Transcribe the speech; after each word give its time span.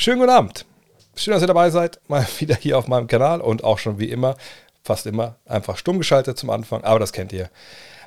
Schönen 0.00 0.20
guten 0.20 0.30
Abend. 0.30 0.64
Schön, 1.16 1.32
dass 1.34 1.42
ihr 1.42 1.48
dabei 1.48 1.70
seid. 1.70 1.98
Mal 2.06 2.24
wieder 2.38 2.54
hier 2.54 2.78
auf 2.78 2.86
meinem 2.86 3.08
Kanal 3.08 3.40
und 3.40 3.64
auch 3.64 3.78
schon 3.78 3.98
wie 3.98 4.08
immer, 4.08 4.36
fast 4.84 5.06
immer, 5.06 5.34
einfach 5.44 5.76
stumm 5.76 5.98
geschaltet 5.98 6.38
zum 6.38 6.50
Anfang, 6.50 6.84
aber 6.84 7.00
das 7.00 7.12
kennt 7.12 7.32
ihr. 7.32 7.50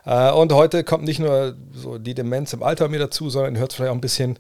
Äh, 0.06 0.32
und 0.32 0.54
heute 0.54 0.86
kommt 0.86 1.04
nicht 1.04 1.20
nur 1.20 1.54
so 1.74 1.98
die 1.98 2.14
Demenz 2.14 2.54
im 2.54 2.64
Alter 2.64 2.88
mir 2.88 3.00
dazu, 3.00 3.30
sondern 3.30 3.56
ihr 3.56 3.60
hört 3.60 3.72
es 3.72 3.76
vielleicht 3.76 3.92
auch 3.92 3.96
ein 3.96 4.00
bisschen. 4.00 4.40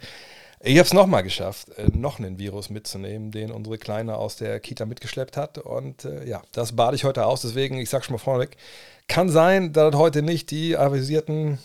Ich 0.62 0.78
habe 0.78 0.86
es 0.86 0.94
nochmal 0.94 1.24
geschafft, 1.24 1.68
äh, 1.78 1.88
noch 1.94 2.20
einen 2.20 2.40
Virus 2.40 2.70
mitzunehmen, 2.70 3.32
den 3.32 3.52
unsere 3.52 3.78
Kleine 3.78 4.16
aus 4.16 4.38
der 4.38 4.62
Kita 4.62 4.86
mitgeschleppt 4.86 5.36
hat. 5.36 5.58
Und 5.58 6.06
äh, 6.06 6.26
ja, 6.26 6.44
das 6.54 6.78
bade 6.78 6.96
ich 6.96 7.04
heute 7.04 7.26
aus. 7.26 7.42
Deswegen, 7.42 7.80
ich 7.80 7.90
sage 7.90 8.06
schon 8.06 8.14
mal 8.14 8.20
vorneweg, 8.20 8.56
kann 9.10 9.28
sein, 9.28 9.74
dass 9.74 9.94
heute 9.96 10.22
nicht 10.22 10.52
die 10.52 10.78
avisierten 10.78 11.60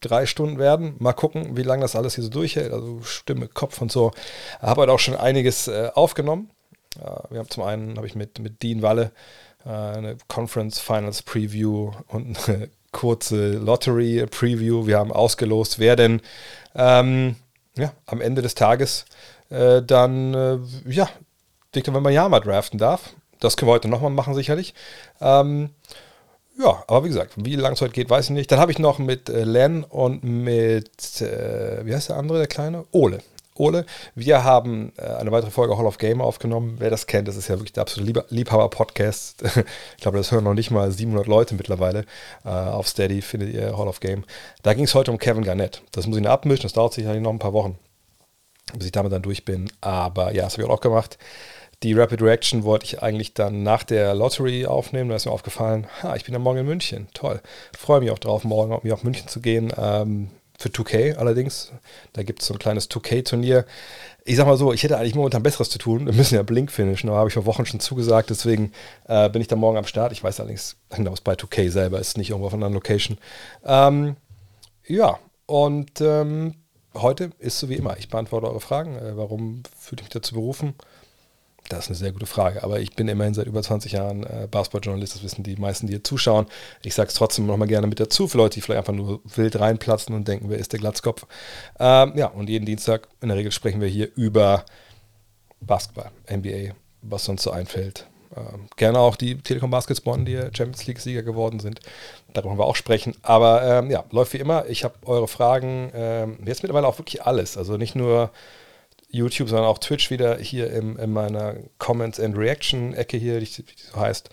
drei 0.00 0.26
Stunden 0.26 0.58
werden. 0.58 0.96
Mal 0.98 1.12
gucken, 1.12 1.56
wie 1.56 1.62
lange 1.62 1.82
das 1.82 1.96
alles 1.96 2.14
hier 2.14 2.24
so 2.24 2.30
durchhält. 2.30 2.72
Also 2.72 3.00
Stimme, 3.02 3.48
Kopf 3.48 3.80
und 3.80 3.92
so. 3.92 4.12
Habe 4.60 4.82
heute 4.82 4.92
auch 4.92 4.98
schon 4.98 5.16
einiges 5.16 5.68
äh, 5.68 5.90
aufgenommen. 5.94 6.50
Äh, 6.98 7.04
wir 7.30 7.38
haben 7.38 7.50
zum 7.50 7.62
einen 7.62 7.96
habe 7.96 8.06
ich 8.06 8.14
mit, 8.14 8.38
mit 8.38 8.62
Dean 8.62 8.82
Walle 8.82 9.12
äh, 9.64 9.68
eine 9.68 10.16
Conference 10.28 10.78
Finals 10.78 11.22
Preview 11.22 11.92
und 12.08 12.48
eine 12.48 12.70
kurze 12.92 13.52
Lottery 13.52 14.26
Preview. 14.26 14.86
Wir 14.86 14.98
haben 14.98 15.12
ausgelost, 15.12 15.78
wer 15.78 15.96
denn 15.96 16.20
ähm, 16.74 17.36
ja, 17.76 17.92
am 18.06 18.20
Ende 18.20 18.42
des 18.42 18.54
Tages 18.54 19.04
äh, 19.50 19.82
dann 19.82 20.34
äh, 20.34 20.58
ja, 20.88 21.08
Victor 21.72 21.94
Wembanyama 21.94 22.40
draften 22.40 22.78
darf. 22.78 23.14
Das 23.38 23.56
können 23.56 23.68
wir 23.68 23.74
heute 23.74 23.88
nochmal 23.88 24.10
machen, 24.10 24.34
sicherlich. 24.34 24.74
Ähm, 25.20 25.70
ja, 26.60 26.84
aber 26.86 27.04
wie 27.04 27.08
gesagt, 27.08 27.32
wie 27.36 27.56
lange 27.56 27.74
es 27.74 27.80
heute 27.80 27.92
geht, 27.92 28.10
weiß 28.10 28.26
ich 28.26 28.30
nicht. 28.30 28.52
Dann 28.52 28.58
habe 28.58 28.72
ich 28.72 28.78
noch 28.78 28.98
mit 28.98 29.28
äh, 29.28 29.44
Len 29.44 29.84
und 29.84 30.22
mit, 30.24 31.20
äh, 31.20 31.84
wie 31.84 31.94
heißt 31.94 32.10
der 32.10 32.16
andere, 32.16 32.38
der 32.38 32.46
Kleine? 32.46 32.84
Ole. 32.92 33.20
Ole. 33.54 33.84
Wir 34.14 34.44
haben 34.44 34.92
äh, 34.96 35.02
eine 35.02 35.32
weitere 35.32 35.50
Folge 35.50 35.76
Hall 35.76 35.86
of 35.86 35.98
Game 35.98 36.20
aufgenommen. 36.20 36.76
Wer 36.78 36.90
das 36.90 37.06
kennt, 37.06 37.28
das 37.28 37.36
ist 37.36 37.48
ja 37.48 37.56
wirklich 37.56 37.72
der 37.72 37.82
absolute 37.82 38.24
Liebhaber-Podcast. 38.30 39.42
ich 39.96 40.02
glaube, 40.02 40.18
das 40.18 40.32
hören 40.32 40.44
noch 40.44 40.54
nicht 40.54 40.70
mal 40.70 40.90
700 40.90 41.26
Leute 41.26 41.54
mittlerweile. 41.54 42.04
Äh, 42.44 42.48
auf 42.48 42.88
Steady 42.88 43.22
findet 43.22 43.52
ihr 43.54 43.76
Hall 43.76 43.88
of 43.88 44.00
Game. 44.00 44.24
Da 44.62 44.74
ging 44.74 44.84
es 44.84 44.94
heute 44.94 45.10
um 45.10 45.18
Kevin 45.18 45.44
Garnett. 45.44 45.82
Das 45.92 46.06
muss 46.06 46.16
ich 46.16 46.22
noch 46.22 46.30
abmischen, 46.30 46.62
das 46.62 46.72
dauert 46.72 46.94
sicherlich 46.94 47.22
noch 47.22 47.30
ein 47.30 47.38
paar 47.38 47.52
Wochen, 47.52 47.78
bis 48.74 48.86
ich 48.86 48.92
damit 48.92 49.12
dann 49.12 49.22
durch 49.22 49.44
bin. 49.44 49.70
Aber 49.80 50.34
ja, 50.34 50.44
das 50.44 50.54
habe 50.54 50.64
ich 50.64 50.68
auch 50.68 50.80
gemacht. 50.80 51.18
Die 51.82 51.94
Rapid 51.94 52.20
Reaction 52.20 52.64
wollte 52.64 52.84
ich 52.84 53.02
eigentlich 53.02 53.32
dann 53.32 53.62
nach 53.62 53.84
der 53.84 54.14
Lottery 54.14 54.66
aufnehmen. 54.66 55.08
Da 55.08 55.16
ist 55.16 55.24
mir 55.24 55.32
aufgefallen, 55.32 55.86
ha, 56.02 56.14
ich 56.14 56.24
bin 56.24 56.34
ja 56.34 56.38
morgen 56.38 56.58
in 56.58 56.66
München. 56.66 57.08
Toll. 57.14 57.40
Freue 57.76 58.00
mich 58.00 58.10
auch 58.10 58.18
drauf, 58.18 58.44
morgen 58.44 58.72
auf 58.72 59.02
München 59.02 59.28
zu 59.28 59.40
gehen. 59.40 59.72
Ähm, 59.78 60.28
für 60.58 60.68
2K 60.68 61.16
allerdings. 61.16 61.72
Da 62.12 62.22
gibt 62.22 62.42
es 62.42 62.48
so 62.48 62.54
ein 62.54 62.58
kleines 62.58 62.90
2K-Turnier. 62.90 63.64
Ich 64.24 64.36
sag 64.36 64.46
mal 64.46 64.58
so, 64.58 64.74
ich 64.74 64.82
hätte 64.82 64.98
eigentlich 64.98 65.14
momentan 65.14 65.42
Besseres 65.42 65.70
zu 65.70 65.78
tun. 65.78 66.04
Wir 66.04 66.12
müssen 66.12 66.34
ja 66.34 66.42
Blink 66.42 66.70
finishen, 66.70 67.08
aber 67.08 67.18
habe 67.18 67.28
ich 67.28 67.34
vor 67.34 67.46
Wochen 67.46 67.64
schon 67.64 67.80
zugesagt. 67.80 68.28
Deswegen 68.28 68.72
äh, 69.08 69.30
bin 69.30 69.40
ich 69.40 69.48
da 69.48 69.56
morgen 69.56 69.78
am 69.78 69.86
Start. 69.86 70.12
Ich 70.12 70.22
weiß 70.22 70.38
allerdings 70.38 70.76
genau, 70.90 71.12
was 71.12 71.22
bei 71.22 71.32
2K 71.32 71.70
selber 71.70 71.98
ist, 71.98 72.18
nicht 72.18 72.28
irgendwo 72.28 72.48
auf 72.48 72.54
einer 72.54 72.68
Location. 72.68 73.16
Ähm, 73.64 74.16
ja, 74.86 75.18
und 75.46 76.02
ähm, 76.02 76.56
heute 76.94 77.30
ist 77.38 77.58
so 77.58 77.70
wie 77.70 77.76
immer. 77.76 77.96
Ich 77.96 78.10
beantworte 78.10 78.48
eure 78.48 78.60
Fragen. 78.60 78.96
Äh, 78.96 79.16
warum 79.16 79.62
fühle 79.78 80.00
ich 80.00 80.08
mich 80.08 80.12
dazu 80.12 80.34
berufen? 80.34 80.74
Das 81.70 81.84
ist 81.84 81.88
eine 81.88 81.96
sehr 81.96 82.12
gute 82.12 82.26
Frage. 82.26 82.64
Aber 82.64 82.80
ich 82.80 82.94
bin 82.96 83.06
immerhin 83.08 83.32
seit 83.32 83.46
über 83.46 83.62
20 83.62 83.92
Jahren 83.92 84.24
äh, 84.24 84.48
Basketballjournalist. 84.50 85.14
Das 85.14 85.22
wissen 85.22 85.44
die 85.44 85.56
meisten, 85.56 85.86
die 85.86 85.92
hier 85.94 86.04
zuschauen. 86.04 86.46
Ich 86.82 86.94
sage 86.94 87.08
es 87.08 87.14
trotzdem 87.14 87.46
nochmal 87.46 87.68
gerne 87.68 87.86
mit 87.86 88.00
dazu, 88.00 88.26
für 88.26 88.38
Leute, 88.38 88.54
die 88.54 88.60
vielleicht 88.60 88.78
einfach 88.78 88.92
nur 88.92 89.20
wild 89.36 89.58
reinplatzen 89.58 90.14
und 90.14 90.26
denken, 90.26 90.50
wer 90.50 90.58
ist 90.58 90.72
der 90.72 90.80
Glatzkopf. 90.80 91.26
Ähm, 91.78 92.12
ja, 92.16 92.26
und 92.26 92.48
jeden 92.48 92.66
Dienstag 92.66 93.08
in 93.20 93.28
der 93.28 93.36
Regel 93.36 93.52
sprechen 93.52 93.80
wir 93.80 93.88
hier 93.88 94.08
über 94.16 94.64
Basketball, 95.60 96.10
NBA, 96.28 96.74
was 97.02 97.24
sonst 97.24 97.44
so 97.44 97.52
einfällt. 97.52 98.06
Ähm, 98.36 98.66
gerne 98.76 98.98
auch 98.98 99.14
die 99.14 99.38
Telekom 99.38 99.70
Baskets 99.70 100.00
Bonn, 100.00 100.24
die 100.24 100.36
Champions 100.52 100.86
League-Sieger 100.86 101.22
geworden 101.22 101.60
sind. 101.60 101.80
Darüber 102.32 102.50
wollen 102.50 102.58
wir 102.58 102.66
auch 102.66 102.76
sprechen. 102.76 103.14
Aber 103.22 103.62
ähm, 103.62 103.90
ja, 103.90 104.04
läuft 104.10 104.32
wie 104.32 104.38
immer. 104.38 104.66
Ich 104.66 104.82
habe 104.82 104.94
eure 105.04 105.28
Fragen, 105.28 105.92
ähm, 105.94 106.38
jetzt 106.44 106.64
mittlerweile 106.64 106.88
auch 106.88 106.98
wirklich 106.98 107.22
alles. 107.22 107.56
Also 107.56 107.76
nicht 107.76 107.94
nur 107.94 108.32
YouTube, 109.10 109.48
sondern 109.48 109.66
auch 109.66 109.78
Twitch 109.78 110.10
wieder 110.10 110.38
hier 110.38 110.70
im, 110.72 110.96
in 110.98 111.12
meiner 111.12 111.56
Comments 111.78 112.18
and 112.18 112.36
Reaction 112.36 112.94
Ecke 112.94 113.16
hier, 113.16 113.40
wie 113.40 113.44
die 113.44 113.64
so 113.76 114.00
heißt. 114.00 114.30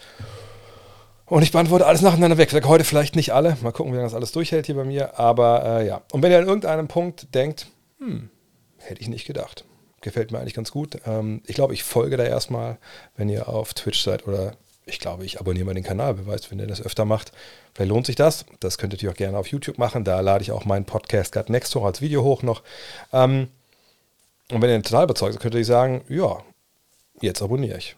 Und 1.25 1.43
ich 1.43 1.51
beantworte 1.51 1.85
alles 1.85 2.01
nacheinander 2.01 2.37
weg. 2.37 2.51
Heute 2.65 2.85
vielleicht 2.85 3.15
nicht 3.15 3.33
alle. 3.33 3.57
Mal 3.61 3.71
gucken, 3.71 3.91
wie 3.91 3.97
lange 3.97 4.07
das 4.07 4.15
alles 4.15 4.31
durchhält 4.31 4.65
hier 4.65 4.75
bei 4.75 4.85
mir. 4.85 5.19
Aber 5.19 5.65
äh, 5.65 5.87
ja. 5.87 6.01
Und 6.13 6.21
wenn 6.21 6.31
ihr 6.31 6.39
an 6.39 6.47
irgendeinem 6.47 6.87
Punkt 6.87 7.35
denkt, 7.35 7.67
hm, 7.99 8.29
hätte 8.77 9.01
ich 9.01 9.09
nicht 9.09 9.27
gedacht. 9.27 9.65
Gefällt 9.99 10.31
mir 10.31 10.39
eigentlich 10.39 10.53
ganz 10.53 10.71
gut. 10.71 10.99
Ähm, 11.05 11.41
ich 11.45 11.55
glaube, 11.55 11.73
ich 11.73 11.83
folge 11.83 12.15
da 12.15 12.23
erstmal, 12.23 12.77
wenn 13.17 13.27
ihr 13.27 13.49
auf 13.49 13.73
Twitch 13.73 14.01
seid 14.01 14.25
oder 14.25 14.55
ich 14.85 14.99
glaube, 14.99 15.25
ich 15.25 15.41
abonniere 15.41 15.65
mal 15.65 15.73
den 15.73 15.83
Kanal. 15.83 16.17
Wer 16.17 16.27
weiß, 16.27 16.49
wenn 16.49 16.59
ihr 16.59 16.67
das 16.67 16.81
öfter 16.81 17.03
macht. 17.03 17.33
Vielleicht 17.73 17.89
lohnt 17.89 18.05
sich 18.05 18.15
das. 18.15 18.45
Das 18.61 18.77
könnt 18.77 19.01
ihr 19.01 19.11
auch 19.11 19.15
gerne 19.15 19.37
auf 19.37 19.47
YouTube 19.47 19.77
machen. 19.77 20.05
Da 20.05 20.21
lade 20.21 20.43
ich 20.43 20.53
auch 20.53 20.63
meinen 20.63 20.85
Podcast 20.85 21.33
gerade 21.33 21.51
Next 21.51 21.75
hoch 21.75 21.83
als 21.83 21.99
Video 21.99 22.23
hoch 22.23 22.41
noch. 22.41 22.63
Ähm, 23.11 23.49
und 24.51 24.61
wenn 24.61 24.69
ihr 24.69 24.81
total 24.81 25.05
überzeugt 25.05 25.33
seid, 25.33 25.41
könnt 25.41 25.55
ihr 25.55 25.65
sagen, 25.65 26.03
ja, 26.09 26.43
jetzt 27.21 27.41
abonniere 27.41 27.77
ich. 27.77 27.95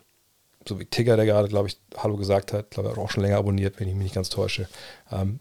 So 0.67 0.79
wie 0.79 0.85
Tigger, 0.85 1.15
der 1.15 1.25
gerade, 1.25 1.47
glaube 1.47 1.67
ich, 1.67 1.79
Hallo 1.97 2.17
gesagt 2.17 2.53
hat, 2.53 2.71
glaube 2.71 2.91
ich, 2.91 2.97
auch 2.97 3.09
schon 3.09 3.23
länger 3.23 3.37
abonniert, 3.37 3.79
wenn 3.79 3.87
ich 3.87 3.93
mich 3.93 4.03
nicht 4.05 4.15
ganz 4.15 4.29
täusche. 4.29 4.67
Ähm, 5.11 5.39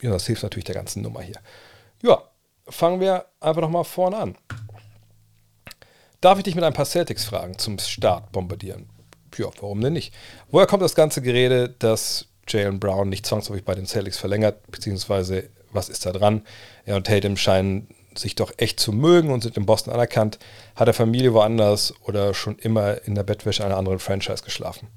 ja, 0.00 0.10
das 0.10 0.26
hilft 0.26 0.42
natürlich 0.42 0.64
der 0.64 0.74
ganzen 0.74 1.02
Nummer 1.02 1.22
hier. 1.22 1.36
Ja, 2.02 2.22
fangen 2.68 3.00
wir 3.00 3.26
einfach 3.40 3.62
nochmal 3.62 3.84
vorne 3.84 4.16
an. 4.16 4.36
Darf 6.20 6.38
ich 6.38 6.44
dich 6.44 6.54
mit 6.54 6.64
ein 6.64 6.72
paar 6.72 6.84
Celtics-Fragen 6.84 7.58
zum 7.58 7.78
Start 7.78 8.30
bombardieren? 8.32 8.88
Ja, 9.36 9.46
warum 9.60 9.80
denn 9.80 9.94
nicht? 9.94 10.14
Woher 10.50 10.66
kommt 10.66 10.82
das 10.82 10.94
ganze 10.94 11.22
Gerede, 11.22 11.70
dass 11.70 12.28
Jalen 12.46 12.78
Brown 12.78 13.08
nicht 13.08 13.26
zwangsläufig 13.26 13.64
bei 13.64 13.74
den 13.74 13.86
Celtics 13.86 14.18
verlängert, 14.18 14.70
beziehungsweise 14.70 15.48
was 15.72 15.88
ist 15.88 16.04
da 16.04 16.12
dran? 16.12 16.46
Er 16.84 16.96
und 16.96 17.06
Tatum 17.06 17.36
scheinen 17.36 17.88
sich 18.16 18.34
doch 18.34 18.52
echt 18.56 18.80
zu 18.80 18.92
mögen 18.92 19.30
und 19.30 19.42
sind 19.42 19.56
in 19.56 19.66
Boston 19.66 19.92
anerkannt, 19.92 20.38
hat 20.76 20.88
er 20.88 20.94
Familie 20.94 21.34
woanders 21.34 21.94
oder 22.04 22.34
schon 22.34 22.58
immer 22.58 23.06
in 23.06 23.14
der 23.14 23.22
Bettwäsche 23.22 23.64
einer 23.64 23.76
anderen 23.76 23.98
Franchise 23.98 24.42
geschlafen. 24.44 24.88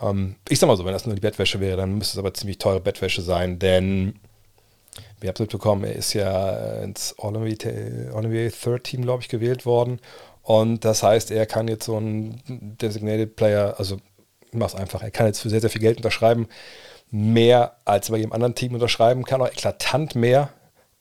Ähm, 0.00 0.36
ich 0.48 0.58
sag 0.58 0.66
mal 0.66 0.76
so, 0.76 0.84
wenn 0.84 0.92
das 0.92 1.06
nur 1.06 1.14
die 1.14 1.20
Bettwäsche 1.20 1.60
wäre, 1.60 1.76
dann 1.76 1.98
müsste 1.98 2.14
es 2.14 2.18
aber 2.18 2.34
ziemlich 2.34 2.58
teure 2.58 2.80
Bettwäsche 2.80 3.22
sein, 3.22 3.58
denn 3.58 4.14
wir 5.20 5.28
haben 5.28 5.34
es 5.34 5.40
mitbekommen, 5.40 5.84
er 5.84 5.94
ist 5.94 6.12
ja 6.12 6.82
ins 6.82 7.14
All-NBA 7.18 8.50
Third 8.50 8.84
Team, 8.84 9.02
glaube 9.02 9.22
ich, 9.22 9.28
gewählt 9.28 9.66
worden. 9.66 10.00
Und 10.42 10.84
das 10.84 11.02
heißt, 11.02 11.30
er 11.30 11.46
kann 11.46 11.68
jetzt 11.68 11.86
so 11.86 11.96
ein 11.98 12.40
Designated 12.46 13.34
Player, 13.34 13.74
also 13.78 13.96
ich 14.50 14.58
mach's 14.58 14.74
einfach, 14.74 15.02
er 15.02 15.10
kann 15.10 15.26
jetzt 15.26 15.40
für 15.40 15.48
sehr, 15.48 15.60
sehr 15.60 15.70
viel 15.70 15.80
Geld 15.80 15.96
unterschreiben. 15.96 16.46
Mehr 17.10 17.76
als 17.84 18.10
bei 18.10 18.18
jedem 18.18 18.32
anderen 18.32 18.54
Team 18.54 18.74
unterschreiben, 18.74 19.24
kann 19.24 19.40
auch 19.40 19.48
eklatant 19.48 20.14
mehr. 20.14 20.50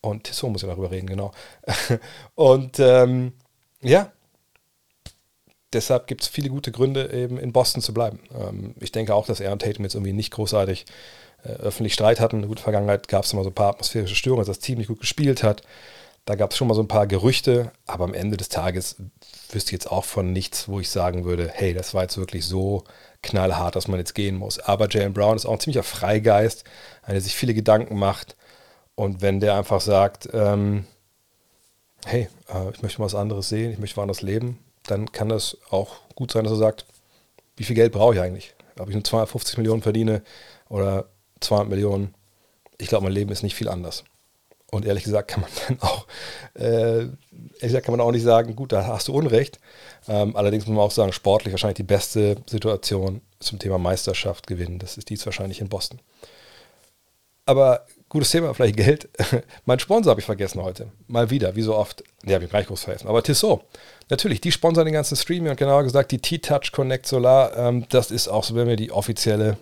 Und 0.03 0.27
so 0.27 0.49
muss 0.49 0.63
ich 0.63 0.69
darüber 0.69 0.91
reden, 0.91 1.07
genau. 1.07 1.31
und 2.35 2.77
ähm, 2.79 3.31
ja, 3.81 4.11
deshalb 5.71 6.07
gibt 6.07 6.23
es 6.23 6.27
viele 6.27 6.49
gute 6.49 6.73
Gründe, 6.73 7.09
eben 7.13 7.37
in 7.37 7.53
Boston 7.53 7.81
zu 7.81 7.93
bleiben. 7.93 8.19
Ähm, 8.37 8.75
ich 8.81 8.91
denke 8.91 9.15
auch, 9.15 9.25
dass 9.25 9.39
er 9.39 9.53
und 9.53 9.61
Tatum 9.61 9.85
jetzt 9.85 9.95
irgendwie 9.95 10.11
nicht 10.11 10.31
großartig 10.31 10.85
äh, 11.43 11.53
öffentlich 11.53 11.93
Streit 11.93 12.19
hatten. 12.19 12.35
In 12.35 12.41
der 12.41 12.49
guten 12.49 12.61
Vergangenheit 12.61 13.07
gab 13.07 13.23
es 13.23 13.31
immer 13.31 13.43
so 13.43 13.49
ein 13.49 13.55
paar 13.55 13.69
atmosphärische 13.69 14.15
Störungen, 14.15 14.45
dass 14.45 14.57
das 14.57 14.63
Team 14.63 14.77
nicht 14.77 14.89
gut 14.89 14.99
gespielt 14.99 15.41
hat. 15.41 15.61
Da 16.25 16.35
gab 16.35 16.51
es 16.51 16.57
schon 16.57 16.67
mal 16.67 16.73
so 16.73 16.81
ein 16.81 16.89
paar 16.89 17.07
Gerüchte, 17.07 17.71
aber 17.85 18.03
am 18.03 18.13
Ende 18.13 18.35
des 18.35 18.49
Tages 18.49 18.97
wüsste 19.51 19.69
ich 19.69 19.73
jetzt 19.73 19.91
auch 19.91 20.03
von 20.03 20.33
nichts, 20.33 20.67
wo 20.67 20.81
ich 20.81 20.89
sagen 20.89 21.23
würde, 21.23 21.49
hey, 21.53 21.73
das 21.73 21.93
war 21.93 22.03
jetzt 22.03 22.17
wirklich 22.17 22.45
so 22.45 22.83
knallhart, 23.21 23.77
dass 23.77 23.87
man 23.87 23.99
jetzt 23.99 24.15
gehen 24.15 24.35
muss. 24.35 24.59
Aber 24.59 24.89
Jalen 24.89 25.13
Brown 25.13 25.37
ist 25.37 25.45
auch 25.45 25.53
ein 25.53 25.59
ziemlicher 25.61 25.83
Freigeist, 25.83 26.65
der 27.07 27.21
sich 27.21 27.35
viele 27.35 27.53
Gedanken 27.53 27.97
macht 27.97 28.35
und 28.95 29.21
wenn 29.21 29.39
der 29.39 29.55
einfach 29.55 29.81
sagt, 29.81 30.29
ähm, 30.33 30.85
hey, 32.05 32.27
äh, 32.49 32.69
ich 32.71 32.81
möchte 32.81 32.99
mal 32.99 33.05
was 33.05 33.15
anderes 33.15 33.49
sehen, 33.49 33.71
ich 33.71 33.79
möchte 33.79 33.97
woanders 33.97 34.21
leben, 34.21 34.59
dann 34.85 35.11
kann 35.11 35.29
das 35.29 35.57
auch 35.69 35.95
gut 36.15 36.31
sein, 36.31 36.43
dass 36.43 36.53
er 36.53 36.57
sagt, 36.57 36.85
wie 37.55 37.63
viel 37.63 37.75
Geld 37.75 37.93
brauche 37.93 38.15
ich 38.15 38.21
eigentlich? 38.21 38.53
Ob 38.79 38.89
ich 38.89 38.95
nur 38.95 39.03
250 39.03 39.57
Millionen 39.57 39.81
verdiene 39.81 40.23
oder 40.69 41.05
200 41.39 41.69
Millionen, 41.69 42.13
ich 42.77 42.87
glaube, 42.87 43.05
mein 43.05 43.13
Leben 43.13 43.31
ist 43.31 43.43
nicht 43.43 43.55
viel 43.55 43.69
anders. 43.69 44.03
Und 44.71 44.85
ehrlich 44.85 45.03
gesagt 45.03 45.29
kann 45.29 45.41
man 45.41 45.51
dann 45.67 45.79
auch, 45.81 46.07
äh, 46.55 46.99
ehrlich 47.01 47.59
gesagt 47.61 47.85
kann 47.85 47.95
man 47.95 48.01
auch 48.01 48.11
nicht 48.11 48.23
sagen, 48.23 48.55
gut, 48.55 48.71
da 48.71 48.87
hast 48.87 49.07
du 49.07 49.13
Unrecht. 49.13 49.59
Ähm, 50.07 50.35
allerdings 50.35 50.65
muss 50.65 50.75
man 50.75 50.85
auch 50.85 50.91
sagen, 50.91 51.13
sportlich 51.13 51.53
wahrscheinlich 51.53 51.77
die 51.77 51.83
beste 51.83 52.37
Situation 52.47 53.21
zum 53.39 53.59
Thema 53.59 53.77
Meisterschaft 53.77 54.47
gewinnen. 54.47 54.79
Das 54.79 54.97
ist 54.97 55.09
dies 55.09 55.25
wahrscheinlich 55.25 55.61
in 55.61 55.69
Boston. 55.69 55.99
Aber 57.45 57.85
Gutes 58.13 58.29
Thema, 58.29 58.53
vielleicht 58.53 58.77
Geld. 58.77 59.09
mein 59.65 59.79
Sponsor 59.79 60.11
habe 60.11 60.19
ich 60.19 60.25
vergessen 60.27 60.61
heute. 60.61 60.91
Mal 61.07 61.31
wieder, 61.31 61.55
wie 61.55 61.63
so 61.63 61.75
oft. 61.75 62.03
Ne, 62.21 62.35
habe 62.35 62.43
ich 62.43 62.49
gleich 62.51 62.67
groß 62.67 62.83
vergessen. 62.83 63.07
Aber 63.07 63.23
Tissot. 63.23 63.65
Natürlich, 64.07 64.39
die 64.39 64.51
sponsern 64.51 64.85
den 64.85 64.93
ganzen 64.93 65.15
Stream 65.15 65.47
und 65.47 65.57
genauer 65.57 65.81
gesagt 65.81 66.11
die 66.11 66.19
T-Touch 66.19 66.71
Connect 66.71 67.07
Solar. 67.07 67.57
Ähm, 67.57 67.87
das 67.89 68.11
ist 68.11 68.27
auch 68.27 68.43
so, 68.43 68.53
wenn 68.53 68.67
wir 68.67 68.75
die 68.75 68.91
offizielle, 68.91 69.57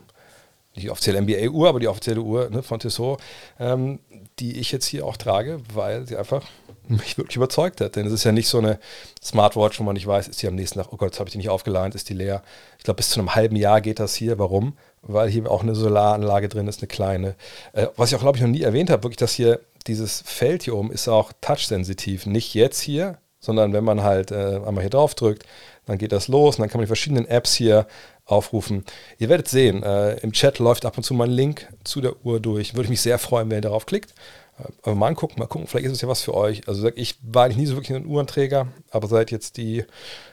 nicht 0.75 0.83
die 0.83 0.89
offizielle 0.89 1.21
NBA-Uhr, 1.21 1.69
aber 1.69 1.79
die 1.79 1.87
offizielle 1.87 2.19
Uhr 2.19 2.49
ne, 2.49 2.61
von 2.61 2.81
Tissot, 2.81 3.21
ähm, 3.57 3.99
die 4.39 4.59
ich 4.59 4.73
jetzt 4.73 4.85
hier 4.85 5.05
auch 5.05 5.15
trage, 5.15 5.61
weil 5.73 6.05
sie 6.05 6.17
einfach 6.17 6.43
mich 6.89 7.17
wirklich 7.17 7.37
überzeugt 7.37 7.79
hat. 7.79 7.95
Denn 7.95 8.05
es 8.05 8.11
ist 8.11 8.25
ja 8.25 8.33
nicht 8.33 8.49
so 8.49 8.57
eine 8.57 8.79
Smartwatch, 9.23 9.79
wo 9.79 9.85
man 9.85 9.93
nicht 9.93 10.07
weiß, 10.07 10.27
ist 10.27 10.41
die 10.41 10.47
am 10.47 10.55
nächsten 10.55 10.77
Tag, 10.77 10.91
oh 10.91 10.97
Gott, 10.97 11.11
jetzt 11.11 11.19
habe 11.19 11.29
ich 11.29 11.31
die 11.31 11.37
nicht 11.37 11.49
aufgeladen, 11.49 11.93
ist 11.93 12.09
die 12.09 12.15
leer. 12.15 12.43
Ich 12.77 12.83
glaube, 12.83 12.97
bis 12.97 13.11
zu 13.11 13.19
einem 13.21 13.33
halben 13.33 13.55
Jahr 13.55 13.79
geht 13.79 14.01
das 14.01 14.13
hier. 14.13 14.37
Warum? 14.39 14.73
Weil 15.03 15.29
hier 15.29 15.49
auch 15.49 15.63
eine 15.63 15.75
Solaranlage 15.75 16.47
drin 16.47 16.67
ist, 16.67 16.81
eine 16.81 16.87
kleine. 16.87 17.35
Äh, 17.73 17.87
was 17.95 18.09
ich 18.09 18.15
auch, 18.15 18.21
glaube 18.21 18.37
ich, 18.37 18.43
noch 18.43 18.49
nie 18.49 18.61
erwähnt 18.61 18.89
habe, 18.89 19.03
wirklich, 19.03 19.17
dass 19.17 19.33
hier 19.33 19.59
dieses 19.87 20.21
Feld 20.25 20.63
hier 20.63 20.75
oben 20.75 20.91
ist 20.91 21.07
auch 21.07 21.31
touchsensitiv. 21.41 22.25
Nicht 22.25 22.53
jetzt 22.53 22.79
hier, 22.79 23.17
sondern 23.39 23.73
wenn 23.73 23.83
man 23.83 24.03
halt 24.03 24.31
äh, 24.31 24.59
einmal 24.65 24.81
hier 24.81 24.89
drauf 24.89 25.15
drückt, 25.15 25.43
dann 25.85 25.97
geht 25.97 26.11
das 26.11 26.27
los 26.27 26.55
und 26.55 26.61
dann 26.61 26.69
kann 26.69 26.79
man 26.79 26.85
die 26.85 26.89
verschiedenen 26.89 27.27
Apps 27.27 27.53
hier 27.53 27.87
aufrufen. 28.25 28.85
Ihr 29.17 29.29
werdet 29.29 29.47
sehen, 29.47 29.83
äh, 29.83 30.17
im 30.19 30.31
Chat 30.31 30.59
läuft 30.59 30.85
ab 30.85 30.97
und 30.97 31.03
zu 31.03 31.13
mal 31.13 31.27
ein 31.27 31.31
Link 31.31 31.67
zu 31.83 32.01
der 32.01 32.23
Uhr 32.23 32.39
durch. 32.39 32.75
Würde 32.75 32.83
ich 32.83 32.89
mich 32.89 33.01
sehr 33.01 33.17
freuen, 33.17 33.49
wenn 33.49 33.57
ihr 33.57 33.61
darauf 33.61 33.85
klickt. 33.85 34.13
Äh, 34.59 34.71
aber 34.83 34.95
mal 34.95 35.07
angucken, 35.07 35.39
mal 35.39 35.47
gucken, 35.47 35.67
vielleicht 35.67 35.87
ist 35.87 35.93
es 35.93 36.01
ja 36.01 36.07
was 36.07 36.21
für 36.21 36.35
euch. 36.35 36.67
Also 36.67 36.89
ich 36.95 37.17
war 37.23 37.45
eigentlich 37.45 37.57
nie 37.57 37.65
so 37.65 37.75
wirklich 37.75 37.95
ein 37.95 38.05
Uhrenträger, 38.05 38.67
aber 38.91 39.07
seit 39.07 39.31
jetzt 39.31 39.57
die 39.57 39.85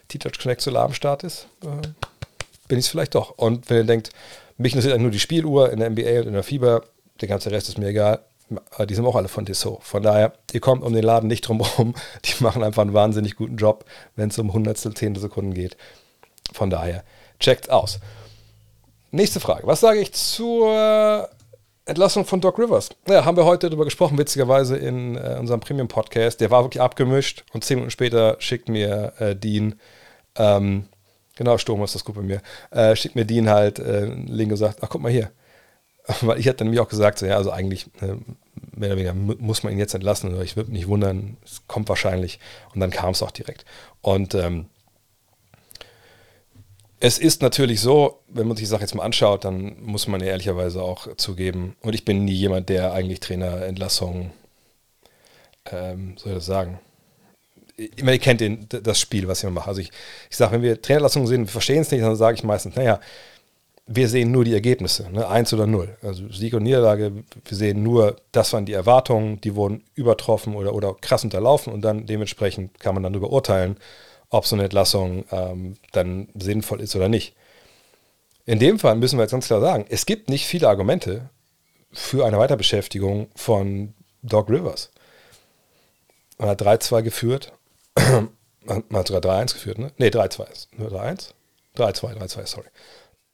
T-Touch 0.09 0.39
Connect 0.41 0.61
Solar 0.61 0.85
am 0.85 0.95
Start 0.95 1.25
ist, 1.25 1.49
äh, 1.63 1.89
bin 2.69 2.79
ich 2.79 2.85
es 2.85 2.89
vielleicht 2.89 3.15
doch. 3.15 3.31
Und 3.31 3.71
wenn 3.71 3.79
ihr 3.79 3.85
denkt, 3.85 4.11
mich 4.59 4.75
interessiert 4.75 5.01
nur 5.01 5.11
die 5.11 5.21
Spieluhr 5.21 5.73
in 5.73 5.79
der 5.79 5.91
NBA 5.91 6.21
und 6.21 6.27
in 6.27 6.33
der 6.35 6.43
Fieber, 6.43 6.83
der 7.21 7.29
ganze 7.29 7.51
Rest 7.51 7.69
ist 7.69 7.79
mir 7.79 7.89
egal. 7.89 8.21
Die 8.89 8.95
sind 8.95 9.05
auch 9.05 9.17
alle 9.17 9.29
von 9.29 9.45
Tissot. 9.45 9.83
Von 9.83 10.03
daher, 10.03 10.33
ihr 10.53 10.61
kommt 10.61 10.83
um 10.83 10.93
den 10.93 11.05
Laden 11.05 11.29
nicht 11.29 11.43
drum 11.43 11.63
herum. 11.63 11.95
Die 12.25 12.43
machen 12.43 12.65
einfach 12.65 12.83
einen 12.83 12.95
wahnsinnig 12.95 13.37
guten 13.37 13.57
Job, 13.57 13.85
wenn 14.17 14.31
es 14.31 14.39
um 14.39 14.53
Hundertstel, 14.53 14.95
Zehntel 14.95 15.21
Sekunden 15.21 15.53
geht. 15.53 15.77
Von 16.53 16.71
daher, 16.71 17.05
checkt 17.39 17.71
aus. 17.71 18.01
Nächste 19.11 19.41
Frage. 19.41 19.67
Was 19.67 19.81
sage 19.81 20.01
ich 20.01 20.13
zur 20.13 21.29
Entlassung 21.85 22.25
von 22.25 22.41
Doc 22.41 22.59
Rivers? 22.59 22.89
Ja, 23.07 23.25
haben 23.25 23.37
wir 23.37 23.45
heute 23.45 23.69
darüber 23.69 23.85
gesprochen, 23.85 24.19
witzigerweise 24.19 24.77
in 24.77 25.17
äh, 25.17 25.37
unserem 25.39 25.61
Premium-Podcast. 25.61 26.41
Der 26.41 26.51
war 26.51 26.65
wirklich 26.65 26.81
abgemischt 26.81 27.45
und 27.53 27.65
zehn 27.65 27.77
Minuten 27.77 27.91
später 27.91 28.37
schickt 28.41 28.69
mir 28.69 29.13
äh, 29.19 29.37
Dean, 29.37 29.75
ähm, 30.37 30.89
genau, 31.39 31.57
Sturm 31.57 31.83
ist 31.83 31.95
das 31.95 32.05
gut 32.05 32.17
bei 32.17 32.23
mir, 32.23 32.43
äh, 32.71 32.95
schickt 32.95 33.15
mir 33.15 33.25
Dean 33.25 33.49
halt 33.49 33.79
äh, 33.79 34.05
Link 34.05 34.51
und 34.51 34.59
sagt, 34.59 34.81
ach 34.83 34.91
guck 34.91 35.01
mal 35.01 35.11
hier. 35.11 35.31
Weil 36.21 36.39
ich 36.39 36.49
hatte 36.49 36.65
nämlich 36.65 36.81
auch 36.81 36.89
gesagt, 36.89 37.19
so, 37.19 37.27
ja, 37.27 37.37
also 37.37 37.51
eigentlich 37.51 37.87
äh, 38.01 38.17
mehr 38.77 38.91
oder 38.91 38.97
weniger 38.97 39.15
muss 39.15 39.63
man 39.63 39.73
ihn 39.73 39.79
jetzt 39.79 39.95
entlassen. 39.95 40.35
Oder 40.35 40.43
ich 40.43 40.57
würde 40.57 40.73
mich 40.73 40.89
wundern, 40.89 41.37
es 41.45 41.63
kommt 41.67 41.89
wahrscheinlich. 41.89 42.41
Und 42.75 42.81
dann 42.81 42.91
kam 42.91 43.11
es 43.11 43.23
auch 43.23 43.31
direkt. 43.31 43.65
Und 44.03 44.35
ähm, 44.35 44.67
es 47.01 47.19
ist 47.19 47.43
natürlich 47.43 47.81
so, 47.81 48.21
wenn 48.27 48.49
man 48.49 48.57
sich 48.57 48.65
die 48.65 48.71
Sache 48.71 48.81
jetzt 48.81 48.95
mal 48.95 49.05
anschaut, 49.05 49.45
dann 49.45 49.77
muss 49.83 50.09
man 50.09 50.21
ja 50.21 50.29
ehrlicherweise 50.29 50.83
auch 50.83 51.15
zugeben, 51.17 51.77
und 51.83 51.95
ich 51.95 52.05
bin 52.05 52.25
nie 52.25 52.33
jemand, 52.33 52.69
der 52.69 52.93
eigentlich 52.93 53.21
Trainerentlassungen, 53.21 54.33
ähm, 55.71 56.17
soll 56.17 56.33
ich 56.33 56.39
das 56.39 56.47
sagen, 56.47 56.81
ich 57.79 58.03
meine, 58.03 58.17
ihr 58.17 58.21
kennt 58.21 58.41
den, 58.41 58.67
das 58.69 59.01
Spiel, 59.01 59.29
was 59.29 59.43
ich 59.43 59.51
mache. 59.51 59.69
Also 59.69 59.81
ich, 59.81 59.91
ich 60.31 60.37
sage, 60.37 60.53
wenn 60.53 60.63
wir 60.63 60.83
Trainerentlassungen 60.83 61.29
sehen, 61.29 61.47
wir 61.47 61.53
verstehen 61.53 61.83
es 61.83 61.91
nicht, 61.91 62.03
dann 62.03 62.17
sage 62.17 62.37
ich 62.37 62.45
meistens, 62.45 62.75
naja, 62.75 63.01
wir 63.87 64.09
sehen 64.09 64.31
nur 64.33 64.45
die 64.45 64.53
Ergebnisse, 64.53 65.11
ne? 65.11 65.27
eins 65.29 65.53
oder 65.55 65.67
null. 65.67 65.97
Also 66.03 66.29
Sieg 66.31 66.53
und 66.55 66.65
Niederlage, 66.65 67.13
wir 67.45 67.57
sehen 67.57 67.83
nur, 67.83 68.17
das 68.33 68.53
waren 68.53 68.67
die 68.67 68.75
Erwartungen, 68.75 69.41
die 69.41 69.55
wurden 69.55 69.83
übertroffen 69.95 70.55
oder, 70.55 70.75
oder 70.75 70.95
krass 71.01 71.25
unterlaufen 71.25 71.73
und 71.73 71.81
dann 71.83 72.05
dementsprechend 72.05 72.79
kann 72.81 72.95
man 72.95 73.03
dann 73.03 73.15
darüber 73.15 73.31
urteilen, 73.31 73.79
ob 74.29 74.45
so 74.45 74.57
eine 74.57 74.65
Entlassung 74.65 75.25
ähm, 75.31 75.77
dann 75.93 76.29
sinnvoll 76.35 76.83
ist 76.83 76.95
oder 76.97 77.09
nicht. 77.09 77.35
In 78.45 78.59
dem 78.59 78.79
Fall 78.79 78.97
müssen 78.97 79.19
wir 79.19 79.23
jetzt 79.23 79.33
ganz 79.33 79.47
klar 79.47 79.61
sagen, 79.61 79.87
es 79.89 80.05
gibt 80.05 80.29
nicht 80.29 80.47
viele 80.47 80.69
Argumente 80.69 81.31
für 81.93 82.27
eine 82.27 82.39
Weiterbeschäftigung 82.39 83.29
von 83.35 83.95
Doc 84.23 84.51
Rivers. 84.51 84.91
Man 86.39 86.49
hat 86.51 86.63
3-2 86.63 87.03
geführt. 87.03 87.53
Man 88.65 88.85
hat 88.93 89.09
sogar 89.09 89.23
3-1 89.23 89.55
geführt, 89.55 89.79
ne? 89.79 89.93
Ne, 89.97 90.11
3-2. 90.11 90.69
Nur 90.77 90.91
3-1? 90.91 91.31
3-2, 91.77 92.17
3-2, 92.17 92.47
sorry. 92.47 92.69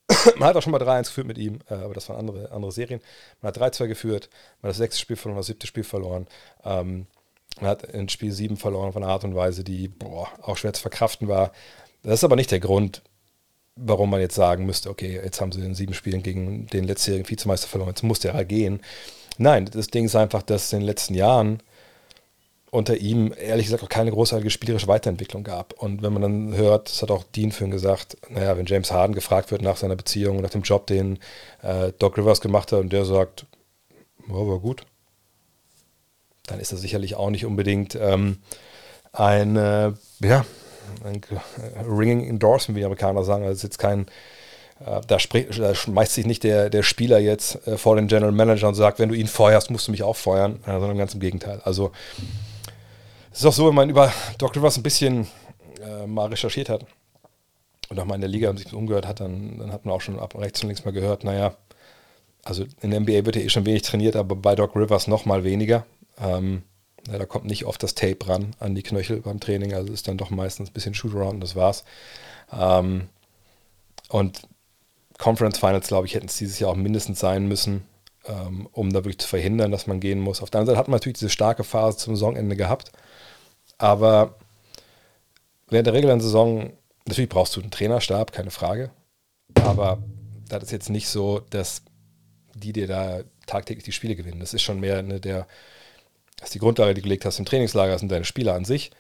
man 0.38 0.48
hat 0.48 0.56
auch 0.56 0.62
schon 0.62 0.72
mal 0.72 0.80
3-1 0.80 1.04
geführt 1.04 1.26
mit 1.26 1.38
ihm, 1.38 1.60
äh, 1.68 1.74
aber 1.74 1.94
das 1.94 2.08
waren 2.08 2.18
andere, 2.18 2.52
andere 2.52 2.72
Serien. 2.72 3.00
Man 3.40 3.52
hat 3.52 3.60
3-2 3.60 3.88
geführt, 3.88 4.28
man 4.60 4.68
hat 4.68 4.70
das 4.70 4.78
sechste 4.78 5.00
Spiel 5.00 5.16
verloren, 5.16 5.38
das 5.38 5.46
siebte 5.46 5.66
Spiel 5.66 5.84
verloren. 5.84 6.26
Ähm, 6.64 7.06
man 7.60 7.70
hat 7.70 7.84
in 7.84 8.08
Spiel 8.08 8.32
7 8.32 8.56
verloren 8.56 8.88
auf 8.88 8.96
eine 8.96 9.06
Art 9.06 9.24
und 9.24 9.34
Weise, 9.34 9.64
die 9.64 9.88
boah, 9.88 10.28
auch 10.42 10.56
schwer 10.56 10.72
zu 10.72 10.82
verkraften 10.82 11.28
war. 11.28 11.52
Das 12.02 12.14
ist 12.14 12.24
aber 12.24 12.36
nicht 12.36 12.50
der 12.50 12.60
Grund, 12.60 13.02
warum 13.76 14.10
man 14.10 14.20
jetzt 14.20 14.34
sagen 14.34 14.66
müsste, 14.66 14.90
okay, 14.90 15.20
jetzt 15.22 15.40
haben 15.40 15.52
sie 15.52 15.60
in 15.60 15.74
sieben 15.74 15.94
Spielen 15.94 16.22
gegen 16.22 16.66
den 16.66 16.84
letztjährigen 16.84 17.28
Vizemeister 17.28 17.68
verloren, 17.68 17.90
jetzt 17.90 18.02
muss 18.02 18.20
der 18.20 18.44
gehen. 18.44 18.80
Nein, 19.38 19.66
das 19.66 19.88
Ding 19.88 20.04
ist 20.04 20.16
einfach, 20.16 20.42
dass 20.42 20.72
in 20.72 20.80
den 20.80 20.86
letzten 20.86 21.14
Jahren 21.14 21.62
unter 22.74 22.96
ihm 22.96 23.32
ehrlich 23.38 23.66
gesagt 23.66 23.84
auch 23.84 23.88
keine 23.88 24.10
großartige 24.10 24.50
spielerische 24.50 24.88
Weiterentwicklung 24.88 25.44
gab. 25.44 25.74
Und 25.74 26.02
wenn 26.02 26.12
man 26.12 26.22
dann 26.22 26.56
hört, 26.56 26.90
das 26.90 27.02
hat 27.02 27.10
auch 27.12 27.22
Dean 27.22 27.52
für 27.52 27.64
ihn 27.64 27.70
gesagt, 27.70 28.16
naja, 28.28 28.56
wenn 28.56 28.66
James 28.66 28.90
Harden 28.90 29.14
gefragt 29.14 29.52
wird 29.52 29.62
nach 29.62 29.76
seiner 29.76 29.94
Beziehung, 29.94 30.42
nach 30.42 30.50
dem 30.50 30.62
Job, 30.62 30.88
den 30.88 31.20
äh, 31.62 31.92
Doc 32.00 32.18
Rivers 32.18 32.40
gemacht 32.40 32.72
hat, 32.72 32.80
und 32.80 32.92
der 32.92 33.04
sagt, 33.04 33.46
ja, 34.26 34.34
war 34.34 34.58
gut, 34.58 34.84
dann 36.46 36.58
ist 36.58 36.72
das 36.72 36.80
sicherlich 36.80 37.14
auch 37.14 37.30
nicht 37.30 37.46
unbedingt 37.46 37.94
ähm, 37.94 38.38
ein, 39.12 39.56
äh, 39.56 39.92
ja, 40.20 40.44
ein 41.04 41.20
ringing 41.86 42.28
Endorsement, 42.28 42.74
wie 42.74 42.80
die 42.80 42.86
Amerikaner 42.86 43.22
sagen. 43.22 43.44
Also 43.44 43.54
ist 43.54 43.62
jetzt 43.62 43.78
kein, 43.78 44.06
äh, 44.84 45.00
da, 45.06 45.20
spricht, 45.20 45.60
da, 45.60 45.76
schmeißt 45.76 46.14
sich 46.14 46.26
nicht 46.26 46.42
der, 46.42 46.70
der 46.70 46.82
Spieler 46.82 47.20
jetzt 47.20 47.68
äh, 47.68 47.78
vor 47.78 47.94
den 47.94 48.08
General 48.08 48.32
Manager 48.32 48.66
und 48.66 48.74
sagt, 48.74 48.98
wenn 48.98 49.10
du 49.10 49.14
ihn 49.14 49.28
feuerst, 49.28 49.70
musst 49.70 49.86
du 49.86 49.92
mich 49.92 50.02
auch 50.02 50.16
feuern, 50.16 50.58
sondern 50.66 50.98
ganz 50.98 51.14
im 51.14 51.20
Gegenteil. 51.20 51.60
Also 51.62 51.92
es 53.34 53.40
ist 53.40 53.46
auch 53.46 53.52
so, 53.52 53.66
wenn 53.66 53.74
man 53.74 53.90
über 53.90 54.12
Doc 54.38 54.54
Rivers 54.54 54.76
ein 54.76 54.84
bisschen 54.84 55.26
äh, 55.82 56.06
mal 56.06 56.28
recherchiert 56.28 56.68
hat 56.68 56.86
und 57.88 57.98
auch 57.98 58.04
mal 58.04 58.14
in 58.14 58.20
der 58.20 58.30
Liga 58.30 58.56
sich 58.56 58.72
umgehört 58.72 59.08
hat, 59.08 59.18
dann, 59.18 59.58
dann 59.58 59.72
hat 59.72 59.84
man 59.84 59.92
auch 59.92 60.00
schon 60.00 60.20
ab 60.20 60.38
rechts 60.38 60.62
und 60.62 60.68
links 60.68 60.84
mal 60.84 60.92
gehört, 60.92 61.24
naja, 61.24 61.56
also 62.44 62.64
in 62.80 62.92
der 62.92 63.00
NBA 63.00 63.26
wird 63.26 63.34
ja 63.34 63.42
eh 63.42 63.48
schon 63.48 63.66
wenig 63.66 63.82
trainiert, 63.82 64.14
aber 64.14 64.36
bei 64.36 64.54
Doc 64.54 64.76
Rivers 64.76 65.08
noch 65.08 65.24
mal 65.24 65.42
weniger. 65.42 65.84
Ähm, 66.20 66.62
ja, 67.10 67.18
da 67.18 67.26
kommt 67.26 67.46
nicht 67.46 67.64
oft 67.64 67.82
das 67.82 67.96
Tape 67.96 68.28
ran 68.28 68.54
an 68.60 68.76
die 68.76 68.84
Knöchel 68.84 69.20
beim 69.20 69.40
Training, 69.40 69.74
also 69.74 69.92
ist 69.92 70.06
dann 70.06 70.16
doch 70.16 70.30
meistens 70.30 70.70
ein 70.70 70.72
bisschen 70.72 70.94
Shootaround 70.94 71.34
und 71.34 71.40
das 71.40 71.56
war's. 71.56 71.84
Ähm, 72.52 73.08
und 74.10 74.42
Conference 75.18 75.58
Finals, 75.58 75.88
glaube 75.88 76.06
ich, 76.06 76.14
hätten 76.14 76.26
es 76.26 76.36
dieses 76.36 76.60
Jahr 76.60 76.70
auch 76.70 76.76
mindestens 76.76 77.18
sein 77.18 77.48
müssen, 77.48 77.82
ähm, 78.26 78.68
um 78.70 78.92
da 78.92 79.00
wirklich 79.00 79.18
zu 79.18 79.28
verhindern, 79.28 79.72
dass 79.72 79.88
man 79.88 79.98
gehen 79.98 80.20
muss. 80.20 80.40
Auf 80.40 80.50
der 80.50 80.60
anderen 80.60 80.76
Seite 80.76 80.78
hat 80.78 80.88
man 80.88 80.96
natürlich 80.96 81.18
diese 81.18 81.30
starke 81.30 81.64
Phase 81.64 81.98
zum 81.98 82.14
Saisonende 82.14 82.54
gehabt, 82.54 82.92
aber 83.84 84.36
während 85.68 85.86
der 85.86 85.92
regulären 85.92 86.22
Saison, 86.22 86.72
natürlich 87.04 87.28
brauchst 87.28 87.54
du 87.54 87.60
einen 87.60 87.70
Trainerstab, 87.70 88.32
keine 88.32 88.50
Frage, 88.50 88.90
aber 89.56 90.02
das 90.48 90.62
ist 90.62 90.70
jetzt 90.70 90.88
nicht 90.88 91.06
so, 91.06 91.40
dass 91.50 91.82
die 92.54 92.72
dir 92.72 92.86
da 92.86 93.20
tagtäglich 93.46 93.84
die 93.84 93.92
Spiele 93.92 94.16
gewinnen. 94.16 94.40
Das 94.40 94.54
ist 94.54 94.62
schon 94.62 94.80
mehr 94.80 94.96
eine 94.96 95.20
der 95.20 95.46
das 96.38 96.48
ist 96.48 96.54
die 96.54 96.60
Grundlage, 96.60 96.94
die 96.94 97.02
du 97.02 97.04
gelegt 97.04 97.26
hast 97.26 97.38
im 97.38 97.44
Trainingslager, 97.44 97.98
sind 97.98 98.10
deine 98.10 98.24
Spieler 98.24 98.54
an 98.54 98.64
sich 98.64 98.90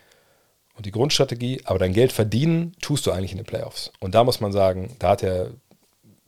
und 0.76 0.84
die 0.84 0.92
Grundstrategie, 0.92 1.62
aber 1.64 1.78
dein 1.78 1.94
Geld 1.94 2.12
verdienen 2.12 2.76
tust 2.82 3.06
du 3.06 3.10
eigentlich 3.10 3.32
in 3.32 3.38
den 3.38 3.46
Playoffs. 3.46 3.90
Und 4.00 4.14
da 4.14 4.22
muss 4.22 4.40
man 4.40 4.52
sagen, 4.52 4.94
da 4.98 5.10
hat 5.10 5.22
er, 5.22 5.50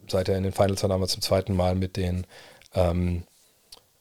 seit 0.08 0.30
er 0.30 0.38
in 0.38 0.44
den 0.44 0.52
Finals 0.52 0.82
war, 0.82 0.88
damals 0.88 1.12
zum 1.12 1.20
zweiten 1.20 1.54
Mal 1.54 1.74
mit 1.74 1.98
den, 1.98 2.26
ähm, 2.74 3.24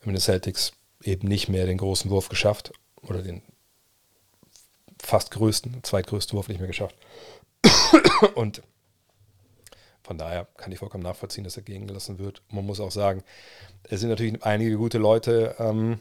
mit 0.05 0.15
den 0.15 0.21
Celtics 0.21 0.71
eben 1.03 1.27
nicht 1.27 1.49
mehr 1.49 1.65
den 1.65 1.77
großen 1.77 2.09
Wurf 2.09 2.29
geschafft 2.29 2.71
oder 3.01 3.21
den 3.21 3.41
fast 5.01 5.31
größten, 5.31 5.83
zweitgrößten 5.83 6.35
Wurf 6.35 6.47
nicht 6.47 6.59
mehr 6.59 6.67
geschafft. 6.67 6.95
Und 8.35 8.61
von 10.03 10.17
daher 10.17 10.47
kann 10.57 10.71
ich 10.71 10.79
vollkommen 10.79 11.03
nachvollziehen, 11.03 11.43
dass 11.43 11.57
er 11.57 11.63
gehen 11.63 11.87
gelassen 11.87 12.19
wird. 12.19 12.41
Man 12.49 12.65
muss 12.65 12.79
auch 12.79 12.91
sagen, 12.91 13.23
es 13.83 14.01
sind 14.01 14.09
natürlich 14.09 14.43
einige 14.43 14.77
gute 14.77 14.99
Leute 14.99 15.55
ähm, 15.57 15.99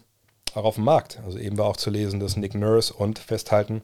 auch 0.55 0.65
auf 0.65 0.75
dem 0.75 0.85
Markt. 0.85 1.21
Also 1.25 1.39
eben 1.39 1.57
war 1.57 1.67
auch 1.67 1.77
zu 1.77 1.91
lesen, 1.91 2.21
dass 2.21 2.37
Nick 2.37 2.55
Nurse 2.55 2.93
und 2.93 3.19
festhalten 3.19 3.83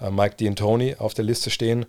äh, 0.00 0.10
Mike 0.10 0.36
D'Antoni 0.36 0.98
auf 0.98 1.14
der 1.14 1.24
Liste 1.24 1.50
stehen 1.50 1.86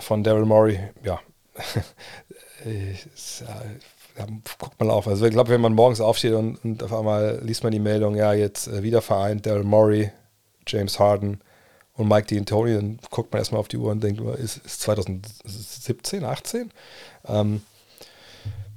von 0.00 0.22
Daryl 0.22 0.44
Morey. 0.44 0.78
Ja, 1.02 1.20
ja, 2.64 4.26
guckt 4.58 4.80
mal 4.80 4.90
auf. 4.90 5.06
Also 5.08 5.26
ich 5.26 5.32
glaube, 5.32 5.50
wenn 5.50 5.60
man 5.60 5.74
morgens 5.74 6.00
aufsteht 6.00 6.34
und, 6.34 6.64
und, 6.64 6.82
auf 6.82 6.92
einmal 6.92 7.40
liest 7.42 7.62
man 7.62 7.72
die 7.72 7.80
Meldung, 7.80 8.16
ja, 8.16 8.32
jetzt 8.32 8.68
äh, 8.68 8.82
wieder 8.82 9.02
vereint 9.02 9.46
Daryl 9.46 9.64
Morey, 9.64 10.12
James 10.66 10.98
Harden 10.98 11.40
und 11.94 12.08
Mike 12.08 12.34
D'Antoni, 12.34 12.74
dann 12.74 12.98
guckt 13.10 13.32
man 13.32 13.40
erstmal 13.40 13.60
auf 13.60 13.68
die 13.68 13.76
Uhr 13.76 13.90
und 13.90 14.02
denkt, 14.02 14.20
ist, 14.38 14.58
ist 14.58 14.80
2017, 14.82 16.24
18? 16.24 16.72
Ähm, 17.26 17.62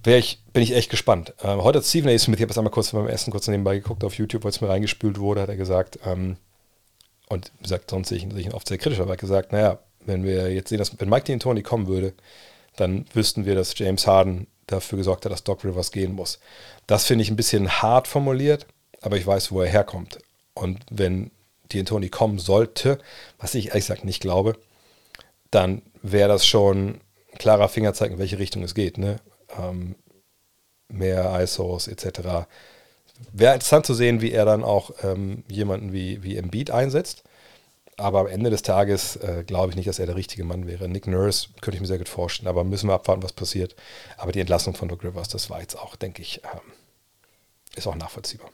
ich, 0.06 0.40
bin 0.54 0.64
ich 0.64 0.74
echt 0.74 0.90
gespannt. 0.90 1.34
Ähm, 1.44 1.64
heute 1.64 1.80
hat 1.80 1.86
Stephen 1.86 2.10
A. 2.10 2.18
Smith, 2.18 2.38
ich 2.38 2.44
habe 2.44 2.52
es 2.52 2.58
einmal 2.58 2.72
kurz 2.72 2.92
beim 2.92 3.08
Essen 3.08 3.32
kurz 3.32 3.48
nebenbei 3.48 3.76
geguckt 3.76 4.04
auf 4.04 4.14
YouTube, 4.14 4.44
weil 4.44 4.52
es 4.52 4.62
mir 4.62 4.70
reingespült 4.70 5.20
wurde, 5.20 5.42
hat 5.42 5.50
er 5.50 5.58
gesagt, 5.58 6.00
ähm, 6.06 6.38
und 7.28 7.52
gesagt, 7.62 7.90
sonst 7.90 8.10
sehe 8.10 8.18
ich 8.18 8.24
ihn 8.24 8.54
oft 8.54 8.68
sehr 8.68 8.78
kritisch, 8.78 9.00
aber 9.00 9.10
er 9.10 9.14
hat 9.14 9.20
gesagt, 9.20 9.52
naja, 9.52 9.80
wenn 10.06 10.24
wir 10.24 10.54
jetzt 10.54 10.70
sehen, 10.70 10.78
dass 10.78 10.98
wenn 10.98 11.10
Mike 11.10 11.32
D'Antoni 11.32 11.62
kommen 11.62 11.88
würde, 11.88 12.14
dann 12.78 13.06
wüssten 13.14 13.46
wir, 13.46 13.56
dass 13.56 13.78
James 13.78 14.08
Harden 14.08 14.48
dafür 14.68 14.98
gesorgt 14.98 15.26
hat, 15.26 15.32
dass 15.32 15.44
Doc 15.44 15.66
Rivers 15.66 15.92
gehen 15.92 16.14
muss. 16.14 16.40
Das 16.86 17.06
finde 17.06 17.24
ich 17.24 17.30
ein 17.30 17.36
bisschen 17.36 17.70
hart 17.82 18.08
formuliert, 18.08 18.66
aber 19.02 19.18
ich 19.18 19.28
weiß, 19.28 19.52
wo 19.52 19.62
er 19.62 19.70
herkommt. 19.70 20.20
Und 20.54 20.80
wenn 20.90 21.32
D'Antoni 21.72 22.10
kommen 22.10 22.40
sollte, 22.40 23.00
was 23.40 23.56
ich 23.56 23.68
ehrlich 23.68 23.86
gesagt 23.86 24.06
nicht 24.06 24.22
glaube, 24.22 24.58
dann 25.52 25.82
wäre 26.02 26.30
das 26.30 26.46
schon 26.46 27.00
ein 27.34 27.38
klarer 27.38 27.70
Fingerzeig, 27.70 28.12
in 28.12 28.20
welche 28.20 28.40
Richtung 28.40 28.64
es 28.64 28.76
geht. 28.76 28.98
Ne? 28.98 29.18
Ähm, 29.58 29.96
mehr 30.90 31.40
ISOs 31.42 31.88
etc. 31.88 32.48
Wäre 33.32 33.54
interessant 33.54 33.86
zu 33.86 33.94
sehen, 33.94 34.22
wie 34.22 34.32
er 34.32 34.46
dann 34.46 34.64
auch 34.64 34.92
ähm, 35.04 35.44
jemanden 35.48 35.92
wie, 35.94 36.24
wie 36.24 36.38
Embiid 36.38 36.72
einsetzt. 36.72 37.24
Aber 38.00 38.20
am 38.20 38.28
Ende 38.28 38.52
des 38.52 38.62
Tages 38.62 39.16
äh, 39.16 39.44
glaube 39.46 39.72
ich 39.72 39.76
nicht, 39.76 39.88
dass 39.88 39.98
er 39.98 40.06
der 40.06 40.16
richtige 40.16 40.44
Mann 40.44 40.68
wäre. 40.68 40.88
Nick 40.88 41.08
Nurse 41.08 41.50
könnte 41.62 41.78
ich 41.78 41.82
mir 41.82 41.88
sehr 41.88 41.98
gut 41.98 42.10
vorstellen, 42.10 42.48
aber 42.48 42.64
müssen 42.64 42.88
wir 42.88 42.94
abwarten, 42.94 43.24
was 43.24 43.34
passiert. 43.34 43.76
Aber 44.18 44.32
die 44.32 44.40
Entlassung 44.40 44.76
von 44.76 44.88
Doug 44.88 45.00
Rivers, 45.04 45.30
das 45.30 45.50
war 45.50 45.62
jetzt 45.62 45.76
auch, 45.76 45.96
denke 45.96 46.22
ich, 46.22 46.44
ähm, 46.44 46.74
ist 47.76 47.88
auch 47.88 47.96
nachvollziehbar. 47.96 48.52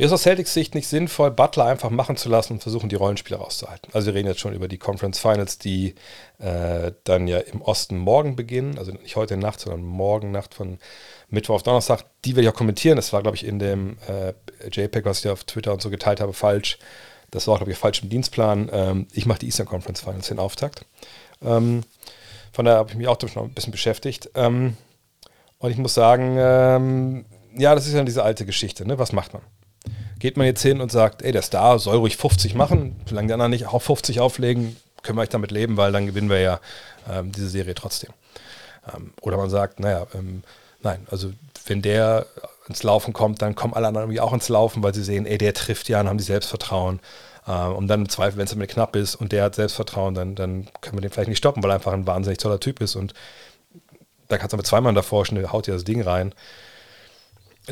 Wäre 0.00 0.06
es 0.06 0.14
aus 0.14 0.22
Celtics 0.22 0.54
Sicht 0.54 0.74
nicht 0.74 0.88
sinnvoll, 0.88 1.30
Butler 1.30 1.66
einfach 1.66 1.90
machen 1.90 2.16
zu 2.16 2.30
lassen 2.30 2.54
und 2.54 2.62
versuchen, 2.62 2.88
die 2.88 2.96
Rollenspiele 2.96 3.38
rauszuhalten? 3.38 3.92
Also 3.92 4.06
wir 4.06 4.14
reden 4.14 4.28
jetzt 4.28 4.40
schon 4.40 4.54
über 4.54 4.66
die 4.66 4.78
Conference 4.78 5.18
Finals, 5.18 5.58
die 5.58 5.94
äh, 6.38 6.92
dann 7.04 7.28
ja 7.28 7.36
im 7.36 7.60
Osten 7.60 7.98
morgen 7.98 8.34
beginnen, 8.34 8.78
also 8.78 8.92
nicht 8.92 9.16
heute 9.16 9.36
Nacht, 9.36 9.60
sondern 9.60 9.82
morgen 9.82 10.30
Nacht 10.30 10.54
von 10.54 10.78
Mittwoch 11.28 11.56
auf 11.56 11.64
Donnerstag. 11.64 12.06
Die 12.24 12.34
werde 12.34 12.48
ich 12.48 12.48
auch 12.48 12.56
kommentieren. 12.56 12.96
Das 12.96 13.12
war, 13.12 13.20
glaube 13.20 13.36
ich, 13.36 13.44
in 13.44 13.58
dem 13.58 13.98
äh, 14.08 14.32
JPEG, 14.72 15.04
was 15.04 15.22
ich 15.22 15.30
auf 15.30 15.44
Twitter 15.44 15.74
und 15.74 15.82
so 15.82 15.90
geteilt 15.90 16.22
habe, 16.22 16.32
falsch. 16.32 16.78
Das 17.30 17.46
war, 17.46 17.58
glaube 17.58 17.72
ich, 17.72 17.76
falsch 17.76 18.02
im 18.02 18.08
Dienstplan. 18.08 18.70
Ähm, 18.72 19.06
ich 19.12 19.26
mache 19.26 19.40
die 19.40 19.46
Eastern 19.48 19.66
Conference 19.66 20.00
Finals, 20.00 20.28
den 20.28 20.38
Auftakt. 20.38 20.86
Ähm, 21.44 21.82
von 22.52 22.64
daher 22.64 22.78
habe 22.78 22.88
ich 22.88 22.96
mich 22.96 23.06
auch 23.06 23.20
noch 23.20 23.44
ein 23.44 23.52
bisschen 23.52 23.70
beschäftigt. 23.70 24.30
Ähm, 24.34 24.78
und 25.58 25.70
ich 25.70 25.76
muss 25.76 25.92
sagen, 25.92 26.36
ähm, 26.38 27.26
ja, 27.54 27.74
das 27.74 27.86
ist 27.86 27.92
ja 27.92 28.02
diese 28.02 28.22
alte 28.22 28.46
Geschichte. 28.46 28.88
Ne? 28.88 28.98
Was 28.98 29.12
macht 29.12 29.34
man? 29.34 29.42
Geht 30.18 30.36
man 30.36 30.46
jetzt 30.46 30.62
hin 30.62 30.80
und 30.80 30.92
sagt, 30.92 31.22
ey, 31.22 31.32
der 31.32 31.42
Star 31.42 31.78
soll 31.78 31.96
ruhig 31.96 32.16
50 32.16 32.54
machen, 32.54 32.96
solange 33.06 33.28
die 33.28 33.32
anderen 33.32 33.50
nicht 33.50 33.66
auch 33.66 33.80
50 33.80 34.20
auflegen, 34.20 34.76
können 35.02 35.16
wir 35.16 35.22
euch 35.22 35.30
damit 35.30 35.50
leben, 35.50 35.76
weil 35.76 35.92
dann 35.92 36.06
gewinnen 36.06 36.28
wir 36.28 36.40
ja 36.40 36.60
ähm, 37.10 37.32
diese 37.32 37.48
Serie 37.48 37.74
trotzdem. 37.74 38.10
Ähm, 38.94 39.12
oder 39.22 39.36
man 39.36 39.50
sagt, 39.50 39.80
naja, 39.80 40.06
ähm, 40.14 40.42
nein, 40.82 41.06
also 41.10 41.32
wenn 41.66 41.82
der 41.82 42.26
ins 42.68 42.82
Laufen 42.82 43.12
kommt, 43.12 43.42
dann 43.42 43.54
kommen 43.54 43.74
alle 43.74 43.88
anderen 43.88 44.04
irgendwie 44.04 44.20
auch 44.20 44.32
ins 44.32 44.48
Laufen, 44.48 44.82
weil 44.82 44.94
sie 44.94 45.02
sehen, 45.02 45.26
ey, 45.26 45.38
der 45.38 45.54
trifft 45.54 45.88
ja 45.88 46.00
und 46.00 46.08
haben 46.08 46.18
die 46.18 46.24
Selbstvertrauen. 46.24 47.00
Äh, 47.46 47.52
und 47.52 47.88
dann 47.88 48.02
im 48.02 48.08
Zweifel, 48.08 48.36
wenn 48.36 48.44
es 48.44 48.50
damit 48.50 48.70
knapp 48.70 48.96
ist 48.96 49.14
und 49.14 49.32
der 49.32 49.44
hat 49.44 49.54
Selbstvertrauen, 49.54 50.14
dann, 50.14 50.34
dann 50.34 50.68
können 50.80 50.96
wir 50.96 51.02
den 51.02 51.10
vielleicht 51.10 51.28
nicht 51.28 51.38
stoppen, 51.38 51.62
weil 51.62 51.70
er 51.70 51.76
einfach 51.76 51.92
ein 51.92 52.06
wahnsinnig 52.06 52.38
toller 52.38 52.60
Typ 52.60 52.80
ist 52.80 52.96
und 52.96 53.14
da 54.28 54.38
kannst 54.38 54.52
du 54.52 54.56
mit 54.56 54.66
zwei 54.66 54.80
Mann 54.80 54.94
davor 54.94 55.26
schon, 55.26 55.52
haut 55.52 55.66
dir 55.66 55.74
das 55.74 55.84
Ding 55.84 56.02
rein. 56.02 56.32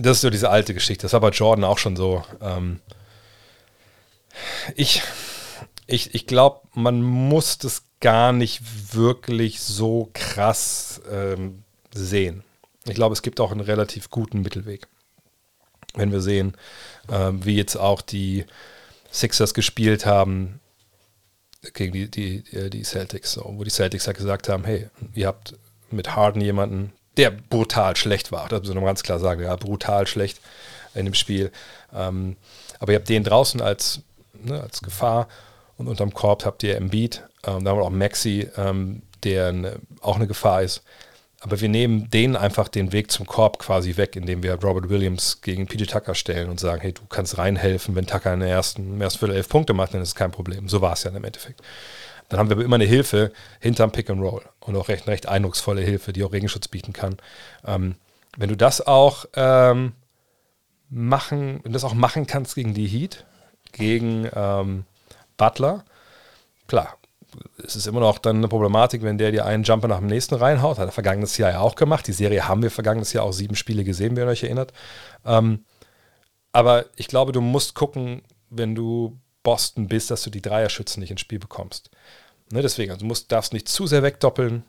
Das 0.00 0.18
ist 0.18 0.20
so 0.22 0.30
diese 0.30 0.50
alte 0.50 0.74
Geschichte. 0.74 1.02
Das 1.02 1.12
war 1.12 1.20
bei 1.20 1.30
Jordan 1.30 1.64
auch 1.64 1.78
schon 1.78 1.96
so. 1.96 2.24
Ähm 2.40 2.80
ich 4.76 5.02
ich, 5.88 6.14
ich 6.14 6.26
glaube, 6.26 6.60
man 6.74 7.02
muss 7.02 7.58
das 7.58 7.82
gar 8.00 8.32
nicht 8.32 8.94
wirklich 8.94 9.60
so 9.60 10.10
krass 10.12 11.00
ähm, 11.10 11.64
sehen. 11.92 12.44
Ich 12.86 12.94
glaube, 12.94 13.14
es 13.14 13.22
gibt 13.22 13.40
auch 13.40 13.50
einen 13.50 13.62
relativ 13.62 14.10
guten 14.10 14.42
Mittelweg. 14.42 14.86
Wenn 15.94 16.12
wir 16.12 16.20
sehen, 16.20 16.56
ähm, 17.10 17.44
wie 17.44 17.56
jetzt 17.56 17.76
auch 17.76 18.02
die 18.02 18.44
Sixers 19.10 19.54
gespielt 19.54 20.04
haben 20.04 20.60
gegen 21.72 21.92
die, 21.92 22.10
die, 22.10 22.70
die 22.70 22.84
Celtics, 22.84 23.32
so, 23.32 23.42
wo 23.56 23.64
die 23.64 23.70
Celtics 23.70 24.06
ja 24.06 24.12
gesagt 24.12 24.48
haben, 24.50 24.64
hey, 24.64 24.90
ihr 25.14 25.26
habt 25.26 25.54
mit 25.90 26.14
Harden 26.14 26.42
jemanden, 26.42 26.92
der 27.18 27.30
brutal 27.30 27.96
schlecht 27.96 28.32
war. 28.32 28.48
Das 28.48 28.62
muss 28.62 28.74
man 28.74 28.84
ganz 28.84 29.02
klar 29.02 29.18
sagen. 29.18 29.42
Ja, 29.42 29.56
brutal 29.56 30.06
schlecht 30.06 30.40
in 30.94 31.04
dem 31.04 31.14
Spiel. 31.14 31.50
Ähm, 31.94 32.36
aber 32.78 32.92
ihr 32.92 32.98
habt 32.98 33.08
den 33.08 33.24
draußen 33.24 33.60
als, 33.60 34.00
ne, 34.32 34.60
als 34.60 34.80
Gefahr 34.80 35.28
und 35.76 35.88
unterm 35.88 36.14
Korb 36.14 36.44
habt 36.44 36.62
ihr 36.62 36.76
Embiid. 36.76 37.22
Ähm, 37.44 37.64
da 37.64 37.70
haben 37.70 37.78
wir 37.78 37.84
auch 37.84 37.90
Maxi, 37.90 38.48
ähm, 38.56 39.02
der 39.24 39.52
ne, 39.52 39.80
auch 40.00 40.16
eine 40.16 40.26
Gefahr 40.26 40.62
ist. 40.62 40.82
Aber 41.40 41.60
wir 41.60 41.68
nehmen 41.68 42.10
denen 42.10 42.34
einfach 42.34 42.66
den 42.66 42.92
Weg 42.92 43.12
zum 43.12 43.26
Korb 43.26 43.60
quasi 43.60 43.96
weg, 43.96 44.16
indem 44.16 44.42
wir 44.42 44.54
Robert 44.54 44.88
Williams 44.88 45.40
gegen 45.40 45.68
PJ 45.68 45.84
Tucker 45.84 46.16
stellen 46.16 46.50
und 46.50 46.58
sagen, 46.58 46.80
hey, 46.80 46.92
du 46.92 47.02
kannst 47.08 47.38
reinhelfen, 47.38 47.94
wenn 47.94 48.06
Tucker 48.06 48.34
in 48.34 48.40
der 48.40 48.48
ersten, 48.48 49.00
ersten 49.00 49.20
Viertel 49.20 49.36
elf 49.36 49.48
Punkte 49.48 49.72
macht, 49.72 49.94
dann 49.94 50.02
ist 50.02 50.08
es 50.08 50.14
kein 50.16 50.32
Problem. 50.32 50.68
So 50.68 50.80
war 50.80 50.94
es 50.94 51.04
ja 51.04 51.12
im 51.12 51.22
Endeffekt. 51.22 51.62
Dann 52.28 52.38
haben 52.38 52.48
wir 52.48 52.56
aber 52.56 52.64
immer 52.64 52.76
eine 52.76 52.84
Hilfe 52.84 53.32
hinterm 53.60 53.90
Pick 53.90 54.10
and 54.10 54.20
Roll 54.20 54.42
und 54.60 54.76
auch 54.76 54.88
recht, 54.88 55.06
recht 55.06 55.28
eindrucksvolle 55.28 55.80
Hilfe, 55.80 56.12
die 56.12 56.24
auch 56.24 56.32
Regenschutz 56.32 56.68
bieten 56.68 56.92
kann. 56.92 57.16
Ähm, 57.64 57.94
wenn 58.36 58.50
du 58.50 58.56
das 58.56 58.86
auch 58.86 59.24
ähm, 59.34 59.92
machen, 60.90 61.60
wenn 61.62 61.72
du 61.72 61.76
das 61.76 61.84
auch 61.84 61.94
machen 61.94 62.26
kannst 62.26 62.54
gegen 62.54 62.74
die 62.74 62.86
Heat, 62.86 63.24
gegen 63.72 64.28
ähm, 64.34 64.84
Butler, 65.36 65.84
klar, 66.66 66.98
es 67.62 67.76
ist 67.76 67.86
immer 67.86 68.00
noch 68.00 68.18
dann 68.18 68.36
eine 68.36 68.48
Problematik, 68.48 69.02
wenn 69.02 69.18
der 69.18 69.32
dir 69.32 69.44
einen 69.44 69.64
Jumper 69.64 69.88
nach 69.88 69.98
dem 69.98 70.06
nächsten 70.06 70.34
reinhaut. 70.34 70.78
Hat 70.78 70.88
er 70.88 70.92
vergangenes 70.92 71.36
Jahr 71.36 71.50
ja 71.50 71.60
auch 71.60 71.74
gemacht. 71.74 72.06
Die 72.06 72.12
Serie 72.12 72.48
haben 72.48 72.62
wir 72.62 72.70
vergangenes 72.70 73.12
Jahr 73.12 73.24
auch 73.24 73.32
sieben 73.32 73.54
Spiele 73.54 73.84
gesehen, 73.84 74.16
wenn 74.16 74.26
ihr 74.26 74.30
euch 74.30 74.44
erinnert. 74.44 74.72
Ähm, 75.24 75.64
aber 76.52 76.86
ich 76.96 77.08
glaube, 77.08 77.32
du 77.32 77.40
musst 77.40 77.74
gucken, 77.74 78.22
wenn 78.50 78.74
du 78.74 79.18
Boston 79.48 79.88
bist, 79.88 80.10
dass 80.10 80.22
du 80.22 80.28
die 80.28 80.42
Dreierschützen 80.42 81.00
nicht 81.00 81.10
ins 81.10 81.22
Spiel 81.22 81.38
bekommst. 81.38 81.88
Ne, 82.52 82.60
deswegen, 82.60 82.90
also 82.90 83.00
du 83.00 83.06
musst, 83.06 83.32
darfst 83.32 83.54
nicht 83.54 83.66
zu 83.66 83.86
sehr 83.86 84.02
wegdoppeln. 84.02 84.62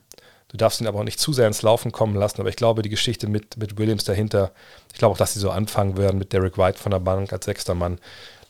Du 0.48 0.56
darfst 0.56 0.80
ihn 0.80 0.88
aber 0.88 1.00
auch 1.00 1.04
nicht 1.04 1.20
zu 1.20 1.34
sehr 1.34 1.48
ins 1.48 1.64
Laufen 1.64 1.92
kommen 1.92 2.16
lassen. 2.16 2.40
Aber 2.40 2.48
ich 2.48 2.56
glaube, 2.56 2.82
die 2.82 2.88
Geschichte 2.88 3.28
mit, 3.28 3.58
mit 3.58 3.78
Williams 3.78 4.06
dahinter, 4.06 4.54
ich 4.94 4.98
glaube 4.98 5.12
auch, 5.12 5.18
dass 5.18 5.34
sie 5.34 5.42
so 5.42 5.50
anfangen 5.50 5.98
werden 5.98 6.18
mit 6.18 6.32
Derek 6.32 6.58
White 6.58 6.80
von 6.80 6.92
der 6.92 7.00
Bank 7.00 7.34
als 7.34 7.44
sechster 7.44 7.76
Mann, 7.76 8.00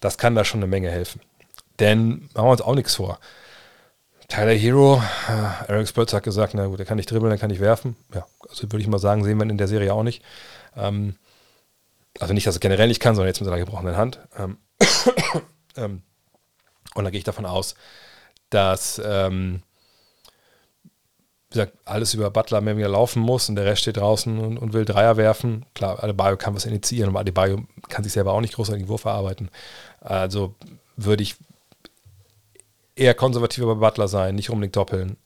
das 0.02 0.20
kann 0.20 0.36
da 0.36 0.46
schon 0.46 0.60
eine 0.60 0.68
Menge 0.68 0.92
helfen. 0.92 1.20
Denn 1.80 2.30
machen 2.36 2.46
wir 2.46 2.52
uns 2.52 2.62
auch 2.62 2.76
nichts 2.76 2.94
vor. 2.94 3.20
Tyler 4.28 4.54
Hero, 4.54 5.02
äh, 5.30 5.72
Eric 5.72 5.88
Spurz 5.88 6.14
hat 6.14 6.22
gesagt, 6.22 6.54
na 6.54 6.68
gut, 6.68 6.80
er 6.80 6.86
kann 6.86 6.98
nicht 6.98 7.10
dribbeln, 7.10 7.32
er 7.32 7.40
kann 7.40 7.50
nicht 7.50 7.60
werfen. 7.60 7.96
Ja, 8.14 8.28
also 8.48 8.72
würde 8.72 8.82
ich 8.82 8.88
mal 8.88 9.00
sagen, 9.00 9.24
sehen 9.24 9.40
wir 9.40 9.50
in 9.50 9.58
der 9.58 9.68
Serie 9.68 9.96
auch 9.96 10.04
nicht. 10.04 10.22
Ähm, 10.78 11.16
also 12.20 12.36
nicht, 12.36 12.46
dass 12.46 12.56
er 12.58 12.60
generell 12.60 12.88
nicht 12.88 13.00
kann, 13.00 13.16
sondern 13.16 13.30
jetzt 13.30 13.40
mit 13.40 13.46
seiner 13.46 13.58
gebrochenen 13.58 13.98
Hand. 13.98 14.20
Ähm, 14.38 14.58
ähm, 15.76 16.04
und 16.96 17.04
da 17.04 17.10
gehe 17.10 17.20
ich 17.20 17.24
davon 17.24 17.46
aus, 17.46 17.76
dass 18.50 19.02
ähm, 19.04 19.62
wie 21.50 21.56
gesagt, 21.56 21.78
alles 21.86 22.14
über 22.14 22.30
Butler 22.30 22.62
mehr 22.62 22.78
wieder 22.78 22.90
laufen 22.90 23.22
muss 23.22 23.50
und 23.50 23.56
der 23.56 23.66
Rest 23.66 23.82
steht 23.82 23.98
draußen 23.98 24.38
und, 24.38 24.58
und 24.60 24.74
will 24.74 24.86
Dreier 24.86 25.18
werfen. 25.18 25.66
Klar, 25.74 26.04
Adebayo 26.04 26.38
kann 26.38 26.54
was 26.54 26.66
initiieren, 26.66 27.10
aber 27.10 27.22
Adebayo 27.22 27.64
kann 27.90 28.04
sich 28.04 28.14
selber 28.14 28.34
auch 28.34 28.42
nicht 28.42 28.54
großartig 28.54 28.88
Wurf 28.88 29.06
erarbeiten. 29.06 29.50
Also 30.00 30.54
würde 30.96 31.24
ich 31.24 31.36
eher 32.96 33.16
konservativer 33.16 33.74
bei 33.76 33.88
Butler 33.88 34.08
sein, 34.08 34.36
nicht 34.36 34.52
unbedingt 34.52 34.76
doppeln, 34.76 35.18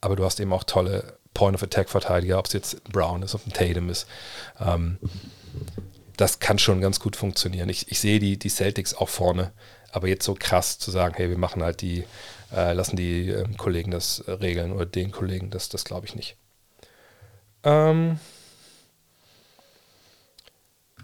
aber 0.00 0.16
du 0.16 0.24
hast 0.24 0.40
eben 0.40 0.52
auch 0.52 0.64
tolle 0.64 1.18
Point-of-Attack-Verteidiger, 1.34 2.40
ob 2.40 2.46
es 2.46 2.54
jetzt 2.54 2.82
Brown 2.84 3.22
ist, 3.22 3.36
ob 3.36 3.46
ein 3.46 3.52
Tatum 3.52 3.88
ist. 3.88 4.08
Ähm, 4.58 4.98
das 6.16 6.40
kann 6.40 6.58
schon 6.58 6.80
ganz 6.80 6.98
gut 6.98 7.14
funktionieren. 7.14 7.68
Ich, 7.68 7.88
ich 7.92 8.00
sehe 8.00 8.18
die, 8.18 8.36
die 8.36 8.48
Celtics 8.48 8.94
auch 8.94 9.08
vorne, 9.08 9.52
aber 9.92 10.08
jetzt 10.08 10.24
so 10.24 10.34
krass 10.38 10.78
zu 10.78 10.90
sagen, 10.90 11.14
hey, 11.16 11.30
wir 11.30 11.38
machen 11.38 11.62
halt 11.62 11.80
die 11.80 12.04
äh, 12.54 12.72
lassen 12.72 12.96
die 12.96 13.30
äh, 13.30 13.44
Kollegen 13.56 13.90
das 13.90 14.20
äh, 14.20 14.32
regeln 14.32 14.72
oder 14.72 14.86
den 14.86 15.10
Kollegen, 15.10 15.50
das, 15.50 15.68
das 15.68 15.84
glaube 15.84 16.06
ich 16.06 16.14
nicht. 16.14 16.36
Ähm, 17.64 18.18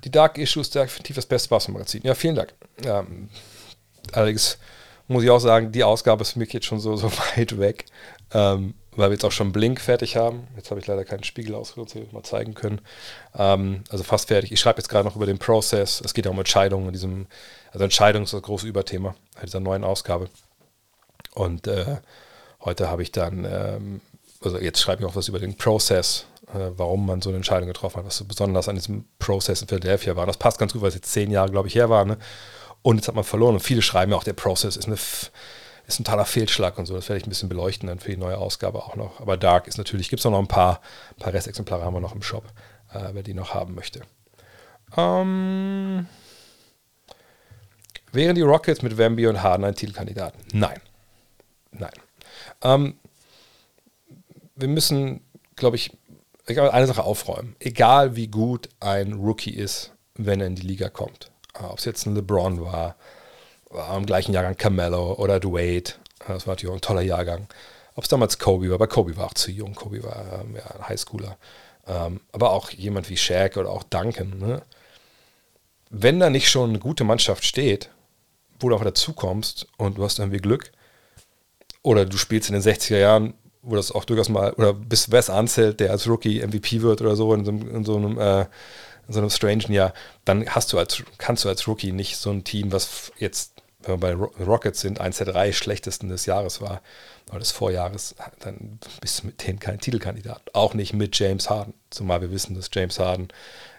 die 0.04 0.10
Dark 0.10 0.38
Issues 0.38 0.70
definitiv 0.70 1.16
das 1.16 1.26
beste 1.26 1.48
Basketball-Magazin. 1.48 2.02
Ja, 2.04 2.14
vielen 2.14 2.34
Dank. 2.34 2.54
Ähm, 2.84 3.28
allerdings 4.12 4.58
muss 5.06 5.22
ich 5.22 5.30
auch 5.30 5.38
sagen, 5.38 5.72
die 5.72 5.84
Ausgabe 5.84 6.22
ist 6.22 6.32
für 6.32 6.38
mich 6.38 6.52
jetzt 6.52 6.66
schon 6.66 6.80
so, 6.80 6.96
so 6.96 7.10
weit 7.36 7.58
weg, 7.58 7.86
ähm, 8.32 8.74
weil 8.92 9.10
wir 9.10 9.14
jetzt 9.14 9.24
auch 9.24 9.32
schon 9.32 9.52
Blink 9.52 9.80
fertig 9.80 10.16
haben. 10.16 10.46
Jetzt 10.56 10.70
habe 10.70 10.80
ich 10.80 10.86
leider 10.86 11.04
keinen 11.04 11.24
Spiegel 11.24 11.54
wir 11.54 12.12
mal 12.12 12.22
zeigen 12.22 12.54
können. 12.54 12.80
Ähm, 13.34 13.84
also 13.90 14.04
fast 14.04 14.28
fertig. 14.28 14.52
Ich 14.52 14.60
schreibe 14.60 14.78
jetzt 14.78 14.88
gerade 14.88 15.06
noch 15.06 15.16
über 15.16 15.26
den 15.26 15.38
Prozess. 15.38 16.00
Es 16.02 16.14
geht 16.14 16.24
ja 16.24 16.30
um 16.30 16.38
Entscheidungen 16.38 16.86
in 16.86 16.92
diesem, 16.92 17.26
also 17.74 17.84
Entscheidung 17.84 18.22
ist 18.22 18.32
das 18.32 18.42
große 18.42 18.68
Überthema 18.68 19.16
dieser 19.42 19.58
neuen 19.58 19.82
Ausgabe. 19.82 20.28
Und 21.34 21.66
äh, 21.66 21.96
heute 22.60 22.88
habe 22.88 23.02
ich 23.02 23.10
dann, 23.10 23.44
ähm, 23.44 24.00
also 24.40 24.58
jetzt 24.58 24.80
schreibe 24.80 25.02
ich 25.02 25.08
auch 25.08 25.16
was 25.16 25.26
über 25.26 25.40
den 25.40 25.56
Prozess, 25.56 26.26
äh, 26.54 26.70
warum 26.76 27.04
man 27.04 27.20
so 27.20 27.30
eine 27.30 27.38
Entscheidung 27.38 27.66
getroffen 27.66 27.96
hat, 27.96 28.06
was 28.06 28.16
so 28.16 28.26
besonders 28.26 28.68
an 28.68 28.76
diesem 28.76 29.06
Prozess 29.18 29.60
in 29.60 29.66
Philadelphia 29.66 30.14
war. 30.14 30.22
Und 30.22 30.28
das 30.28 30.36
passt 30.36 30.58
ganz 30.58 30.72
gut, 30.72 30.82
weil 30.82 30.90
es 30.90 30.94
jetzt 30.94 31.10
zehn 31.10 31.32
Jahre, 31.32 31.50
glaube 31.50 31.66
ich, 31.66 31.74
her 31.74 31.90
war. 31.90 32.04
Ne? 32.04 32.16
Und 32.82 32.96
jetzt 32.96 33.08
hat 33.08 33.16
man 33.16 33.24
verloren. 33.24 33.54
Und 33.54 33.60
viele 33.60 33.82
schreiben 33.82 34.12
ja 34.12 34.18
auch, 34.18 34.24
der 34.24 34.34
Prozess 34.34 34.76
ist, 34.76 34.86
ist 34.86 35.98
ein 35.98 36.04
totaler 36.04 36.26
Fehlschlag 36.26 36.78
und 36.78 36.86
so. 36.86 36.94
Das 36.94 37.08
werde 37.08 37.18
ich 37.18 37.26
ein 37.26 37.30
bisschen 37.30 37.48
beleuchten 37.48 37.88
dann 37.88 37.98
für 37.98 38.12
die 38.12 38.16
neue 38.16 38.38
Ausgabe 38.38 38.84
auch 38.84 38.94
noch. 38.94 39.20
Aber 39.20 39.36
Dark 39.36 39.66
ist 39.66 39.78
natürlich, 39.78 40.10
gibt 40.10 40.20
es 40.20 40.24
noch 40.24 40.38
ein 40.38 40.46
paar, 40.46 40.80
paar 41.18 41.32
Restexemplare 41.32 41.84
haben 41.84 41.94
wir 41.94 42.00
noch 42.00 42.14
im 42.14 42.22
Shop, 42.22 42.44
äh, 42.92 43.08
wer 43.10 43.24
die 43.24 43.34
noch 43.34 43.52
haben 43.52 43.74
möchte. 43.74 44.02
Ähm, 44.96 46.06
wären 48.14 48.34
die 48.34 48.42
Rockets 48.42 48.82
mit 48.82 48.96
Wemby 48.96 49.26
und 49.26 49.42
Harden 49.42 49.64
ein 49.64 49.74
Titelkandidat? 49.74 50.34
Nein. 50.52 50.80
Nein. 51.72 51.92
Ähm, 52.62 52.98
wir 54.54 54.68
müssen, 54.68 55.20
glaube 55.56 55.76
ich, 55.76 55.90
eine 56.46 56.86
Sache 56.86 57.04
aufräumen. 57.04 57.56
Egal 57.58 58.16
wie 58.16 58.28
gut 58.28 58.68
ein 58.80 59.14
Rookie 59.14 59.54
ist, 59.54 59.92
wenn 60.14 60.40
er 60.40 60.46
in 60.46 60.54
die 60.54 60.66
Liga 60.66 60.88
kommt. 60.88 61.30
Äh, 61.54 61.64
Ob 61.64 61.78
es 61.78 61.84
jetzt 61.84 62.06
ein 62.06 62.14
LeBron 62.14 62.62
war 62.62 62.96
im 63.96 64.06
gleichen 64.06 64.32
Jahrgang 64.32 64.56
Carmelo 64.56 65.14
oder 65.14 65.40
Dwayne. 65.40 65.82
Das 66.26 66.46
war 66.46 66.54
natürlich 66.54 66.74
ein 66.74 66.80
toller 66.80 67.00
Jahrgang. 67.02 67.48
Ob 67.96 68.04
es 68.04 68.08
damals 68.08 68.38
Kobe 68.38 68.68
war, 68.68 68.76
aber 68.76 68.86
Kobe 68.86 69.16
war 69.16 69.26
auch 69.26 69.34
zu 69.34 69.50
jung. 69.50 69.74
Kobe 69.74 70.02
war 70.04 70.40
ähm, 70.40 70.56
ja, 70.56 70.66
ein 70.76 70.88
Highschooler. 70.88 71.36
Ähm, 71.86 72.20
aber 72.32 72.50
auch 72.50 72.70
jemand 72.70 73.10
wie 73.10 73.16
Shaq 73.16 73.56
oder 73.56 73.70
auch 73.70 73.82
Duncan. 73.82 74.38
Ne? 74.38 74.62
Wenn 75.90 76.20
da 76.20 76.30
nicht 76.30 76.48
schon 76.48 76.70
eine 76.70 76.78
gute 76.78 77.04
Mannschaft 77.04 77.44
steht, 77.44 77.90
wo 78.60 78.68
du 78.68 78.76
auch 78.76 78.84
dazukommst 78.84 79.66
und 79.76 79.98
du 79.98 80.04
hast 80.04 80.18
irgendwie 80.18 80.38
Glück, 80.38 80.72
oder 81.82 82.06
du 82.06 82.16
spielst 82.16 82.48
in 82.48 82.54
den 82.54 82.62
60er 82.62 82.98
Jahren, 82.98 83.34
wo 83.62 83.76
das 83.76 83.92
auch 83.92 84.04
durchaus 84.04 84.28
mal, 84.28 84.52
oder 84.54 84.72
bis 84.72 85.10
Wes 85.10 85.30
Anzelt, 85.30 85.80
der 85.80 85.90
als 85.90 86.08
Rookie 86.08 86.44
MVP 86.44 86.82
wird 86.82 87.00
oder 87.00 87.16
so 87.16 87.32
in 87.34 87.44
so, 87.44 87.50
in 87.50 87.84
so 87.84 87.96
einem, 87.96 88.18
äh, 88.18 88.42
in 89.06 89.12
so 89.12 89.20
einem 89.20 89.30
strangen 89.30 89.72
Jahr, 89.72 89.92
dann 90.24 90.46
hast 90.48 90.72
du 90.72 90.78
als, 90.78 91.02
kannst 91.18 91.44
du 91.44 91.48
als 91.48 91.68
Rookie 91.68 91.92
nicht 91.92 92.16
so 92.16 92.30
ein 92.30 92.44
Team, 92.44 92.72
was 92.72 93.12
jetzt, 93.18 93.52
wenn 93.82 93.94
wir 93.94 93.98
bei 93.98 94.14
Rockets 94.14 94.80
sind, 94.80 95.00
eins 95.00 95.18
der 95.18 95.26
drei 95.26 95.52
schlechtesten 95.52 96.08
des 96.08 96.26
Jahres 96.26 96.60
war, 96.60 96.80
oder 97.30 97.38
des 97.38 97.52
Vorjahres, 97.52 98.14
dann 98.40 98.78
bist 99.00 99.22
du 99.22 99.26
mit 99.26 99.46
denen 99.46 99.58
kein 99.58 99.80
Titelkandidat. 99.80 100.54
Auch 100.54 100.74
nicht 100.74 100.92
mit 100.92 101.18
James 101.18 101.50
Harden, 101.50 101.74
zumal 101.90 102.20
wir 102.20 102.30
wissen, 102.30 102.54
dass 102.54 102.70
James 102.72 102.98
Harden 102.98 103.28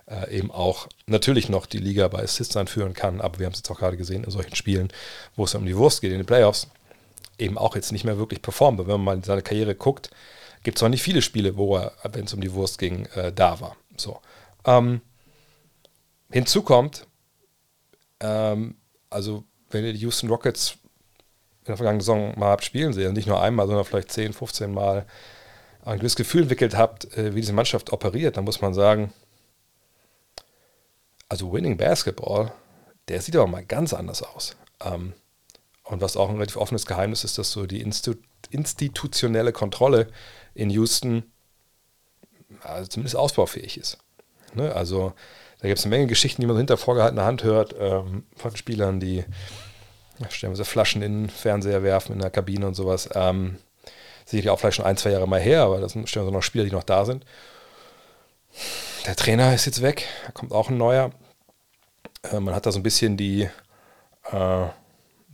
äh, 0.08 0.38
eben 0.38 0.52
auch 0.52 0.88
natürlich 1.08 1.50
noch 1.50 1.66
die 1.66 1.78
Liga 1.78 2.08
bei 2.08 2.24
Assists 2.24 2.56
anführen 2.58 2.94
kann, 2.94 3.22
aber 3.22 3.40
wir 3.40 3.46
haben 3.46 3.54
es 3.54 3.60
jetzt 3.60 3.72
auch 3.72 3.80
gerade 3.80 3.98
gesehen 3.98 4.24
in 4.24 4.32
solchen 4.32 4.56
Spielen, 4.56 4.90
wo 5.36 5.46
es 5.46 5.56
um 5.56 5.66
die 5.66 5.78
Wurst 5.78 6.02
geht 6.02 6.12
in 6.12 6.20
den 6.20 6.26
Playoffs, 6.26 6.68
eben 7.38 7.58
auch 7.58 7.76
jetzt 7.76 7.92
nicht 7.92 8.04
mehr 8.04 8.18
wirklich 8.18 8.42
performt. 8.42 8.80
Wenn 8.80 8.88
man 8.88 9.04
mal 9.04 9.16
in 9.16 9.24
seine 9.24 9.42
Karriere 9.42 9.76
guckt, 9.76 10.12
gibt 10.64 10.78
es 10.78 10.84
auch 10.84 10.90
nicht 10.90 11.04
viele 11.04 11.22
Spiele, 11.22 11.58
wo 11.58 11.78
er, 11.78 11.94
wenn 12.04 12.26
es 12.26 12.34
um 12.34 12.42
die 12.42 12.54
Wurst 12.54 12.78
ging, 12.78 13.06
äh, 13.16 13.32
da 13.32 13.60
war. 13.60 13.76
So. 13.98 14.20
Ähm, 14.66 15.02
hinzu 16.32 16.62
kommt, 16.64 17.08
ähm, 18.20 18.76
also 19.10 19.44
wenn 19.70 19.86
ihr 19.86 19.94
die 19.94 20.00
Houston 20.00 20.30
Rockets 20.30 20.78
in 21.62 21.68
der 21.68 21.78
vergangenen 21.78 22.02
Saison 22.02 22.38
mal 22.38 22.50
habt 22.50 22.64
spielen 22.64 22.94
sehen, 22.94 23.14
nicht 23.14 23.28
nur 23.28 23.42
einmal, 23.42 23.68
sondern 23.68 23.86
vielleicht 23.86 24.12
10, 24.12 24.34
15 24.34 24.72
Mal 24.72 25.06
ein 25.84 25.98
gewisses 26.00 26.16
Gefühl 26.16 26.44
entwickelt 26.44 26.76
habt, 26.76 27.16
äh, 27.18 27.34
wie 27.36 27.42
diese 27.42 27.54
Mannschaft 27.54 27.92
operiert, 27.92 28.38
dann 28.38 28.46
muss 28.46 28.62
man 28.62 28.74
sagen, 28.74 29.14
also 31.30 31.52
Winning 31.52 31.78
Basketball, 31.78 32.52
der 33.08 33.22
sieht 33.22 33.36
aber 33.36 33.48
mal 33.48 33.66
ganz 33.66 33.94
anders 33.94 34.24
aus. 34.24 34.56
Ähm, 34.84 35.14
und 35.84 36.02
was 36.02 36.18
auch 36.18 36.30
ein 36.30 36.36
relativ 36.36 36.58
offenes 36.58 36.86
Geheimnis 36.86 37.24
ist, 37.24 37.38
dass 37.38 37.52
so 37.52 37.66
die 37.66 37.82
Institu 37.82 38.16
institutionelle 38.52 39.52
Kontrolle 39.52 40.08
in 40.54 40.70
Houston 40.70 41.24
also 42.62 42.88
zumindest 42.88 43.16
ausbaufähig 43.16 43.78
ist. 43.78 43.98
Ne? 44.54 44.74
Also 44.74 45.14
da 45.60 45.68
gibt 45.68 45.80
es 45.80 45.86
eine 45.86 45.96
Menge 45.96 46.08
Geschichten, 46.08 46.42
die 46.42 46.48
man 46.48 46.58
hinter 46.58 46.78
vorgehaltener 46.78 47.26
Hand 47.26 47.44
hört, 47.44 47.76
ähm, 47.80 48.24
von 48.36 48.56
Spielern, 48.56 49.00
die 49.00 49.26
stellen 50.30 50.56
wir 50.56 50.64
Flaschen 50.66 51.02
in 51.02 51.24
den 51.24 51.30
Fernseher 51.30 51.84
werfen 51.84 52.14
in 52.14 52.20
der 52.20 52.30
Kabine 52.30 52.68
und 52.68 52.76
sowas. 52.76 53.10
Ähm, 53.16 53.58
sicherlich 54.26 54.50
auch 54.50 54.60
vielleicht 54.60 54.78
schon 54.78 54.86
ein, 54.86 54.98
zwei 54.98 55.12
Jahre 55.12 55.28
mal 55.28 55.42
her, 55.42 55.64
aber 55.64 55.80
das 55.80 55.94
sind 55.94 56.08
stellen 56.08 56.28
wir 56.28 56.32
noch 56.32 56.44
Spieler, 56.44 56.66
die 56.66 56.72
noch 56.72 56.84
da 56.84 57.06
sind. 57.06 57.26
Der 59.06 59.16
Trainer 59.16 59.54
ist 59.54 59.66
jetzt 59.66 59.82
weg, 59.82 60.08
da 60.26 60.32
kommt 60.32 60.52
auch 60.52 60.70
ein 60.70 60.78
neuer. 60.78 61.12
Äh, 62.32 62.40
man 62.40 62.56
hat 62.56 62.66
da 62.66 62.72
so 62.72 62.80
ein 62.80 62.84
bisschen 62.84 63.18
die 63.18 63.48
äh, 64.32 64.66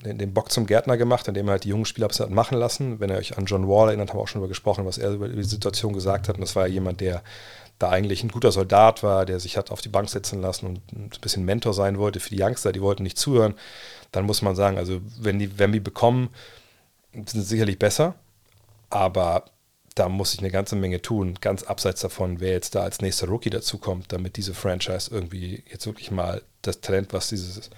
den, 0.04 0.34
Bock 0.34 0.52
zum 0.52 0.66
Gärtner 0.66 0.98
gemacht, 0.98 1.28
indem 1.28 1.48
er 1.48 1.54
halt 1.54 1.64
die 1.64 1.70
jungen 1.70 1.86
Spieler 1.86 2.10
hat 2.10 2.30
machen 2.30 2.58
lassen. 2.58 3.00
Wenn 3.00 3.10
ihr 3.10 3.18
euch 3.18 3.38
an 3.38 3.46
John 3.46 3.68
Wall 3.68 3.90
erinnert, 3.90 4.10
haben 4.10 4.18
wir 4.18 4.24
auch 4.24 4.28
schon 4.28 4.42
darüber 4.42 4.50
gesprochen, 4.50 4.86
was 4.86 4.98
er 4.98 5.12
über 5.12 5.30
die 5.30 5.44
Situation 5.44 5.94
gesagt 5.94 6.28
hat. 6.28 6.36
Und 6.36 6.42
das 6.42 6.56
war 6.56 6.68
ja 6.68 6.74
jemand, 6.74 7.02
der 7.02 7.22
da 7.80 7.90
eigentlich 7.90 8.24
ein 8.24 8.30
guter 8.30 8.52
Soldat 8.52 9.04
war, 9.04 9.26
der 9.26 9.40
sich 9.40 9.58
hat 9.58 9.72
auf 9.72 9.82
die 9.82 9.90
Bank 9.90 10.10
setzen 10.10 10.42
lassen 10.42 10.68
und 10.68 10.82
ein 10.94 11.10
bisschen 11.22 11.46
Mentor 11.46 11.74
sein 11.74 11.98
wollte 11.98 12.20
für 12.20 12.30
die 12.30 12.42
Youngster, 12.42 12.72
die 12.72 12.82
wollten 12.82 13.04
nicht 13.04 13.18
zuhören. 13.18 13.56
Dann 14.12 14.26
muss 14.26 14.42
man 14.42 14.56
sagen, 14.56 14.78
also 14.78 15.02
wenn 15.20 15.40
die 15.40 15.58
Wemby 15.58 15.80
bekommen, 15.80 16.30
sind 17.14 17.28
sie 17.28 17.42
sicherlich 17.42 17.80
besser, 17.80 18.16
aber 18.90 19.46
da 19.96 20.10
muss 20.10 20.34
ich 20.34 20.40
eine 20.40 20.52
ganze 20.52 20.76
Menge 20.76 21.02
tun, 21.02 21.38
ganz 21.42 21.64
abseits 21.64 22.02
davon, 22.02 22.40
wer 22.40 22.52
jetzt 22.52 22.76
da 22.76 22.84
als 22.84 23.02
nächster 23.02 23.28
Rookie 23.28 23.50
dazukommt, 23.50 24.12
damit 24.12 24.38
diese 24.38 24.54
Franchise 24.54 25.12
irgendwie 25.12 25.64
jetzt 25.70 25.86
wirklich 25.86 26.12
mal 26.12 26.42
das 26.62 26.82
Talent, 26.82 27.14
was 27.14 27.30
dieses, 27.30 27.70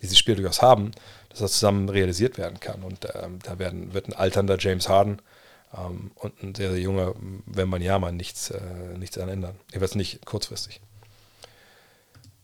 dieses 0.00 0.18
Spiel 0.18 0.36
durchaus 0.36 0.62
haben, 0.62 0.92
dass 1.28 1.40
das 1.40 1.52
zusammen 1.52 1.88
realisiert 1.88 2.38
werden 2.38 2.60
kann. 2.60 2.82
Und 2.82 3.06
ähm, 3.14 3.38
da 3.42 3.58
werden, 3.58 3.92
wird 3.92 4.08
ein 4.08 4.14
alternder 4.14 4.56
James 4.58 4.88
Harden 4.88 5.20
ähm, 5.76 6.12
und 6.14 6.42
ein 6.42 6.54
sehr, 6.54 6.70
sehr 6.70 6.80
junger 6.80 7.14
wenn 7.46 7.68
man 7.68 7.82
ja 7.82 7.98
mal 7.98 8.12
nichts, 8.12 8.50
äh, 8.50 8.60
nichts 8.98 9.16
daran 9.16 9.30
ändern. 9.30 9.56
Jedenfalls 9.68 9.94
nicht 9.94 10.24
kurzfristig. 10.24 10.80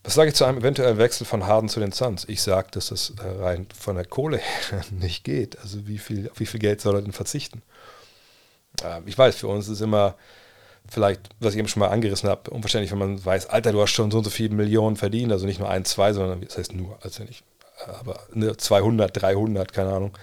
Was 0.03 0.13
sage 0.13 0.29
ich 0.29 0.35
zu 0.35 0.45
einem 0.45 0.59
eventuellen 0.59 0.99
Wechsel 0.99 1.25
von 1.25 1.47
Harden 1.47 1.67
zu 1.67 1.81
den 1.81 1.91
Suns? 1.91 2.23
Ich 2.29 2.41
sage, 2.41 2.69
dass 2.71 2.89
das 2.89 3.13
äh, 3.21 3.27
rein 3.27 3.67
von 3.77 3.95
der 3.95 4.05
Kohle 4.05 4.37
her 4.37 4.85
nicht 4.91 5.23
geht. 5.23 5.59
Also 5.59 5.87
wie 5.87 5.97
viel, 5.97 6.29
auf 6.29 6.39
wie 6.39 6.45
viel 6.45 6.59
Geld 6.59 6.81
soll 6.81 6.95
er 6.95 7.01
denn 7.01 7.13
verzichten? 7.13 7.61
Ähm, 8.83 9.03
ich 9.05 9.17
weiß, 9.17 9.35
für 9.35 9.47
uns 9.47 9.67
ist 9.67 9.81
immer 9.81 10.15
vielleicht, 10.89 11.29
was 11.39 11.53
ich 11.53 11.59
eben 11.59 11.67
schon 11.67 11.81
mal 11.81 11.89
angerissen 11.89 12.29
habe, 12.29 12.49
unverständlich, 12.51 12.91
wenn 12.91 12.99
man 12.99 13.23
weiß, 13.23 13.47
Alter, 13.47 13.71
du 13.73 13.81
hast 13.81 13.91
schon 13.91 14.09
so 14.09 14.19
und 14.19 14.23
so 14.23 14.29
viele 14.29 14.55
Millionen 14.55 14.95
verdient, 14.95 15.31
also 15.31 15.45
nicht 15.45 15.59
nur 15.59 15.69
ein, 15.69 15.83
zwei, 15.85 16.13
sondern 16.13 16.41
das 16.41 16.57
heißt 16.57 16.73
nur, 16.73 16.97
also 17.01 17.23
nicht 17.23 17.43
aber 17.85 18.19
ne, 18.33 18.57
200, 18.57 19.21
300, 19.21 19.71
keine 19.73 19.93
Ahnung. 19.93 20.17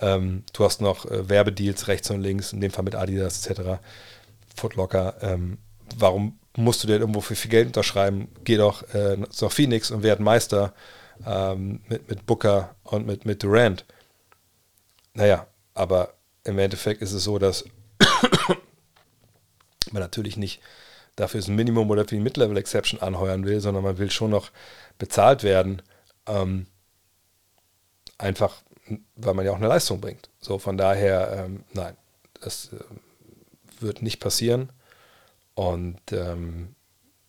Ähm, 0.00 0.44
du 0.52 0.64
hast 0.64 0.80
noch 0.80 1.06
äh, 1.06 1.28
Werbedeals 1.28 1.88
rechts 1.88 2.10
und 2.10 2.20
links, 2.20 2.52
in 2.52 2.60
dem 2.60 2.70
Fall 2.70 2.84
mit 2.84 2.94
Adidas 2.94 3.46
etc. 3.46 3.80
Footlocker. 4.56 5.16
Ähm, 5.22 5.58
warum 5.96 6.38
musst 6.56 6.82
du 6.82 6.86
dir 6.86 6.98
irgendwo 6.98 7.20
für 7.20 7.34
viel 7.34 7.50
Geld 7.50 7.68
unterschreiben? 7.68 8.28
Geh 8.44 8.56
doch 8.56 8.82
äh, 8.94 9.16
nach 9.16 9.52
Phoenix 9.52 9.90
und 9.90 10.02
werd 10.02 10.20
Meister 10.20 10.72
ähm, 11.26 11.80
mit, 11.88 12.08
mit 12.08 12.26
Booker 12.26 12.74
und 12.84 13.06
mit, 13.06 13.24
mit 13.24 13.42
Durant. 13.42 13.84
Naja, 15.14 15.46
aber 15.74 16.14
im 16.44 16.58
Endeffekt 16.58 17.02
ist 17.02 17.12
es 17.12 17.24
so, 17.24 17.38
dass 17.38 17.64
man 19.92 20.02
natürlich 20.02 20.36
nicht 20.36 20.60
dafür 21.16 21.42
ein 21.42 21.56
Minimum 21.56 21.90
oder 21.90 22.02
für 22.02 22.14
die 22.14 22.20
Mid-Level-Exception 22.20 23.00
anheuern 23.00 23.44
will, 23.44 23.60
sondern 23.60 23.82
man 23.82 23.98
will 23.98 24.10
schon 24.10 24.30
noch 24.30 24.50
bezahlt 24.98 25.42
werden. 25.42 25.82
Ähm, 26.26 26.66
einfach, 28.18 28.62
weil 29.16 29.34
man 29.34 29.44
ja 29.44 29.52
auch 29.52 29.56
eine 29.56 29.68
Leistung 29.68 30.00
bringt. 30.00 30.28
So, 30.40 30.58
von 30.58 30.76
daher, 30.76 31.44
ähm, 31.44 31.64
nein, 31.72 31.96
das 32.40 32.72
äh, 32.72 33.82
wird 33.82 34.02
nicht 34.02 34.20
passieren. 34.20 34.70
Und 35.54 36.00
ähm, 36.12 36.74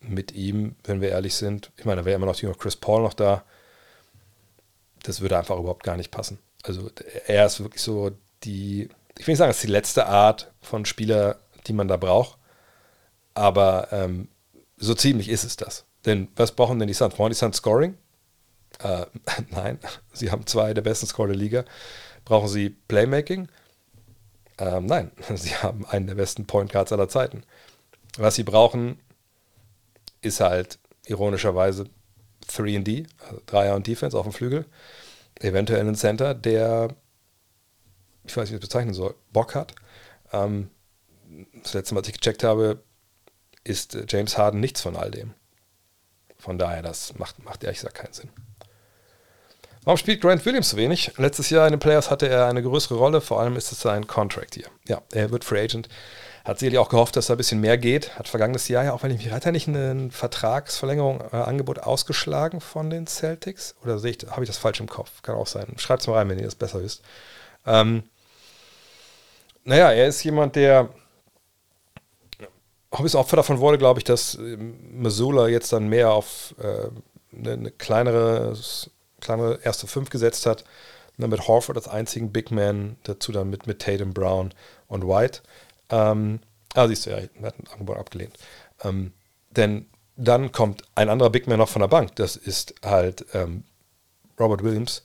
mit 0.02 0.34
ihm, 0.34 0.76
wenn 0.84 1.02
wir 1.02 1.10
ehrlich 1.10 1.36
sind, 1.36 1.72
ich 1.78 1.86
meine, 1.86 2.02
da 2.02 2.06
wäre 2.06 2.16
immer 2.16 2.26
noch 2.26 2.58
Chris 2.58 2.76
Paul 2.76 3.02
noch 3.02 3.14
da. 3.14 3.44
Das 5.04 5.22
würde 5.22 5.38
einfach 5.38 5.58
überhaupt 5.58 5.84
gar 5.84 5.98
nicht 5.98 6.12
passen. 6.12 6.40
Also 6.64 6.92
er 7.28 7.46
ist 7.46 7.60
wirklich 7.60 7.82
so 7.82 8.12
die, 8.44 8.90
ich 9.18 9.28
will 9.28 9.34
nicht 9.34 9.40
sagen, 9.40 9.52
es 9.52 9.58
ist 9.58 9.64
die 9.64 9.72
letzte 9.72 10.06
Art 10.08 10.52
von 10.62 10.86
Spieler, 10.86 11.40
die 11.68 11.74
man 11.74 11.88
da 11.88 11.98
braucht. 11.98 12.38
Aber 13.40 13.88
ähm, 13.94 14.28
so 14.76 14.94
ziemlich 14.94 15.30
ist 15.30 15.46
es 15.46 15.56
das. 15.56 15.86
Denn 16.06 16.28
was 16.36 16.52
brauchen 16.52 16.78
denn 16.78 16.90
die 16.90 16.94
Suns? 16.94 17.16
Brauchen 17.16 17.30
die 17.30 17.38
Suns 17.38 17.56
Scoring? 17.56 17.98
Äh, 18.84 19.06
nein, 19.52 19.80
sie 20.12 20.30
haben 20.30 20.46
zwei 20.46 20.74
der 20.74 20.82
besten 20.82 21.08
Scorer 21.08 21.30
der 21.30 21.38
Liga. 21.38 21.64
Brauchen 22.26 22.50
sie 22.50 22.72
Playmaking? 22.72 23.48
Ähm, 24.58 24.88
nein, 24.88 25.12
sie 25.36 25.56
haben 25.56 25.86
einen 25.86 26.08
der 26.08 26.16
besten 26.16 26.48
Point 26.48 26.74
Guards 26.74 26.92
aller 26.92 27.08
Zeiten. 27.08 27.44
Was 28.18 28.36
sie 28.36 28.44
brauchen, 28.44 29.00
ist 30.20 30.42
halt 30.42 30.78
ironischerweise 31.06 31.86
3D, 32.50 33.08
also 33.26 33.42
Dreier 33.46 33.78
und 33.78 33.88
Defense 33.88 34.18
auf 34.18 34.26
dem 34.26 34.34
Flügel. 34.34 34.66
Eventuell 35.40 35.80
einen 35.80 35.96
Center, 35.96 36.34
der, 36.34 36.94
ich 38.26 38.36
weiß 38.36 38.50
nicht, 38.50 38.52
wie 38.52 38.56
ich 38.56 38.60
das 38.60 38.68
bezeichnen 38.68 38.94
soll, 38.94 39.16
Bock 39.32 39.56
hat. 39.56 39.76
Ähm, 40.34 40.72
das 41.64 41.74
letzte 41.74 41.94
Mal, 41.94 42.02
als 42.02 42.10
ich 42.10 42.16
gecheckt 42.16 42.44
habe, 42.44 42.84
ist 43.64 43.98
James 44.08 44.38
Harden 44.38 44.60
nichts 44.60 44.82
von 44.82 44.96
all 44.96 45.12
dem. 45.12 45.34
Von 46.38 46.58
daher, 46.58 46.82
das 46.82 47.18
macht, 47.18 47.44
macht 47.44 47.64
ehrlich 47.64 47.80
gesagt 47.80 47.96
keinen 47.96 48.14
Sinn. 48.14 48.30
Warum 49.84 49.98
spielt 49.98 50.22
Grant 50.22 50.46
Williams 50.46 50.70
so 50.70 50.78
wenig? 50.78 51.14
Letztes 51.18 51.50
Jahr 51.50 51.66
in 51.66 51.74
den 51.74 51.80
Playoffs 51.80 52.12
hatte 52.12 52.28
er 52.28 52.48
eine 52.48 52.62
größere 52.62 52.96
Rolle, 52.96 53.22
vor 53.22 53.40
allem 53.40 53.56
ist 53.56 53.72
es 53.72 53.82
sein 53.82 54.08
Contract 54.08 54.56
hier. 54.56 54.68
Ja, 54.88 55.02
er 55.12 55.32
wird 55.32 55.44
Free 55.44 55.62
Agent. 55.62 55.90
Hat 56.46 56.60
sicherlich 56.60 56.80
auch 56.80 56.90
gehofft, 56.90 57.16
dass 57.16 57.28
da 57.28 57.34
ein 57.34 57.38
bisschen 57.38 57.60
mehr 57.60 57.78
geht. 57.78 58.18
Hat 58.18 58.28
vergangenes 58.28 58.68
Jahr 58.68 58.84
ja 58.84 58.94
auch, 58.94 59.04
wenn 59.04 59.12
ich 59.12 59.18
mich 59.18 59.32
reite, 59.32 59.52
nicht 59.52 59.68
eine 59.68 60.10
Vertragsverlängerung, 60.10 61.22
äh, 61.32 61.36
Angebot 61.36 61.80
ausgeschlagen 61.80 62.62
von 62.62 62.90
den 62.90 63.08
Celtics? 63.08 63.76
Oder 63.84 63.94
habe 63.94 64.44
ich 64.44 64.50
das 64.50 64.58
falsch 64.58 64.80
im 64.80 64.88
Kopf? 64.88 65.22
Kann 65.22 65.36
auch 65.36 65.48
sein. 65.48 65.74
Schreibt 65.78 66.02
es 66.02 66.08
mal 66.08 66.16
rein, 66.16 66.30
wenn 66.30 66.40
ihr 66.40 66.46
das 66.46 66.56
besser 66.56 66.82
wisst. 66.82 67.04
Ähm, 67.66 68.04
naja, 69.64 69.92
er 69.92 70.08
ist 70.08 70.24
jemand, 70.24 70.56
der 70.56 70.90
auch 72.92 73.00
ein 73.00 73.04
bisschen 73.04 73.20
Opfer 73.20 73.36
davon 73.36 73.60
wurde, 73.60 73.78
glaube 73.78 74.00
ich, 74.00 74.04
dass 74.04 74.36
ähm, 74.36 75.02
Missoula 75.02 75.48
jetzt 75.48 75.72
dann 75.74 75.88
mehr 75.88 76.12
auf 76.12 76.56
äh, 76.60 76.90
eine, 77.36 77.54
eine 77.54 77.72
kleinere 77.72 78.56
kleinere 79.20 79.60
erste 79.64 79.88
Fünf 79.88 80.10
gesetzt 80.10 80.46
hat. 80.46 80.64
Dann 81.18 81.30
mit 81.30 81.48
Horford 81.48 81.76
als 81.76 81.90
einzigen 81.90 82.32
Big 82.32 82.50
Man, 82.50 82.96
dazu 83.04 83.34
dann 83.34 83.50
mit, 83.50 83.68
mit 83.68 83.80
Tatum, 83.80 84.14
Brown 84.14 84.54
und 84.88 85.06
White. 85.06 85.42
Ähm, 85.90 86.40
ah, 86.76 86.88
siehst 86.88 87.06
du, 87.06 87.10
ja, 87.10 87.18
er 87.18 87.48
hat 87.48 87.60
ein 87.60 87.68
Angebot 87.74 87.98
abgelehnt. 87.98 88.38
Ähm, 88.84 89.12
denn 89.52 89.88
dann 90.16 90.52
kommt 90.54 90.84
ein 90.96 91.10
anderer 91.10 91.30
Big 91.30 91.48
Man 91.48 91.58
noch 91.58 91.68
von 91.68 91.82
der 91.82 91.90
Bank. 91.90 92.16
Das 92.16 92.38
ist 92.38 92.74
halt 92.86 93.26
ähm, 93.34 93.66
Robert 94.40 94.64
Williams. 94.64 95.04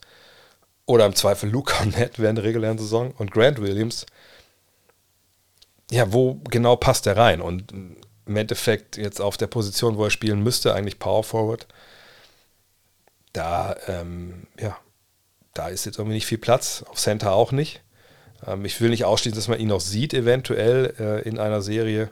Oder 0.85 1.05
im 1.05 1.15
Zweifel 1.15 1.49
Luca 1.49 1.83
Nett 1.85 2.17
während 2.17 2.37
der 2.37 2.45
regulären 2.45 2.77
Saison 2.77 3.11
und 3.17 3.31
Grant 3.31 3.61
Williams. 3.61 4.05
Ja, 5.91 6.11
wo 6.11 6.35
genau 6.49 6.75
passt 6.75 7.07
er 7.07 7.17
rein? 7.17 7.41
Und 7.41 7.71
im 7.71 8.35
Endeffekt 8.35 8.97
jetzt 8.97 9.21
auf 9.21 9.37
der 9.37 9.47
Position, 9.47 9.97
wo 9.97 10.05
er 10.05 10.09
spielen 10.09 10.41
müsste, 10.41 10.73
eigentlich 10.73 10.99
Power 10.99 11.23
Forward, 11.23 11.67
da, 13.33 13.75
ähm, 13.87 14.47
ja, 14.59 14.77
da 15.53 15.67
ist 15.67 15.85
jetzt 15.85 15.97
irgendwie 15.97 16.15
nicht 16.15 16.25
viel 16.25 16.37
Platz. 16.37 16.83
Auf 16.87 16.97
Center 16.97 17.33
auch 17.33 17.51
nicht. 17.51 17.81
Ähm, 18.45 18.65
ich 18.65 18.79
will 18.81 18.89
nicht 18.89 19.05
ausschließen, 19.05 19.37
dass 19.37 19.47
man 19.47 19.59
ihn 19.59 19.67
noch 19.67 19.81
sieht, 19.81 20.13
eventuell 20.13 20.93
äh, 20.99 21.27
in 21.27 21.39
einer 21.39 21.61
Serie. 21.61 22.11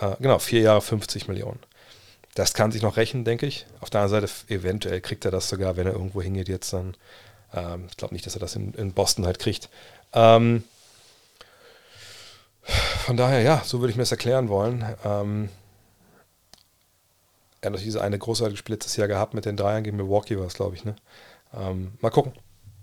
Äh, 0.00 0.16
genau, 0.20 0.38
vier 0.38 0.60
Jahre 0.60 0.80
50 0.80 1.28
Millionen. 1.28 1.60
Das 2.34 2.54
kann 2.54 2.72
sich 2.72 2.82
noch 2.82 2.96
rächen, 2.96 3.24
denke 3.24 3.46
ich. 3.46 3.66
Auf 3.80 3.90
der 3.90 4.02
anderen 4.02 4.22
Seite, 4.22 4.32
eventuell 4.48 5.00
kriegt 5.00 5.24
er 5.24 5.30
das 5.30 5.48
sogar, 5.48 5.76
wenn 5.76 5.86
er 5.86 5.94
irgendwo 5.94 6.22
hingeht 6.22 6.48
jetzt 6.48 6.72
dann. 6.72 6.96
Ähm, 7.54 7.86
ich 7.90 7.96
glaube 7.96 8.14
nicht, 8.14 8.26
dass 8.26 8.34
er 8.36 8.40
das 8.40 8.54
in, 8.54 8.72
in 8.74 8.92
Boston 8.92 9.26
halt 9.26 9.38
kriegt. 9.38 9.68
Ähm, 10.12 10.64
von 12.62 13.16
daher, 13.16 13.42
ja, 13.42 13.62
so 13.64 13.80
würde 13.80 13.90
ich 13.90 13.96
mir 13.96 14.02
das 14.02 14.12
erklären 14.12 14.48
wollen. 14.48 14.84
Ähm, 15.04 15.48
er 17.60 17.66
hat 17.66 17.72
noch 17.72 17.80
diese 17.80 18.00
eine 18.00 18.18
großartige 18.18 18.56
Spiel 18.56 18.74
letztes 18.74 18.96
Jahr 18.96 19.08
gehabt 19.08 19.34
mit 19.34 19.44
den 19.44 19.56
Dreiern 19.56 19.84
gegen 19.84 19.96
Milwaukee, 19.96 20.38
war 20.38 20.46
es, 20.46 20.54
glaube 20.54 20.76
ich. 20.76 20.84
Ne? 20.84 20.96
Ähm, 21.54 21.92
mal 22.00 22.10
gucken. 22.10 22.32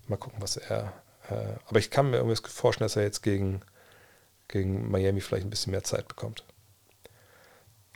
Mal 0.08 0.18
gucken, 0.18 0.42
was 0.42 0.58
er. 0.58 0.94
Äh, 1.30 1.56
aber 1.68 1.80
ich 1.80 1.90
kann 1.90 2.12
mir 2.12 2.18
irgendwie 2.18 2.40
vorstellen, 2.50 2.86
dass 2.86 2.96
er 2.96 3.04
jetzt 3.04 3.22
gegen, 3.22 3.62
gegen 4.48 4.90
Miami 4.90 5.22
vielleicht 5.22 5.46
ein 5.46 5.50
bisschen 5.50 5.72
mehr 5.72 5.84
Zeit 5.84 6.08
bekommt. 6.08 6.44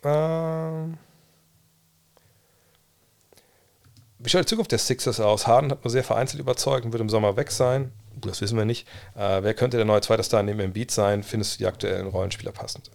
Ähm. 0.04 0.98
Wie 4.20 4.30
schaut 4.30 4.42
die 4.42 4.48
Zukunft 4.48 4.72
der 4.72 4.80
Sixers 4.80 5.20
aus? 5.20 5.48
Harden 5.48 5.72
hat 5.72 5.84
nur 5.84 5.92
sehr 5.92 6.04
vereinzelt 6.04 6.40
überzeugt 6.40 6.86
und 6.86 6.92
wird 6.92 7.02
im 7.02 7.10
Sommer 7.10 7.38
weg 7.38 7.52
sein. 7.52 7.92
Das 8.22 8.42
wissen 8.42 8.58
wir 8.58 8.66
nicht. 8.66 8.88
Äh, 9.16 9.44
wer 9.44 9.54
könnte 9.54 9.78
der 9.78 9.86
neue 9.86 10.02
zweite 10.02 10.24
Star 10.24 10.44
neben 10.44 10.60
Embiid 10.60 10.92
sein? 10.92 11.24
Findest 11.24 11.56
du 11.56 11.58
die 11.60 11.68
aktuellen 11.68 12.08
Rollenspieler 12.08 12.52
passend? 12.52 12.92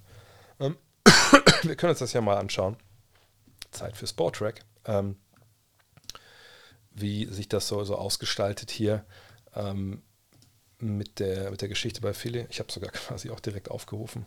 Ähm, 0.60 0.76
wir 1.62 1.76
können 1.76 1.90
uns 1.90 1.98
das 1.98 2.12
ja 2.12 2.20
mal 2.20 2.36
anschauen. 2.36 2.76
Zeit 3.70 3.96
für 3.96 4.06
Sportrack. 4.06 4.60
Ähm, 4.84 5.16
wie 6.96 7.26
sich 7.26 7.48
das 7.48 7.68
so, 7.68 7.84
so 7.84 7.96
ausgestaltet 7.96 8.70
hier 8.70 9.04
ähm, 9.54 10.02
mit, 10.78 11.18
der, 11.18 11.50
mit 11.50 11.60
der 11.60 11.68
Geschichte 11.68 12.00
bei 12.00 12.14
Philly. 12.14 12.46
Ich 12.50 12.58
habe 12.58 12.72
sogar 12.72 12.90
quasi 12.92 13.30
auch 13.30 13.40
direkt 13.40 13.70
aufgerufen, 13.70 14.26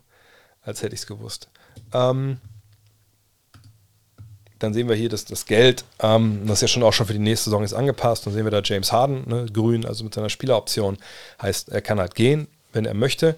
als 0.62 0.81
hätte 0.81 0.93
ich 0.95 1.01
es 1.01 1.07
gewusst. 1.07 1.49
Ähm, 1.93 2.39
dann 4.60 4.74
sehen 4.74 4.89
wir 4.89 4.95
hier, 4.95 5.10
dass 5.10 5.26
das 5.26 5.45
Geld, 5.45 5.86
ähm, 6.00 6.45
das 6.45 6.62
ja 6.62 6.67
schon 6.67 6.84
auch 6.84 6.93
schon 6.93 7.08
für 7.08 7.13
die 7.13 7.19
nächste 7.19 7.45
Saison 7.45 7.63
ist 7.63 7.74
angepasst. 7.74 8.26
Dann 8.26 8.34
sehen 8.34 8.45
wir 8.45 8.52
da 8.52 8.62
James 8.63 8.91
Harden, 8.91 9.28
ne, 9.28 9.48
grün, 9.52 9.86
also 9.86 10.04
mit 10.04 10.13
seiner 10.13 10.30
Spieleroption. 10.30 10.98
Heißt, 11.41 11.69
er 11.69 11.82
kann 11.82 12.00
halt 12.00 12.15
gehen, 12.15 12.48
wenn 12.74 12.86
er 12.86 12.93
möchte. 12.93 13.36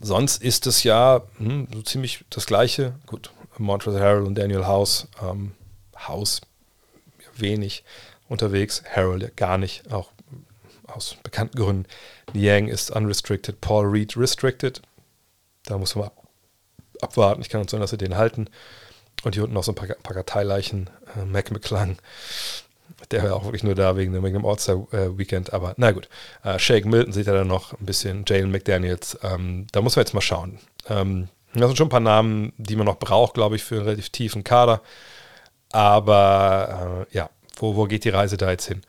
Sonst 0.00 0.42
ist 0.42 0.66
es 0.66 0.82
ja 0.82 1.22
hm, 1.38 1.68
so 1.72 1.82
ziemlich 1.82 2.24
das 2.30 2.46
Gleiche. 2.46 2.94
Gut, 3.06 3.30
Montrezl 3.58 4.00
Harrell 4.00 4.22
und 4.22 4.36
Daniel 4.36 4.66
House. 4.66 5.06
Ähm, 5.22 5.52
House 6.08 6.40
wenig 7.36 7.84
unterwegs, 8.28 8.82
Harrell 8.94 9.30
gar 9.36 9.58
nicht, 9.58 9.92
auch 9.92 10.10
aus 10.86 11.16
bekannten 11.22 11.58
Gründen. 11.58 11.86
Niang 12.32 12.68
ist 12.68 12.90
unrestricted, 12.90 13.60
Paul 13.60 13.86
Reed 13.86 14.16
restricted. 14.16 14.82
Da 15.64 15.78
muss 15.78 15.94
man 15.94 16.10
abwarten. 17.00 17.42
Ich 17.42 17.48
kann 17.48 17.60
uns 17.60 17.70
sagen, 17.70 17.80
dass 17.80 17.92
wir 17.92 17.98
den 17.98 18.16
halten. 18.16 18.48
Und 19.24 19.34
hier 19.34 19.42
unten 19.42 19.54
noch 19.54 19.64
so 19.64 19.72
ein 19.72 19.74
paar, 19.74 19.88
paar 19.88 20.14
Karteileichen. 20.14 20.90
Äh, 21.16 21.24
Mac 21.24 21.50
McClung, 21.50 21.96
der 23.10 23.24
war 23.24 23.36
auch 23.36 23.44
wirklich 23.44 23.64
nur 23.64 23.74
da 23.74 23.96
wegen, 23.96 24.12
wegen 24.14 24.34
dem 24.34 24.46
All-Star-Weekend. 24.46 25.48
Äh, 25.48 25.52
Aber 25.52 25.74
na 25.76 25.92
gut. 25.92 26.08
Äh, 26.42 26.58
Shake 26.58 26.86
Milton 26.86 27.12
sieht 27.12 27.26
er 27.26 27.34
dann 27.34 27.48
noch 27.48 27.72
ein 27.72 27.86
bisschen. 27.86 28.24
Jalen 28.26 28.50
McDaniels. 28.50 29.18
Ähm, 29.22 29.66
da 29.72 29.80
muss 29.80 29.96
man 29.96 30.04
jetzt 30.04 30.14
mal 30.14 30.20
schauen. 30.20 30.58
Ähm, 30.88 31.28
das 31.54 31.68
sind 31.68 31.76
schon 31.76 31.86
ein 31.86 31.90
paar 31.90 32.00
Namen, 32.00 32.52
die 32.58 32.76
man 32.76 32.86
noch 32.86 32.98
braucht, 32.98 33.34
glaube 33.34 33.56
ich, 33.56 33.64
für 33.64 33.76
einen 33.76 33.84
relativ 33.84 34.10
tiefen 34.10 34.44
Kader. 34.44 34.82
Aber 35.72 37.06
äh, 37.10 37.16
ja, 37.16 37.30
wo, 37.56 37.76
wo 37.76 37.84
geht 37.86 38.04
die 38.04 38.10
Reise 38.10 38.36
da 38.36 38.50
jetzt 38.50 38.66
hin? 38.66 38.82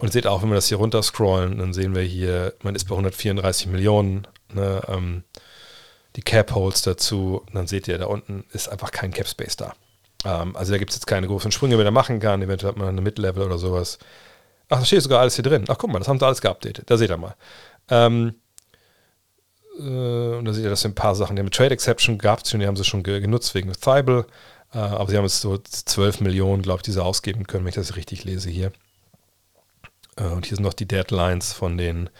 Und 0.00 0.12
seht 0.12 0.26
auch, 0.26 0.42
wenn 0.42 0.48
wir 0.48 0.56
das 0.56 0.68
hier 0.68 0.78
runterscrollen, 0.78 1.58
dann 1.58 1.72
sehen 1.72 1.94
wir 1.94 2.02
hier, 2.02 2.54
man 2.62 2.74
ist 2.74 2.84
bei 2.84 2.94
134 2.94 3.68
Millionen. 3.68 4.26
Ne, 4.52 4.82
ähm, 4.88 5.24
die 6.16 6.22
Cap-Holes 6.22 6.82
dazu. 6.82 7.42
dann 7.52 7.66
seht 7.66 7.88
ihr, 7.88 7.98
da 7.98 8.06
unten 8.06 8.44
ist 8.52 8.68
einfach 8.68 8.90
kein 8.90 9.12
Cap-Space 9.12 9.56
da. 9.56 9.74
Ähm, 10.24 10.56
also 10.56 10.72
da 10.72 10.78
gibt 10.78 10.90
es 10.90 10.96
jetzt 10.96 11.06
keine 11.06 11.26
großen 11.26 11.52
Sprünge, 11.52 11.76
die 11.76 11.84
man 11.84 11.94
machen 11.94 12.20
kann. 12.20 12.42
Eventuell 12.42 12.70
hat 12.70 12.78
man 12.78 12.88
eine 12.88 13.00
Mid-Level 13.00 13.42
oder 13.42 13.58
sowas. 13.58 13.98
Ach, 14.68 14.78
da 14.78 14.84
steht 14.84 15.02
sogar 15.02 15.20
alles 15.20 15.34
hier 15.34 15.44
drin. 15.44 15.64
Ach, 15.68 15.76
guck 15.78 15.90
mal, 15.90 15.98
das 15.98 16.08
haben 16.08 16.18
sie 16.18 16.26
alles 16.26 16.40
geupdatet. 16.40 16.88
Da 16.90 16.96
seht 16.96 17.10
ihr 17.10 17.16
mal. 17.16 17.34
Ähm, 17.88 18.34
äh, 19.78 20.36
und 20.36 20.44
da 20.44 20.52
seht 20.52 20.64
ihr, 20.64 20.70
dass 20.70 20.84
ein 20.84 20.94
paar 20.94 21.14
Sachen, 21.14 21.36
die 21.36 21.40
haben 21.40 21.50
Trade 21.50 21.74
Exception 21.74 22.18
schon, 22.20 22.60
die 22.60 22.66
haben 22.66 22.76
sie 22.76 22.84
schon 22.84 23.02
genutzt 23.02 23.54
wegen 23.54 23.72
Thibel. 23.72 24.26
Äh, 24.72 24.78
aber 24.78 25.10
sie 25.10 25.16
haben 25.16 25.24
jetzt 25.24 25.40
so 25.40 25.58
12 25.58 26.20
Millionen, 26.20 26.62
glaube 26.62 26.78
ich, 26.78 26.82
die 26.84 26.92
sie 26.92 27.02
ausgeben 27.02 27.46
können, 27.46 27.64
wenn 27.64 27.70
ich 27.70 27.74
das 27.74 27.96
richtig 27.96 28.24
lese 28.24 28.50
hier. 28.50 28.72
Äh, 30.16 30.24
und 30.24 30.46
hier 30.46 30.56
sind 30.56 30.64
noch 30.64 30.74
die 30.74 30.88
Deadlines 30.88 31.52
von 31.52 31.76
den 31.76 32.10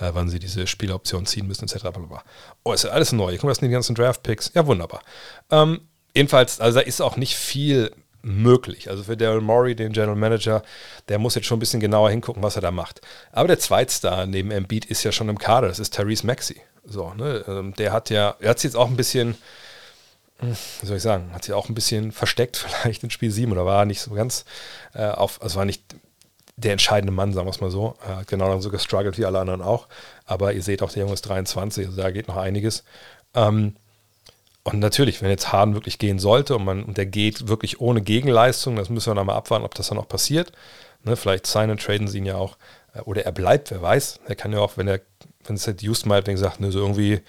äh, 0.00 0.10
wann 0.12 0.28
sie 0.28 0.38
diese 0.38 0.66
Spieloption 0.66 1.26
ziehen 1.26 1.46
müssen, 1.46 1.64
etc. 1.64 1.80
Blablabla. 1.80 2.22
Oh, 2.64 2.72
ist 2.72 2.84
ja 2.84 2.90
alles 2.90 3.12
neu. 3.12 3.30
Hier 3.30 3.38
kommen 3.38 3.52
jetzt 3.52 3.62
die 3.62 3.68
ganzen 3.68 3.94
Draft-Picks. 3.94 4.52
Ja, 4.54 4.66
wunderbar. 4.66 5.02
Ähm, 5.50 5.80
jedenfalls, 6.14 6.60
also 6.60 6.78
da 6.78 6.84
ist 6.84 7.00
auch 7.00 7.16
nicht 7.16 7.36
viel 7.36 7.92
möglich. 8.22 8.90
Also 8.90 9.04
für 9.04 9.16
Daryl 9.16 9.40
Morey, 9.40 9.74
den 9.74 9.92
General 9.92 10.16
Manager, 10.16 10.62
der 11.08 11.18
muss 11.18 11.34
jetzt 11.34 11.46
schon 11.46 11.56
ein 11.56 11.60
bisschen 11.60 11.80
genauer 11.80 12.10
hingucken, 12.10 12.42
was 12.42 12.56
er 12.56 12.62
da 12.62 12.70
macht. 12.70 13.00
Aber 13.32 13.48
der 13.48 13.58
Zweitstar 13.58 14.26
neben 14.26 14.50
Embiid 14.50 14.84
ist 14.84 15.04
ja 15.04 15.12
schon 15.12 15.28
im 15.28 15.38
Kader. 15.38 15.68
Das 15.68 15.78
ist 15.78 15.94
Therese 15.94 16.26
Maxey. 16.26 16.60
So, 16.84 17.12
ne? 17.14 17.44
Ähm, 17.46 17.74
der 17.74 17.92
hat 17.92 18.10
ja, 18.10 18.36
er 18.40 18.50
hat 18.50 18.58
sich 18.58 18.70
jetzt 18.70 18.76
auch 18.76 18.88
ein 18.88 18.96
bisschen, 18.96 19.36
wie 20.40 20.86
soll 20.86 20.96
ich 20.96 21.02
sagen, 21.02 21.32
hat 21.32 21.44
sich 21.44 21.54
auch 21.54 21.68
ein 21.68 21.74
bisschen 21.74 22.12
versteckt 22.12 22.56
vielleicht 22.82 23.02
in 23.02 23.10
Spiel 23.10 23.30
7 23.30 23.52
oder 23.52 23.66
war 23.66 23.84
nicht 23.84 24.00
so 24.00 24.12
ganz 24.12 24.44
äh, 24.94 25.08
auf, 25.08 25.42
also 25.42 25.56
war 25.56 25.64
nicht 25.64 25.82
der 26.58 26.72
entscheidende 26.72 27.12
Mann, 27.12 27.32
sagen 27.32 27.46
wir 27.46 27.52
es 27.52 27.60
mal 27.60 27.70
so. 27.70 27.94
Er 28.06 28.18
hat 28.18 28.26
genau 28.26 28.58
so 28.60 28.70
gestruggelt 28.70 29.16
wie 29.16 29.24
alle 29.24 29.38
anderen 29.38 29.62
auch. 29.62 29.86
Aber 30.26 30.52
ihr 30.52 30.62
seht 30.62 30.82
auch, 30.82 30.90
der 30.90 31.02
Junge 31.02 31.14
ist 31.14 31.22
23, 31.22 31.86
also 31.86 32.00
da 32.00 32.10
geht 32.10 32.26
noch 32.26 32.36
einiges. 32.36 32.84
Ähm, 33.34 33.76
und 34.64 34.80
natürlich, 34.80 35.22
wenn 35.22 35.30
jetzt 35.30 35.52
Harden 35.52 35.74
wirklich 35.74 35.98
gehen 35.98 36.18
sollte 36.18 36.56
und, 36.56 36.64
man, 36.64 36.82
und 36.82 36.96
der 36.96 37.06
geht 37.06 37.48
wirklich 37.48 37.80
ohne 37.80 38.02
Gegenleistung, 38.02 38.74
das 38.76 38.90
müssen 38.90 39.06
wir 39.06 39.14
noch 39.14 39.24
mal 39.24 39.36
abwarten, 39.36 39.64
ob 39.64 39.74
das 39.74 39.88
dann 39.88 39.98
auch 39.98 40.08
passiert. 40.08 40.52
Ne, 41.04 41.16
vielleicht 41.16 41.46
sign 41.46 41.70
und 41.70 41.80
traden 41.80 42.08
sie 42.08 42.18
ihn 42.18 42.26
ja 42.26 42.34
auch. 42.34 42.56
Äh, 42.92 43.00
oder 43.02 43.24
er 43.24 43.32
bleibt, 43.32 43.70
wer 43.70 43.80
weiß. 43.80 44.20
Er 44.26 44.34
kann 44.34 44.52
ja 44.52 44.58
auch, 44.58 44.76
wenn 44.76 44.88
er, 44.88 45.00
wenn 45.46 45.54
es 45.54 45.66
halt 45.66 45.80
Houston 45.82 46.08
mal 46.08 46.24
sagt, 46.36 46.58
ne, 46.58 46.72
so 46.72 46.80
irgendwie, 46.80 47.20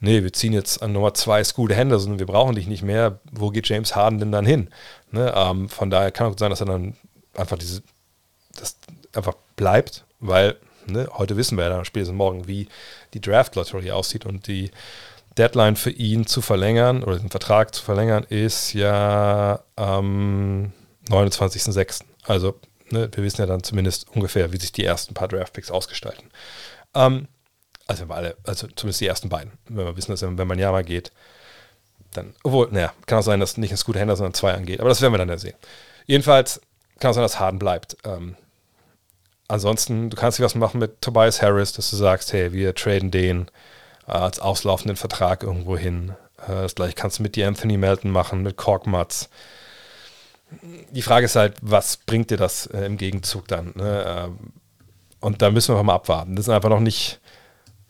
nee, 0.00 0.22
wir 0.22 0.32
ziehen 0.32 0.54
jetzt 0.54 0.82
an 0.82 0.92
Nummer 0.92 1.12
zwei 1.12 1.44
Scoot 1.44 1.72
Henderson, 1.72 2.18
wir 2.18 2.26
brauchen 2.26 2.54
dich 2.54 2.66
nicht 2.66 2.82
mehr. 2.82 3.20
Wo 3.30 3.50
geht 3.50 3.68
James 3.68 3.94
Harden 3.94 4.18
denn 4.18 4.32
dann 4.32 4.46
hin? 4.46 4.70
Ne, 5.10 5.30
ähm, 5.36 5.68
von 5.68 5.90
daher 5.90 6.10
kann 6.10 6.32
auch 6.32 6.38
sein, 6.38 6.48
dass 6.48 6.60
er 6.60 6.66
dann 6.66 6.96
einfach 7.34 7.58
diese 7.58 7.82
das 8.60 8.76
einfach 9.14 9.34
bleibt, 9.56 10.04
weil 10.20 10.56
ne, 10.86 11.08
heute 11.12 11.36
wissen 11.36 11.56
wir 11.56 11.64
ja 11.64 11.70
dann 11.70 11.84
spätestens 11.84 12.16
morgen, 12.16 12.46
wie 12.46 12.68
die 13.14 13.20
Draft 13.20 13.54
Lottery 13.56 13.90
aussieht 13.90 14.26
und 14.26 14.46
die 14.46 14.70
Deadline 15.36 15.76
für 15.76 15.90
ihn 15.90 16.26
zu 16.26 16.42
verlängern 16.42 17.04
oder 17.04 17.18
den 17.18 17.30
Vertrag 17.30 17.74
zu 17.74 17.82
verlängern 17.82 18.24
ist 18.28 18.72
ja 18.72 19.60
am 19.76 20.72
29.06. 21.08 22.02
Also 22.24 22.58
ne, 22.90 23.08
wir 23.12 23.24
wissen 23.24 23.40
ja 23.40 23.46
dann 23.46 23.62
zumindest 23.62 24.08
ungefähr, 24.14 24.52
wie 24.52 24.58
sich 24.58 24.72
die 24.72 24.84
ersten 24.84 25.14
paar 25.14 25.28
Draft-Picks 25.28 25.70
ausgestalten. 25.70 26.30
Ähm, 26.94 27.28
also 27.86 28.04
alle, 28.08 28.36
also 28.44 28.66
zumindest 28.66 29.00
die 29.00 29.06
ersten 29.06 29.28
beiden. 29.28 29.52
Wenn 29.68 29.86
wir 29.86 29.96
wissen, 29.96 30.10
dass 30.10 30.22
wenn 30.22 30.46
man 30.46 30.58
ja 30.58 30.72
mal 30.72 30.84
geht, 30.84 31.12
dann, 32.12 32.34
obwohl, 32.42 32.68
naja, 32.70 32.92
kann 33.06 33.18
auch 33.18 33.22
sein, 33.22 33.40
dass 33.40 33.56
nicht 33.56 33.70
ein 33.70 33.76
Scooter 33.76 34.00
Händler, 34.00 34.16
sondern 34.16 34.34
zwei 34.34 34.52
angeht. 34.54 34.80
Aber 34.80 34.88
das 34.88 35.00
werden 35.00 35.12
wir 35.12 35.18
dann 35.18 35.28
ja 35.28 35.38
sehen. 35.38 35.56
Jedenfalls 36.06 36.60
kann 36.98 37.10
auch 37.10 37.14
sein, 37.14 37.22
dass 37.22 37.38
Harden 37.38 37.58
bleibt. 37.58 37.96
Ähm, 38.04 38.36
ansonsten, 39.48 40.10
du 40.10 40.16
kannst 40.16 40.38
dich 40.38 40.44
was 40.44 40.54
machen 40.54 40.78
mit 40.78 41.02
Tobias 41.02 41.42
Harris, 41.42 41.72
dass 41.72 41.90
du 41.90 41.96
sagst, 41.96 42.32
hey, 42.32 42.52
wir 42.52 42.74
traden 42.74 43.10
den 43.10 43.50
äh, 44.06 44.12
als 44.12 44.38
auslaufenden 44.38 44.96
Vertrag 44.96 45.42
irgendwo 45.42 45.76
hin. 45.76 46.12
Äh, 46.46 46.62
das 46.62 46.74
gleiche 46.74 46.94
kannst 46.94 47.18
du 47.18 47.22
mit 47.22 47.36
die 47.36 47.44
Anthony 47.44 47.76
Melton 47.76 48.10
machen, 48.10 48.42
mit 48.42 48.56
Korkmaz. 48.56 49.28
Die 50.90 51.02
Frage 51.02 51.26
ist 51.26 51.36
halt, 51.36 51.56
was 51.60 51.96
bringt 51.98 52.30
dir 52.30 52.36
das 52.36 52.66
äh, 52.66 52.84
im 52.84 52.96
Gegenzug 52.96 53.48
dann? 53.48 53.72
Ne? 53.74 54.04
Ähm, 54.06 54.38
und 55.20 55.42
da 55.42 55.50
müssen 55.50 55.68
wir 55.68 55.74
einfach 55.74 55.86
mal 55.86 55.94
abwarten. 55.94 56.36
Das 56.36 56.46
ist 56.46 56.54
einfach 56.54 56.70
noch 56.70 56.80
nicht, 56.80 57.20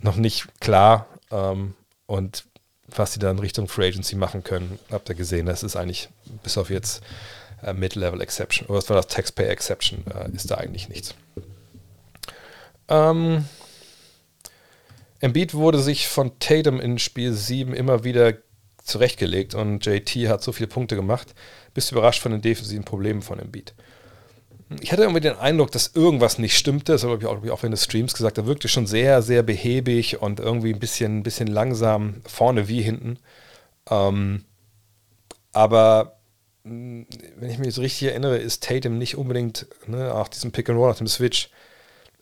noch 0.01 0.17
nicht 0.17 0.61
klar. 0.61 1.07
Ähm, 1.31 1.75
und 2.07 2.45
was 2.87 3.13
sie 3.13 3.19
dann 3.19 3.39
Richtung 3.39 3.69
Free 3.69 3.89
Agency 3.89 4.17
machen 4.17 4.43
können, 4.43 4.79
habt 4.91 5.09
ihr 5.11 5.15
gesehen, 5.15 5.47
das 5.47 5.63
ist 5.63 5.77
eigentlich 5.77 6.09
bis 6.43 6.57
auf 6.57 6.71
jetzt 6.71 7.03
äh, 7.63 7.73
Mid-Level 7.73 8.21
Exception. 8.21 8.67
Oder 8.69 8.79
was 8.79 8.89
war 8.89 8.97
das? 8.97 9.09
Taxpayer 9.09 9.51
Exception 9.51 10.05
äh, 10.07 10.31
ist 10.31 10.51
da 10.51 10.57
eigentlich 10.57 10.89
nichts. 10.89 11.15
Ähm, 12.89 13.45
Embiid 15.21 15.55
wurde 15.55 15.79
sich 15.81 16.09
von 16.09 16.39
Tatum 16.39 16.81
in 16.81 16.99
Spiel 16.99 17.33
7 17.33 17.75
immer 17.75 18.05
wieder 18.05 18.35
zurechtgelegt 18.83 19.55
und 19.55 19.85
JT 19.85 20.29
hat 20.29 20.43
so 20.43 20.53
viele 20.53 20.69
Punkte 20.69 20.97
gemacht. 20.97 21.35
Bist 21.75 21.91
du 21.91 21.97
überrascht 21.97 22.23
von 22.23 22.33
den 22.33 22.41
defensiven 22.41 22.85
Problemen 22.85 23.23
von 23.23 23.39
Embiid? 23.39 23.75
ich 24.81 24.93
hatte 24.93 25.03
irgendwie 25.03 25.21
den 25.21 25.37
Eindruck, 25.37 25.71
dass 25.73 25.95
irgendwas 25.95 26.39
nicht 26.39 26.57
stimmte. 26.57 26.93
Das 26.93 27.05
habe 27.05 27.19
ich 27.19 27.27
auch, 27.27 27.43
auch 27.49 27.65
in 27.65 27.71
den 27.71 27.77
Streams 27.77 28.15
gesagt. 28.15 28.39
Er 28.39 28.47
wirkte 28.47 28.69
schon 28.69 28.87
sehr, 28.87 29.23
sehr 29.23 29.43
behäbig 29.43 30.21
und 30.21 30.41
irgendwie 30.41 30.73
ein 30.73 30.79
bisschen, 30.79 31.19
ein 31.19 31.23
bisschen 31.23 31.49
langsam, 31.49 32.17
vorne 32.27 32.69
wie 32.69 32.83
hinten. 32.83 33.19
Ähm, 33.91 34.45
aber 35.53 36.19
hm, 36.65 37.07
wenn 37.37 37.51
ich 37.51 37.59
mich 37.59 37.75
so 37.75 37.81
richtig 37.81 38.09
erinnere, 38.09 38.37
ist 38.37 38.63
Tatum 38.63 38.99
nicht 38.99 39.17
unbedingt 39.17 39.67
ne, 39.87 40.09
nach 40.09 40.29
diesem 40.29 40.53
Pick 40.53 40.69
and 40.69 40.79
Roll, 40.79 40.91
nach 40.91 40.99
dem 40.99 41.09
Switch, 41.09 41.51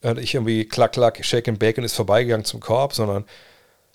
hatte 0.03 0.21
ich 0.21 0.35
irgendwie 0.35 0.67
klack, 0.67 0.93
klack, 0.93 1.25
shake 1.25 1.49
and 1.49 1.59
bake 1.59 1.79
und 1.79 1.85
ist 1.85 1.97
vorbeigegangen 1.97 2.45
zum 2.45 2.61
Korb, 2.61 2.95
sondern 2.95 3.25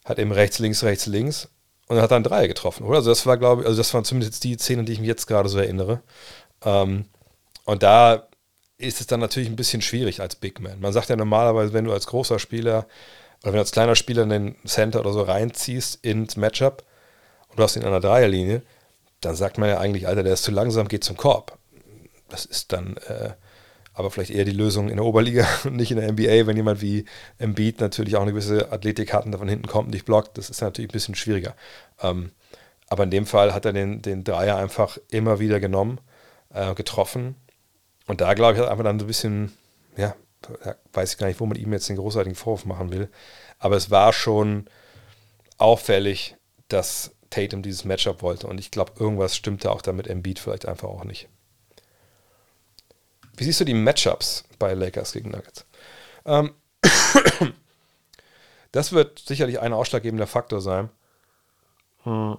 hat 0.05 0.19
eben 0.19 0.31
rechts, 0.31 0.59
links, 0.59 0.83
rechts, 0.83 1.05
links 1.05 1.49
und 1.87 1.95
dann 1.95 2.03
hat 2.03 2.11
einen 2.11 2.23
Dreier 2.23 2.47
getroffen, 2.47 2.85
oder? 2.85 2.97
Also 2.97 3.11
das 3.11 3.25
war, 3.25 3.37
glaube 3.37 3.61
ich, 3.61 3.67
also 3.67 3.77
das 3.77 3.93
waren 3.93 4.03
zumindest 4.03 4.43
die 4.43 4.57
Szenen, 4.57 4.85
die 4.85 4.93
ich 4.93 4.99
mich 4.99 5.07
jetzt 5.07 5.27
gerade 5.27 5.49
so 5.49 5.59
erinnere. 5.59 6.01
Ähm, 6.63 7.05
und 7.65 7.83
da 7.83 8.27
ist 8.77 8.99
es 8.99 9.07
dann 9.07 9.19
natürlich 9.19 9.49
ein 9.49 9.55
bisschen 9.55 9.81
schwierig 9.81 10.21
als 10.21 10.35
Big 10.35 10.59
Man. 10.59 10.79
Man 10.79 10.93
sagt 10.93 11.09
ja 11.09 11.15
normalerweise, 11.15 11.73
wenn 11.73 11.85
du 11.85 11.93
als 11.93 12.07
großer 12.07 12.39
Spieler 12.39 12.87
oder 13.41 13.51
wenn 13.51 13.53
du 13.53 13.59
als 13.59 13.71
kleiner 13.71 13.95
Spieler 13.95 14.23
in 14.23 14.29
den 14.29 14.55
Center 14.65 15.01
oder 15.01 15.13
so 15.13 15.21
reinziehst 15.21 16.03
ins 16.03 16.35
Matchup 16.35 16.83
und 17.49 17.59
du 17.59 17.63
hast 17.63 17.75
ihn 17.75 17.83
an 17.83 17.91
der 17.91 17.99
Dreierlinie, 17.99 18.61
dann 19.19 19.35
sagt 19.35 19.57
man 19.57 19.69
ja 19.69 19.77
eigentlich, 19.77 20.07
Alter, 20.07 20.23
der 20.23 20.33
ist 20.33 20.43
zu 20.43 20.51
langsam, 20.51 20.87
geht 20.87 21.03
zum 21.03 21.17
Korb. 21.17 21.57
Das 22.29 22.45
ist 22.45 22.71
dann 22.71 22.97
äh, 23.07 23.31
aber 23.93 24.09
vielleicht 24.09 24.31
eher 24.31 24.45
die 24.45 24.51
Lösung 24.51 24.89
in 24.89 24.97
der 24.97 25.05
Oberliga 25.05 25.47
und 25.63 25.75
nicht 25.75 25.91
in 25.91 25.97
der 25.97 26.11
NBA, 26.11 26.47
wenn 26.47 26.57
jemand 26.57 26.81
wie 26.81 27.05
Embiid 27.37 27.79
natürlich 27.79 28.15
auch 28.15 28.21
eine 28.21 28.31
gewisse 28.31 28.71
Athletik 28.71 29.13
hat 29.13 29.25
und 29.25 29.35
von 29.35 29.49
hinten 29.49 29.67
kommt 29.67 29.87
und 29.87 29.93
dich 29.93 30.05
blockt, 30.05 30.37
das 30.37 30.49
ist 30.49 30.61
natürlich 30.61 30.89
ein 30.89 30.93
bisschen 30.93 31.15
schwieriger. 31.15 31.55
Ähm, 32.01 32.31
aber 32.87 33.03
in 33.03 33.11
dem 33.11 33.25
Fall 33.25 33.53
hat 33.53 33.65
er 33.65 33.73
den, 33.73 34.01
den 34.01 34.23
Dreier 34.23 34.57
einfach 34.57 34.97
immer 35.09 35.39
wieder 35.39 35.59
genommen, 35.59 35.99
äh, 36.53 36.73
getroffen 36.73 37.35
und 38.07 38.21
da 38.21 38.33
glaube 38.33 38.53
ich, 38.53 38.59
hat 38.59 38.69
einfach 38.69 38.83
dann 38.83 38.99
so 38.99 39.05
ein 39.05 39.07
bisschen, 39.07 39.53
ja, 39.95 40.15
weiß 40.93 41.13
ich 41.13 41.17
gar 41.17 41.27
nicht, 41.27 41.39
wo 41.39 41.45
man 41.45 41.57
ihm 41.57 41.71
jetzt 41.71 41.89
den 41.89 41.97
großartigen 41.97 42.35
Vorwurf 42.35 42.65
machen 42.65 42.91
will. 42.91 43.09
Aber 43.59 43.75
es 43.75 43.91
war 43.91 44.11
schon 44.11 44.65
auffällig, 45.57 46.35
dass 46.67 47.11
Tatum 47.29 47.61
dieses 47.61 47.85
Matchup 47.85 48.21
wollte. 48.21 48.47
Und 48.47 48.59
ich 48.59 48.71
glaube, 48.71 48.93
irgendwas 48.99 49.35
stimmte 49.35 49.71
auch 49.71 49.81
damit 49.81 50.07
Embiid 50.07 50.39
vielleicht 50.39 50.67
einfach 50.67 50.89
auch 50.89 51.03
nicht. 51.03 51.29
Wie 53.41 53.45
siehst 53.45 53.59
du 53.59 53.65
die 53.65 53.73
Matchups 53.73 54.43
bei 54.59 54.75
Lakers 54.75 55.13
gegen 55.13 55.31
Nuggets? 55.31 55.65
Ähm, 56.25 56.53
das 58.71 58.91
wird 58.91 59.17
sicherlich 59.17 59.59
ein 59.59 59.73
ausschlaggebender 59.73 60.27
Faktor 60.27 60.61
sein. 60.61 60.91
Hm. 62.03 62.37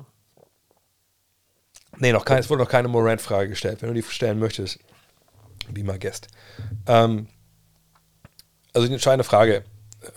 Nee, 1.96 2.12
noch 2.12 2.24
kein, 2.24 2.38
es 2.38 2.48
wurde 2.48 2.62
noch 2.62 2.70
keine 2.70 2.86
Morant-Frage 2.86 3.48
gestellt. 3.48 3.82
Wenn 3.82 3.88
du 3.88 4.00
die 4.00 4.08
stellen 4.08 4.38
möchtest, 4.38 4.78
Be 5.70 5.82
my 5.82 5.98
guest. 5.98 6.28
Ähm, 6.86 7.26
also 8.72 8.86
die 8.86 8.94
entscheidende 8.94 9.24
Frage 9.24 9.64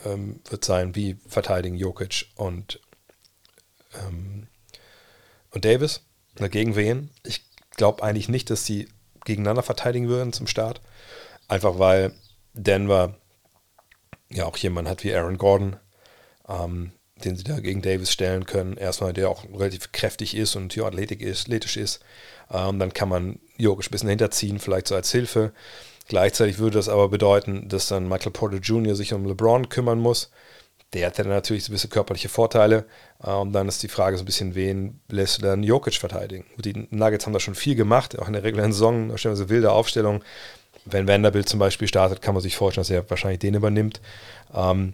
ähm, 0.05 0.39
wird 0.51 0.65
sein, 0.65 0.93
wie 0.93 1.17
verteidigen 1.27 1.77
Jokic 1.77 2.27
und, 2.35 2.79
ähm, 4.05 4.45
und 5.49 5.65
Davis 5.65 6.01
gegen 6.35 6.75
wen. 6.75 7.09
Ich 7.23 7.43
glaube 7.71 8.03
eigentlich 8.03 8.29
nicht, 8.29 8.51
dass 8.51 8.67
sie 8.67 8.87
gegeneinander 9.25 9.63
verteidigen 9.63 10.07
würden 10.07 10.33
zum 10.33 10.47
Start. 10.47 10.81
Einfach 11.47 11.77
weil 11.77 12.13
Denver 12.53 13.15
ja 14.29 14.45
auch 14.45 14.57
jemanden 14.57 14.89
hat 14.89 15.03
wie 15.03 15.13
Aaron 15.13 15.37
Gordon, 15.37 15.77
ähm, 16.47 16.91
den 17.23 17.35
sie 17.35 17.43
da 17.43 17.59
gegen 17.59 17.81
Davis 17.81 18.11
stellen 18.11 18.45
können. 18.45 18.77
Erstmal, 18.77 19.13
der 19.13 19.29
auch 19.29 19.43
relativ 19.45 19.91
kräftig 19.91 20.35
ist 20.35 20.55
und 20.55 20.73
hier 20.73 20.85
athletisch 20.85 21.21
ist, 21.21 21.41
athletisch 21.43 21.77
ist. 21.77 21.99
Ähm, 22.51 22.79
dann 22.79 22.93
kann 22.93 23.09
man 23.09 23.39
Jokic 23.57 23.87
ein 23.87 23.91
bisschen 23.91 24.09
hinterziehen, 24.09 24.59
vielleicht 24.59 24.87
so 24.87 24.95
als 24.95 25.11
Hilfe. 25.11 25.53
Gleichzeitig 26.07 26.59
würde 26.59 26.77
das 26.77 26.89
aber 26.89 27.09
bedeuten, 27.09 27.67
dass 27.67 27.87
dann 27.87 28.07
Michael 28.07 28.31
Porter 28.31 28.57
Jr. 28.57 28.95
sich 28.95 29.13
um 29.13 29.25
LeBron 29.25 29.69
kümmern 29.69 29.99
muss. 29.99 30.29
Der 30.95 31.07
hat 31.07 31.19
dann 31.19 31.27
natürlich 31.27 31.65
so 31.65 31.71
ein 31.71 31.75
bisschen 31.75 31.89
körperliche 31.89 32.29
Vorteile. 32.29 32.85
Äh, 33.21 33.31
und 33.31 33.51
dann 33.51 33.67
ist 33.67 33.83
die 33.83 33.89
Frage 33.89 34.17
so 34.17 34.23
ein 34.23 34.25
bisschen, 34.25 34.55
wen 34.55 35.01
lässt 35.09 35.37
du 35.37 35.41
dann 35.41 35.61
Jokic 35.61 35.95
verteidigen? 35.95 36.45
Die 36.57 36.87
Nuggets 36.89 37.25
haben 37.25 37.33
da 37.33 37.39
schon 37.41 37.53
viel 37.53 37.75
gemacht, 37.75 38.17
auch 38.17 38.27
in 38.27 38.33
der 38.33 38.43
regulären 38.43 38.71
Saison, 38.71 39.09
da 39.09 39.17
stellen 39.17 39.33
wir 39.33 39.37
so 39.37 39.49
wilde 39.49 39.71
Aufstellungen. 39.71 40.23
Wenn 40.85 41.07
Vanderbilt 41.07 41.49
zum 41.49 41.59
Beispiel 41.59 41.87
startet, 41.87 42.21
kann 42.21 42.33
man 42.33 42.41
sich 42.41 42.55
vorstellen, 42.55 42.83
dass 42.83 42.89
er 42.89 43.09
wahrscheinlich 43.09 43.39
den 43.39 43.55
übernimmt. 43.55 43.99
Ähm, 44.53 44.93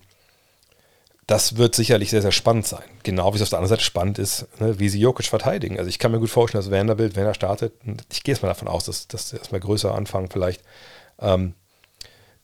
das 1.28 1.58
wird 1.58 1.76
sicherlich 1.76 2.10
sehr, 2.10 2.24
sehr 2.24 2.32
spannend 2.32 2.66
sein. 2.66 2.84
Genau 3.04 3.32
wie 3.32 3.36
es 3.36 3.44
auf 3.44 3.50
der 3.50 3.60
anderen 3.60 3.78
Seite 3.78 3.84
spannend 3.84 4.18
ist, 4.18 4.48
ne, 4.60 4.80
wie 4.80 4.90
sie 4.90 5.00
Jokic 5.00 5.28
verteidigen. 5.28 5.78
Also 5.78 5.88
ich 5.88 6.00
kann 6.00 6.12
mir 6.12 6.20
gut 6.20 6.32
vorstellen, 6.32 6.64
dass 6.64 6.72
Vanderbilt, 6.72 7.16
wenn 7.16 7.26
er 7.26 7.36
startet, 7.36 7.74
ich 8.12 8.24
gehe 8.24 8.34
jetzt 8.34 8.42
mal 8.42 8.50
davon 8.50 8.68
aus, 8.68 8.86
dass, 8.86 9.08
dass 9.08 9.32
erstmal 9.34 9.62
größer 9.62 9.94
anfangen 9.94 10.30
vielleicht, 10.30 10.64
ähm, 11.20 11.54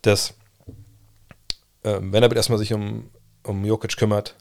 dass 0.03 0.35
ähm, 1.83 2.13
Vanderbilt 2.13 2.37
erstmal 2.37 2.59
sich 2.59 2.73
um, 2.73 3.09
um 3.47 3.65
Jokic 3.65 3.97
kümmert, 3.97 4.35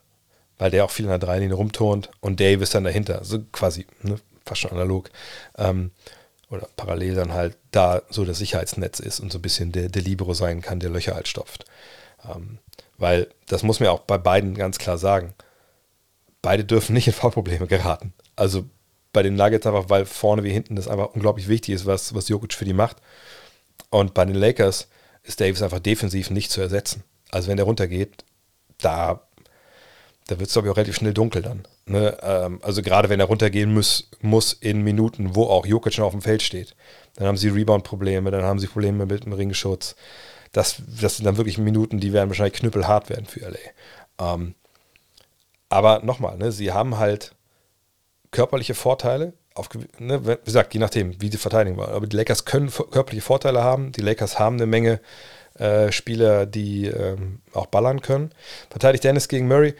weil 0.59 0.71
der 0.71 0.85
auch 0.85 0.91
viel 0.91 1.05
in 1.05 1.11
der 1.11 1.19
Dreilinie 1.19 1.57
rumturnt 1.57 2.11
und 2.21 2.41
Davis 2.41 2.71
dann 2.71 2.85
dahinter, 2.85 3.25
so 3.25 3.41
quasi, 3.53 3.87
ne, 4.03 4.19
fast 4.45 4.61
schon 4.61 4.73
analog, 4.73 5.11
ähm, 5.59 5.91
oder 6.49 6.69
parallel 6.77 7.15
dann 7.15 7.33
halt 7.33 7.57
da 7.73 8.03
so 8.09 8.25
das 8.25 8.39
Sicherheitsnetz 8.39 9.01
ist 9.01 9.21
und 9.21 9.33
so 9.33 9.39
ein 9.39 9.43
bisschen 9.43 9.73
der, 9.73 9.89
der 9.89 10.03
Libero 10.03 10.33
sein 10.33 10.61
kann, 10.61 10.81
der 10.81 10.91
Löcher 10.91 11.15
halt 11.15 11.29
stopft. 11.29 11.65
Ähm, 12.25 12.59
weil 12.99 13.29
das 13.47 13.63
muss 13.63 13.81
man 13.81 13.89
auch 13.89 14.01
bei 14.01 14.19
beiden 14.19 14.55
ganz 14.55 14.79
klar 14.79 14.99
sagen. 14.99 15.35
Beide 16.43 16.65
dürfen 16.65 16.93
nicht 16.95 17.09
in 17.09 17.13
Foulprobleme 17.13 17.67
geraten. 17.67 18.13
Also 18.37 18.65
bei 19.13 19.23
den 19.23 19.35
Nuggets 19.35 19.67
einfach, 19.67 19.89
weil 19.89 20.07
vorne 20.07 20.45
wie 20.45 20.53
hinten 20.53 20.77
das 20.77 20.89
einfach 20.89 21.15
unglaublich 21.15 21.49
wichtig 21.49 21.75
ist, 21.75 21.87
was, 21.87 22.15
was 22.15 22.29
Jokic 22.29 22.55
für 22.55 22.65
die 22.65 22.73
macht. 22.73 22.99
Und 23.91 24.15
bei 24.15 24.25
den 24.25 24.37
Lakers 24.37 24.89
ist 25.25 25.41
Davis 25.41 25.63
einfach 25.63 25.81
defensiv 25.81 26.31
nicht 26.31 26.51
zu 26.51 26.61
ersetzen. 26.61 27.03
Also 27.31 27.49
wenn 27.49 27.57
der 27.57 27.67
runtergeht, 27.67 28.25
da, 28.79 29.23
da 30.27 30.39
wird 30.39 30.49
es 30.49 30.53
glaube 30.53 30.69
ich 30.69 30.73
auch 30.73 30.77
relativ 30.77 30.97
schnell 30.97 31.15
dunkel 31.15 31.43
dann. 31.43 31.67
Ne? 31.87 32.17
Ähm, 32.23 32.61
also 32.63 32.83
gerade 32.83 33.09
wenn 33.09 33.21
er 33.21 33.27
runtergehen 33.27 33.73
muss, 33.73 34.11
muss 34.21 34.53
in 34.53 34.83
Minuten, 34.83 35.35
wo 35.35 35.45
auch 35.45 35.67
Jokic 35.67 35.95
schon 35.95 36.05
auf 36.05 36.13
dem 36.13 36.23
Feld 36.23 36.43
steht. 36.43 36.75
Dann 37.15 37.29
haben 37.29 37.37
sie 37.37 37.49
Rebound-Probleme, 37.49 38.31
dann 38.31 38.45
haben 38.45 38.59
sie 38.59 38.67
Probleme 38.67 39.07
mit 39.07 39.25
dem 39.25 39.33
Ringschutz 39.33 39.95
das, 40.57 40.77
das 41.01 41.17
sind 41.17 41.27
dann 41.27 41.37
wirklich 41.37 41.59
Minuten, 41.59 42.01
die 42.01 42.13
werden 42.13 42.31
wahrscheinlich 42.31 42.55
knüppelhart 42.55 43.11
werden 43.11 43.27
für 43.27 43.41
LA. 43.41 43.59
Ähm, 44.19 44.55
aber 45.69 46.01
nochmal, 46.03 46.39
ne, 46.39 46.51
sie 46.51 46.73
haben 46.73 46.99
halt 46.99 47.35
körperliche 48.31 48.75
Vorteile. 48.75 49.35
Auf, 49.55 49.69
ne, 49.99 50.27
wie 50.27 50.37
gesagt, 50.45 50.73
je 50.73 50.81
nachdem, 50.81 51.21
wie 51.21 51.29
die 51.29 51.37
verteidigen 51.37 51.77
wollen. 51.77 51.91
Aber 51.91 52.07
die 52.07 52.17
Lakers 52.17 52.47
können 52.47 52.71
körperliche 52.71 53.23
Vorteile 53.23 53.63
haben. 53.63 53.93
Die 53.93 54.01
Lakers 54.01 54.39
haben 54.39 54.57
eine 54.57 54.67
Menge 54.67 55.01
äh, 55.59 55.93
Spieler, 55.93 56.47
die 56.47 56.87
ähm, 56.87 57.41
auch 57.53 57.67
ballern 57.67 58.01
können. 58.01 58.33
Verteidigt 58.71 59.05
Dennis 59.05 59.29
gegen 59.29 59.49
Murray 59.49 59.75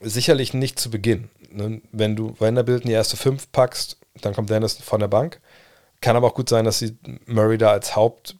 sicherlich 0.00 0.54
nicht 0.54 0.78
zu 0.78 0.90
Beginn. 0.90 1.28
Ne? 1.52 1.82
Wenn 1.92 2.16
du 2.16 2.34
Vanderbilt 2.38 2.82
in 2.82 2.88
die 2.88 2.94
erste 2.94 3.16
fünf 3.16 3.50
packst, 3.52 3.98
dann 4.22 4.34
kommt 4.34 4.50
Dennis 4.50 4.74
von 4.74 5.00
der 5.00 5.08
Bank. 5.08 5.40
Kann 6.00 6.16
aber 6.16 6.28
auch 6.28 6.34
gut 6.34 6.48
sein, 6.48 6.64
dass 6.64 6.78
sie 6.78 6.96
Murray 7.26 7.58
da 7.58 7.70
als 7.72 7.94
Haupt 7.94 8.36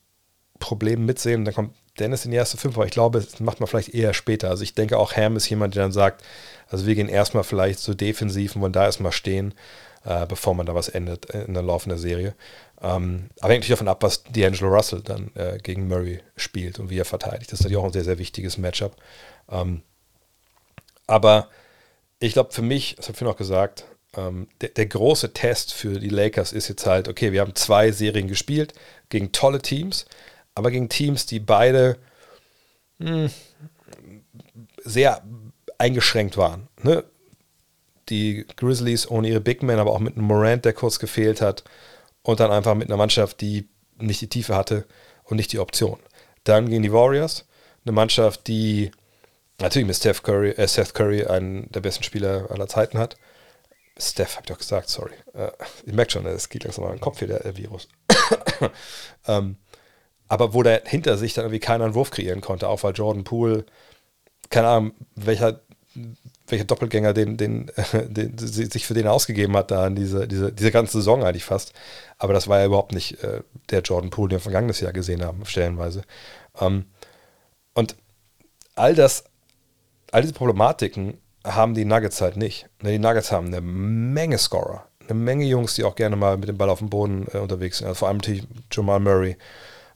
Problem 0.59 1.07
mitsehen. 1.07 1.41
Und 1.41 1.45
dann 1.47 1.55
kommt 1.55 1.75
Dennis 1.99 2.25
in 2.25 2.31
die 2.31 2.37
erste 2.37 2.57
Fünf, 2.57 2.77
aber 2.77 2.87
ich 2.87 2.93
glaube, 2.93 3.21
das 3.21 3.41
macht 3.41 3.61
man 3.61 3.67
vielleicht 3.67 3.95
eher 3.95 4.15
später. 4.15 4.49
Also 4.49 4.63
ich 4.63 4.75
denke 4.75 4.99
auch 4.99 5.15
Ham 5.17 5.37
ist 5.37 5.49
jemand, 5.49 5.75
der 5.75 5.83
dann 5.83 5.93
sagt, 5.93 6.23
also 6.69 6.87
wir 6.87 6.95
gehen 6.95 7.09
erstmal 7.09 7.45
vielleicht 7.45 7.81
so 7.81 7.95
defensiv 7.95 8.55
und 8.55 8.63
wollen 8.63 8.73
da 8.73 8.85
erstmal 8.85 9.13
stehen, 9.13 9.55
äh, 10.05 10.27
bevor 10.27 10.55
man 10.55 10.67
da 10.67 10.75
was 10.75 10.89
endet 10.89 11.27
in 11.27 11.55
der 11.55 11.63
laufenden 11.63 11.99
Serie. 11.99 12.35
Ähm, 12.83 13.31
aber 13.41 13.53
hängt 13.53 13.63
natürlich 13.63 13.69
davon 13.69 13.89
ab, 13.89 14.03
was 14.03 14.25
D'Angelo 14.27 14.69
Russell 14.69 15.03
dann 15.03 15.31
äh, 15.35 15.59
gegen 15.63 15.89
Murray 15.89 16.21
spielt 16.37 16.79
und 16.79 16.91
wie 16.91 16.99
er 16.99 17.05
verteidigt. 17.05 17.53
Das 17.53 17.61
ist 17.61 17.65
natürlich 17.65 17.79
auch 17.79 17.87
ein 17.87 17.93
sehr, 17.93 18.05
sehr 18.05 18.19
wichtiges 18.19 18.57
Matchup. 18.57 18.97
Ähm, 19.51 19.83
aber 21.07 21.49
ich 22.21 22.33
glaube, 22.33 22.53
für 22.53 22.63
mich, 22.63 22.95
das 22.97 23.09
habe 23.09 23.17
ich 23.17 23.23
noch 23.23 23.37
gesagt, 23.37 23.85
ähm, 24.17 24.49
der, 24.61 24.71
der, 24.71 24.87
große 24.87 25.33
Test 25.35 25.73
für 25.73 26.01
die 26.01 26.09
Lakers 26.09 26.53
ist 26.53 26.69
jetzt 26.69 26.87
halt, 26.87 27.07
okay, 27.09 27.33
wir 27.33 27.41
haben 27.43 27.55
zwei 27.55 27.93
Serien 27.93 28.29
gespielt 28.29 28.75
gegen 29.09 29.31
tolle 29.31 29.61
Teams 29.61 30.07
aber 30.55 30.71
gegen 30.71 30.89
Teams, 30.89 31.27
die 31.27 31.41
beide 31.41 31.97
mh, 32.99 33.09
hm, 33.09 33.31
sehr 34.85 35.23
eingeschränkt 35.79 36.37
waren. 36.37 36.69
Ne? 36.83 37.05
Die 38.09 38.47
Grizzlies 38.57 39.09
ohne 39.11 39.29
ihre 39.29 39.41
Big 39.41 39.63
Men, 39.63 39.79
aber 39.79 39.93
auch 39.93 40.01
mit 40.01 40.17
einem 40.17 40.27
Morant, 40.27 40.65
der 40.65 40.73
kurz 40.73 40.99
gefehlt 40.99 41.41
hat. 41.41 41.65
Und 42.23 42.41
dann 42.41 42.51
einfach 42.51 42.75
mit 42.75 42.89
einer 42.89 42.97
Mannschaft, 42.97 43.41
die 43.41 43.69
nicht 43.99 44.21
die 44.21 44.29
Tiefe 44.29 44.55
hatte 44.55 44.87
und 45.25 45.37
nicht 45.37 45.53
die 45.53 45.59
Option. 45.59 45.99
Dann 46.45 46.69
gegen 46.69 46.83
die 46.83 46.93
Warriors, 46.93 47.47
eine 47.85 47.93
Mannschaft, 47.93 48.47
die 48.47 48.91
natürlich 49.59 49.87
mit 49.87 49.97
Steph 49.97 50.23
Curry, 50.23 50.51
äh 50.51 50.67
Seth 50.67 50.95
Curry 50.95 51.27
einen 51.27 51.71
der 51.71 51.81
besten 51.81 52.03
Spieler 52.03 52.51
aller 52.51 52.69
Zeiten 52.69 52.99
hat. 52.99 53.17
Steph, 53.99 54.37
hab 54.37 54.45
ich 54.45 54.49
doch 54.49 54.59
gesagt, 54.59 54.89
sorry. 54.89 55.13
Äh, 55.35 55.51
ich 55.85 55.93
merke 55.93 56.13
schon, 56.13 56.27
es 56.27 56.49
geht 56.49 56.65
langsam 56.65 56.85
mal 56.85 56.91
den 56.91 57.01
Kopf 57.01 57.19
hier, 57.19 57.29
der 57.29 57.57
Virus. 57.57 57.89
ähm, 59.27 59.57
aber 60.29 60.55
wo 60.55 60.63
der 60.63 60.83
hinter 60.87 61.19
sich 61.19 61.35
dann 61.35 61.45
irgendwie 61.45 61.61
keiner 61.61 61.85
einen 61.85 61.95
Wurf 61.95 62.11
kreieren 62.11 62.41
konnte, 62.41 62.69
auch 62.69 62.83
weil 62.83 62.95
Jordan 62.95 63.25
Poole, 63.25 63.67
keine 64.49 64.69
Ahnung, 64.69 64.93
welcher, 65.17 65.61
welcher 66.51 66.65
Doppelgänger 66.65 67.13
den, 67.13 67.37
den, 67.37 67.71
den, 67.93 68.37
sich 68.39 68.87
für 68.87 68.95
den 68.95 69.07
ausgegeben 69.07 69.57
hat, 69.57 69.71
da 69.71 69.87
in 69.87 69.97
diese, 69.97 70.27
diese, 70.27 70.53
diese 70.53 70.71
ganze 70.71 70.99
Saison 70.99 71.25
eigentlich 71.25 71.45
fast. 71.45 71.73
Aber 72.19 72.33
das 72.33 72.49
war 72.49 72.59
ja 72.59 72.67
überhaupt 72.67 72.93
nicht 72.93 73.23
äh, 73.23 73.43
der 73.71 73.81
Jordan 73.81 74.11
Poole, 74.11 74.31
den 74.31 74.37
wir 74.37 74.41
vergangenes 74.41 74.81
Jahr 74.81 74.93
gesehen 74.93 75.25
haben, 75.25 75.45
stellenweise. 75.45 76.03
Ähm, 76.61 76.87
und 77.75 77.97
all 78.75 78.95
das, 78.95 79.25
all 80.13 80.23
diese 80.23 80.35
Problematiken 80.35 81.19
haben 81.47 81.75
die 81.75 81.85
Nuggets 81.85 82.21
halt 82.21 82.37
nicht. 82.37 82.69
Ne, 82.83 82.93
die 82.93 82.99
Nuggets 82.99 83.33
haben 83.33 83.47
eine 83.47 83.61
Menge 83.61 84.39
Scorer, 84.39 84.87
eine 85.09 85.19
Menge 85.19 85.45
Jungs, 85.47 85.75
die 85.75 85.85
auch 85.85 85.95
gerne 85.95 86.17
mal 86.17 86.37
mit 86.37 86.49
dem 86.49 86.59
Ball 86.59 86.71
auf 86.71 86.81
dem 86.81 86.91
Boden 86.91 87.27
äh, 87.33 87.39
unterwegs 87.39 87.79
sind. 87.79 87.87
Also 87.87 88.01
vor 88.01 88.09
allem 88.09 88.19
natürlich 88.19 88.45
Jamal 88.71 89.01
Murray, 89.01 89.37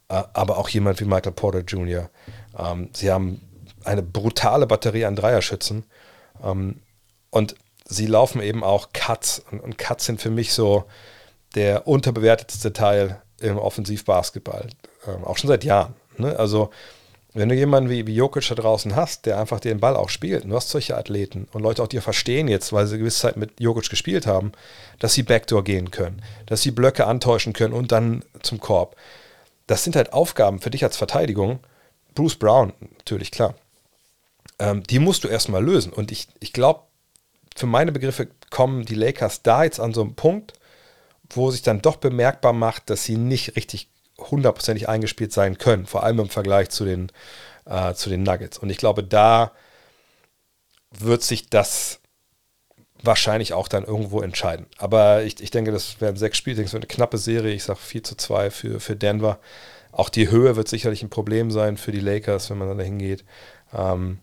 äh, 0.08 0.22
aber 0.32 0.58
auch 0.58 0.68
jemand 0.68 1.00
wie 1.00 1.04
Michael 1.04 1.32
Porter 1.32 1.60
Jr. 1.60 2.10
Ähm, 2.58 2.90
sie 2.94 3.10
haben 3.10 3.40
eine 3.84 4.02
brutale 4.02 4.66
Batterie 4.66 5.04
an 5.04 5.16
Dreierschützen 5.16 5.84
und 6.40 7.54
sie 7.84 8.06
laufen 8.06 8.40
eben 8.40 8.64
auch 8.64 8.88
Cuts 8.92 9.42
und, 9.50 9.60
und 9.60 9.78
Cuts 9.78 10.06
sind 10.06 10.20
für 10.20 10.30
mich 10.30 10.52
so 10.52 10.84
der 11.54 11.86
unterbewertetste 11.86 12.72
Teil 12.72 13.22
im 13.40 13.58
Offensivbasketball, 13.58 14.68
ähm, 15.06 15.24
auch 15.24 15.38
schon 15.38 15.48
seit 15.48 15.64
Jahren. 15.64 15.94
Ne? 16.16 16.38
Also 16.38 16.70
wenn 17.36 17.48
du 17.48 17.54
jemanden 17.56 17.90
wie, 17.90 18.06
wie 18.06 18.14
Jokic 18.14 18.48
da 18.48 18.54
draußen 18.54 18.94
hast, 18.94 19.26
der 19.26 19.40
einfach 19.40 19.58
den 19.58 19.80
Ball 19.80 19.96
auch 19.96 20.08
spielt, 20.08 20.44
und 20.44 20.50
du 20.50 20.56
hast 20.56 20.70
solche 20.70 20.96
Athleten 20.96 21.48
und 21.52 21.62
Leute 21.62 21.82
auch 21.82 21.88
dir 21.88 22.00
verstehen 22.00 22.46
jetzt, 22.46 22.72
weil 22.72 22.86
sie 22.86 22.94
eine 22.94 23.00
gewisse 23.00 23.22
Zeit 23.22 23.36
mit 23.36 23.60
Jokic 23.60 23.90
gespielt 23.90 24.26
haben, 24.26 24.52
dass 25.00 25.14
sie 25.14 25.24
Backdoor 25.24 25.64
gehen 25.64 25.90
können, 25.90 26.22
dass 26.46 26.62
sie 26.62 26.70
Blöcke 26.70 27.06
antäuschen 27.06 27.52
können 27.52 27.74
und 27.74 27.90
dann 27.90 28.24
zum 28.42 28.60
Korb. 28.60 28.94
Das 29.66 29.82
sind 29.82 29.96
halt 29.96 30.12
Aufgaben 30.12 30.60
für 30.60 30.70
dich 30.70 30.84
als 30.84 30.96
Verteidigung. 30.96 31.58
Bruce 32.14 32.36
Brown, 32.36 32.72
natürlich, 32.98 33.32
klar. 33.32 33.54
Ähm, 34.58 34.82
die 34.82 34.98
musst 34.98 35.24
du 35.24 35.28
erstmal 35.28 35.64
lösen. 35.64 35.92
Und 35.92 36.12
ich, 36.12 36.28
ich 36.40 36.52
glaube, 36.52 36.82
für 37.56 37.66
meine 37.66 37.92
Begriffe 37.92 38.28
kommen 38.50 38.84
die 38.84 38.94
Lakers 38.94 39.42
da 39.42 39.64
jetzt 39.64 39.80
an 39.80 39.94
so 39.94 40.02
einen 40.02 40.14
Punkt, 40.14 40.54
wo 41.30 41.50
sich 41.50 41.62
dann 41.62 41.82
doch 41.82 41.96
bemerkbar 41.96 42.52
macht, 42.52 42.90
dass 42.90 43.04
sie 43.04 43.16
nicht 43.16 43.56
richtig 43.56 43.88
hundertprozentig 44.18 44.88
eingespielt 44.88 45.32
sein 45.32 45.58
können, 45.58 45.86
vor 45.86 46.04
allem 46.04 46.20
im 46.20 46.28
Vergleich 46.28 46.70
zu 46.70 46.84
den, 46.84 47.10
äh, 47.64 47.94
zu 47.94 48.10
den 48.10 48.22
Nuggets. 48.22 48.58
Und 48.58 48.70
ich 48.70 48.76
glaube, 48.76 49.02
da 49.02 49.52
wird 50.90 51.22
sich 51.22 51.50
das 51.50 52.00
wahrscheinlich 53.02 53.52
auch 53.52 53.68
dann 53.68 53.84
irgendwo 53.84 54.20
entscheiden. 54.20 54.66
Aber 54.78 55.24
ich, 55.24 55.42
ich 55.42 55.50
denke, 55.50 55.72
das 55.72 56.00
werden 56.00 56.16
sechs 56.16 56.38
Spiele, 56.38 56.62
das 56.62 56.72
wird 56.72 56.84
eine 56.84 56.94
knappe 56.94 57.18
Serie. 57.18 57.54
Ich 57.54 57.64
sage 57.64 57.78
4 57.78 58.04
zu 58.04 58.16
2 58.16 58.50
für, 58.50 58.80
für 58.80 58.96
Denver. 58.96 59.38
Auch 59.92 60.08
die 60.08 60.30
Höhe 60.30 60.56
wird 60.56 60.68
sicherlich 60.68 61.02
ein 61.02 61.10
Problem 61.10 61.50
sein 61.50 61.76
für 61.76 61.92
die 61.92 62.00
Lakers, 62.00 62.50
wenn 62.50 62.58
man 62.58 62.68
dann 62.68 62.78
dahin 62.78 62.98
geht. 62.98 63.24
Ähm, 63.72 64.20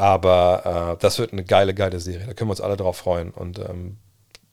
aber 0.00 0.94
äh, 0.94 1.02
das 1.02 1.18
wird 1.18 1.32
eine 1.32 1.44
geile, 1.44 1.74
geile 1.74 2.00
Serie. 2.00 2.26
Da 2.26 2.32
können 2.32 2.48
wir 2.48 2.52
uns 2.52 2.62
alle 2.62 2.78
drauf 2.78 2.96
freuen. 2.96 3.32
Und 3.32 3.58
ähm, 3.58 3.98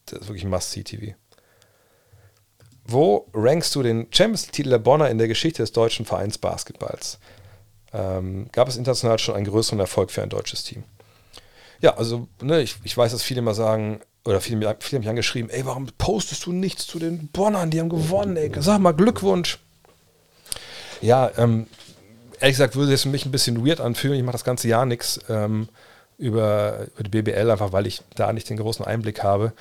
das 0.06 0.20
ist 0.20 0.28
wirklich 0.28 0.44
Must-See-TV. 0.44 1.16
Wo 2.84 3.30
rankst 3.34 3.74
du 3.74 3.82
den 3.82 4.08
Champions-Titel 4.12 4.72
der 4.72 4.80
Bonner 4.80 5.10
in 5.10 5.18
der 5.18 5.30
Geschichte 5.30 5.64
des 5.64 5.72
deutschen 5.72 6.06
Vereins 6.06 6.38
Basketballs? 6.38 7.20
Ähm, 7.94 8.50
gab 8.52 8.68
es 8.68 8.76
international 8.76 9.20
schon 9.20 9.36
einen 9.36 9.46
größeren 9.46 9.80
Erfolg 9.80 10.12
für 10.12 10.22
ein 10.22 10.28
deutsches 10.30 10.66
Team? 10.66 10.84
Ja, 11.80 11.96
also 11.96 12.28
ne, 12.42 12.62
ich, 12.62 12.76
ich 12.84 12.98
weiß, 12.98 13.14
dass 13.14 13.24
viele 13.24 13.40
immer 13.40 13.54
sagen, 13.54 14.02
oder 14.26 14.42
viele, 14.42 14.60
viele 14.80 14.98
haben 14.98 15.00
mich 15.00 15.10
angeschrieben, 15.10 15.50
ey, 15.50 15.66
warum 15.66 15.88
postest 15.98 16.46
du 16.46 16.52
nichts 16.52 16.86
zu 16.86 17.00
den 17.00 17.30
Bonnern, 17.30 17.72
die 17.72 17.80
haben 17.80 17.88
gewonnen, 17.88 18.36
ey, 18.36 18.52
sag 18.60 18.80
mal 18.80 18.92
Glückwunsch. 18.92 19.60
Ja, 21.00 21.32
ähm, 21.38 21.68
ehrlich 22.40 22.56
gesagt 22.56 22.76
würde 22.76 22.94
es 22.94 23.06
mich 23.06 23.26
ein 23.26 23.32
bisschen 23.32 23.66
weird 23.66 23.82
anfühlen, 23.82 24.18
ich 24.18 24.24
mache 24.24 24.34
das 24.34 24.44
ganze 24.44 24.68
Jahr 24.68 24.86
nichts 24.86 25.20
ähm, 25.30 25.68
über, 26.18 26.88
über 26.96 27.04
die 27.04 27.10
BBL, 27.10 27.52
einfach 27.52 27.72
weil 27.72 27.88
ich 27.88 28.02
da 28.16 28.34
nicht 28.34 28.50
den 28.50 28.58
großen 28.58 28.86
Einblick 28.86 29.24
habe. 29.24 29.54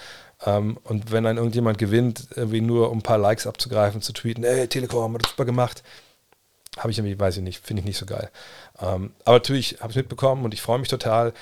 Ähm, 0.45 0.79
und 0.85 1.13
wenn 1.13 1.25
dann 1.25 1.37
irgendjemand 1.37 1.79
gewinnt, 1.79 2.29
irgendwie 2.35 2.61
nur 2.61 2.91
um 2.91 2.99
ein 2.99 3.03
paar 3.03 3.19
Likes 3.19 3.47
abzugreifen, 3.47 4.03
zu 4.03 4.13
tweeten, 4.13 4.45
ey, 4.45 4.69
Telekom, 4.69 5.15
hat 5.15 5.23
das 5.23 5.31
super 5.31 5.45
gemacht, 5.45 5.83
habe 6.77 6.91
ich 6.91 6.99
irgendwie, 6.99 7.19
weiß 7.19 7.39
ich 7.39 7.43
nicht, 7.43 7.65
finde 7.65 7.81
ich 7.81 7.87
nicht 7.87 7.99
so 7.99 8.07
geil. 8.07 8.31
Ähm, 8.81 9.13
aber 9.25 9.37
natürlich 9.37 9.79
habe 9.81 9.91
ich 9.91 9.97
mitbekommen 9.97 10.45
und 10.45 10.53
ich 10.53 10.63
freue 10.63 10.79
mich 10.79 10.89
total. 10.89 11.33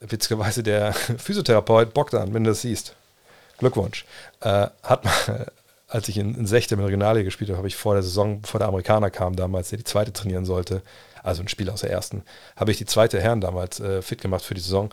Witzigerweise 0.00 0.62
der 0.62 0.92
Physiotherapeut 1.18 1.92
Bogdan, 1.92 2.32
wenn 2.32 2.44
du 2.44 2.50
das 2.50 2.62
siehst, 2.62 2.94
Glückwunsch, 3.58 4.04
äh, 4.40 4.68
hat 4.82 5.04
mal, 5.04 5.52
als 5.88 6.08
ich 6.08 6.18
in, 6.18 6.34
in 6.34 6.46
Sechte 6.46 6.76
mit 6.76 6.84
Regionalliga 6.84 7.24
gespielt 7.24 7.50
habe, 7.50 7.58
habe 7.58 7.68
ich 7.68 7.76
vor 7.76 7.94
der 7.94 8.02
Saison, 8.02 8.42
bevor 8.42 8.60
der 8.60 8.68
Amerikaner 8.68 9.10
kam 9.10 9.34
damals, 9.34 9.70
der 9.70 9.78
die 9.78 9.84
zweite 9.84 10.12
trainieren 10.12 10.44
sollte, 10.44 10.82
also 11.22 11.42
ein 11.42 11.48
Spieler 11.48 11.72
aus 11.72 11.80
der 11.80 11.90
ersten, 11.90 12.22
habe 12.56 12.70
ich 12.70 12.78
die 12.78 12.84
zweite 12.84 13.20
Herren 13.20 13.40
damals 13.40 13.80
äh, 13.80 14.02
fit 14.02 14.20
gemacht 14.20 14.44
für 14.44 14.54
die 14.54 14.60
Saison. 14.60 14.90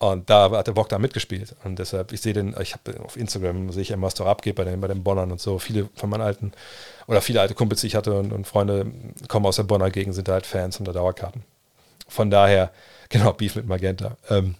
Und 0.00 0.30
da 0.30 0.50
hat 0.52 0.68
der 0.68 0.72
Bock 0.72 0.88
da 0.88 0.98
mitgespielt. 1.00 1.56
Und 1.64 1.80
deshalb, 1.80 2.12
ich 2.12 2.20
sehe 2.20 2.32
den, 2.32 2.54
ich 2.60 2.74
habe 2.74 3.00
auf 3.00 3.16
Instagram, 3.16 3.72
sehe 3.72 3.82
ich 3.82 3.90
immer, 3.90 4.06
was 4.06 4.14
da 4.14 4.26
abgeht 4.26 4.54
bei 4.54 4.62
den, 4.62 4.80
bei 4.80 4.86
den 4.86 5.02
Bonnern 5.02 5.32
und 5.32 5.40
so. 5.40 5.58
Viele 5.58 5.88
von 5.96 6.08
meinen 6.08 6.20
alten, 6.20 6.52
oder 7.08 7.20
viele 7.20 7.40
alte 7.40 7.54
Kumpels, 7.54 7.80
die 7.80 7.88
ich 7.88 7.96
hatte 7.96 8.16
und, 8.16 8.32
und 8.32 8.46
Freunde 8.46 8.86
kommen 9.26 9.46
aus 9.46 9.56
der 9.56 9.64
Bonner 9.64 9.90
Gegend, 9.90 10.14
sind 10.14 10.28
da 10.28 10.34
halt 10.34 10.46
Fans 10.46 10.78
und 10.78 10.86
da 10.86 10.92
Dauerkarten. 10.92 11.42
Von 12.06 12.30
daher, 12.30 12.70
genau, 13.08 13.32
Beef 13.32 13.56
mit 13.56 13.66
Magenta. 13.66 14.16
Ähm, 14.30 14.54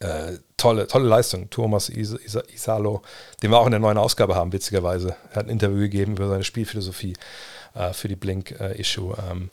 äh, 0.00 0.38
tolle, 0.56 0.86
tolle 0.86 1.08
Leistung. 1.08 1.50
Thomas 1.50 1.88
Is 1.88 2.12
Is 2.12 2.38
Isalo, 2.52 3.02
den 3.42 3.50
wir 3.50 3.58
auch 3.58 3.66
in 3.66 3.72
der 3.72 3.80
neuen 3.80 3.98
Ausgabe 3.98 4.34
haben, 4.34 4.52
witzigerweise. 4.52 5.16
Er 5.30 5.36
hat 5.36 5.46
ein 5.46 5.50
Interview 5.50 5.78
gegeben 5.78 6.16
über 6.16 6.28
seine 6.28 6.44
Spielphilosophie 6.44 7.14
äh, 7.74 7.92
für 7.92 8.08
die 8.08 8.16
Blink-Issue. 8.16 9.14
Äh, 9.16 9.30
ähm, 9.30 9.50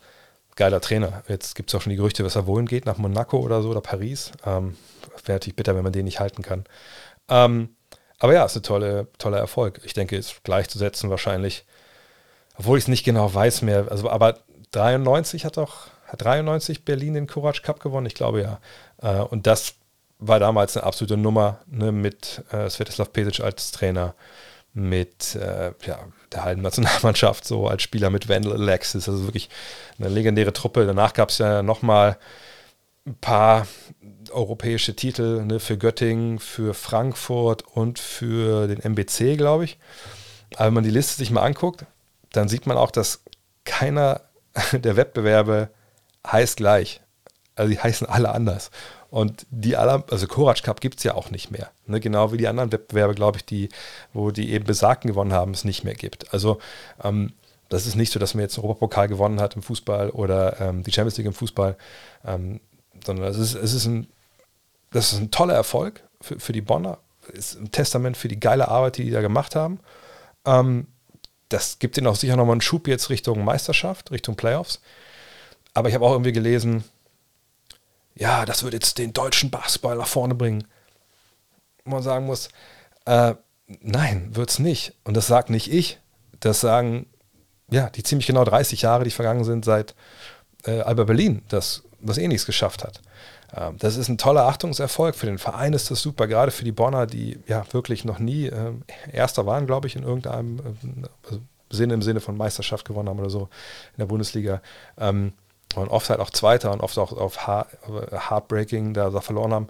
geiler 0.55 0.81
Trainer. 0.81 1.23
Jetzt 1.27 1.55
gibt 1.55 1.69
es 1.69 1.75
auch 1.75 1.81
schon 1.81 1.91
die 1.91 1.97
Gerüchte, 1.97 2.23
dass 2.23 2.35
er 2.35 2.47
wohin 2.47 2.65
geht, 2.65 2.85
nach 2.85 2.97
Monaco 2.97 3.39
oder 3.39 3.61
so 3.61 3.69
oder 3.69 3.81
Paris. 3.81 4.31
Ähm, 4.45 4.77
Wäre 5.25 5.37
natürlich 5.37 5.55
bitter, 5.55 5.75
wenn 5.75 5.83
man 5.83 5.93
den 5.93 6.05
nicht 6.05 6.19
halten 6.19 6.41
kann. 6.41 6.65
Ähm, 7.29 7.75
aber 8.19 8.33
ja, 8.33 8.45
ist 8.45 8.55
ein 8.55 8.63
tolle, 8.63 9.07
toller 9.17 9.39
Erfolg. 9.39 9.81
Ich 9.83 9.93
denke, 9.93 10.15
ist 10.15 10.43
gleichzusetzen 10.43 11.09
wahrscheinlich, 11.09 11.65
obwohl 12.57 12.77
ich 12.77 12.83
es 12.83 12.87
nicht 12.87 13.03
genau 13.03 13.33
weiß 13.33 13.63
mehr. 13.63 13.87
Also, 13.89 14.09
aber 14.09 14.39
93 14.71 15.45
hat 15.45 15.57
doch, 15.57 15.87
hat 16.05 16.23
93 16.23 16.85
Berlin 16.85 17.15
den 17.15 17.27
Courage 17.27 17.61
Cup 17.63 17.79
gewonnen? 17.79 18.05
Ich 18.05 18.13
glaube 18.13 18.41
ja. 18.41 18.59
Äh, 19.01 19.23
und 19.23 19.47
das 19.47 19.75
war 20.21 20.39
damals 20.39 20.77
eine 20.77 20.85
absolute 20.85 21.17
Nummer 21.17 21.59
ne, 21.67 21.91
mit 21.91 22.43
äh, 22.51 22.69
Svetislav 22.69 23.11
Pesic 23.11 23.41
als 23.41 23.71
Trainer 23.71 24.15
mit 24.73 25.35
äh, 25.35 25.73
ja, 25.85 25.99
der 26.31 26.43
halben 26.45 26.61
Nationalmannschaft, 26.63 27.45
so 27.45 27.67
als 27.67 27.81
Spieler 27.81 28.09
mit 28.09 28.29
Wendell 28.29 28.53
Alexis, 28.53 29.09
also 29.09 29.25
wirklich 29.25 29.49
eine 29.99 30.07
legendäre 30.07 30.53
Truppe. 30.53 30.85
Danach 30.85 31.13
gab 31.13 31.29
es 31.29 31.39
ja 31.39 31.63
nochmal 31.63 32.17
ein 33.05 33.15
paar 33.15 33.67
europäische 34.31 34.95
Titel 34.95 35.43
ne, 35.43 35.59
für 35.59 35.77
Göttingen, 35.77 36.39
für 36.39 36.75
Frankfurt 36.75 37.63
und 37.63 37.97
für 37.97 38.67
den 38.67 38.79
MBC, 38.79 39.37
glaube 39.37 39.65
ich. 39.65 39.79
Aber 40.55 40.67
wenn 40.67 40.75
man 40.75 40.83
die 40.83 40.91
Liste 40.91 41.15
sich 41.15 41.31
mal 41.31 41.41
anguckt, 41.41 41.85
dann 42.31 42.47
sieht 42.47 42.67
man 42.67 42.77
auch, 42.77 42.91
dass 42.91 43.23
keiner 43.65 44.21
der 44.71 44.95
Wettbewerbe 44.95 45.69
heißt 46.25 46.57
gleich. 46.57 47.01
Also 47.55 47.71
die 47.71 47.79
heißen 47.79 48.07
alle 48.07 48.31
anders. 48.31 48.69
Und 49.11 49.45
die 49.51 49.75
aller, 49.75 50.05
also 50.09 50.25
Courage 50.25 50.63
Cup 50.63 50.79
gibt 50.79 50.97
es 50.99 51.03
ja 51.03 51.15
auch 51.15 51.31
nicht 51.31 51.51
mehr. 51.51 51.69
Ne? 51.85 51.99
Genau 51.99 52.31
wie 52.31 52.37
die 52.37 52.47
anderen 52.47 52.71
Wettbewerbe, 52.71 53.13
glaube 53.13 53.39
ich, 53.39 53.45
die, 53.45 53.67
wo 54.13 54.31
die 54.31 54.51
eben 54.51 54.63
Besagten 54.63 55.09
gewonnen 55.09 55.33
haben, 55.33 55.51
es 55.51 55.65
nicht 55.65 55.83
mehr 55.83 55.95
gibt. 55.95 56.33
Also 56.33 56.59
ähm, 57.03 57.33
das 57.67 57.85
ist 57.85 57.95
nicht 57.95 58.13
so, 58.13 58.19
dass 58.19 58.33
man 58.33 58.43
jetzt 58.43 58.57
einen 58.57 58.63
Europapokal 58.63 59.09
gewonnen 59.09 59.41
hat 59.41 59.57
im 59.57 59.63
Fußball 59.63 60.11
oder 60.11 60.61
ähm, 60.61 60.83
die 60.83 60.93
Champions 60.93 61.17
League 61.17 61.27
im 61.27 61.33
Fußball, 61.33 61.75
ähm, 62.25 62.61
sondern 63.05 63.27
es 63.27 63.37
ist, 63.37 63.53
es 63.53 63.73
ist 63.73 63.85
ein, 63.85 64.07
das 64.91 65.11
ist 65.11 65.19
ein 65.19 65.29
toller 65.29 65.55
Erfolg 65.55 66.01
für, 66.21 66.39
für 66.39 66.53
die 66.53 66.61
Bonner. 66.61 66.97
Ist 67.33 67.59
ein 67.59 67.69
Testament 67.69 68.15
für 68.15 68.29
die 68.29 68.39
geile 68.39 68.69
Arbeit, 68.69 68.97
die 68.97 69.03
die 69.03 69.11
da 69.11 69.19
gemacht 69.19 69.55
haben. 69.55 69.81
Ähm, 70.45 70.87
das 71.49 71.79
gibt 71.79 71.97
ihnen 71.97 72.07
auch 72.07 72.15
sicher 72.15 72.37
nochmal 72.37 72.53
einen 72.53 72.61
Schub 72.61 72.87
jetzt 72.87 73.09
Richtung 73.09 73.43
Meisterschaft, 73.43 74.11
Richtung 74.11 74.37
Playoffs. 74.37 74.79
Aber 75.73 75.89
ich 75.89 75.95
habe 75.95 76.05
auch 76.05 76.13
irgendwie 76.13 76.31
gelesen, 76.31 76.85
ja, 78.15 78.45
das 78.45 78.63
wird 78.63 78.73
jetzt 78.73 78.97
den 78.97 79.13
deutschen 79.13 79.49
Basketball 79.49 79.97
nach 79.97 80.07
vorne 80.07 80.35
bringen. 80.35 80.67
Man 81.83 82.03
sagen 82.03 82.25
muss, 82.25 82.49
äh, 83.05 83.35
nein, 83.81 84.35
wird 84.35 84.49
es 84.49 84.59
nicht. 84.59 84.93
Und 85.03 85.15
das 85.15 85.27
sagt 85.27 85.49
nicht 85.49 85.71
ich. 85.71 85.99
Das 86.39 86.61
sagen 86.61 87.07
ja 87.69 87.89
die 87.89 88.03
ziemlich 88.03 88.27
genau 88.27 88.43
30 88.43 88.81
Jahre, 88.81 89.03
die 89.03 89.11
vergangen 89.11 89.43
sind, 89.43 89.65
seit 89.65 89.95
äh, 90.65 90.81
Alba 90.81 91.05
Berlin, 91.05 91.41
das 91.47 91.83
was 92.01 92.17
eh 92.17 92.27
nichts 92.27 92.45
geschafft 92.45 92.83
hat. 92.83 93.01
Ähm, 93.55 93.77
das 93.79 93.95
ist 93.95 94.09
ein 94.09 94.17
toller 94.17 94.45
Achtungserfolg. 94.45 95.15
Für 95.15 95.25
den 95.25 95.37
Verein 95.37 95.73
ist 95.73 95.91
das 95.91 96.01
super, 96.01 96.27
gerade 96.27 96.51
für 96.51 96.63
die 96.63 96.71
Bonner, 96.71 97.05
die 97.07 97.39
ja 97.47 97.63
wirklich 97.71 98.05
noch 98.05 98.19
nie 98.19 98.47
äh, 98.47 98.73
Erster 99.11 99.45
waren, 99.45 99.67
glaube 99.67 99.87
ich, 99.87 99.95
in 99.95 100.03
irgendeinem 100.03 100.59
äh, 100.59 101.37
Sinne, 101.69 101.93
im 101.93 102.01
Sinne 102.01 102.19
von 102.19 102.35
Meisterschaft 102.35 102.85
gewonnen 102.85 103.09
haben 103.09 103.19
oder 103.19 103.29
so 103.29 103.43
in 103.93 103.99
der 103.99 104.05
Bundesliga. 104.05 104.61
Ähm, 104.97 105.33
und 105.77 105.89
oft 105.89 106.09
halt 106.09 106.19
auch 106.19 106.29
Zweiter 106.29 106.71
und 106.71 106.81
oft 106.81 106.97
auch 106.97 107.13
auf 107.13 107.47
Heartbreaking 107.47 108.93
da, 108.93 109.09
da 109.09 109.21
verloren 109.21 109.53
haben. 109.53 109.67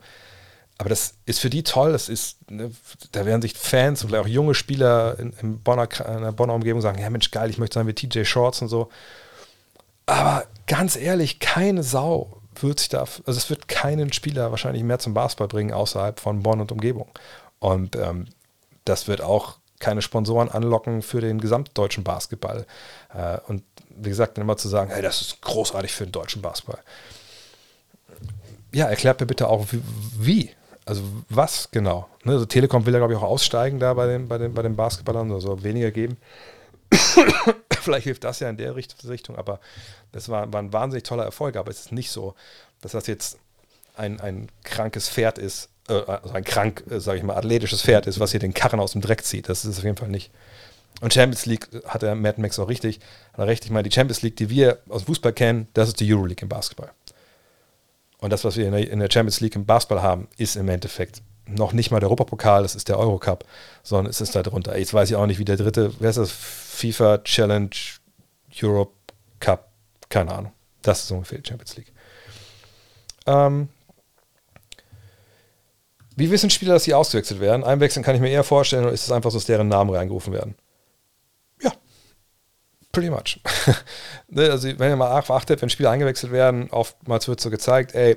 Aber 0.78 0.90
das 0.90 1.14
ist 1.26 1.40
für 1.40 1.52
die 1.52 1.62
toll. 1.62 1.92
Das 1.92 2.10
ist, 2.10 2.50
ne, 2.50 2.72
da 3.12 3.26
werden 3.26 3.42
sich 3.42 3.54
Fans 3.54 4.02
und 4.02 4.10
vielleicht 4.10 4.26
auch 4.26 4.30
junge 4.30 4.56
Spieler 4.56 5.20
in, 5.20 5.32
in, 5.42 5.62
Bonner, 5.62 5.88
in 6.08 6.24
der 6.24 6.32
Bonner 6.32 6.56
Umgebung 6.56 6.82
sagen: 6.82 7.00
Ja, 7.00 7.10
Mensch, 7.10 7.30
geil, 7.30 7.50
ich 7.50 7.60
möchte 7.60 7.76
sein 7.76 7.88
wie 7.88 7.94
TJ 7.94 8.24
Shorts 8.24 8.62
und 8.62 8.68
so. 8.68 8.90
Aber 10.08 10.46
ganz 10.66 10.96
ehrlich, 10.96 11.40
keine 11.40 11.84
Sau 11.84 12.42
wird 12.60 12.80
sich 12.80 12.90
da, 12.90 13.02
also 13.02 13.22
es 13.26 13.50
wird 13.50 13.68
keinen 13.68 14.12
Spieler 14.12 14.52
wahrscheinlich 14.52 14.84
mehr 14.84 15.00
zum 15.00 15.14
Basketball 15.14 15.48
bringen 15.48 15.72
außerhalb 15.72 16.20
von 16.20 16.44
Bonn 16.44 16.60
und 16.60 16.72
Umgebung. 16.72 17.08
Und 17.60 17.96
ähm, 17.96 18.26
das 18.84 19.08
wird 19.08 19.22
auch 19.22 19.58
keine 19.82 20.02
Sponsoren 20.02 20.50
anlocken 20.50 21.02
für 21.02 21.20
den 21.20 21.42
gesamtdeutschen 21.42 22.06
Basketball. 22.06 22.66
Äh, 23.14 23.40
und 23.48 23.64
wie 23.90 24.10
gesagt, 24.10 24.38
dann 24.38 24.44
immer 24.44 24.56
zu 24.56 24.70
sagen, 24.70 24.92
hey, 24.92 25.02
das 25.02 25.22
ist 25.22 25.42
großartig 25.42 25.92
für 25.92 26.06
den 26.06 26.14
deutschen 26.14 26.42
Basketball. 26.42 26.80
Ja, 28.72 28.86
erklärt 28.86 29.20
mir 29.20 29.26
bitte 29.26 29.50
auch, 29.50 29.66
wie. 30.18 30.52
Also 30.86 31.04
was 31.30 31.70
genau? 31.72 32.08
Ne, 32.24 32.34
also 32.34 32.46
Telekom 32.46 32.86
will 32.86 32.94
ja, 32.94 33.00
glaube 33.00 33.14
ich, 33.14 33.20
auch 33.20 33.24
aussteigen 33.24 33.80
da 33.80 33.94
bei 33.94 34.08
den, 34.08 34.28
bei 34.28 34.38
den, 34.38 34.54
bei 34.54 34.62
den 34.62 34.76
Basketballern, 34.76 35.32
also 35.32 35.62
weniger 35.64 35.92
geben. 35.92 36.18
Vielleicht 37.72 38.06
hilft 38.06 38.24
das 38.24 38.40
ja 38.40 38.50
in 38.50 38.58
der 38.58 38.76
Richtung, 38.76 39.36
aber 39.36 39.60
das 40.12 40.30
war, 40.30 40.52
war 40.52 40.62
ein 40.62 40.74
wahnsinnig 40.74 41.04
toller 41.04 41.24
Erfolg. 41.24 41.56
Aber 41.56 41.70
es 41.70 41.82
ist 41.82 41.92
nicht 41.92 42.12
so, 42.12 42.36
dass 42.82 42.94
das 42.94 43.08
jetzt 43.08 43.38
ein, 43.96 44.20
ein 44.22 44.48
krankes 44.64 45.10
Pferd 45.10 45.38
ist, 45.38 45.70
äh, 45.92 46.04
also 46.08 46.34
ein 46.34 46.44
krank, 46.44 46.84
äh, 46.90 47.00
sage 47.00 47.20
ich 47.20 47.24
mal, 47.24 47.36
athletisches 47.36 47.82
Pferd 47.82 48.08
ist, 48.08 48.20
was 48.20 48.32
hier 48.32 48.40
den 48.40 48.54
Karren 48.54 48.80
aus 48.80 48.94
dem 48.94 49.02
Dreck 49.02 49.24
zieht. 49.24 49.50
Das 49.50 49.64
ist 49.64 49.72
es 49.72 49.78
auf 49.80 49.84
jeden 49.84 49.98
Fall 49.98 50.10
nicht. 50.10 50.32
Und 51.02 51.14
Champions 51.14 51.46
League 51.46 51.68
hat 51.86 52.02
der 52.02 52.16
Mad 52.16 52.40
Max 52.40 52.60
auch 52.60 52.68
richtig, 52.68 53.00
hat 53.34 53.40
er 53.40 53.48
recht. 53.48 53.66
Ich 53.66 53.72
meine, 53.72 53.88
die 53.88 53.94
Champions 53.94 54.22
League, 54.22 54.36
die 54.36 54.50
wir 54.50 54.80
aus 54.90 55.04
dem 55.04 55.08
Fußball 55.08 55.34
kennen, 55.34 55.68
das 55.74 55.90
ist 55.90 56.00
die 56.00 56.14
Euroleague 56.14 56.44
im 56.44 56.50
Basketball. 56.50 56.92
Und 58.20 58.32
das, 58.32 58.44
was 58.44 58.56
wir 58.56 58.68
in 58.68 59.00
der, 59.00 59.10
Champions 59.12 59.40
League 59.42 59.56
im 59.56 59.66
Basketball 59.66 60.04
haben, 60.04 60.28
ist 60.38 60.56
im 60.56 60.70
Endeffekt 60.70 61.24
noch 61.48 61.74
nicht 61.74 61.90
mal 61.90 62.00
der 62.00 62.08
Europapokal, 62.08 62.62
das 62.62 62.76
ist 62.76 62.88
der 62.88 63.00
Eurocup, 63.00 63.46
sondern 63.82 64.12
es 64.12 64.22
ist 64.22 64.36
da 64.36 64.44
drunter. 64.44 64.78
Jetzt 64.78 64.94
weiß 64.94 65.10
ich 65.10 65.16
auch 65.16 65.26
nicht, 65.26 65.40
wie 65.40 65.46
der 65.46 65.58
dritte, 65.58 65.92
wer 66.00 66.12
ist 66.12 66.18
das? 66.18 66.32
FIFA 66.32 67.18
Challenge 67.20 67.72
Europe 68.62 68.94
Cup, 69.40 69.72
keine 70.10 70.32
Ahnung. 70.32 70.54
Das 70.84 71.04
ist 71.04 71.12
ungefähr 71.12 71.40
die 71.40 71.50
Champions 71.50 71.76
League. 71.78 71.92
Ähm, 73.26 73.70
wie 76.16 76.30
wissen 76.32 76.50
Spieler, 76.50 76.74
dass 76.74 76.84
sie 76.84 76.94
ausgewechselt 76.94 77.40
werden? 77.40 77.64
Einwechseln 77.64 78.04
kann 78.04 78.16
ich 78.16 78.22
mir 78.22 78.30
eher 78.30 78.44
vorstellen, 78.44 78.84
oder 78.84 78.94
ist 78.94 79.06
es 79.06 79.12
einfach 79.12 79.32
so, 79.32 79.38
dass 79.38 79.46
deren 79.46 79.68
Namen 79.68 79.94
reingerufen 79.94 80.34
werden? 80.34 80.56
Ja, 81.62 81.72
pretty 82.92 83.10
much. 83.10 83.40
Ne, 84.34 84.50
also, 84.50 84.70
wenn 84.80 84.90
ihr 84.90 84.96
mal 84.96 85.12
achtet, 85.12 85.62
wenn 85.62 85.70
Spieler 85.70 85.90
eingewechselt 85.90 86.32
werden, 86.32 86.70
oftmals 86.72 87.28
wird 87.28 87.42
so 87.42 87.50
gezeigt, 87.50 87.94
ey, 87.96 88.16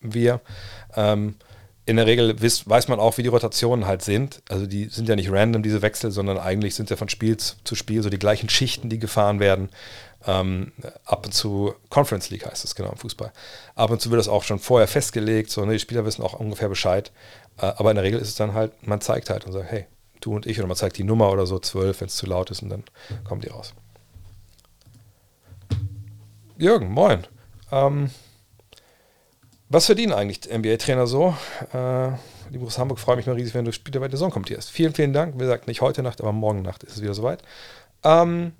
wir, 0.00 0.40
ähm, 0.96 1.36
in 1.86 1.96
der 1.96 2.06
Regel 2.06 2.40
weiß, 2.42 2.68
weiß 2.68 2.88
man 2.88 2.98
auch, 2.98 3.18
wie 3.18 3.22
die 3.22 3.28
Rotationen 3.28 3.86
halt 3.86 4.02
sind. 4.02 4.42
Also 4.48 4.66
die 4.66 4.86
sind 4.86 5.08
ja 5.08 5.16
nicht 5.16 5.30
random, 5.30 5.62
diese 5.62 5.82
Wechsel, 5.82 6.10
sondern 6.10 6.38
eigentlich 6.38 6.74
sind 6.74 6.90
ja 6.90 6.96
von 6.96 7.08
Spiel 7.08 7.36
zu 7.36 7.74
Spiel 7.74 8.02
so 8.02 8.08
die 8.08 8.18
gleichen 8.18 8.48
Schichten, 8.48 8.88
die 8.88 8.98
gefahren 8.98 9.38
werden. 9.38 9.68
Ähm, 10.26 10.72
ab 11.04 11.26
und 11.26 11.32
zu 11.32 11.74
Conference 11.90 12.30
League 12.30 12.46
heißt 12.46 12.64
es 12.64 12.74
genau 12.74 12.90
im 12.90 12.96
Fußball. 12.96 13.32
Ab 13.74 13.90
und 13.90 14.00
zu 14.00 14.10
wird 14.10 14.18
das 14.18 14.28
auch 14.28 14.42
schon 14.42 14.58
vorher 14.58 14.88
festgelegt, 14.88 15.50
so, 15.50 15.64
ne, 15.64 15.74
die 15.74 15.78
Spieler 15.78 16.04
wissen 16.04 16.22
auch 16.22 16.34
ungefähr 16.34 16.68
Bescheid. 16.68 17.12
Äh, 17.58 17.66
aber 17.66 17.90
in 17.90 17.96
der 17.96 18.04
Regel 18.04 18.20
ist 18.20 18.28
es 18.28 18.34
dann 18.34 18.54
halt, 18.54 18.86
man 18.86 19.00
zeigt 19.00 19.30
halt 19.30 19.44
und 19.44 19.52
sagt, 19.52 19.70
hey, 19.70 19.86
du 20.20 20.34
und 20.34 20.46
ich, 20.46 20.58
oder 20.58 20.66
man 20.66 20.76
zeigt 20.76 20.96
die 20.96 21.04
Nummer 21.04 21.30
oder 21.30 21.46
so, 21.46 21.58
12, 21.58 22.00
wenn 22.00 22.08
es 22.08 22.16
zu 22.16 22.26
laut 22.26 22.50
ist 22.50 22.62
und 22.62 22.70
dann 22.70 22.84
kommen 23.24 23.40
die 23.40 23.48
raus. 23.48 23.74
Jürgen, 26.56 26.90
moin. 26.90 27.26
Ähm, 27.70 28.10
was 29.68 29.86
verdienen 29.86 30.12
eigentlich 30.12 30.50
NBA-Trainer 30.50 31.06
so? 31.06 31.36
Äh, 31.72 32.12
liebe 32.50 32.64
aus 32.64 32.78
Hamburg, 32.78 32.98
freue 32.98 33.16
mich 33.16 33.26
mal 33.26 33.34
riesig, 33.34 33.54
wenn 33.54 33.64
du 33.64 33.72
Spiele 33.72 34.00
bei 34.00 34.08
der 34.08 34.16
Saison 34.16 34.30
kommentierst. 34.30 34.70
Vielen, 34.70 34.94
vielen 34.94 35.12
Dank. 35.12 35.34
Wie 35.34 35.38
gesagt, 35.38 35.66
nicht 35.66 35.80
heute 35.80 36.02
Nacht, 36.02 36.20
aber 36.20 36.32
morgen 36.32 36.62
Nacht 36.62 36.84
ist 36.84 36.96
es 36.96 37.02
wieder 37.02 37.14
soweit. 37.14 37.42
Ähm, 38.04 38.52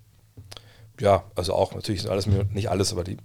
ja, 1.00 1.24
also 1.34 1.54
auch 1.54 1.74
natürlich 1.74 2.02
sind 2.02 2.10
alles, 2.10 2.26
nicht 2.26 2.70
alles, 2.70 2.92
aber 2.92 3.04
die, 3.04 3.16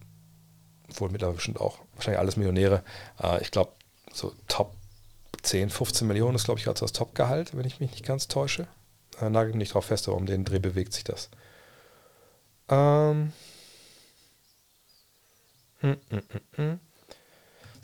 wohl 0.95 1.09
mittlerweile 1.09 1.35
bestimmt 1.35 1.59
auch, 1.59 1.79
wahrscheinlich 1.95 2.19
alles 2.19 2.37
Millionäre. 2.37 2.83
Äh, 3.21 3.41
ich 3.41 3.51
glaube, 3.51 3.71
so 4.11 4.33
Top 4.47 4.75
10, 5.41 5.69
15 5.69 6.07
Millionen 6.07 6.35
ist, 6.35 6.45
glaube 6.45 6.59
ich, 6.59 6.65
gerade 6.65 6.79
so 6.79 6.85
das 6.85 6.93
Top-Gehalt, 6.93 7.55
wenn 7.55 7.65
ich 7.65 7.79
mich 7.79 7.91
nicht 7.91 8.05
ganz 8.05 8.27
täusche. 8.27 8.67
Äh, 9.21 9.29
nagel 9.29 9.49
mich 9.49 9.57
nicht 9.59 9.73
drauf 9.73 9.85
fest, 9.85 10.07
aber 10.07 10.17
um 10.17 10.25
den 10.25 10.45
Dreh 10.45 10.59
bewegt 10.59 10.93
sich 10.93 11.03
das. 11.03 11.29
Ähm. 12.69 13.33
Hm, 15.81 15.97
hm, 16.09 16.21
hm, 16.29 16.41
hm. 16.55 16.79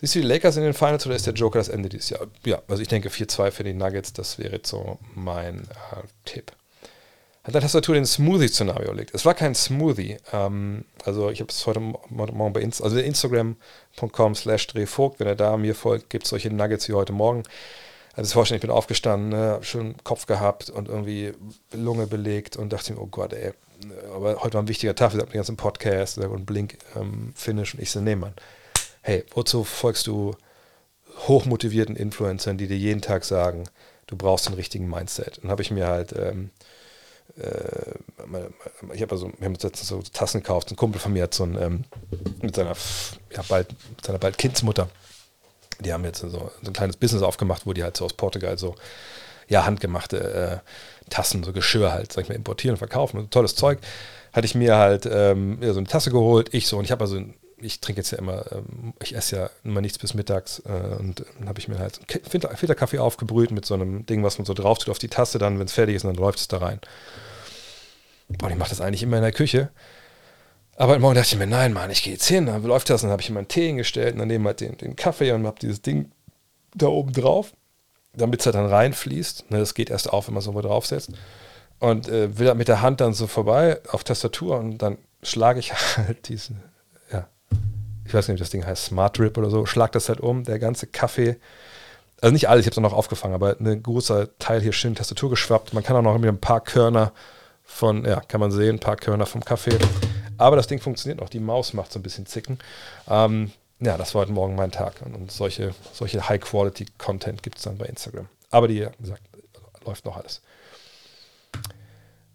Siehst 0.01 0.15
du 0.15 0.19
die 0.19 0.27
Lakers 0.27 0.57
in 0.57 0.63
den 0.63 0.73
Finals 0.73 1.05
oder 1.05 1.15
ist 1.15 1.25
der 1.25 1.33
Joker 1.33 1.59
das 1.59 1.69
Ende 1.69 1.87
dieses 1.87 2.09
Jahr? 2.09 2.27
Ja, 2.45 2.61
also 2.67 2.81
ich 2.81 2.89
denke 2.89 3.09
4-2 3.09 3.51
für 3.51 3.63
die 3.63 3.73
Nuggets, 3.73 4.11
das 4.11 4.37
wäre 4.37 4.57
jetzt 4.57 4.69
so 4.69 4.99
mein 5.13 5.61
äh, 5.61 6.03
Tipp. 6.25 6.51
Hat 7.45 7.53
der 7.53 7.61
Tastatur 7.61 7.95
den 7.95 8.05
Smoothie-Szenario 8.05 8.91
legt. 8.91 9.13
Es 9.13 9.23
war 9.23 9.33
kein 9.33 9.55
Smoothie. 9.55 10.17
Ähm, 10.33 10.85
also 11.03 11.29
ich 11.29 11.39
habe 11.39 11.51
es 11.51 11.65
heute 11.65 11.79
Morgen 11.79 12.53
bei 12.53 12.61
Inst 12.61 12.81
also 12.83 12.97
Instagram.com 12.97 14.35
slash 14.35 14.67
drehvogt, 14.67 15.19
wenn 15.19 15.27
er 15.27 15.35
da 15.35 15.55
mir 15.55 15.75
folgt, 15.75 16.09
gibt 16.09 16.25
es 16.25 16.31
solche 16.31 16.51
Nuggets 16.51 16.89
wie 16.89 16.93
heute 16.93 17.13
Morgen. 17.13 17.43
Also 18.15 18.33
vorstellen, 18.33 18.57
ich 18.57 18.61
bin 18.61 18.71
aufgestanden, 18.71 19.29
ne, 19.29 19.59
schön 19.61 19.95
Kopf 20.03 20.25
gehabt 20.25 20.69
und 20.69 20.87
irgendwie 20.87 21.33
Lunge 21.71 22.07
belegt 22.07 22.55
und 22.57 22.73
dachte 22.73 22.93
mir, 22.93 23.01
oh 23.01 23.07
Gott, 23.07 23.33
ey, 23.33 23.51
aber 24.13 24.41
heute 24.41 24.53
war 24.53 24.63
ein 24.63 24.69
wichtiger 24.69 24.95
Tag, 24.95 25.13
wir 25.13 25.21
hatten 25.21 25.31
den 25.31 25.37
ganzen 25.37 25.57
Podcast 25.57 26.17
und 26.17 26.45
Blink 26.45 26.77
ähm, 26.95 27.33
Finish 27.35 27.73
und 27.73 27.81
ich 27.81 27.91
so, 27.91 27.99
nee, 27.99 28.15
Mann 28.15 28.33
hey, 29.05 29.23
wozu 29.35 29.63
folgst 29.63 30.07
du 30.07 30.35
hochmotivierten 31.27 31.95
Influencern, 31.95 32.57
die 32.57 32.67
dir 32.67 32.77
jeden 32.77 33.01
Tag 33.01 33.23
sagen, 33.23 33.65
du 34.07 34.17
brauchst 34.17 34.47
den 34.47 34.55
richtigen 34.55 34.89
Mindset? 34.89 35.39
Dann 35.41 35.51
habe 35.51 35.61
ich 35.61 35.69
mir 35.69 35.85
halt, 35.85 36.13
ähm, 36.13 36.49
äh, 36.59 36.64
ich 38.93 39.01
habe 39.01 39.11
also, 39.11 39.31
wir 39.37 39.45
haben 39.45 39.55
uns 39.55 39.63
letztens 39.63 39.87
so 39.87 40.01
Tassen 40.01 40.41
gekauft, 40.41 40.71
ein 40.71 40.77
Kumpel 40.77 41.01
von 41.01 41.13
mir 41.13 41.23
hat 41.23 41.33
so 41.33 41.43
ein, 41.43 41.61
ähm, 41.61 41.83
mit 42.41 42.55
seiner, 42.55 42.75
ja, 43.31 43.41
bald, 43.47 43.69
mit 43.89 44.05
seiner 44.05 44.19
bald 44.19 44.37
Kindsmutter, 44.37 44.89
die 45.79 45.91
haben 45.91 46.05
jetzt 46.05 46.19
so, 46.19 46.29
so, 46.29 46.51
ein 46.65 46.73
kleines 46.73 46.97
Business 46.97 47.23
aufgemacht, 47.23 47.65
wo 47.65 47.73
die 47.73 47.83
halt 47.83 47.97
so 47.97 48.05
aus 48.05 48.13
Portugal 48.13 48.57
so, 48.57 48.75
ja, 49.47 49.65
handgemachte 49.65 50.63
äh, 50.63 51.09
Tassen, 51.09 51.43
so 51.43 51.53
Geschirr 51.53 51.91
halt, 51.91 52.11
sag 52.11 52.23
ich 52.23 52.29
mal, 52.29 52.35
importieren 52.35 52.75
und 52.75 52.79
verkaufen. 52.79 53.19
Und 53.19 53.31
tolles 53.31 53.55
Zeug. 53.55 53.79
Hatte 54.33 54.45
ich 54.45 54.55
mir 54.55 54.75
halt 54.75 55.07
ähm, 55.09 55.59
ja, 55.61 55.71
so 55.71 55.79
eine 55.79 55.87
Tasse 55.87 56.11
geholt, 56.11 56.53
ich 56.53 56.67
so, 56.67 56.77
und 56.77 56.85
ich 56.85 56.91
habe 56.91 57.03
also 57.03 57.21
ich 57.57 57.79
trinke 57.79 57.99
jetzt 57.99 58.11
ja 58.11 58.17
immer, 58.17 58.51
ähm, 58.51 58.93
ich 59.01 59.15
esse 59.15 59.35
ja 59.35 59.49
immer 59.63 59.81
nichts 59.81 59.97
bis 59.97 60.13
mittags 60.13 60.61
äh, 60.65 60.95
und 60.99 61.25
dann 61.39 61.47
habe 61.47 61.59
ich 61.59 61.67
mir 61.67 61.79
halt 61.79 61.99
einen 61.99 62.57
Filterkaffee 62.57 62.99
aufgebrüht 62.99 63.51
mit 63.51 63.65
so 63.65 63.73
einem 63.73 64.05
Ding, 64.05 64.23
was 64.23 64.37
man 64.37 64.45
so 64.45 64.53
drauf 64.53 64.79
tut 64.79 64.89
auf 64.89 64.99
die 64.99 65.07
Tasse, 65.07 65.37
dann, 65.37 65.59
wenn 65.59 65.65
es 65.65 65.73
fertig 65.73 65.95
ist, 65.95 66.05
dann 66.05 66.15
läuft 66.15 66.39
es 66.39 66.47
da 66.47 66.57
rein. 66.57 66.79
Und 68.27 68.49
ich 68.49 68.57
mache 68.57 68.69
das 68.69 68.81
eigentlich 68.81 69.03
immer 69.03 69.17
in 69.17 69.23
der 69.23 69.31
Küche. 69.31 69.69
Aber 70.77 70.93
heute 70.93 71.01
Morgen 71.01 71.15
dachte 71.15 71.33
ich 71.33 71.39
mir, 71.39 71.47
nein, 71.47 71.71
Mann, 71.71 71.89
ich 71.89 72.03
gehe 72.03 72.13
jetzt 72.13 72.27
hin, 72.27 72.47
dann 72.47 72.61
läuft 72.63 72.89
das, 72.89 73.01
dann 73.01 73.11
habe 73.11 73.21
ich 73.21 73.29
immer 73.29 73.39
einen 73.39 73.47
Tee 73.47 73.67
hingestellt 73.67 74.13
und 74.13 74.19
daneben 74.19 74.45
halt 74.45 74.59
den, 74.59 74.77
den 74.77 74.95
Kaffee 74.95 75.31
und 75.31 75.45
habe 75.45 75.59
dieses 75.59 75.81
Ding 75.81 76.11
da 76.73 76.87
oben 76.87 77.13
drauf, 77.13 77.53
damit 78.13 78.41
es 78.41 78.45
halt 78.45 78.55
dann 78.55 78.65
reinfließt. 78.65 79.51
Ne, 79.51 79.59
das 79.59 79.73
geht 79.73 79.89
erst 79.89 80.11
auf, 80.11 80.27
wenn 80.27 80.33
man 80.33 80.39
es 80.39 80.47
irgendwo 80.47 80.67
draufsetzt. 80.67 81.11
Und 81.79 82.09
äh, 82.09 82.37
will 82.37 82.47
halt 82.47 82.57
mit 82.57 82.67
der 82.67 82.81
Hand 82.81 82.99
dann 82.99 83.13
so 83.13 83.27
vorbei 83.27 83.79
auf 83.89 84.03
Tastatur 84.03 84.57
und 84.57 84.79
dann 84.79 84.97
schlage 85.23 85.59
ich 85.59 85.73
halt 85.97 86.27
diesen 86.27 86.61
ich 88.05 88.13
weiß 88.13 88.27
nicht, 88.27 88.35
ob 88.35 88.39
das 88.39 88.49
Ding 88.49 88.65
heißt 88.65 88.85
Smart 88.85 89.17
Drip 89.17 89.37
oder 89.37 89.49
so, 89.49 89.65
schlag 89.65 89.91
das 89.91 90.09
halt 90.09 90.19
um, 90.19 90.43
der 90.43 90.59
ganze 90.59 90.87
Kaffee, 90.87 91.37
also 92.21 92.33
nicht 92.33 92.49
alles, 92.49 92.61
ich 92.61 92.67
habe 92.67 92.81
es 92.81 92.91
noch 92.91 92.97
aufgefangen, 92.97 93.35
aber 93.35 93.57
ein 93.59 93.83
großer 93.83 94.37
Teil 94.39 94.61
hier 94.61 94.73
schön 94.73 94.95
Tastatur 94.95 95.29
geschwappt. 95.29 95.73
Man 95.73 95.83
kann 95.83 95.95
auch 95.95 96.01
noch 96.01 96.17
mit 96.17 96.29
ein 96.29 96.39
paar 96.39 96.61
Körner 96.61 97.11
von, 97.63 98.05
ja, 98.05 98.21
kann 98.21 98.39
man 98.39 98.51
sehen, 98.51 98.77
ein 98.77 98.79
paar 98.79 98.95
Körner 98.95 99.25
vom 99.25 99.43
Kaffee. 99.43 99.77
Aber 100.37 100.55
das 100.55 100.67
Ding 100.67 100.79
funktioniert 100.79 101.19
noch, 101.19 101.29
die 101.29 101.39
Maus 101.39 101.73
macht 101.73 101.91
so 101.91 101.99
ein 101.99 102.03
bisschen 102.03 102.25
Zicken. 102.25 102.59
Ähm, 103.09 103.51
ja, 103.79 103.97
das 103.97 104.15
war 104.15 104.21
heute 104.21 104.31
Morgen 104.31 104.55
mein 104.55 104.71
Tag. 104.71 105.01
Und, 105.05 105.15
und 105.15 105.31
solche, 105.31 105.73
solche 105.93 106.27
High-Quality-Content 106.27 107.43
gibt 107.43 107.57
es 107.57 107.63
dann 107.63 107.77
bei 107.77 107.85
Instagram. 107.85 108.27
Aber 108.49 108.67
die, 108.67 108.81
wie 108.81 109.03
gesagt, 109.03 109.21
läuft 109.85 110.05
noch 110.05 110.17
alles. 110.17 110.41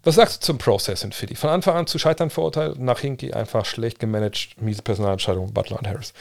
Was 0.02 0.14
sagst 0.14 0.42
du 0.42 0.46
zum 0.46 0.58
Prozess 0.58 1.04
in 1.04 1.12
Philly? 1.12 1.34
Von 1.34 1.50
Anfang 1.50 1.76
an 1.76 1.86
zu 1.86 1.98
scheitern 1.98 2.30
verurteilt, 2.30 2.78
nach 2.78 3.00
Hinky 3.00 3.32
einfach 3.32 3.66
schlecht 3.66 3.98
gemanagt, 3.98 4.60
miese 4.60 4.82
Personalentscheidung, 4.82 5.52
Butler 5.52 5.78
und 5.78 5.86
Harris. 5.86 6.14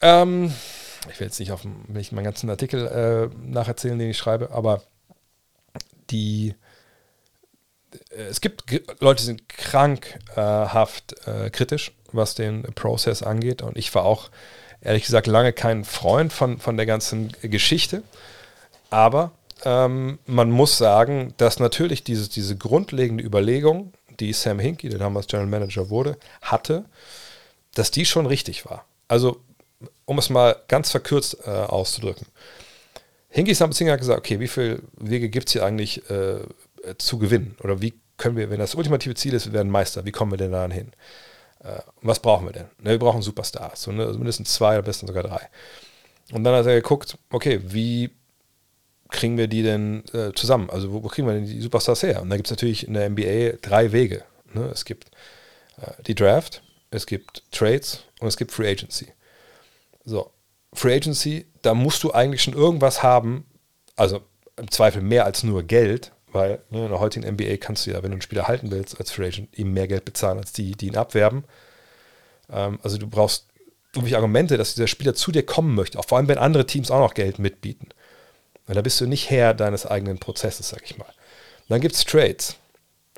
Ähm, 0.00 0.52
ich 1.10 1.20
will 1.20 1.26
jetzt 1.26 1.38
nicht 1.38 1.52
auf 1.52 1.64
nicht 1.88 2.12
meinen 2.12 2.24
ganzen 2.24 2.50
Artikel 2.50 2.86
äh, 2.86 3.36
nacherzählen, 3.36 3.98
den 3.98 4.10
ich 4.10 4.18
schreibe, 4.18 4.50
aber 4.50 4.82
die 6.10 6.54
äh, 8.10 8.22
es 8.22 8.40
gibt 8.40 8.64
Leute, 9.00 9.20
die 9.20 9.26
sind 9.26 9.48
krankhaft 9.48 11.26
äh, 11.26 11.50
kritisch, 11.50 11.92
was 12.12 12.34
den 12.34 12.62
Prozess 12.74 13.22
angeht. 13.22 13.62
Und 13.62 13.76
ich 13.76 13.94
war 13.94 14.04
auch, 14.04 14.30
ehrlich 14.80 15.04
gesagt, 15.04 15.26
lange 15.26 15.52
kein 15.52 15.84
Freund 15.84 16.32
von, 16.32 16.58
von 16.58 16.76
der 16.76 16.86
ganzen 16.86 17.32
Geschichte. 17.42 18.02
Aber 18.90 19.32
ähm, 19.64 20.18
man 20.26 20.50
muss 20.50 20.78
sagen, 20.78 21.34
dass 21.36 21.58
natürlich 21.58 22.04
diese, 22.04 22.28
diese 22.28 22.56
grundlegende 22.56 23.24
Überlegung, 23.24 23.92
die 24.20 24.32
Sam 24.32 24.58
Hinkie, 24.58 24.88
der 24.88 24.98
damals 24.98 25.26
General 25.26 25.48
Manager 25.48 25.90
wurde, 25.90 26.16
hatte, 26.40 26.84
dass 27.74 27.90
die 27.90 28.04
schon 28.04 28.26
richtig 28.26 28.66
war. 28.66 28.84
Also, 29.08 29.40
um 30.04 30.18
es 30.18 30.30
mal 30.30 30.56
ganz 30.68 30.90
verkürzt 30.90 31.38
äh, 31.46 31.50
auszudrücken. 31.50 32.26
Hinkie 33.28 33.54
Samsinger 33.54 33.92
hat 33.92 34.00
gesagt, 34.00 34.20
okay, 34.20 34.38
wie 34.38 34.46
viele 34.46 34.80
Wege 34.96 35.28
gibt 35.28 35.48
es 35.48 35.54
hier 35.54 35.64
eigentlich 35.64 36.08
äh, 36.08 36.38
zu 36.98 37.18
gewinnen? 37.18 37.56
Oder 37.64 37.82
wie 37.82 37.94
können 38.16 38.36
wir, 38.36 38.48
wenn 38.48 38.60
das 38.60 38.76
ultimative 38.76 39.14
Ziel 39.14 39.34
ist, 39.34 39.46
wir 39.46 39.52
werden 39.52 39.72
Meister, 39.72 40.04
wie 40.04 40.12
kommen 40.12 40.30
wir 40.30 40.38
denn 40.38 40.52
da 40.52 40.68
hin? 40.68 40.92
Äh, 41.64 41.80
was 42.00 42.20
brauchen 42.20 42.46
wir 42.46 42.52
denn? 42.52 42.66
Ne, 42.78 42.90
wir 42.90 42.98
brauchen 42.98 43.22
Superstars, 43.22 43.82
so, 43.82 43.92
ne, 43.92 44.06
also 44.06 44.18
mindestens 44.18 44.54
zwei, 44.54 44.78
am 44.78 44.84
besten 44.84 45.08
sogar 45.08 45.24
drei. 45.24 45.48
Und 46.32 46.44
dann 46.44 46.54
hat 46.54 46.66
er 46.66 46.76
geguckt, 46.76 47.18
okay, 47.30 47.60
wie 47.64 48.10
kriegen 49.10 49.36
wir 49.36 49.48
die 49.48 49.62
denn 49.62 50.04
äh, 50.12 50.32
zusammen? 50.34 50.70
Also 50.70 50.92
wo, 50.92 51.02
wo, 51.02 51.08
kriegen 51.08 51.26
wir 51.26 51.34
denn 51.34 51.46
die 51.46 51.60
Superstars 51.60 52.02
her? 52.02 52.22
Und 52.22 52.30
da 52.30 52.36
gibt 52.36 52.46
es 52.46 52.50
natürlich 52.50 52.86
in 52.86 52.94
der 52.94 53.08
NBA 53.10 53.58
drei 53.62 53.92
Wege. 53.92 54.24
Ne? 54.52 54.70
Es 54.72 54.84
gibt 54.84 55.10
äh, 55.80 56.02
die 56.06 56.14
Draft, 56.14 56.62
es 56.90 57.06
gibt 57.06 57.42
Trades 57.52 58.04
und 58.20 58.28
es 58.28 58.36
gibt 58.36 58.52
Free 58.52 58.70
Agency. 58.70 59.08
So, 60.04 60.30
Free 60.72 60.94
Agency, 60.94 61.46
da 61.62 61.74
musst 61.74 62.02
du 62.02 62.12
eigentlich 62.12 62.42
schon 62.42 62.54
irgendwas 62.54 63.02
haben, 63.02 63.46
also 63.96 64.20
im 64.56 64.70
Zweifel 64.70 65.02
mehr 65.02 65.24
als 65.24 65.42
nur 65.42 65.62
Geld, 65.62 66.12
weil 66.32 66.60
ne, 66.70 66.84
in 66.84 66.90
der 66.90 67.00
heutigen 67.00 67.26
NBA 67.26 67.56
kannst 67.58 67.86
du 67.86 67.90
ja, 67.90 67.96
wenn 68.02 68.10
du 68.10 68.16
einen 68.16 68.22
Spieler 68.22 68.48
halten 68.48 68.70
willst 68.70 68.98
als 68.98 69.10
Free 69.10 69.26
Agent, 69.26 69.56
ihm 69.56 69.72
mehr 69.72 69.88
Geld 69.88 70.04
bezahlen 70.04 70.38
als 70.38 70.52
die, 70.52 70.72
die 70.72 70.88
ihn 70.88 70.96
abwerben. 70.96 71.44
Ähm, 72.50 72.78
also 72.82 72.98
du 72.98 73.06
brauchst 73.06 73.46
irgendwelche 73.92 74.16
Argumente, 74.16 74.56
dass 74.56 74.74
dieser 74.74 74.88
Spieler 74.88 75.14
zu 75.14 75.30
dir 75.30 75.44
kommen 75.44 75.74
möchte, 75.74 75.98
auch 75.98 76.06
vor 76.06 76.18
allem 76.18 76.28
wenn 76.28 76.38
andere 76.38 76.66
Teams 76.66 76.90
auch 76.90 76.98
noch 76.98 77.14
Geld 77.14 77.38
mitbieten. 77.38 77.88
Weil 78.66 78.74
da 78.74 78.82
bist 78.82 79.00
du 79.00 79.06
nicht 79.06 79.30
Herr 79.30 79.54
deines 79.54 79.86
eigenen 79.86 80.18
Prozesses, 80.18 80.68
sag 80.68 80.82
ich 80.84 80.96
mal. 80.96 81.12
Dann 81.68 81.80
gibt 81.80 81.94
es 81.94 82.04
Trades. 82.04 82.56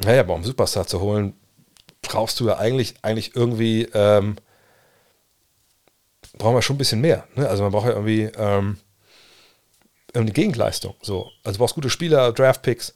Naja, 0.03 0.21
aber 0.21 0.35
um 0.35 0.45
Superstar 0.45 0.87
zu 0.87 1.01
holen, 1.01 1.35
brauchst 2.03 2.41
du 2.41 2.49
ja 2.49 2.59
eigentlich, 2.59 2.95
eigentlich 3.03 3.35
irgendwie, 3.35 3.89
ähm, 3.95 4.37
brauchen 6.39 6.55
wir 6.55 6.63
schon 6.63 6.77
ein 6.77 6.79
bisschen 6.79 7.01
mehr. 7.01 7.27
Ne? 7.35 7.49
Also 7.49 7.63
man 7.63 7.73
braucht 7.73 7.87
ja 7.87 7.93
irgendwie 7.93 8.25
ähm, 8.37 8.79
eine 10.15 10.33
Gegenleistung. 10.33 10.95
So. 11.03 11.31
Also 11.45 11.57
du 11.57 11.63
brauchst 11.63 11.75
gute 11.75 11.91
Spieler, 11.91 12.33
Draftpicks, 12.33 12.95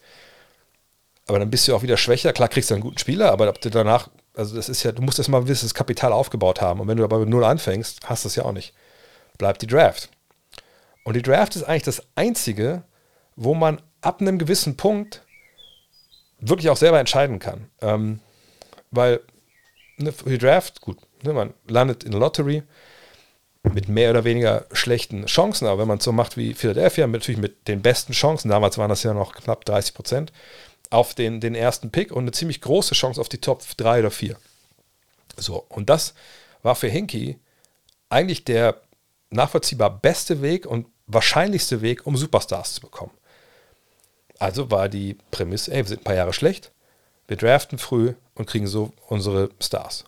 aber 1.26 1.38
dann 1.38 1.50
bist 1.50 1.68
du 1.68 1.74
auch 1.74 1.82
wieder 1.82 1.96
schwächer. 1.96 2.32
Klar 2.32 2.48
kriegst 2.48 2.70
du 2.70 2.74
einen 2.74 2.82
guten 2.82 2.98
Spieler, 2.98 3.32
aber 3.32 3.48
ob 3.48 3.60
du 3.60 3.70
danach, 3.70 4.10
also 4.34 4.56
das 4.56 4.68
ist 4.68 4.82
ja, 4.82 4.92
du 4.92 5.02
musst 5.02 5.18
erst 5.18 5.28
mal 5.28 5.38
ein 5.38 5.44
gewisses 5.44 5.74
Kapital 5.74 6.12
aufgebaut 6.12 6.60
haben. 6.60 6.80
Und 6.80 6.88
wenn 6.88 6.96
du 6.96 7.04
aber 7.04 7.18
mit 7.18 7.28
Null 7.28 7.44
anfängst, 7.44 8.00
hast 8.04 8.24
du 8.24 8.28
es 8.28 8.36
ja 8.36 8.44
auch 8.44 8.52
nicht. 8.52 8.74
Bleibt 9.38 9.62
die 9.62 9.66
Draft. 9.66 10.10
Und 11.10 11.16
die 11.16 11.22
Draft 11.22 11.56
ist 11.56 11.64
eigentlich 11.64 11.82
das 11.82 12.04
Einzige, 12.14 12.84
wo 13.34 13.52
man 13.52 13.82
ab 14.00 14.20
einem 14.20 14.38
gewissen 14.38 14.76
Punkt 14.76 15.22
wirklich 16.38 16.70
auch 16.70 16.76
selber 16.76 17.00
entscheiden 17.00 17.40
kann. 17.40 17.68
Ähm, 17.80 18.20
weil 18.92 19.18
ne, 19.96 20.14
die 20.24 20.38
Draft, 20.38 20.80
gut, 20.80 20.98
ne, 21.24 21.32
man 21.32 21.52
landet 21.66 22.04
in 22.04 22.12
der 22.12 22.20
Lottery 22.20 22.62
mit 23.64 23.88
mehr 23.88 24.10
oder 24.10 24.22
weniger 24.22 24.66
schlechten 24.70 25.26
Chancen, 25.26 25.66
aber 25.66 25.80
wenn 25.80 25.88
man 25.88 25.98
es 25.98 26.04
so 26.04 26.12
macht 26.12 26.36
wie 26.36 26.54
Philadelphia, 26.54 27.08
natürlich 27.08 27.40
mit 27.40 27.66
den 27.66 27.82
besten 27.82 28.12
Chancen, 28.12 28.48
damals 28.48 28.78
waren 28.78 28.88
das 28.88 29.02
ja 29.02 29.12
noch 29.12 29.34
knapp 29.34 29.64
30 29.64 29.94
Prozent, 29.94 30.32
auf 30.90 31.16
den, 31.16 31.40
den 31.40 31.56
ersten 31.56 31.90
Pick 31.90 32.12
und 32.12 32.22
eine 32.22 32.30
ziemlich 32.30 32.60
große 32.60 32.94
Chance 32.94 33.20
auf 33.20 33.28
die 33.28 33.40
Top 33.40 33.64
3 33.78 33.98
oder 33.98 34.12
4. 34.12 34.36
So, 35.36 35.66
und 35.70 35.90
das 35.90 36.14
war 36.62 36.76
für 36.76 36.86
Hinky 36.86 37.40
eigentlich 38.10 38.44
der 38.44 38.80
nachvollziehbar 39.30 39.90
beste 39.90 40.42
Weg 40.42 40.66
und 40.66 40.86
wahrscheinlichste 41.12 41.82
Weg, 41.82 42.06
um 42.06 42.16
Superstars 42.16 42.74
zu 42.74 42.80
bekommen. 42.80 43.12
Also 44.38 44.70
war 44.70 44.88
die 44.88 45.18
Prämisse, 45.30 45.72
ey, 45.72 45.78
wir 45.78 45.88
sind 45.88 46.00
ein 46.00 46.04
paar 46.04 46.14
Jahre 46.14 46.32
schlecht, 46.32 46.72
wir 47.28 47.36
draften 47.36 47.78
früh 47.78 48.14
und 48.34 48.46
kriegen 48.46 48.66
so 48.66 48.92
unsere 49.08 49.50
Stars. 49.60 50.04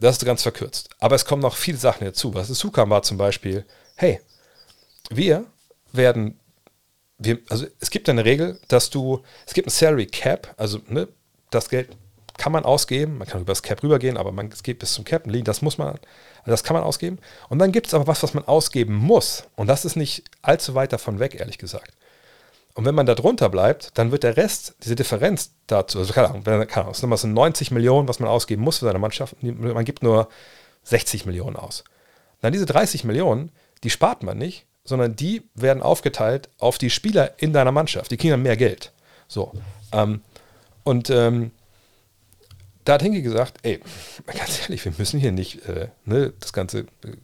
Das 0.00 0.16
ist 0.16 0.24
ganz 0.24 0.42
verkürzt. 0.42 0.90
Aber 0.98 1.16
es 1.16 1.24
kommen 1.24 1.42
noch 1.42 1.56
viele 1.56 1.78
Sachen 1.78 2.04
dazu. 2.04 2.34
Was 2.34 2.48
dazu 2.48 2.70
kam, 2.70 2.90
war 2.90 3.02
zum 3.02 3.16
Beispiel, 3.18 3.64
hey, 3.96 4.20
wir 5.10 5.44
werden, 5.92 6.38
wir, 7.18 7.38
also 7.48 7.66
es 7.80 7.90
gibt 7.90 8.08
eine 8.08 8.24
Regel, 8.24 8.60
dass 8.68 8.90
du, 8.90 9.22
es 9.46 9.54
gibt 9.54 9.68
ein 9.68 9.70
Salary 9.70 10.06
Cap, 10.06 10.54
also 10.56 10.80
ne, 10.86 11.08
das 11.50 11.68
Geld 11.68 11.96
kann 12.38 12.52
man 12.52 12.64
ausgeben, 12.64 13.18
man 13.18 13.28
kann 13.28 13.42
über 13.42 13.52
das 13.52 13.62
Cap 13.62 13.82
rübergehen, 13.82 14.16
aber 14.16 14.32
man, 14.32 14.48
geht 14.62 14.78
bis 14.78 14.94
zum 14.94 15.04
Cap, 15.04 15.24
das 15.26 15.60
muss 15.60 15.76
man, 15.76 15.88
also 15.88 16.50
das 16.50 16.64
kann 16.64 16.74
man 16.74 16.84
ausgeben. 16.84 17.18
Und 17.48 17.58
dann 17.58 17.72
gibt 17.72 17.88
es 17.88 17.94
aber 17.94 18.06
was, 18.06 18.22
was 18.22 18.32
man 18.32 18.44
ausgeben 18.44 18.94
muss. 18.94 19.44
Und 19.56 19.66
das 19.66 19.84
ist 19.84 19.96
nicht 19.96 20.24
allzu 20.40 20.74
weit 20.74 20.92
davon 20.92 21.18
weg, 21.18 21.34
ehrlich 21.38 21.58
gesagt. 21.58 21.92
Und 22.74 22.84
wenn 22.84 22.94
man 22.94 23.06
da 23.06 23.16
drunter 23.16 23.48
bleibt, 23.48 23.90
dann 23.98 24.12
wird 24.12 24.22
der 24.22 24.36
Rest, 24.36 24.76
diese 24.84 24.94
Differenz 24.94 25.50
dazu, 25.66 25.98
also 25.98 26.12
keine 26.12 26.28
Ahnung, 26.28 26.44
keine 26.44 26.86
Ahnung, 26.86 26.92
es 26.92 27.20
sind 27.20 27.34
90 27.34 27.72
Millionen, 27.72 28.06
was 28.06 28.20
man 28.20 28.28
ausgeben 28.28 28.62
muss 28.62 28.78
für 28.78 28.84
seine 28.84 29.00
Mannschaft, 29.00 29.34
man 29.42 29.84
gibt 29.84 30.02
nur 30.02 30.28
60 30.84 31.26
Millionen 31.26 31.56
aus. 31.56 31.82
Dann 32.40 32.52
diese 32.52 32.66
30 32.66 33.02
Millionen, 33.02 33.50
die 33.82 33.90
spart 33.90 34.22
man 34.22 34.38
nicht, 34.38 34.64
sondern 34.84 35.16
die 35.16 35.42
werden 35.54 35.82
aufgeteilt 35.82 36.48
auf 36.58 36.78
die 36.78 36.90
Spieler 36.90 37.32
in 37.38 37.52
deiner 37.52 37.72
Mannschaft. 37.72 38.10
Die 38.10 38.16
kriegen 38.16 38.30
dann 38.30 38.42
mehr 38.42 38.56
Geld. 38.56 38.92
So. 39.26 39.52
Ähm, 39.92 40.22
und 40.84 41.10
ähm, 41.10 41.50
da 42.88 42.94
hat 42.94 43.02
Hinke 43.02 43.20
gesagt, 43.20 43.58
ey, 43.62 43.80
ganz 44.26 44.62
ehrlich, 44.62 44.82
wir 44.84 44.92
müssen 44.96 45.20
hier 45.20 45.32
nicht 45.32 45.68
äh, 45.68 45.88
ne, 46.06 46.32
das 46.40 46.54
ganze 46.54 46.80
äh, 46.80 47.16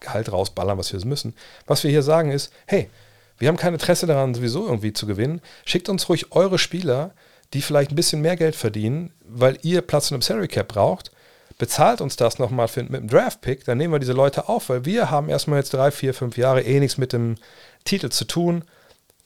Gehalt 0.00 0.32
rausballern, 0.32 0.76
was 0.76 0.92
wir 0.92 1.04
müssen. 1.06 1.34
Was 1.66 1.84
wir 1.84 1.90
hier 1.92 2.02
sagen 2.02 2.32
ist, 2.32 2.52
hey, 2.66 2.90
wir 3.38 3.46
haben 3.46 3.56
kein 3.56 3.72
Interesse 3.72 4.06
daran, 4.06 4.34
sowieso 4.34 4.66
irgendwie 4.66 4.92
zu 4.92 5.06
gewinnen. 5.06 5.40
Schickt 5.64 5.88
uns 5.88 6.08
ruhig 6.08 6.32
eure 6.32 6.58
Spieler, 6.58 7.12
die 7.54 7.62
vielleicht 7.62 7.92
ein 7.92 7.96
bisschen 7.96 8.20
mehr 8.20 8.36
Geld 8.36 8.56
verdienen, 8.56 9.12
weil 9.24 9.58
ihr 9.62 9.80
Platz 9.82 10.10
in 10.10 10.16
einem 10.16 10.22
Salary 10.22 10.48
Cap 10.48 10.66
braucht. 10.66 11.12
Bezahlt 11.56 12.00
uns 12.00 12.16
das 12.16 12.40
nochmal 12.40 12.68
mit 12.74 12.92
einem 12.92 13.08
Draft-Pick, 13.08 13.64
dann 13.64 13.78
nehmen 13.78 13.94
wir 13.94 14.00
diese 14.00 14.14
Leute 14.14 14.48
auf, 14.48 14.70
weil 14.70 14.84
wir 14.84 15.12
haben 15.12 15.28
erstmal 15.28 15.60
jetzt 15.60 15.72
drei, 15.72 15.92
vier, 15.92 16.14
fünf 16.14 16.36
Jahre 16.36 16.62
eh 16.62 16.80
nichts 16.80 16.98
mit 16.98 17.12
dem 17.12 17.36
Titel 17.84 18.08
zu 18.08 18.24
tun. 18.24 18.64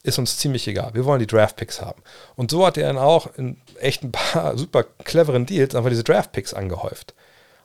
Ist 0.03 0.19
uns 0.19 0.37
ziemlich 0.37 0.67
egal. 0.67 0.93
Wir 0.93 1.05
wollen 1.05 1.19
die 1.19 1.27
Draft-Picks 1.27 1.81
haben. 1.81 2.03
Und 2.35 2.51
so 2.51 2.67
hat 2.67 2.77
er 2.77 2.87
dann 2.87 2.99
auch 2.99 3.35
in 3.37 3.57
echt 3.79 4.03
ein 4.03 4.11
paar 4.11 4.57
super 4.57 4.83
cleveren 5.03 5.45
Deals 5.45 5.75
einfach 5.75 5.89
diese 5.89 6.03
Draft-Picks 6.03 6.53
angehäuft. 6.53 7.13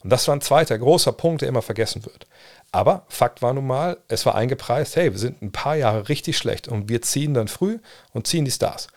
Und 0.03 0.11
das 0.11 0.27
war 0.27 0.35
ein 0.35 0.41
zweiter 0.41 0.79
großer 0.79 1.13
Punkt, 1.13 1.43
der 1.43 1.49
immer 1.49 1.63
vergessen 1.63 2.05
wird. 2.05 2.27
Aber 2.73 3.05
Fakt 3.09 3.43
war 3.43 3.55
nun 3.55 3.67
mal, 3.67 3.99
es 4.09 4.27
war 4.27 4.35
eingepreist, 4.35 4.97
hey, 4.97 5.13
wir 5.13 5.19
sind 5.19 5.43
ein 5.43 5.53
paar 5.53 5.77
Jahre 5.77 6.09
richtig 6.09 6.37
schlecht 6.37 6.67
und 6.69 6.89
wir 6.89 7.03
ziehen 7.03 7.35
dann 7.35 7.49
früh 7.49 7.79
und 8.13 8.27
ziehen 8.27 8.45
die 8.45 8.51
Stars. 8.51 8.89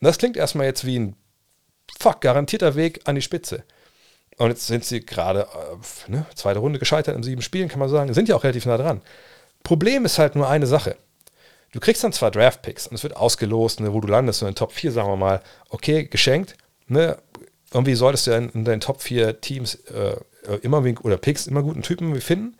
Und 0.00 0.06
das 0.06 0.18
klingt 0.18 0.36
erstmal 0.36 0.66
jetzt 0.66 0.86
wie 0.86 0.98
ein 0.98 1.16
fuck, 1.98 2.20
garantierter 2.20 2.76
Weg 2.76 3.02
an 3.04 3.16
die 3.16 3.22
Spitze. 3.22 3.64
Und 4.38 4.50
jetzt 4.50 4.68
sind 4.68 4.84
sie 4.84 5.00
gerade, 5.00 5.40
äh, 5.42 6.10
ne, 6.10 6.26
zweite 6.34 6.60
Runde 6.60 6.78
gescheitert 6.78 7.16
in 7.16 7.24
sieben 7.24 7.42
Spielen, 7.42 7.68
kann 7.68 7.80
man 7.80 7.88
sagen, 7.88 8.14
sind 8.14 8.28
ja 8.28 8.36
auch 8.36 8.44
relativ 8.44 8.66
nah 8.66 8.78
dran. 8.78 9.02
Problem 9.64 10.04
ist 10.04 10.18
halt 10.18 10.36
nur 10.36 10.48
eine 10.48 10.66
Sache. 10.66 10.96
Du 11.72 11.80
kriegst 11.80 12.02
dann 12.02 12.12
zwar 12.12 12.30
Draft-Picks 12.30 12.86
und 12.86 12.94
es 12.94 13.02
wird 13.02 13.16
ausgelost, 13.16 13.80
ne, 13.80 13.92
wo 13.92 14.00
du 14.00 14.08
landest, 14.08 14.42
in 14.42 14.48
den 14.48 14.54
Top 14.54 14.72
4, 14.72 14.92
sagen 14.92 15.08
wir 15.08 15.16
mal, 15.16 15.42
okay, 15.68 16.04
geschenkt. 16.04 16.56
Ne, 16.86 17.18
irgendwie 17.72 17.94
solltest 17.94 18.26
du 18.26 18.30
in, 18.32 18.48
in 18.50 18.64
deinen 18.64 18.80
Top 18.80 19.02
4 19.02 19.40
Teams 19.40 19.74
äh, 19.74 20.16
immer 20.62 20.82
oder 21.02 21.18
Picks 21.18 21.46
immer 21.46 21.62
guten 21.62 21.82
Typen 21.82 22.18
finden. 22.20 22.56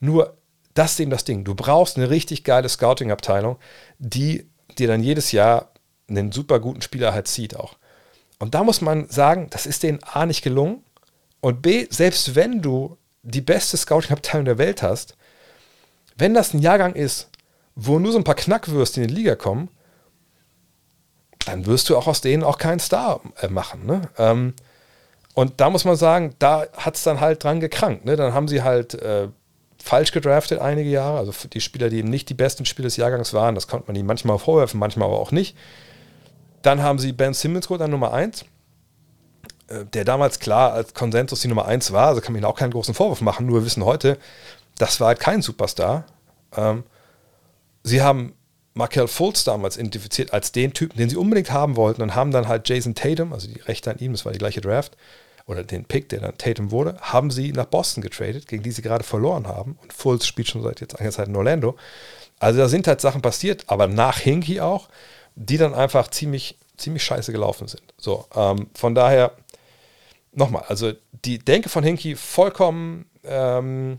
Nur 0.00 0.36
das 0.74 0.92
ist 0.92 1.00
eben 1.00 1.10
das 1.10 1.24
Ding. 1.24 1.44
Du 1.44 1.54
brauchst 1.54 1.96
eine 1.96 2.10
richtig 2.10 2.44
geile 2.44 2.68
Scouting-Abteilung, 2.68 3.58
die 3.98 4.48
dir 4.78 4.88
dann 4.88 5.02
jedes 5.02 5.32
Jahr 5.32 5.72
einen 6.08 6.32
super 6.32 6.60
guten 6.60 6.82
Spieler 6.82 7.12
halt 7.12 7.28
zieht 7.28 7.56
auch. 7.56 7.76
Und 8.38 8.54
da 8.54 8.62
muss 8.62 8.80
man 8.80 9.08
sagen, 9.08 9.48
das 9.50 9.66
ist 9.66 9.82
denen 9.82 10.02
A 10.02 10.26
nicht 10.26 10.42
gelungen 10.42 10.84
und 11.40 11.62
B, 11.62 11.86
selbst 11.90 12.34
wenn 12.34 12.62
du 12.62 12.96
die 13.22 13.40
beste 13.40 13.76
Scouting-Abteilung 13.76 14.44
der 14.44 14.58
Welt 14.58 14.82
hast, 14.82 15.16
wenn 16.16 16.34
das 16.34 16.54
ein 16.54 16.60
Jahrgang 16.60 16.94
ist, 16.94 17.28
wo 17.80 18.00
nur 18.00 18.10
so 18.10 18.18
ein 18.18 18.24
paar 18.24 18.34
Knackwürste 18.34 19.00
in 19.00 19.08
die 19.08 19.14
Liga 19.14 19.36
kommen, 19.36 19.70
dann 21.46 21.64
wirst 21.64 21.88
du 21.88 21.96
auch 21.96 22.08
aus 22.08 22.20
denen 22.20 22.42
auch 22.42 22.58
keinen 22.58 22.80
Star 22.80 23.20
äh, 23.40 23.46
machen. 23.46 23.86
Ne? 23.86 24.02
Ähm, 24.18 24.54
und 25.34 25.60
da 25.60 25.70
muss 25.70 25.84
man 25.84 25.94
sagen, 25.94 26.34
da 26.40 26.66
hat 26.76 26.96
es 26.96 27.04
dann 27.04 27.20
halt 27.20 27.44
dran 27.44 27.60
gekrankt. 27.60 28.04
Ne? 28.04 28.16
Dann 28.16 28.34
haben 28.34 28.48
sie 28.48 28.64
halt 28.64 28.94
äh, 28.94 29.28
falsch 29.80 30.10
gedraftet 30.10 30.58
einige 30.58 30.90
Jahre. 30.90 31.18
Also 31.18 31.32
die 31.48 31.60
Spieler, 31.60 31.88
die 31.88 31.98
eben 31.98 32.10
nicht 32.10 32.28
die 32.28 32.34
besten 32.34 32.66
Spieler 32.66 32.86
des 32.86 32.96
Jahrgangs 32.96 33.32
waren, 33.32 33.54
das 33.54 33.68
konnte 33.68 33.86
man 33.86 33.94
ihnen 33.94 34.08
manchmal 34.08 34.40
vorwerfen, 34.40 34.80
manchmal 34.80 35.06
aber 35.06 35.20
auch 35.20 35.30
nicht. 35.30 35.56
Dann 36.62 36.82
haben 36.82 36.98
sie 36.98 37.12
Ben 37.12 37.32
Simmons 37.32 37.68
geholt 37.68 37.80
an 37.80 37.92
Nummer 37.92 38.12
1, 38.12 38.44
äh, 39.68 39.84
der 39.84 40.04
damals 40.04 40.40
klar 40.40 40.72
als 40.72 40.94
Konsensus 40.94 41.42
die 41.42 41.48
Nummer 41.48 41.66
1 41.66 41.92
war. 41.92 42.08
Also 42.08 42.20
kann 42.22 42.32
man 42.32 42.42
ihnen 42.42 42.50
auch 42.50 42.58
keinen 42.58 42.72
großen 42.72 42.92
Vorwurf 42.92 43.20
machen, 43.20 43.46
nur 43.46 43.60
wir 43.60 43.66
wissen 43.66 43.84
heute, 43.84 44.18
das 44.78 44.98
war 44.98 45.06
halt 45.06 45.20
kein 45.20 45.42
Superstar. 45.42 46.06
Ähm, 46.56 46.82
sie 47.88 48.02
haben 48.02 48.34
Markel 48.74 49.08
Fultz 49.08 49.44
damals 49.44 49.76
identifiziert 49.76 50.32
als 50.32 50.52
den 50.52 50.72
Typen, 50.72 50.96
den 50.98 51.10
sie 51.10 51.16
unbedingt 51.16 51.50
haben 51.50 51.76
wollten 51.76 52.00
und 52.00 52.14
haben 52.14 52.30
dann 52.30 52.46
halt 52.46 52.68
Jason 52.68 52.94
Tatum, 52.94 53.32
also 53.32 53.48
die 53.48 53.60
Rechte 53.60 53.90
an 53.90 53.98
ihm, 53.98 54.12
das 54.12 54.24
war 54.24 54.32
die 54.32 54.38
gleiche 54.38 54.60
Draft, 54.60 54.96
oder 55.46 55.64
den 55.64 55.84
Pick, 55.86 56.10
der 56.10 56.20
dann 56.20 56.36
Tatum 56.36 56.70
wurde, 56.70 56.96
haben 57.00 57.30
sie 57.30 57.52
nach 57.52 57.64
Boston 57.64 58.02
getradet, 58.02 58.46
gegen 58.46 58.62
die 58.62 58.70
sie 58.70 58.82
gerade 58.82 59.02
verloren 59.02 59.48
haben. 59.48 59.78
Und 59.82 59.92
Fultz 59.92 60.26
spielt 60.26 60.48
schon 60.48 60.62
seit 60.62 60.80
jetzt 60.80 60.94
einiger 60.94 61.10
Zeit 61.10 61.28
in 61.28 61.36
Orlando. 61.36 61.76
Also 62.38 62.60
da 62.60 62.68
sind 62.68 62.86
halt 62.86 63.00
Sachen 63.00 63.22
passiert, 63.22 63.64
aber 63.66 63.88
nach 63.88 64.18
Hinky 64.18 64.60
auch, 64.60 64.88
die 65.34 65.56
dann 65.56 65.74
einfach 65.74 66.08
ziemlich, 66.08 66.58
ziemlich 66.76 67.02
scheiße 67.02 67.32
gelaufen 67.32 67.66
sind. 67.66 67.82
So, 67.96 68.26
ähm, 68.36 68.68
von 68.74 68.94
daher, 68.94 69.32
nochmal, 70.32 70.64
also 70.68 70.92
die 71.24 71.38
Denke 71.38 71.70
von 71.70 71.82
Hinky 71.82 72.14
vollkommen, 72.14 73.06
ähm, 73.24 73.98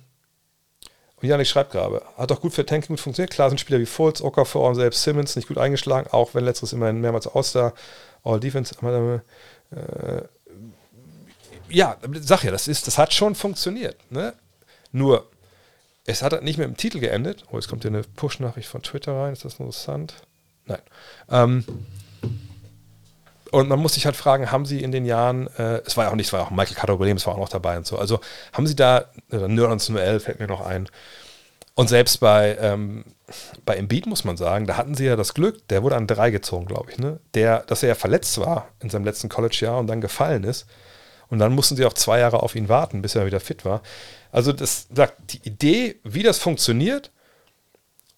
und 1.22 1.28
Janik 1.28 1.54
gerade, 1.54 2.02
hat 2.18 2.32
doch 2.32 2.42
gut 2.42 2.54
für 2.54 2.66
Tanking 2.66 2.96
gut 2.96 3.00
funktioniert. 3.00 3.32
Klar 3.32 3.50
sind 3.50 3.60
Spieler 3.60 3.80
wie 3.80 3.86
Fultz, 3.86 4.22
Okafor 4.22 4.70
und 4.70 4.76
selbst 4.76 5.04
Simmons 5.04 5.36
nicht 5.36 5.48
gut 5.48 5.58
eingeschlagen, 5.58 6.10
auch 6.12 6.34
wenn 6.34 6.46
letzteres 6.46 6.74
immerhin 6.74 7.02
mehrmals 7.02 7.28
All-Star, 7.28 7.74
All-Defense, 8.24 8.76
äh, 9.72 10.22
ja, 11.70 11.98
sag 12.14 12.44
ja, 12.44 12.52
das, 12.52 12.68
ist, 12.68 12.88
das 12.88 12.98
hat 12.98 13.14
schon 13.14 13.36
funktioniert. 13.36 13.98
Ne? 14.12 14.34
Nur, 14.92 15.28
es 16.06 16.24
hat 16.24 16.42
nicht 16.44 16.58
mit 16.58 16.68
dem 16.68 16.78
Titel 16.78 17.00
geendet. 17.00 17.46
Oh, 17.52 17.56
jetzt 17.56 17.68
kommt 17.68 17.84
hier 17.84 17.92
eine 17.92 18.02
Push-Nachricht 18.02 18.68
von 18.68 18.82
Twitter 18.82 19.14
rein. 19.14 19.34
Ist 19.34 19.46
das 19.46 19.60
interessant? 19.60 20.16
Nein. 20.66 20.82
Ähm, 21.30 21.64
und 23.52 23.70
man 23.70 23.80
muss 23.80 23.94
sich 23.94 24.06
halt 24.06 24.16
fragen, 24.16 24.52
haben 24.52 24.66
sie 24.66 24.82
in 24.82 24.92
den 24.92 25.06
Jahren, 25.06 25.48
äh, 25.58 25.82
es 25.86 25.98
war 25.98 26.06
ja 26.06 26.12
auch 26.12 26.16
nicht, 26.16 26.28
es 26.28 26.34
war 26.34 26.42
auch 26.42 26.52
Michael 26.52 26.76
Carter 26.76 27.00
Williams 27.00 27.26
war 27.26 27.34
auch 27.34 27.40
noch 27.40 27.50
dabei 27.50 27.78
und 27.78 27.86
so, 27.86 27.98
also 27.98 28.20
haben 28.54 28.68
sie 28.68 28.76
da, 28.76 29.06
äh, 29.32 29.48
Nerd 29.48 29.72
1911 29.72 30.24
fällt 30.24 30.40
mir 30.40 30.48
noch 30.48 30.66
ein, 30.66 30.88
und 31.80 31.88
selbst 31.88 32.20
bei, 32.20 32.58
ähm, 32.60 33.06
bei 33.64 33.78
Embiid 33.78 34.06
muss 34.06 34.26
man 34.26 34.36
sagen, 34.36 34.68
da 34.68 34.76
hatten 34.76 34.96
sie 34.96 35.06
ja 35.06 35.16
das 35.16 35.34
Glück, 35.34 35.66
der 35.70 35.82
wurde 35.82 35.96
an 35.96 36.08
drei 36.08 36.30
gezogen, 36.30 36.66
glaube 36.66 36.92
ich, 36.92 36.98
ne? 36.98 37.22
Der, 37.36 37.60
dass 37.68 37.84
er 37.84 37.88
ja 37.88 37.96
verletzt 37.96 38.38
war 38.38 38.68
in 38.82 38.90
seinem 38.90 39.06
letzten 39.06 39.30
College-Jahr 39.30 39.80
und 39.80 39.88
dann 39.88 40.02
gefallen 40.02 40.44
ist. 40.44 40.66
Und 41.30 41.40
dann 41.40 41.56
mussten 41.56 41.78
sie 41.78 41.86
auch 41.86 41.94
zwei 41.94 42.20
Jahre 42.20 42.44
auf 42.44 42.54
ihn 42.56 42.68
warten, 42.68 43.02
bis 43.02 43.16
er 43.16 43.26
wieder 43.26 43.40
fit 43.40 43.64
war. 43.64 43.82
Also 44.30 44.52
das 44.52 44.88
sagt, 44.94 45.32
die 45.32 45.48
Idee, 45.48 46.02
wie 46.04 46.22
das 46.22 46.38
funktioniert, 46.38 47.12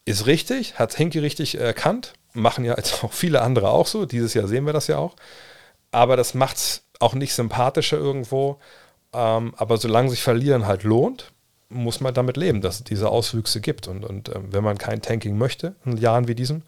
ist 0.05 0.25
richtig, 0.25 0.79
hat 0.79 0.95
Hinky 0.95 1.19
richtig 1.19 1.59
erkannt, 1.59 2.13
machen 2.33 2.65
ja 2.65 2.73
jetzt 2.77 3.03
auch 3.03 3.13
viele 3.13 3.41
andere 3.41 3.69
auch 3.69 3.87
so. 3.87 4.05
Dieses 4.05 4.33
Jahr 4.33 4.47
sehen 4.47 4.65
wir 4.65 4.73
das 4.73 4.87
ja 4.87 4.97
auch. 4.97 5.15
Aber 5.91 6.15
das 6.15 6.33
macht 6.33 6.57
es 6.57 6.83
auch 6.99 7.13
nicht 7.13 7.33
sympathischer 7.33 7.97
irgendwo. 7.97 8.59
Ähm, 9.13 9.53
aber 9.57 9.77
solange 9.77 10.09
sich 10.09 10.21
Verlieren 10.21 10.65
halt 10.65 10.83
lohnt, 10.83 11.31
muss 11.69 12.01
man 12.01 12.13
damit 12.13 12.37
leben, 12.37 12.61
dass 12.61 12.75
es 12.75 12.83
diese 12.83 13.09
Auswüchse 13.09 13.61
gibt. 13.61 13.87
Und, 13.87 14.05
und 14.05 14.29
ähm, 14.29 14.51
wenn 14.51 14.63
man 14.63 14.77
kein 14.77 15.01
Tanking 15.01 15.37
möchte, 15.37 15.75
in 15.85 15.97
Jahren 15.97 16.27
wie 16.27 16.35
diesem, 16.35 16.63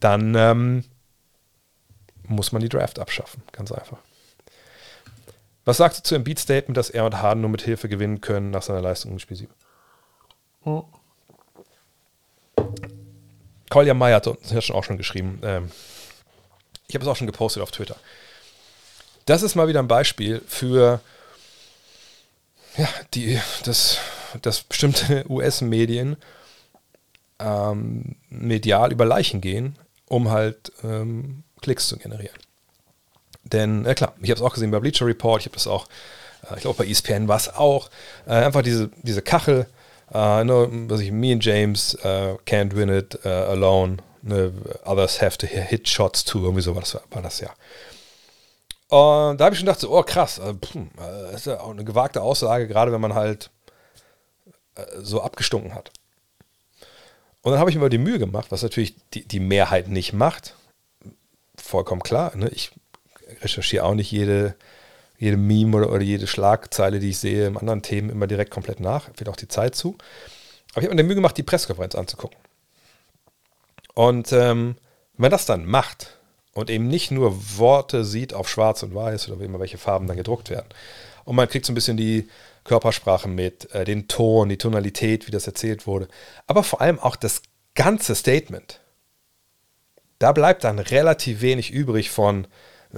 dann 0.00 0.34
ähm, 0.34 0.84
muss 2.26 2.52
man 2.52 2.62
die 2.62 2.68
Draft 2.68 2.98
abschaffen. 2.98 3.42
Ganz 3.52 3.72
einfach. 3.72 3.98
Was 5.64 5.78
sagst 5.78 5.98
du 5.98 6.02
zu 6.02 6.14
dem 6.14 6.24
Beat-Statement, 6.24 6.76
dass 6.76 6.90
er 6.90 7.06
und 7.06 7.22
Harden 7.22 7.40
nur 7.40 7.50
mit 7.50 7.62
Hilfe 7.62 7.88
gewinnen 7.88 8.20
können 8.20 8.50
nach 8.50 8.62
seiner 8.62 8.82
Leistung 8.82 9.12
im 9.12 9.18
Spiel 9.18 9.36
7? 9.36 9.52
Hm. 10.64 10.82
Kolja 13.70 13.94
Meyer 13.94 14.16
hat 14.16 14.26
ja 14.26 14.60
schon 14.60 14.76
auch 14.76 14.84
schon 14.84 14.98
geschrieben. 14.98 15.40
Ähm, 15.42 15.70
ich 16.86 16.94
habe 16.94 17.04
es 17.04 17.08
auch 17.08 17.16
schon 17.16 17.26
gepostet 17.26 17.62
auf 17.62 17.70
Twitter. 17.70 17.96
Das 19.26 19.42
ist 19.42 19.54
mal 19.54 19.68
wieder 19.68 19.80
ein 19.80 19.88
Beispiel 19.88 20.42
für 20.46 21.00
ja, 22.76 22.88
die, 23.14 23.40
das, 23.64 23.98
das 24.42 24.62
bestimmte 24.62 25.24
US-Medien 25.30 26.16
ähm, 27.38 28.16
medial 28.28 28.92
über 28.92 29.04
Leichen 29.04 29.40
gehen, 29.40 29.76
um 30.08 30.30
halt 30.30 30.72
ähm, 30.82 31.44
Klicks 31.60 31.88
zu 31.88 31.96
generieren. 31.96 32.36
Denn, 33.44 33.84
äh, 33.84 33.94
klar, 33.94 34.14
ich 34.20 34.30
habe 34.30 34.38
es 34.38 34.42
auch 34.42 34.54
gesehen 34.54 34.70
bei 34.70 34.80
Bleacher 34.80 35.06
Report, 35.06 35.40
ich 35.40 35.46
habe 35.46 35.54
das 35.54 35.66
auch, 35.66 35.86
äh, 36.50 36.56
ich 36.56 36.62
glaube 36.62 36.78
bei 36.78 36.88
ESPN 36.88 37.28
war 37.28 37.36
es 37.36 37.48
auch, 37.48 37.90
äh, 38.26 38.32
einfach 38.32 38.62
diese, 38.62 38.90
diese 39.02 39.22
Kachel, 39.22 39.66
äh, 40.12 40.44
no, 40.44 40.68
was 40.88 41.00
ich, 41.00 41.10
me 41.10 41.32
and 41.32 41.44
James 41.44 41.96
uh, 42.04 42.36
can't 42.46 42.74
win 42.74 42.88
it 42.88 43.18
uh, 43.24 43.28
alone, 43.28 43.98
ne, 44.22 44.52
others 44.84 45.20
have 45.20 45.38
to 45.38 45.46
hit 45.46 45.88
shots 45.88 46.24
too, 46.24 46.42
irgendwie 46.42 46.62
so 46.62 46.74
war 46.74 46.82
das, 46.82 46.98
war 47.10 47.22
das 47.22 47.40
ja. 47.40 47.50
Und 48.88 49.38
da 49.38 49.46
habe 49.46 49.54
ich 49.54 49.58
schon 49.58 49.66
gedacht, 49.66 49.80
so, 49.80 49.96
oh 49.96 50.02
krass, 50.02 50.38
äh, 50.38 50.54
pff, 50.54 50.76
das 50.96 51.34
ist 51.34 51.46
ja 51.46 51.60
auch 51.60 51.70
eine 51.70 51.84
gewagte 51.84 52.22
Aussage, 52.22 52.68
gerade 52.68 52.92
wenn 52.92 53.00
man 53.00 53.14
halt 53.14 53.50
so 54.98 55.22
abgestunken 55.22 55.74
hat. 55.74 55.90
Und 57.42 57.52
dann 57.52 57.60
habe 57.60 57.70
ich 57.70 57.76
mir 57.76 57.88
die 57.90 57.98
Mühe 57.98 58.18
gemacht, 58.18 58.46
was 58.50 58.62
natürlich 58.62 58.96
die, 59.12 59.26
die 59.26 59.40
Mehrheit 59.40 59.88
nicht 59.88 60.12
macht. 60.12 60.56
Vollkommen 61.56 62.02
klar. 62.02 62.34
Ne? 62.36 62.48
Ich 62.48 62.72
recherchiere 63.42 63.84
auch 63.84 63.94
nicht 63.94 64.10
jede, 64.10 64.56
jede 65.24 65.36
Meme 65.38 65.76
oder, 65.76 65.90
oder, 65.90 66.02
jede 66.02 66.26
Schlagzeile, 66.26 67.00
die 67.00 67.10
ich 67.10 67.18
sehe, 67.18 67.46
im 67.46 67.56
anderen 67.56 67.80
Themen 67.80 68.10
immer 68.10 68.26
direkt 68.26 68.50
komplett 68.50 68.78
nach. 68.78 69.08
Wird 69.16 69.28
auch 69.28 69.36
die 69.36 69.48
Zeit 69.48 69.74
zu. 69.74 69.96
Aber 70.72 70.82
ich 70.82 70.84
habe 70.84 70.90
mir 70.90 71.02
die 71.02 71.06
Mühe 71.06 71.14
gemacht, 71.14 71.36
die 71.36 71.42
Pressekonferenz 71.42 71.94
anzugucken. 71.94 72.36
Und 73.94 74.32
ähm, 74.32 74.76
wenn 75.14 75.22
man 75.22 75.30
das 75.30 75.46
dann 75.46 75.64
macht 75.64 76.18
und 76.52 76.68
eben 76.68 76.88
nicht 76.88 77.10
nur 77.10 77.34
Worte 77.56 78.04
sieht 78.04 78.34
auf 78.34 78.50
schwarz 78.50 78.82
und 78.82 78.94
weiß 78.94 79.28
oder 79.28 79.40
wie 79.40 79.44
immer 79.44 79.60
welche 79.60 79.78
Farben 79.78 80.06
dann 80.06 80.16
gedruckt 80.16 80.50
werden, 80.50 80.66
und 81.24 81.36
man 81.36 81.48
kriegt 81.48 81.64
so 81.64 81.72
ein 81.72 81.74
bisschen 81.74 81.96
die 81.96 82.28
Körpersprache 82.64 83.28
mit, 83.28 83.74
äh, 83.74 83.86
den 83.86 84.08
Ton, 84.08 84.50
die 84.50 84.58
Tonalität, 84.58 85.26
wie 85.26 85.30
das 85.30 85.46
erzählt 85.46 85.86
wurde, 85.86 86.08
aber 86.46 86.62
vor 86.62 86.82
allem 86.82 86.98
auch 86.98 87.16
das 87.16 87.40
ganze 87.74 88.14
Statement. 88.14 88.80
Da 90.18 90.32
bleibt 90.32 90.64
dann 90.64 90.78
relativ 90.78 91.40
wenig 91.40 91.70
übrig 91.70 92.10
von, 92.10 92.46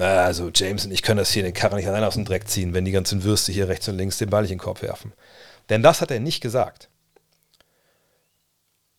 also 0.02 0.50
James 0.54 0.84
und 0.84 0.92
ich 0.92 1.02
können 1.02 1.18
das 1.18 1.30
hier 1.30 1.42
in 1.42 1.46
den 1.46 1.54
Karren 1.54 1.76
nicht 1.76 1.88
allein 1.88 2.04
aus 2.04 2.14
dem 2.14 2.24
Dreck 2.24 2.48
ziehen, 2.48 2.74
wenn 2.74 2.84
die 2.84 2.92
ganzen 2.92 3.24
Würste 3.24 3.52
hier 3.52 3.68
rechts 3.68 3.88
und 3.88 3.96
links 3.96 4.18
den 4.18 4.30
Ball 4.30 4.42
nicht 4.42 4.50
in 4.50 4.58
den 4.58 4.64
Korb 4.64 4.82
werfen. 4.82 5.12
Denn 5.68 5.82
das 5.82 6.00
hat 6.00 6.10
er 6.10 6.20
nicht 6.20 6.40
gesagt. 6.40 6.88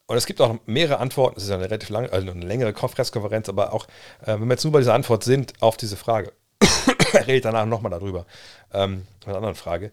Und 0.07 0.15
es 0.15 0.25
gibt 0.25 0.39
auch 0.39 0.57
mehrere 0.65 0.99
Antworten, 0.99 1.37
es 1.37 1.43
ist 1.43 1.51
eine 1.51 1.65
relativ 1.65 1.89
lange, 1.89 2.11
also 2.11 2.31
eine 2.31 2.45
längere 2.45 2.71
Pressekonferenz, 2.71 3.49
aber 3.49 3.73
auch, 3.73 3.87
äh, 4.21 4.33
wenn 4.33 4.45
wir 4.45 4.53
jetzt 4.53 4.63
nur 4.63 4.71
bei 4.71 4.79
dieser 4.79 4.93
Antwort 4.93 5.23
sind 5.23 5.61
auf 5.61 5.75
diese 5.75 5.97
Frage, 5.97 6.31
er 7.13 7.27
redet 7.27 7.45
danach 7.45 7.65
nochmal 7.65 7.91
darüber, 7.91 8.25
ähm, 8.73 9.05
bei 9.19 9.27
einer 9.27 9.37
anderen 9.37 9.55
Frage, 9.55 9.91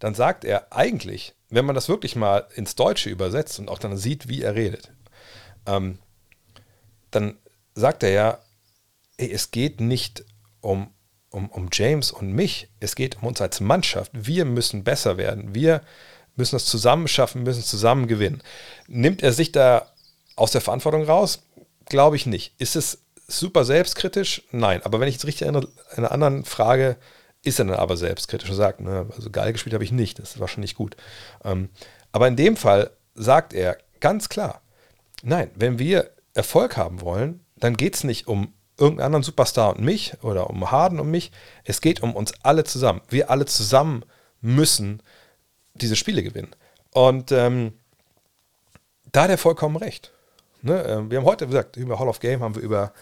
dann 0.00 0.14
sagt 0.14 0.44
er 0.44 0.72
eigentlich, 0.72 1.34
wenn 1.48 1.64
man 1.64 1.76
das 1.76 1.88
wirklich 1.88 2.16
mal 2.16 2.48
ins 2.56 2.74
Deutsche 2.74 3.08
übersetzt 3.08 3.60
und 3.60 3.68
auch 3.68 3.78
dann 3.78 3.96
sieht, 3.96 4.28
wie 4.28 4.42
er 4.42 4.56
redet, 4.56 4.90
ähm, 5.66 5.98
dann 7.12 7.36
sagt 7.74 8.02
er 8.02 8.10
ja, 8.10 8.38
ey, 9.16 9.30
es 9.30 9.52
geht 9.52 9.80
nicht 9.80 10.24
um, 10.62 10.88
um, 11.28 11.50
um 11.50 11.68
James 11.70 12.10
und 12.10 12.32
mich. 12.32 12.68
Es 12.80 12.94
geht 12.94 13.18
um 13.18 13.28
uns 13.28 13.42
als 13.42 13.60
Mannschaft. 13.60 14.10
Wir 14.14 14.46
müssen 14.46 14.84
besser 14.84 15.18
werden. 15.18 15.54
Wir 15.54 15.82
müssen 16.34 16.56
es 16.56 16.64
zusammen 16.64 17.08
schaffen, 17.08 17.42
müssen 17.42 17.62
zusammen 17.62 18.06
gewinnen. 18.06 18.42
Nimmt 18.88 19.22
er 19.22 19.32
sich 19.32 19.52
da 19.52 19.92
aus 20.36 20.52
der 20.52 20.62
Verantwortung 20.62 21.04
raus? 21.04 21.46
Glaube 21.86 22.16
ich 22.16 22.24
nicht. 22.24 22.54
Ist 22.58 22.76
es 22.76 23.04
super 23.26 23.64
selbstkritisch? 23.64 24.42
Nein. 24.50 24.82
Aber 24.84 25.00
wenn 25.00 25.08
ich 25.08 25.16
jetzt 25.16 25.26
richtig 25.26 25.42
erinnere, 25.42 25.68
einer 25.94 26.12
anderen 26.12 26.44
Frage, 26.44 26.96
ist 27.42 27.58
er 27.58 27.66
dann 27.66 27.74
aber 27.74 27.96
selbstkritisch 27.96 28.50
und 28.50 28.56
sagt, 28.56 28.80
ne, 28.80 29.06
also 29.14 29.30
geil 29.30 29.52
gespielt 29.52 29.74
habe 29.74 29.84
ich 29.84 29.92
nicht, 29.92 30.18
das 30.18 30.38
war 30.38 30.48
schon 30.48 30.60
nicht 30.60 30.76
gut. 30.76 30.96
Ähm, 31.44 31.70
aber 32.12 32.28
in 32.28 32.36
dem 32.36 32.56
Fall 32.56 32.90
sagt 33.14 33.52
er 33.52 33.78
ganz 34.00 34.28
klar, 34.28 34.62
nein, 35.22 35.50
wenn 35.54 35.78
wir 35.78 36.10
Erfolg 36.34 36.76
haben 36.76 37.00
wollen, 37.00 37.44
dann 37.56 37.76
geht 37.76 37.94
es 37.94 38.04
nicht 38.04 38.28
um 38.28 38.54
irgendeinen 38.78 39.06
anderen 39.06 39.22
Superstar 39.22 39.76
und 39.76 39.84
mich 39.84 40.14
oder 40.22 40.50
um 40.50 40.70
Harden 40.70 41.00
und 41.00 41.10
mich. 41.10 41.32
Es 41.64 41.80
geht 41.80 42.02
um 42.02 42.14
uns 42.14 42.32
alle 42.42 42.64
zusammen. 42.64 43.00
Wir 43.08 43.30
alle 43.30 43.46
zusammen 43.46 44.04
müssen 44.40 45.02
diese 45.74 45.96
Spiele 45.96 46.22
gewinnen. 46.22 46.54
Und 46.92 47.32
ähm, 47.32 47.72
da 49.12 49.24
hat 49.24 49.30
er 49.30 49.38
vollkommen 49.38 49.76
recht. 49.76 50.12
Ne? 50.62 50.82
Ähm, 50.84 51.10
wir 51.10 51.18
haben 51.18 51.24
heute, 51.24 51.46
wie 51.46 51.52
gesagt, 51.52 51.76
über 51.76 51.98
Hall 51.98 52.08
of 52.08 52.20
Game 52.20 52.40
haben 52.40 52.54
wir 52.54 52.62
über 52.62 52.92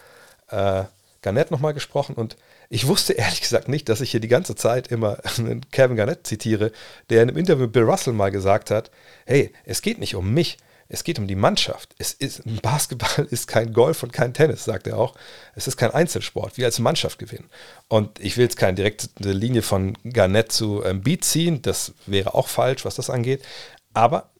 äh, 0.48 0.84
Garnett 1.22 1.50
nochmal 1.50 1.74
gesprochen 1.74 2.14
und 2.14 2.36
ich 2.70 2.86
wusste 2.86 3.12
ehrlich 3.12 3.40
gesagt 3.40 3.68
nicht, 3.68 3.88
dass 3.88 4.00
ich 4.00 4.10
hier 4.10 4.20
die 4.20 4.28
ganze 4.28 4.54
Zeit 4.54 4.88
immer 4.88 5.18
Kevin 5.70 5.96
Garnett 5.96 6.26
zitiere, 6.26 6.72
der 7.10 7.22
in 7.22 7.28
einem 7.28 7.38
Interview 7.38 7.64
mit 7.64 7.72
Bill 7.72 7.82
Russell 7.82 8.14
mal 8.14 8.30
gesagt 8.30 8.70
hat, 8.70 8.90
hey, 9.26 9.52
es 9.64 9.82
geht 9.82 9.98
nicht 9.98 10.14
um 10.14 10.32
mich, 10.32 10.56
es 10.92 11.04
geht 11.04 11.20
um 11.20 11.28
die 11.28 11.36
Mannschaft. 11.36 11.94
Es 11.98 12.12
ist, 12.12 12.42
Basketball 12.62 13.26
ist 13.30 13.46
kein 13.46 13.72
Golf 13.72 14.02
und 14.02 14.12
kein 14.12 14.34
Tennis, 14.34 14.64
sagt 14.64 14.88
er 14.88 14.98
auch. 14.98 15.14
Es 15.54 15.68
ist 15.68 15.76
kein 15.76 15.92
Einzelsport. 15.92 16.58
Wir 16.58 16.66
als 16.66 16.80
Mannschaft 16.80 17.18
gewinnen. 17.18 17.48
Und 17.88 18.18
ich 18.18 18.36
will 18.36 18.44
jetzt 18.44 18.56
keine 18.56 18.74
direkte 18.74 19.08
Linie 19.20 19.62
von 19.62 19.96
Garnett 20.02 20.50
zu 20.50 20.84
ähm, 20.84 21.00
Beat 21.00 21.24
ziehen. 21.24 21.62
Das 21.62 21.94
wäre 22.06 22.34
auch 22.34 22.48
falsch, 22.48 22.84
was 22.84 22.96
das 22.96 23.08
angeht. 23.08 23.42
Aber 23.94 24.30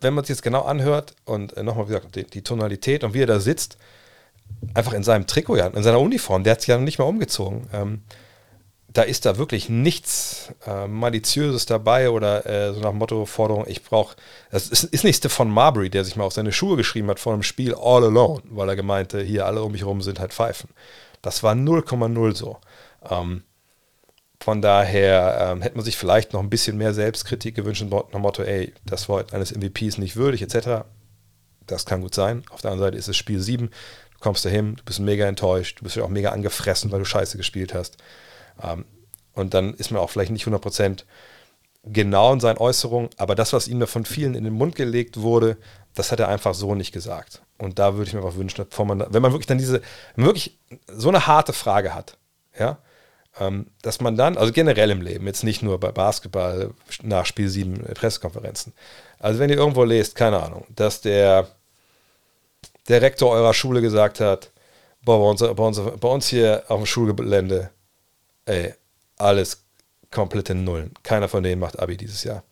wenn 0.00 0.14
man 0.14 0.22
es 0.22 0.30
jetzt 0.30 0.42
genau 0.42 0.62
anhört 0.62 1.14
und 1.26 1.54
äh, 1.58 1.62
nochmal 1.62 1.84
gesagt, 1.84 2.16
die, 2.16 2.24
die, 2.24 2.42
Tonalität 2.42 3.04
und 3.04 3.12
wie 3.12 3.22
er 3.22 3.26
da 3.26 3.38
sitzt, 3.38 3.76
einfach 4.72 4.94
in 4.94 5.02
seinem 5.02 5.26
Trikot, 5.26 5.56
in 5.56 5.82
seiner 5.82 6.00
Uniform, 6.00 6.44
der 6.44 6.52
hat 6.52 6.62
sich 6.62 6.68
ja 6.68 6.78
noch 6.78 6.84
nicht 6.84 6.98
mal 6.98 7.04
umgezogen. 7.04 7.68
Ähm, 7.74 8.02
da 8.92 9.02
ist 9.02 9.24
da 9.24 9.38
wirklich 9.38 9.68
nichts 9.68 10.52
äh, 10.66 10.88
Maliziöses 10.88 11.66
dabei 11.66 12.10
oder 12.10 12.44
äh, 12.46 12.74
so 12.74 12.80
nach 12.80 12.92
Motto 12.92 13.24
Forderung, 13.24 13.64
ich 13.68 13.84
brauche, 13.84 14.16
das 14.50 14.68
ist, 14.68 14.84
ist 14.84 15.04
nicht 15.04 15.24
von 15.26 15.48
Marbury, 15.48 15.90
der 15.90 16.04
sich 16.04 16.16
mal 16.16 16.24
auf 16.24 16.32
seine 16.32 16.52
Schuhe 16.52 16.76
geschrieben 16.76 17.08
hat 17.08 17.20
vor 17.20 17.32
einem 17.32 17.44
Spiel 17.44 17.74
All 17.74 18.04
Alone, 18.04 18.42
weil 18.50 18.68
er 18.68 18.76
gemeinte, 18.76 19.20
hier 19.22 19.46
alle 19.46 19.62
um 19.62 19.72
mich 19.72 19.82
herum 19.82 20.02
sind 20.02 20.18
halt 20.18 20.32
Pfeifen. 20.32 20.70
Das 21.22 21.42
war 21.42 21.54
0,0 21.54 22.34
so. 22.34 22.58
Ähm, 23.08 23.44
von 24.42 24.62
daher 24.62 25.52
ähm, 25.52 25.62
hätte 25.62 25.76
man 25.76 25.84
sich 25.84 25.96
vielleicht 25.96 26.32
noch 26.32 26.40
ein 26.40 26.50
bisschen 26.50 26.76
mehr 26.76 26.94
Selbstkritik 26.94 27.54
gewünscht, 27.54 27.84
nach 27.84 28.18
Motto, 28.18 28.42
ey, 28.42 28.72
das 28.84 29.08
war 29.08 29.24
eines 29.32 29.54
MVPs 29.54 29.98
nicht 29.98 30.16
würdig, 30.16 30.42
etc. 30.42 30.84
Das 31.66 31.86
kann 31.86 32.00
gut 32.00 32.14
sein. 32.14 32.42
Auf 32.50 32.62
der 32.62 32.72
anderen 32.72 32.88
Seite 32.88 32.98
ist 32.98 33.08
es 33.08 33.16
Spiel 33.16 33.38
7, 33.38 33.68
du 33.68 34.18
kommst 34.18 34.44
dahin, 34.44 34.76
du 34.76 34.82
bist 34.84 34.98
mega 34.98 35.26
enttäuscht, 35.26 35.78
du 35.78 35.84
bist 35.84 35.94
ja 35.94 36.02
auch 36.02 36.08
mega 36.08 36.30
angefressen, 36.30 36.90
weil 36.90 37.00
du 37.00 37.04
Scheiße 37.04 37.36
gespielt 37.36 37.74
hast. 37.74 37.98
Ähm, 38.62 38.84
und 39.34 39.54
dann 39.54 39.74
ist 39.74 39.90
man 39.90 40.00
auch 40.00 40.10
vielleicht 40.10 40.32
nicht 40.32 40.46
100% 40.46 41.04
genau 41.84 42.32
in 42.32 42.40
seinen 42.40 42.58
Äußerungen, 42.58 43.10
aber 43.16 43.34
das, 43.34 43.52
was 43.52 43.68
ihm 43.68 43.80
da 43.80 43.86
von 43.86 44.04
vielen 44.04 44.34
in 44.34 44.44
den 44.44 44.52
Mund 44.52 44.74
gelegt 44.74 45.20
wurde, 45.20 45.56
das 45.94 46.12
hat 46.12 46.20
er 46.20 46.28
einfach 46.28 46.54
so 46.54 46.74
nicht 46.74 46.92
gesagt. 46.92 47.42
Und 47.58 47.78
da 47.78 47.94
würde 47.94 48.08
ich 48.08 48.14
mir 48.14 48.20
einfach 48.20 48.36
wünschen, 48.36 48.66
man, 48.86 49.06
wenn 49.08 49.22
man 49.22 49.32
wirklich 49.32 49.46
dann 49.46 49.58
diese, 49.58 49.80
wirklich 50.16 50.58
so 50.88 51.08
eine 51.08 51.26
harte 51.26 51.52
Frage 51.52 51.94
hat, 51.94 52.16
ja, 52.58 52.78
ähm, 53.38 53.66
dass 53.82 54.00
man 54.00 54.16
dann, 54.16 54.36
also 54.36 54.52
generell 54.52 54.90
im 54.90 55.02
Leben, 55.02 55.26
jetzt 55.26 55.44
nicht 55.44 55.62
nur 55.62 55.78
bei 55.78 55.92
Basketball 55.92 56.72
nach 57.02 57.26
Spiel 57.26 57.48
7 57.48 57.74
Pressekonferenzen, 57.94 58.72
also 59.18 59.38
wenn 59.38 59.50
ihr 59.50 59.56
irgendwo 59.56 59.84
lest, 59.84 60.14
keine 60.16 60.42
Ahnung, 60.42 60.66
dass 60.74 61.00
der, 61.00 61.48
der 62.88 63.02
Rektor 63.02 63.30
eurer 63.30 63.54
Schule 63.54 63.80
gesagt 63.80 64.20
hat, 64.20 64.50
boah, 65.02 65.18
bei 65.18 65.30
uns, 65.30 65.40
bei, 65.40 65.64
uns, 65.64 65.80
bei 66.00 66.08
uns 66.08 66.28
hier 66.28 66.64
auf 66.68 66.80
dem 66.80 66.86
Schulgelände, 66.86 67.70
ey, 68.50 68.74
alles 69.16 69.64
komplette 70.10 70.54
Nullen. 70.54 70.92
Keiner 71.02 71.28
von 71.28 71.42
denen 71.42 71.60
macht 71.60 71.78
Abi 71.78 71.96
dieses 71.96 72.24
Jahr. 72.24 72.42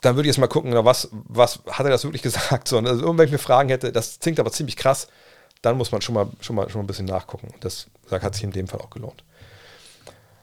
Dann 0.00 0.16
würde 0.16 0.28
ich 0.28 0.34
jetzt 0.34 0.40
mal 0.40 0.46
gucken, 0.46 0.72
was, 0.74 1.08
was 1.12 1.60
hat 1.68 1.84
er 1.84 1.90
das 1.90 2.04
wirklich 2.04 2.22
gesagt? 2.30 2.68
So, 2.68 2.78
also, 2.78 3.18
wenn 3.18 3.26
ich 3.26 3.32
mir 3.32 3.38
Fragen 3.38 3.68
hätte, 3.68 3.92
das 3.92 4.18
klingt 4.18 4.40
aber 4.40 4.50
ziemlich 4.50 4.76
krass, 4.76 5.08
dann 5.60 5.76
muss 5.76 5.92
man 5.92 6.00
schon 6.00 6.14
mal, 6.14 6.26
schon 6.40 6.56
mal, 6.56 6.70
schon 6.70 6.78
mal 6.78 6.84
ein 6.84 6.86
bisschen 6.86 7.04
nachgucken. 7.04 7.52
Das 7.60 7.86
hat 8.10 8.34
sich 8.34 8.44
in 8.44 8.52
dem 8.52 8.66
Fall 8.66 8.80
auch 8.80 8.90
gelohnt. 8.90 9.22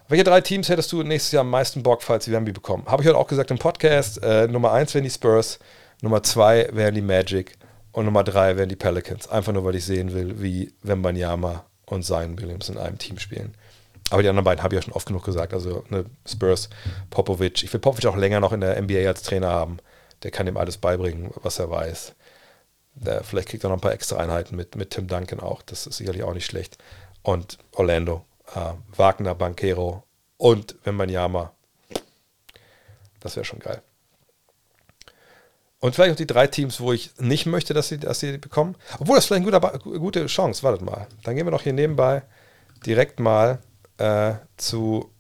Welche 0.09 0.23
drei 0.23 0.39
Teams 0.41 0.69
hättest 0.69 0.91
du 0.91 1.03
nächstes 1.03 1.33
Jahr 1.33 1.41
am 1.41 1.49
meisten 1.49 1.83
Bock, 1.83 2.01
falls 2.03 2.25
sie 2.25 2.31
Wemby 2.31 2.53
bekommen? 2.53 2.85
Habe 2.85 3.01
ich 3.01 3.09
heute 3.09 3.17
auch 3.17 3.27
gesagt 3.27 3.51
im 3.51 3.57
Podcast. 3.57 4.23
Äh, 4.23 4.47
Nummer 4.47 4.71
eins 4.71 4.93
wären 4.93 5.03
die 5.03 5.09
Spurs, 5.09 5.59
Nummer 6.01 6.23
zwei 6.23 6.69
wären 6.71 6.95
die 6.95 7.01
Magic 7.01 7.57
und 7.91 8.05
Nummer 8.05 8.23
drei 8.23 8.55
wären 8.55 8.69
die 8.69 8.77
Pelicans. 8.77 9.27
Einfach 9.27 9.51
nur, 9.51 9.65
weil 9.65 9.75
ich 9.75 9.83
sehen 9.83 10.13
will, 10.13 10.41
wie 10.41 10.71
Wembanyama 10.83 11.65
und 11.87 12.03
Zion 12.03 12.39
Williams 12.39 12.69
in 12.69 12.77
einem 12.77 12.97
Team 12.97 13.17
spielen. 13.17 13.55
Aber 14.09 14.21
die 14.21 14.29
anderen 14.29 14.45
beiden 14.45 14.63
habe 14.63 14.75
ich 14.75 14.81
ja 14.81 14.85
schon 14.85 14.93
oft 14.93 15.07
genug 15.07 15.25
gesagt. 15.25 15.53
Also 15.53 15.83
ne, 15.89 16.05
Spurs, 16.25 16.69
Popovic. 17.09 17.63
Ich 17.63 17.73
will 17.73 17.79
Popovic 17.79 18.05
auch 18.05 18.15
länger 18.15 18.39
noch 18.39 18.53
in 18.53 18.61
der 18.61 18.81
NBA 18.81 19.07
als 19.07 19.23
Trainer 19.23 19.49
haben. 19.49 19.77
Der 20.23 20.31
kann 20.31 20.47
ihm 20.47 20.57
alles 20.57 20.77
beibringen, 20.77 21.31
was 21.41 21.59
er 21.59 21.69
weiß. 21.69 22.13
Der, 22.95 23.23
vielleicht 23.23 23.49
kriegt 23.49 23.63
er 23.63 23.69
noch 23.69 23.77
ein 23.77 23.81
paar 23.81 23.93
extra 23.93 24.17
Einheiten 24.17 24.55
mit, 24.55 24.75
mit 24.75 24.91
Tim 24.91 25.07
Duncan 25.07 25.39
auch. 25.39 25.61
Das 25.61 25.87
ist 25.87 25.97
sicherlich 25.97 26.23
auch 26.23 26.33
nicht 26.33 26.45
schlecht. 26.45 26.77
Und 27.21 27.57
Orlando, 27.73 28.25
äh, 28.55 28.73
Wagner, 28.95 29.35
Banquero 29.35 30.03
und 30.37 30.75
Wembanyama. 30.83 31.51
Das 33.19 33.35
wäre 33.35 33.45
schon 33.45 33.59
geil. 33.59 33.81
Und 35.79 35.93
vielleicht 35.93 36.13
auch 36.13 36.17
die 36.17 36.27
drei 36.27 36.47
Teams, 36.47 36.79
wo 36.79 36.91
ich 36.91 37.11
nicht 37.19 37.45
möchte, 37.45 37.73
dass 37.73 37.89
sie, 37.89 37.99
dass 37.99 38.19
sie 38.19 38.37
bekommen. 38.37 38.75
Obwohl, 38.99 39.15
das 39.15 39.25
ist 39.25 39.27
vielleicht 39.27 39.47
eine 39.47 39.79
gute, 39.79 39.99
gute 39.99 40.25
Chance. 40.25 40.63
Wartet 40.63 40.81
mal. 40.81 41.07
Dann 41.23 41.35
gehen 41.35 41.45
wir 41.45 41.51
doch 41.51 41.61
hier 41.61 41.73
nebenbei 41.73 42.23
direkt 42.85 43.19
mal 43.19 43.59
äh, 43.97 44.33
zu 44.57 45.11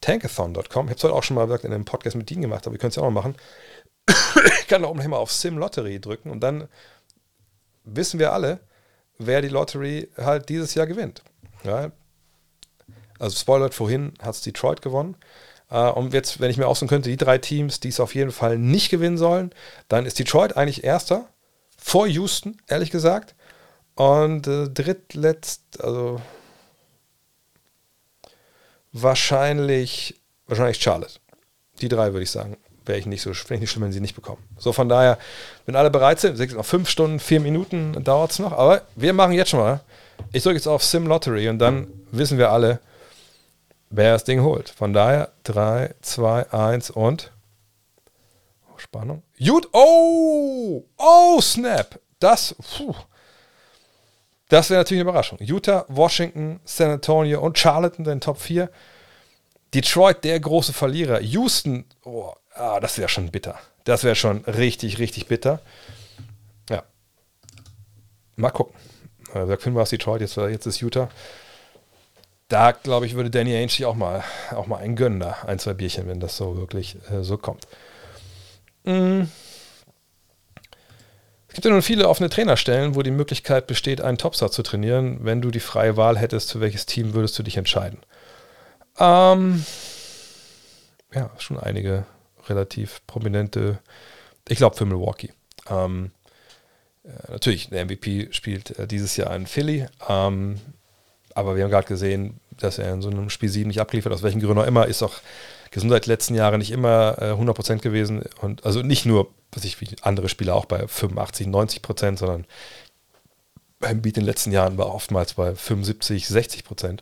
tankathon.com. 0.00 0.62
Ich 0.62 0.74
habe 0.74 0.94
es 0.94 1.04
heute 1.04 1.14
auch 1.14 1.22
schon 1.22 1.34
mal 1.36 1.46
gesagt 1.46 1.64
in 1.64 1.72
einem 1.72 1.84
Podcast 1.84 2.16
mit 2.16 2.30
Dean 2.30 2.42
gemacht, 2.42 2.66
aber 2.66 2.74
wir 2.74 2.78
können 2.78 2.90
es 2.90 2.96
ja 2.96 3.02
auch 3.02 3.06
noch 3.06 3.22
machen. 3.22 3.34
ich 4.60 4.68
kann 4.68 4.82
da 4.82 4.88
oben 4.88 5.08
mal 5.08 5.16
auf 5.16 5.32
Sim 5.32 5.58
Lottery 5.58 6.00
drücken 6.00 6.30
und 6.30 6.40
dann 6.40 6.68
wissen 7.84 8.20
wir 8.20 8.32
alle, 8.32 8.60
wer 9.18 9.42
die 9.42 9.48
Lottery 9.48 10.10
halt 10.16 10.48
dieses 10.48 10.74
Jahr 10.74 10.86
gewinnt. 10.86 11.22
Ja? 11.64 11.90
Also 13.18 13.36
Spoiler, 13.36 13.70
vorhin 13.72 14.12
hat 14.22 14.34
es 14.34 14.42
Detroit 14.42 14.82
gewonnen. 14.82 15.16
Uh, 15.74 15.90
und 15.90 16.14
jetzt, 16.14 16.38
wenn 16.38 16.50
ich 16.52 16.56
mir 16.56 16.68
aussuchen 16.68 16.86
könnte, 16.86 17.10
die 17.10 17.16
drei 17.16 17.36
Teams, 17.36 17.80
die 17.80 17.88
es 17.88 17.98
auf 17.98 18.14
jeden 18.14 18.30
Fall 18.30 18.58
nicht 18.58 18.90
gewinnen 18.90 19.18
sollen, 19.18 19.50
dann 19.88 20.06
ist 20.06 20.20
Detroit 20.20 20.56
eigentlich 20.56 20.84
erster, 20.84 21.26
vor 21.76 22.06
Houston, 22.06 22.58
ehrlich 22.68 22.92
gesagt. 22.92 23.34
Und 23.96 24.46
äh, 24.46 24.68
drittletzt, 24.68 25.82
also 25.82 26.20
wahrscheinlich, 28.92 30.20
wahrscheinlich 30.46 30.80
Charlotte. 30.80 31.14
Die 31.80 31.88
drei 31.88 32.12
würde 32.12 32.22
ich 32.22 32.30
sagen. 32.30 32.56
Wäre 32.86 32.98
ich 32.98 33.06
nicht 33.06 33.22
so 33.22 33.32
ich 33.32 33.50
nicht 33.50 33.70
schlimm, 33.70 33.82
wenn 33.82 33.92
sie 33.92 34.00
nicht 34.00 34.14
bekommen. 34.14 34.42
So, 34.58 34.72
von 34.72 34.88
daher, 34.88 35.18
wenn 35.66 35.74
alle 35.74 35.90
bereit 35.90 36.20
sind, 36.20 36.38
noch 36.54 36.66
fünf 36.66 36.88
Stunden, 36.88 37.18
vier 37.18 37.40
Minuten 37.40 38.04
dauert 38.04 38.30
es 38.30 38.38
noch, 38.38 38.52
aber 38.52 38.82
wir 38.94 39.12
machen 39.12 39.32
jetzt 39.32 39.50
schon 39.50 39.60
mal. 39.60 39.80
Ich 40.32 40.44
drücke 40.44 40.56
jetzt 40.56 40.68
auf 40.68 40.84
Sim 40.84 41.08
Lottery 41.08 41.48
und 41.48 41.58
dann 41.58 41.88
wissen 42.12 42.38
wir 42.38 42.52
alle, 42.52 42.78
wer 43.90 44.12
das 44.12 44.24
Ding 44.24 44.42
holt. 44.42 44.68
Von 44.68 44.92
daher 44.92 45.32
3, 45.44 45.94
2, 46.00 46.52
1 46.52 46.90
und 46.90 47.32
oh, 48.72 48.78
Spannung. 48.78 49.22
Gut. 49.38 49.68
Oh! 49.72 50.84
Oh, 50.96 51.40
Snap! 51.40 52.00
Das, 52.18 52.54
puh. 52.76 52.94
Das 54.48 54.70
wäre 54.70 54.80
natürlich 54.80 55.00
eine 55.00 55.10
Überraschung. 55.10 55.38
Utah, 55.40 55.84
Washington, 55.88 56.60
San 56.64 56.90
Antonio 56.90 57.40
und 57.40 57.58
Charlotte 57.58 57.98
in 57.98 58.04
den 58.04 58.20
Top 58.20 58.38
4. 58.40 58.70
Detroit, 59.74 60.22
der 60.22 60.38
große 60.38 60.72
Verlierer. 60.72 61.20
Houston, 61.20 61.84
oh, 62.04 62.32
ah, 62.54 62.78
das 62.78 62.98
wäre 62.98 63.08
schon 63.08 63.30
bitter. 63.30 63.58
Das 63.84 64.04
wäre 64.04 64.14
schon 64.14 64.44
richtig, 64.44 64.98
richtig 64.98 65.26
bitter. 65.26 65.60
Ja. 66.70 66.84
Mal 68.36 68.50
gucken. 68.50 68.74
Äh, 69.34 69.46
Sag 69.46 69.62
Finn 69.62 69.74
war 69.74 69.82
es 69.82 69.90
Detroit, 69.90 70.20
jetzt, 70.20 70.36
jetzt 70.36 70.66
ist 70.66 70.80
Utah. 70.80 71.10
Da, 72.54 72.70
glaube 72.70 73.04
ich, 73.04 73.16
würde 73.16 73.30
Danny 73.30 73.52
Ainge 73.52 73.68
sich 73.68 73.84
auch 73.84 73.96
mal, 73.96 74.22
auch 74.52 74.68
mal 74.68 74.76
einen 74.76 74.94
gönnen, 74.94 75.18
da 75.18 75.38
ein, 75.44 75.58
zwei 75.58 75.74
Bierchen, 75.74 76.06
wenn 76.06 76.20
das 76.20 76.36
so 76.36 76.56
wirklich 76.56 76.96
äh, 77.10 77.24
so 77.24 77.36
kommt. 77.36 77.66
Mhm. 78.84 79.28
Es 81.48 81.54
gibt 81.54 81.64
ja 81.64 81.72
nun 81.72 81.82
viele 81.82 82.08
offene 82.08 82.30
Trainerstellen, 82.30 82.94
wo 82.94 83.02
die 83.02 83.10
Möglichkeit 83.10 83.66
besteht, 83.66 84.00
einen 84.00 84.18
Topstar 84.18 84.52
zu 84.52 84.62
trainieren. 84.62 85.18
Wenn 85.22 85.42
du 85.42 85.50
die 85.50 85.58
freie 85.58 85.96
Wahl 85.96 86.16
hättest, 86.16 86.52
für 86.52 86.60
welches 86.60 86.86
Team 86.86 87.12
würdest 87.12 87.36
du 87.36 87.42
dich 87.42 87.56
entscheiden? 87.56 87.98
Ähm, 89.00 89.66
ja, 91.12 91.32
schon 91.38 91.58
einige 91.58 92.06
relativ 92.46 93.04
prominente. 93.08 93.80
Ich 94.46 94.58
glaube 94.58 94.76
für 94.76 94.86
Milwaukee. 94.86 95.32
Ähm, 95.68 96.12
äh, 97.02 97.32
natürlich, 97.32 97.70
der 97.70 97.84
MVP 97.84 98.28
spielt 98.30 98.78
äh, 98.78 98.86
dieses 98.86 99.16
Jahr 99.16 99.34
in 99.34 99.48
Philly. 99.48 99.88
Ähm, 100.08 100.60
aber 101.34 101.56
wir 101.56 101.64
haben 101.64 101.70
gerade 101.70 101.88
gesehen, 101.88 102.40
dass 102.58 102.78
er 102.78 102.92
in 102.92 103.02
so 103.02 103.10
einem 103.10 103.30
Spiel 103.30 103.48
7 103.48 103.68
nicht 103.68 103.80
abgeliefert, 103.80 104.12
aus 104.12 104.22
welchen 104.22 104.40
Gründen 104.40 104.58
auch 104.58 104.66
immer, 104.66 104.86
ist 104.86 105.02
auch 105.02 105.14
Gesundheit 105.70 106.06
letzten 106.06 106.34
Jahre 106.34 106.56
nicht 106.56 106.70
immer 106.70 107.16
äh, 107.20 107.32
100% 107.32 107.78
gewesen. 107.78 108.22
Und 108.40 108.64
also 108.64 108.82
nicht 108.82 109.06
nur, 109.06 109.28
was 109.52 109.64
ich 109.64 109.80
wie 109.80 109.88
andere 110.02 110.28
Spieler 110.28 110.54
auch 110.54 110.66
bei 110.66 110.86
85, 110.86 111.48
90%, 111.48 112.18
sondern 112.18 112.46
beim 113.80 114.00
Beat 114.00 114.16
in 114.16 114.22
den 114.22 114.26
letzten 114.26 114.52
Jahren 114.52 114.78
war 114.78 114.94
oftmals 114.94 115.34
bei 115.34 115.54
75, 115.54 116.26
60%. 116.26 117.00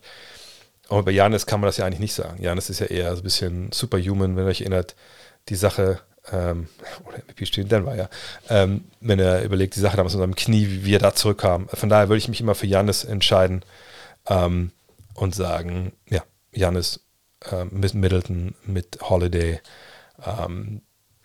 Aber 0.89 1.03
bei 1.03 1.11
Janis 1.11 1.47
kann 1.47 1.61
man 1.61 1.69
das 1.69 1.77
ja 1.77 1.87
eigentlich 1.87 2.01
nicht 2.01 2.15
sagen. 2.15 2.43
Janis 2.43 2.71
ist 2.71 2.81
ja 2.81 2.87
eher 2.87 3.15
so 3.15 3.21
ein 3.21 3.25
bisschen 3.25 3.73
superhuman, 3.73 4.37
wenn 4.37 4.45
ihr 4.45 4.51
euch 4.51 4.63
erinnert, 4.63 4.97
die 5.49 5.55
Sache, 5.55 6.01
ähm, 6.33 6.69
oder 7.07 7.19
MVP 7.19 7.47
steht 7.47 7.65
in 7.65 7.69
Denver, 7.69 7.95
ja, 7.95 8.09
ähm, 8.49 8.85
wenn 9.01 9.19
er 9.19 9.43
überlegt, 9.43 9.77
die 9.77 9.81
Sache 9.81 9.97
damals 9.97 10.15
in 10.15 10.21
seinem 10.21 10.35
Knie, 10.35 10.67
wie 10.67 10.85
wir 10.85 10.99
da 10.99 11.15
zurückkamen. 11.15 11.69
Von 11.69 11.89
daher 11.89 12.09
würde 12.09 12.19
ich 12.19 12.29
mich 12.29 12.41
immer 12.41 12.55
für 12.55 12.67
Janis 12.67 13.05
entscheiden 13.05 13.65
ähm, 14.29 14.71
und 15.15 15.35
sagen, 15.35 15.93
ja, 16.09 16.23
Janis 16.53 17.01
äh, 17.51 17.65
Middleton, 17.65 18.55
mit 18.65 18.99
Holiday, 19.03 19.61
ähm, 20.25 20.83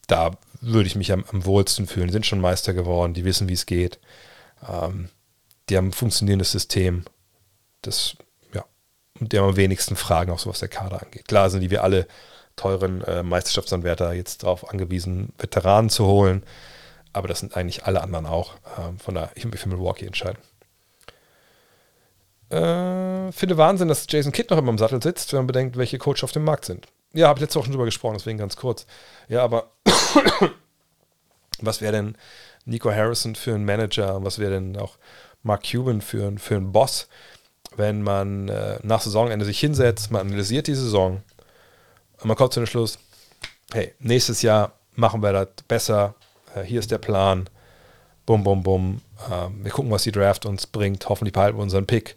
da 0.08 0.32
würde 0.62 0.88
ich 0.88 0.96
mich 0.96 1.12
am, 1.12 1.26
am, 1.32 1.46
wohlsten 1.46 1.88
fühlen. 1.88 2.08
Die 2.08 2.14
sind 2.14 2.26
schon 2.26 2.40
Meister 2.40 2.74
geworden, 2.74 3.14
die 3.14 3.26
wissen, 3.26 3.50
wie 3.50 3.54
es 3.54 3.66
geht. 3.66 4.00
Ähm, 4.68 5.10
die 5.70 5.78
haben 5.78 5.88
ein 5.88 5.94
funktionierendes 5.94 6.52
System. 6.52 7.04
Das, 7.82 8.16
ja, 8.54 8.66
und 9.20 9.32
die 9.32 9.38
haben 9.38 9.50
am 9.50 9.56
wenigsten 9.56 9.96
Fragen, 9.96 10.32
auch 10.32 10.40
so 10.40 10.50
was 10.50 10.60
der 10.60 10.70
Kader 10.70 11.04
angeht. 11.04 11.28
Klar 11.28 11.50
sind 11.50 11.62
die 11.62 11.72
wir 11.72 11.84
alle 11.84 12.08
teuren 12.56 13.02
äh, 13.04 13.22
Meisterschaftsanwärter 13.22 14.14
jetzt 14.14 14.44
darauf 14.44 14.70
angewiesen, 14.70 15.34
Veteranen 15.38 15.90
zu 15.90 16.06
holen. 16.06 16.44
Aber 17.14 17.28
das 17.28 17.40
sind 17.40 17.56
eigentlich 17.56 17.86
alle 17.86 18.02
anderen 18.02 18.26
auch. 18.26 18.56
Ähm, 18.78 19.00
von 19.00 19.16
daher, 19.16 19.32
ich 19.36 19.44
würde 19.44 19.56
mich 19.56 19.62
für 19.62 19.70
Milwaukee 19.70 20.06
entscheiden. 20.06 20.40
Äh, 22.50 23.32
finde 23.32 23.58
Wahnsinn, 23.58 23.90
dass 23.90 24.06
Jason 24.10 24.32
Kidd 24.32 24.50
noch 24.50 24.58
immer 24.58 24.72
im 24.72 24.78
Sattel 24.78 25.02
sitzt, 25.02 25.34
wenn 25.34 25.40
man 25.40 25.48
bedenkt, 25.48 25.78
welche 25.78 25.98
Coach 25.98 26.24
auf 26.24 26.32
dem 26.32 26.46
Markt 26.46 26.66
sind. 26.66 26.88
Ja, 27.14 27.28
habe 27.28 27.40
letzte 27.42 27.60
Woche 27.60 27.66
schon 27.66 27.74
drüber 27.74 27.86
gesprochen, 27.86 28.16
deswegen 28.18 28.38
ganz 28.38 28.56
kurz. 28.56 28.86
Ja, 29.28 29.44
aber 29.44 29.72
was 31.62 31.82
wäre 31.82 31.94
denn 31.94 32.18
Nico 32.66 32.92
Harrison 32.92 33.36
für 33.36 33.54
ein 33.54 33.66
Manager? 33.66 34.24
Was 34.24 34.40
wäre 34.40 34.52
denn 34.52 34.78
auch 34.78 34.98
Mark 35.44 35.64
Cuban 35.70 36.02
für, 36.02 36.32
für 36.38 36.56
einen 36.56 36.72
Boss, 36.72 37.08
wenn 37.76 38.02
man 38.02 38.50
äh, 38.50 38.80
nach 38.84 39.02
Saisonende 39.02 39.46
sich 39.46 39.60
hinsetzt, 39.60 40.12
man 40.12 40.28
analysiert 40.28 40.68
die 40.68 40.76
Saison 40.76 41.22
und 42.20 42.26
man 42.26 42.38
kommt 42.38 42.54
zu 42.54 42.60
dem 42.60 42.68
Schluss, 42.68 43.00
hey, 43.74 43.94
nächstes 44.00 44.42
Jahr 44.42 44.74
machen 44.96 45.22
wir 45.22 45.32
das 45.32 45.48
besser, 45.68 46.16
äh, 46.56 46.64
hier 46.64 46.80
ist 46.80 46.92
der 46.92 46.98
Plan, 46.98 47.50
bum, 48.26 48.44
bum, 48.44 48.64
bum, 48.64 49.02
äh, 49.30 49.64
wir 49.64 49.72
gucken, 49.72 49.92
was 49.92 50.04
die 50.04 50.12
Draft 50.12 50.46
uns 50.46 50.68
bringt, 50.68 51.08
hoffentlich 51.10 51.34
behalten 51.34 51.58
wir 51.58 51.64
unseren 51.64 51.86
Pick 51.86 52.16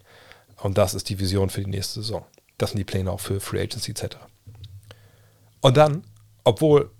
und 0.61 0.77
das 0.77 0.93
ist 0.93 1.09
die 1.09 1.19
Vision 1.19 1.49
für 1.49 1.61
die 1.61 1.69
nächste 1.69 2.01
Saison. 2.01 2.25
Das 2.57 2.71
sind 2.71 2.77
die 2.77 2.85
Pläne 2.85 3.11
auch 3.11 3.19
für 3.19 3.39
Free 3.39 3.61
Agency 3.61 3.91
etc. 3.91 4.17
Und 5.61 5.77
dann, 5.77 6.03
obwohl 6.43 6.91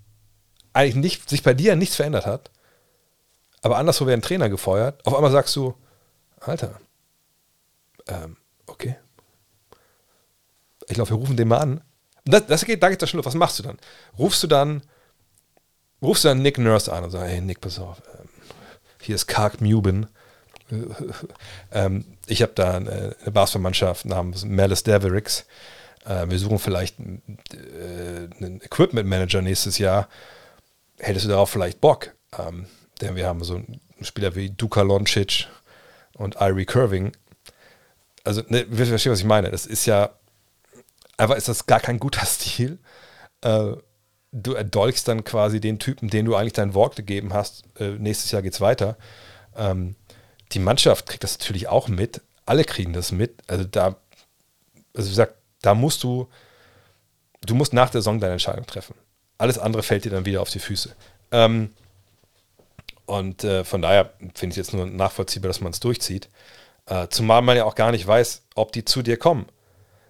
eigentlich 0.74 0.96
nicht, 0.96 1.30
sich 1.30 1.44
bei 1.44 1.54
dir 1.54 1.76
nichts 1.76 1.96
verändert 1.96 2.26
hat, 2.26 2.52
aber 3.62 3.78
anderswo 3.78 4.08
werden 4.08 4.22
Trainer 4.22 4.50
gefeuert, 4.50 5.06
auf 5.06 5.14
einmal 5.14 5.32
sagst 5.32 5.56
du, 5.56 5.76
Alter, 6.40 6.80
ähm, 8.08 8.38
okay. 8.66 8.96
Ich 10.88 10.96
glaube, 10.96 11.12
wir 11.12 11.18
rufen 11.18 11.38
den 11.38 11.48
mal 11.48 11.60
an. 11.60 11.82
Das, 12.26 12.48
das 12.48 12.66
geht, 12.66 12.82
da 12.82 12.90
geht 12.90 13.02
das 13.02 13.10
schon 13.10 13.20
los. 13.20 13.26
Was 13.26 13.36
machst 13.36 13.60
du 13.60 13.64
dann? 13.64 13.78
Rufst 14.18 14.42
du 14.42 14.48
dann, 14.48 14.82
rufst 16.02 16.24
du 16.24 16.30
dann 16.30 16.42
Nick 16.42 16.58
Nurse 16.58 16.92
an 16.92 17.04
und 17.04 17.12
sagst, 17.12 17.28
hey 17.28 17.42
Nick, 17.42 17.62
pass 17.62 17.78
auf, 17.78 18.02
ähm, 18.20 18.30
hier 19.00 19.16
ist 19.16 19.28
Kark 19.28 19.62
Mubin 19.62 20.08
ähm, 21.72 22.06
ich 22.28 22.42
habe 22.42 22.54
da 22.56 22.76
eine, 22.76 23.16
eine 23.22 23.32
Basketballmannschaft 23.32 24.06
namens 24.06 24.46
Malice 24.46 24.84
Devericks. 24.84 25.46
Äh, 26.06 26.30
wir 26.30 26.40
suchen 26.40 26.60
vielleicht 26.60 27.00
äh, 27.00 28.30
einen 28.40 28.62
Equipment 28.62 29.08
Manager 29.08 29.42
nächstes 29.42 29.78
Jahr. 29.78 30.08
Hättest 31.00 31.26
du 31.26 31.30
darauf 31.30 31.50
vielleicht 31.50 31.82
Bock? 31.82 32.14
Ähm, 32.38 32.68
denn 33.02 33.16
wir 33.16 33.28
haben 33.28 33.44
so 33.44 33.56
einen 33.56 33.82
Spieler 34.02 34.36
wie 34.36 34.50
Duka 34.50 34.82
Loncic 34.82 35.48
und 36.14 36.38
Irie 36.40 36.66
Curving. 36.66 37.12
Also, 38.24 38.44
ne, 38.48 38.66
wir 38.70 38.86
verstehen, 38.86 39.12
was 39.12 39.20
ich 39.20 39.26
meine. 39.26 39.50
Das 39.50 39.66
ist 39.66 39.86
ja 39.86 40.12
einfach 41.22 41.36
ist 41.36 41.48
das 41.48 41.66
gar 41.66 41.80
kein 41.80 42.00
guter 42.00 42.26
Stil. 42.26 42.80
Äh, 43.42 43.74
du 44.32 44.54
erdolchst 44.54 45.08
dann 45.08 45.24
quasi 45.24 45.60
den 45.60 45.80
Typen, 45.80 46.10
den 46.10 46.26
du 46.26 46.36
eigentlich 46.36 46.54
dein 46.54 46.74
Wort 46.74 46.96
gegeben 46.96 47.34
hast. 47.34 47.64
Äh, 47.80 47.92
nächstes 47.98 48.32
Jahr 48.32 48.42
geht's 48.42 48.62
weiter. 48.62 48.98
Ähm, 49.56 49.96
die 50.54 50.60
Mannschaft 50.60 51.08
kriegt 51.08 51.24
das 51.24 51.40
natürlich 51.40 51.68
auch 51.68 51.88
mit. 51.88 52.22
Alle 52.46 52.64
kriegen 52.64 52.94
das 52.94 53.12
mit. 53.12 53.36
Also 53.48 53.64
da, 53.64 53.96
also 54.94 55.08
wie 55.08 55.12
gesagt, 55.12 55.36
da 55.62 55.76
musst 55.76 56.04
du, 56.04 56.28
du 57.46 57.56
musst 57.56 57.74
nach 57.74 57.90
der 57.90 58.02
Saison 58.02 58.20
deine 58.20 58.34
Entscheidung 58.34 58.66
treffen. 58.66 58.96
Alles 59.38 59.58
andere 59.58 59.84
fällt 59.84 60.06
dir 60.06 60.12
dann 60.12 60.26
wieder 60.26 60.42
auf 60.42 60.50
die 60.50 60.60
Füße. 60.60 60.96
Ähm, 61.32 61.72
und 63.06 63.44
äh, 63.44 63.64
von 63.64 63.82
daher 63.82 64.14
finde 64.36 64.54
ich 64.54 64.58
jetzt 64.58 64.74
nur 64.74 64.86
nachvollziehbar, 64.86 65.50
dass 65.50 65.62
man 65.62 65.72
es 65.72 65.80
durchzieht. 65.80 66.30
Äh, 66.86 67.08
zumal 67.10 67.42
man 67.42 67.58
ja 67.58 67.66
auch 67.66 67.76
gar 67.76 67.92
nicht 67.92 68.06
weiß, 68.06 68.44
ob 68.56 68.72
die 68.72 68.86
zu 68.86 69.02
dir 69.02 69.18
kommen. 69.18 69.46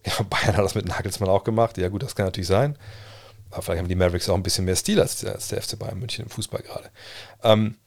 Ja, 0.03 0.13
Bayern 0.23 0.57
hat 0.57 0.65
das 0.65 0.73
mit 0.73 0.87
Nagelsmann 0.87 1.29
auch 1.29 1.43
gemacht. 1.43 1.77
Ja, 1.77 1.87
gut, 1.89 2.01
das 2.01 2.15
kann 2.15 2.25
natürlich 2.25 2.47
sein. 2.47 2.75
Aber 3.51 3.61
vielleicht 3.61 3.81
haben 3.81 3.87
die 3.87 3.93
Mavericks 3.93 4.27
auch 4.29 4.35
ein 4.35 4.41
bisschen 4.41 4.65
mehr 4.65 4.75
Stil 4.75 4.99
als, 4.99 5.23
als 5.23 5.49
der 5.49 5.61
FC 5.61 5.77
Bayern 5.77 5.99
München 5.99 6.23
im 6.23 6.31
Fußball 6.31 6.63
gerade. 6.63 6.89
Ähm, 7.43 7.77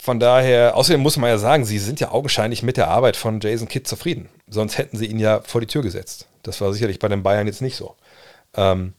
von 0.00 0.18
daher, 0.18 0.76
außerdem 0.76 1.00
muss 1.00 1.18
man 1.18 1.28
ja 1.28 1.36
sagen, 1.36 1.66
sie 1.66 1.78
sind 1.78 2.00
ja 2.00 2.10
augenscheinlich 2.10 2.62
mit 2.62 2.78
der 2.78 2.88
Arbeit 2.88 3.16
von 3.16 3.38
Jason 3.38 3.68
Kidd 3.68 3.86
zufrieden. 3.86 4.30
Sonst 4.48 4.78
hätten 4.78 4.96
sie 4.96 5.04
ihn 5.04 5.18
ja 5.18 5.40
vor 5.42 5.60
die 5.60 5.66
Tür 5.66 5.82
gesetzt. 5.82 6.26
Das 6.42 6.60
war 6.62 6.72
sicherlich 6.72 6.98
bei 6.98 7.08
den 7.08 7.22
Bayern 7.22 7.46
jetzt 7.46 7.60
nicht 7.60 7.76
so. 7.76 7.96
Ähm, 8.54 8.94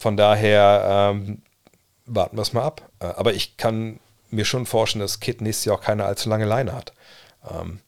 von 0.00 0.16
daher 0.16 1.12
ähm, 1.12 1.42
warten 2.06 2.38
wir 2.38 2.42
es 2.42 2.54
mal 2.54 2.62
ab. 2.62 2.88
Äh, 3.00 3.06
aber 3.06 3.34
ich 3.34 3.58
kann 3.58 4.00
mir 4.30 4.46
schon 4.46 4.64
vorstellen, 4.64 5.02
dass 5.02 5.20
Kidd 5.20 5.44
nächstes 5.44 5.66
Jahr 5.66 5.76
auch 5.76 5.82
keine 5.82 6.06
allzu 6.06 6.30
lange 6.30 6.46
Leine 6.46 6.72
hat. 6.72 6.94
Ähm, 7.50 7.80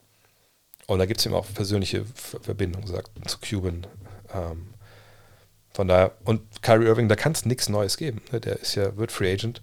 und 0.87 0.99
da 0.99 1.07
gibt 1.07 1.21
es 1.21 1.27
ihm 1.27 1.33
auch 1.33 1.47
persönliche 1.55 2.05
Verbindungen, 2.15 2.87
sagt 2.87 3.13
zu 3.29 3.39
Cuban. 3.39 3.87
Ähm, 4.35 4.75
von 5.73 5.89
daher, 5.89 6.13
und 6.25 6.43
Kyrie 6.61 6.85
Irving, 6.85 7.09
da 7.09 7.17
kann 7.17 7.33
es 7.33 7.47
nichts 7.47 7.71
Neues 7.71 7.97
geben. 7.97 8.21
Ne? 8.31 8.41
Der 8.41 8.59
ist 8.61 8.75
ja, 8.75 8.95
wird 8.99 9.11
Free 9.11 9.33
Agent. 9.33 9.63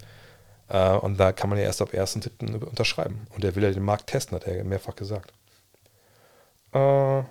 Äh, 0.69 0.93
und 0.93 1.19
da 1.19 1.31
kann 1.31 1.49
man 1.49 1.59
ja 1.59 1.65
erst 1.65 1.81
ab 1.81 1.93
1.7. 1.93 2.63
unterschreiben. 2.63 3.27
Und 3.35 3.43
er 3.43 3.55
will 3.55 3.63
ja 3.63 3.71
den 3.71 3.83
Markt 3.83 4.07
testen, 4.07 4.35
hat 4.35 4.47
er 4.47 4.63
mehrfach 4.63 4.95
gesagt. 4.95 5.33
Äh, 6.73 7.23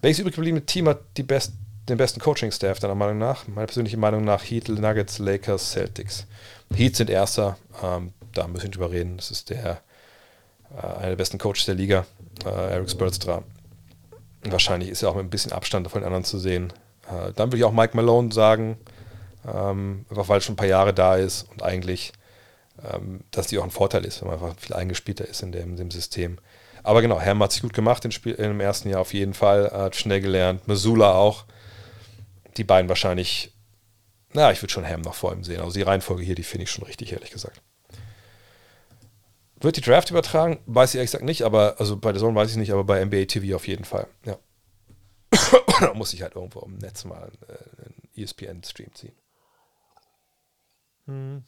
welches 0.00 0.18
übrig 0.18 0.34
gebliebene 0.34 0.66
Team 0.66 0.88
hat 0.88 0.98
best, 1.26 1.52
den 1.88 1.96
besten 1.96 2.20
Coaching-Staff, 2.20 2.80
deiner 2.80 2.94
Meinung 2.94 3.18
nach? 3.18 3.46
Meine 3.46 3.66
persönliche 3.66 3.96
Meinung 3.96 4.24
nach 4.24 4.42
Heat, 4.42 4.68
Nuggets, 4.68 5.18
Lakers, 5.18 5.72
Celtics. 5.72 6.26
Heat 6.74 6.96
sind 6.96 7.10
Erster, 7.10 7.56
ähm, 7.82 8.12
da 8.32 8.46
müssen 8.46 8.64
wir 8.64 8.70
drüber 8.70 8.90
reden. 8.90 9.16
Das 9.16 9.30
ist 9.30 9.50
der 9.50 9.80
äh, 10.76 10.86
einer 10.86 11.08
der 11.08 11.16
besten 11.16 11.38
Coaches 11.38 11.66
der 11.66 11.74
Liga, 11.74 12.06
äh, 12.44 12.48
Eric 12.48 12.90
Spolstra. 12.90 13.42
Wahrscheinlich 14.44 14.90
ist 14.90 15.02
er 15.02 15.10
auch 15.10 15.14
mit 15.14 15.24
ein 15.24 15.30
bisschen 15.30 15.52
Abstand 15.52 15.88
von 15.88 16.00
den 16.00 16.06
anderen 16.06 16.24
zu 16.24 16.38
sehen. 16.38 16.72
Äh, 17.08 17.32
dann 17.34 17.48
würde 17.48 17.58
ich 17.58 17.64
auch 17.64 17.72
Mike 17.72 17.96
Malone 17.96 18.32
sagen, 18.32 18.76
ähm, 19.46 20.06
einfach 20.10 20.28
weil 20.28 20.38
er 20.38 20.40
schon 20.40 20.54
ein 20.54 20.56
paar 20.56 20.66
Jahre 20.66 20.94
da 20.94 21.16
ist 21.16 21.48
und 21.50 21.62
eigentlich, 21.62 22.12
ähm, 22.84 23.20
dass 23.30 23.48
die 23.48 23.58
auch 23.58 23.64
ein 23.64 23.70
Vorteil 23.70 24.04
ist, 24.04 24.20
wenn 24.20 24.28
man 24.28 24.40
einfach 24.40 24.58
viel 24.58 24.74
eingespielter 24.74 25.26
ist 25.26 25.42
in 25.42 25.52
dem, 25.52 25.76
dem 25.76 25.90
System. 25.90 26.38
Aber 26.82 27.02
genau, 27.02 27.20
Herm 27.20 27.42
hat 27.42 27.52
sich 27.52 27.62
gut 27.62 27.74
gemacht 27.74 28.04
im, 28.04 28.10
Spiel, 28.10 28.34
im 28.34 28.60
ersten 28.60 28.88
Jahr 28.88 29.00
auf 29.00 29.14
jeden 29.14 29.34
Fall, 29.34 29.70
hat 29.70 29.96
schnell 29.96 30.20
gelernt, 30.20 30.66
Missoula 30.66 31.12
auch. 31.14 31.44
Die 32.56 32.64
beiden 32.64 32.88
wahrscheinlich, 32.88 33.52
na, 34.32 34.50
ich 34.52 34.62
würde 34.62 34.72
schon 34.72 34.84
Herm 34.84 35.02
noch 35.02 35.14
vor 35.14 35.32
ihm 35.32 35.44
sehen. 35.44 35.60
Also 35.60 35.74
die 35.74 35.82
Reihenfolge 35.82 36.22
hier, 36.22 36.34
die 36.34 36.42
finde 36.42 36.64
ich 36.64 36.70
schon 36.70 36.84
richtig, 36.84 37.12
ehrlich 37.12 37.30
gesagt. 37.30 37.62
Wird 39.60 39.76
die 39.76 39.80
Draft 39.80 40.10
übertragen? 40.10 40.58
Weiß 40.66 40.90
ich 40.90 40.96
ehrlich 40.96 41.12
gesagt 41.12 41.24
nicht, 41.24 41.42
aber 41.42 41.76
also 41.78 41.96
bei 41.96 42.10
der 42.10 42.20
Zone 42.20 42.34
weiß 42.34 42.50
ich 42.50 42.56
nicht, 42.56 42.72
aber 42.72 42.82
bei 42.82 43.04
NBA 43.04 43.26
TV 43.26 43.54
auf 43.54 43.68
jeden 43.68 43.84
Fall. 43.84 44.08
Ja. 44.24 44.36
da 45.80 45.94
muss 45.94 46.12
ich 46.12 46.22
halt 46.22 46.34
irgendwo 46.34 46.60
im 46.60 46.78
Netz 46.78 47.04
mal 47.04 47.30
äh, 47.48 47.84
einen 47.84 48.08
ESPN-Stream 48.16 48.92
ziehen. 48.94 49.14
Hm. 51.06 51.44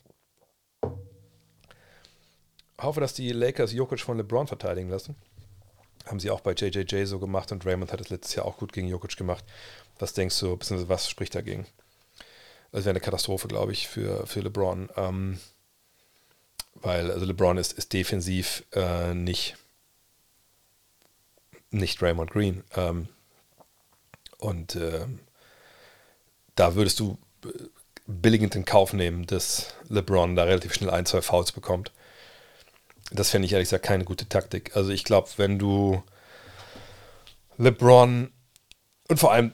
Hoffe, 2.80 3.00
dass 3.00 3.14
die 3.14 3.32
Lakers 3.32 3.72
Jokic 3.72 4.00
von 4.00 4.16
LeBron 4.16 4.46
verteidigen 4.46 4.90
lassen. 4.90 5.16
Haben 6.06 6.20
sie 6.20 6.30
auch 6.30 6.40
bei 6.40 6.52
JJJ 6.52 7.04
so 7.04 7.18
gemacht 7.18 7.50
und 7.52 7.64
Raymond 7.64 7.92
hat 7.92 8.00
es 8.00 8.10
letztes 8.10 8.34
Jahr 8.34 8.44
auch 8.44 8.58
gut 8.58 8.72
gegen 8.72 8.88
Jokic 8.88 9.16
gemacht. 9.16 9.44
Was 9.98 10.12
denkst 10.12 10.38
du, 10.40 10.56
beziehungsweise 10.56 10.88
was 10.88 11.08
spricht 11.08 11.34
dagegen? 11.34 11.66
Das 12.72 12.84
wäre 12.84 12.90
eine 12.90 13.00
Katastrophe, 13.00 13.48
glaube 13.48 13.72
ich, 13.72 13.88
für, 13.88 14.26
für 14.26 14.40
LeBron. 14.40 14.90
Ähm, 14.96 15.38
weil 16.74 17.10
also 17.10 17.24
LeBron 17.24 17.56
ist, 17.56 17.72
ist 17.72 17.92
defensiv 17.92 18.64
äh, 18.72 19.14
nicht, 19.14 19.56
nicht 21.70 22.02
Raymond 22.02 22.30
Green. 22.30 22.64
Ähm, 22.74 23.08
und 24.38 24.74
äh, 24.76 25.06
da 26.56 26.74
würdest 26.74 27.00
du 27.00 27.16
billigend 28.06 28.54
in 28.54 28.64
Kauf 28.64 28.92
nehmen, 28.92 29.26
dass 29.26 29.74
LeBron 29.88 30.36
da 30.36 30.44
relativ 30.44 30.74
schnell 30.74 30.90
ein, 30.90 31.06
zwei 31.06 31.22
Fouls 31.22 31.52
bekommt. 31.52 31.92
Das 33.10 33.30
fände 33.30 33.46
ich 33.46 33.52
ehrlich 33.52 33.68
gesagt 33.68 33.84
keine 33.84 34.04
gute 34.04 34.28
Taktik. 34.28 34.76
Also 34.76 34.90
ich 34.90 35.04
glaube, 35.04 35.28
wenn 35.36 35.58
du 35.58 36.02
LeBron 37.58 38.30
und 39.08 39.20
vor 39.20 39.32
allem, 39.32 39.52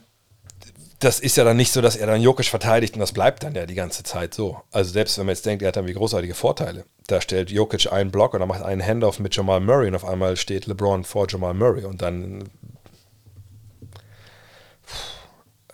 das 0.99 1.19
ist 1.21 1.37
ja 1.37 1.45
dann 1.45 1.57
nicht 1.57 1.73
so, 1.73 1.81
dass 1.81 1.97
er 1.97 2.07
dann 2.07 2.21
Jokic 2.21 2.47
verteidigt 2.47 2.95
und 2.95 3.01
das 3.01 3.13
bleibt 3.13 3.43
dann 3.43 3.55
ja 3.55 3.67
die 3.67 3.75
ganze 3.75 4.03
Zeit 4.03 4.35
so. 4.35 4.61
Also 4.71 4.93
selbst 4.93 5.19
wenn 5.19 5.27
man 5.27 5.35
jetzt 5.35 5.47
denkt, 5.47 5.63
er 5.63 5.69
hat 5.69 5.77
dann 5.77 5.87
wie 5.87 5.95
großartige 5.95 6.35
Vorteile. 6.35 6.85
Da 7.07 7.21
stellt 7.21 7.51
Jokic 7.51 7.93
einen 7.93 8.11
Block 8.11 8.35
und 8.35 8.41
dann 8.41 8.49
macht 8.49 8.63
einen 8.63 8.85
Handoff 8.85 9.19
mit 9.19 9.35
Jamal 9.35 9.61
Murray 9.61 9.89
und 9.89 9.95
auf 9.95 10.05
einmal 10.05 10.37
steht 10.37 10.67
LeBron 10.67 11.05
vor 11.05 11.27
Jamal 11.29 11.55
Murray 11.55 11.85
und 11.85 12.03
dann 12.03 12.51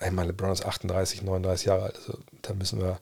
ich 0.04 0.12
meine, 0.12 0.28
LeBron 0.28 0.52
ist 0.52 0.64
38, 0.64 1.22
39 1.22 1.66
Jahre 1.66 1.84
alt, 1.84 1.96
also 1.96 2.18
da 2.48 2.54
müssen 2.54 2.80
wir 2.80 3.00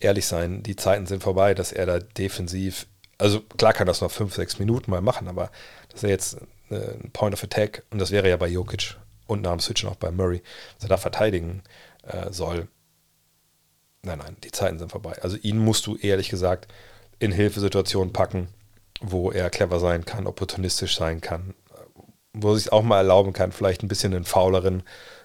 ehrlich 0.00 0.26
sein, 0.26 0.62
die 0.62 0.76
Zeiten 0.76 1.06
sind 1.06 1.22
vorbei, 1.22 1.54
dass 1.54 1.72
er 1.72 1.86
da 1.86 1.98
defensiv, 1.98 2.86
also 3.18 3.40
klar 3.40 3.72
kann 3.72 3.86
das 3.86 4.00
noch 4.00 4.10
5, 4.10 4.34
6 4.34 4.58
Minuten 4.58 4.90
mal 4.90 5.00
machen, 5.00 5.28
aber 5.28 5.50
dass 5.90 6.02
er 6.02 6.10
jetzt 6.10 6.38
ein 6.70 7.10
Point 7.12 7.34
of 7.34 7.42
Attack, 7.42 7.82
und 7.90 7.98
das 7.98 8.10
wäre 8.10 8.28
ja 8.28 8.36
bei 8.36 8.48
Jokic 8.48 8.96
und 9.26 9.42
nach 9.42 9.52
dem 9.52 9.60
Switchen 9.60 9.88
auch 9.88 9.96
bei 9.96 10.10
Murray, 10.10 10.42
dass 10.74 10.84
er 10.84 10.90
da 10.90 10.96
verteidigen 10.96 11.62
äh, 12.06 12.32
soll. 12.32 12.68
Nein, 14.02 14.18
nein, 14.18 14.36
die 14.44 14.52
Zeiten 14.52 14.78
sind 14.78 14.90
vorbei. 14.90 15.20
Also 15.22 15.36
ihn 15.36 15.58
musst 15.58 15.86
du 15.86 15.96
ehrlich 15.96 16.28
gesagt 16.28 16.68
in 17.18 17.32
Hilfesituationen 17.32 18.12
packen, 18.12 18.48
wo 19.00 19.30
er 19.30 19.50
clever 19.50 19.80
sein 19.80 20.04
kann, 20.04 20.26
opportunistisch 20.26 20.96
sein 20.96 21.20
kann, 21.20 21.54
wo 22.32 22.52
er 22.52 22.56
sich 22.56 22.72
auch 22.72 22.82
mal 22.82 22.98
erlauben 22.98 23.32
kann, 23.32 23.52
vielleicht 23.52 23.82
ein 23.82 23.88
bisschen 23.88 24.14
einen 24.14 24.24
fauleren 24.24 24.82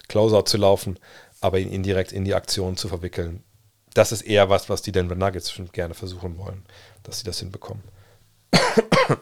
Closeout 0.08 0.44
zu 0.44 0.58
laufen, 0.58 0.98
aber 1.44 1.58
ihn 1.58 1.70
indirekt 1.70 2.10
in 2.10 2.24
die 2.24 2.34
Aktion 2.34 2.78
zu 2.78 2.88
verwickeln. 2.88 3.44
Das 3.92 4.12
ist 4.12 4.22
eher 4.22 4.48
was, 4.48 4.70
was 4.70 4.80
die 4.80 4.92
Denver 4.92 5.14
Nuggets 5.14 5.52
schon 5.52 5.70
gerne 5.72 5.92
versuchen 5.92 6.38
wollen, 6.38 6.64
dass 7.02 7.18
sie 7.18 7.24
das 7.24 7.38
hinbekommen. 7.38 7.82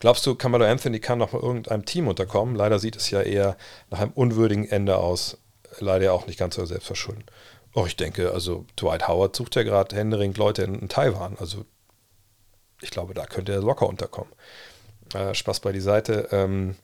Glaubst 0.00 0.24
du, 0.24 0.34
Camelo 0.36 0.64
Anthony 0.64 1.00
kann 1.00 1.18
noch 1.18 1.32
bei 1.32 1.38
irgendeinem 1.38 1.84
Team 1.84 2.08
unterkommen? 2.08 2.54
Leider 2.54 2.78
sieht 2.78 2.96
es 2.96 3.10
ja 3.10 3.20
eher 3.20 3.58
nach 3.90 4.00
einem 4.00 4.12
unwürdigen 4.12 4.66
Ende 4.66 4.96
aus. 4.96 5.36
Leider 5.80 6.14
auch 6.14 6.26
nicht 6.26 6.38
ganz 6.38 6.54
so 6.54 6.64
selbstverschulden. 6.64 7.24
Oh, 7.74 7.84
ich 7.84 7.96
denke, 7.96 8.32
also 8.32 8.64
Dwight 8.80 9.06
Howard 9.06 9.36
sucht 9.36 9.54
ja 9.54 9.64
gerade 9.64 9.94
händeringend 9.94 10.38
Leute 10.38 10.62
in, 10.62 10.76
in, 10.76 10.88
Taiwan. 10.88 11.36
Also 11.38 11.66
ich 12.80 12.90
glaube, 12.90 13.12
da 13.12 13.26
könnte 13.26 13.52
er 13.52 13.60
locker 13.60 13.86
unterkommen. 13.86 14.32
Äh, 15.12 15.34
Spaß 15.34 15.60
bei 15.60 15.72
die 15.72 15.80
Seite. 15.80 16.30
Ähm, 16.32 16.76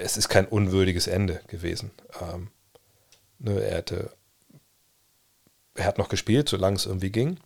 es 0.00 0.16
ist 0.16 0.28
kein 0.28 0.46
unwürdiges 0.46 1.06
Ende 1.06 1.40
gewesen. 1.48 1.90
Ähm, 2.20 2.48
ne, 3.38 3.60
er 3.60 3.78
hatte, 3.78 4.12
er 5.74 5.86
hat 5.86 5.98
noch 5.98 6.08
gespielt, 6.08 6.48
solange 6.48 6.76
es 6.76 6.86
irgendwie 6.86 7.10
ging. 7.10 7.38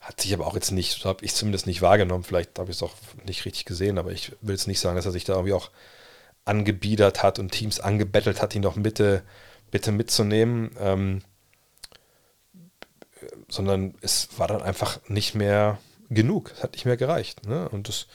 Hat 0.00 0.20
sich 0.20 0.32
aber 0.32 0.46
auch 0.46 0.54
jetzt 0.54 0.70
nicht, 0.70 1.04
habe 1.04 1.24
ich 1.24 1.34
zumindest 1.34 1.66
nicht 1.66 1.82
wahrgenommen. 1.82 2.24
Vielleicht 2.24 2.58
habe 2.58 2.70
ich 2.70 2.76
es 2.76 2.82
auch 2.82 2.94
nicht 3.26 3.44
richtig 3.44 3.64
gesehen, 3.64 3.98
aber 3.98 4.12
ich 4.12 4.32
will 4.40 4.54
jetzt 4.54 4.66
nicht 4.66 4.80
sagen, 4.80 4.96
dass 4.96 5.06
er 5.06 5.12
sich 5.12 5.24
da 5.24 5.34
irgendwie 5.34 5.52
auch 5.52 5.70
angebiedert 6.44 7.22
hat 7.22 7.38
und 7.38 7.52
Teams 7.52 7.80
angebettelt 7.80 8.40
hat, 8.40 8.54
ihn 8.54 8.62
doch 8.62 8.76
bitte, 8.78 9.22
bitte 9.70 9.92
mitzunehmen. 9.92 10.70
Ähm, 10.78 11.22
sondern 13.48 13.94
es 14.00 14.28
war 14.38 14.48
dann 14.48 14.62
einfach 14.62 15.00
nicht 15.08 15.34
mehr 15.34 15.78
genug. 16.08 16.52
Es 16.56 16.62
hat 16.62 16.72
nicht 16.72 16.86
mehr 16.86 16.96
gereicht. 16.96 17.46
Ne? 17.46 17.68
Und 17.68 17.88
das 17.88 18.06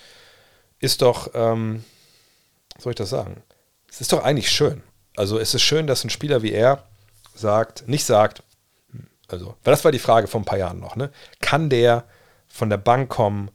ist 0.79 1.01
doch, 1.01 1.31
ähm, 1.33 1.83
soll 2.77 2.91
ich 2.91 2.97
das 2.97 3.09
sagen? 3.09 3.43
Es 3.89 4.01
ist 4.01 4.11
doch 4.11 4.23
eigentlich 4.23 4.51
schön. 4.51 4.83
Also 5.15 5.39
es 5.39 5.53
ist 5.53 5.61
schön, 5.61 5.87
dass 5.87 6.03
ein 6.03 6.09
Spieler 6.09 6.41
wie 6.41 6.51
er 6.51 6.83
sagt, 7.33 7.87
nicht 7.87 8.05
sagt, 8.05 8.43
hm, 8.91 9.07
also, 9.27 9.55
weil 9.63 9.71
das 9.71 9.83
war 9.85 9.91
die 9.91 9.99
Frage 9.99 10.27
vor 10.27 10.41
ein 10.41 10.45
paar 10.45 10.57
Jahren 10.57 10.79
noch, 10.79 10.95
ne? 10.95 11.11
Kann 11.41 11.69
der 11.69 12.05
von 12.47 12.69
der 12.69 12.77
Bank 12.77 13.09
kommen, 13.09 13.51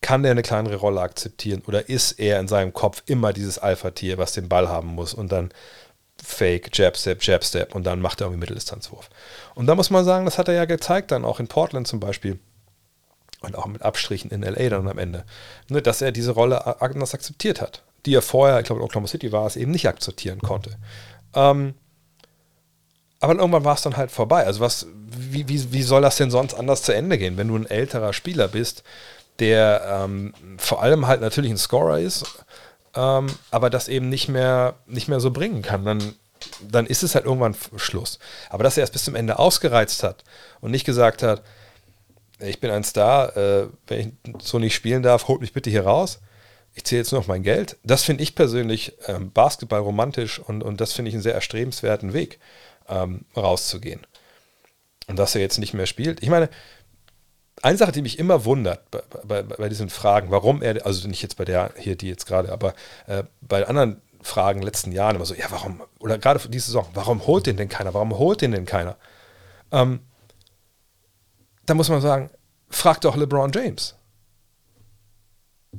kann 0.00 0.22
der 0.22 0.32
eine 0.32 0.42
kleinere 0.42 0.76
Rolle 0.76 1.00
akzeptieren 1.00 1.62
oder 1.66 1.88
ist 1.88 2.12
er 2.12 2.38
in 2.38 2.48
seinem 2.48 2.72
Kopf 2.72 3.02
immer 3.06 3.32
dieses 3.32 3.58
Alpha-Tier, 3.58 4.18
was 4.18 4.32
den 4.32 4.48
Ball 4.48 4.68
haben 4.68 4.88
muss 4.88 5.14
und 5.14 5.32
dann 5.32 5.50
Fake, 6.22 6.70
Jab 6.76 6.96
Step, 6.96 7.22
Jab 7.22 7.44
Step 7.44 7.74
und 7.74 7.84
dann 7.84 8.00
macht 8.00 8.20
er 8.20 8.26
irgendwie 8.26 8.40
Mitteldistanzwurf. 8.40 9.10
Und 9.54 9.66
da 9.66 9.74
muss 9.74 9.90
man 9.90 10.04
sagen, 10.04 10.24
das 10.24 10.38
hat 10.38 10.48
er 10.48 10.54
ja 10.54 10.64
gezeigt, 10.64 11.10
dann 11.10 11.24
auch 11.24 11.40
in 11.40 11.48
Portland 11.48 11.88
zum 11.88 12.00
Beispiel 12.00 12.38
und 13.40 13.56
auch 13.56 13.66
mit 13.66 13.82
Abstrichen 13.82 14.30
in 14.30 14.42
LA 14.42 14.68
dann 14.68 14.88
am 14.88 14.98
Ende, 14.98 15.24
ne, 15.68 15.82
dass 15.82 16.02
er 16.02 16.12
diese 16.12 16.32
Rolle 16.32 16.80
anders 16.80 17.14
akzeptiert 17.14 17.60
hat, 17.60 17.82
die 18.06 18.14
er 18.14 18.22
vorher, 18.22 18.58
ich 18.60 18.66
glaube 18.66 18.80
in 18.80 18.84
Oklahoma 18.84 19.08
City 19.08 19.32
war 19.32 19.46
es, 19.46 19.56
eben 19.56 19.70
nicht 19.70 19.88
akzeptieren 19.88 20.40
konnte. 20.40 20.76
Ähm, 21.34 21.74
aber 23.20 23.34
irgendwann 23.34 23.64
war 23.64 23.74
es 23.74 23.82
dann 23.82 23.96
halt 23.96 24.10
vorbei. 24.10 24.44
Also 24.44 24.60
was, 24.60 24.86
wie, 25.06 25.48
wie, 25.48 25.72
wie 25.72 25.82
soll 25.82 26.02
das 26.02 26.16
denn 26.16 26.30
sonst 26.30 26.54
anders 26.54 26.82
zu 26.82 26.92
Ende 26.92 27.16
gehen, 27.16 27.36
wenn 27.36 27.48
du 27.48 27.56
ein 27.56 27.66
älterer 27.66 28.12
Spieler 28.12 28.48
bist, 28.48 28.82
der 29.38 30.04
ähm, 30.04 30.34
vor 30.58 30.82
allem 30.82 31.06
halt 31.06 31.20
natürlich 31.20 31.50
ein 31.50 31.56
Scorer 31.56 31.98
ist, 31.98 32.24
ähm, 32.94 33.26
aber 33.50 33.70
das 33.70 33.88
eben 33.88 34.08
nicht 34.08 34.28
mehr, 34.28 34.74
nicht 34.86 35.08
mehr 35.08 35.20
so 35.20 35.30
bringen 35.30 35.62
kann, 35.62 35.84
dann, 35.84 36.14
dann 36.60 36.86
ist 36.86 37.02
es 37.02 37.14
halt 37.14 37.24
irgendwann 37.24 37.56
Schluss. 37.76 38.18
Aber 38.50 38.62
dass 38.62 38.76
er 38.76 38.84
es 38.84 38.90
bis 38.90 39.04
zum 39.04 39.14
Ende 39.14 39.38
ausgereizt 39.38 40.02
hat 40.02 40.22
und 40.60 40.70
nicht 40.70 40.84
gesagt 40.84 41.22
hat, 41.22 41.42
ich 42.40 42.60
bin 42.60 42.70
ein 42.70 42.84
Star, 42.84 43.36
äh, 43.36 43.68
wenn 43.86 44.18
ich 44.24 44.34
so 44.42 44.58
nicht 44.58 44.74
spielen 44.74 45.02
darf, 45.02 45.28
holt 45.28 45.40
mich 45.40 45.52
bitte 45.52 45.70
hier 45.70 45.84
raus. 45.84 46.20
Ich 46.74 46.84
zähle 46.84 47.00
jetzt 47.00 47.12
nur 47.12 47.20
noch 47.20 47.28
mein 47.28 47.42
Geld. 47.42 47.76
Das 47.84 48.02
finde 48.02 48.22
ich 48.22 48.34
persönlich 48.34 48.94
ähm, 49.06 49.30
Basketball 49.32 49.80
romantisch 49.80 50.40
und, 50.40 50.62
und 50.62 50.80
das 50.80 50.92
finde 50.92 51.08
ich 51.08 51.14
einen 51.14 51.22
sehr 51.22 51.34
erstrebenswerten 51.34 52.12
Weg, 52.12 52.40
ähm, 52.88 53.24
rauszugehen. 53.36 54.06
Und 55.06 55.18
dass 55.18 55.34
er 55.34 55.40
jetzt 55.40 55.58
nicht 55.58 55.74
mehr 55.74 55.86
spielt. 55.86 56.22
Ich 56.22 56.30
meine, 56.30 56.48
eine 57.62 57.78
Sache, 57.78 57.92
die 57.92 58.02
mich 58.02 58.18
immer 58.18 58.44
wundert 58.44 58.90
bei, 58.90 59.02
bei, 59.24 59.42
bei, 59.42 59.68
diesen 59.68 59.88
Fragen, 59.88 60.30
warum 60.30 60.62
er, 60.62 60.84
also 60.84 61.06
nicht 61.08 61.22
jetzt 61.22 61.36
bei 61.36 61.44
der 61.44 61.72
hier, 61.76 61.96
die 61.96 62.08
jetzt 62.08 62.26
gerade, 62.26 62.52
aber 62.52 62.74
äh, 63.06 63.22
bei 63.40 63.66
anderen 63.66 64.00
Fragen 64.20 64.62
letzten 64.62 64.92
Jahren 64.92 65.16
immer 65.16 65.26
so, 65.26 65.34
ja, 65.34 65.46
warum, 65.50 65.82
oder 66.00 66.18
gerade 66.18 66.40
für 66.40 66.48
diese 66.48 66.66
Saison, 66.66 66.88
warum 66.94 67.26
holt 67.26 67.46
den 67.46 67.56
denn 67.56 67.68
keiner? 67.68 67.94
Warum 67.94 68.18
holt 68.18 68.40
den 68.40 68.52
denn 68.52 68.64
keiner? 68.64 68.96
Ähm, 69.70 70.00
da 71.66 71.74
muss 71.74 71.88
man 71.88 72.00
sagen, 72.00 72.30
frag 72.68 73.00
doch 73.02 73.16
LeBron 73.16 73.52
James. 73.52 73.94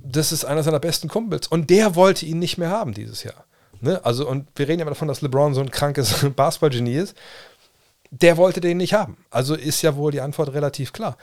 Das 0.04 0.32
ist 0.32 0.46
einer 0.46 0.64
seiner 0.64 0.80
besten 0.80 1.08
Kumpels. 1.08 1.48
Und 1.48 1.70
der 1.70 1.96
wollte 1.96 2.26
ihn 2.26 2.39
nicht 2.39 2.58
mehr 2.58 2.70
haben 2.70 2.93
dieses 2.93 3.24
Jahr. 3.24 3.46
Ne? 3.82 4.00
Also, 4.04 4.28
und 4.28 4.48
wir 4.56 4.68
reden 4.68 4.80
ja 4.80 4.86
davon, 4.86 5.08
dass 5.08 5.22
LeBron 5.22 5.54
so 5.54 5.62
ein 5.62 5.72
krankes 5.72 6.26
Basketballgenie 6.36 6.96
ist. 6.96 7.16
Der 8.12 8.38
wollte 8.38 8.62
den 8.62 8.78
nicht 8.78 8.93
haben. 8.93 9.18
Also 9.30 9.56
ist 9.56 9.82
ja 9.82 9.96
wohl 9.96 10.12
die 10.12 10.22
Antwort 10.22 10.54
relativ 10.54 10.93
klar. 10.93 11.18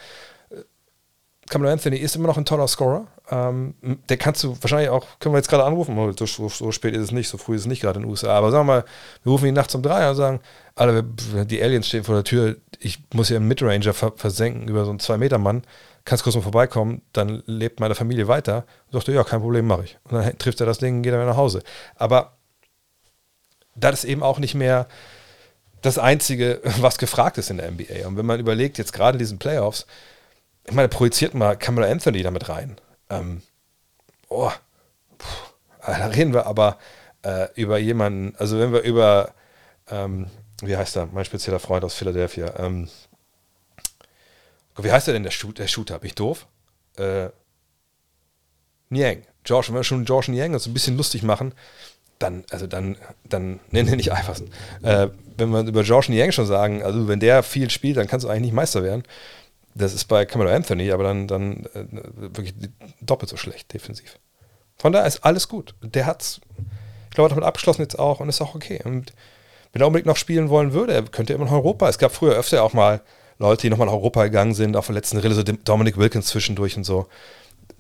Camelo 1.53 1.71
Anthony 1.71 1.97
ist 1.97 2.17
immer 2.17 2.29
noch 2.29 2.39
ein 2.39 2.45
toller 2.45 2.67
Scorer. 2.67 3.07
Ähm, 3.31 3.75
der 4.09 4.17
kannst 4.17 4.43
du 4.43 4.57
wahrscheinlich 4.61 4.91
auch, 4.91 5.07
können 5.19 5.35
wir 5.35 5.39
jetzt 5.39 5.51
gerade 5.51 5.65
anrufen, 5.65 5.99
oh, 5.99 6.13
so, 6.13 6.49
so, 6.49 6.73
spät 6.73 6.95
ist 6.95 7.03
es 7.03 7.13
nicht, 7.13 7.29
so 7.29 7.37
früh 7.37 7.57
ist 7.57 7.63
es 7.63 7.67
nicht 7.67 7.83
gerade 7.83 7.99
in 7.99 8.05
den 8.05 8.11
USA, 8.11 8.31
aber 8.37 8.51
sagen 8.51 8.67
wir 8.67 8.73
mal, 8.73 8.85
wir 9.23 9.33
rufen 9.33 9.47
ihn 9.47 9.55
nachts 9.55 9.75
um 9.75 9.83
drei 9.83 10.09
und 10.09 10.17
sagen, 10.17 10.41
alle, 10.75 11.05
die 11.05 11.63
Aliens 11.63 11.89
stehen 11.89 12.05
vor 12.05 12.15
der 12.15 12.25
Tür, 12.25 12.57
ich 12.81 13.01
muss 13.13 13.29
hier 13.29 13.37
einen 13.37 13.49
Midranger 13.49 13.93
versenken 13.93 14.69
über 14.69 14.85
so 14.85 14.91
einen 14.91 15.01
Zwei-Meter-Mann, 15.01 15.63
kannst 16.05 16.25
kurz 16.25 16.37
mal 16.37 16.43
vorbeikommen, 16.43 17.03
dann 17.13 17.43
lebt 17.47 17.81
meine 17.81 17.95
Familie 17.95 18.29
weiter. 18.29 18.65
Und 18.87 18.93
sagt 18.93 19.09
er, 19.09 19.15
ja, 19.15 19.25
kein 19.25 19.41
Problem, 19.41 19.67
mache 19.67 19.85
ich. 19.85 19.99
Und 20.05 20.15
dann 20.15 20.39
trifft 20.39 20.61
er 20.61 20.67
das 20.67 20.79
Ding, 20.79 21.03
geht 21.03 21.13
er 21.13 21.25
nach 21.25 21.37
Hause. 21.37 21.63
Aber 21.97 22.37
das 23.75 24.05
ist 24.05 24.11
eben 24.11 24.23
auch 24.23 24.39
nicht 24.39 24.55
mehr 24.55 24.87
das 25.81 25.99
Einzige, 25.99 26.61
was 26.81 26.99
gefragt 26.99 27.39
ist 27.39 27.51
in 27.51 27.59
der 27.59 27.71
NBA. 27.71 28.07
Und 28.07 28.17
wenn 28.17 28.27
man 28.27 28.41
überlegt, 28.41 28.79
jetzt 28.79 28.93
gerade 28.93 29.17
in 29.17 29.21
diesen 29.21 29.39
Playoffs, 29.39 29.87
ich 30.65 30.75
meine, 30.75 30.89
projiziert 30.89 31.35
mal 31.35 31.57
Camelo 31.57 31.91
Anthony 31.91 32.23
damit 32.23 32.49
rein. 32.49 32.77
Ähm, 33.11 33.43
oh, 34.29 34.51
puh, 35.19 35.27
da 35.87 36.07
reden 36.07 36.33
wir 36.33 36.47
aber 36.47 36.79
äh, 37.23 37.49
über 37.55 37.79
jemanden, 37.79 38.35
also 38.39 38.59
wenn 38.59 38.73
wir 38.73 38.83
über, 38.83 39.33
ähm, 39.91 40.29
wie 40.63 40.77
heißt 40.77 40.97
er, 40.97 41.07
mein 41.07 41.25
spezieller 41.25 41.59
Freund 41.59 41.85
aus 41.85 41.95
Philadelphia, 41.95 42.55
ähm, 42.59 42.89
wie 44.79 44.93
heißt 44.93 45.09
er 45.09 45.15
denn, 45.15 45.23
der, 45.23 45.31
Shoot, 45.31 45.59
der 45.59 45.69
Shooter? 45.69 45.99
Bin 45.99 46.09
ich 46.09 46.15
doof? 46.15 46.47
Äh, 46.97 47.29
Niang. 48.89 49.23
George, 49.45 49.69
wenn 49.69 49.77
wir 49.77 49.85
schon 49.85 50.05
George 50.05 50.31
Niang 50.31 50.55
uns 50.55 50.67
ein 50.67 50.75
bisschen 50.75 50.97
lustig 50.97 51.23
machen, 51.23 51.55
dann, 52.19 52.45
also 52.51 52.67
dann, 52.67 52.97
dann, 53.25 53.59
nee, 53.71 53.83
nee, 53.83 53.97
nicht 53.97 54.11
Iverson. 54.11 54.49
Äh, 54.83 55.09
wenn 55.37 55.51
wir 55.51 55.61
über 55.67 55.83
George 55.83 56.07
Niang 56.11 56.33
schon 56.33 56.47
sagen, 56.47 56.83
also 56.83 57.09
wenn 57.09 57.21
der 57.21 57.43
viel 57.43 57.71
spielt, 57.71 57.97
dann 57.97 58.07
kannst 58.07 58.25
du 58.25 58.29
eigentlich 58.29 58.43
nicht 58.43 58.55
Meister 58.55 58.83
werden. 58.83 59.03
Das 59.75 59.95
ist 59.95 60.05
bei 60.05 60.25
Camelo 60.27 60.51
Anthony, 60.51 60.93
aber 60.93 61.05
dann, 61.05 61.27
dann 61.27 61.67
äh, 61.75 61.87
wirklich 62.15 62.55
doppelt 63.01 63.31
so 63.31 63.37
schlecht 63.37 63.73
defensiv. 63.73 64.19
Von 64.77 64.93
daher 64.93 65.07
ist 65.07 65.25
alles 65.25 65.49
gut. 65.49 65.75
Der 65.83 66.07
hat's, 66.07 66.41
ich 67.09 67.15
glaube, 67.15 67.31
damit 67.31 67.45
abgeschlossen 67.45 67.83
jetzt 67.83 67.99
auch 67.99 68.21
und 68.21 68.29
ist 68.29 68.41
auch 68.41 68.55
okay. 68.55 68.81
Und 68.85 69.13
wenn 69.73 69.83
er 69.83 69.87
unbedingt 69.87 70.07
noch 70.07 70.17
spielen 70.17 70.51
wollen 70.51 70.73
würde, 70.73 71.03
könnte 71.05 71.33
er 71.33 71.37
immer 71.37 71.47
nach 71.47 71.53
Europa. 71.53 71.89
Es 71.89 71.99
gab 71.99 72.13
früher 72.13 72.35
öfter 72.35 72.63
auch 72.63 72.75
mal 72.75 73.01
Leute, 73.43 73.63
die 73.63 73.71
nochmal 73.71 73.89
nach 73.89 73.95
Europa 73.95 74.25
gegangen 74.25 74.55
sind, 74.55 74.77
auf 74.77 74.87
der 74.87 74.95
letzten 74.95 75.19
Rille, 75.19 75.35
so 75.35 75.43
Dominic 75.43 75.97
Wilkins 75.97 76.27
zwischendurch 76.27 76.77
und 76.77 76.85
so. 76.85 77.09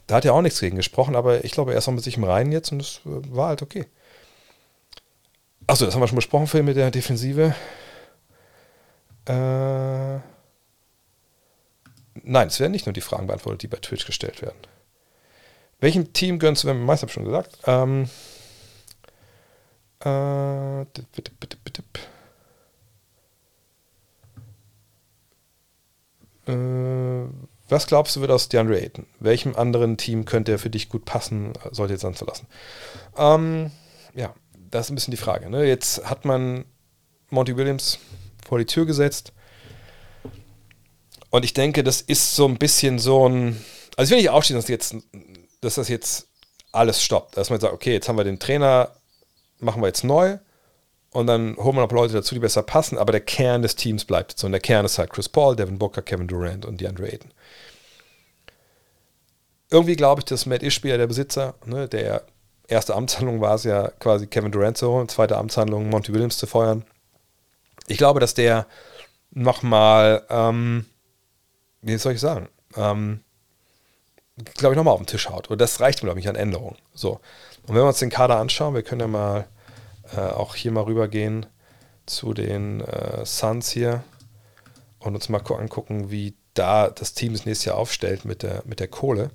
Da 0.06 0.16
hat 0.16 0.24
er 0.24 0.34
auch 0.34 0.42
nichts 0.42 0.60
gegen 0.60 0.76
gesprochen, 0.76 1.14
aber 1.14 1.44
ich 1.44 1.52
glaube, 1.52 1.72
er 1.72 1.78
ist 1.78 1.86
noch 1.86 1.94
mit 1.94 2.04
sich 2.04 2.16
im 2.16 2.24
Reinen 2.24 2.52
jetzt 2.52 2.72
und 2.72 2.80
das 2.80 3.00
äh, 3.06 3.34
war 3.34 3.48
halt 3.48 3.62
okay. 3.62 3.86
Achso, 5.68 5.86
das 5.86 5.94
haben 5.94 6.00
wir 6.00 6.08
schon 6.08 6.16
besprochen, 6.16 6.48
Phil, 6.48 6.64
mit 6.64 6.76
der 6.76 6.90
Defensive. 6.90 7.54
Äh, 9.26 10.18
Nein, 12.24 12.48
es 12.48 12.60
werden 12.60 12.72
nicht 12.72 12.86
nur 12.86 12.92
die 12.92 13.00
Fragen 13.00 13.26
beantwortet, 13.26 13.62
die 13.62 13.68
bei 13.68 13.78
Twitch 13.78 14.04
gestellt 14.04 14.42
werden. 14.42 14.58
Welchem 15.80 16.12
Team 16.12 16.38
gönnst 16.38 16.64
du, 16.64 16.68
wenn 16.68 16.84
wir 16.84 17.08
schon 17.08 17.24
gesagt? 17.24 17.58
Ähm, 17.66 18.08
äh, 20.00 20.84
bitte, 21.14 21.32
bitte, 21.38 21.56
bitte. 21.64 21.82
Äh, 26.46 27.24
was 27.68 27.86
glaubst 27.86 28.16
du, 28.16 28.20
wird 28.20 28.30
aus 28.30 28.48
DeAndre 28.48 28.80
Ayton? 28.80 29.06
Welchem 29.20 29.56
anderen 29.56 29.96
Team 29.96 30.24
könnte 30.24 30.52
er 30.52 30.58
für 30.58 30.70
dich 30.70 30.88
gut 30.88 31.04
passen, 31.04 31.52
sollte 31.70 31.94
jetzt 31.94 32.04
dann 32.04 32.14
verlassen? 32.14 32.46
Ähm, 33.16 33.70
ja, 34.14 34.34
das 34.70 34.86
ist 34.86 34.90
ein 34.90 34.94
bisschen 34.94 35.12
die 35.12 35.16
Frage. 35.16 35.48
Ne? 35.48 35.64
Jetzt 35.64 36.04
hat 36.04 36.24
man 36.24 36.64
Monty 37.30 37.56
Williams 37.56 37.98
vor 38.46 38.58
die 38.58 38.66
Tür 38.66 38.84
gesetzt. 38.84 39.32
Und 41.30 41.44
ich 41.44 41.54
denke, 41.54 41.82
das 41.82 42.02
ist 42.02 42.36
so 42.36 42.46
ein 42.46 42.58
bisschen 42.58 42.98
so 42.98 43.26
ein. 43.26 43.64
Also 43.96 44.08
ich 44.08 44.10
will 44.10 44.18
nicht 44.18 44.30
ausschließen, 44.30 44.60
dass, 44.60 44.68
jetzt, 44.68 44.96
dass 45.62 45.76
das 45.76 45.88
jetzt 45.88 46.28
alles 46.72 47.02
stoppt. 47.02 47.36
Dass 47.36 47.48
man 47.48 47.60
sagt, 47.60 47.72
okay, 47.72 47.92
jetzt 47.92 48.08
haben 48.08 48.18
wir 48.18 48.24
den 48.24 48.38
Trainer, 48.38 48.90
machen 49.60 49.80
wir 49.80 49.86
jetzt 49.86 50.04
neu 50.04 50.38
und 51.12 51.26
dann 51.26 51.56
holen 51.56 51.76
wir 51.76 51.82
noch 51.82 51.92
Leute 51.92 52.14
dazu, 52.14 52.34
die 52.34 52.40
besser 52.40 52.62
passen, 52.62 52.98
aber 52.98 53.12
der 53.12 53.20
Kern 53.20 53.62
des 53.62 53.76
Teams 53.76 54.04
bleibt 54.04 54.38
so. 54.38 54.46
Und 54.46 54.52
der 54.52 54.60
Kern 54.60 54.84
ist 54.84 54.98
halt 54.98 55.10
Chris 55.10 55.28
Paul, 55.28 55.56
Devin 55.56 55.78
Booker, 55.78 56.02
Kevin 56.02 56.26
Durant 56.26 56.64
und 56.64 56.80
DeAndre 56.80 57.12
Ayton. 57.12 57.30
Irgendwie 59.70 59.96
glaube 59.96 60.20
ich, 60.20 60.24
dass 60.26 60.46
Matt 60.46 60.62
Ishbia, 60.62 60.96
der 60.96 61.06
Besitzer, 61.06 61.54
ne, 61.64 61.88
der 61.88 62.22
erste 62.68 62.94
Amtshandlung 62.94 63.40
war 63.40 63.54
es 63.54 63.64
ja 63.64 63.88
quasi 64.00 64.26
Kevin 64.26 64.52
Durant 64.52 64.76
zu 64.78 64.90
holen, 64.90 65.08
zweite 65.08 65.36
Amtshandlung 65.36 65.88
Monty 65.88 66.12
Williams 66.12 66.38
zu 66.38 66.46
feuern. 66.46 66.84
Ich 67.86 67.98
glaube, 67.98 68.20
dass 68.20 68.34
der 68.34 68.66
nochmal 69.30 70.24
ähm, 70.28 70.86
wie 71.82 71.96
soll 71.98 72.14
ich 72.14 72.20
sagen, 72.20 72.48
ähm, 72.76 73.20
glaube 74.54 74.74
ich, 74.74 74.76
nochmal 74.76 74.94
auf 74.94 75.00
den 75.00 75.06
Tisch 75.06 75.28
haut. 75.28 75.50
Und 75.50 75.60
das 75.60 75.80
reicht 75.80 76.00
glaube 76.00 76.20
ich, 76.20 76.28
an 76.28 76.36
Änderungen. 76.36 76.78
So. 76.94 77.20
Und 77.66 77.74
wenn 77.74 77.82
wir 77.82 77.86
uns 77.86 77.98
den 77.98 78.10
Kader 78.10 78.38
anschauen, 78.38 78.74
wir 78.74 78.82
können 78.82 79.02
ja 79.02 79.06
mal 79.08 79.46
äh, 80.16 80.20
auch 80.20 80.54
hier 80.54 80.72
mal 80.72 80.84
rübergehen 80.84 81.46
zu 82.06 82.34
den 82.34 82.80
äh, 82.80 83.24
Suns 83.24 83.70
hier 83.70 84.02
und 84.98 85.14
uns 85.14 85.28
mal 85.28 85.38
angucken, 85.38 86.10
wie 86.10 86.34
da 86.54 86.90
das 86.90 87.14
Team 87.14 87.32
das 87.32 87.46
nächste 87.46 87.70
Jahr 87.70 87.78
aufstellt 87.78 88.24
mit 88.24 88.42
der, 88.42 88.62
mit 88.66 88.80
der 88.80 88.88
Kohle. 88.88 89.30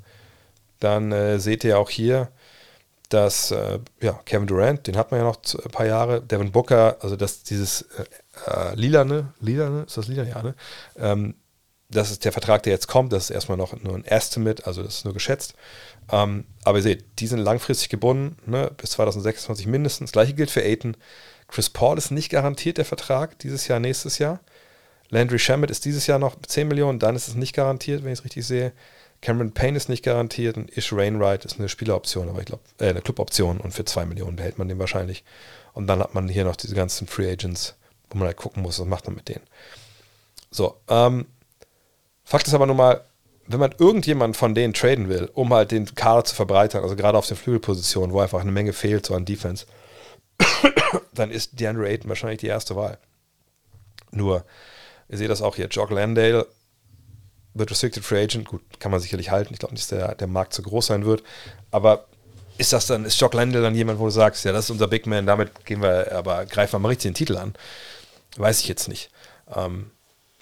Dann 0.79 1.11
äh, 1.11 1.39
seht 1.39 1.63
ihr 1.63 1.79
auch 1.79 1.89
hier, 1.89 2.29
dass 3.09 3.51
äh, 3.51 3.79
ja, 4.01 4.13
Kevin 4.25 4.47
Durant, 4.47 4.85
den 4.85 4.97
hat 4.97 5.11
man 5.11 5.21
ja 5.21 5.25
noch 5.25 5.39
ein 5.63 5.71
paar 5.71 5.85
Jahre, 5.85 6.21
Devin 6.21 6.51
Booker, 6.51 6.97
also 6.99 7.15
dass 7.15 7.43
dieses 7.43 7.83
äh, 7.83 8.03
äh 8.45 8.75
Lilane, 8.75 9.33
Lilane, 9.39 9.83
ist 9.83 9.97
das 9.97 10.07
Lilane, 10.07 10.29
ja, 10.29 10.43
ne? 10.43 10.55
Ähm, 10.97 11.35
das 11.89 12.11
ist 12.11 12.25
der 12.25 12.33
Vertrag, 12.33 12.63
der 12.63 12.73
jetzt 12.73 12.87
kommt. 12.87 13.13
Das 13.13 13.25
ist 13.25 13.29
erstmal 13.29 13.57
noch 13.57 13.81
nur 13.81 13.95
ein 13.95 14.03
Estimate, 14.03 14.65
also 14.67 14.83
das 14.83 14.97
ist 14.97 15.05
nur 15.05 15.13
geschätzt. 15.13 15.53
Ähm, 16.11 16.45
aber 16.63 16.79
ihr 16.79 16.83
seht, 16.83 17.05
die 17.19 17.27
sind 17.27 17.39
langfristig 17.39 17.89
gebunden, 17.89 18.37
ne, 18.45 18.71
bis 18.77 18.91
2026 18.91 19.67
mindestens. 19.67 20.11
Das 20.11 20.13
gleiche 20.13 20.33
gilt 20.33 20.51
für 20.51 20.61
Aiton. 20.61 20.95
Chris 21.47 21.69
Paul 21.69 21.97
ist 21.97 22.11
nicht 22.11 22.29
garantiert 22.29 22.77
der 22.77 22.85
Vertrag 22.85 23.39
dieses 23.39 23.67
Jahr, 23.67 23.79
nächstes 23.79 24.17
Jahr. 24.17 24.39
Landry 25.09 25.39
Shamet 25.39 25.71
ist 25.71 25.85
dieses 25.85 26.07
Jahr 26.07 26.19
noch 26.19 26.35
10 26.41 26.67
Millionen, 26.67 26.99
dann 26.99 27.15
ist 27.15 27.27
es 27.27 27.35
nicht 27.35 27.53
garantiert, 27.55 28.03
wenn 28.03 28.11
ich 28.11 28.19
es 28.19 28.25
richtig 28.25 28.45
sehe. 28.45 28.73
Cameron 29.21 29.53
Payne 29.53 29.77
ist 29.77 29.89
nicht 29.89 30.03
garantiert 30.03 30.57
und 30.57 30.75
Ish 30.77 30.93
Rainwright 30.93 31.45
ist 31.45 31.57
eine 31.57 31.69
Spieleroption, 31.69 32.29
aber 32.29 32.39
ich 32.39 32.45
glaube, 32.45 32.63
äh, 32.79 32.89
eine 32.89 33.01
Cluboption 33.01 33.59
und 33.59 33.73
für 33.73 33.85
2 33.85 34.05
Millionen 34.05 34.35
behält 34.35 34.57
man 34.57 34.67
den 34.67 34.79
wahrscheinlich. 34.79 35.23
Und 35.73 35.87
dann 35.87 35.99
hat 35.99 36.13
man 36.13 36.27
hier 36.27 36.43
noch 36.43 36.55
diese 36.55 36.75
ganzen 36.75 37.07
Free 37.07 37.31
Agents, 37.31 37.75
wo 38.09 38.17
man 38.17 38.27
halt 38.27 38.37
gucken 38.37 38.61
muss, 38.61 38.79
was 38.79 38.85
macht 38.85 39.05
man 39.05 39.15
mit 39.15 39.29
denen. 39.29 39.43
So, 40.51 40.77
ähm, 40.87 41.25
Fakt 42.23 42.47
ist 42.47 42.53
aber 42.53 42.65
nun 42.65 42.77
mal, 42.77 43.01
wenn 43.47 43.59
man 43.59 43.73
irgendjemand 43.77 44.35
von 44.35 44.53
denen 44.53 44.73
traden 44.73 45.09
will, 45.09 45.29
um 45.33 45.53
halt 45.53 45.71
den 45.71 45.93
Kader 45.95 46.25
zu 46.25 46.35
verbreitern, 46.35 46.83
also 46.83 46.95
gerade 46.95 47.17
auf 47.17 47.27
den 47.27 47.37
Flügelpositionen, 47.37 48.13
wo 48.13 48.19
einfach 48.19 48.41
eine 48.41 48.51
Menge 48.51 48.73
fehlt, 48.73 49.05
so 49.05 49.15
an 49.15 49.25
Defense, 49.25 49.65
dann 51.13 51.31
ist 51.31 51.59
DeAndre 51.59 51.87
Ayton 51.87 52.09
wahrscheinlich 52.09 52.39
die 52.39 52.47
erste 52.47 52.75
Wahl. 52.75 52.97
Nur, 54.11 54.45
ihr 55.09 55.17
seht 55.17 55.29
das 55.29 55.41
auch 55.41 55.55
hier, 55.55 55.67
Jock 55.67 55.91
Landale 55.91 56.47
wird 57.53 57.71
Restricted 57.71 58.03
Free 58.03 58.23
Agent, 58.23 58.47
gut, 58.47 58.61
kann 58.79 58.91
man 58.91 58.99
sicherlich 58.99 59.31
halten. 59.31 59.53
Ich 59.53 59.59
glaube 59.59 59.73
nicht, 59.73 59.91
dass 59.91 59.97
der, 59.97 60.15
der 60.15 60.27
Markt 60.27 60.53
zu 60.53 60.61
groß 60.61 60.87
sein 60.87 61.05
wird. 61.05 61.23
Aber 61.71 62.05
ist 62.57 62.73
das 62.73 62.87
dann, 62.87 63.05
ist 63.05 63.19
Jock 63.19 63.33
Landale 63.33 63.63
dann 63.63 63.75
jemand, 63.75 63.99
wo 63.99 64.05
du 64.05 64.11
sagst, 64.11 64.45
ja, 64.45 64.51
das 64.51 64.65
ist 64.65 64.71
unser 64.71 64.87
Big 64.87 65.07
Man, 65.07 65.25
damit 65.25 65.65
gehen 65.65 65.81
wir, 65.81 66.11
aber 66.11 66.45
greifen 66.45 66.73
wir 66.73 66.79
mal 66.79 66.89
richtig 66.89 67.09
den 67.09 67.15
Titel 67.15 67.37
an? 67.37 67.53
Weiß 68.35 68.59
ich 68.59 68.67
jetzt 68.67 68.87
nicht. 68.87 69.09
Ähm, 69.55 69.91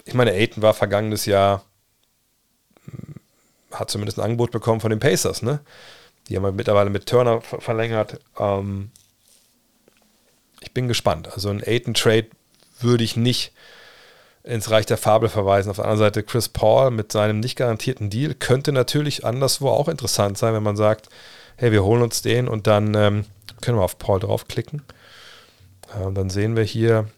ich 0.04 0.14
meine, 0.14 0.32
Aiton 0.32 0.62
war 0.62 0.74
vergangenes 0.74 1.26
Jahr, 1.26 1.64
hat 3.78 3.90
zumindest 3.90 4.18
ein 4.18 4.24
Angebot 4.24 4.50
bekommen 4.50 4.80
von 4.80 4.90
den 4.90 5.00
Pacers, 5.00 5.42
ne? 5.42 5.60
Die 6.28 6.36
haben 6.36 6.42
wir 6.42 6.52
mittlerweile 6.52 6.90
mit 6.90 7.06
Turner 7.06 7.40
ver 7.40 7.60
verlängert. 7.60 8.18
Ähm, 8.38 8.90
ich 10.60 10.72
bin 10.72 10.88
gespannt. 10.88 11.32
Also 11.32 11.50
ein 11.50 11.62
Aiton-Trade 11.64 12.26
würde 12.80 13.04
ich 13.04 13.16
nicht 13.16 13.52
ins 14.42 14.70
Reich 14.70 14.86
der 14.86 14.96
Fabel 14.96 15.28
verweisen. 15.28 15.70
Auf 15.70 15.76
der 15.76 15.84
anderen 15.84 15.98
Seite 15.98 16.22
Chris 16.22 16.48
Paul 16.48 16.90
mit 16.90 17.12
seinem 17.12 17.40
nicht 17.40 17.56
garantierten 17.56 18.10
Deal 18.10 18.34
könnte 18.34 18.72
natürlich 18.72 19.24
anderswo 19.24 19.68
auch 19.68 19.88
interessant 19.88 20.38
sein, 20.38 20.54
wenn 20.54 20.62
man 20.62 20.76
sagt, 20.76 21.08
hey, 21.56 21.72
wir 21.72 21.84
holen 21.84 22.02
uns 22.02 22.22
den 22.22 22.48
und 22.48 22.66
dann 22.66 22.94
ähm, 22.94 23.24
können 23.60 23.78
wir 23.78 23.84
auf 23.84 23.98
Paul 23.98 24.20
draufklicken. 24.20 24.82
Äh, 25.94 26.04
und 26.04 26.14
dann 26.14 26.30
sehen 26.30 26.56
wir 26.56 26.62
hier, 26.64 27.08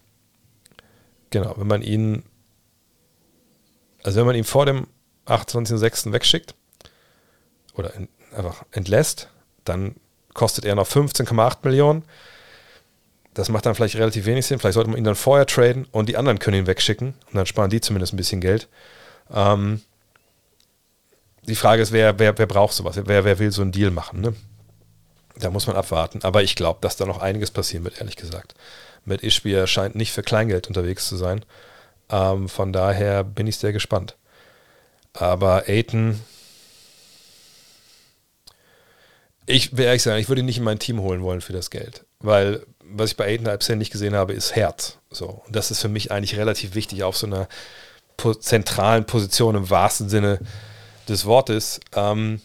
genau, 1.31 1.55
wenn 1.57 1.67
man 1.67 1.83
ihn, 1.83 2.23
also 4.03 4.21
wenn 4.21 4.27
man 4.27 4.37
ihn 4.37 4.45
vor 4.45 4.67
dem 4.67 4.87
28.06. 5.29 6.13
wegschickt 6.13 6.55
oder 7.75 7.95
in, 7.95 8.09
einfach 8.37 8.65
entlässt, 8.73 9.29
dann 9.65 9.97
kostet 10.35 10.65
er 10.65 10.75
noch 10.75 10.87
15,8 10.87 11.59
Millionen. 11.63 12.05
Das 13.35 13.49
macht 13.49 13.67
dann 13.67 13.75
vielleicht 13.75 13.97
relativ 13.97 14.27
wenig 14.27 14.47
Sinn. 14.47 14.59
Vielleicht 14.59 14.75
sollte 14.75 14.91
man 14.91 14.99
ihn 14.99 15.05
dann 15.05 15.15
vorher 15.15 15.47
traden 15.47 15.87
und 15.93 16.09
die 16.09 16.17
anderen 16.17 16.39
können 16.39 16.59
ihn 16.59 16.67
wegschicken 16.67 17.15
und 17.27 17.35
dann 17.35 17.47
sparen 17.47 17.71
die 17.71 17.81
zumindest 17.81 18.13
ein 18.13 18.17
bisschen 18.17 18.41
Geld. 18.41 18.69
Ähm, 19.33 19.81
die 21.43 21.55
Frage 21.55 21.83
ist, 21.83 21.93
wer, 21.93 22.19
wer, 22.19 22.37
wer 22.37 22.47
braucht 22.47 22.75
sowas? 22.75 23.01
Wer, 23.03 23.25
wer 23.25 23.39
will 23.39 23.53
so 23.53 23.63
einen 23.63 23.73
Deal 23.73 23.91
machen? 23.91 24.21
Ne? 24.21 24.35
Da 25.37 25.51
muss 25.51 25.67
man 25.67 25.77
abwarten. 25.77 26.21
Aber 26.23 26.43
ich 26.43 26.57
glaube, 26.57 26.81
dass 26.83 26.97
da 26.97 27.07
noch 27.07 27.21
einiges 27.21 27.51
passieren 27.51 27.85
wird, 27.85 28.01
ehrlich 28.01 28.17
gesagt. 28.17 28.55
Mit 29.05 29.23
Ishbia 29.23 29.67
scheint 29.67 29.95
nicht 29.95 30.13
für 30.13 30.23
Kleingeld 30.23 30.69
unterwegs 30.69 31.09
zu 31.09 31.17
sein. 31.17 31.45
Ähm, 32.11 32.49
von 32.49 32.73
daher 32.73 33.25
bin 33.25 33.47
ich 33.47 33.57
sehr 33.57 33.73
gespannt. 33.73 34.17
Aber 35.19 35.65
Aiton, 35.67 36.21
ich 39.47 39.77
will 39.77 39.87
ehrlich 39.87 40.03
sagen, 40.03 40.21
ich 40.21 40.29
würde 40.29 40.41
ihn 40.41 40.47
nicht 40.47 40.59
in 40.59 40.65
mein 40.65 40.79
Team 40.79 41.01
holen 41.01 41.23
wollen 41.23 41.41
für 41.41 41.53
das 41.53 41.71
Geld. 41.71 42.05
Weil 42.21 42.65
was 42.91 43.11
ich 43.11 43.17
bei 43.17 43.27
Aiden 43.27 43.49
Alpsen 43.49 43.79
nicht 43.79 43.93
gesehen 43.93 44.15
habe, 44.15 44.33
ist 44.33 44.55
Herz. 44.55 44.99
So. 45.11 45.43
Und 45.47 45.55
das 45.55 45.71
ist 45.71 45.81
für 45.81 45.89
mich 45.89 46.11
eigentlich 46.11 46.37
relativ 46.37 46.75
wichtig 46.75 47.03
auf 47.03 47.17
so 47.17 47.27
einer 47.27 47.49
po 48.17 48.35
zentralen 48.35 49.05
Position 49.07 49.57
im 49.57 49.71
wahrsten 49.71 50.09
Sinne 50.09 50.39
des 51.09 51.25
Wortes 51.25 51.81
ähm, 51.95 52.41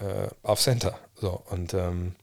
äh, 0.00 0.28
auf 0.42 0.60
Center. 0.60 0.98
So. 1.14 1.42
Und 1.50 1.74
ähm, 1.74 2.14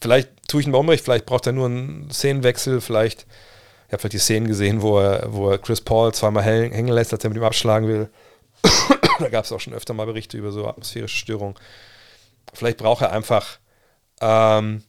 vielleicht 0.00 0.30
tue 0.48 0.60
ich 0.60 0.66
ihn 0.66 0.74
Unrecht, 0.74 1.04
vielleicht 1.04 1.26
braucht 1.26 1.46
er 1.46 1.52
nur 1.52 1.66
einen 1.66 2.10
Szenenwechsel, 2.10 2.80
vielleicht, 2.80 3.26
ich 3.86 3.92
habe 3.92 4.00
vielleicht 4.00 4.14
die 4.14 4.18
Szenen 4.18 4.48
gesehen, 4.48 4.82
wo 4.82 4.98
er, 4.98 5.32
wo 5.32 5.50
er 5.50 5.58
Chris 5.58 5.80
Paul 5.80 6.14
zweimal 6.14 6.44
hängen 6.44 6.88
lässt, 6.88 7.12
als 7.12 7.24
er 7.24 7.30
mit 7.30 7.38
ihm 7.38 7.44
abschlagen 7.44 7.88
will. 7.88 8.08
da 9.18 9.28
gab 9.28 9.44
es 9.44 9.52
auch 9.52 9.60
schon 9.60 9.74
öfter 9.74 9.94
mal 9.94 10.06
Berichte 10.06 10.36
über 10.36 10.52
so 10.52 10.66
atmosphärische 10.66 11.16
Störungen. 11.16 11.56
Vielleicht 12.52 12.78
braucht 12.78 13.02
er 13.02 13.12
einfach 13.12 13.58
ähm, 14.20 14.82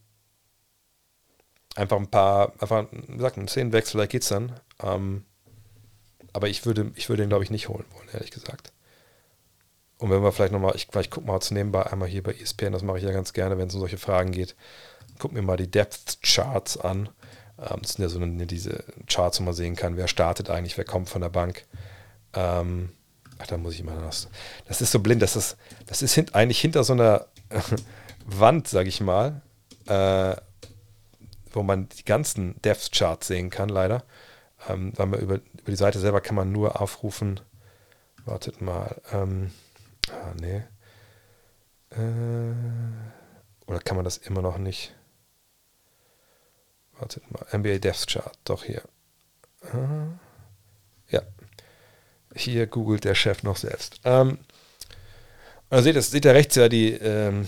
einfach 1.78 1.98
ein 1.98 2.08
paar, 2.08 2.54
einfach, 2.60 2.86
wie 2.92 3.18
gesagt, 3.18 3.38
einen 3.38 3.48
Szenenwechsel, 3.48 3.94
vielleicht 3.94 4.12
geht's 4.12 4.30
dann. 4.30 4.60
Ähm, 4.82 5.26
aber 6.34 6.50
ich 6.50 6.66
würde, 6.66 6.92
ich 6.96 7.10
würde 7.10 7.24
ihn, 7.24 7.30
glaube 7.30 7.44
ich, 7.44 7.52
nicht 7.52 7.70
holen 7.70 7.86
wollen, 7.94 8.10
ehrlich 8.14 8.32
gesagt. 8.32 8.72
Und 9.98 10.12
wenn 10.12 10.22
wir 10.22 10.32
vielleicht 10.32 10.54
nochmal, 10.54 10.76
ich 10.76 10.88
vielleicht 10.92 11.12
gucke 11.12 11.28
mal 11.28 11.40
zu 11.40 11.54
nebenbei 11.54 11.86
einmal 11.92 12.08
hier 12.08 12.24
bei 12.24 12.34
ESPN, 12.34 12.74
das 12.74 12.84
mache 12.84 12.98
ich 12.98 13.04
ja 13.04 13.12
ganz 13.12 13.34
gerne, 13.34 13.58
wenn 13.58 13.68
es 13.68 13.74
um 13.74 13.80
solche 13.80 13.98
Fragen 13.98 14.32
geht. 14.32 14.56
Guck 15.18 15.32
mir 15.32 15.42
mal 15.42 15.58
die 15.58 15.72
Depth 15.72 16.20
Charts 16.22 16.78
an. 16.78 17.10
Ähm, 17.60 17.80
das 17.82 17.94
sind 17.94 18.04
ja 18.04 18.10
so 18.10 18.20
eine, 18.20 18.46
diese 18.46 18.84
Charts, 19.08 19.40
wo 19.40 19.44
man 19.44 19.54
sehen 19.54 19.76
kann, 19.76 19.98
wer 19.98 20.08
startet 20.08 20.50
eigentlich, 20.50 20.78
wer 20.78 20.86
kommt 20.86 21.10
von 21.10 21.22
der 21.22 21.30
Bank. 21.30 21.66
Ähm, 22.34 22.92
ach, 23.40 23.48
da 23.48 23.58
muss 23.58 23.74
ich 23.76 23.84
mal 23.84 24.00
das. 24.02 24.30
Das 24.66 24.82
ist 24.82 24.92
so 24.92 25.00
blind, 25.00 25.22
das 25.22 25.36
ist, 25.36 25.58
das 25.86 26.02
ist 26.02 26.14
hint, 26.14 26.36
eigentlich 26.36 26.60
hinter 26.60 26.84
so 26.84 26.94
einer 26.94 27.28
Wand, 28.26 28.68
sage 28.68 28.90
ich 28.90 29.02
mal. 29.02 29.42
Äh, 29.86 30.36
wo 31.52 31.64
man 31.64 31.90
die 31.90 32.06
ganzen 32.06 32.62
Depth 32.62 32.92
Charts 32.92 33.28
sehen 33.28 33.50
kann, 33.50 33.70
leider. 33.70 34.04
Ähm, 34.70 34.94
weil 34.96 35.08
man 35.08 35.20
über, 35.20 35.36
über 35.36 35.72
die 35.72 35.76
Seite 35.76 36.00
selber 36.00 36.22
kann 36.22 36.36
man 36.36 36.52
nur 36.52 36.82
aufrufen. 36.82 37.40
Wartet 38.26 38.62
mal. 38.62 39.02
Ähm, 39.12 39.52
ah, 40.12 40.34
nee. 40.40 40.64
Äh, 41.92 42.54
oder 43.66 43.80
kann 43.80 43.96
man 43.96 44.06
das 44.06 44.18
immer 44.18 44.42
noch 44.42 44.58
nicht? 44.58 44.96
Wartet 47.00 47.24
mal. 47.32 47.46
NBA 47.58 47.80
Depth 47.80 48.08
Chart, 48.08 48.38
doch 48.44 48.64
hier. 48.64 48.84
Äh, 49.64 51.14
ja. 51.16 51.22
Hier 52.38 52.68
googelt 52.68 53.04
der 53.04 53.16
Chef 53.16 53.44
noch 53.44 53.58
selbst. 53.58 54.00
Ähm, 54.06 54.38
also 55.70 55.84
seht, 55.84 55.96
das, 55.96 56.12
seht 56.12 56.26
ihr 56.26 56.34
rechts 56.34 56.56
ja 56.56 56.70
die, 56.70 56.92
ähm, 56.94 57.48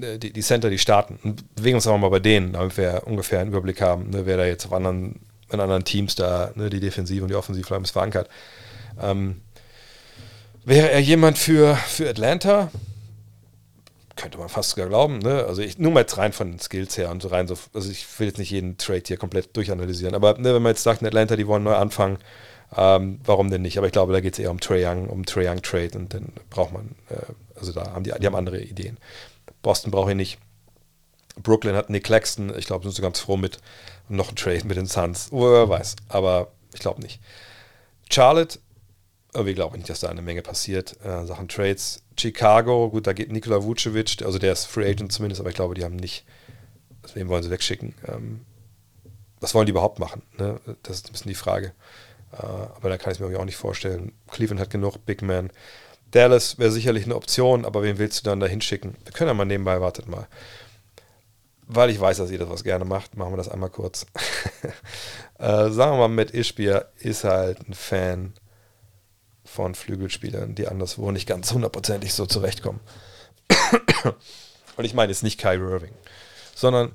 äh, 0.00 0.18
die, 0.18 0.32
die 0.32 0.42
Center, 0.42 0.70
die 0.70 0.78
starten. 0.78 1.18
Und 1.22 1.54
bewegen 1.54 1.76
uns 1.76 1.86
aber 1.86 1.98
mal 1.98 2.10
bei 2.10 2.20
denen, 2.20 2.52
damit 2.52 2.76
wir 2.76 3.02
ungefähr 3.06 3.40
einen 3.40 3.50
Überblick 3.50 3.80
haben, 3.80 4.10
ne, 4.10 4.26
wer 4.26 4.36
da 4.36 4.44
jetzt 4.44 4.66
auf 4.66 4.72
anderen, 4.72 5.20
in 5.50 5.60
anderen 5.60 5.84
Teams 5.84 6.14
da 6.14 6.52
ne, 6.54 6.70
die 6.70 6.80
Defensive 6.80 7.22
und 7.22 7.28
die 7.28 7.34
Offensive 7.34 7.66
vielleicht 7.66 7.90
verankert. 7.90 8.28
Ähm, 9.00 9.40
wäre 10.64 10.90
er 10.90 11.00
jemand 11.00 11.38
für, 11.38 11.74
für 11.76 12.08
Atlanta? 12.08 12.70
Könnte 14.16 14.38
man 14.38 14.48
fast 14.48 14.70
sogar 14.70 14.86
glauben. 14.86 15.18
Ne? 15.18 15.44
Also 15.44 15.60
ich, 15.60 15.78
nur 15.78 15.90
mal 15.90 16.00
jetzt 16.00 16.18
rein 16.18 16.32
von 16.32 16.52
den 16.52 16.60
Skills 16.60 16.96
her 16.96 17.10
und 17.10 17.20
so 17.20 17.28
rein 17.28 17.48
so, 17.48 17.56
also 17.72 17.90
ich 17.90 18.06
will 18.18 18.28
jetzt 18.28 18.38
nicht 18.38 18.50
jeden 18.50 18.78
Trade 18.78 19.02
hier 19.04 19.16
komplett 19.16 19.56
durchanalysieren, 19.56 20.14
aber 20.14 20.38
ne, 20.38 20.54
wenn 20.54 20.62
man 20.62 20.70
jetzt 20.70 20.84
sagt, 20.84 21.00
in 21.00 21.08
Atlanta, 21.08 21.34
die 21.34 21.48
wollen 21.48 21.64
neu 21.64 21.74
anfangen, 21.74 22.18
ähm, 22.76 23.20
warum 23.24 23.50
denn 23.50 23.62
nicht? 23.62 23.78
Aber 23.78 23.86
ich 23.86 23.92
glaube, 23.92 24.12
da 24.12 24.20
geht 24.20 24.34
es 24.34 24.38
eher 24.38 24.50
um 24.50 24.60
Trey 24.60 24.84
Young, 24.84 25.08
um 25.08 25.24
Trey 25.24 25.48
Young 25.48 25.62
Trade 25.62 25.96
und 25.96 26.14
dann 26.14 26.32
braucht 26.50 26.72
man, 26.72 26.94
äh, 27.08 27.32
also 27.58 27.72
da 27.72 27.92
haben 27.92 28.04
die, 28.04 28.12
die 28.18 28.26
haben 28.26 28.34
andere 28.34 28.60
Ideen. 28.60 28.98
Boston 29.62 29.90
brauche 29.90 30.10
ich 30.10 30.16
nicht. 30.16 30.38
Brooklyn 31.42 31.74
hat 31.74 31.90
Nick 31.90 32.04
Claxton, 32.04 32.56
ich 32.56 32.66
glaube, 32.66 32.84
sind 32.84 32.94
sie 32.94 33.02
ganz 33.02 33.18
froh 33.18 33.36
mit 33.36 33.58
noch 34.08 34.30
ein 34.30 34.36
Trade 34.36 34.66
mit 34.66 34.76
den 34.76 34.86
Suns. 34.86 35.28
Wer 35.32 35.68
weiß, 35.68 35.96
aber 36.08 36.52
ich 36.72 36.80
glaube 36.80 37.00
nicht. 37.00 37.20
Charlotte, 38.10 38.58
irgendwie 39.32 39.54
glaube 39.54 39.76
ich 39.76 39.78
nicht, 39.78 39.90
dass 39.90 40.00
da 40.00 40.08
eine 40.08 40.22
Menge 40.22 40.42
passiert. 40.42 40.96
Äh, 41.04 41.26
Sachen 41.26 41.48
Trades. 41.48 42.02
Chicago, 42.18 42.90
gut, 42.90 43.06
da 43.06 43.12
geht 43.12 43.32
Nikola 43.32 43.64
Vucevic, 43.64 44.22
also 44.22 44.38
der 44.38 44.52
ist 44.52 44.66
Free 44.66 44.88
Agent 44.88 45.12
zumindest, 45.12 45.40
aber 45.40 45.50
ich 45.50 45.56
glaube, 45.56 45.74
die 45.74 45.82
haben 45.82 45.96
nicht, 45.96 46.24
wem 47.14 47.28
wollen 47.28 47.42
sie 47.42 47.50
wegschicken? 47.50 47.94
Ähm, 48.06 48.40
was 49.40 49.54
wollen 49.54 49.66
die 49.66 49.72
überhaupt 49.72 49.98
machen? 49.98 50.22
Ne? 50.38 50.60
Das 50.84 50.96
ist 50.96 51.08
ein 51.08 51.12
bisschen 51.12 51.28
die 51.30 51.34
Frage. 51.34 51.72
Äh, 52.38 52.44
aber 52.44 52.88
da 52.88 52.98
kann 52.98 53.12
ich 53.12 53.20
es 53.20 53.26
mir 53.26 53.38
auch 53.38 53.44
nicht 53.44 53.56
vorstellen. 53.56 54.12
Cleveland 54.30 54.60
hat 54.60 54.70
genug 54.70 55.04
Big 55.06 55.22
Man. 55.22 55.50
Dallas 56.10 56.58
wäre 56.58 56.70
sicherlich 56.70 57.04
eine 57.04 57.16
Option, 57.16 57.64
aber 57.64 57.82
wen 57.82 57.98
willst 57.98 58.20
du 58.20 58.30
dann 58.30 58.40
da 58.40 58.46
hinschicken? 58.46 58.96
Wir 59.04 59.12
können 59.12 59.28
ja 59.28 59.34
mal 59.34 59.44
nebenbei, 59.44 59.80
wartet 59.80 60.08
mal. 60.08 60.28
Weil 61.66 61.90
ich 61.90 61.98
weiß, 61.98 62.18
dass 62.18 62.30
ihr 62.30 62.38
das 62.38 62.50
was 62.50 62.62
gerne 62.62 62.84
macht, 62.84 63.16
machen 63.16 63.32
wir 63.32 63.36
das 63.36 63.48
einmal 63.48 63.70
kurz. 63.70 64.06
äh, 65.38 65.70
sagen 65.70 65.92
wir 65.92 65.96
mal, 65.96 66.08
mit 66.08 66.34
Ishbia 66.34 66.84
ist 66.98 67.24
halt 67.24 67.68
ein 67.68 67.74
Fan 67.74 68.34
von 69.44 69.74
Flügelspielern, 69.74 70.54
die 70.54 70.68
anderswo 70.68 71.10
nicht 71.10 71.26
ganz 71.26 71.52
hundertprozentig 71.52 72.12
so 72.12 72.26
zurechtkommen. 72.26 72.80
Und 74.76 74.84
ich 74.84 74.94
meine 74.94 75.10
jetzt 75.10 75.22
nicht 75.22 75.40
Kai 75.40 75.56
Irving, 75.56 75.94
sondern 76.54 76.92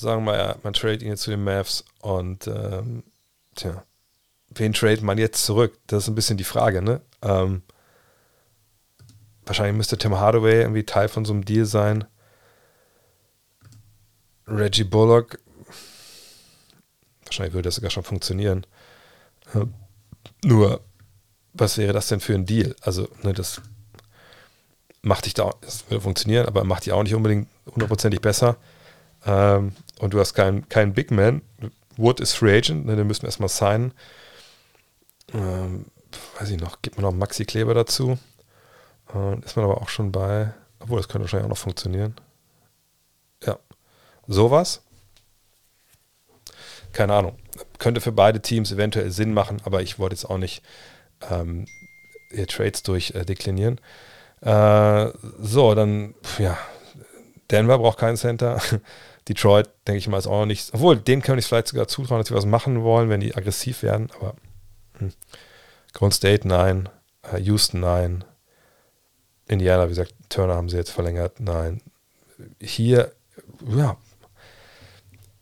sagen 0.00 0.24
wir 0.24 0.32
mal, 0.32 0.56
man 0.62 0.72
tradet 0.72 1.02
ihn 1.02 1.08
jetzt 1.08 1.22
zu 1.22 1.30
den 1.30 1.44
Mavs 1.44 1.84
und 2.00 2.46
ähm, 2.46 3.04
tja, 3.54 3.84
wen 4.50 4.72
tradet 4.72 5.02
man 5.02 5.18
jetzt 5.18 5.44
zurück? 5.44 5.78
Das 5.86 6.04
ist 6.04 6.08
ein 6.08 6.14
bisschen 6.14 6.38
die 6.38 6.44
Frage, 6.44 6.82
ne? 6.82 7.00
Ähm, 7.22 7.62
wahrscheinlich 9.44 9.76
müsste 9.76 9.98
Tim 9.98 10.18
Hardaway 10.18 10.62
irgendwie 10.62 10.84
Teil 10.84 11.08
von 11.08 11.24
so 11.24 11.32
einem 11.32 11.44
Deal 11.44 11.66
sein. 11.66 12.04
Reggie 14.46 14.84
Bullock, 14.84 15.38
wahrscheinlich 17.24 17.54
würde 17.54 17.68
das 17.68 17.76
sogar 17.76 17.90
schon 17.90 18.02
funktionieren. 18.02 18.66
Nur, 20.44 20.80
was 21.52 21.78
wäre 21.78 21.92
das 21.92 22.08
denn 22.08 22.20
für 22.20 22.34
ein 22.34 22.46
Deal? 22.46 22.74
Also, 22.80 23.08
ne, 23.22 23.32
das 23.32 23.60
macht 25.02 25.26
dich 25.26 25.34
da, 25.34 25.52
das 25.60 25.88
würde 25.88 26.02
funktionieren, 26.02 26.46
aber 26.46 26.64
macht 26.64 26.86
dich 26.86 26.92
auch 26.92 27.02
nicht 27.02 27.14
unbedingt 27.14 27.48
hundertprozentig 27.66 28.20
besser. 28.20 28.56
Ähm, 29.24 29.72
und 30.00 30.14
du 30.14 30.20
hast 30.20 30.34
keinen 30.34 30.68
kein 30.68 30.94
Big 30.94 31.10
Man. 31.10 31.42
Wood 31.96 32.20
ist 32.20 32.32
Free 32.32 32.56
Agent, 32.56 32.86
ne, 32.86 32.96
den 32.96 33.06
müssen 33.06 33.22
wir 33.22 33.28
erstmal 33.28 33.48
signen. 33.48 33.92
Ähm, 35.34 35.86
weiß 36.38 36.50
ich 36.50 36.60
noch, 36.60 36.80
gibt 36.82 36.96
man 36.96 37.04
noch 37.04 37.16
Maxi 37.16 37.44
Kleber 37.44 37.74
dazu. 37.74 38.18
Und 39.12 39.44
ist 39.44 39.56
man 39.56 39.64
aber 39.64 39.82
auch 39.82 39.88
schon 39.88 40.10
bei, 40.10 40.54
obwohl 40.78 40.98
das 40.98 41.08
könnte 41.08 41.24
wahrscheinlich 41.24 41.44
auch 41.44 41.50
noch 41.50 41.58
funktionieren. 41.58 42.14
Ja, 43.44 43.58
sowas. 44.26 44.82
Keine 46.92 47.14
Ahnung. 47.14 47.38
Könnte 47.78 48.00
für 48.00 48.12
beide 48.12 48.40
Teams 48.40 48.72
eventuell 48.72 49.10
Sinn 49.10 49.34
machen, 49.34 49.60
aber 49.64 49.82
ich 49.82 49.98
wollte 49.98 50.14
jetzt 50.14 50.24
auch 50.24 50.38
nicht 50.38 50.62
ähm, 51.30 51.66
Trades 52.48 52.82
durchdeklinieren. 52.82 53.78
Äh, 54.42 55.04
äh, 55.04 55.12
so, 55.38 55.74
dann, 55.74 56.14
ja, 56.38 56.56
Denver 57.50 57.78
braucht 57.78 57.98
keinen 57.98 58.16
Center. 58.16 58.60
Detroit, 59.30 59.70
denke 59.86 59.98
ich 59.98 60.08
mal, 60.08 60.18
ist 60.18 60.26
auch 60.26 60.40
noch 60.40 60.46
nicht. 60.46 60.74
Obwohl, 60.74 60.96
denen 60.96 61.22
kann 61.22 61.38
ich 61.38 61.46
vielleicht 61.46 61.68
sogar 61.68 61.86
zutrauen, 61.86 62.18
dass 62.18 62.28
sie 62.28 62.34
was 62.34 62.46
machen 62.46 62.82
wollen, 62.82 63.08
wenn 63.08 63.20
die 63.20 63.36
aggressiv 63.36 63.84
werden. 63.84 64.10
Aber 64.18 64.34
hm. 64.98 65.12
Golden 65.92 66.12
State, 66.12 66.48
nein. 66.48 66.88
Uh, 67.32 67.36
Houston, 67.36 67.78
nein. 67.80 68.24
Indiana, 69.46 69.84
wie 69.84 69.90
gesagt, 69.90 70.14
Turner 70.28 70.56
haben 70.56 70.68
sie 70.68 70.76
jetzt 70.76 70.90
verlängert, 70.90 71.38
nein. 71.38 71.80
Hier, 72.60 73.12
ja. 73.68 73.96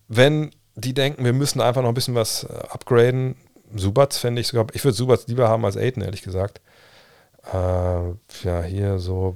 Wenn 0.06 0.50
die 0.74 0.92
denken, 0.92 1.24
wir 1.24 1.32
müssen 1.32 1.62
einfach 1.62 1.80
noch 1.80 1.88
ein 1.88 1.94
bisschen 1.94 2.14
was 2.14 2.44
uh, 2.44 2.48
upgraden, 2.68 3.36
Subats 3.74 4.18
fände 4.18 4.42
ich 4.42 4.48
sogar, 4.48 4.66
ich 4.74 4.84
würde 4.84 4.96
Subats 4.96 5.28
lieber 5.28 5.48
haben 5.48 5.64
als 5.64 5.78
Aiden, 5.78 6.02
ehrlich 6.02 6.22
gesagt. 6.22 6.60
Uh, 7.54 8.16
ja, 8.42 8.62
hier 8.62 8.98
so, 8.98 9.34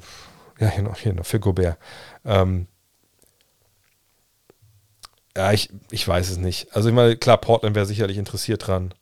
ja, 0.58 0.68
hier 0.68 0.82
noch, 0.82 0.98
hier 0.98 1.14
noch 1.14 1.24
für 1.24 1.40
Gobert. 1.40 1.78
Ähm, 2.26 2.66
ja, 5.36 5.52
ich, 5.52 5.70
ich 5.90 6.06
weiß 6.06 6.30
es 6.30 6.36
nicht. 6.38 6.74
Also 6.74 6.88
ich 6.88 6.94
meine, 6.94 7.16
klar, 7.16 7.38
Portland 7.38 7.74
wäre 7.74 7.86
sicherlich 7.86 8.18
interessiert 8.18 8.66
dran. 8.66 8.94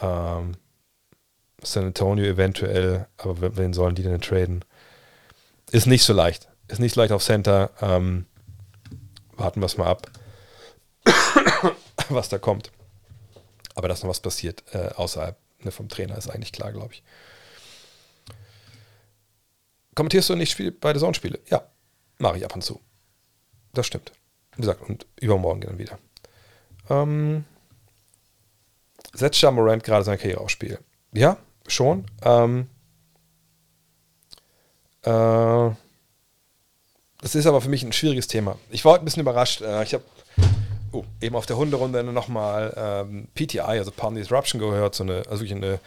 Ähm, 0.00 0.56
San 1.62 1.84
Antonio 1.84 2.24
eventuell, 2.24 3.06
aber 3.18 3.56
wen 3.56 3.72
sollen 3.72 3.94
die 3.94 4.02
denn 4.02 4.20
traden? 4.20 4.64
Ist 5.70 5.86
nicht 5.86 6.04
so 6.04 6.12
leicht. 6.12 6.48
Ist 6.68 6.80
nicht 6.80 6.94
so 6.94 7.00
leicht 7.00 7.12
auf 7.12 7.22
Center. 7.22 7.70
Ähm, 7.80 8.26
warten 9.32 9.60
wir 9.60 9.66
es 9.66 9.76
mal 9.76 9.86
ab, 9.86 10.10
was 12.08 12.28
da 12.28 12.38
kommt. 12.38 12.70
Aber 13.74 13.88
dass 13.88 14.02
noch 14.02 14.10
was 14.10 14.20
passiert 14.20 14.62
äh, 14.72 14.90
außerhalb 14.94 15.36
ne, 15.60 15.70
vom 15.70 15.88
Trainer 15.88 16.16
ist 16.16 16.28
eigentlich 16.28 16.52
klar, 16.52 16.72
glaube 16.72 16.94
ich. 16.94 17.02
Kommentierst 19.94 20.28
du 20.30 20.36
nicht 20.36 20.50
Spiel, 20.50 20.70
beide 20.70 21.00
Zone-Spiele? 21.00 21.40
Ja, 21.48 21.62
mache 22.18 22.38
ich 22.38 22.44
ab 22.44 22.54
und 22.54 22.62
zu. 22.62 22.80
Das 23.72 23.86
stimmt. 23.86 24.12
Wie 24.56 24.62
gesagt, 24.62 24.82
und 24.88 25.06
übermorgen 25.20 25.62
dann 25.62 25.78
wieder. 25.78 25.98
Ähm, 26.88 27.44
setzt 29.12 29.40
ja 29.40 29.50
Morant 29.50 29.84
gerade 29.84 30.04
seine 30.04 30.18
Karriere 30.18 30.40
aufs 30.40 30.52
Spiel? 30.52 30.78
Ja, 31.12 31.36
schon. 31.66 32.04
Ähm, 32.22 32.68
äh, 35.02 35.70
das 37.22 37.34
ist 37.34 37.46
aber 37.46 37.60
für 37.60 37.68
mich 37.68 37.82
ein 37.82 37.92
schwieriges 37.92 38.28
Thema. 38.28 38.58
Ich 38.70 38.84
war 38.84 38.92
heute 38.92 39.02
ein 39.02 39.04
bisschen 39.04 39.22
überrascht. 39.22 39.60
Äh, 39.60 39.82
ich 39.82 39.94
habe 39.94 40.04
oh, 40.92 41.04
eben 41.20 41.36
auf 41.36 41.46
der 41.46 41.56
Hunderunde 41.56 42.02
nochmal 42.02 42.72
ähm, 42.76 43.28
PTI, 43.34 43.60
also 43.60 43.90
Palm 43.90 44.14
Disruption, 44.14 44.60
gehört. 44.60 44.94
So 44.94 45.04
eine, 45.04 45.18
also 45.28 45.42
wirklich 45.44 45.52
eine, 45.52 45.80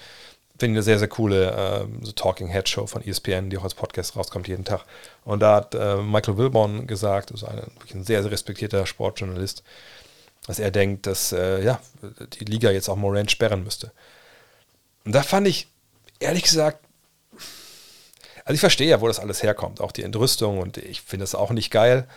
finde 0.64 0.76
ich 0.76 0.78
eine 0.78 0.84
sehr, 0.84 1.00
sehr 1.00 1.10
coole 1.10 1.54
ähm, 1.58 2.00
so 2.04 2.14
Talking 2.14 2.48
Head 2.48 2.70
Show 2.70 2.88
von 2.88 3.06
ESPN, 3.06 3.50
die 3.50 3.58
auch 3.58 3.66
als 3.66 3.74
Podcast 3.74 4.16
rauskommt 4.16 4.48
jeden 4.48 4.64
Tag. 4.64 4.86
Und 5.26 5.42
da 5.42 5.56
hat 5.58 5.76
äh, 5.76 5.98
Michael 5.98 6.38
Wilborn 6.38 6.88
gesagt, 6.88 7.34
also 7.34 7.48
ein, 7.48 7.64
ein 7.94 8.06
sehr, 8.06 8.24
sehr 8.24 8.32
respektierter 8.32 8.86
Sportjournalist, 8.86 9.62
dass 10.48 10.60
er 10.60 10.72
denkt, 10.72 11.06
dass 11.06 11.34
äh, 11.34 11.62
ja, 11.66 11.82
die 12.40 12.46
Liga 12.46 12.72
jetzt 12.72 12.88
auch 12.88 12.96
Morant 12.96 13.30
sperren 13.30 13.66
müsste. 13.66 13.92
Und 15.04 15.14
da 15.14 15.22
fand 15.22 15.50
ich, 15.50 15.68
ehrlich 16.20 16.44
gesagt, 16.44 16.80
also 18.46 18.54
ich 18.54 18.62
verstehe 18.62 18.88
ja, 18.88 19.02
wo 19.02 19.08
das 19.10 19.20
alles 19.20 19.44
herkommt, 19.44 19.82
auch 19.82 19.92
die 19.92 20.04
Entrüstung 20.04 20.60
und 20.60 20.78
ich 20.78 21.02
finde 21.02 21.24
das 21.24 21.36
auch 21.36 21.52
nicht 21.52 21.72
geil. 21.72 22.08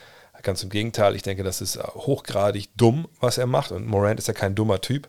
Ganz 0.43 0.63
im 0.63 0.71
Gegenteil, 0.71 1.17
ich 1.17 1.23
denke, 1.23 1.43
das 1.43 1.61
ist 1.61 1.83
hochgradig 1.83 2.69
dumm, 2.77 3.09
was 3.19 3.39
er 3.39 3.47
macht 3.47 3.73
und 3.73 3.87
Morant 3.87 4.21
ist 4.21 4.29
ja 4.29 4.35
kein 4.35 4.55
dummer 4.55 4.81
Typ. 4.81 5.09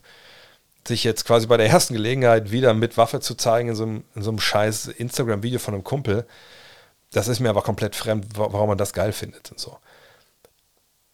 Sich 0.87 1.03
jetzt 1.03 1.25
quasi 1.25 1.47
bei 1.47 1.57
der 1.57 1.67
ersten 1.67 1.93
Gelegenheit 1.93 2.51
wieder 2.51 2.73
mit 2.73 2.97
Waffe 2.97 3.19
zu 3.19 3.35
zeigen 3.35 3.69
in 3.69 3.75
so 3.75 3.83
einem, 3.83 4.03
in 4.15 4.21
so 4.21 4.29
einem 4.29 4.39
scheiß 4.39 4.87
Instagram-Video 4.87 5.59
von 5.59 5.73
einem 5.73 5.83
Kumpel, 5.83 6.25
das 7.11 7.27
ist 7.27 7.39
mir 7.39 7.49
aber 7.49 7.61
komplett 7.61 7.95
fremd, 7.95 8.25
warum 8.35 8.69
man 8.69 8.77
das 8.77 8.93
geil 8.93 9.11
findet 9.11 9.51
und 9.51 9.59
so. 9.59 9.77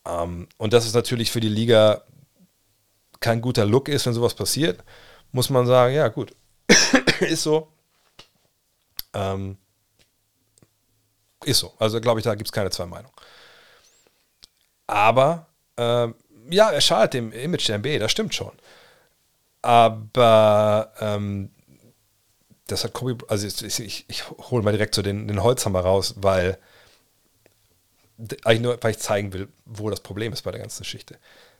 Ähm, 0.06 0.48
und 0.58 0.74
dass 0.74 0.86
es 0.86 0.94
natürlich 0.94 1.32
für 1.32 1.40
die 1.40 1.50
Liga 1.50 2.04
kein 3.20 3.42
guter 3.42 3.66
Look 3.66 3.90
ist, 3.90 4.06
wenn 4.06 4.14
sowas 4.14 4.34
passiert, 4.34 4.84
muss 5.32 5.50
man 5.50 5.66
sagen, 5.66 5.96
ja 5.96 6.08
gut, 6.10 6.36
ist 7.22 7.44
so. 7.44 7.70
Ähm, 9.14 9.58
ist 11.46 11.60
so. 11.60 11.74
Also 11.80 12.02
glaube 12.02 12.20
ich, 12.20 12.24
da 12.24 12.36
gibt 12.36 12.48
es 12.48 12.52
keine 12.52 12.70
zwei 12.70 12.86
Meinungen. 12.86 13.14
Aber 14.88 15.48
äh, 15.78 16.08
ja, 16.50 16.70
er 16.72 16.82
schadet 16.82 17.14
dem 17.14 17.32
Image 17.32 17.68
der 17.68 17.80
NBA, 17.80 18.00
das 18.00 18.12
stimmt 18.12 18.36
schon. 18.36 18.52
Aber 19.64 20.94
ähm, 21.00 21.50
das 22.68 22.84
hat 22.84 22.94
Kobe, 22.94 23.26
also 23.30 23.48
ich, 23.48 23.80
ich, 23.80 24.06
ich 24.08 24.30
hole 24.30 24.62
mal 24.62 24.72
direkt 24.72 24.94
so 24.94 25.02
den, 25.02 25.28
den 25.28 25.42
Holzhammer 25.42 25.80
raus, 25.80 26.16
weil 26.18 26.60
eigentlich 28.44 28.62
nur, 28.62 28.78
weil 28.82 28.92
ich 28.92 29.00
zeigen 29.00 29.34
will, 29.34 29.48
wo 29.66 29.90
das 29.90 30.02
Problem 30.02 30.34
ist 30.34 30.44
bei 30.44 30.52
der 30.52 30.60
ganzen 30.60 30.84
Geschichte. 30.84 31.18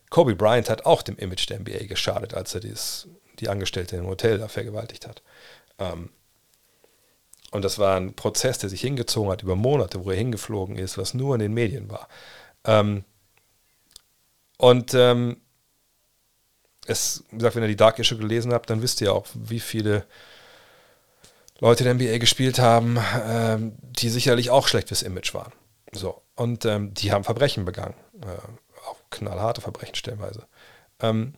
Kobe 0.10 0.36
Bryant 0.36 0.70
hat 0.70 0.86
auch 0.86 1.02
dem 1.02 1.18
Image 1.18 1.50
der 1.50 1.60
NBA 1.60 1.86
geschadet, 1.88 2.34
als 2.34 2.54
er 2.54 2.62
dieses, 2.62 3.08
die 3.40 3.50
Angestellte 3.50 3.96
im 3.96 4.06
Hotel 4.06 4.38
da 4.38 4.48
vergewaltigt 4.48 5.08
hat. 5.08 5.24
Ähm, 5.80 6.10
und 7.52 7.64
das 7.64 7.80
war 7.80 7.98
ein 7.98 8.16
Prozess, 8.16 8.60
der 8.60 8.70
sich 8.70 8.82
hingezogen 8.82 9.32
hat 9.32 9.44
über 9.44 9.56
Monate, 9.56 10.04
wo 10.04 10.12
er 10.12 10.18
hingeflogen 10.18 10.78
ist, 10.78 10.98
was 10.98 11.14
nur 11.14 11.36
in 11.36 11.40
den 11.40 11.54
Medien 11.54 11.90
war. 11.90 12.08
Ähm, 12.66 13.06
und 14.58 14.94
ähm, 14.94 15.38
es, 16.88 17.24
wie 17.32 17.38
gesagt, 17.38 17.56
wenn 17.56 17.64
ihr 17.64 17.70
die 17.70 17.76
Dark 17.76 18.00
Issue 18.00 18.18
gelesen 18.18 18.54
habt, 18.54 18.70
dann 18.70 18.82
wisst 18.82 19.02
ihr 19.02 19.14
auch, 19.14 19.28
wie 19.34 19.60
viele 19.60 20.06
Leute 21.60 21.84
der 21.84 21.94
NBA 21.94 22.18
gespielt 22.18 22.60
haben, 22.60 22.98
ähm, 23.26 23.74
die 23.82 24.10
sicherlich 24.10 24.50
auch 24.50 24.68
schlecht 24.68 24.90
fürs 24.90 25.02
Image 25.02 25.34
waren. 25.34 25.54
So. 25.92 26.22
Und 26.36 26.66
ähm, 26.66 26.94
die 26.94 27.12
haben 27.12 27.24
Verbrechen 27.24 27.66
begangen. 27.66 27.96
Äh, 28.22 28.88
auch 28.90 28.98
knallharte 29.12 29.62
Verbrechen 29.62 29.96
stellenweise. 29.96 30.46
Ähm, 31.00 31.36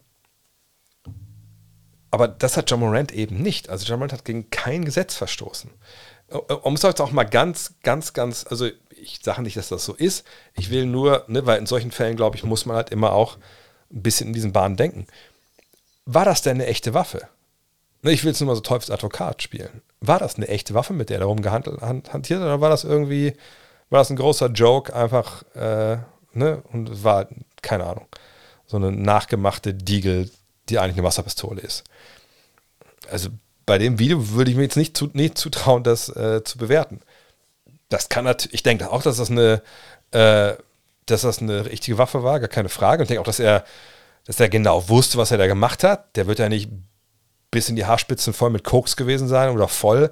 aber 2.12 2.28
das 2.28 2.56
hat 2.56 2.72
John 2.72 2.80
Morant 2.80 3.12
eben 3.12 3.42
nicht. 3.42 3.70
Also 3.70 3.86
John 3.86 4.00
Morant 4.00 4.14
hat 4.14 4.26
gegen 4.26 4.50
kein 4.50 4.86
Gesetz 4.86 5.16
verstoßen. 5.16 5.70
Um 6.64 6.74
es 6.74 6.82
jetzt 6.82 7.02
auch 7.02 7.12
mal 7.12 7.26
ganz, 7.26 7.76
ganz, 7.84 8.14
ganz, 8.14 8.46
also 8.50 8.68
ich 8.90 9.20
sage 9.22 9.42
nicht, 9.42 9.58
dass 9.58 9.68
das 9.68 9.86
so 9.86 9.94
ist. 9.94 10.26
Ich 10.54 10.72
will 10.72 10.86
nur, 10.86 11.26
ne, 11.28 11.46
weil 11.46 11.60
in 11.60 11.66
solchen 11.66 11.92
Fällen, 11.92 12.16
glaube 12.16 12.38
ich, 12.38 12.44
muss 12.44 12.66
man 12.66 12.78
halt 12.78 12.90
immer 12.90 13.12
auch 13.12 13.38
ein 13.92 14.02
bisschen 14.02 14.28
in 14.28 14.34
diesen 14.34 14.54
Bahnen 14.54 14.78
denken. 14.78 15.08
War 16.06 16.26
das 16.26 16.42
denn 16.42 16.56
eine 16.56 16.68
echte 16.68 16.94
Waffe? 16.94 17.28
Ne, 18.02 18.12
ich 18.12 18.24
will 18.24 18.32
jetzt 18.32 18.40
nur 18.40 18.48
mal 18.48 18.56
so 18.56 18.62
Teufelsadvokat 18.62 19.42
spielen. 19.42 19.82
War 20.00 20.20
das 20.20 20.36
eine 20.36 20.48
echte 20.48 20.74
Waffe, 20.76 20.94
mit 20.94 21.10
der 21.10 21.20
er 21.20 21.26
rumgehantiert 21.26 22.40
oder 22.40 22.62
war 22.62 22.70
das 22.70 22.84
irgendwie, 22.84 23.34
war 23.90 24.00
das 24.00 24.12
ein 24.12 24.16
großer 24.16 24.48
Joke, 24.50 24.96
einfach, 24.96 25.44
äh, 25.56 25.98
ne, 26.34 26.62
und 26.72 27.04
war, 27.04 27.28
keine 27.64 27.86
Ahnung, 27.86 28.06
so 28.68 28.78
eine 28.78 28.92
nachgemachte 28.92 29.74
Diegel, 29.74 30.30
die 30.70 30.78
eigentlich 30.78 30.98
eine 30.98 31.04
Wasserpistole 31.04 31.62
ist. 31.62 31.84
Also 33.10 33.30
bei 33.66 33.78
dem 33.78 33.98
Video 34.00 34.30
würde 34.30 34.52
ich 34.52 34.58
mir 34.58 34.64
jetzt 34.64 34.78
nicht, 34.78 34.96
zu, 34.96 35.10
nicht 35.14 35.38
zutrauen, 35.38 35.84
das 35.84 36.10
äh, 36.10 36.44
zu 36.44 36.58
bewerten. 36.58 37.02
Das 37.90 38.10
kann 38.10 38.26
natürlich, 38.26 38.54
ich 38.54 38.64
denke 38.64 38.92
auch, 38.92 39.02
dass 39.02 39.18
das 39.18 39.32
eine, 39.32 39.62
äh, 40.12 40.54
dass 41.08 41.22
das 41.22 41.40
eine 41.40 41.66
richtige 41.66 41.98
Waffe 41.98 42.24
war, 42.24 42.40
gar 42.40 42.50
keine 42.50 42.70
Frage. 42.70 43.02
Und 43.02 43.06
ich 43.06 43.08
denke 43.10 43.22
auch, 43.22 43.26
dass 43.26 43.40
er, 43.40 43.64
dass 44.26 44.40
er 44.40 44.50
genau 44.50 44.90
wusste, 44.90 45.18
was 45.18 45.32
er 45.32 45.38
da 45.38 45.48
gemacht 45.48 45.84
hat. 45.84 46.16
Der 46.16 46.28
wird 46.28 46.40
ja 46.40 46.50
nicht 46.50 46.70
bis 47.52 47.70
in 47.70 47.76
die 47.76 47.86
Haarspitzen 47.86 48.34
voll 48.34 48.50
mit 48.50 48.64
Koks 48.64 48.96
gewesen 48.96 49.28
sein 49.28 49.50
oder 49.50 49.68
voll 49.68 50.12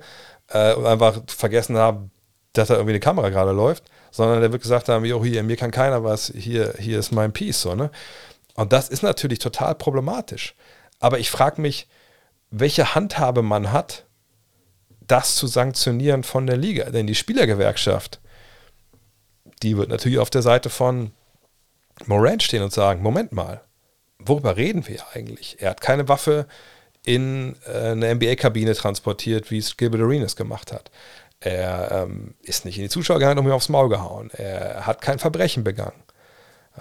äh, 0.50 0.74
und 0.74 0.86
einfach 0.86 1.22
vergessen 1.28 1.78
haben, 1.78 2.12
dass 2.54 2.68
da 2.68 2.76
irgendwie 2.76 2.92
eine 2.92 3.00
Kamera 3.00 3.30
gerade 3.30 3.52
läuft, 3.52 3.84
sondern 4.12 4.40
der 4.40 4.52
wird 4.52 4.62
gesagt 4.62 4.88
haben, 4.88 5.04
jo, 5.06 5.24
hier, 5.24 5.44
mir 5.44 5.58
kann 5.58 5.72
keiner 5.72 6.04
was, 6.04 6.32
hier, 6.36 6.76
hier 6.78 7.00
ist 7.00 7.12
mein 7.12 7.34
Piece, 7.34 7.62
so, 7.62 7.76
ne? 7.76 7.90
Und 8.56 8.72
das 8.72 8.90
ist 8.90 9.02
natürlich 9.02 9.40
total 9.40 9.74
problematisch. 9.74 10.54
Aber 11.00 11.18
ich 11.18 11.32
frage 11.32 11.60
mich, 11.60 11.88
welche 12.52 12.94
Handhabe 12.94 13.42
man 13.42 13.72
hat, 13.72 14.06
das 15.08 15.36
zu 15.36 15.48
sanktionieren 15.48 16.24
von 16.24 16.46
der 16.46 16.56
Liga. 16.56 16.92
Denn 16.92 17.08
die 17.08 17.16
Spielergewerkschaft, 17.16 18.22
die 19.64 19.76
wird 19.76 19.90
natürlich 19.90 20.20
auf 20.20 20.30
der 20.30 20.44
Seite 20.44 20.70
von 20.70 21.12
Morant 22.06 22.44
stehen 22.44 22.62
und 22.62 22.72
sagen, 22.72 23.02
Moment 23.02 23.32
mal, 23.32 23.62
worüber 24.26 24.58
reden 24.58 24.88
wir 24.88 25.02
eigentlich? 25.14 25.58
Er 25.60 25.72
hat 25.72 25.82
keine 25.82 26.08
Waffe 26.08 26.48
in 27.06 27.56
äh, 27.66 27.92
eine 27.92 28.16
NBA-Kabine 28.16 28.76
transportiert, 28.76 29.52
wie 29.52 29.58
es 29.58 29.78
Gilbert 29.78 30.02
Arenas 30.02 30.36
gemacht 30.36 30.72
hat. 30.72 30.92
Er 31.40 32.06
ähm, 32.06 32.36
ist 32.42 32.64
nicht 32.64 32.78
in 32.78 32.84
die 32.84 32.90
Zuschauer 32.90 33.20
gegangen 33.20 33.40
und 33.40 33.46
mir 33.46 33.54
aufs 33.54 33.70
Maul 33.70 33.90
gehauen. 33.90 34.32
Er 34.32 34.86
hat 34.86 35.02
kein 35.02 35.20
Verbrechen 35.20 35.64
begangen. 35.64 36.02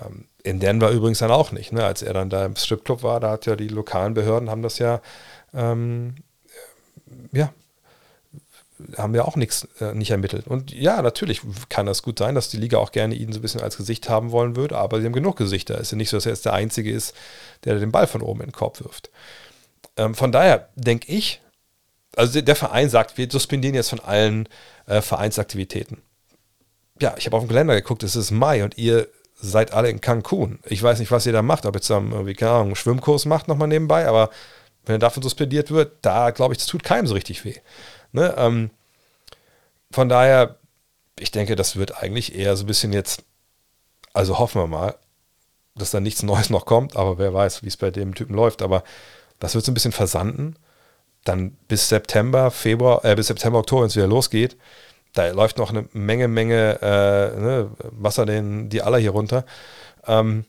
Ähm, 0.00 0.26
in 0.44 0.60
Denver 0.60 0.90
übrigens 0.90 1.18
dann 1.18 1.32
auch 1.32 1.50
nicht. 1.50 1.72
Ne? 1.72 1.84
Als 1.84 2.02
er 2.02 2.14
dann 2.14 2.30
da 2.30 2.46
im 2.46 2.54
Stripclub 2.54 3.02
war, 3.02 3.18
da 3.18 3.32
hat 3.32 3.46
ja 3.46 3.56
die 3.56 3.68
lokalen 3.68 4.14
Behörden 4.14 4.50
haben 4.50 4.62
das 4.62 4.78
ja 4.78 5.00
ähm, 5.52 6.14
ja, 7.32 7.52
haben 8.96 9.14
wir 9.14 9.26
auch 9.26 9.36
nichts 9.36 9.68
äh, 9.80 9.94
nicht 9.94 10.10
ermittelt. 10.10 10.46
Und 10.46 10.72
ja, 10.72 11.02
natürlich 11.02 11.40
kann 11.68 11.86
das 11.86 12.02
gut 12.02 12.18
sein, 12.18 12.34
dass 12.34 12.48
die 12.48 12.56
Liga 12.56 12.78
auch 12.78 12.92
gerne 12.92 13.14
ihn 13.14 13.32
so 13.32 13.38
ein 13.38 13.42
bisschen 13.42 13.60
als 13.60 13.76
Gesicht 13.76 14.08
haben 14.08 14.30
wollen 14.30 14.56
würde, 14.56 14.76
aber 14.78 15.00
sie 15.00 15.06
haben 15.06 15.12
genug 15.12 15.36
Gesichter. 15.36 15.74
Es 15.74 15.82
ist 15.82 15.92
ja 15.92 15.98
nicht 15.98 16.10
so, 16.10 16.16
dass 16.16 16.26
er 16.26 16.32
jetzt 16.32 16.44
der 16.44 16.54
Einzige 16.54 16.92
ist, 16.92 17.14
der 17.64 17.78
den 17.78 17.92
Ball 17.92 18.06
von 18.06 18.22
oben 18.22 18.40
in 18.40 18.46
den 18.46 18.52
Korb 18.52 18.80
wirft. 18.80 19.10
Ähm, 19.96 20.14
von 20.14 20.32
daher 20.32 20.68
denke 20.74 21.12
ich, 21.12 21.40
also 22.16 22.40
der 22.40 22.56
Verein 22.56 22.90
sagt, 22.90 23.18
wir 23.18 23.28
suspendieren 23.30 23.74
jetzt 23.74 23.90
von 23.90 24.00
allen 24.00 24.48
äh, 24.86 25.00
Vereinsaktivitäten. 25.00 26.02
Ja, 27.00 27.14
ich 27.16 27.26
habe 27.26 27.36
auf 27.36 27.42
den 27.42 27.48
Kalender 27.48 27.74
geguckt, 27.74 28.02
es 28.02 28.16
ist 28.16 28.30
Mai 28.30 28.64
und 28.64 28.78
ihr 28.78 29.08
seid 29.34 29.72
alle 29.72 29.90
in 29.90 30.00
Cancun. 30.00 30.60
Ich 30.64 30.82
weiß 30.82 30.98
nicht, 31.00 31.10
was 31.10 31.26
ihr 31.26 31.32
da 31.32 31.42
macht, 31.42 31.66
ob 31.66 31.74
ihr 31.74 31.80
zusammen 31.80 32.12
irgendwie, 32.12 32.34
keine 32.34 32.52
Ahnung, 32.52 32.66
einen 32.68 32.76
Schwimmkurs 32.76 33.24
macht 33.24 33.48
nochmal 33.48 33.68
nebenbei, 33.68 34.06
aber 34.06 34.30
wenn 34.84 34.96
er 34.96 35.00
davon 35.00 35.22
suspendiert 35.22 35.70
wird, 35.70 35.96
da 36.02 36.30
glaube 36.30 36.54
ich, 36.54 36.58
das 36.58 36.66
tut 36.66 36.84
keinem 36.84 37.06
so 37.06 37.14
richtig 37.14 37.44
weh. 37.44 37.56
Ne? 38.12 38.34
Ähm, 38.36 38.70
von 39.90 40.08
daher, 40.08 40.58
ich 41.18 41.30
denke, 41.30 41.56
das 41.56 41.76
wird 41.76 42.02
eigentlich 42.02 42.34
eher 42.34 42.56
so 42.56 42.64
ein 42.64 42.66
bisschen 42.66 42.92
jetzt, 42.92 43.24
also 44.12 44.38
hoffen 44.38 44.60
wir 44.60 44.66
mal, 44.66 44.94
dass 45.74 45.90
da 45.90 46.00
nichts 46.00 46.22
Neues 46.22 46.50
noch 46.50 46.66
kommt, 46.66 46.96
aber 46.96 47.18
wer 47.18 47.32
weiß, 47.32 47.62
wie 47.62 47.68
es 47.68 47.76
bei 47.76 47.90
dem 47.90 48.14
Typen 48.14 48.34
läuft. 48.34 48.62
Aber 48.62 48.84
das 49.38 49.54
wird 49.54 49.64
so 49.64 49.70
ein 49.70 49.74
bisschen 49.74 49.92
versanden. 49.92 50.56
Dann 51.24 51.52
bis 51.68 51.88
September, 51.88 52.50
Februar, 52.50 53.04
äh, 53.04 53.14
bis 53.14 53.28
September, 53.28 53.58
Oktober, 53.58 53.82
wenn 53.82 53.88
es 53.88 53.96
wieder 53.96 54.08
losgeht, 54.08 54.56
da 55.12 55.28
läuft 55.28 55.58
noch 55.58 55.70
eine 55.70 55.88
Menge, 55.92 56.26
Menge 56.26 56.78
äh, 56.80 57.40
ne, 57.40 57.70
Wasser 57.90 58.26
den, 58.26 58.68
die 58.70 58.82
aller 58.82 58.98
hier 58.98 59.10
runter. 59.10 59.44
Ähm, 60.06 60.44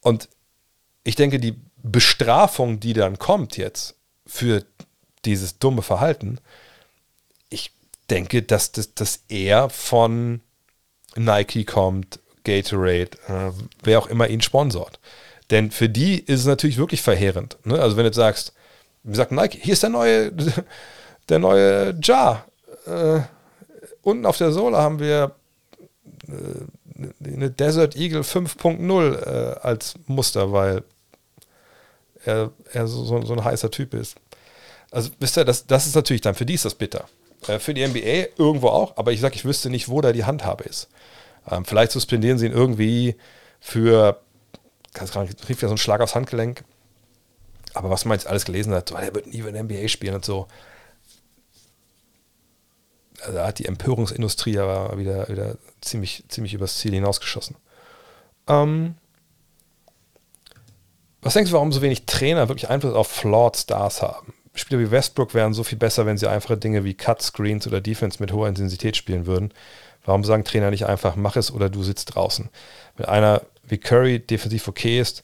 und 0.00 0.28
ich 1.04 1.16
denke, 1.16 1.40
die 1.40 1.60
Bestrafung, 1.82 2.80
die 2.80 2.92
dann 2.92 3.18
kommt 3.18 3.56
jetzt 3.56 3.96
für 4.26 4.64
dieses 5.24 5.58
dumme 5.58 5.82
Verhalten, 5.82 6.38
ich 7.52 7.72
denke, 8.10 8.42
dass 8.42 8.72
das 8.72 8.94
dass 8.94 9.24
eher 9.28 9.68
von 9.68 10.40
Nike 11.16 11.64
kommt, 11.64 12.20
Gatorade, 12.44 13.10
äh, 13.28 13.52
wer 13.82 13.98
auch 13.98 14.06
immer 14.08 14.28
ihn 14.28 14.40
sponsort. 14.40 14.98
Denn 15.50 15.70
für 15.70 15.88
die 15.88 16.18
ist 16.18 16.40
es 16.40 16.46
natürlich 16.46 16.78
wirklich 16.78 17.02
verheerend. 17.02 17.58
Ne? 17.64 17.80
Also 17.80 17.96
wenn 17.96 18.04
du 18.04 18.12
sagst, 18.12 18.52
wie 19.02 19.14
sagt 19.14 19.32
Nike, 19.32 19.58
hier 19.60 19.74
ist 19.74 19.82
der 19.82 19.90
neue, 19.90 20.32
der 21.28 21.38
neue 21.38 21.94
Jar. 22.02 22.46
Äh, 22.86 23.20
unten 24.02 24.26
auf 24.26 24.38
der 24.38 24.52
Sohle 24.52 24.78
haben 24.78 24.98
wir 24.98 25.34
äh, 26.28 27.04
eine 27.24 27.50
Desert 27.50 27.96
Eagle 27.96 28.22
5.0 28.22 29.26
äh, 29.26 29.58
als 29.60 29.94
Muster, 30.06 30.52
weil 30.52 30.82
er, 32.24 32.50
er 32.72 32.86
so, 32.86 33.04
so, 33.04 33.22
so, 33.22 33.32
ein 33.32 33.44
heißer 33.44 33.70
Typ 33.70 33.94
ist. 33.94 34.16
Also 34.90 35.10
wisst 35.18 35.36
ihr, 35.36 35.44
das, 35.44 35.66
das 35.66 35.86
ist 35.86 35.94
natürlich 35.94 36.20
dann, 36.20 36.34
für 36.34 36.46
die 36.46 36.54
ist 36.54 36.64
das 36.64 36.74
bitter. 36.74 37.08
Äh, 37.46 37.58
für 37.58 37.74
die 37.74 37.86
NBA 37.86 38.36
irgendwo 38.36 38.68
auch, 38.68 38.96
aber 38.96 39.12
ich 39.12 39.20
sage, 39.20 39.34
ich 39.34 39.44
wüsste 39.44 39.70
nicht, 39.70 39.88
wo 39.88 40.00
da 40.00 40.12
die 40.12 40.24
Handhabe 40.24 40.64
ist. 40.64 40.88
Ähm, 41.50 41.64
vielleicht 41.64 41.92
suspendieren 41.92 42.38
sie 42.38 42.46
ihn 42.46 42.52
irgendwie 42.52 43.16
für 43.60 44.20
ganz 44.94 45.10
klar, 45.10 45.26
rief 45.48 45.62
ja 45.62 45.68
so 45.68 45.72
einen 45.72 45.78
Schlag 45.78 46.00
aufs 46.00 46.14
Handgelenk. 46.14 46.64
Aber 47.74 47.90
was 47.90 48.04
man 48.04 48.16
jetzt 48.16 48.26
alles 48.26 48.44
gelesen 48.44 48.74
hat, 48.74 48.90
so, 48.90 48.96
er 48.96 49.14
wird 49.14 49.26
nie 49.26 49.38
in 49.38 49.54
der 49.54 49.62
NBA 49.62 49.88
spielen 49.88 50.14
und 50.14 50.24
so. 50.24 50.46
Also 53.20 53.34
da 53.34 53.46
hat 53.46 53.58
die 53.58 53.66
Empörungsindustrie 53.66 54.58
aber 54.58 54.98
wieder, 54.98 55.28
wieder 55.28 55.56
ziemlich, 55.80 56.24
ziemlich 56.28 56.54
übers 56.54 56.78
Ziel 56.78 56.92
hinausgeschossen. 56.92 57.56
Ähm, 58.48 58.96
was 61.22 61.34
denkst 61.34 61.50
du, 61.50 61.54
warum 61.54 61.72
so 61.72 61.82
wenig 61.82 62.04
Trainer 62.04 62.48
wirklich 62.48 62.68
Einfluss 62.68 62.94
auf 62.94 63.08
Flawed 63.08 63.56
Stars 63.56 64.02
haben? 64.02 64.34
Spieler 64.54 64.80
wie 64.80 64.90
Westbrook 64.90 65.34
wären 65.34 65.54
so 65.54 65.64
viel 65.64 65.78
besser, 65.78 66.04
wenn 66.04 66.18
sie 66.18 66.28
einfache 66.28 66.58
Dinge 66.58 66.84
wie 66.84 66.94
Cut, 66.94 67.22
Screens 67.22 67.66
oder 67.66 67.80
Defense 67.80 68.18
mit 68.20 68.32
hoher 68.32 68.48
Intensität 68.48 68.96
spielen 68.96 69.26
würden. 69.26 69.52
Warum 70.04 70.24
sagen 70.24 70.44
Trainer 70.44 70.70
nicht 70.70 70.86
einfach, 70.86 71.16
mach 71.16 71.36
es 71.36 71.52
oder 71.52 71.70
du 71.70 71.82
sitzt 71.82 72.14
draußen? 72.14 72.50
Wenn 72.96 73.06
einer 73.06 73.42
wie 73.64 73.78
Curry 73.78 74.18
defensiv 74.18 74.68
okay 74.68 75.00
ist, 75.00 75.22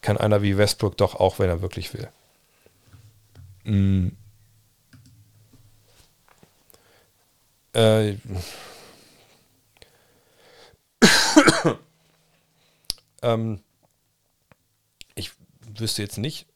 kann 0.00 0.16
einer 0.16 0.42
wie 0.42 0.56
Westbrook 0.56 0.96
doch 0.96 1.14
auch, 1.14 1.38
wenn 1.38 1.48
er 1.50 1.62
wirklich 1.62 1.92
will. 1.94 2.08
Mm. 3.64 4.08
Äh. 7.74 8.16
ähm, 13.22 13.60
ich 15.14 15.32
wüsste 15.76 16.02
jetzt 16.02 16.18
nicht, 16.18 16.46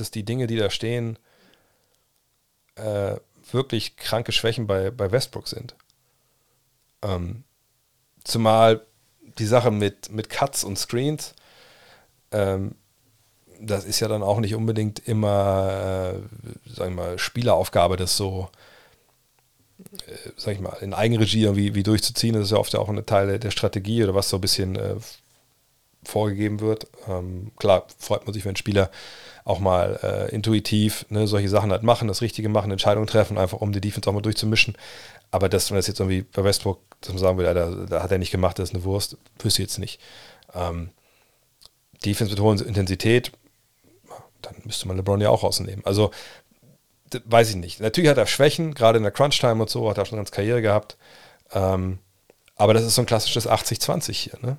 dass 0.00 0.10
die 0.10 0.24
Dinge, 0.24 0.46
die 0.46 0.56
da 0.56 0.70
stehen, 0.70 1.18
äh, 2.76 3.16
wirklich 3.52 3.96
kranke 3.96 4.32
Schwächen 4.32 4.66
bei, 4.66 4.90
bei 4.90 5.10
Westbrook 5.10 5.48
sind. 5.48 5.74
Ähm, 7.02 7.44
zumal 8.24 8.86
die 9.38 9.46
Sache 9.46 9.70
mit, 9.70 10.10
mit 10.10 10.30
Cuts 10.30 10.64
und 10.64 10.78
Screens, 10.78 11.34
ähm, 12.32 12.74
das 13.60 13.84
ist 13.84 14.00
ja 14.00 14.08
dann 14.08 14.22
auch 14.22 14.40
nicht 14.40 14.54
unbedingt 14.54 15.06
immer, 15.06 16.14
äh, 16.14 16.70
sagen 16.70 16.96
wir 16.96 17.02
mal, 17.02 17.18
Spieleraufgabe, 17.18 17.96
das 17.96 18.16
so, 18.16 18.48
äh, 20.06 20.30
sag 20.36 20.54
ich 20.54 20.60
mal, 20.60 20.76
in 20.80 20.94
Eigenregie 20.94 21.42
irgendwie 21.42 21.74
wie 21.74 21.82
durchzuziehen. 21.82 22.34
Das 22.34 22.44
ist 22.44 22.50
ja 22.52 22.58
oft 22.58 22.74
auch 22.76 22.88
ein 22.88 23.04
Teil 23.04 23.38
der 23.38 23.50
Strategie 23.50 24.02
oder 24.02 24.14
was 24.14 24.30
so 24.30 24.38
ein 24.38 24.40
bisschen 24.40 24.76
äh, 24.76 24.96
vorgegeben 26.04 26.60
wird. 26.60 26.86
Ähm, 27.08 27.52
klar, 27.56 27.86
freut 27.98 28.26
man 28.26 28.34
sich, 28.34 28.44
wenn 28.44 28.56
Spieler 28.56 28.90
auch 29.44 29.58
mal 29.58 29.98
äh, 30.02 30.34
intuitiv 30.34 31.06
ne, 31.08 31.26
solche 31.26 31.48
Sachen 31.48 31.70
halt 31.72 31.82
machen, 31.82 32.08
das 32.08 32.22
Richtige 32.22 32.48
machen, 32.48 32.70
Entscheidungen 32.70 33.06
treffen, 33.06 33.38
einfach 33.38 33.60
um 33.60 33.72
die 33.72 33.80
Defense 33.80 34.08
auch 34.08 34.14
mal 34.14 34.22
durchzumischen. 34.22 34.76
Aber 35.30 35.48
dass 35.48 35.70
man 35.70 35.76
das 35.76 35.86
jetzt 35.86 36.00
irgendwie 36.00 36.22
bei 36.22 36.44
Westbrook, 36.44 36.80
dass 37.00 37.10
man 37.10 37.18
sagen 37.18 37.38
will, 37.38 37.86
da, 37.88 38.02
hat 38.02 38.12
er 38.12 38.18
nicht 38.18 38.30
gemacht, 38.30 38.58
das 38.58 38.70
ist 38.70 38.74
eine 38.74 38.84
Wurst, 38.84 39.16
wüsste 39.38 39.62
ich 39.62 39.68
jetzt 39.68 39.78
nicht. 39.78 40.00
Ähm, 40.54 40.90
Defense 42.04 42.32
mit 42.32 42.40
hoher 42.40 42.60
Intensität, 42.66 43.32
dann 44.42 44.54
müsste 44.64 44.88
man 44.88 44.96
LeBron 44.96 45.20
ja 45.20 45.30
auch 45.30 45.42
rausnehmen. 45.42 45.84
Also, 45.84 46.10
weiß 47.24 47.50
ich 47.50 47.56
nicht. 47.56 47.80
Natürlich 47.80 48.08
hat 48.08 48.18
er 48.18 48.26
Schwächen, 48.26 48.74
gerade 48.74 48.96
in 48.96 49.02
der 49.02 49.12
Crunch-Time 49.12 49.60
und 49.60 49.70
so, 49.70 49.88
hat 49.90 49.98
er 49.98 50.06
schon 50.06 50.16
ganz 50.16 50.30
Karriere 50.30 50.62
gehabt. 50.62 50.96
Ähm, 51.52 51.98
aber 52.56 52.74
das 52.74 52.84
ist 52.84 52.94
so 52.94 53.02
ein 53.02 53.06
klassisches 53.06 53.48
80-20 53.48 54.12
hier. 54.12 54.38
Ne? 54.42 54.56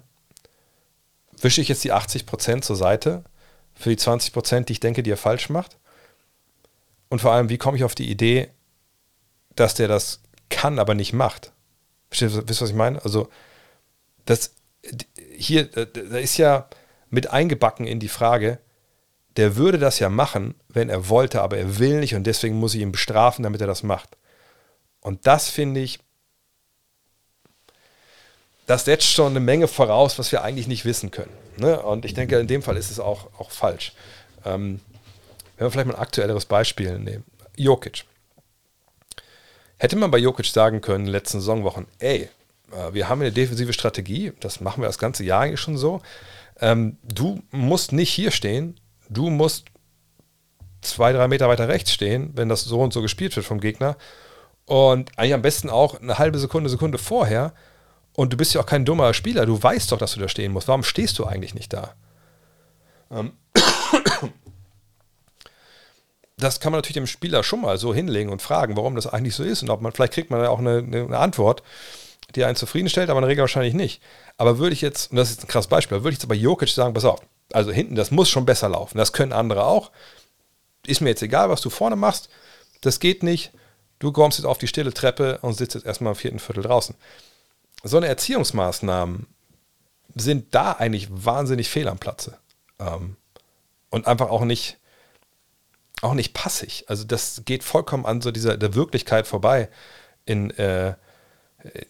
Wische 1.41 1.61
ich 1.61 1.67
jetzt 1.67 1.83
die 1.83 1.93
80% 1.93 2.61
zur 2.61 2.75
Seite 2.75 3.23
für 3.73 3.89
die 3.89 3.97
20%, 3.97 4.65
die 4.65 4.73
ich 4.73 4.79
denke, 4.79 5.03
die 5.03 5.11
er 5.11 5.17
falsch 5.17 5.49
macht? 5.49 5.77
Und 7.09 7.19
vor 7.19 7.33
allem, 7.33 7.49
wie 7.49 7.57
komme 7.57 7.77
ich 7.77 7.83
auf 7.83 7.95
die 7.95 8.09
Idee, 8.09 8.49
dass 9.55 9.73
der 9.73 9.87
das 9.87 10.21
kann, 10.49 10.79
aber 10.79 10.93
nicht 10.93 11.13
macht. 11.13 11.51
Wisst 12.09 12.21
ihr, 12.21 12.47
was 12.47 12.61
ich 12.61 12.75
meine? 12.75 13.03
Also, 13.03 13.29
das 14.25 14.53
hier, 15.35 15.65
da 15.65 16.17
ist 16.17 16.37
ja 16.37 16.67
mit 17.09 17.31
eingebacken 17.31 17.87
in 17.87 17.99
die 17.99 18.07
Frage, 18.07 18.59
der 19.37 19.55
würde 19.55 19.77
das 19.77 19.99
ja 19.99 20.09
machen, 20.09 20.55
wenn 20.67 20.89
er 20.89 21.09
wollte, 21.09 21.41
aber 21.41 21.57
er 21.57 21.79
will 21.79 21.99
nicht 21.99 22.15
und 22.15 22.25
deswegen 22.25 22.55
muss 22.55 22.75
ich 22.75 22.81
ihn 22.81 22.91
bestrafen, 22.91 23.43
damit 23.43 23.61
er 23.61 23.67
das 23.67 23.83
macht. 23.83 24.17
Und 24.99 25.25
das 25.25 25.49
finde 25.49 25.79
ich, 25.79 25.99
das 28.65 28.85
setzt 28.85 29.07
schon 29.07 29.31
eine 29.31 29.39
Menge 29.39 29.67
voraus, 29.67 30.17
was 30.19 30.31
wir 30.31 30.43
eigentlich 30.43 30.67
nicht 30.67 30.85
wissen 30.85 31.11
können. 31.11 31.31
Ne? 31.57 31.81
Und 31.81 32.05
ich 32.05 32.13
denke, 32.13 32.39
in 32.39 32.47
dem 32.47 32.61
Fall 32.61 32.77
ist 32.77 32.91
es 32.91 32.99
auch, 32.99 33.27
auch 33.37 33.51
falsch. 33.51 33.93
Ähm, 34.45 34.79
wenn 35.57 35.67
wir 35.67 35.71
vielleicht 35.71 35.87
mal 35.87 35.95
ein 35.95 36.01
aktuelleres 36.01 36.45
Beispiel 36.45 36.97
nehmen. 36.99 37.23
Jokic. 37.55 38.05
Hätte 39.77 39.95
man 39.95 40.11
bei 40.11 40.17
Jokic 40.17 40.45
sagen 40.45 40.81
können, 40.81 41.01
in 41.01 41.05
den 41.07 41.11
letzten 41.11 41.39
Saisonwochen, 41.39 41.87
ey, 41.99 42.29
äh, 42.71 42.93
wir 42.93 43.09
haben 43.09 43.21
eine 43.21 43.31
defensive 43.31 43.73
Strategie, 43.73 44.31
das 44.39 44.61
machen 44.61 44.81
wir 44.81 44.87
das 44.87 44.99
ganze 44.99 45.23
Jahr 45.23 45.41
eigentlich 45.41 45.59
schon 45.59 45.77
so. 45.77 46.01
Ähm, 46.59 46.97
du 47.03 47.41
musst 47.51 47.91
nicht 47.91 48.11
hier 48.11 48.31
stehen, 48.31 48.79
du 49.09 49.29
musst 49.29 49.65
zwei, 50.81 51.13
drei 51.13 51.27
Meter 51.27 51.47
weiter 51.47 51.67
rechts 51.67 51.91
stehen, 51.91 52.31
wenn 52.35 52.49
das 52.49 52.63
so 52.63 52.79
und 52.81 52.93
so 52.93 53.01
gespielt 53.01 53.35
wird 53.35 53.45
vom 53.45 53.59
Gegner. 53.59 53.97
Und 54.65 55.17
eigentlich 55.17 55.33
am 55.33 55.41
besten 55.41 55.69
auch 55.69 55.99
eine 55.99 56.17
halbe 56.17 56.39
Sekunde, 56.39 56.69
Sekunde 56.69 56.97
vorher. 56.97 57.53
Und 58.13 58.33
du 58.33 58.37
bist 58.37 58.53
ja 58.53 58.61
auch 58.61 58.65
kein 58.65 58.85
dummer 58.85 59.13
Spieler, 59.13 59.45
du 59.45 59.61
weißt 59.61 59.91
doch, 59.91 59.97
dass 59.97 60.13
du 60.13 60.19
da 60.19 60.27
stehen 60.27 60.51
musst. 60.51 60.67
Warum 60.67 60.83
stehst 60.83 61.17
du 61.19 61.25
eigentlich 61.25 61.53
nicht 61.53 61.73
da? 61.73 61.93
Ähm 63.09 63.33
das 66.41 66.59
kann 66.59 66.71
man 66.71 66.79
natürlich 66.79 66.95
dem 66.95 67.07
Spieler 67.07 67.43
schon 67.43 67.61
mal 67.61 67.77
so 67.77 67.93
hinlegen 67.93 68.31
und 68.31 68.41
fragen, 68.41 68.75
warum 68.75 68.95
das 68.95 69.07
eigentlich 69.07 69.35
so 69.35 69.43
ist 69.43 69.61
und 69.61 69.69
ob 69.69 69.81
man, 69.81 69.91
vielleicht 69.91 70.13
kriegt 70.13 70.31
man 70.31 70.41
da 70.41 70.49
auch 70.49 70.59
eine, 70.59 70.79
eine 70.79 71.17
Antwort, 71.17 71.63
die 72.35 72.43
einen 72.43 72.55
zufriedenstellt, 72.55 73.09
aber 73.09 73.19
in 73.19 73.23
der 73.23 73.29
Regel 73.29 73.41
wahrscheinlich 73.41 73.73
nicht. 73.73 74.01
Aber 74.37 74.57
würde 74.57 74.73
ich 74.73 74.81
jetzt, 74.81 75.11
und 75.11 75.17
das 75.17 75.29
ist 75.31 75.43
ein 75.43 75.47
krasses 75.47 75.69
Beispiel, 75.69 76.03
würde 76.03 76.09
ich 76.09 76.19
jetzt 76.19 76.27
bei 76.27 76.35
Jokic 76.35 76.69
sagen, 76.69 76.93
pass 76.93 77.05
auf, 77.05 77.21
also 77.53 77.71
hinten, 77.71 77.95
das 77.95 78.11
muss 78.11 78.29
schon 78.29 78.45
besser 78.45 78.69
laufen, 78.69 78.97
das 78.97 79.13
können 79.13 79.33
andere 79.33 79.65
auch. 79.65 79.91
Ist 80.87 81.01
mir 81.01 81.09
jetzt 81.09 81.21
egal, 81.21 81.49
was 81.49 81.61
du 81.61 81.69
vorne 81.69 81.95
machst, 81.95 82.29
das 82.81 82.99
geht 82.99 83.23
nicht. 83.23 83.51
Du 83.99 84.11
kommst 84.11 84.39
jetzt 84.39 84.45
auf 84.45 84.57
die 84.57 84.67
stille 84.67 84.93
Treppe 84.93 85.37
und 85.41 85.53
sitzt 85.53 85.75
jetzt 85.75 85.85
erstmal 85.85 86.13
im 86.13 86.17
vierten 86.17 86.39
Viertel 86.39 86.63
draußen. 86.63 86.95
So 87.83 87.97
eine 87.97 88.07
Erziehungsmaßnahmen 88.07 89.27
sind 90.15 90.53
da 90.53 90.73
eigentlich 90.73 91.07
wahnsinnig 91.09 91.69
fehl 91.69 91.87
am 91.87 91.97
Platze. 91.97 92.37
Ähm, 92.79 93.15
und 93.89 94.07
einfach 94.07 94.29
auch 94.29 94.45
nicht, 94.45 94.77
auch 96.01 96.13
nicht 96.13 96.33
passig. 96.33 96.85
Also 96.87 97.03
das 97.03 97.43
geht 97.45 97.63
vollkommen 97.63 98.05
an 98.05 98.21
so 98.21 98.31
dieser 98.31 98.57
der 98.57 98.73
Wirklichkeit 98.73 99.27
vorbei 99.27 99.69
in, 100.25 100.51
äh, 100.51 100.95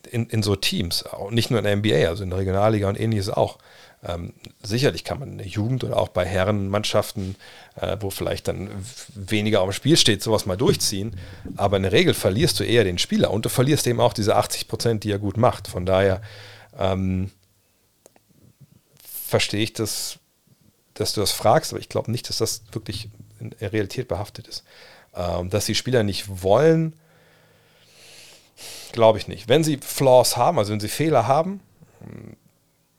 in, 0.10 0.28
in 0.28 0.44
so 0.44 0.56
Teams. 0.56 1.04
Auch 1.06 1.32
nicht 1.32 1.52
nur 1.52 1.60
in 1.60 1.66
der 1.66 1.76
NBA, 1.76 2.10
also 2.10 2.24
in 2.24 2.30
der 2.30 2.40
Regionalliga 2.40 2.90
und 2.90 3.00
ähnliches 3.00 3.30
auch. 3.30 3.58
Ähm, 4.04 4.34
sicherlich 4.64 5.04
kann 5.04 5.20
man 5.20 5.34
in 5.34 5.38
der 5.38 5.48
Jugend 5.48 5.84
oder 5.84 5.98
auch 5.98 6.10
bei 6.10 6.26
Herrenmannschaften, 6.26 7.36
äh, 7.76 7.98
wo 8.00 8.10
vielleicht 8.10 8.48
dann 8.48 8.70
weniger 9.14 9.62
auf 9.62 9.70
dem 9.70 9.74
Spiel 9.74 9.96
steht, 9.96 10.24
sowas 10.24 10.48
mal 10.48 10.58
durchziehen. 10.58 11.16
Aber 11.56 11.78
in 11.78 11.84
der 11.84 11.92
Regel 11.92 12.14
verlierst 12.16 12.60
du 12.60 12.64
eher 12.64 12.84
den 12.84 12.98
Spieler 12.98 13.30
und 13.32 13.46
du 13.46 13.50
verlierst 13.50 13.86
eben 13.86 14.00
auch 14.00 14.14
diese 14.14 14.36
80 14.36 14.68
Prozent, 14.68 15.04
die 15.04 15.12
er 15.12 15.20
gut 15.20 15.38
macht. 15.38 15.68
Von 15.68 15.86
daher 15.86 16.22
ähm, 16.78 17.30
verstehe 19.04 19.62
ich 19.62 19.74
das, 19.74 20.18
dass 20.96 21.14
du 21.14 21.22
das 21.22 21.32
fragst, 21.32 21.72
aber 21.72 21.80
ich 21.80 21.90
glaube 21.90 22.12
nicht, 22.12 22.28
dass 22.28 22.38
das 22.38 22.64
wirklich 22.72 23.10
in 23.40 23.54
Realität 23.62 24.08
behaftet 24.08 24.48
ist. 24.48 24.64
Ähm, 25.16 25.52
dass 25.52 25.66
die 25.66 25.76
Spieler 25.76 26.02
nicht 26.02 26.42
wollen, 26.42 26.94
glaube 28.94 29.20
ich 29.20 29.28
nicht. 29.28 29.48
Wenn 29.48 29.64
sie 29.64 29.78
Flaws 29.78 30.38
haben, 30.38 30.58
also 30.58 30.72
wenn 30.72 30.80
sie 30.80 30.88
Fehler 30.88 31.28
haben, 31.28 31.60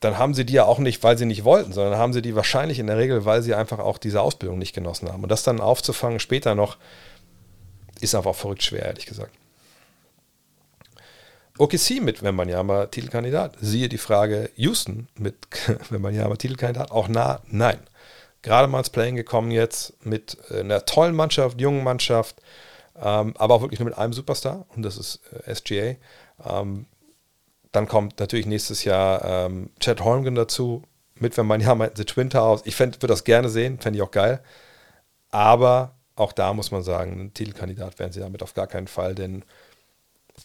dann 0.02 0.18
haben 0.18 0.34
sie 0.34 0.44
die 0.44 0.54
ja 0.54 0.64
auch 0.64 0.78
nicht, 0.78 1.02
weil 1.04 1.16
sie 1.16 1.26
nicht 1.26 1.44
wollten, 1.44 1.72
sondern 1.72 1.96
haben 1.96 2.12
sie 2.12 2.22
die 2.22 2.34
wahrscheinlich 2.34 2.78
in 2.78 2.88
der 2.88 2.98
Regel, 2.98 3.24
weil 3.24 3.40
sie 3.42 3.54
einfach 3.54 3.78
auch 3.78 3.98
diese 3.98 4.20
Ausbildung 4.20 4.58
nicht 4.58 4.74
genossen 4.74 5.08
haben. 5.08 5.22
Und 5.22 5.28
das 5.28 5.44
dann 5.44 5.60
aufzufangen 5.60 6.18
später 6.18 6.54
noch, 6.54 6.76
ist 8.00 8.14
einfach 8.14 8.34
verrückt 8.34 8.64
schwer, 8.64 8.84
ehrlich 8.84 9.06
gesagt. 9.06 9.32
OKC 11.58 12.00
mit 12.00 12.22
Wembanyama 12.22 12.86
Titelkandidat. 12.86 13.56
Siehe 13.60 13.88
die 13.88 13.98
Frage 13.98 14.50
Houston 14.56 15.06
mit 15.16 15.36
Wembanyama 15.90 16.34
Titelkandidat. 16.34 16.90
Auch 16.90 17.06
nah, 17.06 17.40
nein. 17.46 17.78
Gerade 18.42 18.66
mal 18.66 18.78
ins 18.78 18.90
Playing 18.90 19.14
gekommen 19.14 19.52
jetzt 19.52 20.04
mit 20.04 20.36
äh, 20.50 20.60
einer 20.60 20.84
tollen 20.84 21.14
Mannschaft, 21.14 21.60
jungen 21.60 21.84
Mannschaft, 21.84 22.36
ähm, 23.00 23.34
aber 23.38 23.54
auch 23.54 23.62
wirklich 23.62 23.78
nur 23.78 23.88
mit 23.88 23.98
einem 23.98 24.12
Superstar 24.12 24.66
und 24.74 24.82
das 24.82 24.96
ist 24.98 25.20
äh, 25.46 25.54
SGA. 25.54 25.94
Ähm, 26.44 26.86
dann 27.72 27.88
kommt 27.88 28.20
natürlich 28.20 28.46
nächstes 28.46 28.84
Jahr 28.84 29.24
ähm, 29.24 29.70
Chad 29.80 30.02
Holmgren 30.02 30.34
dazu, 30.34 30.82
mit 31.14 31.36
wenn 31.36 31.46
man 31.46 31.60
ja 31.60 31.74
mal 31.74 31.90
The 31.94 32.04
Twin 32.04 32.30
Towers. 32.30 32.62
Ich 32.64 32.78
würde 32.78 33.06
das 33.06 33.24
gerne 33.24 33.48
sehen, 33.48 33.78
fände 33.80 33.98
ich 33.98 34.02
auch 34.02 34.10
geil. 34.10 34.40
Aber 35.30 35.94
auch 36.14 36.32
da 36.32 36.52
muss 36.52 36.70
man 36.70 36.82
sagen, 36.82 37.20
ein 37.20 37.34
Titelkandidat 37.34 37.98
werden 37.98 38.12
sie 38.12 38.20
damit 38.20 38.42
auf 38.42 38.54
gar 38.54 38.66
keinen 38.66 38.88
Fall, 38.88 39.14
denn 39.14 39.44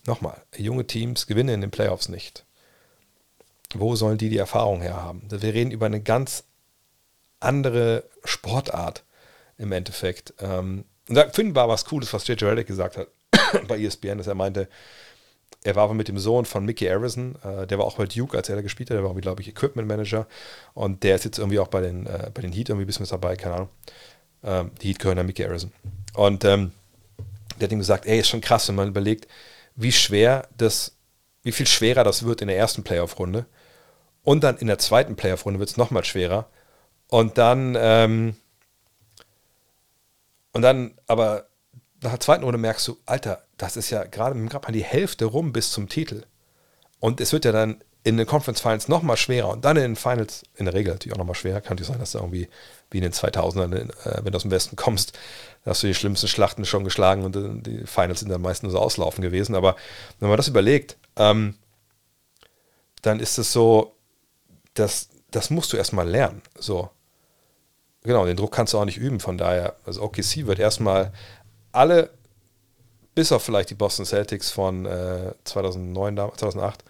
nochmal, 0.06 0.42
junge 0.56 0.88
Teams 0.88 1.28
gewinnen 1.28 1.56
in 1.56 1.62
den 1.62 1.72
Playoffs 1.72 2.10
nicht. 2.10 2.46
Wo 3.74 3.96
sollen 3.96 4.18
die 4.18 4.30
die 4.30 4.38
Erfahrung 4.38 4.82
herhaben? 4.82 5.24
Wir 5.30 5.42
reden 5.54 5.72
über 5.72 5.86
eine 5.88 6.02
ganz 6.02 6.46
andere 7.40 8.06
Sportart 8.24 9.04
im 9.58 9.72
Endeffekt. 9.74 10.34
Ähm, 10.40 10.86
und 11.10 11.16
da 11.16 11.30
finden 11.30 11.56
war 11.56 11.68
was 11.68 11.86
Cooles, 11.86 12.14
was 12.14 12.28
J.J. 12.28 12.50
Redick 12.50 12.68
gesagt 12.68 12.98
hat 12.98 13.08
bei 13.68 13.80
ESPN, 13.80 14.18
dass 14.18 14.28
er 14.28 14.36
meinte, 14.36 14.70
er 15.68 15.76
war 15.76 15.94
mit 15.94 16.08
dem 16.08 16.18
Sohn 16.18 16.46
von 16.46 16.64
Mickey 16.64 16.90
Arison, 16.90 17.36
äh, 17.44 17.68
der 17.68 17.78
war 17.78 17.86
auch 17.86 17.98
bei 17.98 18.06
Duke, 18.06 18.38
als 18.38 18.48
er 18.48 18.56
da 18.56 18.62
gespielt 18.62 18.90
hat, 18.90 18.96
der 18.96 19.04
war, 19.04 19.14
glaube 19.16 19.42
ich, 19.42 19.50
Equipment 19.50 19.86
Manager 19.86 20.26
und 20.74 21.04
der 21.04 21.16
ist 21.16 21.26
jetzt 21.26 21.40
irgendwie 21.40 21.60
auch 21.60 21.68
bei 21.68 21.82
den, 21.82 22.06
äh, 22.06 22.32
bei 22.34 22.42
den 22.42 22.54
Heat 22.54 22.70
irgendwie 22.70 22.90
ein 22.90 23.08
dabei, 23.10 23.36
keine 23.36 23.56
Ahnung. 23.56 23.70
Ähm, 24.46 24.72
die 24.82 24.88
Heat 24.88 25.00
gehören 25.00 25.20
an 25.20 25.26
Mickey 25.26 25.44
Arison. 25.44 25.74
Und 26.14 26.46
ähm, 26.46 26.72
der 27.60 27.66
hat 27.66 27.72
ihm 27.74 27.80
gesagt, 27.80 28.06
ey, 28.06 28.18
ist 28.18 28.30
schon 28.30 28.40
krass, 28.40 28.70
wenn 28.70 28.76
man 28.76 28.88
überlegt, 28.88 29.28
wie 29.76 29.92
schwer 29.92 30.48
das, 30.58 30.96
wie 31.44 31.52
viel 31.52 31.68
schwerer 31.68 32.06
das 32.06 32.24
wird 32.24 32.42
in 32.42 32.48
der 32.48 32.58
ersten 32.58 32.84
Playoff-Runde 32.84 33.46
und 34.24 34.46
dann 34.46 34.56
in 34.60 34.68
der 34.68 34.80
zweiten 34.80 35.18
Playoff-Runde 35.18 35.60
wird 35.60 35.70
es 35.70 35.76
nochmal 35.76 36.06
schwerer 36.06 36.48
und 37.10 37.38
dann 37.38 37.76
ähm, 37.78 38.38
und 40.54 40.62
dann 40.62 40.94
aber 41.08 41.47
nach 42.08 42.14
der 42.14 42.20
zweiten 42.22 42.44
Runde 42.44 42.58
merkst 42.58 42.88
du, 42.88 42.98
Alter, 43.06 43.44
das 43.58 43.76
ist 43.76 43.90
ja 43.90 44.04
gerade 44.06 44.36
mal 44.36 44.52
die 44.72 44.84
Hälfte 44.84 45.26
rum 45.26 45.52
bis 45.52 45.72
zum 45.72 45.90
Titel. 45.90 46.24
Und 47.00 47.20
es 47.20 47.34
wird 47.34 47.46
ja 47.46 47.52
dann 47.52 47.84
in 48.04 48.16
den 48.16 48.26
Conference 48.26 48.62
Finals 48.62 48.88
nochmal 48.88 49.18
schwerer 49.18 49.50
und 49.50 49.66
dann 49.66 49.76
in 49.76 49.84
den 49.84 49.96
Finals 49.98 50.44
in 50.56 50.64
der 50.64 50.74
Regel 50.74 50.94
natürlich 50.94 51.14
auch 51.14 51.20
nochmal 51.20 51.36
schwerer. 51.36 51.60
Kann 51.60 51.76
natürlich 51.76 51.90
sein, 51.90 52.00
dass 52.00 52.14
da 52.14 52.20
irgendwie 52.20 52.48
wie 52.90 53.00
in 53.00 53.04
den 53.04 53.12
2000ern, 53.12 53.74
äh, 53.76 54.24
wenn 54.24 54.32
du 54.32 54.38
aus 54.38 54.44
dem 54.44 54.52
Westen 54.52 54.78
kommst, 54.78 55.18
hast 55.66 55.84
du 55.84 55.88
die 55.88 55.94
schlimmsten 55.94 56.30
Schlachten 56.30 56.64
schon 56.64 56.86
geschlagen 56.86 57.26
und 57.26 57.36
äh, 57.36 57.62
die 57.62 57.86
Finals 57.86 58.22
sind 58.22 58.30
dann 58.30 58.42
meistens 58.42 58.72
so 58.72 58.80
auslaufen 58.80 59.22
gewesen. 59.22 59.56
Aber 59.56 59.76
wenn 60.20 60.30
man 60.30 60.38
das 60.38 60.48
überlegt, 60.48 60.96
ähm, 61.18 61.56
dann 63.02 63.20
ist 63.20 63.38
es 63.38 63.52
so, 63.52 63.94
dass 64.74 65.10
das 65.32 65.50
musst 65.50 65.74
du 65.74 65.78
erstmal 65.78 66.08
lernen. 66.08 66.42
So. 66.58 66.90
Genau, 68.04 68.26
den 68.26 68.38
Druck 68.38 68.54
kannst 68.54 68.74
du 68.74 68.80
auch 68.80 68.86
nicht 68.86 68.98
üben. 68.98 69.20
Von 69.20 69.38
daher, 69.38 69.76
also 69.86 70.02
OKC 70.02 70.46
wird 70.48 70.60
erstmal 70.60 71.12
alle, 71.78 72.10
bis 73.16 73.32
auf 73.32 73.44
vielleicht 73.44 73.70
die 73.70 73.76
Boston 73.76 74.06
Celtics 74.06 74.52
von 74.52 74.86
äh, 74.86 75.34
2009, 75.44 76.16
2008, 76.16 76.84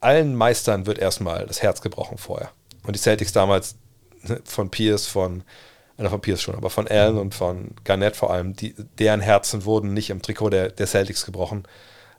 allen 0.00 0.34
Meistern 0.34 0.86
wird 0.86 0.98
erstmal 0.98 1.46
das 1.46 1.62
Herz 1.62 1.80
gebrochen 1.80 2.18
vorher. 2.18 2.50
Und 2.86 2.94
die 2.94 3.00
Celtics 3.00 3.32
damals 3.32 3.76
ne, 4.22 4.40
von 4.44 4.70
Pierce, 4.70 5.06
von, 5.06 5.42
äh, 5.96 6.08
von 6.08 6.20
Pierce 6.20 6.42
schon, 6.42 6.54
aber 6.54 6.70
von 6.70 6.86
Allen 6.86 7.16
und 7.16 7.34
von 7.34 7.70
Garnett 7.84 8.16
vor 8.16 8.30
allem, 8.30 8.54
die, 8.54 8.74
deren 8.98 9.20
Herzen 9.20 9.64
wurden 9.64 9.94
nicht 9.94 10.10
im 10.10 10.22
Trikot 10.22 10.50
der, 10.50 10.70
der 10.70 10.86
Celtics 10.86 11.24
gebrochen, 11.24 11.64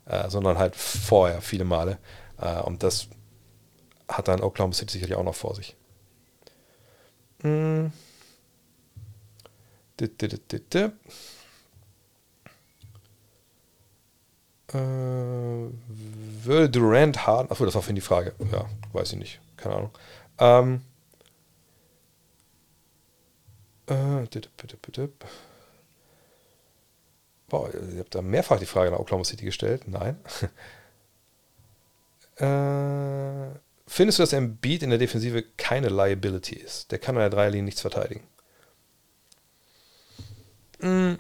äh, 0.06 0.30
sondern 0.30 0.58
halt 0.58 0.76
vorher 0.76 1.42
viele 1.42 1.66
Male. 1.66 2.00
Äh, 2.42 2.62
und 2.62 2.84
das 2.84 3.08
hat 4.08 4.28
dann 4.28 4.42
Oklahoma 4.42 4.74
City 4.74 4.94
sicherlich 4.94 5.16
auch 5.16 5.24
noch 5.24 5.36
vor 5.36 5.56
sich. 5.56 5.76
Hm. 7.42 7.92
Äh, 14.74 14.78
will 16.44 16.70
Durant 16.70 17.26
Harden, 17.26 17.52
achso, 17.52 17.66
das 17.66 17.76
war 17.76 17.82
für 17.82 17.94
die 17.94 18.02
Frage. 18.02 18.34
Ja, 18.52 18.66
weiß 18.94 19.14
ich 19.14 19.20
nicht. 19.20 19.40
Keine 19.58 19.76
Ahnung. 19.76 19.92
Ähm, 20.40 20.82
äh, 23.88 24.28
Boah, 27.48 27.70
ihr 27.74 28.00
habt 28.00 28.16
da 28.16 28.22
mehrfach 28.22 28.60
die 28.60 28.66
Frage 28.66 28.92
nach 28.92 29.00
Oklahoma 29.00 29.24
City 29.24 29.46
gestellt. 29.46 29.88
Nein. 29.88 30.18
äh, 32.38 33.60
findest 33.88 34.18
du, 34.18 34.24
dass 34.24 34.34
Embiid 34.34 34.82
in 34.84 34.90
der 34.90 35.00
Defensive 35.00 35.44
keine 35.58 35.90
Liability 35.90 36.56
ist? 36.56 36.92
Der 36.92 36.98
kann 37.00 37.16
an 37.16 37.22
der 37.22 37.30
Dreierlinie 37.30 37.66
nichts 37.66 37.82
verteidigen. 37.82 38.24
Mm. 40.86 41.18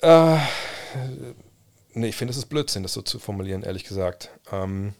Äh, 0.00 0.38
nee, 1.94 2.08
ich 2.08 2.16
finde, 2.16 2.32
es 2.32 2.36
ist 2.36 2.46
Blödsinn, 2.46 2.82
das 2.82 2.92
so 2.92 3.02
zu 3.02 3.20
formulieren, 3.20 3.62
ehrlich 3.62 3.84
gesagt. 3.84 4.30
Ähm, 4.50 4.94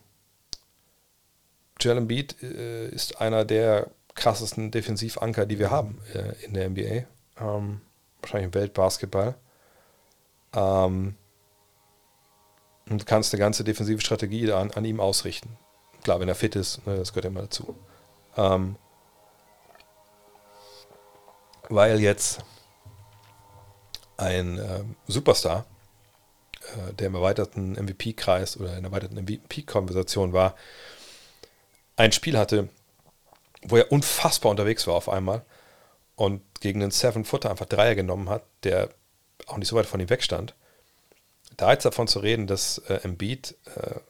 Joel 1.81 1.99
Embiid 1.99 2.41
äh, 2.43 2.89
ist 2.89 3.21
einer 3.21 3.45
der 3.45 3.91
krassesten 4.15 4.71
Defensivanker, 4.71 5.47
die 5.47 5.59
wir 5.59 5.71
haben 5.71 6.01
äh, 6.15 6.45
in 6.45 6.55
der 6.55 6.71
NBA. 6.71 7.07
Ähm, 7.41 7.81
wahrscheinlich 8.21 8.47
im 8.47 8.55
Weltbasketball. 8.55 9.35
Ähm, 10.55 11.17
und 12.89 13.01
du 13.01 13.05
kannst 13.05 13.35
eine 13.35 13.41
ganze 13.41 13.65
defensive 13.65 14.01
Strategie 14.01 14.51
an, 14.53 14.71
an 14.71 14.85
ihm 14.85 15.01
ausrichten. 15.01 15.57
Klar, 16.05 16.21
wenn 16.21 16.29
er 16.29 16.35
fit 16.37 16.55
ist, 16.57 16.87
ne, 16.87 16.97
das 16.97 17.13
gehört 17.13 17.25
ja 17.25 17.31
immer 17.31 17.43
dazu. 17.43 17.77
Ähm, 18.37 18.77
weil 21.69 22.01
jetzt 22.01 22.41
ein 24.17 24.59
äh, 24.59 24.85
Superstar, 25.07 25.67
äh, 26.63 26.93
der 26.95 27.09
im 27.09 27.15
erweiterten 27.15 27.73
MVP-Kreis 27.73 28.57
oder 28.57 28.77
in 28.77 28.83
der 28.83 28.91
erweiterten 28.93 29.23
MVP-Konversation 29.23 30.33
war, 30.33 30.57
ein 31.97 32.13
Spiel 32.13 32.39
hatte, 32.39 32.69
wo 33.63 33.77
er 33.77 33.93
unfassbar 33.93 34.51
unterwegs 34.51 34.87
war 34.87 34.95
auf 34.95 35.09
einmal 35.09 35.45
und 36.17 36.43
gegen 36.61 36.83
einen 36.83 36.91
Seven-Footer 36.91 37.51
einfach 37.51 37.67
Dreier 37.67 37.95
genommen 37.95 38.29
hat, 38.29 38.45
der 38.65 38.91
auch 39.47 39.57
nicht 39.57 39.69
so 39.69 39.77
weit 39.77 39.87
von 39.87 40.01
ihm 40.01 40.11
wegstand. 40.11 40.55
Da 41.57 41.73
jetzt 41.73 41.85
davon 41.85 42.09
zu 42.09 42.21
reden, 42.21 42.47
dass 42.47 42.79
äh, 42.89 43.01
Embiid 43.03 43.57
äh, 43.77 44.01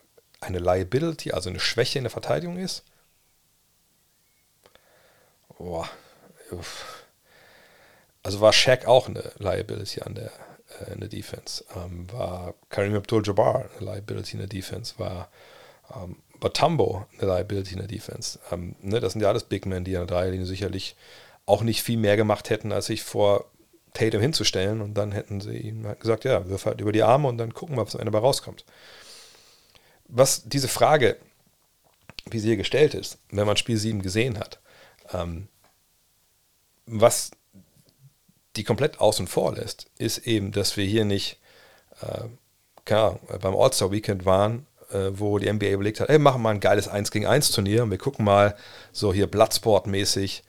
eine 0.41 0.59
Liability, 0.59 1.33
also 1.33 1.51
eine 1.51 1.61
Schwäche 1.61 1.99
in 1.99 2.05
der 2.05 2.11
Verteidigung 2.11 2.59
ist, 2.59 2.85
boah, 5.59 5.89
uff 6.51 6.98
also 8.29 8.43
war 8.43 8.53
Shaq 8.53 8.87
auch 8.87 9.09
eine 9.09 9.25
Liability 9.39 10.03
an 10.03 10.15
der, 10.15 10.31
äh, 10.81 10.93
in 10.93 11.01
der 11.01 11.09
Defense. 11.09 11.65
Ähm, 11.75 12.07
war 12.13 12.53
Karim 12.69 12.95
Abdul-Jabbar 12.95 13.71
eine 13.81 13.91
Liability 13.91 14.33
in 14.33 14.41
der 14.41 14.49
Defense. 14.49 14.99
War 14.99 15.31
ähm, 15.97 16.17
Batumbo 16.39 17.07
eine 17.17 17.27
Liability 17.27 17.73
in 17.73 17.79
der 17.79 17.89
Defense. 17.89 18.39
Ähm, 18.53 18.77
ne, 18.83 19.01
das 19.01 19.15
sind 19.15 19.23
ja 19.23 19.29
alles 19.29 19.45
Big 19.45 19.65
Men, 19.65 19.85
die 19.85 19.97
an 19.97 20.07
der 20.07 20.15
Dreierlinie 20.15 20.45
sicherlich 20.45 20.95
auch 21.47 21.63
nicht 21.63 21.83
viel 21.83 21.97
mehr 21.97 22.19
gemacht 22.19 22.51
hätten, 22.51 22.71
als 22.71 22.85
sich 22.85 23.03
vor 23.03 23.47
Tatum 23.95 24.21
hinzustellen 24.21 24.83
und 24.83 24.93
dann 24.93 25.13
hätten 25.13 25.41
sie 25.41 25.57
ihm 25.57 25.87
halt 25.87 26.01
gesagt, 26.01 26.25
ja, 26.25 26.47
wirf 26.51 26.67
halt 26.67 26.83
über 26.83 26.93
die 26.93 27.05
Arme 27.05 27.29
und 27.29 27.39
dann 27.39 27.55
gucken 27.55 27.77
wir, 27.77 27.87
was 27.87 27.95
am 27.95 28.03
Ende 28.03 28.13
dabei 28.13 28.27
rauskommt. 28.27 28.67
Was 30.07 30.47
diese 30.47 30.69
Frage, 30.69 31.17
wie 32.31 32.41
sie 32.41 32.49
hier 32.49 32.59
gestellt 32.59 32.93
ist, 32.93 33.17
wenn 33.31 33.47
man 33.47 33.57
Spiel 33.57 33.79
7 33.79 34.03
gesehen 34.03 34.39
hat, 34.39 34.61
ähm, 35.15 35.49
was 36.85 37.31
die 38.59 38.65
komplett 38.65 39.01
außen 39.01 39.27
vor 39.27 39.55
lässt, 39.55 39.87
ist 39.99 40.19
eben, 40.19 40.53
dass 40.53 40.77
wir 40.77 40.85
hier 40.85 41.05
nicht 41.05 41.39
äh, 42.01 42.25
klar, 42.85 43.21
beim 43.41 43.55
All-Star-Weekend 43.55 44.25
waren, 44.25 44.67
äh, 44.91 45.11
wo 45.13 45.39
die 45.39 45.53
NBA 45.53 45.69
überlegt 45.69 46.01
hat, 46.01 46.09
ey, 46.09 46.19
machen 46.19 46.43
wir 46.43 46.51
ein 46.51 46.61
geiles 46.61 46.89
1 46.89 47.11
gegen 47.11 47.27
1 47.27 47.53
Turnier 47.53 47.83
und 47.83 47.91
wir 47.91 47.99
gucken 47.99 48.25
mal 48.25 48.57
so 48.93 49.13
hier 49.13 49.27
Bloodsport-mäßig, 49.27 50.43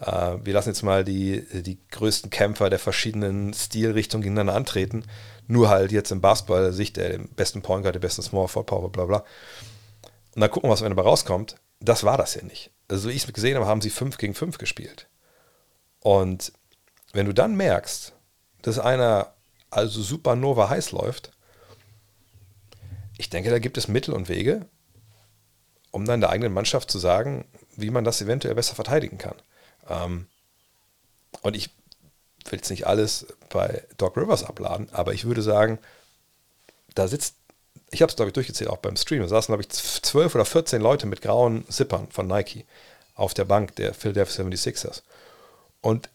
äh, 0.00 0.36
wir 0.44 0.52
lassen 0.52 0.68
jetzt 0.70 0.82
mal 0.82 1.04
die, 1.04 1.44
die 1.62 1.78
größten 1.90 2.30
Kämpfer 2.30 2.70
der 2.70 2.78
verschiedenen 2.78 3.54
Stilrichtungen 3.54 4.22
gegeneinander 4.22 4.54
antreten, 4.54 5.04
nur 5.46 5.68
halt 5.68 5.92
jetzt 5.92 6.12
im 6.12 6.20
Basketball 6.20 6.72
Sicht 6.72 6.96
der 6.96 7.18
besten 7.18 7.62
Point 7.62 7.82
Guard, 7.82 7.94
der 7.94 8.00
besten 8.00 8.22
Small 8.22 8.48
Forward 8.48 8.66
Power, 8.66 8.92
bla 8.92 9.06
bla. 9.06 9.24
Und 10.34 10.40
dann 10.42 10.50
gucken, 10.50 10.68
was 10.68 10.82
am 10.82 10.90
dabei 10.90 11.08
rauskommt. 11.08 11.56
Das 11.80 12.04
war 12.04 12.18
das 12.18 12.34
ja 12.34 12.42
nicht. 12.42 12.70
Also, 12.88 13.08
wie 13.08 13.12
ich 13.12 13.24
es 13.24 13.32
gesehen 13.32 13.56
habe, 13.56 13.66
haben 13.66 13.80
sie 13.80 13.90
5 13.90 14.18
gegen 14.18 14.34
5 14.34 14.58
gespielt. 14.58 15.08
Und 16.00 16.52
wenn 17.16 17.26
du 17.26 17.32
dann 17.32 17.56
merkst, 17.56 18.12
dass 18.62 18.78
einer 18.78 19.32
also 19.70 20.02
Supernova 20.02 20.68
heiß 20.68 20.92
läuft, 20.92 21.32
ich 23.18 23.30
denke, 23.30 23.50
da 23.50 23.58
gibt 23.58 23.78
es 23.78 23.88
Mittel 23.88 24.12
und 24.14 24.28
Wege, 24.28 24.66
um 25.90 26.04
dann 26.04 26.20
der 26.20 26.30
eigenen 26.30 26.52
Mannschaft 26.52 26.90
zu 26.90 26.98
sagen, 26.98 27.46
wie 27.74 27.90
man 27.90 28.04
das 28.04 28.20
eventuell 28.20 28.54
besser 28.54 28.74
verteidigen 28.74 29.16
kann. 29.18 29.36
Ähm, 29.88 30.26
und 31.42 31.56
ich 31.56 31.70
will 32.44 32.58
jetzt 32.58 32.70
nicht 32.70 32.86
alles 32.86 33.26
bei 33.48 33.82
Doc 33.96 34.16
Rivers 34.16 34.44
abladen, 34.44 34.88
aber 34.92 35.14
ich 35.14 35.24
würde 35.24 35.42
sagen, 35.42 35.78
da 36.94 37.08
sitzt, 37.08 37.36
ich 37.90 38.02
habe 38.02 38.10
es 38.10 38.16
glaube 38.16 38.28
ich 38.28 38.34
durchgezählt, 38.34 38.70
auch 38.70 38.76
beim 38.76 38.96
Stream, 38.96 39.22
da 39.22 39.28
saßen 39.28 39.52
glaube 39.52 39.62
ich 39.62 39.70
zwölf 39.70 40.34
oder 40.34 40.44
14 40.44 40.82
Leute 40.82 41.06
mit 41.06 41.22
grauen 41.22 41.66
Zippern 41.68 42.08
von 42.10 42.26
Nike 42.26 42.66
auf 43.14 43.32
der 43.32 43.46
Bank 43.46 43.74
der 43.76 43.94
Philadelphia 43.94 44.44
76ers. 44.44 45.02
Und 45.80 46.10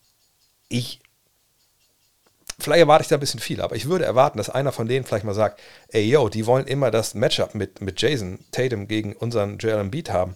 ich 0.71 1.01
vielleicht 2.59 2.81
erwarte 2.81 3.03
ich 3.03 3.07
da 3.07 3.17
ein 3.17 3.19
bisschen 3.19 3.39
viel, 3.39 3.61
aber 3.61 3.75
ich 3.75 3.87
würde 3.87 4.05
erwarten, 4.05 4.37
dass 4.37 4.49
einer 4.49 4.71
von 4.71 4.87
denen 4.87 5.05
vielleicht 5.05 5.25
mal 5.25 5.33
sagt, 5.33 5.59
ey 5.89 6.03
yo, 6.03 6.29
die 6.29 6.45
wollen 6.45 6.67
immer 6.67 6.91
das 6.91 7.13
Matchup 7.13 7.55
mit, 7.55 7.81
mit 7.81 8.01
Jason 8.01 8.39
Tatum 8.51 8.87
gegen 8.87 9.15
unseren 9.15 9.57
Joel 9.57 9.79
Embiid 9.79 10.11
haben. 10.11 10.35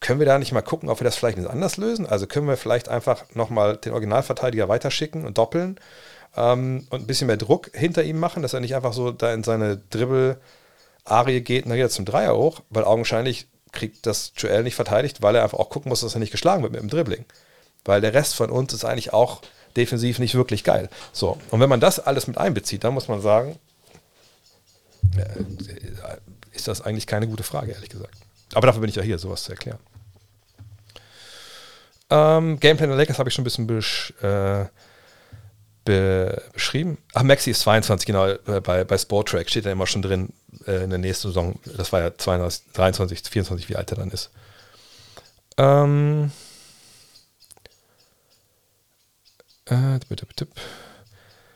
Können 0.00 0.18
wir 0.18 0.26
da 0.26 0.38
nicht 0.38 0.52
mal 0.52 0.62
gucken, 0.62 0.88
ob 0.88 1.00
wir 1.00 1.04
das 1.04 1.16
vielleicht 1.16 1.38
anders 1.38 1.76
lösen? 1.76 2.06
Also 2.06 2.26
können 2.26 2.48
wir 2.48 2.56
vielleicht 2.56 2.88
einfach 2.88 3.24
nochmal 3.34 3.76
den 3.76 3.92
Originalverteidiger 3.92 4.68
weiterschicken 4.68 5.26
und 5.26 5.36
doppeln 5.36 5.78
ähm, 6.36 6.86
und 6.90 7.02
ein 7.02 7.06
bisschen 7.06 7.26
mehr 7.26 7.36
Druck 7.36 7.70
hinter 7.74 8.02
ihm 8.02 8.18
machen, 8.18 8.42
dass 8.42 8.54
er 8.54 8.60
nicht 8.60 8.74
einfach 8.74 8.94
so 8.94 9.10
da 9.10 9.32
in 9.32 9.44
seine 9.44 9.76
Dribbel-Arie 9.76 11.42
geht 11.42 11.64
und 11.64 11.70
dann 11.70 11.76
geht 11.76 11.86
er 11.86 11.90
zum 11.90 12.06
Dreier 12.06 12.36
hoch, 12.36 12.62
weil 12.70 12.84
augenscheinlich 12.84 13.48
kriegt 13.72 14.06
das 14.06 14.32
Joel 14.36 14.62
nicht 14.62 14.74
verteidigt, 14.74 15.22
weil 15.22 15.36
er 15.36 15.42
einfach 15.42 15.58
auch 15.58 15.70
gucken 15.70 15.90
muss, 15.90 16.00
dass 16.00 16.14
er 16.14 16.20
nicht 16.20 16.32
geschlagen 16.32 16.62
wird 16.62 16.72
mit 16.72 16.80
dem 16.80 16.88
Dribbling. 16.88 17.24
Weil 17.84 18.00
der 18.00 18.14
Rest 18.14 18.34
von 18.34 18.50
uns 18.50 18.72
ist 18.72 18.84
eigentlich 18.84 19.12
auch 19.12 19.42
defensiv 19.76 20.18
nicht 20.18 20.34
wirklich 20.34 20.64
geil. 20.64 20.88
So, 21.12 21.38
und 21.50 21.60
wenn 21.60 21.68
man 21.68 21.80
das 21.80 21.98
alles 22.00 22.26
mit 22.26 22.38
einbezieht, 22.38 22.84
dann 22.84 22.94
muss 22.94 23.08
man 23.08 23.20
sagen, 23.20 23.58
äh, 25.16 26.16
ist 26.52 26.68
das 26.68 26.80
eigentlich 26.82 27.06
keine 27.06 27.26
gute 27.26 27.42
Frage, 27.42 27.72
ehrlich 27.72 27.90
gesagt. 27.90 28.14
Aber 28.54 28.66
dafür 28.66 28.80
bin 28.80 28.90
ich 28.90 28.96
ja 28.96 29.02
hier, 29.02 29.18
sowas 29.18 29.44
zu 29.44 29.52
erklären. 29.52 29.78
Ähm, 32.10 32.58
Gameplay 32.58 32.88
der 32.88 32.96
Lakers 32.96 33.18
habe 33.18 33.28
ich 33.28 33.34
schon 33.34 33.42
ein 33.42 33.44
bisschen 33.44 33.66
besch, 33.66 34.12
äh, 34.20 34.64
be 35.84 36.42
beschrieben. 36.52 36.98
Ach, 37.14 37.22
Maxi 37.22 37.50
ist 37.50 37.60
22, 37.60 38.06
genau, 38.06 38.26
äh, 38.26 38.60
bei, 38.60 38.84
bei 38.84 38.98
Sportrack 38.98 39.48
steht 39.48 39.64
ja 39.64 39.72
immer 39.72 39.86
schon 39.86 40.02
drin 40.02 40.30
äh, 40.66 40.82
in 40.84 40.90
der 40.90 40.98
nächsten 40.98 41.28
Saison. 41.28 41.58
Das 41.76 41.92
war 41.92 42.00
ja 42.00 42.16
22, 42.16 42.72
23, 42.72 43.30
24, 43.30 43.68
wie 43.68 43.76
alt 43.76 43.90
er 43.92 43.96
dann 43.98 44.10
ist. 44.10 44.30
Ähm, 45.56 46.30
Äh, 46.30 46.30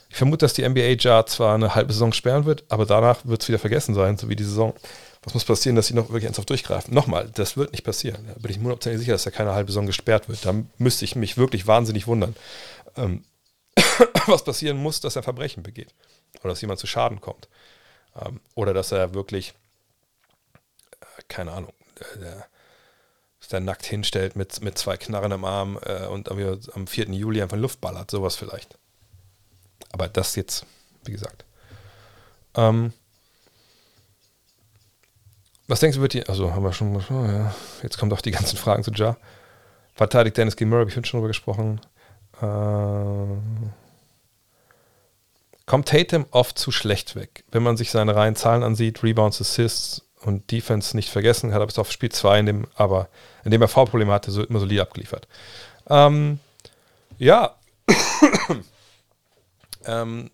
ich 0.09 0.17
vermute, 0.17 0.45
dass 0.45 0.55
die 0.55 0.69
NBA 0.69 0.97
Jar 1.01 1.27
zwar 1.27 1.57
eine 1.57 1.75
halbe 1.75 1.93
Saison 1.93 2.13
sperren 2.13 2.45
wird, 2.45 2.65
aber 2.69 2.87
danach 2.87 3.25
wird 3.25 3.43
es 3.43 3.49
wieder 3.49 3.59
vergessen 3.59 3.95
sein, 3.95 4.17
so 4.17 4.29
wie 4.29 4.37
die 4.37 4.45
Saison. 4.45 4.73
Was 5.25 5.35
muss 5.35 5.45
passieren, 5.45 5.75
dass 5.75 5.89
sie 5.89 5.95
noch 5.95 6.11
wirklich 6.11 6.25
ernsthaft 6.25 6.51
durchgreifen? 6.51 6.95
Nochmal, 6.95 7.31
das 7.35 7.57
wird 7.57 7.73
nicht 7.73 7.83
passieren. 7.83 8.25
Da 8.29 8.35
bin 8.35 8.51
ich 8.51 8.59
mir 8.59 8.79
sicher, 8.99 9.13
dass 9.13 9.25
da 9.25 9.31
keine 9.31 9.55
halbe 9.55 9.73
Saison 9.73 9.87
gesperrt 9.87 10.29
wird. 10.29 10.45
Da 10.45 10.55
müsste 10.79 11.05
ich 11.05 11.17
mich 11.17 11.37
wirklich 11.37 11.67
wahnsinnig 11.67 12.07
wundern. 12.07 12.37
Ähm, 12.97 13.25
was 14.27 14.45
passieren 14.45 14.77
muss, 14.77 15.01
dass 15.01 15.17
er 15.17 15.23
Verbrechen 15.23 15.63
begeht. 15.63 15.95
Oder 16.41 16.51
dass 16.51 16.61
jemand 16.61 16.79
zu 16.79 16.87
Schaden 16.87 17.21
kommt. 17.21 17.49
Ähm, 18.15 18.41
oder 18.55 18.75
dass 18.75 18.93
er 18.93 19.15
wirklich, 19.15 19.55
äh, 21.01 21.23
keine 21.27 21.53
Ahnung, 21.53 21.73
der, 22.21 22.47
sich 23.45 23.51
da 23.51 23.61
nackt 23.61 23.85
hinstellt 23.85 24.37
mit, 24.37 24.63
mit 24.63 24.79
zwei 24.79 24.97
Knarren 24.97 25.33
am 25.33 25.45
Arm 25.45 25.79
äh, 25.85 26.07
und 26.07 26.31
am 26.31 26.87
4. 26.87 27.11
Juli 27.11 27.43
einfach 27.43 27.57
Luft 27.57 27.81
ballert, 27.81 28.11
sowas 28.11 28.37
vielleicht. 28.37 28.79
Aber 29.93 30.09
das 30.09 30.35
jetzt, 30.35 30.67
wie 31.05 31.13
gesagt. 31.13 31.45
Ähm, 32.57 32.93
was 35.67 35.81
denkst 35.81 35.97
du, 35.97 36.03
wird 36.03 36.15
die, 36.15 36.27
also 36.27 36.53
haben 36.53 36.63
wir 36.63 36.73
schon, 36.73 36.97
oh 36.97 37.03
ja, 37.11 37.55
jetzt 37.83 37.99
kommen 37.99 38.11
doch 38.11 38.21
die 38.21 38.31
ganzen 38.31 38.57
Fragen 38.57 38.83
zu 38.83 38.91
Ja. 38.93 39.17
Verteidigt 39.95 40.37
Dennis 40.37 40.57
G. 40.57 40.65
Murray, 40.65 40.81
habe 40.81 40.91
ich 40.91 40.95
schon 40.95 41.19
drüber 41.19 41.29
gesprochen. 41.29 41.81
Äh, 42.41 43.27
kommt 45.67 45.89
Tatum 45.89 46.27
oft 46.31 46.59
zu 46.59 46.73
schlecht 46.73 47.15
weg. 47.15 47.45
Wenn 47.51 47.63
man 47.63 47.77
sich 47.77 47.91
seine 47.91 48.17
reinen 48.17 48.37
Zahlen 48.37 48.63
ansieht, 48.63 49.03
Rebounds, 49.03 49.41
Assists, 49.41 50.03
und 50.27 50.51
Defense 50.51 50.97
nicht 50.97 51.11
vergessen, 51.11 51.53
hat 51.53 51.61
er 51.61 51.67
bis 51.67 51.79
auf 51.79 51.93
Spiel 51.93 52.11
2, 52.11 52.41
in 52.41 52.47
dem, 52.47 52.67
aber 52.75 53.09
in 53.45 53.51
dem 53.51 53.63
er 53.63 53.69
V-Probleme 53.69 54.13
hatte, 54.13 54.31
so 54.31 54.43
immer 54.43 54.61
solide 54.61 54.83
abgeliefert. 54.83 55.29
Ähm, 55.89 56.39
ja, 57.19 57.55
ähm, 59.87 60.31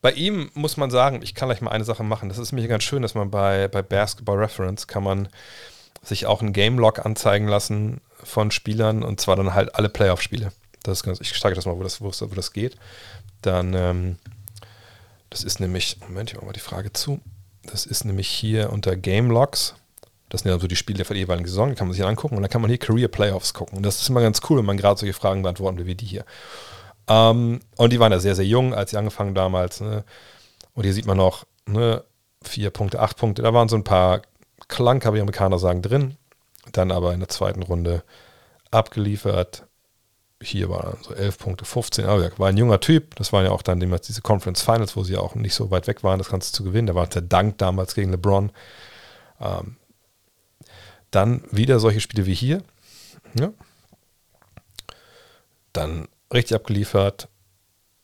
bei 0.00 0.12
ihm 0.12 0.50
muss 0.54 0.76
man 0.76 0.90
sagen, 0.90 1.20
ich 1.22 1.34
kann 1.34 1.48
gleich 1.48 1.60
mal 1.60 1.70
eine 1.70 1.84
Sache 1.84 2.02
machen. 2.02 2.28
Das 2.28 2.38
ist 2.38 2.52
mir 2.52 2.66
ganz 2.68 2.84
schön, 2.84 3.02
dass 3.02 3.14
man 3.14 3.30
bei, 3.30 3.68
bei 3.68 3.82
Basketball 3.82 4.38
Reference 4.38 4.86
kann 4.86 5.04
man 5.04 5.28
sich 6.02 6.26
auch 6.26 6.40
einen 6.40 6.54
Game 6.54 6.78
Log 6.78 7.04
anzeigen 7.04 7.46
lassen 7.46 8.00
von 8.22 8.50
Spielern 8.50 9.02
und 9.02 9.20
zwar 9.20 9.36
dann 9.36 9.54
halt 9.54 9.74
alle 9.74 9.90
Playoff-Spiele. 9.90 10.52
Das 10.82 11.02
ganz, 11.02 11.20
ich 11.20 11.34
steige 11.36 11.54
das 11.54 11.66
mal, 11.66 11.76
wo 11.76 11.82
das, 11.82 12.00
wo 12.00 12.10
wo 12.10 12.34
das 12.34 12.52
geht. 12.52 12.76
Dann, 13.42 13.74
ähm, 13.74 14.18
das 15.28 15.44
ist 15.44 15.60
nämlich, 15.60 15.98
Moment, 16.00 16.30
ich 16.30 16.36
mache 16.36 16.46
mal 16.46 16.52
die 16.52 16.60
Frage 16.60 16.92
zu. 16.92 17.20
Das 17.64 17.86
ist 17.86 18.04
nämlich 18.04 18.28
hier 18.28 18.72
unter 18.72 18.96
Game 18.96 19.30
Logs. 19.30 19.74
Das 20.28 20.42
sind 20.42 20.50
ja 20.50 20.58
so 20.58 20.68
die 20.68 20.76
Spiele 20.76 21.02
der 21.02 21.16
jeweiligen 21.16 21.48
Saison, 21.48 21.70
die 21.70 21.74
kann 21.74 21.88
man 21.88 21.94
sich 21.94 22.04
angucken 22.04 22.36
und 22.36 22.42
dann 22.42 22.50
kann 22.50 22.62
man 22.62 22.70
hier 22.70 22.78
Career 22.78 23.08
Playoffs 23.08 23.52
gucken. 23.52 23.76
Und 23.76 23.84
das 23.84 24.00
ist 24.00 24.08
immer 24.08 24.20
ganz 24.20 24.40
cool, 24.48 24.58
wenn 24.58 24.64
man 24.64 24.76
gerade 24.76 24.98
solche 24.98 25.12
Fragen 25.12 25.42
beantworten 25.42 25.78
will 25.78 25.86
wie 25.86 25.96
die 25.96 26.06
hier. 26.06 26.24
Ähm, 27.08 27.60
und 27.76 27.92
die 27.92 27.98
waren 27.98 28.12
ja 28.12 28.20
sehr, 28.20 28.36
sehr 28.36 28.46
jung, 28.46 28.72
als 28.72 28.92
sie 28.92 28.96
angefangen 28.96 29.34
damals. 29.34 29.80
Ne? 29.80 30.04
Und 30.74 30.84
hier 30.84 30.94
sieht 30.94 31.06
man 31.06 31.16
noch 31.16 31.44
ne, 31.66 32.04
vier 32.42 32.70
Punkte, 32.70 33.00
acht 33.00 33.16
Punkte. 33.16 33.42
Da 33.42 33.52
waren 33.52 33.68
so 33.68 33.76
ein 33.76 33.84
paar 33.84 34.22
Klanker, 34.68 35.12
wie 35.14 35.20
Amerikaner 35.20 35.58
sagen, 35.58 35.82
drin. 35.82 36.16
Dann 36.72 36.92
aber 36.92 37.12
in 37.12 37.20
der 37.20 37.28
zweiten 37.28 37.64
Runde 37.64 38.04
abgeliefert 38.70 39.64
hier 40.42 40.70
war 40.70 40.96
so 41.02 41.14
11 41.14 41.38
Punkte, 41.38 41.64
15, 41.64 42.06
aber 42.06 42.24
er 42.24 42.38
war 42.38 42.48
ein 42.48 42.56
junger 42.56 42.80
Typ. 42.80 43.14
Das 43.16 43.32
waren 43.32 43.44
ja 43.44 43.50
auch 43.50 43.62
dann 43.62 43.78
damals 43.78 44.06
diese 44.06 44.22
Conference 44.22 44.62
Finals, 44.62 44.96
wo 44.96 45.04
sie 45.04 45.16
auch 45.16 45.34
nicht 45.34 45.54
so 45.54 45.70
weit 45.70 45.86
weg 45.86 46.02
waren, 46.02 46.18
das 46.18 46.30
Ganze 46.30 46.52
zu 46.52 46.64
gewinnen. 46.64 46.86
Da 46.86 46.94
war 46.94 47.06
der 47.06 47.22
Dank 47.22 47.58
damals 47.58 47.94
gegen 47.94 48.10
LeBron. 48.10 48.50
Ähm, 49.40 49.76
dann 51.10 51.42
wieder 51.50 51.78
solche 51.78 52.00
Spiele 52.00 52.26
wie 52.26 52.34
hier. 52.34 52.62
Ja. 53.38 53.52
Dann 55.72 56.08
richtig 56.32 56.54
abgeliefert. 56.54 57.28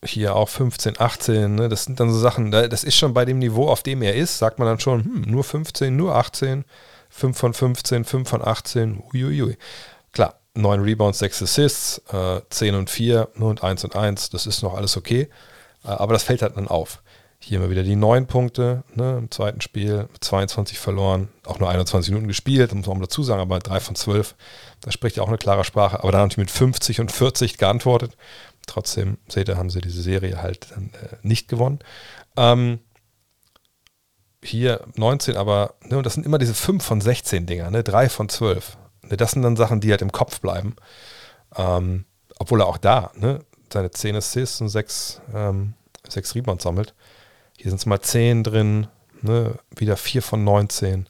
Hier 0.05 0.35
auch 0.35 0.49
15, 0.49 0.99
18. 0.99 1.55
Ne? 1.55 1.69
Das 1.69 1.85
sind 1.85 1.99
dann 1.99 2.11
so 2.11 2.19
Sachen, 2.19 2.51
das 2.51 2.83
ist 2.83 2.95
schon 2.95 3.15
bei 3.15 3.25
dem 3.25 3.39
Niveau, 3.39 3.67
auf 3.67 3.81
dem 3.81 4.03
er 4.03 4.13
ist, 4.15 4.37
sagt 4.37 4.59
man 4.59 4.67
dann 4.67 4.79
schon, 4.79 5.03
hm, 5.03 5.21
nur 5.21 5.43
15, 5.43 5.95
nur 5.95 6.15
18, 6.15 6.65
5 7.09 7.37
von 7.37 7.53
15, 7.53 8.05
5 8.05 8.29
von 8.29 8.45
18. 8.45 9.01
Uiuiui. 9.11 9.57
Klar, 10.57 10.77
9 10.77 10.81
Rebounds, 10.81 11.19
6 11.19 11.43
Assists, 11.43 12.01
äh, 12.11 12.41
10 12.49 12.75
und 12.75 12.89
4 12.89 13.29
ne, 13.35 13.45
und 13.45 13.63
1 13.63 13.83
und 13.83 13.95
1, 13.95 14.29
das 14.29 14.45
ist 14.47 14.63
noch 14.63 14.73
alles 14.73 14.97
okay. 14.97 15.29
Äh, 15.83 15.89
aber 15.89 16.13
das 16.13 16.23
fällt 16.23 16.41
halt 16.41 16.57
dann 16.57 16.67
auf. 16.67 17.01
Hier 17.39 17.59
mal 17.59 17.69
wieder 17.69 17.83
die 17.83 17.95
9 17.95 18.25
Punkte 18.25 18.83
ne, 18.95 19.17
im 19.19 19.31
zweiten 19.31 19.61
Spiel, 19.61 20.09
22 20.19 20.79
verloren, 20.79 21.29
auch 21.45 21.59
nur 21.59 21.69
21 21.69 22.11
Minuten 22.11 22.27
gespielt, 22.27 22.73
muss 22.73 22.87
man 22.87 22.99
dazu 22.99 23.21
sagen, 23.21 23.41
aber 23.41 23.59
3 23.59 23.79
von 23.79 23.95
12, 23.95 24.35
da 24.81 24.91
spricht 24.91 25.17
ja 25.17 25.23
auch 25.23 25.27
eine 25.27 25.37
klare 25.37 25.63
Sprache. 25.63 25.99
Aber 25.99 26.11
dann 26.11 26.21
natürlich 26.21 26.49
mit 26.49 26.51
50 26.51 26.99
und 26.99 27.11
40 27.11 27.57
geantwortet. 27.57 28.17
Trotzdem, 28.65 29.17
seht 29.27 29.47
ihr, 29.47 29.57
haben 29.57 29.69
sie 29.69 29.81
diese 29.81 30.01
Serie 30.01 30.41
halt 30.41 30.71
dann, 30.71 30.89
äh, 31.01 31.15
nicht 31.21 31.47
gewonnen. 31.47 31.79
Ähm, 32.35 32.79
hier 34.43 34.81
19, 34.95 35.37
aber, 35.37 35.75
ne, 35.83 35.97
und 35.97 36.05
das 36.05 36.15
sind 36.15 36.25
immer 36.25 36.37
diese 36.37 36.53
5 36.53 36.83
von 36.83 37.01
16 37.01 37.45
Dinger, 37.45 37.69
ne, 37.69 37.83
3 37.83 38.09
von 38.09 38.29
12. 38.29 38.77
Ne, 39.09 39.17
das 39.17 39.31
sind 39.31 39.41
dann 39.41 39.55
Sachen, 39.55 39.79
die 39.79 39.91
halt 39.91 40.01
im 40.01 40.11
Kopf 40.11 40.39
bleiben. 40.41 40.75
Ähm, 41.55 42.05
obwohl 42.39 42.61
er 42.61 42.67
auch 42.67 42.77
da 42.77 43.11
ne, 43.15 43.39
seine 43.71 43.91
10 43.91 44.15
Assists 44.15 44.61
und 44.61 44.69
6, 44.69 45.21
ähm, 45.33 45.73
6 46.07 46.35
Rebounds 46.35 46.63
sammelt. 46.63 46.93
Hier 47.57 47.71
sind 47.71 47.79
es 47.79 47.85
mal 47.85 48.01
10 48.01 48.43
drin, 48.43 48.87
ne, 49.21 49.55
wieder 49.75 49.97
4 49.97 50.21
von 50.21 50.43
19. 50.43 51.09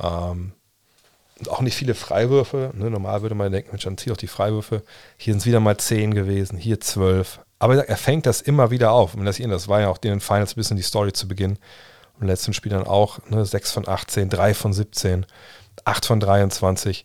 Ähm, 0.00 0.52
Und 1.38 1.48
auch 1.50 1.60
nicht 1.60 1.76
viele 1.76 1.94
Freiwürfe. 1.94 2.72
Ne? 2.74 2.90
Normal 2.90 3.22
würde 3.22 3.34
man 3.34 3.52
denken, 3.52 3.70
Mensch, 3.70 3.84
dann 3.84 3.98
zieh 3.98 4.10
doch 4.10 4.16
die 4.16 4.26
Freiwürfe. 4.28 4.82
Hier 5.16 5.32
sind 5.32 5.40
es 5.40 5.46
wieder 5.46 5.60
mal 5.60 5.76
10 5.76 6.14
gewesen, 6.14 6.56
hier 6.58 6.80
12. 6.80 7.40
Aber 7.58 7.88
er 7.88 7.96
fängt 7.96 8.26
das 8.26 8.40
immer 8.40 8.70
wieder 8.70 8.92
auf. 8.92 9.14
Und 9.14 9.24
das, 9.24 9.38
das 9.38 9.68
war 9.68 9.80
ja 9.80 9.88
auch 9.88 9.98
in 10.02 10.10
den 10.10 10.20
Finals 10.20 10.52
ein 10.52 10.56
bisschen 10.56 10.76
die 10.76 10.82
Story 10.82 11.12
zu 11.12 11.28
Beginn. 11.28 11.52
Und 12.14 12.22
im 12.22 12.26
letzten 12.28 12.52
Spiel 12.52 12.72
dann 12.72 12.86
auch 12.86 13.18
ne? 13.28 13.44
6 13.44 13.72
von 13.72 13.88
18, 13.88 14.28
3 14.28 14.54
von 14.54 14.72
17, 14.72 15.26
8 15.84 16.06
von 16.06 16.20
23 16.20 17.04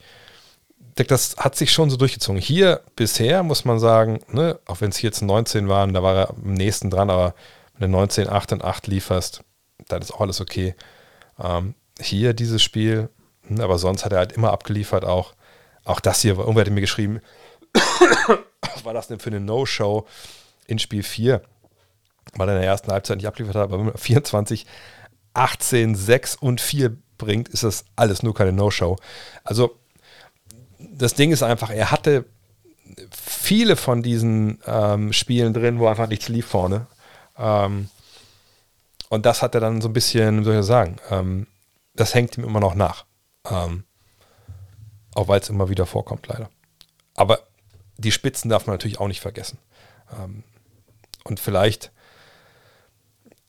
das 1.05 1.35
hat 1.37 1.55
sich 1.55 1.71
schon 1.71 1.89
so 1.89 1.97
durchgezogen. 1.97 2.41
Hier 2.41 2.81
bisher 2.95 3.43
muss 3.43 3.65
man 3.65 3.79
sagen, 3.79 4.19
ne, 4.31 4.59
auch 4.65 4.81
wenn 4.81 4.89
es 4.89 4.97
hier 4.97 5.09
jetzt 5.09 5.21
19 5.21 5.69
waren, 5.69 5.93
da 5.93 6.01
war 6.01 6.15
er 6.15 6.29
am 6.29 6.53
nächsten 6.53 6.89
dran, 6.89 7.09
aber 7.09 7.35
wenn 7.77 7.91
du 7.91 7.97
19, 7.97 8.29
8 8.29 8.53
und 8.53 8.63
8 8.63 8.87
lieferst, 8.87 9.43
dann 9.87 10.01
ist 10.01 10.11
auch 10.11 10.21
alles 10.21 10.41
okay. 10.41 10.75
Ähm, 11.39 11.75
hier 11.99 12.33
dieses 12.33 12.63
Spiel, 12.63 13.09
hm, 13.43 13.61
aber 13.61 13.77
sonst 13.77 14.05
hat 14.05 14.11
er 14.11 14.19
halt 14.19 14.31
immer 14.31 14.51
abgeliefert 14.51 15.05
auch. 15.05 15.35
Auch 15.83 15.99
das 15.99 16.21
hier, 16.21 16.37
irgendwer 16.37 16.65
hat 16.65 16.71
mir 16.71 16.81
geschrieben, 16.81 17.21
was 18.61 18.83
war 18.83 18.93
das 18.93 19.07
denn 19.07 19.19
für 19.19 19.29
eine 19.29 19.39
No-Show 19.39 20.07
in 20.65 20.79
Spiel 20.79 21.03
4? 21.03 21.41
Weil 22.33 22.49
er 22.49 22.55
in 22.55 22.61
der 22.61 22.69
ersten 22.69 22.91
Halbzeit 22.91 23.17
nicht 23.17 23.27
abgeliefert 23.27 23.55
hat, 23.55 23.63
aber 23.63 23.77
wenn 23.79 23.85
man 23.85 23.97
24, 23.97 24.65
18, 25.33 25.95
6 25.95 26.35
und 26.35 26.59
4 26.59 26.97
bringt, 27.17 27.49
ist 27.49 27.63
das 27.63 27.85
alles 27.95 28.23
nur 28.23 28.33
keine 28.33 28.53
No-Show. 28.53 28.97
Also 29.43 29.77
das 30.79 31.13
Ding 31.13 31.31
ist 31.31 31.43
einfach, 31.43 31.69
er 31.69 31.91
hatte 31.91 32.25
viele 33.11 33.75
von 33.75 34.01
diesen 34.01 34.59
ähm, 34.65 35.13
Spielen 35.13 35.53
drin, 35.53 35.79
wo 35.79 35.87
einfach 35.87 36.07
nichts 36.07 36.27
lief 36.27 36.47
vorne. 36.47 36.87
Ähm, 37.37 37.89
und 39.09 39.25
das 39.25 39.41
hat 39.41 39.55
er 39.55 39.61
dann 39.61 39.81
so 39.81 39.89
ein 39.89 39.93
bisschen, 39.93 40.41
wie 40.41 40.43
soll 40.45 40.59
ich 40.59 40.65
sagen, 40.65 40.97
ähm, 41.09 41.47
das 41.93 42.13
hängt 42.13 42.37
ihm 42.37 42.43
immer 42.43 42.59
noch 42.59 42.75
nach. 42.75 43.05
Ähm, 43.49 43.83
auch 45.15 45.27
weil 45.27 45.39
es 45.39 45.49
immer 45.49 45.69
wieder 45.69 45.85
vorkommt, 45.85 46.27
leider. 46.27 46.49
Aber 47.15 47.39
die 47.97 48.11
Spitzen 48.11 48.49
darf 48.49 48.67
man 48.67 48.75
natürlich 48.75 48.99
auch 48.99 49.07
nicht 49.07 49.21
vergessen. 49.21 49.57
Ähm, 50.15 50.43
und 51.23 51.39
vielleicht, 51.39 51.91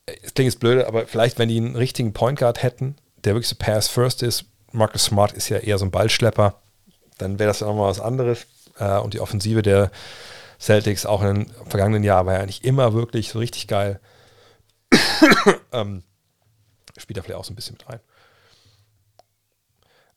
es 0.06 0.34
klingt 0.34 0.52
jetzt 0.52 0.60
blöd, 0.60 0.84
aber 0.84 1.06
vielleicht, 1.06 1.38
wenn 1.38 1.48
die 1.48 1.58
einen 1.58 1.76
richtigen 1.76 2.12
Point 2.12 2.38
Guard 2.38 2.62
hätten, 2.62 2.96
der 3.28 3.34
wirklich 3.34 3.48
so 3.48 3.56
Pass 3.56 3.88
First 3.88 4.22
ist, 4.22 4.46
Marcus 4.72 5.04
Smart 5.04 5.32
ist 5.32 5.50
ja 5.50 5.58
eher 5.58 5.76
so 5.76 5.84
ein 5.84 5.90
Ballschlepper, 5.90 6.54
dann 7.18 7.38
wäre 7.38 7.48
das 7.48 7.60
ja 7.60 7.66
nochmal 7.66 7.90
was 7.90 8.00
anderes. 8.00 8.46
Äh, 8.78 8.98
und 8.98 9.12
die 9.12 9.20
Offensive 9.20 9.60
der 9.60 9.90
Celtics 10.58 11.04
auch 11.04 11.20
den 11.20 11.46
vergangenen 11.68 12.04
Jahren 12.04 12.26
war 12.26 12.38
ja 12.38 12.46
nicht 12.46 12.64
immer 12.64 12.94
wirklich 12.94 13.28
so 13.28 13.38
richtig 13.38 13.68
geil. 13.68 14.00
ähm, 15.72 16.02
spielt 16.96 17.18
da 17.18 17.22
vielleicht 17.22 17.38
auch 17.38 17.44
so 17.44 17.52
ein 17.52 17.56
bisschen 17.56 17.76
mit 17.78 17.88
rein. 17.88 18.00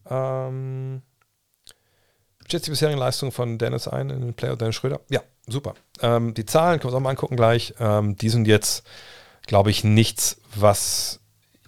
Ähm, 0.10 1.02
schätzt 2.50 2.68
die 2.68 2.72
bisherigen 2.72 2.98
Leistungen 2.98 3.32
von 3.34 3.58
Dennis 3.58 3.88
ein 3.88 4.10
in 4.10 4.22
den 4.22 4.34
Player 4.34 4.56
Dennis 4.56 4.76
Schröder? 4.76 5.02
Ja, 5.10 5.22
super. 5.48 5.76
Ähm, 6.02 6.34
die 6.34 6.46
Zahlen 6.46 6.80
können 6.80 6.92
wir 6.92 6.96
uns 6.96 6.96
auch 6.96 7.04
mal 7.04 7.12
angucken 7.12 7.36
gleich. 7.36 7.76
Ähm, 7.80 8.16
die 8.16 8.30
sind 8.30 8.48
jetzt, 8.48 8.86
glaube 9.46 9.70
ich, 9.70 9.84
nichts, 9.84 10.38
was 10.56 11.20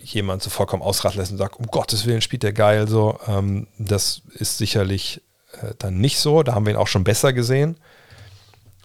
jemand 0.04 0.44
so 0.44 0.50
vollkommen 0.50 0.84
ausraten 0.84 1.18
lässt 1.18 1.32
und 1.32 1.38
sagt, 1.38 1.58
um 1.58 1.68
Gottes 1.68 2.06
Willen 2.06 2.22
spielt 2.22 2.44
der 2.44 2.54
geil 2.54 2.88
so. 2.88 3.20
Ähm, 3.28 3.68
das 3.78 4.22
ist 4.34 4.58
sicherlich 4.58 5.22
äh, 5.62 5.74
dann 5.80 6.00
nicht 6.00 6.20
so. 6.20 6.44
Da 6.44 6.54
haben 6.54 6.66
wir 6.66 6.74
ihn 6.74 6.80
auch 6.80 6.88
schon 6.88 7.04
besser 7.04 7.34
gesehen. 7.34 7.78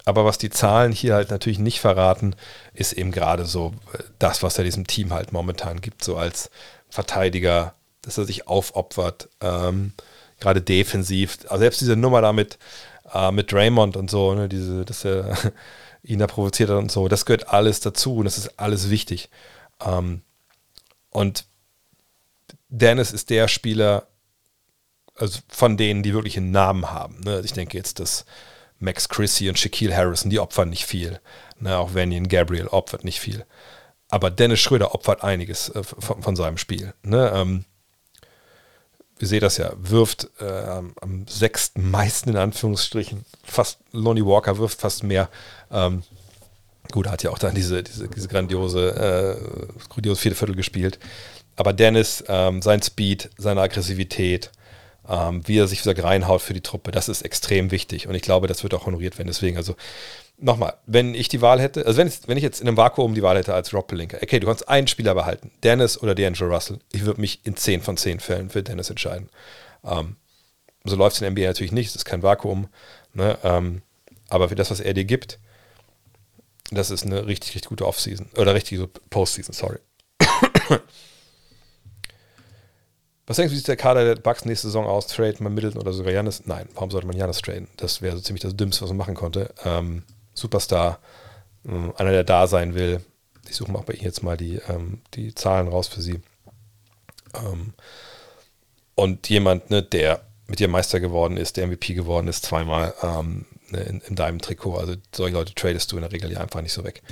Aber 0.04 0.24
was 0.24 0.38
die 0.38 0.50
Zahlen 0.50 0.92
hier 0.92 1.14
halt 1.14 1.30
natürlich 1.30 1.58
nicht 1.58 1.80
verraten, 1.80 2.34
ist 2.72 2.94
eben 2.94 3.12
gerade 3.12 3.44
so 3.44 3.74
äh, 3.92 4.02
das, 4.18 4.42
was 4.42 4.56
er 4.58 4.64
diesem 4.64 4.86
Team 4.86 5.12
halt 5.12 5.32
momentan 5.32 5.80
gibt, 5.80 6.02
so 6.04 6.16
als 6.16 6.50
Verteidiger, 6.88 7.74
dass 8.02 8.16
er 8.16 8.24
sich 8.24 8.48
aufopfert, 8.48 9.28
ähm, 9.40 9.92
gerade 10.40 10.62
defensiv. 10.62 11.38
Also 11.48 11.58
selbst 11.58 11.80
diese 11.80 11.96
Nummer 11.96 12.22
da 12.22 12.32
mit, 12.32 12.58
äh, 13.12 13.30
mit 13.32 13.52
Draymond 13.52 13.96
und 13.96 14.10
so, 14.10 14.34
ne, 14.34 14.48
diese, 14.48 14.84
dass 14.84 15.04
er 15.04 15.36
ihn 16.02 16.20
da 16.20 16.26
provoziert 16.26 16.70
hat 16.70 16.78
und 16.78 16.92
so, 16.92 17.08
das 17.08 17.26
gehört 17.26 17.48
alles 17.48 17.80
dazu 17.80 18.16
und 18.16 18.24
das 18.24 18.38
ist 18.38 18.58
alles 18.58 18.88
wichtig. 18.88 19.28
Ähm, 19.84 20.22
und 21.10 21.46
Dennis 22.68 23.12
ist 23.12 23.30
der 23.30 23.48
Spieler, 23.48 24.08
also 25.14 25.40
von 25.48 25.76
denen, 25.76 26.02
die 26.02 26.14
wirklich 26.14 26.36
einen 26.36 26.50
Namen 26.50 26.90
haben. 26.90 27.20
Ne? 27.20 27.40
Ich 27.44 27.52
denke 27.52 27.76
jetzt, 27.76 27.98
dass 27.98 28.24
Max 28.78 29.08
Chrissy 29.08 29.48
und 29.48 29.58
Shaquille 29.58 29.96
Harrison, 29.96 30.30
die 30.30 30.38
opfern 30.38 30.70
nicht 30.70 30.84
viel. 30.84 31.20
Ne? 31.58 31.76
Auch 31.76 31.94
Vanian 31.94 32.28
Gabriel 32.28 32.68
opfert 32.68 33.04
nicht 33.04 33.20
viel. 33.20 33.44
Aber 34.08 34.30
Dennis 34.30 34.60
Schröder 34.60 34.94
opfert 34.94 35.22
einiges 35.22 35.70
äh, 35.70 35.82
von, 35.82 36.22
von, 36.22 36.36
seinem 36.36 36.58
Spiel. 36.58 36.94
Ne? 37.02 37.30
Ähm, 37.34 37.64
ihr 39.18 39.26
seht 39.26 39.42
das 39.42 39.56
ja, 39.56 39.72
wirft 39.76 40.28
äh, 40.40 40.44
am 41.00 41.26
sechsten 41.26 41.90
meisten 41.90 42.30
in 42.30 42.36
Anführungsstrichen, 42.36 43.24
fast 43.42 43.80
Lonnie 43.92 44.24
Walker 44.24 44.58
wirft 44.58 44.80
fast 44.80 45.02
mehr. 45.02 45.28
Ähm, 45.70 46.04
Gut, 46.92 47.06
er 47.06 47.12
hat 47.12 47.22
ja 47.22 47.30
auch 47.30 47.38
dann 47.38 47.54
diese, 47.54 47.82
diese, 47.82 48.08
diese 48.08 48.28
grandiose, 48.28 49.38
äh, 49.40 49.88
grandiose 49.88 50.20
vierte 50.20 50.36
Viertel 50.36 50.56
gespielt. 50.56 50.98
Aber 51.56 51.72
Dennis, 51.72 52.24
ähm, 52.28 52.62
sein 52.62 52.82
Speed, 52.82 53.30
seine 53.36 53.60
Aggressivität, 53.60 54.50
ähm, 55.08 55.42
wie 55.46 55.58
er 55.58 55.66
sich 55.66 55.84
wieder 55.84 56.02
reinhaut 56.02 56.40
für 56.40 56.54
die 56.54 56.60
Truppe, 56.60 56.90
das 56.90 57.08
ist 57.08 57.22
extrem 57.22 57.70
wichtig. 57.70 58.06
Und 58.06 58.14
ich 58.14 58.22
glaube, 58.22 58.46
das 58.46 58.62
wird 58.62 58.74
auch 58.74 58.86
honoriert 58.86 59.18
werden. 59.18 59.28
Deswegen, 59.28 59.56
also 59.56 59.74
nochmal, 60.38 60.74
wenn 60.86 61.14
ich 61.14 61.28
die 61.28 61.42
Wahl 61.42 61.60
hätte, 61.60 61.84
also 61.86 61.98
wenn 61.98 62.08
ich, 62.08 62.20
wenn 62.26 62.36
ich 62.36 62.42
jetzt 62.42 62.60
in 62.60 62.68
einem 62.68 62.76
Vakuum 62.76 63.14
die 63.14 63.22
Wahl 63.22 63.36
hätte 63.36 63.54
als 63.54 63.72
Rob 63.74 63.88
Pelinka, 63.88 64.18
okay, 64.22 64.38
du 64.38 64.46
kannst 64.46 64.68
einen 64.68 64.86
Spieler 64.86 65.14
behalten, 65.14 65.50
Dennis 65.62 66.00
oder 66.00 66.12
D'Angelo 66.12 66.48
Russell, 66.48 66.78
ich 66.92 67.04
würde 67.04 67.20
mich 67.20 67.40
in 67.44 67.56
10 67.56 67.82
von 67.82 67.96
10 67.96 68.20
Fällen 68.20 68.50
für 68.50 68.62
Dennis 68.62 68.90
entscheiden. 68.90 69.28
Ähm, 69.84 70.16
so 70.84 70.96
läuft 70.96 71.16
es 71.16 71.22
in 71.22 71.24
der 71.24 71.32
NBA 71.32 71.48
natürlich 71.48 71.72
nicht, 71.72 71.88
es 71.88 71.96
ist 71.96 72.04
kein 72.04 72.22
Vakuum. 72.22 72.68
Ne? 73.14 73.36
Ähm, 73.42 73.82
aber 74.28 74.48
für 74.48 74.54
das, 74.54 74.70
was 74.70 74.80
er 74.80 74.94
dir 74.94 75.04
gibt, 75.04 75.38
das 76.70 76.90
ist 76.90 77.04
eine 77.04 77.26
richtig, 77.26 77.54
richtig 77.54 77.68
gute 77.68 77.86
Offseason. 77.86 78.28
Oder 78.36 78.54
richtig 78.54 78.78
so 78.78 78.88
Postseason, 79.10 79.54
sorry. 79.54 79.78
Was 83.26 83.36
denkst 83.36 83.50
du, 83.50 83.52
wie 83.52 83.58
sieht 83.58 83.68
der 83.68 83.76
Kader 83.76 84.04
der 84.04 84.20
Bucks 84.20 84.46
nächste 84.46 84.68
Saison 84.68 84.86
aus? 84.86 85.06
Trade 85.06 85.36
man 85.40 85.52
Middleton 85.52 85.82
oder 85.82 85.92
sogar 85.92 86.12
Janis? 86.12 86.44
Nein, 86.46 86.66
warum 86.72 86.90
sollte 86.90 87.06
man 87.06 87.16
Janis 87.16 87.42
traden? 87.42 87.68
Das 87.76 88.00
wäre 88.00 88.16
so 88.16 88.22
ziemlich 88.22 88.42
das 88.42 88.56
Dümmste, 88.56 88.82
was 88.82 88.88
man 88.88 88.96
machen 88.96 89.14
konnte. 89.14 89.52
Ähm, 89.64 90.02
Superstar, 90.32 90.98
ähm, 91.66 91.92
einer, 91.98 92.12
der 92.12 92.24
da 92.24 92.46
sein 92.46 92.74
will. 92.74 93.04
Ich 93.46 93.56
suche 93.56 93.70
mal 93.70 93.82
bei 93.82 93.92
ihm 93.92 94.04
jetzt 94.04 94.22
mal 94.22 94.38
die, 94.38 94.56
ähm, 94.68 95.02
die 95.12 95.34
Zahlen 95.34 95.68
raus 95.68 95.88
für 95.88 96.00
sie. 96.00 96.20
Ähm, 97.34 97.74
und 98.94 99.28
jemand, 99.28 99.68
ne, 99.68 99.82
der 99.82 100.22
mit 100.46 100.58
dir 100.58 100.68
Meister 100.68 100.98
geworden 100.98 101.36
ist, 101.36 101.58
der 101.58 101.66
MVP 101.66 101.92
geworden 101.92 102.28
ist, 102.28 102.46
zweimal, 102.46 102.94
ähm, 103.02 103.44
in, 103.68 104.00
in, 104.00 104.14
deinem 104.14 104.40
Trikot. 104.40 104.76
Also 104.76 104.94
solche 105.14 105.34
Leute 105.34 105.54
tradest 105.54 105.92
du 105.92 105.96
in 105.96 106.02
der 106.02 106.12
Regel 106.12 106.32
ja 106.32 106.40
einfach 106.40 106.62
nicht 106.62 106.72
so 106.72 106.84
weg. 106.84 107.02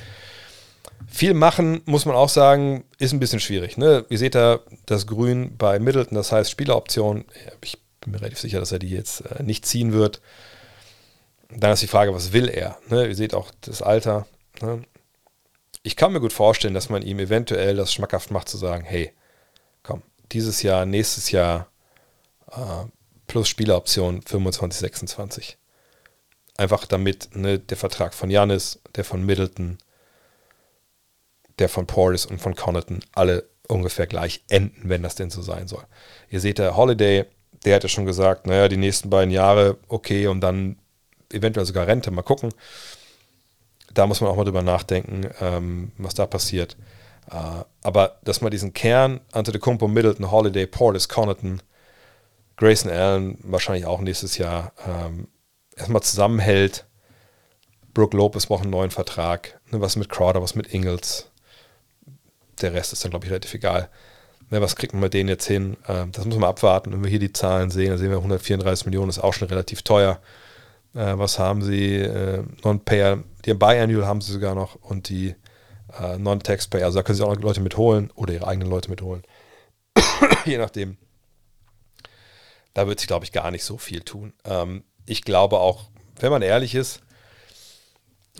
Viel 1.06 1.34
machen, 1.34 1.82
muss 1.84 2.04
man 2.06 2.16
auch 2.16 2.28
sagen, 2.28 2.84
ist 2.98 3.12
ein 3.12 3.20
bisschen 3.20 3.40
schwierig. 3.40 3.76
Ne? 3.76 4.04
Ihr 4.08 4.18
seht 4.18 4.34
da 4.34 4.60
das 4.86 5.06
Grün 5.06 5.56
bei 5.56 5.78
Middleton, 5.78 6.16
das 6.16 6.32
heißt 6.32 6.50
Spieleroption. 6.50 7.24
Ich 7.62 7.78
bin 8.00 8.12
mir 8.12 8.20
relativ 8.20 8.38
sicher, 8.38 8.60
dass 8.60 8.72
er 8.72 8.78
die 8.78 8.90
jetzt 8.90 9.20
äh, 9.20 9.42
nicht 9.42 9.66
ziehen 9.66 9.92
wird. 9.92 10.20
Dann 11.50 11.72
ist 11.72 11.82
die 11.82 11.86
Frage, 11.86 12.14
was 12.14 12.32
will 12.32 12.48
er? 12.48 12.78
Ne? 12.88 13.06
Ihr 13.06 13.14
seht 13.14 13.34
auch 13.34 13.50
das 13.60 13.82
Alter. 13.82 14.26
Ne? 14.60 14.82
Ich 15.82 15.96
kann 15.96 16.12
mir 16.12 16.20
gut 16.20 16.32
vorstellen, 16.32 16.74
dass 16.74 16.88
man 16.88 17.02
ihm 17.02 17.20
eventuell 17.20 17.76
das 17.76 17.92
schmackhaft 17.92 18.30
macht, 18.30 18.48
zu 18.48 18.56
sagen: 18.56 18.84
hey, 18.84 19.12
komm, 19.82 20.02
dieses 20.32 20.62
Jahr, 20.62 20.86
nächstes 20.86 21.30
Jahr 21.30 21.68
äh, 22.50 22.86
plus 23.26 23.48
Spieleroption 23.48 24.22
25, 24.22 24.80
26. 24.80 25.58
Einfach 26.56 26.86
damit 26.86 27.34
ne, 27.34 27.58
der 27.58 27.76
Vertrag 27.76 28.14
von 28.14 28.30
Janis, 28.30 28.80
der 28.94 29.04
von 29.04 29.24
Middleton, 29.24 29.78
der 31.58 31.68
von 31.68 31.86
Portis 31.86 32.26
und 32.26 32.40
von 32.40 32.54
Connaughton 32.54 33.00
alle 33.12 33.48
ungefähr 33.68 34.06
gleich 34.06 34.42
enden, 34.48 34.88
wenn 34.88 35.02
das 35.02 35.16
denn 35.16 35.30
so 35.30 35.42
sein 35.42 35.68
soll. 35.68 35.84
Ihr 36.30 36.40
seht, 36.40 36.58
der 36.58 36.76
Holiday, 36.76 37.24
der 37.64 37.76
hatte 37.76 37.88
schon 37.88 38.06
gesagt, 38.06 38.46
naja, 38.46 38.68
die 38.68 38.76
nächsten 38.76 39.10
beiden 39.10 39.30
Jahre, 39.30 39.76
okay, 39.88 40.26
und 40.28 40.40
dann 40.40 40.78
eventuell 41.32 41.66
sogar 41.66 41.86
Rente, 41.86 42.10
mal 42.10 42.22
gucken. 42.22 42.50
Da 43.92 44.06
muss 44.06 44.20
man 44.20 44.30
auch 44.30 44.36
mal 44.36 44.44
drüber 44.44 44.62
nachdenken, 44.62 45.28
ähm, 45.40 45.92
was 45.98 46.14
da 46.14 46.26
passiert. 46.26 46.76
Äh, 47.30 47.64
aber 47.82 48.18
dass 48.22 48.40
man 48.40 48.50
diesen 48.50 48.72
Kern, 48.72 49.20
Antetokounmpo, 49.32 49.88
Middleton, 49.88 50.30
Holiday, 50.30 50.66
Portis, 50.66 51.08
Connaughton, 51.08 51.62
Grayson 52.56 52.90
Allen 52.90 53.38
wahrscheinlich 53.42 53.86
auch 53.86 54.00
nächstes 54.00 54.38
Jahr 54.38 54.72
ähm, 54.86 55.28
erstmal 55.76 56.02
zusammenhält. 56.02 56.86
Brooke 57.94 58.16
Lopez 58.16 58.46
braucht 58.46 58.62
einen 58.62 58.70
neuen 58.70 58.90
Vertrag. 58.90 59.60
Ne, 59.70 59.80
was 59.80 59.96
mit 59.96 60.08
Crowder, 60.08 60.42
was 60.42 60.54
mit 60.54 60.72
Ingles. 60.72 61.30
Der 62.60 62.74
Rest 62.74 62.92
ist 62.92 63.04
dann, 63.04 63.10
glaube 63.10 63.26
ich, 63.26 63.30
relativ 63.30 63.54
egal. 63.54 63.88
Ne, 64.50 64.60
was 64.60 64.76
kriegt 64.76 64.92
man 64.92 65.02
mit 65.02 65.14
denen 65.14 65.28
jetzt 65.28 65.46
hin? 65.46 65.76
Äh, 65.86 66.06
das 66.12 66.24
muss 66.24 66.36
man 66.36 66.48
abwarten. 66.50 66.92
Wenn 66.92 67.02
wir 67.02 67.10
hier 67.10 67.18
die 67.18 67.32
Zahlen 67.32 67.70
sehen, 67.70 67.90
dann 67.90 67.98
sehen 67.98 68.10
wir 68.10 68.18
134 68.18 68.86
Millionen, 68.86 69.10
ist 69.10 69.18
auch 69.18 69.34
schon 69.34 69.48
relativ 69.48 69.82
teuer. 69.82 70.20
Äh, 70.94 71.18
was 71.18 71.38
haben 71.38 71.62
sie? 71.62 71.96
Äh, 71.96 72.42
Non-Payer, 72.64 73.22
die 73.44 73.54
Biannual 73.54 74.06
haben 74.06 74.20
sie 74.20 74.32
sogar 74.32 74.54
noch 74.54 74.76
und 74.76 75.08
die 75.08 75.34
äh, 75.98 76.18
Non-Taxpayer. 76.18 76.86
Also 76.86 76.98
da 76.98 77.02
können 77.02 77.16
sie 77.16 77.24
auch 77.24 77.34
noch 77.34 77.42
Leute 77.42 77.60
mitholen 77.60 78.10
oder 78.14 78.34
ihre 78.34 78.46
eigenen 78.46 78.68
Leute 78.68 78.90
mitholen. 78.90 79.22
Je 80.44 80.58
nachdem. 80.58 80.96
da 82.74 82.86
wird 82.86 83.00
sich, 83.00 83.06
glaube 83.08 83.24
ich, 83.24 83.32
gar 83.32 83.50
nicht 83.50 83.64
so 83.64 83.78
viel 83.78 84.02
tun. 84.02 84.32
Ähm, 84.44 84.84
ich 85.06 85.22
glaube 85.22 85.58
auch, 85.58 85.84
wenn 86.20 86.30
man 86.30 86.42
ehrlich 86.42 86.74
ist, 86.74 87.00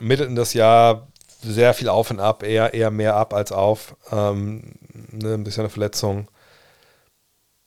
in 0.00 0.34
das 0.34 0.52
Jahr 0.52 1.08
sehr 1.42 1.74
viel 1.74 1.88
auf 1.88 2.10
und 2.10 2.20
ab, 2.20 2.42
eher, 2.42 2.74
eher 2.74 2.90
mehr 2.90 3.14
ab 3.16 3.32
als 3.32 3.52
auf. 3.52 3.96
Ähm, 4.10 4.74
ne, 4.92 5.34
ein 5.34 5.44
bisschen 5.44 5.62
eine 5.62 5.70
Verletzung. 5.70 6.28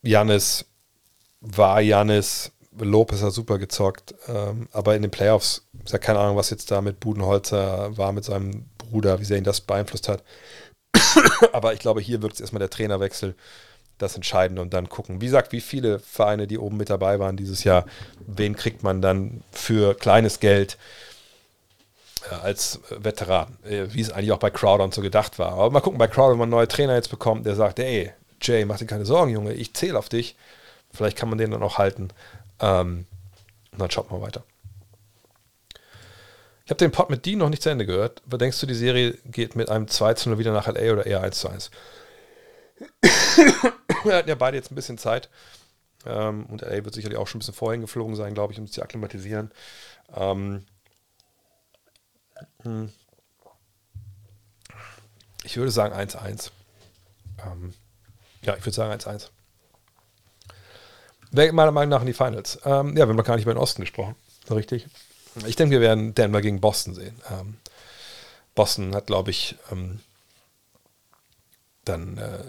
Janis 0.01 0.65
war 1.41 1.81
Janis. 1.81 2.51
Lopez 2.77 3.21
hat 3.21 3.33
super 3.33 3.57
gezockt. 3.57 4.15
Ähm, 4.27 4.67
aber 4.71 4.95
in 4.95 5.01
den 5.01 5.11
Playoffs 5.11 5.67
ist 5.83 5.91
ja 5.91 5.99
keine 5.99 6.19
Ahnung, 6.19 6.37
was 6.37 6.49
jetzt 6.49 6.71
da 6.71 6.81
mit 6.81 6.99
Budenholzer 6.99 7.97
war, 7.97 8.11
mit 8.11 8.23
seinem 8.23 8.65
Bruder, 8.77 9.19
wie 9.19 9.25
sehr 9.25 9.37
ihn 9.37 9.43
das 9.43 9.61
beeinflusst 9.61 10.07
hat. 10.07 10.23
aber 11.53 11.73
ich 11.73 11.79
glaube, 11.79 12.01
hier 12.01 12.21
wird 12.21 12.33
es 12.33 12.41
erstmal 12.41 12.59
der 12.59 12.69
Trainerwechsel 12.69 13.35
das 13.99 14.15
Entscheidende 14.15 14.61
und 14.61 14.73
dann 14.73 14.89
gucken. 14.89 15.21
Wie 15.21 15.25
gesagt, 15.25 15.51
wie 15.51 15.61
viele 15.61 15.99
Vereine, 15.99 16.47
die 16.47 16.57
oben 16.57 16.77
mit 16.77 16.89
dabei 16.89 17.19
waren 17.19 17.37
dieses 17.37 17.63
Jahr, 17.63 17.85
wen 18.25 18.55
kriegt 18.55 18.81
man 18.81 19.01
dann 19.01 19.43
für 19.51 19.93
kleines 19.93 20.39
Geld 20.39 20.77
äh, 22.31 22.35
als 22.35 22.79
Veteran, 22.89 23.57
äh, 23.63 23.85
wie 23.89 24.01
es 24.01 24.11
eigentlich 24.11 24.31
auch 24.31 24.39
bei 24.39 24.49
Crowder 24.49 24.83
und 24.83 24.93
so 24.93 25.01
gedacht 25.01 25.37
war. 25.37 25.51
Aber 25.51 25.69
mal 25.69 25.81
gucken, 25.81 25.99
bei 25.99 26.07
Crowder, 26.07 26.31
wenn 26.31 26.39
man 26.39 26.47
einen 26.47 26.51
neuen 26.51 26.69
Trainer 26.69 26.95
jetzt 26.95 27.11
bekommt, 27.11 27.45
der 27.45 27.55
sagt, 27.55 27.79
ey, 27.79 28.11
Jay, 28.41 28.65
mach 28.65 28.77
dir 28.77 28.85
keine 28.85 29.05
Sorgen, 29.05 29.31
Junge, 29.31 29.53
ich 29.53 29.73
zähle 29.73 29.99
auf 29.99 30.09
dich. 30.09 30.35
Vielleicht 30.93 31.17
kann 31.17 31.29
man 31.29 31.37
den 31.37 31.51
dann 31.51 31.61
auch 31.61 31.77
halten. 31.77 32.09
Ähm, 32.59 33.05
und 33.71 33.79
dann 33.79 33.91
schaut 33.91 34.09
mal 34.09 34.21
weiter. 34.21 34.43
Ich 36.65 36.71
habe 36.71 36.77
den 36.77 36.91
Pod 36.91 37.09
mit 37.09 37.25
Dean 37.25 37.39
noch 37.39 37.49
nicht 37.49 37.63
zu 37.63 37.69
Ende 37.69 37.85
gehört. 37.85 38.21
Aber 38.27 38.37
denkst 38.37 38.59
du, 38.59 38.67
die 38.67 38.75
Serie 38.75 39.17
geht 39.25 39.55
mit 39.55 39.69
einem 39.69 39.87
2 39.87 40.13
zu 40.13 40.29
0 40.29 40.37
wieder 40.37 40.53
nach 40.53 40.67
LA 40.67 40.93
oder 40.93 41.05
eher 41.05 41.21
1 41.21 41.39
zu 41.39 41.49
1? 41.49 41.71
Wir 44.03 44.15
hatten 44.15 44.29
ja 44.29 44.35
beide 44.35 44.57
jetzt 44.57 44.71
ein 44.71 44.75
bisschen 44.75 44.97
Zeit. 44.97 45.29
Ähm, 46.05 46.45
und 46.45 46.61
LA 46.61 46.85
wird 46.85 46.93
sicherlich 46.93 47.17
auch 47.17 47.27
schon 47.27 47.37
ein 47.37 47.41
bisschen 47.41 47.53
vorhin 47.53 47.81
geflogen 47.81 48.15
sein, 48.15 48.33
glaube 48.33 48.53
ich, 48.53 48.59
um 48.59 48.65
sich 48.65 48.73
zu 48.73 48.81
akklimatisieren. 48.81 49.51
Ähm, 50.15 50.65
hm. 52.63 52.91
ich 55.43 55.57
würde 55.57 55.71
sagen 55.71 55.93
1-1. 55.93 56.51
Ähm, 57.45 57.73
ja, 58.41 58.55
ich 58.55 58.65
würde 58.65 58.75
sagen 58.75 58.93
1-1. 58.93 59.29
Wer 61.31 61.53
meiner 61.53 61.71
Meinung 61.71 61.89
nach 61.89 62.01
in 62.01 62.07
die 62.07 62.13
Finals? 62.13 62.59
Ähm, 62.63 62.89
ja, 62.89 63.05
wir 63.05 63.09
haben 63.09 63.15
noch 63.15 63.25
gar 63.25 63.35
nicht 63.35 63.43
über 63.43 63.53
den 63.53 63.59
Osten 63.59 63.81
gesprochen. 63.81 64.15
Richtig. 64.49 64.87
Ich 65.45 65.55
denke, 65.55 65.73
wir 65.73 65.81
werden 65.81 66.15
Denver 66.15 66.41
gegen 66.41 66.59
Boston 66.59 66.95
sehen. 66.95 67.21
Ähm, 67.29 67.57
Boston 68.55 68.95
hat, 68.95 69.07
glaube 69.07 69.29
ich, 69.29 69.55
ähm, 69.71 69.99
dann 71.85 72.17
äh, 72.17 72.43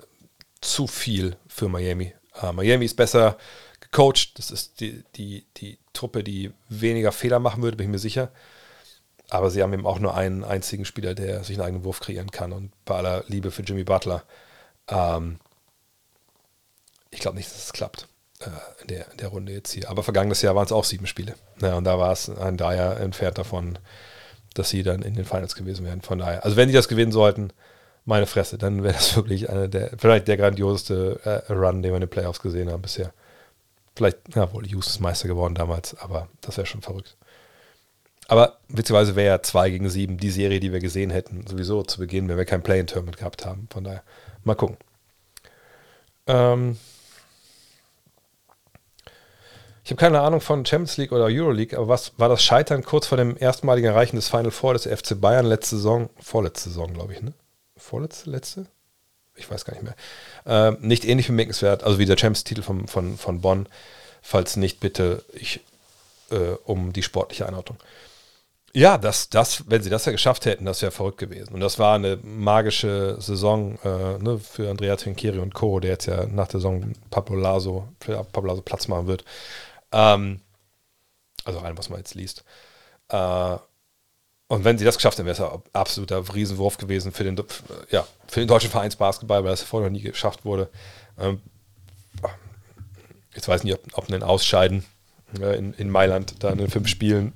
zu 0.61 0.87
viel 0.87 1.37
für 1.47 1.69
Miami. 1.69 2.15
Uh, 2.43 2.53
Miami 2.53 2.85
ist 2.85 2.97
besser 2.97 3.37
gecoacht. 3.81 4.39
Das 4.39 4.51
ist 4.51 4.81
die, 4.81 5.05
die, 5.16 5.47
die 5.57 5.78
Truppe, 5.93 6.23
die 6.23 6.53
weniger 6.69 7.12
Fehler 7.12 7.39
machen 7.39 7.62
würde, 7.62 7.77
bin 7.77 7.87
ich 7.87 7.93
mir 7.93 7.99
sicher. 7.99 8.31
Aber 9.28 9.51
sie 9.51 9.62
haben 9.62 9.73
eben 9.73 9.87
auch 9.87 10.01
nur 10.01 10.15
einen 10.15 10.45
einzigen 10.45 10.85
Spieler, 10.85 11.15
der 11.15 11.45
sich 11.45 11.57
einen 11.57 11.66
eigenen 11.66 11.85
Wurf 11.85 12.01
kreieren 12.01 12.31
kann. 12.31 12.53
Und 12.53 12.73
bei 12.85 12.97
aller 12.97 13.24
Liebe 13.28 13.51
für 13.51 13.62
Jimmy 13.62 13.85
Butler, 13.85 14.24
ähm, 14.89 15.39
ich 17.11 17.20
glaube 17.20 17.37
nicht, 17.37 17.51
dass 17.51 17.65
es 17.65 17.73
klappt 17.73 18.09
äh, 18.41 18.82
in, 18.82 18.89
der, 18.89 19.11
in 19.11 19.16
der 19.19 19.28
Runde 19.28 19.53
jetzt 19.53 19.73
hier. 19.73 19.89
Aber 19.89 20.03
vergangenes 20.03 20.43
Jahr 20.43 20.57
waren 20.57 20.66
es 20.66 20.73
auch 20.73 20.85
sieben 20.85 21.07
Spiele. 21.07 21.35
Ja, 21.61 21.77
und 21.77 21.85
da 21.85 21.99
war 21.99 22.12
es 22.12 22.28
ein 22.28 22.57
Dreier 22.57 22.99
entfernt 22.99 23.39
davon, 23.39 23.78
dass 24.55 24.70
sie 24.70 24.82
dann 24.82 25.03
in 25.03 25.15
den 25.15 25.24
Finals 25.24 25.55
gewesen 25.55 25.87
wären. 25.87 26.03
Von 26.03 26.19
daher, 26.19 26.45
also 26.45 26.57
wenn 26.57 26.69
die 26.69 26.74
das 26.74 26.89
gewinnen 26.89 27.12
sollten, 27.12 27.53
meine 28.05 28.27
Fresse, 28.27 28.59
dann 28.59 28.82
wäre 28.82 28.94
das 28.94 29.16
wirklich 29.16 29.51
einer 29.51 29.68
der, 29.68 29.90
vielleicht 29.98 30.28
der 30.28 30.36
grandioseste 30.36 31.20
äh, 31.24 31.52
Run, 31.52 31.82
den 31.82 31.93
wir 31.93 31.97
in 31.97 32.02
den 32.02 32.10
Playoffs 32.10 32.40
gesehen 32.40 32.70
haben 32.70 32.82
bisher. 32.82 33.12
Vielleicht, 33.97 34.18
ja, 34.35 34.52
wohl, 34.52 34.66
Houston 34.66 34.94
ist 34.94 35.01
Meister 35.01 35.28
geworden 35.28 35.55
damals, 35.55 35.97
aber 35.98 36.28
das 36.40 36.56
wäre 36.56 36.66
schon 36.66 36.82
verrückt. 36.82 37.16
Aber 38.28 38.59
witzigerweise 38.68 39.16
wäre 39.16 39.35
ja 39.35 39.43
2 39.43 39.70
gegen 39.70 39.90
7 39.90 40.16
die 40.16 40.31
Serie, 40.31 40.60
die 40.60 40.72
wir 40.72 40.78
gesehen 40.78 41.10
hätten, 41.10 41.44
sowieso 41.47 41.82
zu 41.82 41.98
Beginn, 41.98 42.28
wenn 42.28 42.36
wir 42.36 42.44
kein 42.44 42.62
Play-in-Tournament 42.62 43.16
gehabt 43.16 43.44
haben. 43.44 43.66
Von 43.72 43.82
daher, 43.85 44.05
mal 44.44 44.55
gucken. 44.55 44.77
Ähm 46.28 46.78
ich 49.82 49.90
habe 49.90 49.98
keine 49.98 50.20
Ahnung 50.20 50.40
von 50.40 50.64
Champions 50.64 50.97
League 50.97 51.10
oder 51.10 51.24
Euroleague, 51.24 51.77
aber 51.77 51.89
was 51.89 52.12
war 52.18 52.28
das 52.28 52.44
Scheitern 52.44 52.85
kurz 52.85 53.09
vor 53.09 53.18
dem 53.18 53.36
erstmaligen 53.36 53.90
Erreichen 53.90 54.14
des 54.14 54.28
Final 54.28 54.52
Four 54.52 54.74
des 54.74 54.86
FC 54.86 55.20
Bayern 55.20 55.47
letzte 55.47 55.74
Saison, 55.77 56.09
vorletzte 56.20 56.68
Saison, 56.68 56.94
glaube 56.94 57.14
ich, 57.14 57.22
ne? 57.22 57.32
Vorletzte, 57.91 58.31
letzte? 58.31 58.67
Ich 59.35 59.51
weiß 59.51 59.65
gar 59.65 59.75
nicht 59.75 59.83
mehr. 59.83 59.97
Äh, 60.47 60.77
nicht 60.81 61.05
ähnlich 61.05 61.27
bemerkenswert, 61.27 61.83
also 61.83 61.99
wie 61.99 62.07
der 62.07 62.17
Champions-Titel 62.17 62.62
von, 62.62 62.87
von, 62.87 63.17
von 63.17 63.41
Bonn. 63.41 63.69
Falls 64.23 64.57
nicht, 64.57 64.81
bitte 64.81 65.25
ich 65.33 65.61
äh, 66.31 66.55
um 66.65 66.93
die 66.93 67.03
sportliche 67.03 67.47
Einordnung. 67.47 67.79
Ja, 68.73 68.99
das, 68.99 69.31
das, 69.31 69.65
wenn 69.69 69.83
sie 69.83 69.91
das 69.91 70.05
ja 70.05 70.12
geschafft 70.12 70.47
hätten, 70.47 70.65
das 70.65 70.81
wäre 70.83 70.93
verrückt 70.93 71.19
gewesen. 71.19 71.55
Und 71.55 71.61
das 71.61 71.81
war 71.81 71.97
eine 71.97 72.19
magische 72.23 73.17
Saison 73.19 73.79
äh, 73.83 74.19
ne, 74.19 74.39
für 74.39 74.71
Andrea 74.71 74.95
Trinchieri 74.95 75.41
und 75.41 75.55
Co., 75.55 75.81
der 75.81 75.93
jetzt 75.93 76.07
ja 76.07 76.27
nach 76.27 76.47
der 76.47 76.61
Saison 76.61 76.93
Pablo 77.11 77.37
Laso, 77.37 77.89
Pablo 77.99 78.51
Laso 78.51 78.62
Platz 78.62 78.87
machen 78.87 79.09
wird. 79.09 79.25
Ähm, 79.91 80.41
also 81.45 81.59
rein, 81.59 81.77
was 81.77 81.89
man 81.89 81.99
jetzt 81.99 82.15
liest. 82.15 82.45
Äh, 83.09 83.57
und 84.51 84.64
wenn 84.64 84.78
sie 84.78 84.85
das 84.85 84.97
geschafft 84.97 85.16
hätten, 85.16 85.27
wäre 85.27 85.40
es 85.40 85.52
ein 85.52 85.62
absoluter 85.74 86.35
Riesenwurf 86.35 86.77
gewesen 86.77 87.12
für 87.12 87.22
den, 87.22 87.40
ja, 87.93 88.05
für 88.27 88.40
den 88.40 88.48
deutschen 88.48 88.68
Vereinsbasketball, 88.68 89.44
weil 89.44 89.52
das 89.52 89.62
vorher 89.62 89.89
noch 89.89 89.97
nie 89.97 90.02
geschafft 90.02 90.44
wurde. 90.44 90.68
Ähm, 91.20 91.40
jetzt 93.32 93.47
weiß 93.47 93.60
ich 93.60 93.64
nicht, 93.64 93.78
ob, 93.93 94.10
ein 94.10 94.24
Ausscheiden 94.24 94.85
äh, 95.40 95.56
in, 95.56 95.72
in 95.74 95.89
Mailand 95.89 96.43
da 96.43 96.51
in 96.51 96.59
den 96.59 96.68
fünf 96.68 96.89
Spielen 96.89 97.32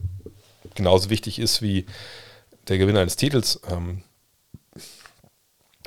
genauso 0.74 1.09
wichtig 1.09 1.39
ist 1.39 1.62
wie 1.62 1.86
der 2.66 2.78
Gewinner 2.78 2.99
eines 2.99 3.15
Titels. 3.15 3.61
Ähm, 3.70 4.03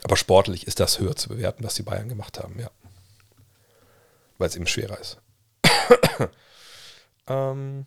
aber 0.04 0.16
sportlich 0.16 0.66
ist 0.66 0.80
das 0.80 0.98
höher 1.00 1.18
zu 1.18 1.28
bewerten, 1.28 1.66
was 1.66 1.76
die 1.76 1.84
Bayern 1.84 2.08
gemacht 2.08 2.40
haben, 2.40 2.58
ja. 2.58 2.72
Weil 4.38 4.48
es 4.48 4.56
eben 4.56 4.66
schwerer 4.66 4.98
ist. 4.98 5.18
ähm. 7.28 7.86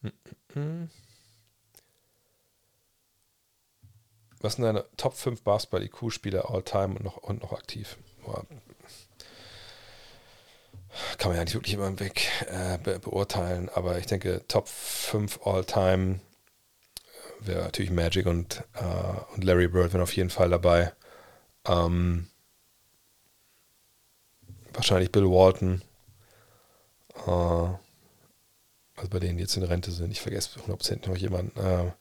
Mm, 0.00 0.08
mm, 0.54 0.58
mm. 0.58 0.90
Was 4.40 4.54
sind 4.54 4.64
deine 4.64 4.84
Top 4.96 5.14
5 5.14 5.42
Basketball-IQ-Spieler 5.42 6.50
all-time 6.50 6.94
und 6.96 7.04
noch, 7.04 7.16
und 7.16 7.42
noch 7.42 7.52
aktiv? 7.52 7.96
Boah. 8.24 8.44
Kann 11.18 11.30
man 11.30 11.36
ja 11.36 11.44
nicht 11.44 11.54
wirklich 11.54 11.74
immer 11.74 11.86
im 11.88 12.00
Weg 12.00 12.28
äh, 12.46 12.78
be 12.78 12.98
beurteilen, 12.98 13.68
aber 13.68 13.98
ich 13.98 14.06
denke, 14.06 14.44
Top 14.48 14.68
5 14.68 15.40
all-time 15.44 16.20
äh, 17.42 17.46
wäre 17.46 17.64
natürlich 17.64 17.90
Magic 17.90 18.26
und, 18.26 18.64
äh, 18.74 19.34
und 19.34 19.44
Larry 19.44 19.68
Bird 19.68 19.92
wären 19.92 20.02
auf 20.02 20.14
jeden 20.16 20.30
Fall 20.30 20.50
dabei. 20.50 20.92
Ähm, 21.66 22.28
wahrscheinlich 24.72 25.12
Bill 25.12 25.28
Walton. 25.28 25.82
Äh, 27.26 27.30
also 27.30 29.10
bei 29.10 29.18
denen, 29.20 29.36
die 29.36 29.44
jetzt 29.44 29.56
in 29.56 29.62
Rente 29.62 29.92
sind. 29.92 30.10
Ich 30.10 30.20
vergesse 30.20 30.58
100% 30.60 31.08
noch 31.08 31.16
jemanden. 31.16 31.58
Äh, 31.60 31.92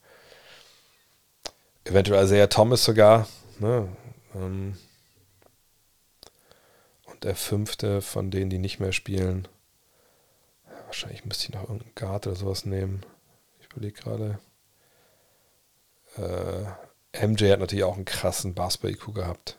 eventuell 1.89 2.23
Isaiah 2.23 2.47
Thomas 2.47 2.83
sogar. 2.83 3.27
Ne? 3.59 3.87
Ähm, 4.35 4.77
und 7.05 7.23
der 7.23 7.35
fünfte 7.35 8.01
von 8.01 8.31
denen, 8.31 8.49
die 8.49 8.59
nicht 8.59 8.79
mehr 8.79 8.91
spielen. 8.91 9.47
Wahrscheinlich 10.85 11.25
müsste 11.25 11.45
ich 11.45 11.53
noch 11.53 11.63
irgendeinen 11.63 11.95
Guard 11.95 12.27
oder 12.27 12.35
sowas 12.35 12.65
nehmen. 12.65 13.01
Ich 13.59 13.67
überlege 13.67 13.99
gerade. 13.99 14.39
Äh, 16.17 17.27
MJ 17.27 17.51
hat 17.51 17.59
natürlich 17.59 17.83
auch 17.83 17.95
einen 17.95 18.05
krassen 18.05 18.53
Basketball-IQ 18.53 19.13
gehabt. 19.13 19.57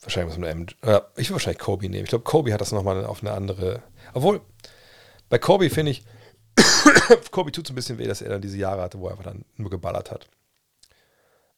Wahrscheinlich 0.00 0.36
muss 0.36 0.44
man 0.44 0.58
MJ. 0.60 0.72
Äh, 0.82 1.00
ich 1.16 1.28
würde 1.28 1.34
wahrscheinlich 1.34 1.60
Kobe 1.60 1.88
nehmen. 1.88 2.04
Ich 2.04 2.10
glaube, 2.10 2.24
Kobe 2.24 2.52
hat 2.52 2.60
das 2.60 2.72
nochmal 2.72 3.04
auf 3.04 3.22
eine 3.22 3.32
andere. 3.32 3.82
Obwohl, 4.14 4.40
bei 5.28 5.38
Kobe 5.38 5.70
finde 5.70 5.92
ich, 5.92 6.04
Kobe 7.30 7.52
tut 7.52 7.66
es 7.66 7.72
ein 7.72 7.74
bisschen 7.74 7.98
weh, 7.98 8.06
dass 8.06 8.22
er 8.22 8.30
dann 8.30 8.42
diese 8.42 8.58
Jahre 8.58 8.82
hatte, 8.82 8.98
wo 8.98 9.06
er 9.06 9.12
einfach 9.12 9.24
dann 9.24 9.44
nur 9.56 9.70
geballert 9.70 10.10
hat 10.10 10.28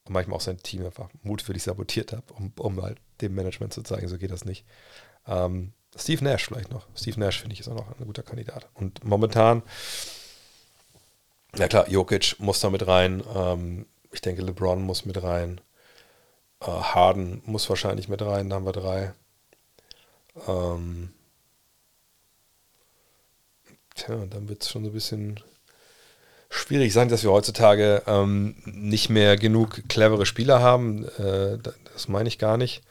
und 0.04 0.12
manchmal 0.12 0.36
auch 0.36 0.42
sein 0.42 0.58
Team 0.58 0.84
einfach 0.84 1.08
mutwillig 1.22 1.62
sabotiert 1.62 2.12
habe, 2.12 2.32
um, 2.34 2.52
um 2.58 2.82
halt 2.82 2.98
dem 3.20 3.34
Management 3.34 3.72
zu 3.72 3.82
zeigen, 3.82 4.08
so 4.08 4.18
geht 4.18 4.30
das 4.30 4.44
nicht. 4.44 4.64
Ähm, 5.26 5.72
Steve 5.96 6.24
Nash 6.24 6.46
vielleicht 6.46 6.70
noch. 6.70 6.86
Steve 6.94 7.18
Nash 7.20 7.40
finde 7.40 7.54
ich 7.54 7.60
ist 7.60 7.68
auch 7.68 7.74
noch 7.74 7.98
ein 7.98 8.06
guter 8.06 8.22
Kandidat. 8.22 8.68
Und 8.74 9.04
momentan, 9.04 9.62
ja 11.56 11.68
klar, 11.68 11.88
Jokic 11.88 12.36
muss 12.38 12.60
da 12.60 12.70
mit 12.70 12.86
rein. 12.86 13.22
Ähm, 13.34 13.86
ich 14.12 14.20
denke, 14.20 14.42
LeBron 14.42 14.82
muss 14.82 15.04
mit 15.04 15.22
rein. 15.22 15.60
Äh, 16.60 16.66
Harden 16.66 17.42
muss 17.46 17.68
wahrscheinlich 17.68 18.08
mit 18.08 18.22
rein, 18.22 18.50
da 18.50 18.56
haben 18.56 18.66
wir 18.66 18.72
drei. 18.72 19.14
Ähm, 20.48 21.12
tja, 23.94 24.26
dann 24.26 24.48
wird 24.48 24.62
es 24.62 24.70
schon 24.70 24.84
so 24.84 24.90
ein 24.90 24.94
bisschen 24.94 25.40
schwierig 26.54 26.92
sein, 26.92 27.08
dass 27.08 27.22
wir 27.22 27.32
heutzutage 27.32 28.02
ähm, 28.06 28.56
nicht 28.64 29.10
mehr 29.10 29.36
genug 29.36 29.88
clevere 29.88 30.26
Spieler 30.26 30.60
haben. 30.60 31.04
Äh, 31.18 31.58
das 31.92 32.08
meine 32.08 32.28
ich 32.28 32.38
gar 32.38 32.56
nicht. 32.56 32.82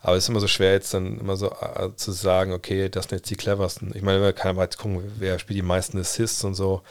Aber 0.00 0.16
es 0.16 0.24
ist 0.24 0.28
immer 0.28 0.40
so 0.40 0.48
schwer, 0.48 0.72
jetzt 0.72 0.92
dann 0.92 1.18
immer 1.18 1.36
so 1.36 1.50
äh, 1.50 1.94
zu 1.96 2.12
sagen, 2.12 2.52
okay, 2.52 2.90
das 2.90 3.04
sind 3.04 3.18
jetzt 3.18 3.30
die 3.30 3.36
cleversten. 3.36 3.92
Ich 3.94 4.02
meine, 4.02 4.20
man 4.20 4.34
kann 4.34 4.56
mal 4.56 4.64
jetzt 4.64 4.76
gucken, 4.76 5.02
wer 5.18 5.38
spielt 5.38 5.56
die 5.56 5.62
meisten 5.62 5.98
Assists 5.98 6.44
und 6.44 6.54
so. 6.54 6.82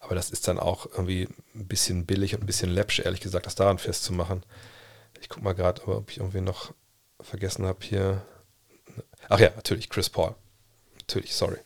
Aber 0.00 0.14
das 0.14 0.30
ist 0.30 0.48
dann 0.48 0.58
auch 0.58 0.86
irgendwie 0.86 1.28
ein 1.54 1.66
bisschen 1.66 2.06
billig 2.06 2.34
und 2.34 2.42
ein 2.42 2.46
bisschen 2.46 2.70
läppsch, 2.70 3.00
ehrlich 3.00 3.20
gesagt, 3.20 3.46
das 3.46 3.54
daran 3.54 3.78
festzumachen. 3.78 4.44
Ich 5.20 5.28
gucke 5.28 5.44
mal 5.44 5.54
gerade, 5.54 5.86
ob 5.88 6.10
ich 6.10 6.18
irgendwie 6.18 6.40
noch 6.40 6.72
vergessen 7.20 7.66
habe 7.66 7.78
hier. 7.82 8.22
Ach 9.28 9.40
ja, 9.40 9.50
natürlich, 9.56 9.88
Chris 9.88 10.08
Paul. 10.08 10.34
Natürlich, 11.00 11.34
sorry. 11.34 11.58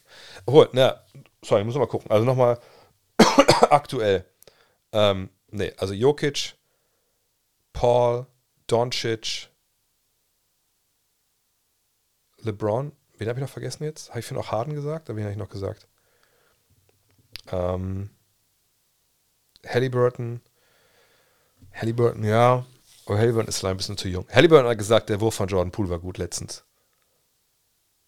Obwohl, 0.46 0.68
na, 0.72 1.00
sorry, 1.42 1.62
muss 1.64 1.74
mal 1.74 1.86
gucken. 1.86 2.10
Also 2.10 2.24
nochmal 2.24 2.58
aktuell. 3.70 4.24
Ähm, 4.92 5.30
nee, 5.50 5.72
also 5.76 5.94
Jokic, 5.94 6.54
Paul, 7.72 8.26
Doncic, 8.66 9.48
LeBron. 12.38 12.92
Wen 13.18 13.28
habe 13.28 13.38
ich 13.38 13.42
noch 13.42 13.50
vergessen 13.52 13.84
jetzt? 13.84 14.10
Habe 14.10 14.20
ich 14.20 14.26
für 14.26 14.34
noch 14.34 14.52
Harden 14.52 14.74
gesagt? 14.74 15.08
Wen 15.08 15.20
habe 15.20 15.32
ich 15.32 15.38
noch 15.38 15.48
gesagt? 15.48 15.88
Ähm, 17.50 18.10
Halliburton. 19.66 20.40
Halliburton, 21.72 22.24
ja. 22.24 22.64
Aber 23.06 23.18
Halliburton 23.18 23.48
ist 23.48 23.62
leider 23.62 23.74
ein 23.74 23.78
bisschen 23.78 23.96
zu 23.96 24.08
jung. 24.08 24.26
Halliburton 24.30 24.68
hat 24.68 24.78
gesagt, 24.78 25.08
der 25.08 25.20
Wurf 25.20 25.34
von 25.34 25.48
Jordan 25.48 25.72
Poole 25.72 25.90
war 25.90 25.98
gut 25.98 26.18
letztens. 26.18 26.64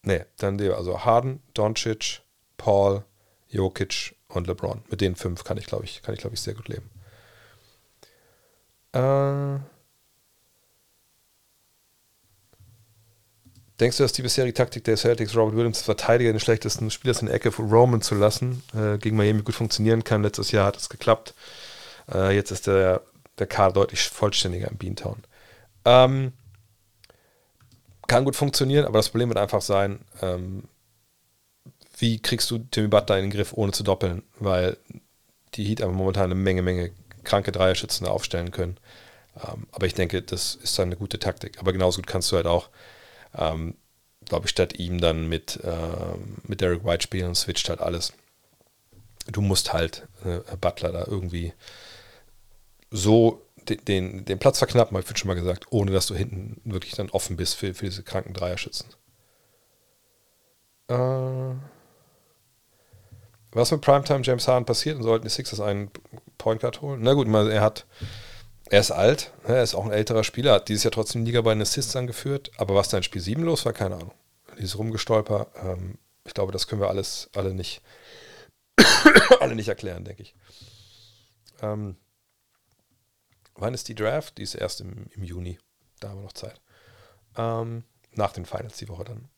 Nee, 0.03 0.25
dann 0.37 0.61
also 0.73 1.05
Harden, 1.05 1.43
Doncic, 1.55 2.23
Paul, 2.57 3.05
Jokic 3.49 4.17
und 4.31 4.47
LeBron. 4.47 4.83
Mit 4.91 5.01
den 5.01 5.17
fünf 5.17 5.45
kann 5.45 5.59
ich, 5.59 5.67
glaube 5.67 5.85
ich, 5.85 6.03
kann 6.03 6.15
ich, 6.15 6.21
glaube 6.21 6.35
ich, 6.35 6.41
sehr 6.41 6.55
gut 6.55 6.69
leben. 6.69 6.89
Äh, 8.93 9.61
Denkst 13.81 13.97
du, 13.97 14.03
dass 14.03 14.13
die 14.13 14.21
bisherige 14.21 14.53
Taktik 14.53 14.85
der 14.85 14.99
Celtics, 14.99 15.35
Robert 15.35 15.57
Williams, 15.57 15.81
Verteidiger, 15.81 16.31
den 16.31 16.39
schlechtesten 16.39 16.91
Spielers 16.91 17.23
in 17.23 17.27
der 17.27 17.35
Ecke 17.35 17.51
für 17.51 17.63
Roman 17.63 18.03
zu 18.03 18.15
lassen, 18.15 18.63
äh, 18.75 18.99
gegen 18.99 19.17
Miami 19.17 19.41
gut 19.41 19.55
funktionieren 19.55 20.05
kann? 20.05 20.23
Letztes 20.23 20.51
Jahr 20.51 20.67
hat 20.67 20.77
es 20.77 20.91
geklappt. 20.91 21.35
Äh, 22.13 22.35
jetzt 22.35 22.51
ist 22.51 22.67
der, 22.67 23.01
der 23.39 23.47
Kader 23.47 23.73
deutlich 23.73 24.03
vollständiger 24.03 24.69
im 24.71 24.77
Beantown. 24.77 25.23
Ähm, 25.87 26.33
kann 28.07 28.27
gut 28.27 28.37
funktionieren, 28.37 28.85
aber 28.85 28.99
das 28.99 29.09
Problem 29.09 29.31
wird 29.31 29.39
einfach 29.39 29.63
sein, 29.63 30.01
ähm, 30.21 30.65
wie 32.01 32.21
kriegst 32.21 32.51
du 32.51 32.59
Timmy 32.59 32.89
Butler 32.89 33.19
in 33.19 33.27
den 33.27 33.31
Griff, 33.31 33.53
ohne 33.53 33.73
zu 33.73 33.83
doppeln? 33.83 34.23
Weil 34.39 34.77
die 35.55 35.65
Heat 35.65 35.83
einfach 35.83 35.97
momentan 35.97 36.25
eine 36.25 36.35
Menge, 36.35 36.63
Menge 36.63 36.91
kranke 37.25 37.53
Dreierschützen 37.53 38.07
aufstellen 38.07 38.51
können. 38.51 38.77
Ähm, 39.37 39.67
aber 39.73 39.87
ich 39.87 39.95
denke, 39.95 40.23
das 40.23 40.55
ist 40.55 40.79
dann 40.79 40.89
eine 40.89 40.97
gute 40.97 41.19
Taktik. 41.19 41.59
Aber 41.59 41.73
genauso 41.73 42.01
gut 42.01 42.07
kannst 42.07 42.33
du 42.33 42.37
halt 42.37 42.47
auch 42.47 42.71
ähm, 43.37 43.75
glaube 44.31 44.47
ich, 44.47 44.51
statt 44.51 44.79
ihm 44.79 45.01
dann 45.01 45.29
mit, 45.29 45.61
äh, 45.63 46.17
mit 46.47 46.61
Derek 46.61 46.85
White 46.85 47.03
spielen 47.03 47.29
und 47.29 47.35
switcht 47.35 47.69
halt 47.69 47.81
alles. 47.81 48.13
Du 49.27 49.41
musst 49.41 49.73
halt 49.73 50.07
äh, 50.25 50.41
Butler 50.57 50.93
da 50.93 51.05
irgendwie 51.07 51.53
so 52.91 53.43
den, 53.69 53.85
den, 53.85 54.25
den 54.25 54.39
Platz 54.39 54.59
verknappen, 54.59 54.97
habe 54.97 55.07
ich 55.09 55.19
schon 55.19 55.29
mal 55.29 55.35
gesagt, 55.35 55.67
ohne 55.71 55.91
dass 55.91 56.07
du 56.07 56.15
hinten 56.15 56.61
wirklich 56.65 56.95
dann 56.95 57.11
offen 57.11 57.37
bist 57.37 57.55
für, 57.57 57.75
für 57.75 57.87
diese 57.87 58.03
kranken 58.03 58.35
Dreierschützen. 58.35 58.87
Äh, 60.89 61.55
was 63.53 63.71
mit 63.71 63.81
Primetime 63.81 64.23
James 64.23 64.47
Harden 64.47 64.65
passiert 64.65 64.97
und 64.97 65.03
sollten 65.03 65.25
die 65.25 65.31
Sixers 65.31 65.61
einen 65.61 65.91
Point 66.39 66.61
Guard 66.61 66.81
holen? 66.83 67.01
Na 67.03 67.15
gut, 67.15 67.29
er 67.29 67.61
hat 67.61 67.87
er 68.71 68.81
ist 68.81 68.93
alt, 68.93 69.33
ne, 69.49 69.57
er 69.57 69.63
ist 69.65 69.75
auch 69.75 69.85
ein 69.85 69.91
älterer 69.91 70.23
Spieler, 70.23 70.55
hat 70.55 70.69
dieses 70.69 70.85
Jahr 70.85 70.93
trotzdem 70.93 71.25
Liga 71.25 71.41
bei 71.41 71.53
den 71.53 71.61
Assists 71.61 71.97
angeführt, 71.97 72.53
aber 72.57 72.77
was 72.77 72.89
da 72.89 72.97
in 72.97 73.03
Spiel 73.03 73.21
7 73.21 73.43
los 73.43 73.65
war, 73.67 73.73
keine 73.73 73.97
Ahnung. 73.97 74.13
Dieses 74.59 74.79
Rumgestolper, 74.79 75.49
ähm, 75.57 75.99
ich 76.25 76.35
glaube, 76.35 76.53
das 76.53 76.69
können 76.69 76.81
wir 76.81 76.89
alles 76.89 77.29
alle 77.35 77.53
nicht, 77.53 77.83
alle 79.41 79.57
nicht 79.57 79.69
erklären, 79.69 80.05
denke 80.05 80.23
ich. 80.23 80.37
Ähm, 81.63 81.97
wann 83.57 83.75
ist 83.75 83.89
die 83.89 83.97
Draft? 83.97 84.39
Die 84.39 84.45
ist 84.45 84.55
erst 84.55 84.81
im, 84.81 85.07
im 85.11 85.25
Juni. 85.25 85.59
Da 85.99 86.11
haben 86.11 86.19
wir 86.19 86.25
noch 86.25 86.33
Zeit. 86.33 86.61
Ähm, 87.37 87.83
nach 88.13 88.33
den 88.33 88.47
Finals 88.47 88.77
die 88.77 88.89
Woche 88.89 89.05
dann. 89.05 89.29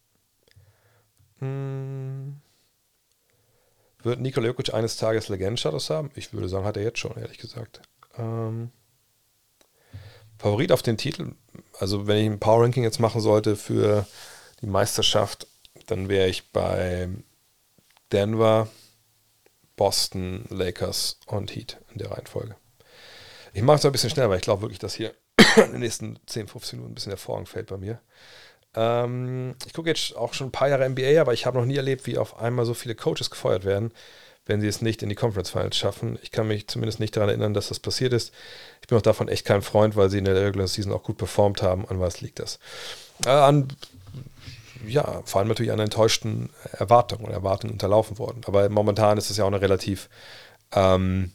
Hm. 1.39 2.41
Wird 4.03 4.21
Nikola 4.21 4.49
Jokic 4.49 4.75
eines 4.75 4.97
Tages 4.97 5.29
Legendenstatus 5.29 5.91
haben? 5.91 6.11
Ich 6.15 6.33
würde 6.33 6.49
sagen, 6.49 6.65
hat 6.65 6.77
er 6.77 6.83
jetzt 6.83 6.99
schon, 6.99 7.17
ehrlich 7.17 7.39
gesagt. 7.39 7.83
Ähm, 8.19 8.71
Favorit 10.39 10.73
auf 10.73 10.83
den 10.83 10.97
Titel, 10.99 11.35
also 11.79 12.07
wenn 12.07 12.19
ich 12.19 12.27
ein 12.27 12.41
Power 12.41 12.65
Ranking 12.65 12.83
jetzt 12.83 12.99
machen 12.99 13.21
sollte 13.21 13.57
für 13.57 14.07
die 14.61 14.67
Meisterschaft, 14.67 15.47
dann 15.87 16.09
wäre 16.09 16.29
ich 16.29 16.51
bei 16.51 17.09
Denver, 18.11 18.69
Boston, 19.77 20.45
Lakers 20.51 21.19
und 21.27 21.55
Heat 21.55 21.79
in 21.93 21.99
der 21.99 22.11
Reihenfolge. 22.11 22.57
Ich 23.55 23.63
mache 23.63 23.79
es 23.79 23.85
ein 23.85 23.93
bisschen 23.93 24.11
schneller, 24.11 24.31
weil 24.31 24.39
ich 24.39 24.43
glaube 24.43 24.63
wirklich, 24.63 24.79
dass 24.79 24.95
hier 24.95 25.15
in 25.57 25.73
den 25.73 25.81
nächsten 25.81 26.19
10, 26.27 26.49
15 26.49 26.79
Minuten 26.79 26.93
ein 26.93 26.95
bisschen 26.95 27.11
der 27.11 27.19
Vorhang 27.19 27.47
fällt 27.47 27.69
bei 27.69 27.77
mir. 27.77 28.01
Ähm, 28.75 29.55
ich 29.67 29.73
gucke 29.73 29.89
jetzt 29.89 30.17
auch 30.17 30.35
schon 30.35 30.49
ein 30.49 30.53
paar 30.53 30.69
Jahre 30.69 30.89
NBA, 30.89 31.21
aber 31.21 31.33
ich 31.33 31.47
habe 31.47 31.59
noch 31.59 31.67
nie 31.67 31.77
erlebt, 31.77 32.07
wie 32.07 32.19
auf 32.19 32.39
einmal 32.39 32.65
so 32.65 32.75
viele 32.75 32.95
Coaches 32.95 33.31
gefeuert 33.31 33.65
werden 33.65 33.93
wenn 34.47 34.61
sie 34.61 34.67
es 34.67 34.83
nicht 34.83 35.03
in 35.03 35.09
die 35.09 35.15
Conference 35.15 35.51
Finals 35.51 35.77
schaffen. 35.77 36.19
Ich 36.23 36.33
kann 36.33 36.49
mich 36.49 36.67
zumindest 36.67 37.01
nicht 37.01 37.17
daran 37.17 37.29
erinnern, 37.29 37.55
dass 37.55 37.69
das 37.69 37.79
passiert 37.79 38.13
ist. 38.13 38.33
Ich 38.81 38.89
bin 38.89 38.99
auch 38.99 39.03
davon 39.03 39.29
echt 39.29 39.47
kein 39.47 39.63
Freund, 39.63 39.95
weil 39.95 40.11
sie 40.11 40.19
in 40.19 40.25
der 40.25 40.35
Regular 40.35 40.67
Season 40.67 40.93
auch 40.93 41.05
gut 41.05 41.17
performt 41.17 41.63
haben. 41.63 41.87
An 41.89 42.01
was 42.01 42.21
liegt 42.21 42.41
das? 42.41 42.59
Äh, 43.25 43.31
an, 43.31 43.69
ja, 44.87 45.23
vor 45.25 45.39
allem 45.39 45.49
natürlich 45.49 45.73
an 45.73 45.79
enttäuschten 45.79 46.51
Erwartungen 46.73 47.27
und 47.27 47.33
Erwartungen 47.33 47.75
unterlaufen 47.75 48.19
worden. 48.19 48.41
Aber 48.47 48.69
momentan 48.69 49.17
ist 49.17 49.31
es 49.31 49.37
ja 49.37 49.45
auch 49.45 49.49
eine 49.49 49.61
relativ, 49.61 50.09
ähm, 50.73 51.31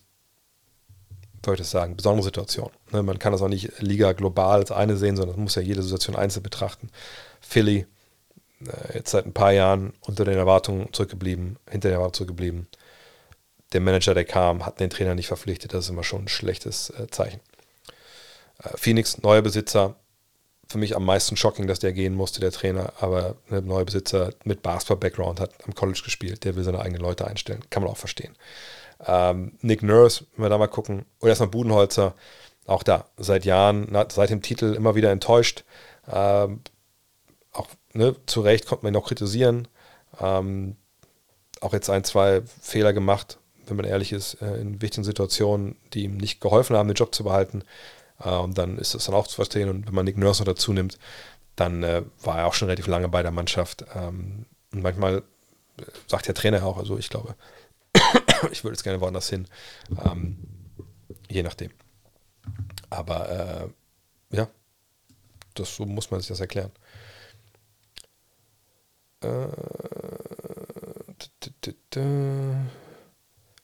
soll 1.45 1.53
ich 1.53 1.61
das 1.61 1.71
sagen, 1.71 1.95
besondere 1.95 2.25
Situation. 2.25 2.71
Ne? 2.91 3.03
Man 3.03 3.19
kann 3.19 3.31
das 3.31 3.41
auch 3.41 3.47
nicht 3.47 3.79
Liga 3.79 4.11
global 4.11 4.59
als 4.59 4.71
eine 4.73 4.97
sehen, 4.97 5.15
sondern 5.15 5.37
man 5.37 5.43
muss 5.43 5.55
ja 5.55 5.61
jede 5.61 5.81
Situation 5.81 6.17
einzeln 6.17 6.43
betrachten. 6.43 6.89
Philly, 7.41 7.85
äh, 8.61 8.95
jetzt 8.95 9.11
seit 9.11 9.25
ein 9.25 9.33
paar 9.33 9.51
Jahren 9.51 9.93
unter 10.01 10.25
den 10.25 10.37
Erwartungen 10.37 10.91
zurückgeblieben, 10.93 11.57
hinter 11.69 11.89
den 11.89 11.95
Erwartungen 11.95 12.13
zurückgeblieben 12.13 12.67
der 13.73 13.81
Manager, 13.81 14.13
der 14.13 14.25
kam, 14.25 14.65
hat 14.65 14.79
den 14.79 14.89
Trainer 14.89 15.15
nicht 15.15 15.27
verpflichtet. 15.27 15.73
Das 15.73 15.85
ist 15.85 15.89
immer 15.89 16.03
schon 16.03 16.25
ein 16.25 16.29
schlechtes 16.29 16.89
äh, 16.91 17.07
Zeichen. 17.07 17.39
Äh, 18.63 18.69
Phoenix, 18.75 19.21
neuer 19.21 19.41
Besitzer. 19.41 19.95
Für 20.69 20.77
mich 20.77 20.95
am 20.95 21.05
meisten 21.05 21.37
shocking, 21.37 21.67
dass 21.67 21.79
der 21.79 21.93
gehen 21.93 22.13
musste, 22.13 22.41
der 22.41 22.51
Trainer. 22.51 22.93
Aber 22.99 23.35
ein 23.49 23.65
neuer 23.65 23.85
Besitzer 23.85 24.31
mit 24.43 24.61
Basketball-Background 24.61 25.39
hat 25.39 25.51
am 25.65 25.75
College 25.75 26.01
gespielt. 26.03 26.43
Der 26.43 26.55
will 26.55 26.63
seine 26.63 26.79
eigenen 26.79 27.01
Leute 27.01 27.27
einstellen. 27.27 27.61
Kann 27.69 27.83
man 27.83 27.91
auch 27.91 27.97
verstehen. 27.97 28.35
Ähm, 29.05 29.53
Nick 29.61 29.83
Nurse, 29.83 30.25
wenn 30.35 30.45
wir 30.45 30.49
da 30.49 30.57
mal 30.57 30.67
gucken. 30.67 31.05
Oder 31.19 31.29
erstmal 31.29 31.49
Budenholzer. 31.49 32.15
Auch 32.65 32.83
da, 32.83 33.05
seit 33.15 33.45
Jahren, 33.45 33.87
seit 34.09 34.29
dem 34.29 34.41
Titel 34.41 34.73
immer 34.73 34.95
wieder 34.95 35.11
enttäuscht. 35.11 35.63
Ähm, 36.11 36.61
ne, 37.93 38.15
zu 38.25 38.41
Recht 38.41 38.65
konnte 38.65 38.85
man 38.85 38.93
ihn 38.93 38.97
auch 38.97 39.07
kritisieren. 39.07 39.67
Ähm, 40.19 40.75
auch 41.61 41.73
jetzt 41.73 41.89
ein, 41.89 42.03
zwei 42.03 42.41
Fehler 42.61 42.93
gemacht, 42.93 43.39
wenn 43.65 43.77
man 43.77 43.85
ehrlich 43.85 44.11
ist, 44.11 44.41
äh, 44.41 44.57
in 44.57 44.81
wichtigen 44.81 45.03
Situationen, 45.03 45.75
die 45.93 46.03
ihm 46.03 46.17
nicht 46.17 46.41
geholfen 46.41 46.75
haben, 46.75 46.87
den 46.87 46.95
Job 46.95 47.13
zu 47.13 47.23
behalten. 47.23 47.63
Äh, 48.23 48.29
und 48.29 48.57
dann 48.57 48.77
ist 48.77 48.93
das 48.93 49.05
dann 49.05 49.15
auch 49.15 49.27
zu 49.27 49.35
verstehen. 49.35 49.69
Und 49.69 49.87
wenn 49.87 49.93
man 49.95 50.05
Nick 50.05 50.17
Nurse 50.17 50.41
noch 50.41 50.53
dazu 50.53 50.73
nimmt, 50.73 50.97
dann 51.55 51.83
äh, 51.83 52.03
war 52.21 52.39
er 52.39 52.47
auch 52.47 52.53
schon 52.53 52.67
relativ 52.67 52.87
lange 52.87 53.09
bei 53.09 53.23
der 53.23 53.31
Mannschaft. 53.31 53.85
Ähm, 53.95 54.45
und 54.71 54.83
manchmal 54.83 55.23
sagt 56.07 56.27
der 56.27 56.35
Trainer 56.35 56.65
auch, 56.65 56.77
also 56.77 56.97
ich 56.97 57.09
glaube, 57.09 57.35
ich 58.51 58.63
würde 58.63 58.75
jetzt 58.75 58.83
gerne 58.83 59.01
woanders 59.01 59.29
hin. 59.29 59.47
Ähm, 60.05 60.37
je 61.29 61.43
nachdem. 61.43 61.71
Aber 62.89 63.29
äh, 64.31 64.35
ja, 64.35 64.47
das, 65.55 65.75
so 65.75 65.85
muss 65.85 66.11
man 66.11 66.19
sich 66.19 66.29
das 66.29 66.39
erklären. 66.39 66.71
Äh, 69.21 69.47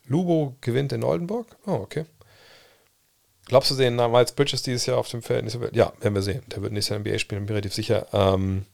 Lubo 0.05 0.57
gewinnt 0.61 0.91
in 0.91 1.03
Oldenburg? 1.03 1.47
Oh, 1.65 1.73
okay. 1.73 2.05
Glaubst 3.45 3.71
du, 3.71 3.75
sehen 3.75 3.95
Miles 3.95 4.31
Bridges 4.31 4.63
dieses 4.63 4.85
Jahr 4.85 4.97
auf 4.97 5.09
dem 5.09 5.21
Feld? 5.21 5.45
Ja, 5.75 5.93
werden 5.99 6.15
wir 6.15 6.21
sehen. 6.21 6.43
Der 6.47 6.61
wird 6.61 6.71
nächstes 6.71 6.91
Jahr 6.91 6.99
NBA 6.99 7.19
spielen, 7.19 7.41
bin 7.41 7.53
mir 7.53 7.57
relativ 7.57 7.73
sicher. 7.73 8.07
Ähm, 8.13 8.65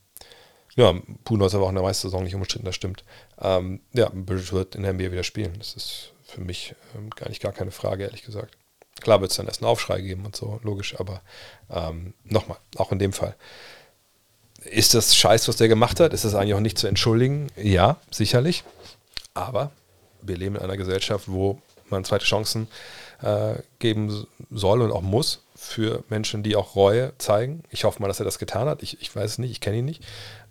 ja, 0.75 0.93
Puno 1.23 1.45
ist 1.45 1.55
aber 1.55 1.65
auch 1.65 1.69
in 1.69 1.75
der 1.75 1.83
Meistersaison 1.83 2.23
nicht 2.23 2.35
umstritten, 2.35 2.65
das 2.65 2.75
stimmt. 2.75 3.03
Ähm, 3.41 3.81
ja, 3.93 4.09
Bridges 4.13 4.53
wird 4.53 4.75
in 4.75 4.83
der 4.83 4.93
NBA 4.93 5.11
wieder 5.11 5.23
spielen. 5.23 5.55
Das 5.57 5.73
ist 5.73 6.13
für 6.23 6.41
mich 6.41 6.75
ähm, 6.95 7.09
gar 7.09 7.29
nicht 7.29 7.41
gar 7.41 7.51
keine 7.51 7.71
Frage, 7.71 8.03
ehrlich 8.03 8.23
gesagt. 8.23 8.55
Klar 9.01 9.21
wird 9.21 9.31
es 9.31 9.37
dann 9.37 9.47
erst 9.47 9.61
einen 9.61 9.69
Aufschrei 9.69 10.01
geben 10.01 10.25
und 10.25 10.35
so, 10.35 10.59
logisch, 10.63 10.99
aber 10.99 11.21
ähm, 11.69 12.13
nochmal, 12.23 12.57
auch 12.77 12.91
in 12.91 12.99
dem 12.99 13.13
Fall. 13.13 13.35
Ist 14.65 14.93
das 14.93 15.15
scheiß, 15.15 15.47
was 15.47 15.57
der 15.57 15.67
gemacht 15.67 15.99
hat? 15.99 16.13
Ist 16.13 16.25
das 16.25 16.35
eigentlich 16.35 16.53
auch 16.53 16.59
nicht 16.59 16.77
zu 16.77 16.87
entschuldigen? 16.87 17.47
Ja, 17.55 17.97
sicherlich. 18.11 18.63
Aber 19.33 19.71
wir 20.21 20.37
leben 20.37 20.55
in 20.55 20.61
einer 20.61 20.77
Gesellschaft, 20.77 21.25
wo 21.27 21.61
man 21.89 22.03
zweite 22.03 22.25
Chancen 22.25 22.67
äh, 23.21 23.55
geben 23.79 24.27
soll 24.49 24.81
und 24.81 24.91
auch 24.91 25.01
muss 25.01 25.41
für 25.55 26.03
Menschen, 26.09 26.43
die 26.43 26.55
auch 26.55 26.75
Reue 26.75 27.13
zeigen. 27.17 27.63
Ich 27.69 27.83
hoffe 27.83 28.01
mal, 28.01 28.07
dass 28.07 28.19
er 28.19 28.25
das 28.25 28.39
getan 28.39 28.67
hat. 28.67 28.83
Ich, 28.83 29.01
ich 29.01 29.15
weiß 29.15 29.31
es 29.31 29.37
nicht, 29.37 29.51
ich 29.51 29.61
kenne 29.61 29.77
ihn 29.77 29.85
nicht. 29.85 30.03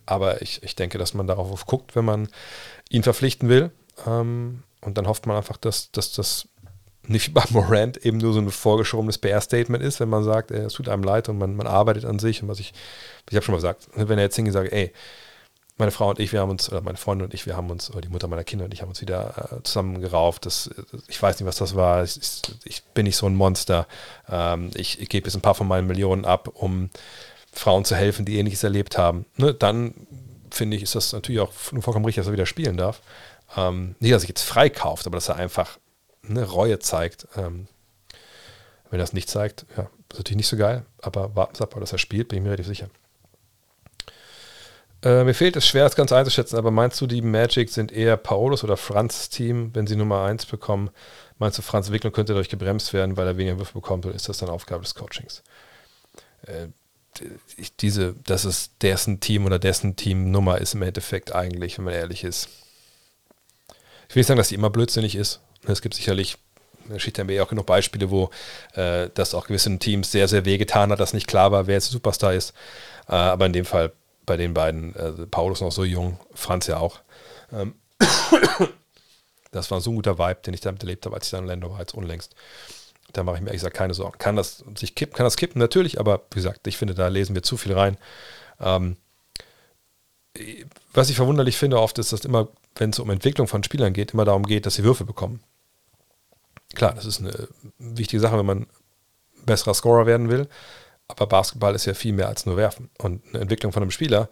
Aber 0.06 0.42
ich, 0.42 0.62
ich 0.62 0.74
denke, 0.74 0.98
dass 0.98 1.14
man 1.14 1.26
darauf 1.26 1.66
guckt, 1.66 1.94
wenn 1.94 2.04
man 2.04 2.28
ihn 2.88 3.02
verpflichten 3.02 3.48
will. 3.48 3.70
Ähm, 4.06 4.62
und 4.80 4.96
dann 4.96 5.06
hofft 5.06 5.26
man 5.26 5.36
einfach, 5.36 5.56
dass, 5.56 5.90
dass 5.92 6.12
das 6.12 6.48
nicht 7.08 7.34
bei 7.34 7.44
Morant 7.50 7.96
eben 7.98 8.18
nur 8.18 8.32
so 8.32 8.40
ein 8.40 8.50
vorgeschobenes 8.50 9.18
PR-Statement 9.18 9.82
ist, 9.82 10.00
wenn 10.00 10.08
man 10.08 10.24
sagt, 10.24 10.50
es 10.50 10.74
tut 10.74 10.88
einem 10.88 11.02
leid 11.02 11.28
und 11.28 11.38
man, 11.38 11.56
man 11.56 11.66
arbeitet 11.66 12.04
an 12.04 12.18
sich. 12.18 12.42
Und 12.42 12.48
was 12.48 12.60
ich, 12.60 12.72
ich 13.28 13.36
habe 13.36 13.44
schon 13.44 13.52
mal 13.52 13.58
gesagt, 13.58 13.88
wenn 13.94 14.18
er 14.18 14.24
jetzt 14.24 14.36
hingeht 14.36 14.54
und 14.54 14.62
sagt, 14.62 14.72
ey, 14.72 14.92
meine 15.78 15.92
Frau 15.92 16.10
und 16.10 16.18
ich, 16.18 16.32
wir 16.32 16.40
haben 16.40 16.50
uns, 16.50 16.70
oder 16.70 16.80
meine 16.80 16.98
Freundin 16.98 17.26
und 17.26 17.34
ich, 17.34 17.46
wir 17.46 17.56
haben 17.56 17.70
uns, 17.70 17.90
oder 17.90 18.00
die 18.00 18.08
Mutter 18.08 18.26
meiner 18.26 18.42
Kinder 18.42 18.64
und 18.64 18.74
ich 18.74 18.82
haben 18.82 18.88
uns 18.88 19.00
wieder 19.00 19.52
äh, 19.52 19.62
zusammengerauft. 19.62 20.44
Das, 20.44 20.70
ich 21.06 21.22
weiß 21.22 21.38
nicht, 21.38 21.46
was 21.46 21.56
das 21.56 21.76
war. 21.76 22.02
Ich, 22.02 22.42
ich 22.64 22.82
bin 22.94 23.04
nicht 23.04 23.16
so 23.16 23.26
ein 23.26 23.36
Monster. 23.36 23.86
Ähm, 24.28 24.70
ich, 24.74 25.00
ich 25.00 25.08
gebe 25.08 25.26
jetzt 25.26 25.36
ein 25.36 25.40
paar 25.40 25.54
von 25.54 25.68
meinen 25.68 25.86
Millionen 25.86 26.24
ab, 26.24 26.50
um 26.52 26.90
Frauen 27.52 27.84
zu 27.84 27.94
helfen, 27.94 28.24
die 28.24 28.38
ähnliches 28.38 28.64
erlebt 28.64 28.98
haben. 28.98 29.24
Ne? 29.36 29.54
Dann 29.54 29.94
finde 30.50 30.76
ich, 30.76 30.82
ist 30.82 30.96
das 30.96 31.12
natürlich 31.12 31.40
auch 31.40 31.52
vollkommen 31.52 32.04
richtig, 32.04 32.22
dass 32.22 32.28
er 32.28 32.32
wieder 32.32 32.46
spielen 32.46 32.76
darf. 32.76 33.00
Ähm, 33.56 33.94
nicht, 34.00 34.12
dass 34.12 34.22
sich 34.22 34.28
jetzt 34.28 34.42
freikauft, 34.42 35.06
aber 35.06 35.16
dass 35.16 35.28
er 35.28 35.36
einfach 35.36 35.78
eine 36.28 36.44
Reue 36.44 36.78
zeigt. 36.78 37.28
Ähm, 37.36 37.68
wenn 38.90 39.00
er 39.00 39.02
das 39.02 39.12
nicht 39.12 39.28
zeigt, 39.28 39.66
ja, 39.76 39.84
ist 40.10 40.18
natürlich 40.18 40.38
nicht 40.38 40.48
so 40.48 40.56
geil, 40.56 40.84
aber 41.02 41.36
warten 41.36 41.54
Sie 41.54 41.62
ab, 41.62 41.74
dass 41.78 41.92
er 41.92 41.98
spielt, 41.98 42.28
bin 42.28 42.38
ich 42.38 42.42
mir 42.42 42.50
relativ 42.50 42.66
sicher. 42.66 42.88
Äh, 45.02 45.24
mir 45.24 45.34
fehlt 45.34 45.56
es 45.56 45.66
schwer, 45.66 45.84
das 45.84 45.94
Ganze 45.94 46.16
einzuschätzen, 46.16 46.56
aber 46.56 46.70
meinst 46.70 47.00
du, 47.00 47.06
die 47.06 47.22
Magic 47.22 47.70
sind 47.70 47.92
eher 47.92 48.16
Paulus 48.16 48.64
oder 48.64 48.76
Franz 48.76 49.28
Team, 49.28 49.70
wenn 49.74 49.86
sie 49.86 49.94
Nummer 49.94 50.24
1 50.24 50.46
bekommen? 50.46 50.90
Meinst 51.38 51.58
du, 51.58 51.62
Franz 51.62 51.92
Wicklung 51.92 52.12
könnte 52.12 52.32
dadurch 52.32 52.48
gebremst 52.48 52.92
werden, 52.92 53.16
weil 53.16 53.26
er 53.26 53.36
weniger 53.36 53.58
Würfe 53.58 53.74
bekommt, 53.74 54.06
ist 54.06 54.28
das 54.28 54.38
dann 54.38 54.48
Aufgabe 54.48 54.82
des 54.82 54.96
Coachings? 54.96 55.44
Äh, 56.42 56.68
diese, 57.80 58.14
dass 58.24 58.44
es 58.44 58.70
dessen 58.78 59.20
Team 59.20 59.46
oder 59.46 59.58
dessen 59.58 59.96
Team-Nummer 59.96 60.58
ist 60.58 60.74
im 60.74 60.82
Endeffekt 60.82 61.34
eigentlich, 61.34 61.78
wenn 61.78 61.84
man 61.84 61.94
ehrlich 61.94 62.24
ist. 62.24 62.48
Ich 64.08 64.14
will 64.14 64.20
nicht 64.20 64.28
sagen, 64.28 64.38
dass 64.38 64.48
die 64.48 64.54
immer 64.54 64.70
blödsinnig 64.70 65.16
ist. 65.16 65.40
Es 65.72 65.82
gibt 65.82 65.94
sicherlich 65.94 66.38
da 66.88 66.98
steht 66.98 67.18
ja 67.18 67.42
auch 67.42 67.48
genug 67.48 67.66
Beispiele, 67.66 68.10
wo 68.10 68.30
äh, 68.74 69.10
das 69.14 69.34
auch 69.34 69.46
gewissen 69.46 69.78
Teams 69.78 70.10
sehr, 70.10 70.28
sehr 70.28 70.44
wehgetan 70.44 70.90
hat, 70.90 71.00
dass 71.00 71.12
nicht 71.12 71.26
klar 71.26 71.52
war, 71.52 71.66
wer 71.66 71.74
jetzt 71.74 71.90
Superstar 71.90 72.32
ist. 72.32 72.54
Äh, 73.08 73.12
aber 73.12 73.46
in 73.46 73.52
dem 73.52 73.64
Fall 73.64 73.92
bei 74.26 74.36
den 74.36 74.54
beiden, 74.54 74.94
äh, 74.96 75.26
Paulus 75.26 75.60
noch 75.60 75.72
so 75.72 75.84
jung, 75.84 76.18
Franz 76.34 76.66
ja 76.66 76.78
auch. 76.78 77.00
Ähm 77.52 77.74
das 79.50 79.70
war 79.70 79.80
so 79.80 79.90
ein 79.90 79.96
guter 79.96 80.18
Vibe, 80.18 80.40
den 80.46 80.54
ich 80.54 80.60
damit 80.60 80.82
erlebt 80.82 81.06
habe, 81.06 81.16
als 81.16 81.26
ich 81.26 81.30
dann 81.30 81.44
in 81.44 81.48
Lando 81.48 81.70
war, 81.70 81.80
jetzt 81.80 81.94
unlängst. 81.94 82.34
Da 83.12 83.22
mache 83.22 83.36
ich 83.36 83.40
mir 83.40 83.48
ehrlich 83.48 83.62
gesagt 83.62 83.76
keine 83.76 83.94
Sorgen. 83.94 84.18
Kann 84.18 84.36
das 84.36 84.64
sich 84.76 84.94
kippen, 84.94 85.16
kann 85.16 85.24
das 85.24 85.36
kippen? 85.36 85.58
Natürlich, 85.58 85.98
aber 85.98 86.22
wie 86.30 86.36
gesagt, 86.36 86.66
ich 86.66 86.76
finde, 86.76 86.94
da 86.94 87.08
lesen 87.08 87.34
wir 87.34 87.42
zu 87.42 87.56
viel 87.56 87.72
rein. 87.72 87.96
Ähm, 88.60 88.96
was 90.92 91.08
ich 91.08 91.16
verwunderlich 91.16 91.56
finde 91.56 91.80
oft 91.80 91.98
ist, 91.98 92.12
dass 92.12 92.24
immer, 92.24 92.48
wenn 92.76 92.90
es 92.90 92.98
um 92.98 93.10
Entwicklung 93.10 93.48
von 93.48 93.64
Spielern 93.64 93.94
geht, 93.94 94.12
immer 94.12 94.26
darum 94.26 94.44
geht, 94.44 94.66
dass 94.66 94.74
sie 94.74 94.84
Würfe 94.84 95.04
bekommen. 95.04 95.42
Klar, 96.74 96.94
das 96.94 97.06
ist 97.06 97.20
eine 97.20 97.48
wichtige 97.78 98.20
Sache, 98.20 98.38
wenn 98.38 98.46
man 98.46 98.66
besserer 99.44 99.74
Scorer 99.74 100.06
werden 100.06 100.28
will. 100.28 100.48
Aber 101.08 101.26
Basketball 101.26 101.74
ist 101.74 101.86
ja 101.86 101.94
viel 101.94 102.12
mehr 102.12 102.28
als 102.28 102.44
nur 102.44 102.56
werfen. 102.56 102.90
Und 102.98 103.22
eine 103.30 103.40
Entwicklung 103.40 103.72
von 103.72 103.82
einem 103.82 103.90
Spieler, 103.90 104.28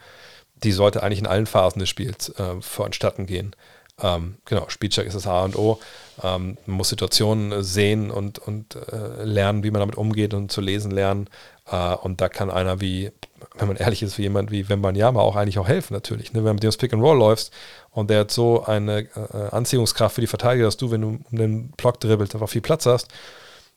die 0.63 0.73
sollte 0.73 1.03
eigentlich 1.03 1.21
in 1.21 1.27
allen 1.27 1.47
Phasen 1.47 1.81
des 1.81 1.89
Spiels 1.89 2.29
äh, 2.39 2.61
vonstatten 2.61 3.27
gehen. 3.27 3.57
Ähm, 4.03 4.37
genau, 4.45 4.69
Spielcheck 4.69 5.07
ist 5.07 5.17
das 5.17 5.27
A 5.27 5.45
und 5.45 5.57
O. 5.57 5.81
Ähm, 6.23 6.59
man 6.67 6.77
muss 6.77 6.91
Situationen 6.91 7.63
sehen 7.63 8.11
und, 8.11 8.39
und 8.39 8.77
äh, 8.77 9.25
lernen, 9.25 9.63
wie 9.63 9.71
man 9.71 9.81
damit 9.81 9.97
umgeht 9.97 10.35
und 10.35 10.53
zu 10.53 10.61
lesen 10.61 10.91
lernen. 10.91 11.31
Äh, 11.71 11.95
und 11.95 12.21
da 12.21 12.29
kann 12.29 12.51
einer 12.51 12.81
wie, 12.81 13.11
wenn 13.59 13.69
man 13.69 13.77
ehrlich 13.77 14.03
ist, 14.03 14.19
wie 14.19 14.23
jemand 14.23 14.51
wie 14.51 14.69
Wembanyama 14.69 15.21
auch 15.21 15.37
eigentlich 15.37 15.59
auch 15.59 15.69
helfen, 15.69 15.95
natürlich. 15.95 16.33
Ne? 16.33 16.41
Wenn 16.41 16.49
du 16.49 16.55
mit 16.55 16.63
dem 16.63 16.79
Pick 16.79 16.93
and 16.93 17.03
Roll 17.03 17.19
läufst 17.19 17.53
und 17.91 18.11
der 18.11 18.21
hat 18.21 18.31
so 18.31 18.65
eine 18.65 19.01
äh, 19.01 19.49
Anziehungskraft 19.51 20.15
für 20.15 20.21
die 20.21 20.27
Verteidiger, 20.27 20.65
dass 20.65 20.77
du, 20.77 20.91
wenn 20.91 21.01
du 21.01 21.19
um 21.31 21.39
den 21.39 21.71
Block 21.71 22.01
dribbelst, 22.01 22.35
einfach 22.35 22.49
viel 22.49 22.63
Platz 22.63 22.87
hast 22.87 23.09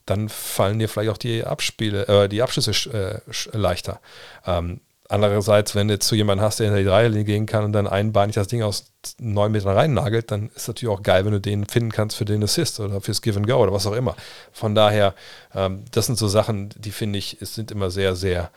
dann 0.10 0.30
fallen 0.30 0.80
dir 0.80 0.90
vielleicht 0.90 1.12
auch 1.12 1.18
die 1.18 1.44
Abspiele, 1.44 2.08
äh, 2.08 2.30
die 2.30 2.42
Abschlüsse 2.42 2.72
äh, 2.92 3.58
leichter. 3.58 4.00
Ähm, 4.46 4.82
andererseits, 5.08 5.76
wenn 5.76 5.88
du 5.88 5.96
jetzt 5.96 6.08
zu 6.08 6.16
jemandem 6.16 6.46
hast, 6.46 6.60
der 6.60 6.68
hinter 6.68 6.80
die 6.80 6.88
Dreierlinie 6.88 7.26
gehen 7.26 7.46
kann 7.46 7.64
und 7.64 7.74
dann 7.74 7.88
einbeinig 7.88 8.36
das 8.36 8.48
Ding 8.48 8.64
aus 8.64 8.92
neun 9.18 9.52
Metern 9.52 9.76
rein 9.76 9.94
nagelt, 9.94 10.32
dann 10.32 10.50
ist 10.56 10.68
natürlich 10.68 10.94
auch 10.94 11.04
geil, 11.04 11.26
wenn 11.26 11.32
du 11.32 11.42
den 11.42 11.66
finden 11.66 11.92
kannst 11.92 12.18
für 12.18 12.26
den 12.26 12.44
Assist 12.44 12.80
oder 12.80 13.02
fürs 13.02 13.22
Give 13.22 13.38
and 13.38 13.48
Go 13.48 13.56
oder 13.56 13.74
was 13.74 13.86
auch 13.86 13.94
immer. 13.94 14.16
Von 14.52 14.76
daher, 14.76 15.14
ähm, 15.54 15.84
das 15.92 16.08
sind 16.08 16.18
so 16.18 16.28
Sachen, 16.28 16.70
die 16.76 16.92
finde 16.92 17.20
ich, 17.20 17.38
es 17.42 17.56
sind 17.56 17.72
immer 17.72 17.92
sehr, 17.92 18.16
sehr, 18.16 18.52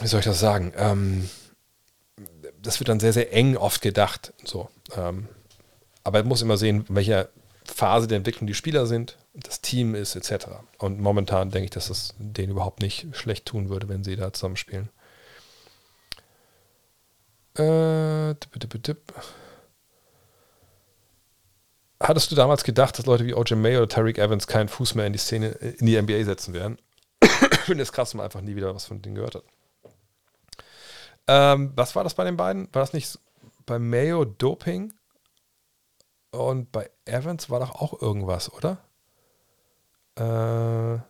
wie 0.00 0.06
soll 0.06 0.20
ich 0.20 0.26
das 0.26 0.40
sagen? 0.40 0.72
Ähm, 0.76 1.28
das 2.62 2.80
wird 2.80 2.88
dann 2.88 3.00
sehr, 3.00 3.12
sehr 3.12 3.32
eng 3.32 3.56
oft 3.56 3.80
gedacht. 3.80 4.32
So. 4.44 4.68
Ähm, 4.96 5.28
aber 6.04 6.18
man 6.20 6.28
muss 6.28 6.42
immer 6.42 6.56
sehen, 6.56 6.84
welcher 6.88 7.28
Phase 7.64 8.08
der 8.08 8.18
Entwicklung 8.18 8.46
die 8.46 8.54
Spieler 8.54 8.86
sind, 8.86 9.16
das 9.34 9.60
Team 9.60 9.94
ist, 9.94 10.16
etc. 10.16 10.46
Und 10.78 11.00
momentan 11.00 11.50
denke 11.50 11.64
ich, 11.64 11.70
dass 11.70 11.90
es 11.90 12.14
denen 12.18 12.52
überhaupt 12.52 12.80
nicht 12.80 13.06
schlecht 13.12 13.46
tun 13.46 13.68
würde, 13.68 13.88
wenn 13.88 14.04
sie 14.04 14.16
da 14.16 14.32
zusammenspielen. 14.32 14.88
Äh, 17.56 18.34
Hattest 22.02 22.30
du 22.30 22.34
damals 22.34 22.64
gedacht, 22.64 22.98
dass 22.98 23.06
Leute 23.06 23.26
wie 23.26 23.34
OJ 23.34 23.54
May 23.56 23.76
oder 23.76 23.88
Tariq 23.88 24.18
Evans 24.18 24.46
keinen 24.46 24.68
Fuß 24.68 24.94
mehr 24.94 25.06
in 25.06 25.12
die 25.12 25.18
Szene, 25.18 25.48
in 25.48 25.86
die 25.86 26.00
NBA 26.00 26.24
setzen 26.24 26.54
werden? 26.54 26.78
ich 27.22 27.60
finde 27.60 27.82
es 27.82 27.92
krass, 27.92 28.10
dass 28.10 28.14
man 28.14 28.24
einfach 28.24 28.40
nie 28.40 28.56
wieder 28.56 28.74
was 28.74 28.86
von 28.86 29.02
denen 29.02 29.16
gehört 29.16 29.34
hat. 29.34 29.44
Ähm, 31.32 31.72
was 31.76 31.94
war 31.94 32.02
das 32.02 32.14
bei 32.14 32.24
den 32.24 32.36
beiden? 32.36 32.64
War 32.72 32.82
das 32.82 32.92
nicht 32.92 33.16
bei 33.64 33.78
Mayo 33.78 34.24
Doping? 34.24 34.92
Und 36.32 36.72
bei 36.72 36.90
Evans 37.04 37.48
war 37.50 37.60
doch 37.60 37.76
auch 37.76 38.02
irgendwas, 38.02 38.52
oder? 38.52 38.78
Äh, 40.16 41.00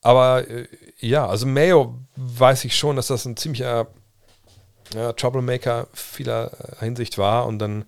aber 0.00 0.48
äh, 0.48 0.68
ja, 0.98 1.26
also 1.26 1.46
Mayo 1.46 1.98
weiß 2.16 2.64
ich 2.64 2.74
schon, 2.76 2.96
dass 2.96 3.08
das 3.08 3.26
ein 3.26 3.36
ziemlicher 3.36 3.88
ja, 4.94 5.12
Troublemaker 5.12 5.88
vieler 5.92 6.50
Hinsicht 6.80 7.18
war. 7.18 7.44
Und 7.44 7.58
dann 7.58 7.84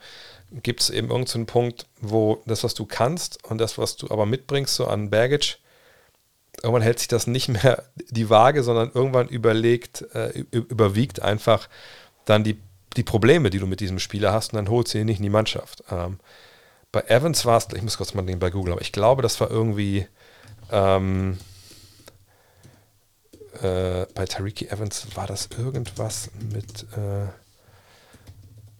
gibt 0.50 0.82
es 0.82 0.90
eben 0.90 1.08
irgendeinen 1.08 1.46
so 1.46 1.52
Punkt, 1.52 1.86
wo 2.02 2.42
das, 2.44 2.62
was 2.62 2.74
du 2.74 2.84
kannst 2.84 3.42
und 3.42 3.56
das, 3.56 3.78
was 3.78 3.96
du 3.96 4.10
aber 4.10 4.26
mitbringst, 4.26 4.74
so 4.74 4.86
an 4.86 5.08
Baggage, 5.08 5.60
irgendwann 6.62 6.82
hält 6.82 6.98
sich 6.98 7.08
das 7.08 7.26
nicht 7.26 7.48
mehr 7.48 7.84
die 8.10 8.30
Waage, 8.30 8.62
sondern 8.62 8.90
irgendwann 8.92 9.28
überlegt, 9.28 10.02
äh, 10.14 10.44
überwiegt 10.50 11.22
einfach 11.22 11.68
dann 12.24 12.44
die 12.44 12.58
die 12.96 13.04
Probleme, 13.04 13.50
die 13.50 13.58
du 13.58 13.66
mit 13.66 13.80
diesem 13.80 13.98
Spieler 13.98 14.32
hast, 14.32 14.52
und 14.52 14.56
dann 14.56 14.68
holst 14.68 14.92
du 14.92 14.98
ihn 14.98 15.06
nicht 15.06 15.18
in 15.18 15.22
die 15.22 15.30
Mannschaft. 15.30 15.84
Ähm, 15.90 16.18
bei 16.90 17.02
Evans 17.02 17.44
war 17.44 17.58
es, 17.58 17.68
ich 17.74 17.82
muss 17.82 17.96
kurz 17.96 18.14
mal 18.14 18.24
den 18.24 18.38
bei 18.38 18.50
Google, 18.50 18.72
aber 18.72 18.82
ich 18.82 18.92
glaube, 18.92 19.22
das 19.22 19.40
war 19.40 19.50
irgendwie 19.50 20.06
ähm, 20.72 21.38
äh, 23.62 24.06
bei 24.14 24.24
Tariki 24.26 24.68
Evans 24.68 25.06
war 25.14 25.26
das 25.26 25.48
irgendwas 25.56 26.30
mit 26.52 26.86
äh, 26.96 27.28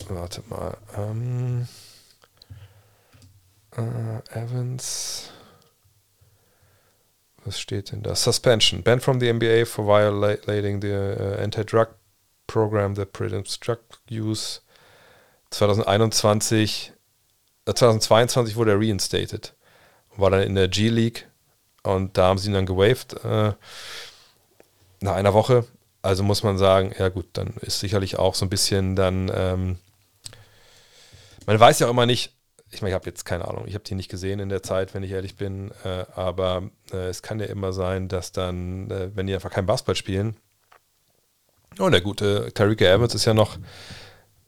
warte 0.08 0.42
mal 0.48 0.76
ähm, 0.96 1.68
äh, 3.76 4.38
Evans 4.38 5.30
was 7.48 7.58
steht 7.58 7.92
denn 7.92 8.02
da? 8.02 8.14
Suspension. 8.14 8.82
Banned 8.82 9.02
from 9.02 9.20
the 9.20 9.32
NBA 9.32 9.66
for 9.66 9.86
violating 9.86 10.80
the 10.80 10.92
uh, 10.92 11.42
anti-drug 11.42 11.88
Program 12.46 12.94
that 12.94 13.12
Prevents 13.12 13.58
Drug 13.58 13.78
Use 14.10 14.60
2021, 15.50 16.92
äh, 17.66 17.74
2022 17.74 18.56
wurde 18.56 18.72
er 18.72 18.80
reinstated. 18.80 19.54
War 20.16 20.30
dann 20.30 20.42
in 20.42 20.54
der 20.54 20.68
G-League 20.68 21.26
und 21.82 22.16
da 22.18 22.28
haben 22.28 22.38
sie 22.38 22.48
ihn 22.48 22.54
dann 22.54 22.66
gewaved 22.66 23.14
äh, 23.24 23.52
nach 25.00 25.14
einer 25.14 25.34
Woche. 25.34 25.64
Also 26.02 26.22
muss 26.22 26.42
man 26.42 26.58
sagen, 26.58 26.94
ja 26.98 27.08
gut, 27.08 27.26
dann 27.32 27.54
ist 27.60 27.80
sicherlich 27.80 28.18
auch 28.18 28.34
so 28.34 28.44
ein 28.44 28.50
bisschen 28.50 28.94
dann, 28.96 29.30
ähm, 29.34 29.78
man 31.46 31.58
weiß 31.58 31.78
ja 31.78 31.86
auch 31.86 31.92
immer 31.92 32.06
nicht, 32.06 32.34
ich 32.70 32.82
meine, 32.82 32.90
ich 32.90 32.94
habe 32.94 33.06
jetzt 33.06 33.24
keine 33.24 33.48
Ahnung, 33.48 33.64
ich 33.66 33.74
habe 33.74 33.84
die 33.84 33.94
nicht 33.94 34.10
gesehen 34.10 34.40
in 34.40 34.48
der 34.48 34.62
Zeit, 34.62 34.94
wenn 34.94 35.02
ich 35.02 35.10
ehrlich 35.10 35.36
bin, 35.36 35.70
äh, 35.84 36.04
aber 36.14 36.70
äh, 36.92 37.08
es 37.08 37.22
kann 37.22 37.40
ja 37.40 37.46
immer 37.46 37.72
sein, 37.72 38.08
dass 38.08 38.32
dann, 38.32 38.90
äh, 38.90 39.10
wenn 39.14 39.26
die 39.26 39.34
einfach 39.34 39.50
kein 39.50 39.66
Basketball 39.66 39.96
spielen, 39.96 40.36
Oh, 41.80 41.90
der 41.90 42.00
gute 42.00 42.52
Tariq 42.54 42.80
Evans 42.80 43.14
ist 43.14 43.24
ja 43.24 43.34
noch, 43.34 43.56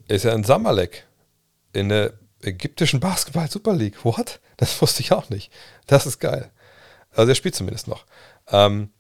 ist 0.09 0.25
ja 0.25 0.33
in 0.33 0.43
Samalek 0.43 1.07
in 1.73 1.89
der 1.89 2.15
ägyptischen 2.43 2.99
Basketball 2.99 3.49
Super 3.49 3.73
League. 3.73 4.05
What? 4.05 4.41
Das 4.57 4.83
wusste 4.83 5.03
ich 5.03 5.13
auch 5.13 5.31
nicht. 5.31 5.53
Das 5.87 6.07
ist 6.07 6.19
geil. 6.19 6.51
Also 7.13 7.31
er 7.31 7.35
spielt 7.37 7.55
zumindest 7.55 7.87
noch. 7.87 8.05
Ähm, 8.49 8.91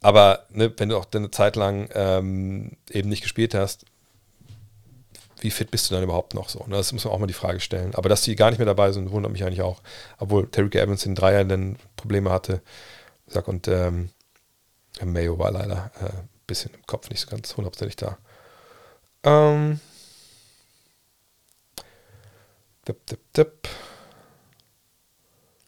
aber 0.00 0.46
ne, 0.50 0.72
wenn 0.76 0.88
du 0.88 0.96
auch 0.96 1.06
eine 1.12 1.32
Zeit 1.32 1.56
lang 1.56 1.88
ähm, 1.94 2.76
eben 2.90 3.08
nicht 3.08 3.22
gespielt 3.22 3.54
hast, 3.54 3.84
wie 5.40 5.50
fit 5.50 5.70
bist 5.70 5.90
du 5.90 5.94
dann 5.94 6.04
überhaupt 6.04 6.34
noch 6.34 6.48
so? 6.48 6.64
Ne? 6.66 6.76
Das 6.76 6.92
muss 6.92 7.04
man 7.04 7.14
auch 7.14 7.18
mal 7.18 7.26
die 7.26 7.32
Frage 7.32 7.60
stellen. 7.60 7.94
Aber 7.94 8.08
dass 8.08 8.22
die 8.22 8.36
gar 8.36 8.50
nicht 8.50 8.58
mehr 8.58 8.66
dabei 8.66 8.92
sind, 8.92 9.10
wundert 9.10 9.32
mich 9.32 9.44
eigentlich 9.44 9.62
auch. 9.62 9.82
Obwohl 10.18 10.48
Tariq 10.50 10.74
Evans 10.74 11.06
in 11.06 11.14
Dreier 11.14 11.44
dann 11.44 11.76
Probleme 11.96 12.30
hatte. 12.30 12.62
Sag, 13.26 13.48
und 13.48 13.68
ähm, 13.68 14.10
Mayo 15.04 15.38
war 15.38 15.50
leider 15.50 15.90
ein 16.00 16.06
äh, 16.06 16.12
bisschen 16.46 16.72
im 16.74 16.84
Kopf 16.86 17.10
nicht 17.10 17.20
so 17.20 17.28
ganz 17.28 17.56
hundertprozentig 17.56 17.96
da. 17.96 18.18
Ähm, 19.22 19.80
dip, 22.86 23.06
dip, 23.06 23.32
dip. 23.34 23.68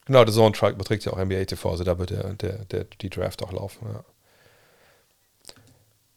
Genau, 0.07 0.25
der 0.25 0.35
Zone 0.35 0.53
Truck 0.53 0.77
beträgt 0.77 1.05
ja 1.05 1.13
auch 1.13 1.25
NBA 1.25 1.45
TV, 1.45 1.71
also 1.71 1.85
da 1.85 1.99
wird 1.99 2.11
der, 2.11 2.35
der, 2.35 2.65
der, 2.65 2.85
die 2.85 3.11
Draft 3.11 3.43
auch 3.43 3.53
laufen. 3.53 3.87
Ja. 3.93 4.05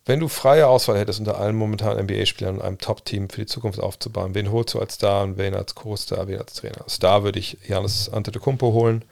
Wenn 0.05 0.19
du 0.19 0.27
freie 0.27 0.67
Auswahl 0.67 0.99
hättest, 0.99 1.19
unter 1.19 1.37
allen 1.37 1.55
momentanen 1.55 2.05
NBA-Spielern 2.05 2.55
und 2.55 2.61
einem 2.61 2.77
Top-Team 2.77 3.29
für 3.29 3.41
die 3.41 3.47
Zukunft 3.47 3.79
aufzubauen, 3.79 4.35
wen 4.35 4.51
holst 4.51 4.73
du 4.73 4.79
als 4.79 4.95
Star 4.95 5.23
und 5.23 5.37
wen 5.37 5.53
als 5.53 5.75
Co-Star, 5.75 6.27
wen 6.27 6.39
als 6.39 6.55
Trainer? 6.55 6.83
Star 6.89 7.23
würde 7.23 7.39
ich 7.39 7.57
Janis 7.65 8.09
Antetokounmpo 8.09 8.73
holen, 8.73 9.05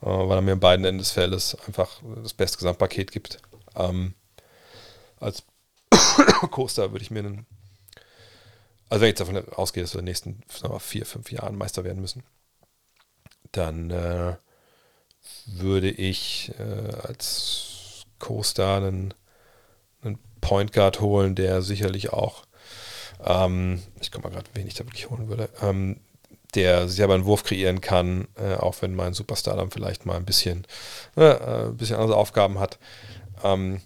äh, 0.00 0.06
weil 0.06 0.38
er 0.38 0.42
mir 0.42 0.52
in 0.52 0.60
beiden 0.60 0.84
Enden 0.84 0.98
des 0.98 1.10
Feldes 1.10 1.56
einfach 1.66 2.00
das 2.22 2.34
beste 2.34 2.58
Gesamtpaket 2.58 3.10
gibt. 3.10 3.40
Ähm, 3.74 4.14
als 5.18 5.42
Co-Star 6.52 6.92
würde 6.92 7.02
ich 7.02 7.10
mir 7.10 7.20
einen, 7.20 7.46
also 8.88 9.00
wenn 9.00 9.08
ich 9.08 9.18
jetzt 9.18 9.20
davon 9.20 9.52
ausgehe, 9.54 9.82
dass 9.82 9.94
wir 9.94 9.98
in 9.98 10.06
den 10.06 10.10
nächsten 10.10 10.42
wir, 10.62 10.78
vier, 10.78 11.04
fünf 11.04 11.32
Jahren 11.32 11.56
Meister 11.56 11.82
werden 11.82 12.00
müssen, 12.00 12.22
dann 13.50 13.90
äh, 13.90 14.36
würde 15.46 15.90
ich 15.90 16.52
äh, 16.60 16.94
als 17.02 18.04
Co-Star 18.20 18.76
einen 18.76 19.14
Point 20.48 20.72
Guard 20.72 21.00
holen, 21.02 21.34
der 21.34 21.60
sicherlich 21.60 22.10
auch, 22.10 22.44
ähm, 23.22 23.82
ich 24.00 24.10
komme 24.10 24.24
mal 24.24 24.30
gerade, 24.30 24.48
wen 24.54 24.66
ich 24.66 24.74
da 24.74 24.86
wirklich 24.86 25.10
holen 25.10 25.28
würde, 25.28 25.50
ähm, 25.60 26.00
der 26.54 26.88
selber 26.88 27.12
einen 27.12 27.26
Wurf 27.26 27.44
kreieren 27.44 27.82
kann, 27.82 28.28
äh, 28.36 28.54
auch 28.54 28.76
wenn 28.80 28.94
mein 28.94 29.12
Superstar 29.12 29.56
dann 29.58 29.70
vielleicht 29.70 30.06
mal 30.06 30.16
ein 30.16 30.24
bisschen, 30.24 30.66
äh, 31.16 31.66
ein 31.66 31.76
bisschen 31.76 31.96
andere 31.96 32.16
Aufgaben 32.16 32.58
hat. 32.58 32.78
Ähm, 33.44 33.82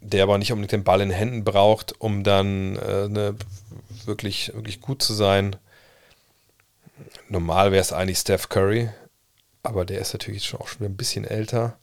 der 0.00 0.22
aber 0.22 0.38
nicht 0.38 0.50
unbedingt 0.50 0.72
den 0.72 0.84
Ball 0.84 1.02
in 1.02 1.10
den 1.10 1.18
Händen 1.18 1.44
braucht, 1.44 2.00
um 2.00 2.24
dann 2.24 2.76
äh, 2.76 3.08
ne, 3.08 3.34
wirklich, 4.06 4.52
wirklich 4.54 4.80
gut 4.80 5.02
zu 5.02 5.12
sein. 5.12 5.56
Normal 7.28 7.70
wäre 7.72 7.82
es 7.82 7.92
eigentlich 7.92 8.18
Steph 8.18 8.48
Curry, 8.48 8.88
aber 9.62 9.84
der 9.84 10.00
ist 10.00 10.14
natürlich 10.14 10.44
schon 10.44 10.60
auch 10.60 10.68
schon 10.68 10.86
ein 10.86 10.96
bisschen 10.96 11.24
älter. 11.24 11.76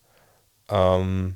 Ähm, 0.67 1.35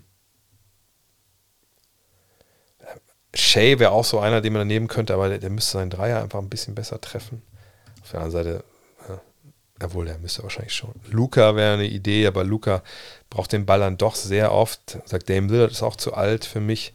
Shay 3.40 3.80
wäre 3.80 3.92
auch 3.92 4.06
so 4.06 4.20
einer, 4.20 4.42
den 4.42 4.54
man 4.54 4.62
daneben 4.62 4.88
könnte, 4.88 5.14
aber 5.14 5.30
der, 5.30 5.40
der, 5.40 5.50
müsste 5.50 5.74
seinen 5.74 5.90
Dreier 5.90 6.22
einfach 6.22 6.40
ein 6.40 6.50
bisschen 6.50 6.76
besser 6.76 7.00
treffen. 7.02 7.42
Auf 8.02 8.12
der 8.12 8.22
anderen 8.22 8.32
Seite, 8.32 8.64
äh, 9.08 9.84
obwohl 9.84 10.06
der 10.06 10.18
müsste 10.18 10.44
wahrscheinlich 10.44 10.74
schon. 10.74 10.94
Luca 11.10 11.56
wäre 11.56 11.74
eine 11.74 11.88
Idee, 11.88 12.28
aber 12.28 12.44
Luca 12.44 12.84
braucht 13.30 13.52
den 13.52 13.66
Ball 13.66 13.80
dann 13.80 13.98
doch 13.98 14.16
sehr 14.16 14.52
oft. 14.52 15.00
Sagt 15.06 15.30
Dame 15.30 15.48
Lillard 15.48 15.72
ist 15.72 15.84
auch 15.84 15.96
zu 15.96 16.14
alt 16.14 16.46
für 16.46 16.60
mich. 16.60 16.94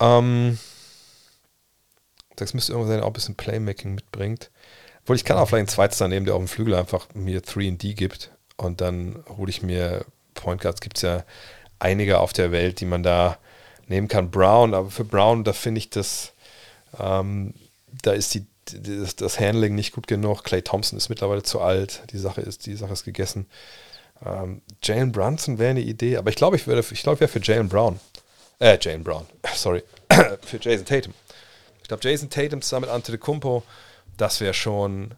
Ähm, 0.00 0.58
das 2.36 2.54
müsste 2.54 2.72
irgendwas 2.72 2.88
sein, 2.88 2.98
der 2.98 3.04
auch 3.04 3.10
ein 3.10 3.14
bisschen 3.14 3.36
Playmaking 3.36 3.94
mitbringt. 3.94 4.50
Obwohl 5.02 5.16
ich 5.16 5.24
kann 5.24 5.36
auch 5.36 5.46
vielleicht 5.46 5.60
einen 5.60 5.68
zweites 5.68 5.98
daneben, 5.98 6.24
der 6.24 6.34
auf 6.34 6.40
dem 6.40 6.48
Flügel 6.48 6.74
einfach 6.74 7.08
mir 7.14 7.42
3D 7.42 7.94
gibt. 7.94 8.30
Und 8.56 8.80
dann 8.80 9.24
hole 9.28 9.50
ich 9.50 9.62
mir 9.62 10.04
Point 10.34 10.60
Guards. 10.62 10.80
Gibt 10.80 10.96
es 10.96 11.02
ja 11.02 11.24
einige 11.78 12.20
auf 12.20 12.32
der 12.32 12.52
Welt, 12.52 12.80
die 12.80 12.86
man 12.86 13.02
da 13.02 13.38
nehmen 13.90 14.08
kann. 14.08 14.30
Brown, 14.30 14.72
aber 14.72 14.90
für 14.90 15.04
Brown, 15.04 15.44
da 15.44 15.52
finde 15.52 15.78
ich 15.78 15.90
das, 15.90 16.32
ähm, 16.98 17.54
da 18.02 18.12
ist 18.12 18.34
die, 18.34 18.46
das, 18.64 19.16
das, 19.16 19.38
Handling 19.38 19.74
nicht 19.74 19.92
gut 19.92 20.06
genug. 20.06 20.44
Clay 20.44 20.62
Thompson 20.62 20.96
ist 20.96 21.08
mittlerweile 21.08 21.42
zu 21.42 21.60
alt. 21.60 22.02
Die 22.12 22.18
Sache 22.18 22.40
ist, 22.40 22.66
die 22.66 22.76
Sache 22.76 22.92
ist 22.92 23.04
gegessen. 23.04 23.46
Ähm, 24.24 24.62
Jalen 24.82 25.12
Brunson 25.12 25.58
wäre 25.58 25.70
eine 25.70 25.80
Idee, 25.80 26.16
aber 26.16 26.30
ich 26.30 26.36
glaube, 26.36 26.56
ich 26.56 26.66
würde, 26.66 26.84
ich 26.90 27.02
glaube, 27.02 27.16
ich 27.16 27.20
wäre 27.20 27.30
für 27.30 27.40
Jalen 27.40 27.68
Brown. 27.68 27.98
Äh, 28.58 28.78
Jalen 28.80 29.02
Brown, 29.02 29.26
sorry. 29.54 29.82
für 30.42 30.58
Jason 30.60 30.86
Tatum. 30.86 31.14
Ich 31.82 31.88
glaube, 31.88 32.08
Jason 32.08 32.30
Tatum 32.30 32.62
zusammen 32.62 32.86
mit 32.86 32.90
Antetokounmpo, 32.90 33.62
das 34.16 34.40
wäre 34.40 34.54
schon. 34.54 35.14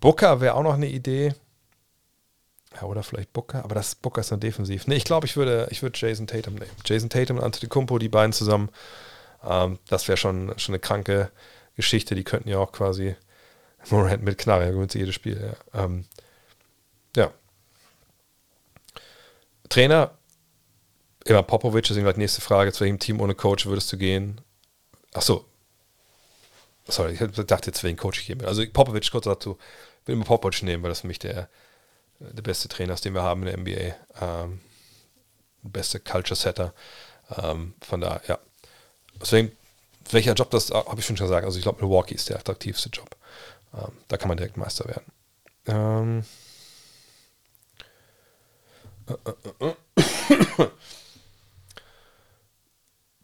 Booker 0.00 0.40
wäre 0.40 0.54
auch 0.54 0.62
noch 0.62 0.74
eine 0.74 0.88
Idee. 0.88 1.34
Ja, 2.74 2.82
oder 2.84 3.02
vielleicht 3.02 3.32
Booker, 3.32 3.64
aber 3.64 3.74
das 3.74 3.94
Booker 3.94 4.20
ist 4.20 4.32
dann 4.32 4.40
defensiv. 4.40 4.86
Nee, 4.86 4.96
ich 4.96 5.04
glaube, 5.04 5.26
ich 5.26 5.36
würde, 5.36 5.68
ich 5.70 5.82
würde 5.82 5.98
Jason 5.98 6.26
Tatum 6.26 6.54
nehmen. 6.54 6.70
Jason 6.84 7.10
Tatum 7.10 7.38
und 7.38 7.44
Antetokounmpo, 7.44 7.98
die 7.98 8.08
beiden 8.08 8.32
zusammen. 8.32 8.70
Ähm, 9.44 9.78
das 9.88 10.08
wäre 10.08 10.16
schon, 10.16 10.58
schon 10.58 10.74
eine 10.74 10.80
kranke 10.80 11.30
Geschichte. 11.76 12.14
Die 12.14 12.24
könnten 12.24 12.48
ja 12.48 12.58
auch 12.58 12.72
quasi 12.72 13.16
Morant 13.90 14.22
mit 14.22 14.38
Knarre, 14.38 14.72
gewinnt 14.72 14.94
jedes 14.94 15.14
Spiel. 15.14 15.54
Ja. 15.74 15.84
Ähm, 15.84 16.04
ja. 17.16 17.30
Trainer, 19.68 20.12
immer 21.24 21.42
Popovic, 21.42 21.86
deswegen 21.86 22.06
die 22.12 22.18
nächste 22.18 22.40
Frage, 22.40 22.72
zu 22.72 22.80
welchem 22.80 22.98
Team 22.98 23.20
ohne 23.20 23.34
Coach 23.34 23.66
würdest 23.66 23.92
du 23.92 23.96
gehen? 23.96 24.40
Ach 25.12 25.22
so. 25.22 25.44
Sorry, 26.88 27.12
ich 27.12 27.46
dachte 27.46 27.70
jetzt, 27.70 27.82
welchen 27.84 27.96
Coach 27.96 28.20
ich 28.20 28.26
gehen 28.26 28.40
will. 28.40 28.48
Also 28.48 28.64
Popovic, 28.72 29.10
kurz 29.10 29.24
dazu, 29.24 29.58
will 30.04 30.14
immer 30.14 30.24
Popovic 30.24 30.62
nehmen, 30.62 30.82
weil 30.82 30.90
das 30.90 31.00
für 31.00 31.06
mich 31.06 31.18
der 31.18 31.48
der 32.30 32.42
beste 32.42 32.68
Trainer, 32.68 32.94
den 32.94 33.14
wir 33.14 33.22
haben 33.22 33.46
in 33.46 33.46
der 33.46 33.58
NBA. 33.58 33.94
Ähm, 34.20 34.60
beste 35.62 36.00
Culture 36.00 36.36
Setter. 36.36 36.74
Ähm, 37.36 37.74
von 37.80 38.00
da, 38.00 38.20
ja. 38.26 38.38
Deswegen, 39.20 39.52
welcher 40.10 40.34
Job 40.34 40.50
das, 40.50 40.70
habe 40.70 40.98
ich 40.98 41.06
schon 41.06 41.16
gesagt. 41.16 41.44
Also 41.44 41.58
ich 41.58 41.62
glaube, 41.62 41.82
Milwaukee 41.82 42.14
ist 42.14 42.28
der 42.28 42.38
attraktivste 42.38 42.88
Job. 42.90 43.16
Ähm, 43.74 43.92
da 44.08 44.16
kann 44.16 44.28
man 44.28 44.36
direkt 44.36 44.56
Meister 44.56 44.86
werden. 44.86 45.12
Ähm, 45.66 46.24
äh, 49.06 49.66
äh, 49.66 49.68
äh, 49.68 50.68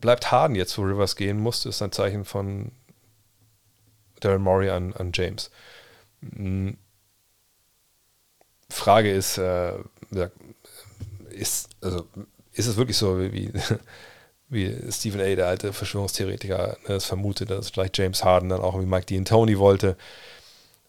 Bleibt 0.01 0.31
Harden 0.31 0.55
jetzt, 0.55 0.79
wo 0.79 0.83
Rivers 0.83 1.17
gehen 1.17 1.41
musste, 1.41 1.69
ist 1.69 1.83
ein 1.83 1.91
Zeichen 1.91 2.25
von 2.25 2.71
Daryl 4.21 4.39
Morey 4.39 4.71
an, 4.71 4.93
an 4.95 5.11
James. 5.13 5.51
Hm, 6.21 6.77
Frage 8.71 9.13
ist, 9.13 9.39
äh, 9.39 9.75
ist, 11.31 11.71
also, 11.81 12.07
ist 12.53 12.67
es 12.67 12.77
wirklich 12.77 12.97
so, 12.97 13.21
wie, 13.21 13.53
wie 14.49 14.77
Stephen 14.91 15.21
A., 15.21 15.35
der 15.35 15.47
alte 15.47 15.73
Verschwörungstheoretiker, 15.73 16.77
ne, 16.83 16.89
das 16.89 17.05
vermutet, 17.05 17.51
dass 17.51 17.71
vielleicht 17.71 17.97
James 17.99 18.25
Harden 18.25 18.49
dann 18.49 18.61
auch 18.61 18.79
wie 18.81 18.87
Mike 18.87 19.07
Dean 19.07 19.25
Tony 19.25 19.59
wollte? 19.59 19.97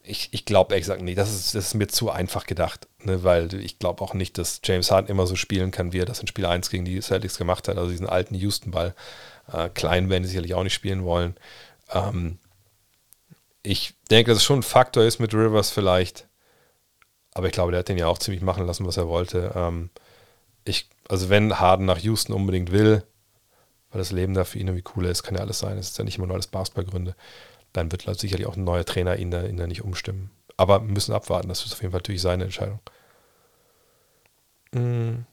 Ich, 0.02 0.28
ich 0.32 0.44
glaube 0.44 0.72
ehrlich 0.74 0.84
gesagt 0.84 1.02
nicht. 1.02 1.18
Das 1.18 1.30
ist, 1.30 1.54
das 1.54 1.66
ist 1.66 1.74
mir 1.74 1.86
zu 1.86 2.10
einfach 2.10 2.46
gedacht, 2.46 2.88
ne, 3.02 3.22
weil 3.22 3.52
ich 3.54 3.78
glaube 3.78 4.02
auch 4.02 4.14
nicht, 4.14 4.38
dass 4.38 4.60
James 4.64 4.90
Harden 4.90 5.10
immer 5.10 5.26
so 5.26 5.36
spielen 5.36 5.70
kann, 5.70 5.92
wie 5.92 6.00
er 6.00 6.06
das 6.06 6.20
in 6.20 6.26
Spiel 6.26 6.46
1 6.46 6.70
gegen 6.70 6.84
die 6.84 7.00
Celtics 7.00 7.38
gemacht 7.38 7.68
hat. 7.68 7.76
Also 7.78 7.90
diesen 7.90 8.08
alten 8.08 8.34
Houston-Ball. 8.34 8.94
Äh, 9.52 9.68
klein 9.70 10.08
werden 10.08 10.24
sie 10.24 10.30
sicherlich 10.30 10.54
auch 10.54 10.64
nicht 10.64 10.74
spielen 10.74 11.04
wollen. 11.04 11.36
Ähm, 11.92 12.38
ich 13.62 13.94
denke, 14.10 14.30
dass 14.30 14.38
es 14.38 14.44
schon 14.44 14.60
ein 14.60 14.64
Faktor 14.64 15.04
ist 15.04 15.18
mit 15.18 15.34
Rivers 15.34 15.70
vielleicht, 15.70 16.26
aber 17.40 17.46
ich 17.46 17.54
glaube, 17.54 17.72
der 17.72 17.78
hat 17.78 17.88
den 17.88 17.96
ja 17.96 18.06
auch 18.06 18.18
ziemlich 18.18 18.42
machen 18.42 18.66
lassen, 18.66 18.86
was 18.86 18.98
er 18.98 19.08
wollte. 19.08 19.52
Ähm, 19.54 19.88
ich, 20.64 20.90
also 21.08 21.30
wenn 21.30 21.58
Harden 21.58 21.86
nach 21.86 21.96
Houston 21.96 22.34
unbedingt 22.34 22.70
will, 22.70 23.02
weil 23.90 23.98
das 23.98 24.12
Leben 24.12 24.34
da 24.34 24.44
für 24.44 24.58
ihn 24.58 24.68
irgendwie 24.68 24.82
cooler 24.82 25.08
ist, 25.08 25.22
kann 25.22 25.36
ja 25.36 25.40
alles 25.40 25.58
sein. 25.58 25.78
Es 25.78 25.88
ist 25.88 25.96
ja 25.96 26.04
nicht 26.04 26.18
immer 26.18 26.26
nur 26.26 26.34
alles 26.34 26.48
Basketballgründe. 26.48 27.16
Dann 27.72 27.90
wird 27.90 28.02
sicherlich 28.20 28.46
auch 28.46 28.58
ein 28.58 28.64
neuer 28.64 28.84
Trainer 28.84 29.16
ihn 29.16 29.30
da, 29.30 29.42
ihn 29.44 29.56
da 29.56 29.66
nicht 29.66 29.82
umstimmen. 29.82 30.30
Aber 30.58 30.82
wir 30.82 30.92
müssen 30.92 31.14
abwarten. 31.14 31.48
Das 31.48 31.64
ist 31.64 31.72
auf 31.72 31.80
jeden 31.80 31.92
Fall 31.92 32.00
natürlich 32.00 32.20
seine 32.20 32.44
Entscheidung. 32.44 32.80
Mhm. 34.72 35.24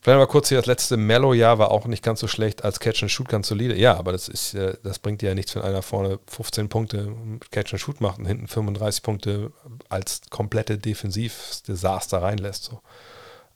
Vielleicht 0.00 0.18
mal 0.18 0.26
kurz 0.26 0.48
hier, 0.48 0.58
das 0.58 0.66
letzte 0.66 0.96
Mellow-Jahr 0.96 1.58
war 1.58 1.72
auch 1.72 1.86
nicht 1.86 2.04
ganz 2.04 2.20
so 2.20 2.28
schlecht 2.28 2.64
als 2.64 2.78
Catch 2.78 3.02
and 3.02 3.10
Shoot 3.10 3.28
ganz 3.28 3.48
solide. 3.48 3.76
Ja, 3.76 3.96
aber 3.96 4.12
das 4.12 4.28
ist, 4.28 4.56
das 4.84 5.00
bringt 5.00 5.22
dir 5.22 5.30
ja 5.30 5.34
nichts, 5.34 5.56
wenn 5.56 5.62
einer 5.62 5.82
vorne 5.82 6.20
15 6.28 6.68
Punkte 6.68 7.12
Catch 7.50 7.72
and 7.72 7.80
Shoot 7.80 8.00
macht 8.00 8.18
und 8.18 8.26
hinten 8.26 8.46
35 8.46 9.02
Punkte 9.02 9.52
als 9.88 10.20
komplette 10.30 10.78
Defensivdesaster 10.78 12.22
reinlässt. 12.22 12.64
So. 12.64 12.80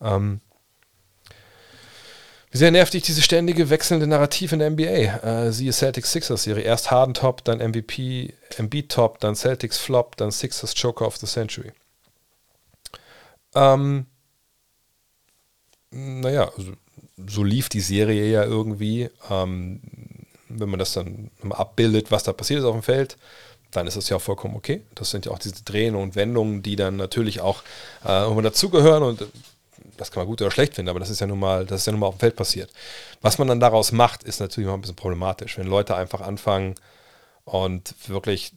Ähm, 0.00 0.40
wie 2.50 2.58
sehr 2.58 2.70
nervt 2.70 2.92
dich 2.92 3.02
diese 3.02 3.22
ständige 3.22 3.70
wechselnde 3.70 4.06
Narrativ 4.06 4.52
in 4.52 4.58
der 4.58 4.70
NBA? 4.70 5.46
Äh, 5.46 5.52
siehe 5.52 5.72
Celtics 5.72 6.12
Sixers 6.12 6.42
Serie. 6.42 6.64
Erst 6.64 6.90
Harden 6.90 7.14
Top, 7.14 7.44
dann 7.44 7.60
MVP, 7.60 8.34
Embiid 8.58 8.90
Top, 8.90 9.20
dann 9.20 9.34
Celtics 9.34 9.78
Flop, 9.78 10.16
dann 10.16 10.30
Sixers 10.30 10.74
Joker 10.76 11.06
of 11.06 11.16
the 11.16 11.26
Century. 11.26 11.72
Ähm, 13.54 14.06
naja, 15.92 16.50
also, 16.56 16.72
so 17.28 17.44
lief 17.44 17.68
die 17.68 17.80
Serie 17.80 18.30
ja 18.30 18.44
irgendwie. 18.44 19.08
Ähm, 19.30 19.80
wenn 20.48 20.68
man 20.68 20.78
das 20.78 20.92
dann 20.92 21.30
abbildet, 21.50 22.10
was 22.10 22.24
da 22.24 22.32
passiert 22.32 22.60
ist 22.60 22.66
auf 22.66 22.74
dem 22.74 22.82
Feld, 22.82 23.16
dann 23.70 23.86
ist 23.86 23.96
das 23.96 24.08
ja 24.08 24.18
vollkommen 24.18 24.54
okay. 24.54 24.82
Das 24.94 25.10
sind 25.10 25.26
ja 25.26 25.32
auch 25.32 25.38
diese 25.38 25.64
Drehen 25.64 25.94
und 25.94 26.14
Wendungen, 26.14 26.62
die 26.62 26.76
dann 26.76 26.96
natürlich 26.96 27.40
auch 27.40 27.62
äh, 28.04 28.42
dazugehören 28.42 29.02
und 29.02 29.24
das 29.96 30.10
kann 30.10 30.22
man 30.22 30.26
gut 30.26 30.42
oder 30.42 30.50
schlecht 30.50 30.74
finden, 30.74 30.88
aber 30.88 31.00
das 31.00 31.10
ist 31.10 31.20
ja 31.20 31.26
nun 31.26 31.38
mal, 31.38 31.64
das 31.64 31.80
ist 31.80 31.86
ja 31.86 31.92
nun 31.92 32.00
mal 32.00 32.06
auf 32.06 32.16
dem 32.16 32.20
Feld 32.20 32.36
passiert. 32.36 32.70
Was 33.20 33.38
man 33.38 33.48
dann 33.48 33.60
daraus 33.60 33.92
macht, 33.92 34.24
ist 34.24 34.40
natürlich 34.40 34.68
mal 34.68 34.74
ein 34.74 34.80
bisschen 34.80 34.96
problematisch. 34.96 35.58
Wenn 35.58 35.66
Leute 35.66 35.94
einfach 35.96 36.20
anfangen 36.20 36.74
und 37.44 37.94
wirklich 38.08 38.52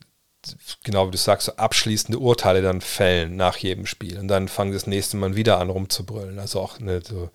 genau 0.84 1.08
wie 1.08 1.12
du 1.12 1.18
sagst, 1.18 1.48
so 1.48 1.56
abschließende 1.56 2.20
Urteile 2.20 2.62
dann 2.62 2.82
fällen 2.82 3.36
nach 3.36 3.58
jedem 3.58 3.86
Spiel. 3.86 4.20
Und 4.20 4.28
dann 4.28 4.48
fangen 4.48 4.74
das 4.74 4.88
nächste 4.88 5.18
Mal 5.18 5.36
wieder 5.36 5.60
an 5.60 5.70
rumzubrüllen. 5.70 6.40
Also 6.40 6.60
auch 6.62 6.80
eine, 6.80 7.02
so 7.02 7.30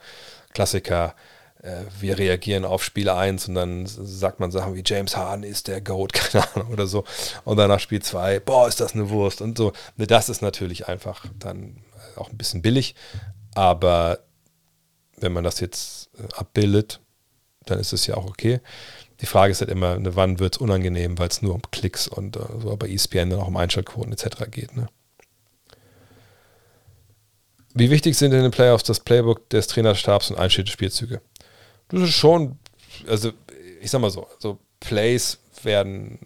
Klassiker, 0.53 1.15
äh, 1.62 1.85
wir 2.01 2.19
reagieren 2.19 2.65
auf 2.65 2.82
Spiel 2.85 3.09
1 3.09 3.49
und 3.49 3.55
dann 3.55 3.87
sagt 3.87 4.41
man 4.41 4.51
Sachen 4.51 4.74
wie 4.74 4.82
James 4.85 5.16
Harden 5.16 5.45
ist 5.45 5.69
der 5.69 5.81
Goat, 5.81 6.12
keine 6.15 6.49
Ahnung 6.55 6.73
oder 6.73 6.87
so. 6.87 7.05
Und 7.45 7.57
dann 7.57 7.69
nach 7.69 7.81
Spiel 7.81 8.03
2, 8.03 8.41
boah, 8.41 8.69
ist 8.69 8.81
das 8.81 8.95
eine 8.95 9.11
Wurst 9.11 9.41
und 9.41 9.59
so. 9.59 9.73
Ne, 9.97 10.07
das 10.07 10.28
ist 10.28 10.43
natürlich 10.43 10.89
einfach 10.89 11.27
dann 11.39 11.82
auch 12.16 12.31
ein 12.31 12.37
bisschen 12.37 12.62
billig, 12.62 12.95
aber 13.55 14.20
wenn 15.16 15.32
man 15.32 15.45
das 15.45 15.61
jetzt 15.61 16.11
äh, 16.19 16.35
abbildet, 16.35 17.01
dann 17.66 17.78
ist 17.78 17.93
es 17.93 18.07
ja 18.07 18.16
auch 18.16 18.27
okay. 18.27 18.61
Die 19.21 19.27
Frage 19.27 19.53
ist 19.53 19.61
halt 19.61 19.71
immer, 19.71 19.99
ne, 19.99 20.17
wann 20.17 20.39
wird 20.39 20.57
es 20.57 20.61
unangenehm, 20.61 21.19
weil 21.19 21.29
es 21.29 21.43
nur 21.43 21.55
um 21.55 21.63
Klicks 21.71 22.09
und 22.09 22.37
uh, 22.37 22.61
so 22.61 22.77
bei 22.77 22.89
ESPN 22.89 23.31
dann 23.31 23.41
auch 23.41 23.49
um 23.49 23.57
Einschaltquoten 23.57 24.13
etc. 24.13 24.51
geht. 24.51 24.75
Ne? 24.77 24.89
Wie 27.75 27.91
wichtig 27.91 28.17
sind 28.17 28.33
in 28.33 28.43
den 28.43 28.51
Playoffs 28.51 28.85
das 28.85 29.01
Playbook 29.01 29.49
des 29.51 29.67
Trainerstabs 29.67 30.31
und 30.31 30.39
einstellte 30.39 30.71
Spielzüge? 30.71 31.21
Das 31.89 32.03
ist 32.03 32.15
schon, 32.15 32.59
also 33.07 33.33
ich 33.81 33.91
sag 33.91 34.01
mal 34.01 34.11
so, 34.11 34.27
so 34.39 34.59
Plays 34.81 35.39
werden 35.63 36.19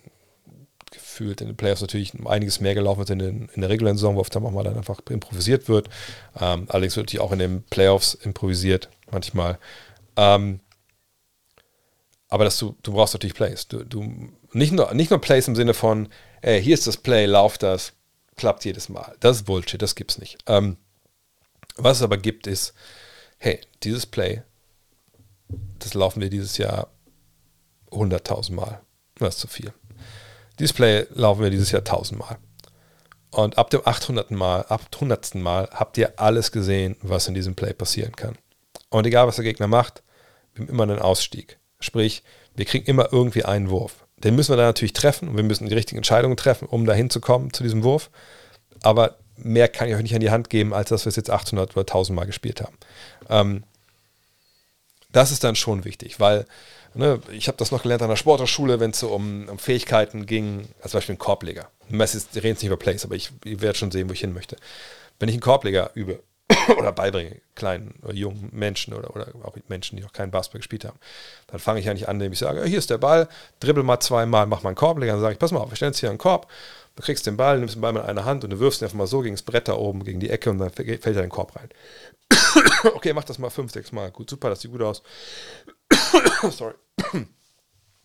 gefühlt 0.91 1.41
in 1.41 1.49
den 1.49 1.57
Playoffs 1.57 1.81
natürlich 1.81 2.15
um 2.15 2.27
einiges 2.27 2.61
mehr 2.61 2.75
gelaufen 2.75 3.01
als 3.01 3.11
in, 3.11 3.19
den, 3.19 3.49
in 3.55 3.61
der 3.61 3.71
regulären 3.71 3.97
Saison, 3.97 4.17
wo 4.17 4.21
oft 4.21 4.35
dann 4.35 4.45
auch 4.45 4.51
mal 4.51 4.65
dann 4.65 4.77
einfach 4.77 5.01
improvisiert 5.11 5.69
wird. 5.69 5.89
Ähm, 6.41 6.67
allerdings 6.69 6.97
wird 6.97 7.07
natürlich 7.07 7.25
auch 7.25 7.33
in 7.33 7.39
den 7.39 7.63
Playoffs 7.65 8.15
improvisiert, 8.15 8.89
manchmal. 9.11 9.59
Ähm, 10.17 10.61
aber 12.35 12.43
dass 12.43 12.59
du, 12.59 12.75
du 12.83 12.95
brauchst 12.95 13.15
natürlich 13.15 13.37
Plays. 13.37 13.69
Du, 13.69 13.85
du, 13.85 14.03
nicht, 14.53 14.73
nur, 14.73 14.93
nicht 14.93 15.11
nur 15.11 15.21
Plays 15.21 15.47
im 15.47 15.55
Sinne 15.55 15.73
von, 15.73 16.09
ey, 16.43 16.61
hier 16.61 16.75
ist 16.75 16.85
das 16.85 16.97
Play, 16.97 17.27
lauf 17.27 17.59
das, 17.59 17.93
klappt 18.35 18.65
jedes 18.65 18.89
Mal. 18.89 19.15
Das 19.21 19.37
ist 19.37 19.43
Bullshit, 19.45 19.81
das 19.81 19.95
gibt's 19.95 20.19
nicht. 20.19 20.39
Ähm, 20.47 20.77
was 21.77 21.99
es 21.99 22.03
aber 22.03 22.19
gibt, 22.19 22.49
ist, 22.49 22.75
hey, 23.39 23.61
dieses 23.85 24.05
Play, 24.05 24.43
das 25.79 25.95
laufen 25.95 26.21
wir 26.21 26.29
dieses 26.29 26.59
Jahr 26.59 26.89
100.000 27.93 28.53
Mal. 28.53 28.81
Das 29.21 29.37
ist 29.37 29.41
zu 29.41 29.47
viel. 29.47 29.73
Dieses 30.59 30.73
Play 30.73 31.07
laufen 31.11 31.41
wir 31.41 31.51
dieses 31.51 31.71
Jahr 31.71 31.83
1000 31.83 32.19
Mal. 32.19 32.39
Und 33.31 33.59
ab 33.59 33.71
dem 33.71 33.83
800. 33.85 34.33
Mal, 34.33 34.63
ab 34.63 34.89
100. 34.93 35.37
Mal 35.37 35.69
habt 35.73 35.97
ihr 35.99 36.19
alles 36.19 36.51
gesehen, 36.51 36.97
was 37.01 37.29
in 37.29 37.35
diesem 37.35 37.55
Play 37.55 37.75
passieren 37.75 38.17
kann. 38.17 38.37
Und 38.91 39.07
egal, 39.07 39.29
was 39.29 39.37
der 39.37 39.45
Gegner 39.45 39.69
macht, 39.69 40.03
wir 40.53 40.65
haben 40.65 40.73
immer 40.73 40.83
einen 40.83 40.99
Ausstieg. 40.99 41.61
Sprich, 41.81 42.23
wir 42.55 42.65
kriegen 42.65 42.87
immer 42.87 43.13
irgendwie 43.13 43.45
einen 43.45 43.71
Wurf. 43.71 44.07
Den 44.17 44.35
müssen 44.35 44.53
wir 44.53 44.57
dann 44.57 44.67
natürlich 44.67 44.93
treffen 44.93 45.29
und 45.29 45.37
wir 45.37 45.45
müssen 45.45 45.69
die 45.69 45.75
richtigen 45.75 45.99
Entscheidungen 45.99 46.37
treffen, 46.37 46.67
um 46.67 46.87
dahin 46.87 47.11
zu 47.11 47.21
kommen 47.21 47.53
zu 47.53 47.63
diesem 47.63 47.83
Wurf. 47.83 48.11
Aber 48.83 49.17
mehr 49.37 49.69
kann 49.69 49.89
ich 49.89 49.95
euch 49.95 50.03
nicht 50.03 50.15
an 50.15 50.21
die 50.21 50.31
Hand 50.31 50.51
geben, 50.51 50.73
als 50.73 50.91
dass 50.91 51.05
wir 51.05 51.11
es 51.11 51.17
jetzt 51.17 51.31
800 51.31 51.77
oder 51.77 51.83
1000 51.83 52.17
Mal 52.17 52.25
gespielt 52.25 52.61
haben. 52.61 52.77
Ähm, 53.29 53.65
das 55.13 55.31
ist 55.31 55.45
dann 55.45 55.57
schon 55.57 55.85
wichtig, 55.85 56.21
weil 56.21 56.47
ne, 56.95 57.21
ich 57.33 57.49
habe 57.49 57.59
das 57.59 57.71
noch 57.71 57.83
gelernt 57.83 58.03
an 58.03 58.09
der 58.09 58.17
Sporthochschule, 58.17 58.81
wenn 58.81 58.91
es 58.91 59.01
so 59.01 59.09
um, 59.09 59.49
um, 59.49 59.59
Fähigkeiten 59.59 60.27
ging, 60.27 60.69
als 60.83 60.93
Beispiel 60.93 61.15
ein 61.15 61.19
Korbleger. 61.19 61.69
Wir 61.89 62.01
reden 62.01 62.27
jetzt 62.35 62.63
nicht 62.63 62.65
über 62.65 62.77
Plays, 62.77 63.05
aber 63.05 63.15
ich, 63.15 63.31
ich 63.45 63.61
werde 63.61 63.79
schon 63.79 63.91
sehen, 63.91 64.09
wo 64.09 64.13
ich 64.13 64.21
hin 64.21 64.33
möchte. 64.33 64.57
Wenn 65.19 65.29
ich 65.29 65.35
einen 65.35 65.41
Korbleger 65.41 65.91
übe 65.95 66.21
oder 66.77 66.93
beibringe, 66.93 67.41
kleinen 67.55 67.95
oder 68.03 68.15
jungen 68.15 68.51
Menschen 68.53 68.95
oder, 68.95 69.15
oder 69.15 69.29
auch 69.45 69.57
Menschen, 69.69 69.97
die 69.97 70.03
noch 70.03 70.13
keinen 70.13 70.31
Basketball 70.31 70.59
gespielt 70.59 70.85
haben, 70.85 70.99
dann 71.47 71.59
fange 71.59 71.81
ich 71.81 71.87
ja 71.87 71.95
nicht 71.95 72.09
an, 72.09 72.17
indem 72.17 72.33
ich 72.33 72.39
sage, 72.39 72.65
hier 72.65 72.79
ist 72.79 72.91
der 72.91 72.99
Ball, 72.99 73.29
dribbel 73.61 73.83
mal 73.83 74.01
zweimal, 74.01 74.47
mach 74.47 74.63
mal 74.63 74.71
einen 74.71 74.77
Korbleger, 74.77 75.13
dann 75.13 75.21
sage 75.21 75.35
ich, 75.35 75.39
pass 75.39 75.53
mal 75.53 75.61
auf, 75.61 75.71
wir 75.71 75.77
stellen 75.77 75.93
jetzt 75.93 76.01
hier 76.01 76.11
einen 76.11 76.19
Korb, 76.19 76.49
du 76.97 77.03
kriegst 77.03 77.27
den 77.27 77.37
Ball, 77.37 77.59
nimmst 77.59 77.77
den 77.77 77.81
Ball 77.81 77.93
mit 77.93 78.03
einer 78.03 78.25
Hand 78.25 78.45
und 78.45 78.51
du 78.51 78.61
wirfst 78.61 78.83
ihn 78.83 78.85
einfach 78.85 78.99
mal 78.99 79.07
so 79.07 79.21
gegen 79.21 79.35
das 79.35 79.43
Brett 79.43 79.69
da 79.69 79.75
oben, 79.75 80.05
gegen 80.05 80.21
die 80.21 80.31
Ecke 80.31 80.51
und 80.51 80.59
dann 80.59 80.71
fällt 80.71 80.89
er 80.89 81.13
in 81.13 81.15
den 81.15 81.31
Korb 81.31 81.57
rein. 81.57 81.71
okay, 82.95 83.13
mach 83.13 83.25
das 83.25 83.39
mal 83.39 83.51
fünf, 83.51 83.73
sechs 83.73 83.93
Mal. 83.93 84.11
Gut, 84.11 84.29
super, 84.29 84.51
das 84.51 84.61
sieht 84.61 84.71
gut 84.71 84.83
aus. 84.83 85.03
Sorry. 86.51 86.75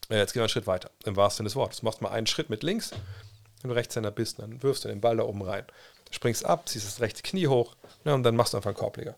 Jetzt 0.09 0.33
gehen 0.33 0.39
wir 0.39 0.43
einen 0.43 0.49
Schritt 0.49 0.65
weiter, 0.65 0.89
im 1.05 1.15
wahrsten 1.15 1.37
Sinne 1.37 1.49
des 1.49 1.55
Wortes. 1.55 1.79
Du 1.81 1.85
machst 1.85 2.01
mal 2.01 2.09
einen 2.09 2.25
Schritt 2.25 2.49
mit 2.49 2.63
links, 2.63 2.91
wenn 3.61 3.69
du 3.69 3.75
Rechtshänder 3.75 4.11
bist, 4.11 4.39
dann 4.39 4.63
wirfst 4.63 4.85
du 4.85 4.87
den 4.87 5.01
Ball 5.01 5.17
da 5.17 5.23
oben 5.23 5.43
rein. 5.43 5.65
Springst 6.11 6.45
ab, 6.45 6.67
ziehst 6.67 6.87
das 6.87 7.01
rechte 7.01 7.21
Knie 7.21 7.47
hoch 7.47 7.75
ja, 8.05 8.13
und 8.13 8.23
dann 8.23 8.35
machst 8.35 8.53
du 8.53 8.57
einfach 8.57 8.69
einen 8.69 8.77
Korbleger. 8.77 9.15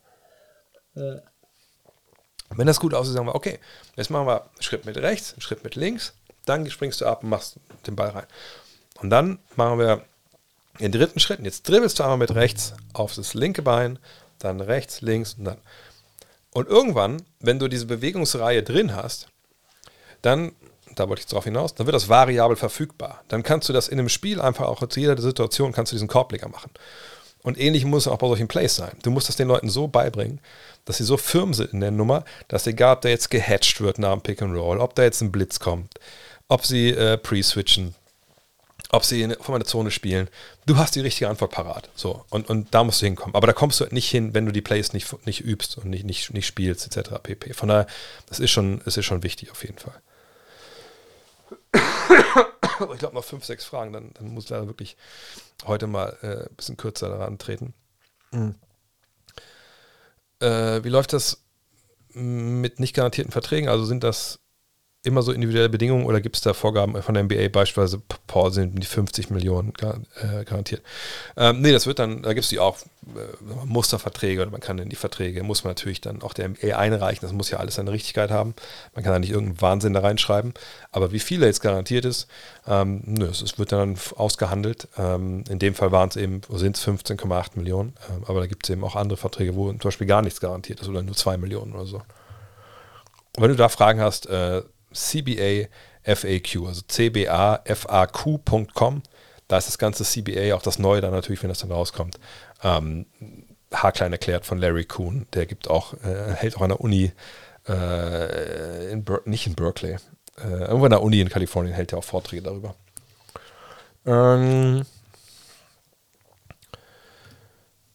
Äh. 0.96 1.18
Wenn 2.50 2.68
das 2.68 2.80
gut 2.80 2.94
aussieht, 2.94 3.14
sagen 3.14 3.28
wir, 3.28 3.36
okay, 3.36 3.60
jetzt 3.96 4.10
machen 4.10 4.28
wir 4.28 4.42
einen 4.42 4.62
Schritt 4.62 4.86
mit 4.86 4.98
rechts, 4.98 5.34
einen 5.34 5.42
Schritt 5.42 5.64
mit 5.64 5.76
links, 5.76 6.14
dann 6.46 6.70
springst 6.70 7.00
du 7.02 7.06
ab 7.06 7.24
und 7.24 7.30
machst 7.30 7.58
den 7.88 7.96
Ball 7.96 8.10
rein. 8.10 8.26
Und 9.00 9.10
dann 9.10 9.40
machen 9.56 9.80
wir 9.80 10.04
den 10.80 10.92
dritten 10.92 11.20
Schritt. 11.20 11.40
Und 11.40 11.46
jetzt 11.46 11.68
dribbelst 11.68 12.00
du 12.00 12.04
einmal 12.04 12.18
mit 12.18 12.36
rechts 12.36 12.74
auf 12.94 13.16
das 13.16 13.34
linke 13.34 13.62
Bein, 13.62 14.00
dann 14.40 14.60
rechts, 14.60 15.02
links 15.02 15.36
und 15.36 15.46
dann. 15.46 15.58
Und 16.52 16.68
irgendwann, 16.68 17.24
wenn 17.40 17.60
du 17.60 17.68
diese 17.68 17.86
Bewegungsreihe 17.86 18.64
drin 18.64 18.96
hast, 18.96 19.30
dann, 20.22 20.54
da 20.96 21.10
wollte 21.10 21.22
ich 21.22 21.28
darauf 21.28 21.46
hinaus, 21.46 21.76
dann 21.76 21.88
wird 21.88 21.96
das 21.96 22.10
variabel 22.10 22.56
verfügbar. 22.56 23.24
Dann 23.28 23.44
kannst 23.44 23.70
du 23.70 23.74
das 23.74 23.88
in 23.88 24.00
einem 24.00 24.10
Spiel 24.10 24.42
einfach 24.42 24.68
auch 24.68 24.86
zu 24.88 25.00
jeder 25.00 25.20
Situation 25.22 25.72
kannst 25.72 25.92
du 25.92 25.96
diesen 25.96 26.08
Korbleger 26.08 26.50
machen. 26.50 26.72
Und 27.44 27.60
ähnlich 27.60 27.86
muss 27.86 28.06
es 28.06 28.12
auch 28.12 28.18
bei 28.18 28.28
solchen 28.28 28.48
Plays 28.48 28.76
sein. 28.76 28.96
Du 29.02 29.10
musst 29.10 29.28
das 29.28 29.36
den 29.36 29.48
Leuten 29.48 29.70
so 29.70 29.88
beibringen, 29.88 30.40
dass 30.86 30.98
sie 30.98 31.04
so 31.04 31.18
firm 31.18 31.54
sind 31.54 31.74
in 31.74 31.80
der 31.80 31.92
Nummer, 31.92 32.24
dass 32.48 32.68
egal, 32.68 32.98
ob 32.98 33.02
da 33.02 33.10
jetzt 33.10 33.32
gehatcht 33.32 33.82
wird 33.82 34.00
nach 34.00 34.14
dem 34.14 34.22
Pick 34.22 34.42
and 34.42 34.56
Roll, 34.56 34.80
ob 34.80 34.96
da 34.96 35.04
jetzt 35.04 35.22
ein 35.22 35.32
Blitz 35.32 35.60
kommt, 35.60 35.96
ob 36.48 36.66
sie 36.66 36.90
äh, 36.90 37.18
pre-switchen, 37.18 37.96
ob 38.92 39.06
sie 39.06 39.24
in, 39.24 39.36
von 39.40 39.56
einer 39.56 39.66
Zone 39.66 39.90
spielen. 39.90 40.28
Du 40.68 40.78
hast 40.78 40.96
die 40.96 41.00
richtige 41.00 41.30
Antwort 41.30 41.52
parat. 41.52 41.90
So, 41.96 42.26
und, 42.30 42.50
und 42.50 42.74
da 42.74 42.84
musst 42.84 43.02
du 43.02 43.06
hinkommen. 43.08 43.36
Aber 43.36 43.48
da 43.48 43.54
kommst 43.54 43.80
du 43.80 43.86
nicht 43.90 44.10
hin, 44.10 44.34
wenn 44.36 44.46
du 44.46 44.52
die 44.52 44.62
Plays 44.62 44.94
nicht, 44.94 45.26
nicht 45.26 45.42
übst 45.42 45.78
und 45.78 45.90
nicht, 45.90 46.06
nicht, 46.06 46.34
nicht 46.34 46.46
spielst, 46.46 46.86
etc. 46.96 47.12
pp. 47.24 47.54
Von 47.54 47.70
daher, 47.70 47.88
das 48.28 48.40
ist 48.40 48.52
schon, 48.52 48.82
das 48.86 48.98
ist 48.98 49.06
schon 49.06 49.24
wichtig 49.24 49.50
auf 49.52 49.64
jeden 49.64 49.80
Fall. 49.80 50.00
Ich 51.74 53.00
glaube, 53.00 53.16
noch 53.16 53.24
fünf, 53.24 53.46
sechs 53.46 53.66
Fragen, 53.66 53.94
dann, 53.94 54.12
dann 54.14 54.28
muss 54.28 54.46
ich 54.46 54.50
leider 54.50 54.68
wirklich 54.68 54.98
heute 55.66 55.88
mal 55.88 56.18
äh, 56.22 56.50
ein 56.50 56.56
bisschen 56.56 56.78
kürzer 56.78 57.10
daran 57.10 57.38
treten. 57.38 57.74
Mhm. 58.32 58.56
Äh, 60.40 60.84
wie 60.84 60.90
läuft 60.90 61.14
das 61.14 61.44
mit 62.14 62.80
nicht 62.80 62.96
garantierten 62.96 63.32
Verträgen? 63.32 63.70
Also 63.70 63.86
sind 63.86 64.04
das 64.04 64.41
immer 65.04 65.24
so 65.24 65.32
individuelle 65.32 65.70
Bedingungen 65.70 66.06
oder 66.06 66.22
gibt 66.22 66.36
es 66.36 66.44
da 66.44 66.54
Vorgaben 66.54 67.02
von 67.02 67.16
der 67.16 67.24
NBA, 67.24 67.48
beispielsweise 67.50 68.02
Paul 68.28 68.52
sind 68.52 68.78
die 68.78 68.86
50 68.86 69.32
Millionen 69.32 69.74
äh, 69.82 70.44
garantiert? 70.46 70.84
Ähm, 71.36 71.62
nee, 71.62 71.72
das 71.72 71.88
wird 71.88 71.98
dann, 71.98 72.22
da 72.22 72.34
gibt 72.34 72.44
es 72.44 72.50
die 72.50 72.60
auch 72.60 72.78
äh, 72.78 73.66
Musterverträge 73.66 74.44
oder 74.44 74.52
man 74.52 74.62
kann 74.62 74.78
in 74.78 74.90
die 74.90 74.96
Verträge, 74.96 75.42
muss 75.42 75.64
man 75.64 75.72
natürlich 75.72 76.02
dann 76.02 76.22
auch 76.22 76.34
der 76.34 76.50
NBA 76.50 76.78
einreichen, 76.78 77.22
das 77.22 77.34
muss 77.34 77.50
ja 77.50 77.58
alles 77.58 77.76
seine 77.76 77.92
Richtigkeit 77.92 78.30
haben. 78.30 78.54
Man 78.94 79.04
kann 79.04 79.14
da 79.14 79.20
nicht 79.20 79.32
irgendeinen 79.32 79.62
Wahnsinn 79.62 79.94
da 79.94 80.02
reinschreiben, 80.02 80.54
aber 80.92 81.12
wie 81.12 81.20
viel 81.20 81.42
jetzt 81.42 81.62
garantiert 81.62 82.06
ist, 82.06 82.28
ähm, 82.68 83.02
nö, 83.06 83.26
es 83.26 83.58
wird 83.58 83.72
dann 83.72 83.98
ausgehandelt. 84.16 84.88
Ähm, 85.00 85.44
in 85.50 85.58
dem 85.58 85.74
Fall 85.74 85.92
waren 85.92 86.10
es 86.10 86.16
eben, 86.16 86.42
sind 86.50 86.78
es 86.78 86.88
15,8 86.88 87.56
Millionen, 87.56 87.96
ähm, 88.10 88.24
aber 88.28 88.40
da 88.40 88.46
gibt 88.46 88.68
es 88.68 88.70
eben 88.70 88.84
auch 88.84 88.96
andere 88.96 89.18
Verträge, 89.18 89.56
wo 89.56 89.70
zum 89.70 89.80
Beispiel 89.80 90.06
gar 90.06 90.22
nichts 90.22 90.40
garantiert 90.40 90.80
ist 90.80 90.90
oder 90.90 91.02
nur 91.02 91.16
2 91.16 91.38
Millionen 91.38 91.74
oder 91.74 91.88
so. 91.88 92.04
Und 93.38 93.44
wenn 93.44 93.50
du 93.50 93.56
da 93.56 93.70
Fragen 93.70 94.02
hast, 94.02 94.28
äh, 94.28 94.62
CBA 94.94 95.68
FAQ, 96.04 96.68
also 96.68 96.82
cbafaq.com. 96.88 98.24
Da 99.48 99.58
ist 99.58 99.68
das 99.68 99.78
ganze 99.78 100.04
CBA, 100.04 100.56
auch 100.56 100.62
das 100.62 100.80
Neue 100.80 101.02
dann 101.02 101.12
natürlich, 101.12 101.44
wenn 101.44 101.50
das 101.50 101.60
dann 101.60 101.72
rauskommt. 101.72 102.18
Ähm, 102.64 103.06
haarklein 103.74 104.12
erklärt 104.12 104.46
von 104.46 104.58
Larry 104.58 104.86
Kuhn. 104.86 105.28
Der 105.34 105.46
gibt 105.46 105.70
auch, 105.70 105.94
äh, 106.04 106.34
hält 106.36 106.58
auch 106.58 106.62
an 106.62 106.70
der 106.70 106.82
Uni, 106.82 107.12
äh, 107.68 108.92
in 108.92 109.06
nicht 109.26 109.48
in 109.48 109.56
Berkeley, 109.56 109.98
äh, 110.38 110.62
irgendwo 110.62 110.86
an 110.86 110.92
der 110.92 111.04
Uni 111.04 111.20
in 111.20 111.30
Kalifornien 111.30 111.74
hält 111.74 111.92
er 111.92 112.00
auch 112.00 112.04
Vorträge 112.04 112.42
darüber. 112.44 112.76
Ähm, 114.06 114.84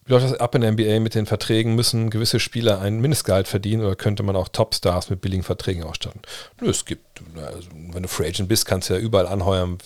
wie 0.06 0.12
läuft 0.12 0.24
das 0.24 0.34
ab 0.34 0.54
in 0.54 0.60
der 0.60 0.72
NBA 0.72 1.00
mit 1.00 1.16
den 1.16 1.26
Verträgen? 1.26 1.74
Müssen 1.74 2.10
gewisse 2.10 2.38
Spieler 2.38 2.80
ein 2.80 3.00
Mindestgehalt 3.00 3.48
verdienen 3.48 3.82
oder 3.84 3.96
könnte 3.96 4.22
man 4.22 4.36
auch 4.36 4.48
Topstars 4.48 5.10
mit 5.10 5.20
billigen 5.20 5.42
Verträgen 5.42 5.82
ausstatten? 5.82 6.22
Nö, 6.60 6.70
es 6.70 6.84
gibt, 6.84 7.22
also 7.36 7.68
wenn 7.72 8.04
du 8.04 8.08
Free 8.08 8.28
Agent 8.28 8.48
bist, 8.48 8.66
kannst 8.66 8.88
du 8.88 8.94
ja 8.94 9.00
überall 9.00 9.26
anheuern. 9.26 9.78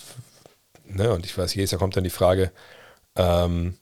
Ne? 0.85 1.11
Und 1.11 1.25
ich 1.25 1.35
weiß, 1.35 1.55
jedes 1.55 1.71
Jahr 1.71 1.79
kommt 1.79 1.97
dann 1.97 2.03
die 2.03 2.11
Frage, 2.11 2.51
ähm, 3.15 3.77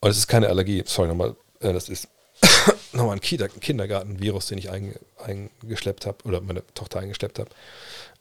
und 0.00 0.10
es 0.10 0.16
ist 0.16 0.26
keine 0.26 0.48
Allergie, 0.48 0.82
sorry 0.86 1.08
nochmal, 1.08 1.36
äh, 1.60 1.72
das 1.72 1.90
ist 1.90 2.08
nochmal 2.92 3.16
ein 3.16 3.20
Kindergarten-Virus, 3.20 4.46
den 4.46 4.58
ich 4.58 4.70
eingeschleppt 4.70 6.06
habe 6.06 6.18
oder 6.24 6.40
meine 6.40 6.64
Tochter 6.74 7.00
eingeschleppt 7.00 7.38
habe. 7.38 7.50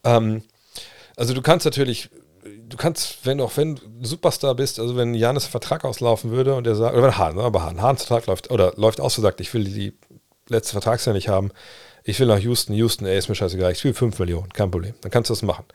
Ähm, 0.04 0.44
also 1.16 1.34
du 1.34 1.42
kannst 1.42 1.66
natürlich 1.66 2.10
du 2.72 2.78
kannst, 2.78 3.26
wenn 3.26 3.40
auch 3.42 3.56
wenn 3.58 3.76
du 3.76 3.82
Superstar 4.02 4.56
bist, 4.56 4.80
also 4.80 4.96
wenn 4.96 5.14
Janis 5.14 5.46
Vertrag 5.46 5.86
auslaufen 5.86 6.32
würde 6.32 6.56
und 6.56 6.66
er 6.66 6.76
sagt, 6.76 6.96
oder 6.96 7.04
wenn 7.08 7.18
Hahn, 7.18 7.40
aber 7.40 7.64
Hahn, 7.64 7.82
Hahns 7.82 8.04
Vertrag 8.04 8.28
läuft, 8.28 8.52
oder 8.52 8.74
läuft 8.76 9.00
aus 9.00 9.16
sagt, 9.16 9.42
ich 9.42 9.54
will 9.54 9.64
die 9.64 9.98
letzte 10.48 10.74
Vertragsjahr 10.74 11.14
nicht 11.14 11.30
haben, 11.30 11.52
ich 12.04 12.20
will 12.20 12.28
nach 12.28 12.40
Houston, 12.40 12.74
Houston, 12.74 13.06
ey, 13.06 13.18
ist 13.18 13.30
mir 13.30 13.36
scheißegal, 13.36 13.72
ich 13.72 13.84
will 13.84 13.94
5 13.94 14.18
Millionen, 14.18 14.50
kein 14.50 14.72
Problem. 14.72 14.96
Dann 15.02 15.12
kannst 15.12 15.30
du 15.30 15.34
das 15.34 15.44
machen. 15.44 15.66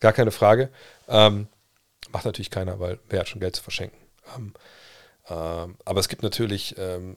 Gar 0.00 0.12
keine 0.12 0.30
Frage. 0.30 0.68
Ähm, 1.08 1.48
macht 2.10 2.26
natürlich 2.26 2.50
keiner, 2.50 2.80
weil 2.80 2.98
wer 3.08 3.20
hat 3.20 3.28
schon 3.28 3.40
Geld 3.40 3.56
zu 3.56 3.62
verschenken. 3.62 3.98
Ähm, 4.36 4.52
ähm, 5.28 5.76
aber 5.84 6.00
es 6.00 6.08
gibt 6.08 6.22
natürlich 6.22 6.74
ähm, 6.78 7.16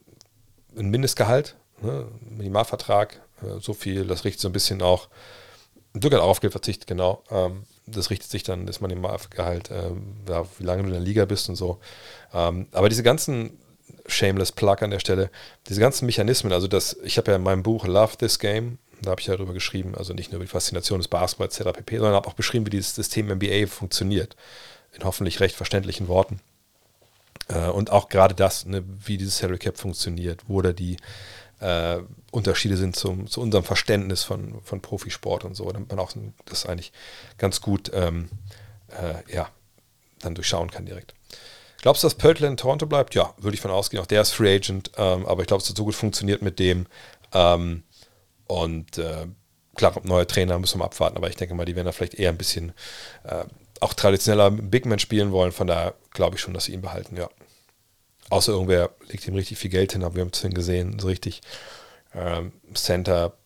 ein 0.77 0.89
Mindestgehalt, 0.89 1.55
Ne? 1.83 2.07
Minimalvertrag, 2.29 3.21
äh, 3.41 3.59
so 3.59 3.73
viel, 3.73 4.05
das 4.07 4.23
richtet 4.23 4.41
so 4.41 4.49
ein 4.49 4.53
bisschen 4.53 4.81
auch, 4.81 5.09
sogar 5.99 6.23
auf 6.23 6.39
Geld 6.39 6.53
verzichtet, 6.53 6.87
genau. 6.87 7.23
Ähm, 7.29 7.63
das 7.85 8.09
richtet 8.09 8.29
sich 8.29 8.43
dann, 8.43 8.65
das 8.65 8.81
Minimalgehalt, 8.81 9.69
äh, 9.71 9.91
ja, 10.29 10.45
wie 10.57 10.63
lange 10.63 10.83
du 10.83 10.87
in 10.87 10.93
der 10.93 11.01
Liga 11.01 11.25
bist 11.25 11.49
und 11.49 11.55
so. 11.55 11.79
Ähm, 12.33 12.67
aber 12.71 12.89
diese 12.89 13.03
ganzen 13.03 13.57
Shameless 14.07 14.51
Plug 14.51 14.77
an 14.81 14.91
der 14.91 14.99
Stelle, 14.99 15.29
diese 15.67 15.79
ganzen 15.79 16.05
Mechanismen, 16.05 16.53
also 16.53 16.67
das, 16.67 16.97
ich 17.03 17.17
habe 17.17 17.31
ja 17.31 17.37
in 17.37 17.43
meinem 17.43 17.63
Buch 17.63 17.85
Love 17.85 18.17
This 18.17 18.39
Game, 18.39 18.77
da 19.01 19.11
habe 19.11 19.21
ich 19.21 19.27
ja 19.27 19.35
darüber 19.35 19.53
geschrieben, 19.53 19.95
also 19.95 20.13
nicht 20.13 20.31
nur 20.31 20.37
über 20.37 20.45
die 20.45 20.51
Faszination 20.51 20.99
des 20.99 21.07
Basketballs 21.07 21.59
etc. 21.59 21.73
pp., 21.73 21.97
sondern 21.97 22.15
habe 22.15 22.27
auch 22.27 22.33
beschrieben, 22.33 22.65
wie 22.65 22.69
dieses 22.69 22.95
System 22.95 23.27
NBA 23.27 23.67
funktioniert. 23.67 24.35
In 24.93 25.03
hoffentlich 25.03 25.39
recht 25.39 25.55
verständlichen 25.55 26.07
Worten. 26.07 26.39
Äh, 27.49 27.67
und 27.69 27.91
auch 27.91 28.09
gerade 28.09 28.35
das, 28.35 28.65
ne, 28.65 28.83
wie 29.05 29.17
dieses 29.17 29.37
Salary 29.37 29.59
Cap 29.59 29.77
funktioniert, 29.77 30.41
wo 30.47 30.61
da 30.61 30.71
die 30.71 30.97
äh, 31.63 32.03
Unterschiede 32.31 32.77
sind 32.77 32.95
zum, 32.95 33.27
zu 33.27 33.41
unserem 33.41 33.63
Verständnis 33.63 34.23
von, 34.23 34.61
von 34.63 34.81
Profisport 34.81 35.45
und 35.45 35.55
so, 35.55 35.71
damit 35.71 35.89
man 35.89 35.99
auch 35.99 36.11
das 36.45 36.65
eigentlich 36.65 36.91
ganz 37.37 37.61
gut 37.61 37.91
ähm, 37.93 38.29
äh, 38.89 39.33
ja, 39.33 39.49
dann 40.19 40.35
durchschauen 40.35 40.69
kann 40.71 40.85
direkt. 40.85 41.13
Glaubst 41.81 42.03
du, 42.03 42.07
dass 42.07 42.15
Pöltl 42.15 42.45
in 42.45 42.57
Toronto 42.57 42.85
bleibt? 42.85 43.15
Ja, 43.15 43.33
würde 43.37 43.55
ich 43.55 43.61
von 43.61 43.71
ausgehen. 43.71 44.01
Auch 44.01 44.07
der 44.07 44.21
ist 44.21 44.31
Free 44.31 44.55
Agent, 44.55 44.91
ähm, 44.97 45.25
aber 45.25 45.41
ich 45.41 45.47
glaube, 45.47 45.63
es 45.63 45.69
hat 45.69 45.77
so 45.77 45.85
gut 45.85 45.95
funktioniert 45.95 46.41
mit 46.41 46.59
dem. 46.59 46.85
Ähm, 47.33 47.83
und 48.47 48.97
äh, 48.97 49.27
klar, 49.75 49.93
neuer 50.03 50.27
Trainer 50.27 50.59
müssen 50.59 50.79
wir 50.79 50.85
abwarten, 50.85 51.17
aber 51.17 51.29
ich 51.29 51.35
denke 51.35 51.55
mal, 51.55 51.65
die 51.65 51.75
werden 51.75 51.85
da 51.85 51.91
vielleicht 51.91 52.15
eher 52.15 52.29
ein 52.29 52.37
bisschen 52.37 52.73
äh, 53.23 53.45
auch 53.79 53.93
traditioneller 53.93 54.51
Big 54.51 54.85
Man 54.85 54.99
spielen 54.99 55.31
wollen. 55.31 55.51
Von 55.51 55.67
daher 55.67 55.93
glaube 56.11 56.35
ich 56.35 56.41
schon, 56.41 56.53
dass 56.53 56.65
sie 56.65 56.73
ihn 56.73 56.81
behalten, 56.81 57.17
ja. 57.17 57.29
Außer 58.29 58.51
irgendwer 58.51 58.91
legt 59.07 59.27
ihm 59.27 59.35
richtig 59.35 59.57
viel 59.57 59.69
Geld 59.69 59.93
hin, 59.93 60.03
aber 60.03 60.15
wir 60.15 60.21
haben 60.21 60.31
es 60.33 60.41
gesehen, 60.41 60.99
so 60.99 61.07
richtig 61.07 61.41
ähm, 62.13 62.53
Center 62.73 63.37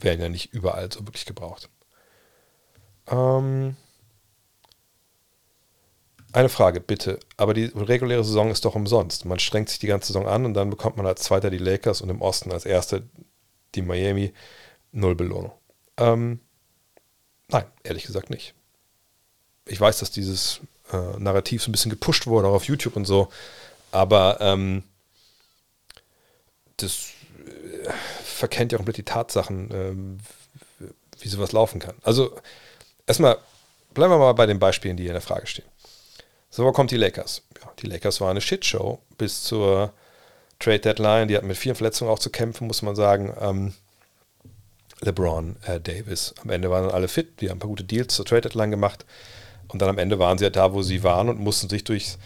werden 0.00 0.20
ja 0.20 0.28
nicht 0.28 0.52
überall 0.52 0.90
so 0.92 1.06
wirklich 1.06 1.26
gebraucht. 1.26 1.68
Ähm, 3.08 3.76
eine 6.32 6.48
Frage, 6.48 6.80
bitte. 6.80 7.18
Aber 7.36 7.54
die 7.54 7.64
reguläre 7.74 8.24
Saison 8.24 8.50
ist 8.50 8.64
doch 8.64 8.74
umsonst. 8.74 9.24
Man 9.24 9.38
strengt 9.38 9.70
sich 9.70 9.78
die 9.78 9.86
ganze 9.86 10.08
Saison 10.08 10.28
an 10.28 10.44
und 10.44 10.54
dann 10.54 10.70
bekommt 10.70 10.96
man 10.96 11.06
als 11.06 11.22
Zweiter 11.22 11.50
die 11.50 11.58
Lakers 11.58 12.02
und 12.02 12.10
im 12.10 12.20
Osten 12.20 12.52
als 12.52 12.66
Erster 12.66 13.00
die 13.74 13.82
Miami. 13.82 14.32
Null 14.92 15.14
Belohnung. 15.14 15.52
Ähm, 15.98 16.40
nein, 17.48 17.64
ehrlich 17.84 18.04
gesagt 18.04 18.30
nicht. 18.30 18.54
Ich 19.66 19.80
weiß, 19.80 19.98
dass 19.98 20.10
dieses 20.10 20.60
äh, 20.92 21.18
Narrativ 21.18 21.62
so 21.62 21.70
ein 21.70 21.72
bisschen 21.72 21.90
gepusht 21.90 22.26
wurde, 22.26 22.48
auch 22.48 22.54
auf 22.54 22.64
YouTube 22.64 22.96
und 22.96 23.04
so. 23.04 23.28
Aber 23.92 24.38
ähm, 24.40 24.82
das 26.76 27.10
äh, 27.84 27.90
verkennt 28.24 28.72
ja 28.72 28.78
komplett 28.78 28.98
die 28.98 29.04
Tatsachen, 29.04 29.70
ähm, 29.72 30.18
wie 31.20 31.28
sowas 31.28 31.52
laufen 31.52 31.80
kann. 31.80 31.94
Also 32.02 32.36
erstmal 33.06 33.38
bleiben 33.94 34.12
wir 34.12 34.18
mal 34.18 34.32
bei 34.34 34.46
den 34.46 34.58
Beispielen, 34.58 34.96
die 34.96 35.04
hier 35.04 35.12
in 35.12 35.14
der 35.14 35.22
Frage 35.22 35.46
stehen. 35.46 35.66
So, 36.50 36.64
wo 36.64 36.72
kommt 36.72 36.90
die 36.90 36.96
Lakers? 36.96 37.42
Ja, 37.62 37.72
die 37.80 37.86
Lakers 37.86 38.20
waren 38.20 38.30
eine 38.30 38.40
Shitshow 38.40 39.00
bis 39.18 39.42
zur 39.42 39.92
Trade 40.58 40.80
Deadline. 40.80 41.28
Die 41.28 41.36
hatten 41.36 41.46
mit 41.46 41.56
vielen 41.56 41.74
Verletzungen 41.74 42.10
auch 42.10 42.18
zu 42.18 42.30
kämpfen, 42.30 42.66
muss 42.66 42.82
man 42.82 42.96
sagen. 42.96 43.34
Ähm, 43.40 43.74
LeBron, 45.00 45.56
äh, 45.66 45.80
Davis. 45.80 46.34
Am 46.42 46.50
Ende 46.50 46.70
waren 46.70 46.90
alle 46.90 47.08
fit, 47.08 47.40
die 47.40 47.50
haben 47.50 47.56
ein 47.56 47.60
paar 47.60 47.68
gute 47.68 47.84
Deals 47.84 48.14
zur 48.14 48.24
Trade 48.24 48.42
Deadline 48.42 48.70
gemacht. 48.70 49.04
Und 49.68 49.82
dann 49.82 49.88
am 49.88 49.98
Ende 49.98 50.18
waren 50.18 50.38
sie 50.38 50.44
ja 50.44 50.50
da, 50.50 50.72
wo 50.72 50.82
sie 50.82 51.02
waren 51.02 51.28
und 51.28 51.38
mussten 51.38 51.68
sich 51.68 51.84
durchs 51.84 52.18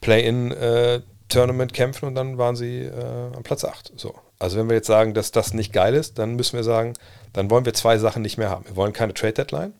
Play-in-Tournament 0.00 1.72
äh, 1.72 1.74
kämpfen 1.74 2.06
und 2.06 2.14
dann 2.14 2.38
waren 2.38 2.56
sie 2.56 2.82
äh, 2.82 3.32
am 3.34 3.42
Platz 3.42 3.64
8. 3.64 3.92
So. 3.96 4.14
Also 4.38 4.58
wenn 4.58 4.68
wir 4.68 4.76
jetzt 4.76 4.86
sagen, 4.86 5.14
dass 5.14 5.32
das 5.32 5.52
nicht 5.52 5.72
geil 5.72 5.94
ist, 5.94 6.18
dann 6.18 6.36
müssen 6.36 6.56
wir 6.56 6.64
sagen, 6.64 6.94
dann 7.32 7.50
wollen 7.50 7.64
wir 7.64 7.74
zwei 7.74 7.98
Sachen 7.98 8.22
nicht 8.22 8.38
mehr 8.38 8.50
haben. 8.50 8.66
Wir 8.66 8.76
wollen 8.76 8.92
keine 8.92 9.14
Trade 9.14 9.32
Deadline 9.32 9.74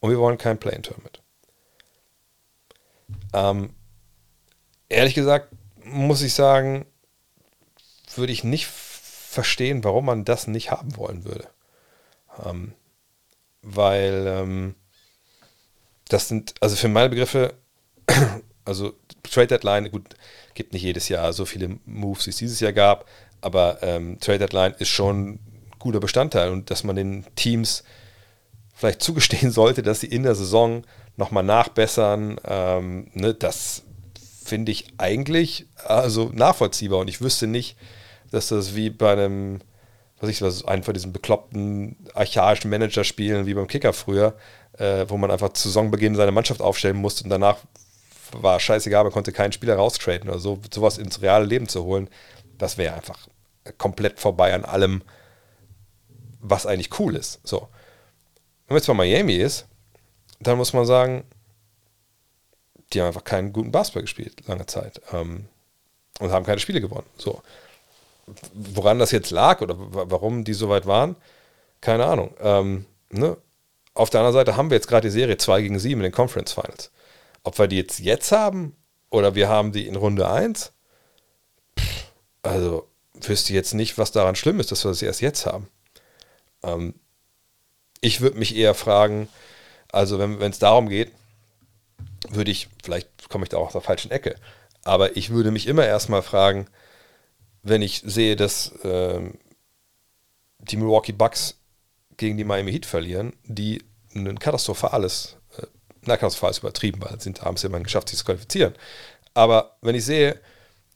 und 0.00 0.10
wir 0.10 0.18
wollen 0.18 0.38
kein 0.38 0.58
Play-in-Tournament. 0.58 1.22
Ähm, 3.32 3.70
ehrlich 4.88 5.14
gesagt 5.14 5.52
muss 5.84 6.22
ich 6.22 6.34
sagen, 6.34 6.84
würde 8.16 8.32
ich 8.32 8.44
nicht 8.44 8.66
verstehen, 8.66 9.84
warum 9.84 10.06
man 10.06 10.24
das 10.24 10.46
nicht 10.46 10.70
haben 10.70 10.96
wollen 10.96 11.24
würde. 11.24 11.48
Ähm, 12.44 12.72
weil 13.62 14.24
ähm, 14.26 14.74
das 16.08 16.28
sind, 16.28 16.54
also 16.60 16.76
für 16.76 16.88
meine 16.88 17.08
Begriffe, 17.08 17.54
also 18.64 18.94
Trade 19.22 19.48
Deadline, 19.48 19.90
gut, 19.90 20.14
gibt 20.54 20.72
nicht 20.72 20.82
jedes 20.82 21.08
Jahr 21.08 21.32
so 21.32 21.44
viele 21.44 21.78
Moves, 21.86 22.26
wie 22.26 22.30
es 22.30 22.36
dieses 22.36 22.60
Jahr 22.60 22.72
gab, 22.72 23.06
aber 23.40 23.78
ähm, 23.82 24.18
Trade 24.20 24.38
Deadline 24.38 24.74
ist 24.78 24.88
schon 24.88 25.28
ein 25.28 25.38
guter 25.78 26.00
Bestandteil 26.00 26.50
und 26.50 26.70
dass 26.70 26.84
man 26.84 26.96
den 26.96 27.24
Teams 27.36 27.84
vielleicht 28.74 29.02
zugestehen 29.02 29.50
sollte, 29.52 29.82
dass 29.82 30.00
sie 30.00 30.08
in 30.08 30.22
der 30.22 30.34
Saison 30.34 30.82
nochmal 31.16 31.44
nachbessern, 31.44 32.38
ähm, 32.44 33.10
ne, 33.14 33.34
das 33.34 33.82
finde 34.44 34.72
ich 34.72 34.86
eigentlich 34.98 35.66
also 35.84 36.30
nachvollziehbar 36.32 37.00
und 37.00 37.08
ich 37.08 37.20
wüsste 37.20 37.46
nicht, 37.46 37.76
dass 38.30 38.48
das 38.48 38.74
wie 38.74 38.90
bei 38.90 39.12
einem, 39.12 39.60
was 40.20 40.30
ich 40.30 40.42
was, 40.42 40.64
einen 40.64 40.82
von 40.82 40.94
diesen 40.94 41.12
bekloppten 41.12 41.96
archaischen 42.14 42.70
Managerspielen 42.70 43.46
wie 43.46 43.54
beim 43.54 43.66
Kicker 43.66 43.92
früher, 43.92 44.36
äh, 44.78 45.06
wo 45.08 45.16
man 45.16 45.30
einfach 45.30 45.52
zu 45.52 45.68
Saisonbeginn 45.68 46.14
seine 46.14 46.32
Mannschaft 46.32 46.60
aufstellen 46.60 46.96
musste 46.96 47.24
und 47.24 47.30
danach 47.30 47.58
war 48.32 48.60
scheißegal, 48.60 49.04
man 49.04 49.12
konnte 49.12 49.32
keinen 49.32 49.52
Spieler 49.52 49.76
raustraden 49.76 50.28
oder 50.28 50.38
so, 50.38 50.58
sowas 50.72 50.98
ins 50.98 51.22
reale 51.22 51.44
Leben 51.44 51.68
zu 51.68 51.84
holen, 51.84 52.08
das 52.58 52.78
wäre 52.78 52.94
einfach 52.94 53.28
komplett 53.78 54.20
vorbei 54.20 54.54
an 54.54 54.64
allem, 54.64 55.02
was 56.40 56.66
eigentlich 56.66 56.98
cool 56.98 57.16
ist. 57.16 57.40
So. 57.44 57.68
Wenn 58.68 58.76
jetzt 58.76 58.86
bei 58.86 58.94
Miami 58.94 59.34
ist, 59.34 59.66
dann 60.40 60.58
muss 60.58 60.72
man 60.72 60.86
sagen, 60.86 61.24
die 62.92 63.00
haben 63.00 63.08
einfach 63.08 63.24
keinen 63.24 63.52
guten 63.52 63.72
Basketball 63.72 64.02
gespielt, 64.02 64.46
lange 64.46 64.66
Zeit. 64.66 65.00
Ähm, 65.12 65.48
und 66.20 66.30
haben 66.30 66.46
keine 66.46 66.60
Spiele 66.60 66.80
gewonnen. 66.80 67.06
So. 67.16 67.42
Woran 68.52 68.98
das 68.98 69.10
jetzt 69.10 69.30
lag 69.30 69.60
oder 69.60 69.74
warum 69.78 70.44
die 70.44 70.54
so 70.54 70.68
weit 70.68 70.86
waren, 70.86 71.16
keine 71.80 72.06
Ahnung. 72.06 72.34
Ähm, 72.40 72.86
ne? 73.10 73.36
Auf 73.94 74.10
der 74.10 74.20
anderen 74.20 74.34
Seite 74.34 74.56
haben 74.56 74.70
wir 74.70 74.76
jetzt 74.76 74.88
gerade 74.88 75.08
die 75.08 75.12
Serie 75.12 75.36
2 75.36 75.62
gegen 75.62 75.78
7 75.78 76.00
in 76.00 76.04
den 76.04 76.12
Conference 76.12 76.52
Finals. 76.52 76.90
Ob 77.46 77.60
wir 77.60 77.68
die 77.68 77.76
jetzt 77.76 78.00
jetzt 78.00 78.32
haben 78.32 78.74
oder 79.08 79.36
wir 79.36 79.48
haben 79.48 79.70
die 79.70 79.86
in 79.86 79.94
Runde 79.94 80.28
1, 80.28 80.72
also 82.42 82.88
wüsste 83.14 83.52
jetzt 83.52 83.72
nicht, 83.72 83.98
was 83.98 84.10
daran 84.10 84.34
schlimm 84.34 84.58
ist, 84.58 84.72
dass 84.72 84.84
wir 84.84 84.92
sie 84.94 85.06
erst 85.06 85.20
jetzt 85.20 85.46
haben. 85.46 85.68
Ähm, 86.64 86.94
ich 88.00 88.20
würde 88.20 88.36
mich 88.36 88.56
eher 88.56 88.74
fragen, 88.74 89.28
also 89.92 90.18
wenn 90.18 90.40
es 90.42 90.58
darum 90.58 90.88
geht, 90.88 91.12
würde 92.28 92.50
ich, 92.50 92.66
vielleicht 92.82 93.28
komme 93.28 93.44
ich 93.44 93.50
da 93.50 93.58
auch 93.58 93.68
aus 93.68 93.72
der 93.74 93.80
falschen 93.80 94.10
Ecke, 94.10 94.34
aber 94.82 95.16
ich 95.16 95.30
würde 95.30 95.52
mich 95.52 95.68
immer 95.68 95.86
erstmal 95.86 96.22
fragen, 96.22 96.66
wenn 97.62 97.80
ich 97.80 98.02
sehe, 98.04 98.34
dass 98.34 98.72
äh, 98.82 99.20
die 100.58 100.76
Milwaukee 100.76 101.12
Bucks 101.12 101.60
gegen 102.16 102.36
die 102.38 102.44
Miami 102.44 102.72
Heat 102.72 102.86
verlieren, 102.86 103.34
die 103.44 103.84
ein 104.16 104.36
katastrophales, 104.36 105.36
na 106.06 106.16
katastrophal 106.16 106.50
ist 106.50 106.58
übertrieben, 106.58 107.00
weil 107.02 107.20
sind, 107.20 107.42
haben 107.42 107.54
es 107.54 107.64
immerhin 107.64 107.84
geschafft, 107.84 108.08
sich 108.08 108.18
zu 108.18 108.24
qualifizieren. 108.24 108.74
Aber 109.34 109.76
wenn 109.82 109.94
ich 109.94 110.04
sehe, 110.04 110.40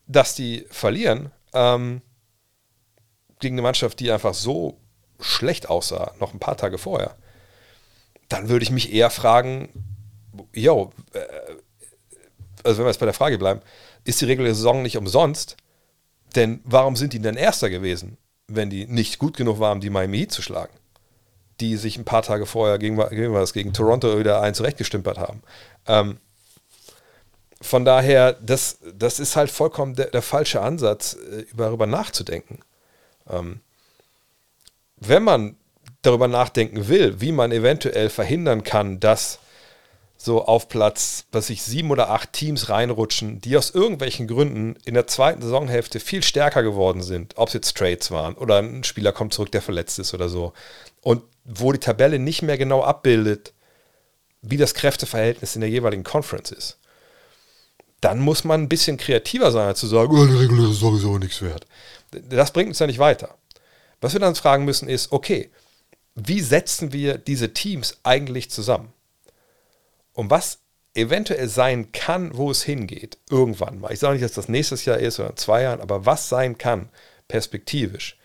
dass 0.06 0.34
die 0.34 0.66
verlieren 0.70 1.30
ähm, 1.52 2.02
gegen 3.38 3.54
eine 3.54 3.62
Mannschaft, 3.62 4.00
die 4.00 4.10
einfach 4.10 4.34
so 4.34 4.78
schlecht 5.20 5.68
aussah, 5.68 6.14
noch 6.18 6.32
ein 6.32 6.40
paar 6.40 6.56
Tage 6.56 6.78
vorher, 6.78 7.16
dann 8.28 8.48
würde 8.48 8.62
ich 8.62 8.70
mich 8.70 8.92
eher 8.92 9.10
fragen, 9.10 9.68
yo, 10.54 10.92
äh, 11.12 11.20
also 12.64 12.78
wenn 12.78 12.86
wir 12.86 12.90
jetzt 12.90 13.00
bei 13.00 13.06
der 13.06 13.14
Frage 13.14 13.38
bleiben, 13.38 13.60
ist 14.04 14.20
die 14.20 14.26
reguläre 14.26 14.54
Saison 14.54 14.82
nicht 14.82 14.96
umsonst? 14.96 15.56
Denn 16.34 16.60
warum 16.64 16.96
sind 16.96 17.12
die 17.12 17.20
denn 17.20 17.36
Erster 17.36 17.70
gewesen, 17.70 18.16
wenn 18.46 18.70
die 18.70 18.86
nicht 18.86 19.18
gut 19.18 19.36
genug 19.36 19.58
waren, 19.58 19.80
die 19.80 19.90
Miami 19.90 20.18
Heat 20.18 20.32
zu 20.32 20.42
schlagen? 20.42 20.72
Die 21.60 21.76
sich 21.76 21.98
ein 21.98 22.04
paar 22.04 22.22
Tage 22.22 22.46
vorher 22.46 22.78
gegen, 22.78 22.96
gegen, 23.10 23.34
was, 23.34 23.52
gegen 23.52 23.72
Toronto 23.72 24.18
wieder 24.18 24.40
ein 24.40 24.54
zurechtgestümpert 24.54 25.18
haben. 25.18 25.42
Ähm, 25.86 26.18
von 27.60 27.84
daher, 27.84 28.32
das, 28.32 28.78
das 28.94 29.20
ist 29.20 29.36
halt 29.36 29.50
vollkommen 29.50 29.94
der, 29.94 30.06
der 30.06 30.22
falsche 30.22 30.62
Ansatz, 30.62 31.14
äh, 31.14 31.44
darüber 31.54 31.86
nachzudenken. 31.86 32.60
Ähm, 33.28 33.60
wenn 34.96 35.22
man 35.22 35.56
darüber 36.02 36.28
nachdenken 36.28 36.88
will, 36.88 37.20
wie 37.20 37.32
man 37.32 37.52
eventuell 37.52 38.08
verhindern 38.08 38.64
kann, 38.64 39.00
dass 39.00 39.38
so 40.22 40.44
auf 40.44 40.68
Platz, 40.68 41.24
was 41.32 41.48
ich 41.48 41.62
sieben 41.62 41.90
oder 41.90 42.10
acht 42.10 42.34
Teams 42.34 42.68
reinrutschen, 42.68 43.40
die 43.40 43.56
aus 43.56 43.70
irgendwelchen 43.70 44.26
Gründen 44.26 44.76
in 44.84 44.92
der 44.92 45.06
zweiten 45.06 45.40
Saisonhälfte 45.40 45.98
viel 45.98 46.22
stärker 46.22 46.62
geworden 46.62 47.02
sind, 47.02 47.38
ob 47.38 47.48
es 47.48 47.54
jetzt 47.54 47.76
Trades 47.76 48.10
waren 48.10 48.34
oder 48.34 48.58
ein 48.58 48.84
Spieler 48.84 49.12
kommt 49.12 49.32
zurück, 49.32 49.50
der 49.50 49.62
verletzt 49.62 49.98
ist 49.98 50.12
oder 50.12 50.28
so. 50.28 50.52
Und 51.00 51.22
wo 51.58 51.72
die 51.72 51.78
Tabelle 51.78 52.18
nicht 52.18 52.42
mehr 52.42 52.58
genau 52.58 52.82
abbildet, 52.82 53.52
wie 54.42 54.56
das 54.56 54.74
Kräfteverhältnis 54.74 55.54
in 55.54 55.60
der 55.60 55.70
jeweiligen 55.70 56.04
Conference 56.04 56.50
ist. 56.50 56.78
dann 58.00 58.18
muss 58.18 58.44
man 58.44 58.62
ein 58.62 58.68
bisschen 58.68 58.96
kreativer 58.96 59.50
sein, 59.52 59.66
als 59.66 59.80
zu 59.80 59.86
sagen, 59.86 60.16
oh, 60.16 60.24
die 60.26 60.34
Regel 60.36 60.70
ist 60.70 60.78
sowieso 60.80 61.18
nichts 61.18 61.42
wert. 61.42 61.66
Das 62.10 62.50
bringt 62.50 62.70
uns 62.70 62.78
ja 62.78 62.86
nicht 62.86 62.98
weiter. 62.98 63.34
Was 64.00 64.14
wir 64.14 64.20
dann 64.20 64.34
fragen 64.34 64.64
müssen 64.64 64.88
ist, 64.88 65.12
okay, 65.12 65.50
wie 66.14 66.40
setzen 66.40 66.92
wir 66.94 67.18
diese 67.18 67.52
Teams 67.52 67.98
eigentlich 68.02 68.50
zusammen? 68.50 68.92
Und 70.14 70.30
was 70.30 70.60
eventuell 70.94 71.48
sein 71.48 71.92
kann, 71.92 72.36
wo 72.36 72.50
es 72.50 72.62
hingeht, 72.62 73.18
irgendwann 73.28 73.80
mal. 73.80 73.92
Ich 73.92 74.00
sage 74.00 74.14
nicht, 74.14 74.24
dass 74.24 74.32
das 74.32 74.48
nächstes 74.48 74.84
Jahr 74.86 74.98
ist 74.98 75.20
oder 75.20 75.30
in 75.30 75.36
zwei 75.36 75.62
Jahren, 75.62 75.80
aber 75.80 76.06
was 76.06 76.28
sein 76.28 76.58
kann, 76.58 76.88
perspektivisch, 77.28 78.18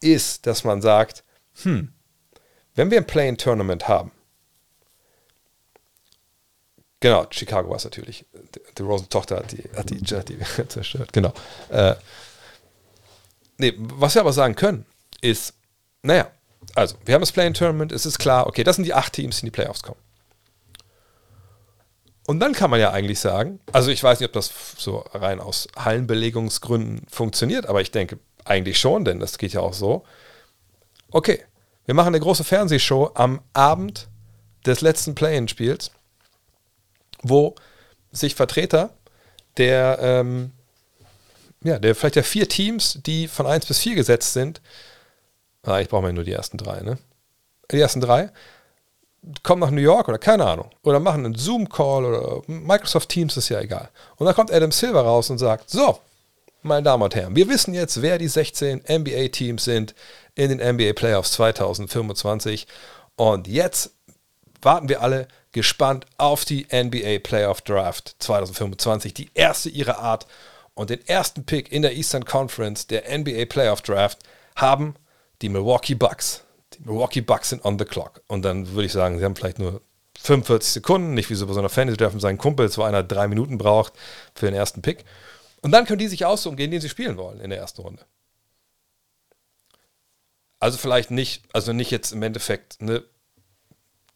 ist, 0.00 0.46
dass 0.46 0.62
man 0.64 0.82
sagt, 0.82 1.24
hm, 1.62 1.92
wenn 2.80 2.90
wir 2.90 2.96
ein 2.96 3.06
Play-in-Tournament 3.06 3.88
haben, 3.88 4.10
genau, 6.98 7.26
Chicago 7.30 7.68
war 7.68 7.76
es 7.76 7.84
natürlich, 7.84 8.24
die 8.78 8.82
Rosen-Tochter 8.82 9.36
hat 9.36 9.52
die, 9.52 9.62
hat 9.76 9.90
die, 9.90 9.98
hat 10.16 10.28
die 10.30 10.38
zerstört, 10.68 11.12
genau. 11.12 11.34
Äh, 11.68 11.94
nee, 13.58 13.74
was 13.76 14.14
wir 14.14 14.22
aber 14.22 14.32
sagen 14.32 14.54
können, 14.54 14.86
ist, 15.20 15.52
naja, 16.00 16.30
also, 16.74 16.96
wir 17.04 17.14
haben 17.14 17.20
das 17.20 17.32
Play-in-Tournament, 17.32 17.92
es 17.92 18.06
ist 18.06 18.18
klar, 18.18 18.46
okay, 18.46 18.64
das 18.64 18.76
sind 18.76 18.86
die 18.86 18.94
acht 18.94 19.12
Teams, 19.12 19.36
die 19.36 19.42
in 19.42 19.46
die 19.48 19.50
Playoffs 19.50 19.82
kommen. 19.82 20.00
Und 22.26 22.40
dann 22.40 22.54
kann 22.54 22.70
man 22.70 22.80
ja 22.80 22.92
eigentlich 22.92 23.20
sagen, 23.20 23.60
also 23.72 23.90
ich 23.90 24.02
weiß 24.02 24.20
nicht, 24.20 24.28
ob 24.28 24.32
das 24.32 24.50
so 24.78 25.04
rein 25.12 25.38
aus 25.38 25.68
Hallenbelegungsgründen 25.76 27.06
funktioniert, 27.10 27.66
aber 27.66 27.82
ich 27.82 27.90
denke 27.90 28.20
eigentlich 28.46 28.80
schon, 28.80 29.04
denn 29.04 29.20
das 29.20 29.36
geht 29.36 29.52
ja 29.52 29.60
auch 29.60 29.74
so. 29.74 30.04
Okay, 31.10 31.44
wir 31.86 31.94
machen 31.94 32.08
eine 32.08 32.20
große 32.20 32.44
Fernsehshow 32.44 33.10
am 33.14 33.40
Abend 33.52 34.08
des 34.66 34.80
letzten 34.80 35.14
Play-in-Spiels, 35.14 35.90
wo 37.22 37.54
sich 38.12 38.34
Vertreter 38.34 38.90
der, 39.56 39.98
ähm, 40.00 40.52
ja, 41.62 41.78
der 41.78 41.94
vielleicht 41.94 42.16
der 42.16 42.24
vier 42.24 42.48
Teams, 42.48 42.98
die 43.04 43.28
von 43.28 43.46
1 43.46 43.66
bis 43.66 43.78
4 43.78 43.94
gesetzt 43.94 44.32
sind, 44.32 44.60
ah, 45.62 45.80
ich 45.80 45.88
brauche 45.88 46.02
mal 46.02 46.12
nur 46.12 46.24
die 46.24 46.32
ersten 46.32 46.56
drei, 46.56 46.80
ne? 46.80 46.98
Die 47.70 47.80
ersten 47.80 48.00
drei, 48.00 48.30
kommen 49.42 49.60
nach 49.60 49.70
New 49.70 49.80
York 49.80 50.08
oder 50.08 50.18
keine 50.18 50.46
Ahnung. 50.46 50.70
Oder 50.82 50.98
machen 50.98 51.24
einen 51.24 51.34
Zoom-Call 51.34 52.04
oder 52.04 52.42
Microsoft 52.46 53.08
Teams, 53.08 53.36
ist 53.36 53.48
ja 53.48 53.60
egal. 53.60 53.90
Und 54.16 54.26
dann 54.26 54.34
kommt 54.34 54.52
Adam 54.52 54.72
Silver 54.72 55.02
raus 55.02 55.30
und 55.30 55.38
sagt: 55.38 55.70
So, 55.70 55.98
meine 56.62 56.82
Damen 56.82 57.02
und 57.02 57.14
Herren, 57.14 57.36
wir 57.36 57.48
wissen 57.48 57.74
jetzt, 57.74 58.02
wer 58.02 58.18
die 58.18 58.28
16 58.28 58.82
NBA-Teams 58.88 59.64
sind 59.64 59.94
in 60.40 60.56
den 60.56 60.76
NBA 60.76 60.94
Playoffs 60.94 61.32
2025. 61.32 62.66
Und 63.16 63.46
jetzt 63.46 63.90
warten 64.62 64.88
wir 64.88 65.02
alle 65.02 65.28
gespannt 65.52 66.06
auf 66.16 66.46
die 66.46 66.66
NBA 66.72 67.18
Playoff 67.22 67.60
Draft 67.60 68.16
2025, 68.20 69.12
die 69.12 69.30
erste 69.34 69.68
ihrer 69.68 69.98
Art. 69.98 70.26
Und 70.72 70.88
den 70.88 71.06
ersten 71.06 71.44
Pick 71.44 71.70
in 71.70 71.82
der 71.82 71.94
Eastern 71.94 72.24
Conference 72.24 72.86
der 72.86 73.18
NBA 73.18 73.44
Playoff 73.46 73.82
Draft 73.82 74.20
haben 74.56 74.94
die 75.42 75.50
Milwaukee 75.50 75.94
Bucks. 75.94 76.42
Die 76.72 76.88
Milwaukee 76.88 77.20
Bucks 77.20 77.50
sind 77.50 77.62
on 77.66 77.78
the 77.78 77.84
clock. 77.84 78.22
Und 78.26 78.42
dann 78.42 78.70
würde 78.70 78.86
ich 78.86 78.92
sagen, 78.92 79.18
sie 79.18 79.24
haben 79.24 79.36
vielleicht 79.36 79.58
nur 79.58 79.82
45 80.22 80.72
Sekunden, 80.72 81.12
nicht 81.12 81.28
wie 81.28 81.34
so 81.34 81.46
bei 81.46 81.52
so 81.52 81.58
einer 81.58 81.68
Fantasy-Draft 81.68 82.14
mit 82.14 82.22
seinen 82.22 82.38
Kumpels, 82.38 82.78
wo 82.78 82.82
einer 82.82 83.02
drei 83.02 83.28
Minuten 83.28 83.58
braucht 83.58 83.92
für 84.34 84.46
den 84.46 84.54
ersten 84.54 84.80
Pick. 84.80 85.04
Und 85.60 85.72
dann 85.72 85.84
können 85.84 85.98
die 85.98 86.08
sich 86.08 86.24
aussuchen, 86.24 86.56
gegen 86.56 86.72
den 86.72 86.80
sie 86.80 86.88
spielen 86.88 87.18
wollen 87.18 87.40
in 87.40 87.50
der 87.50 87.58
ersten 87.58 87.82
Runde. 87.82 88.06
Also 90.60 90.78
vielleicht 90.78 91.10
nicht, 91.10 91.42
also 91.52 91.72
nicht 91.72 91.90
jetzt 91.90 92.12
im 92.12 92.22
Endeffekt 92.22 92.80
ne, 92.80 93.02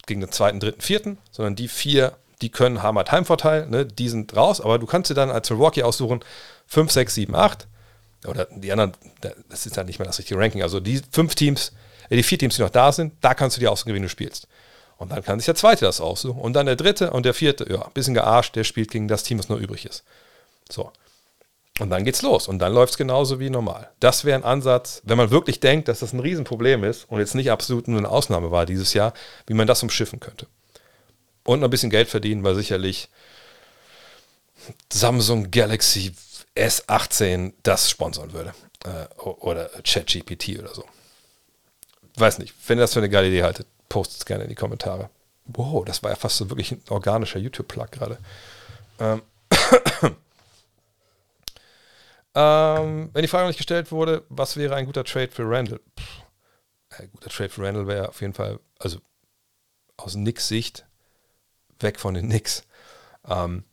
gegen 0.07 0.21
den 0.21 0.31
zweiten, 0.31 0.61
dritten, 0.61 0.83
vierten, 0.83 1.19
sondern 1.31 1.57
die 1.57 1.69
vier, 1.69 2.17
die 2.43 2.51
können, 2.51 2.83
haben 2.83 2.99
halt 2.99 3.11
Heimvorteil, 3.11 3.67
ne, 3.67 3.87
die 3.87 4.09
sind 4.11 4.37
raus, 4.37 4.61
aber 4.61 4.79
du 4.79 4.87
kannst 4.87 5.11
dir 5.11 5.15
dann 5.15 5.31
als 5.31 5.49
Milwaukee 5.51 5.83
aussuchen, 5.83 6.21
5, 6.67 6.93
6, 6.93 7.15
7, 7.15 7.35
8. 7.35 7.67
Oder 8.27 8.47
die 8.51 8.73
anderen, 8.73 8.93
das 9.49 9.67
ist 9.67 9.77
ja 9.77 9.85
nicht 9.85 9.99
mehr 9.99 10.07
das 10.07 10.19
richtige 10.19 10.39
Ranking. 10.41 10.63
Also 10.63 10.81
die 10.81 11.03
fünf 11.11 11.35
Teams, 11.35 11.73
die 12.11 12.23
vier 12.23 12.39
Teams, 12.39 12.57
die 12.57 12.63
noch 12.63 12.71
da 12.71 12.91
sind, 12.91 13.13
da 13.21 13.35
kannst 13.35 13.57
du 13.57 13.61
die 13.61 13.69
aussuchen, 13.69 13.95
wie 13.95 14.01
du 14.01 14.09
spielst. 14.09 14.49
Und 14.97 15.13
dann 15.13 15.23
kann 15.23 15.39
sich 15.39 15.47
der 15.47 15.57
zweite 15.57 15.85
das 15.85 16.01
aussuchen. 16.01 16.41
Und 16.41 16.55
dann 16.55 16.67
der 16.67 16.77
dritte 16.77 17.11
und 17.11 17.27
der 17.27 17.35
vierte, 17.35 17.71
ja, 17.71 17.83
ein 17.83 17.93
bisschen 17.93 18.15
gearscht, 18.15 18.57
der 18.57 18.65
spielt 18.65 18.91
gegen 18.91 19.09
das 19.09 19.25
Team, 19.25 19.39
was 19.39 19.49
nur 19.49 19.59
übrig 19.59 19.85
ist. 19.85 20.05
So. 20.71 20.91
Und 21.81 21.91
dann 21.91 22.05
geht's 22.05 22.23
los. 22.23 22.47
Und 22.47 22.61
dann 22.61 22.73
läuft 22.73 22.93
es 22.93 22.99
genauso 22.99 23.41
wie 23.41 23.51
normal. 23.51 23.91
Das 23.99 24.25
wäre 24.25 24.39
ein 24.39 24.45
Ansatz, 24.45 25.03
wenn 25.05 25.19
man 25.19 25.31
wirklich 25.31 25.59
denkt, 25.59 25.89
dass 25.89 26.01
das 26.01 26.13
ein 26.13 26.21
Riesenproblem 26.21 26.85
ist 26.85 27.05
und 27.11 27.19
jetzt 27.19 27.35
nicht 27.35 27.51
absolut 27.51 27.89
nur 27.89 27.99
eine 27.99 28.09
Ausnahme 28.09 28.51
war 28.53 28.65
dieses 28.65 28.95
Jahr, 28.95 29.13
wie 29.47 29.55
man 29.55 29.67
das 29.67 29.83
umschiffen 29.83 30.21
könnte. 30.21 30.47
Und 31.43 31.61
noch 31.61 31.69
ein 31.69 31.71
bisschen 31.71 31.91
Geld 31.91 32.09
verdienen, 32.09 32.45
weil 32.45 32.55
sicherlich 32.55 33.09
Samsung 34.93 35.51
Galaxy 35.51 36.15
S18 36.57 37.55
das 37.65 37.91
sponsern 37.91 38.33
würde. 38.33 38.55
Äh, 38.85 39.07
oder 39.25 39.69
ChatGPT 39.83 40.61
oder 40.61 40.73
so. 40.75 40.85
Weiß 42.17 42.39
nicht. 42.39 42.55
Wenn 42.69 42.79
ihr 42.79 42.83
das 42.83 42.93
für 42.93 43.01
eine 43.01 43.11
geile 43.11 43.29
Idee 43.29 43.43
haltet, 43.43 43.67
postet 43.89 44.19
es 44.19 44.27
gerne 44.27 44.45
in 44.45 44.49
die 44.49 44.55
Kommentare. 44.55 45.11
Wow, 45.47 45.85
das 45.85 46.03
war 46.03 46.11
ja 46.11 46.17
fast 46.17 46.37
so 46.37 46.49
wirklich 46.49 46.71
ein 46.71 46.83
organischer 46.89 47.41
YouTube-Plug 47.41 47.91
gerade. 47.91 48.19
Ähm. 49.01 49.23
Ähm, 52.35 53.11
wenn 53.13 53.23
die 53.23 53.29
Frage 53.29 53.45
noch 53.45 53.51
nicht 53.51 53.59
gestellt 53.59 53.93
wurde, 53.93 54.25
was 54.29 54.57
wäre 54.57 54.75
ein 54.75 54.87
guter 54.87 55.05
Trade 55.05 55.31
für 55.31 55.49
Randall? 55.49 55.81
Pff, 55.99 56.23
ein 56.99 57.11
guter 57.13 57.31
Trade 57.31 57.51
für 57.51 57.63
Randall 57.63 57.87
wäre 57.87 58.09
auf 58.09 58.21
jeden 58.21 58.35
Fall, 58.35 58.61
also 58.79 58.99
aus 59.97 60.15
Nicks 60.15 60.49
Sicht, 60.49 60.87
weg 61.81 62.01
von 62.01 62.15
den 62.15 62.27
Knicks. 62.27 62.65
Ähm, 63.29 63.65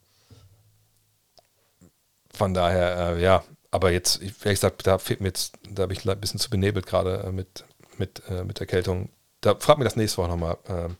von 2.32 2.54
daher, 2.54 3.16
äh, 3.16 3.22
ja, 3.22 3.44
aber 3.70 3.90
jetzt, 3.90 4.20
ehrlich 4.20 4.40
gesagt, 4.42 4.86
da 4.86 4.98
fehlt 4.98 5.20
mir 5.20 5.28
jetzt, 5.28 5.58
da 5.68 5.86
bin 5.86 5.96
ich 5.96 6.08
ein 6.08 6.20
bisschen 6.20 6.40
zu 6.40 6.50
benebelt 6.50 6.86
gerade 6.86 7.24
äh, 7.24 7.32
mit, 7.32 7.64
mit, 7.98 8.22
äh, 8.28 8.44
mit 8.44 8.60
Erkältung. 8.60 9.10
Da 9.40 9.56
frag 9.56 9.78
mir 9.78 9.84
das 9.84 9.96
nächste 9.96 10.18
Woche 10.18 10.28
nochmal. 10.28 10.58
Ähm, 10.68 10.96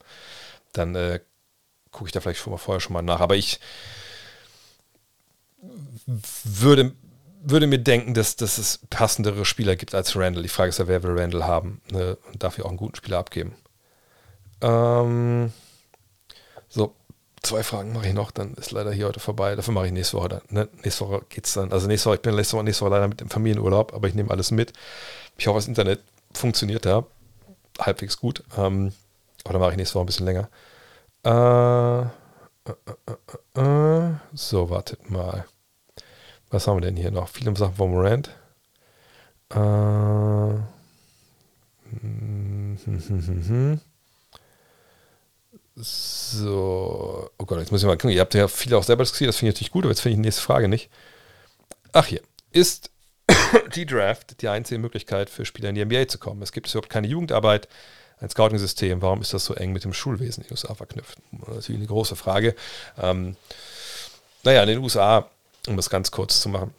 dann 0.73 0.95
äh, 0.95 1.21
gucke 1.91 2.09
ich 2.09 2.13
da 2.13 2.21
vielleicht 2.21 2.41
schon 2.41 2.51
mal 2.53 2.59
vorher 2.59 2.81
schon 2.81 2.95
mal 2.95 3.03
nach. 3.03 3.21
Aber 3.21 3.37
ich 3.37 3.61
würde, 6.45 6.95
würde 7.45 7.67
mir 7.67 7.79
denken, 7.79 8.15
dass, 8.15 8.37
dass 8.37 8.59
es 8.59 8.81
passendere 8.91 9.45
Spieler 9.45 9.77
gibt 9.77 9.95
als 9.95 10.17
Randall. 10.17 10.43
Die 10.43 10.49
Frage 10.49 10.71
ist 10.71 10.79
ja, 10.79 10.89
wer 10.89 11.03
will 11.03 11.19
Randall 11.19 11.45
haben 11.45 11.81
ne? 11.91 12.17
und 12.33 12.43
dafür 12.43 12.65
auch 12.65 12.71
einen 12.71 12.79
guten 12.79 12.95
Spieler 12.95 13.19
abgeben. 13.19 13.55
Ähm, 14.61 15.53
so, 16.69 16.95
zwei 17.43 17.63
Fragen 17.63 17.93
mache 17.93 18.09
ich 18.09 18.15
noch, 18.15 18.31
dann 18.31 18.55
ist 18.55 18.71
leider 18.71 18.93
hier 18.93 19.07
heute 19.07 19.21
vorbei. 19.21 19.57
Dafür 19.57 19.75
mache 19.75 19.87
ich 19.87 19.93
nächste 19.93 20.17
Woche. 20.17 20.43
Ne? 20.49 20.69
Nächste 20.85 21.09
Woche 21.09 21.25
geht's 21.29 21.55
dann. 21.55 21.73
Also 21.73 21.87
nächste 21.89 22.09
Woche, 22.09 22.17
ich 22.17 22.23
bin 22.23 22.35
nächste 22.35 22.57
Woche, 22.57 22.65
nächste 22.65 22.85
Woche 22.85 22.93
leider 22.93 23.09
mit 23.09 23.21
dem 23.21 23.31
Familienurlaub, 23.31 23.93
aber 23.93 24.09
ich 24.09 24.15
nehme 24.15 24.31
alles 24.31 24.51
mit. 24.51 24.73
Ich 25.37 25.47
hoffe, 25.47 25.59
das 25.59 25.69
Internet 25.69 26.01
funktioniert 26.33 26.87
da 26.87 27.05
halbwegs 27.79 28.17
gut. 28.17 28.45
Ähm, 28.57 28.93
aber 29.45 29.55
dann 29.55 29.61
mache 29.61 29.73
ich 29.73 29.77
nächste 29.77 29.97
Woche 29.97 30.05
ein 30.05 30.07
bisschen 30.07 30.27
länger. 30.27 30.49
Äh, 31.25 32.03
äh, 32.71 32.75
äh, 33.57 33.61
äh 33.61 34.15
so, 34.35 34.71
wartet 34.71 35.11
mal. 35.11 35.45
Was 36.53 36.67
haben 36.67 36.77
wir 36.77 36.83
denn 36.83 36.97
hier 36.97 37.11
noch? 37.11 37.29
Viele 37.29 37.57
Sachen 37.57 37.75
von 37.75 37.91
Morant. 37.91 38.29
Äh. 39.51 40.73
So, 45.75 47.31
oh 47.39 47.45
Gott, 47.47 47.59
jetzt 47.59 47.73
muss 47.73 47.81
ich 47.81 47.87
mal 47.87 47.97
gucken. 47.97 48.11
Ihr 48.11 48.21
habt 48.21 48.35
ja 48.35 48.49
viele 48.49 48.77
auch 48.77 48.83
selber 48.83 49.03
diskutiert, 49.03 49.29
das 49.29 49.37
finde 49.39 49.51
ich 49.51 49.55
natürlich 49.55 49.73
gut, 49.73 49.85
aber 49.85 49.93
jetzt 49.93 50.01
finde 50.01 50.13
ich 50.13 50.19
die 50.19 50.27
nächste 50.27 50.43
Frage 50.43 50.69
nicht. 50.69 50.91
Ach 51.93 52.07
hier, 52.07 52.21
ist 52.51 52.91
die 53.75 53.87
Draft 53.87 54.43
die 54.43 54.49
einzige 54.49 54.79
Möglichkeit 54.79 55.31
für 55.31 55.47
Spieler 55.47 55.71
in 55.71 55.75
die 55.75 55.85
NBA 55.85 56.09
zu 56.09 56.19
kommen? 56.19 56.43
Es 56.43 56.53
gibt 56.53 56.69
überhaupt 56.69 56.91
keine 56.91 57.07
Jugendarbeit, 57.07 57.67
ein 58.21 58.29
Scouting-System. 58.29 59.01
Warum 59.01 59.23
ist 59.23 59.33
das 59.33 59.47
so 59.47 59.55
eng 59.55 59.73
mit 59.73 59.85
dem 59.85 59.95
Schulwesen 59.95 60.43
in 60.43 60.49
den 60.49 60.53
USA 60.53 60.75
verknüpft? 60.75 61.17
Das 61.33 61.49
ist 61.49 61.55
natürlich 61.55 61.81
eine 61.81 61.89
große 61.89 62.15
Frage. 62.15 62.55
Ähm, 63.01 63.37
naja, 64.45 64.63
in 64.63 64.69
den 64.69 64.79
USA, 64.79 65.31
um 65.69 65.77
das 65.77 65.91
ganz 65.91 66.11
kurz 66.11 66.41
zu 66.41 66.49
machen, 66.49 66.75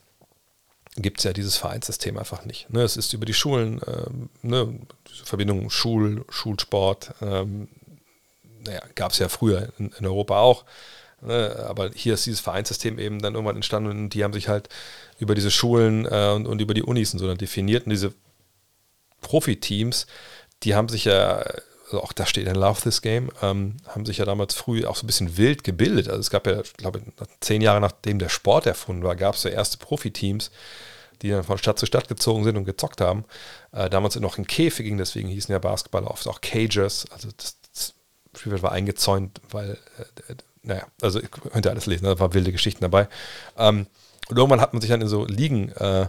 gibt 0.96 1.20
es 1.20 1.24
ja 1.24 1.34
dieses 1.34 1.58
Vereinssystem 1.58 2.18
einfach 2.18 2.46
nicht. 2.46 2.70
Ne, 2.70 2.82
es 2.82 2.98
ist 2.98 3.14
über 3.14 3.26
die 3.26 3.34
Schulen, 3.34 3.82
ähm, 3.88 4.30
ne, 4.42 4.80
Verbindung 5.24 5.70
Schul, 5.70 6.26
Schulsport, 6.30 7.16
ähm, 7.22 7.68
naja, 8.66 8.82
gab 8.96 9.12
es 9.12 9.20
ja 9.20 9.30
früher 9.30 9.70
in, 9.78 9.92
in 9.98 10.06
Europa 10.06 10.40
auch. 10.40 10.66
Ne? 11.22 11.66
Aber 11.68 11.92
hier 11.94 12.14
ist 12.14 12.26
dieses 12.26 12.42
Vereinssystem 12.42 13.00
eben 13.00 13.22
dann 13.22 13.34
irgendwann 13.34 13.56
entstanden 13.56 13.90
und 13.90 14.10
die 14.10 14.24
haben 14.24 14.34
sich 14.34 14.48
halt 14.48 14.70
über 15.20 15.36
diese 15.36 15.52
Schulen 15.52 16.06
äh, 16.06 16.32
und, 16.36 16.46
und, 16.46 16.62
über 16.62 16.74
die 16.74 16.84
Unis 16.84 17.14
und 17.14 17.20
so 17.20 17.28
dann 17.28 17.38
definiert. 17.38 17.86
Und 17.86 17.92
diese 17.92 18.14
Profiteams, 19.22 20.06
die 20.64 20.76
haben 20.76 20.90
sich 20.90 21.06
ja, 21.06 21.44
also 21.94 22.04
auch 22.04 22.14
da 22.14 22.26
steht 22.26 22.48
in 22.48 22.56
Love 22.56 22.82
This 22.82 23.04
Game, 23.04 23.30
ähm, 23.44 23.78
haben 23.88 24.06
sich 24.06 24.18
ja 24.18 24.26
damals 24.26 24.56
früh 24.56 24.86
auch 24.86 24.96
so 24.96 25.04
ein 25.04 25.08
bisschen 25.08 25.38
wild 25.38 25.64
gebildet. 25.64 26.08
Also 26.08 26.22
es 26.22 26.32
gab 26.32 26.48
ja, 26.48 26.60
ich 26.60 26.74
glaube, 26.74 27.02
zehn 27.40 27.62
Jahre 27.62 27.80
nachdem 27.80 28.18
der 28.18 28.30
Sport 28.30 28.66
erfunden 28.66 29.04
war, 29.04 29.16
gab 29.16 29.36
es 29.36 29.44
ja 29.44 29.52
erste 29.52 29.78
Profiteams, 29.78 30.50
die 31.22 31.30
dann 31.30 31.44
von 31.44 31.60
Stadt 31.60 31.78
zu 31.78 31.86
Stadt 31.86 32.08
gezogen 32.08 32.46
sind 32.46 32.58
und 32.58 32.66
gezockt 32.66 33.00
haben. 33.00 33.26
Äh, 33.72 33.92
damals 33.92 34.16
noch 34.16 34.40
in 34.40 34.48
Käfigen, 34.48 34.98
deswegen 34.98 35.30
hießen 35.30 35.52
ja 35.52 35.60
Basketball 35.60 36.06
oft 36.06 36.28
auch 36.28 36.42
Cages. 36.42 37.06
Also 37.12 37.30
das, 37.38 37.58
Spielfeld 38.36 38.64
war 38.64 38.72
eingezäunt, 38.72 39.40
weil 39.52 39.78
äh, 40.30 40.34
naja, 40.64 40.88
also 41.00 41.20
könnt 41.20 41.68
ihr 41.68 41.70
alles 41.70 41.86
lesen, 41.86 42.06
da 42.06 42.18
waren 42.20 42.34
wilde 42.34 42.52
Geschichten 42.52 42.82
dabei. 42.82 43.08
Ähm, 43.56 43.86
und 44.30 44.38
irgendwann 44.38 44.62
hat 44.62 44.74
man 44.74 44.82
sich 44.82 44.90
dann 44.90 45.02
in 45.02 45.08
so 45.08 45.26
Ligen 45.26 45.70
äh, 45.74 46.08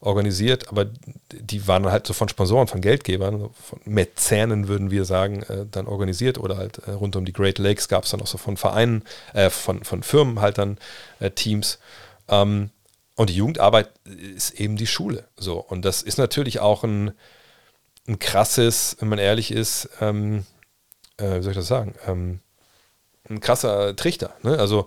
organisiert, 0.00 0.68
aber 0.68 0.86
die 1.32 1.66
waren 1.66 1.86
halt 1.86 2.06
so 2.06 2.12
von 2.12 2.28
Sponsoren, 2.28 2.68
von 2.68 2.80
Geldgebern, 2.80 3.50
von 3.54 3.80
Mäzenen 3.84 4.68
würden 4.68 4.90
wir 4.90 5.04
sagen, 5.04 5.42
äh, 5.44 5.66
dann 5.70 5.86
organisiert 5.86 6.38
oder 6.38 6.56
halt 6.56 6.78
äh, 6.86 6.92
rund 6.92 7.16
um 7.16 7.24
die 7.24 7.32
Great 7.32 7.58
Lakes 7.58 7.88
gab 7.88 8.04
es 8.04 8.10
dann 8.10 8.20
auch 8.20 8.26
so 8.26 8.38
von 8.38 8.56
Vereinen, 8.56 9.02
äh, 9.32 9.50
von, 9.50 9.84
von 9.84 10.02
Firmen 10.02 10.40
halt 10.40 10.58
dann 10.58 10.78
äh, 11.20 11.30
Teams. 11.30 11.78
Ähm, 12.28 12.70
und 13.16 13.30
die 13.30 13.36
Jugendarbeit 13.36 13.90
ist 14.04 14.60
eben 14.60 14.76
die 14.76 14.86
Schule. 14.86 15.24
So. 15.36 15.58
Und 15.58 15.84
das 15.86 16.02
ist 16.02 16.18
natürlich 16.18 16.60
auch 16.60 16.84
ein, 16.84 17.12
ein 18.06 18.18
krasses, 18.18 18.96
wenn 19.00 19.08
man 19.08 19.18
ehrlich 19.18 19.50
ist, 19.50 19.88
ähm, 20.00 20.44
äh, 21.16 21.38
wie 21.38 21.42
soll 21.42 21.52
ich 21.52 21.58
das 21.58 21.66
sagen, 21.66 21.94
ähm, 22.06 22.40
ein 23.28 23.40
krasser 23.40 23.96
Trichter. 23.96 24.34
Ne? 24.42 24.58
Also 24.58 24.86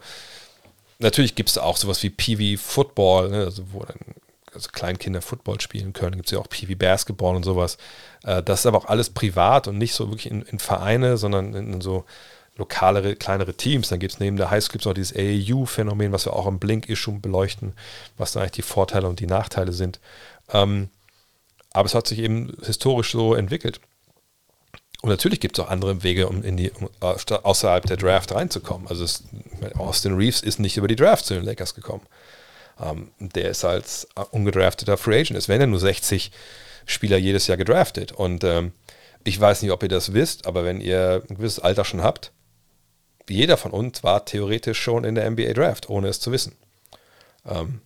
natürlich 0.99 1.33
gibt 1.33 1.49
es 1.49 1.57
auch 1.57 1.77
sowas 1.77 2.03
wie 2.03 2.11
Peewee 2.11 2.57
Football, 2.57 3.29
ne? 3.29 3.45
also 3.45 3.63
wo 3.71 3.83
dann 3.83 3.97
also 4.59 4.69
Kleinkinder 4.71 5.21
Football 5.21 5.61
spielen 5.61 5.93
können. 5.93 6.15
Gibt 6.15 6.27
es 6.27 6.31
ja 6.31 6.39
auch 6.39 6.49
Peewee 6.49 6.75
Basketball 6.75 7.35
und 7.35 7.43
sowas. 7.43 7.77
Äh, 8.23 8.43
das 8.43 8.61
ist 8.61 8.65
aber 8.65 8.77
auch 8.77 8.85
alles 8.85 9.09
privat 9.09 9.67
und 9.67 9.77
nicht 9.77 9.93
so 9.93 10.09
wirklich 10.09 10.29
in, 10.29 10.41
in 10.43 10.59
Vereine, 10.59 11.17
sondern 11.17 11.53
in, 11.53 11.73
in, 11.73 11.81
so 11.81 12.05
lokalere, 12.57 13.15
kleinere 13.15 13.53
Teams. 13.53 13.89
Dann 13.89 13.99
gibt 13.99 14.13
es 14.13 14.19
neben 14.19 14.37
der 14.37 14.51
Highschool 14.51 14.81
noch 14.83 14.93
dieses 14.93 15.15
AAU-Phänomen, 15.15 16.11
was 16.11 16.25
wir 16.25 16.33
auch 16.33 16.47
im 16.47 16.59
Blink-Issue 16.59 17.19
beleuchten, 17.19 17.73
was 18.17 18.33
dann 18.33 18.41
eigentlich 18.41 18.51
die 18.51 18.61
Vorteile 18.63 19.07
und 19.07 19.19
die 19.19 19.27
Nachteile 19.27 19.71
sind. 19.71 19.99
Ähm, 20.51 20.89
aber 21.71 21.85
es 21.85 21.95
hat 21.95 22.07
sich 22.07 22.19
eben 22.19 22.57
historisch 22.63 23.11
so 23.11 23.35
entwickelt. 23.35 23.79
Und 25.01 25.09
natürlich 25.09 25.39
gibt 25.39 25.57
es 25.57 25.63
auch 25.63 25.69
andere 25.69 26.03
Wege, 26.03 26.27
um 26.27 26.43
in 26.43 26.57
die 26.57 26.71
um, 26.71 26.89
außerhalb 26.99 27.85
der 27.85 27.95
Draft 27.95 28.33
reinzukommen. 28.33 28.87
Also 28.89 29.05
es, 29.05 29.23
Austin 29.77 30.15
Reeves 30.15 30.41
ist 30.41 30.59
nicht 30.59 30.75
über 30.75 30.89
die 30.89 30.97
Draft 30.97 31.25
zu 31.25 31.35
den 31.35 31.45
Lakers 31.45 31.73
gekommen. 31.73 32.05
Ähm, 32.81 33.11
der 33.19 33.49
ist 33.49 33.65
als 33.65 34.07
ungedrafteter 34.31 34.97
Free 34.97 35.19
Agent. 35.19 35.37
Es 35.37 35.47
werden 35.47 35.61
ja 35.61 35.67
nur 35.67 35.79
60 35.79 36.31
Spieler 36.85 37.17
jedes 37.17 37.47
Jahr 37.47 37.57
gedraftet. 37.57 38.11
Und 38.11 38.43
ähm, 38.43 38.73
ich 39.23 39.39
weiß 39.39 39.61
nicht, 39.61 39.71
ob 39.71 39.83
ihr 39.83 39.89
das 39.89 40.13
wisst, 40.13 40.47
aber 40.47 40.63
wenn 40.63 40.81
ihr 40.81 41.23
ein 41.29 41.35
gewisses 41.35 41.59
Alter 41.59 41.85
schon 41.85 42.03
habt, 42.03 42.31
jeder 43.29 43.57
von 43.57 43.71
uns 43.71 44.03
war 44.03 44.25
theoretisch 44.25 44.81
schon 44.81 45.03
in 45.03 45.15
der 45.15 45.29
NBA 45.29 45.53
Draft, 45.53 45.89
ohne 45.89 46.07
es 46.07 46.19
zu 46.19 46.31
wissen. 46.31 46.55
Ähm, 47.47 47.81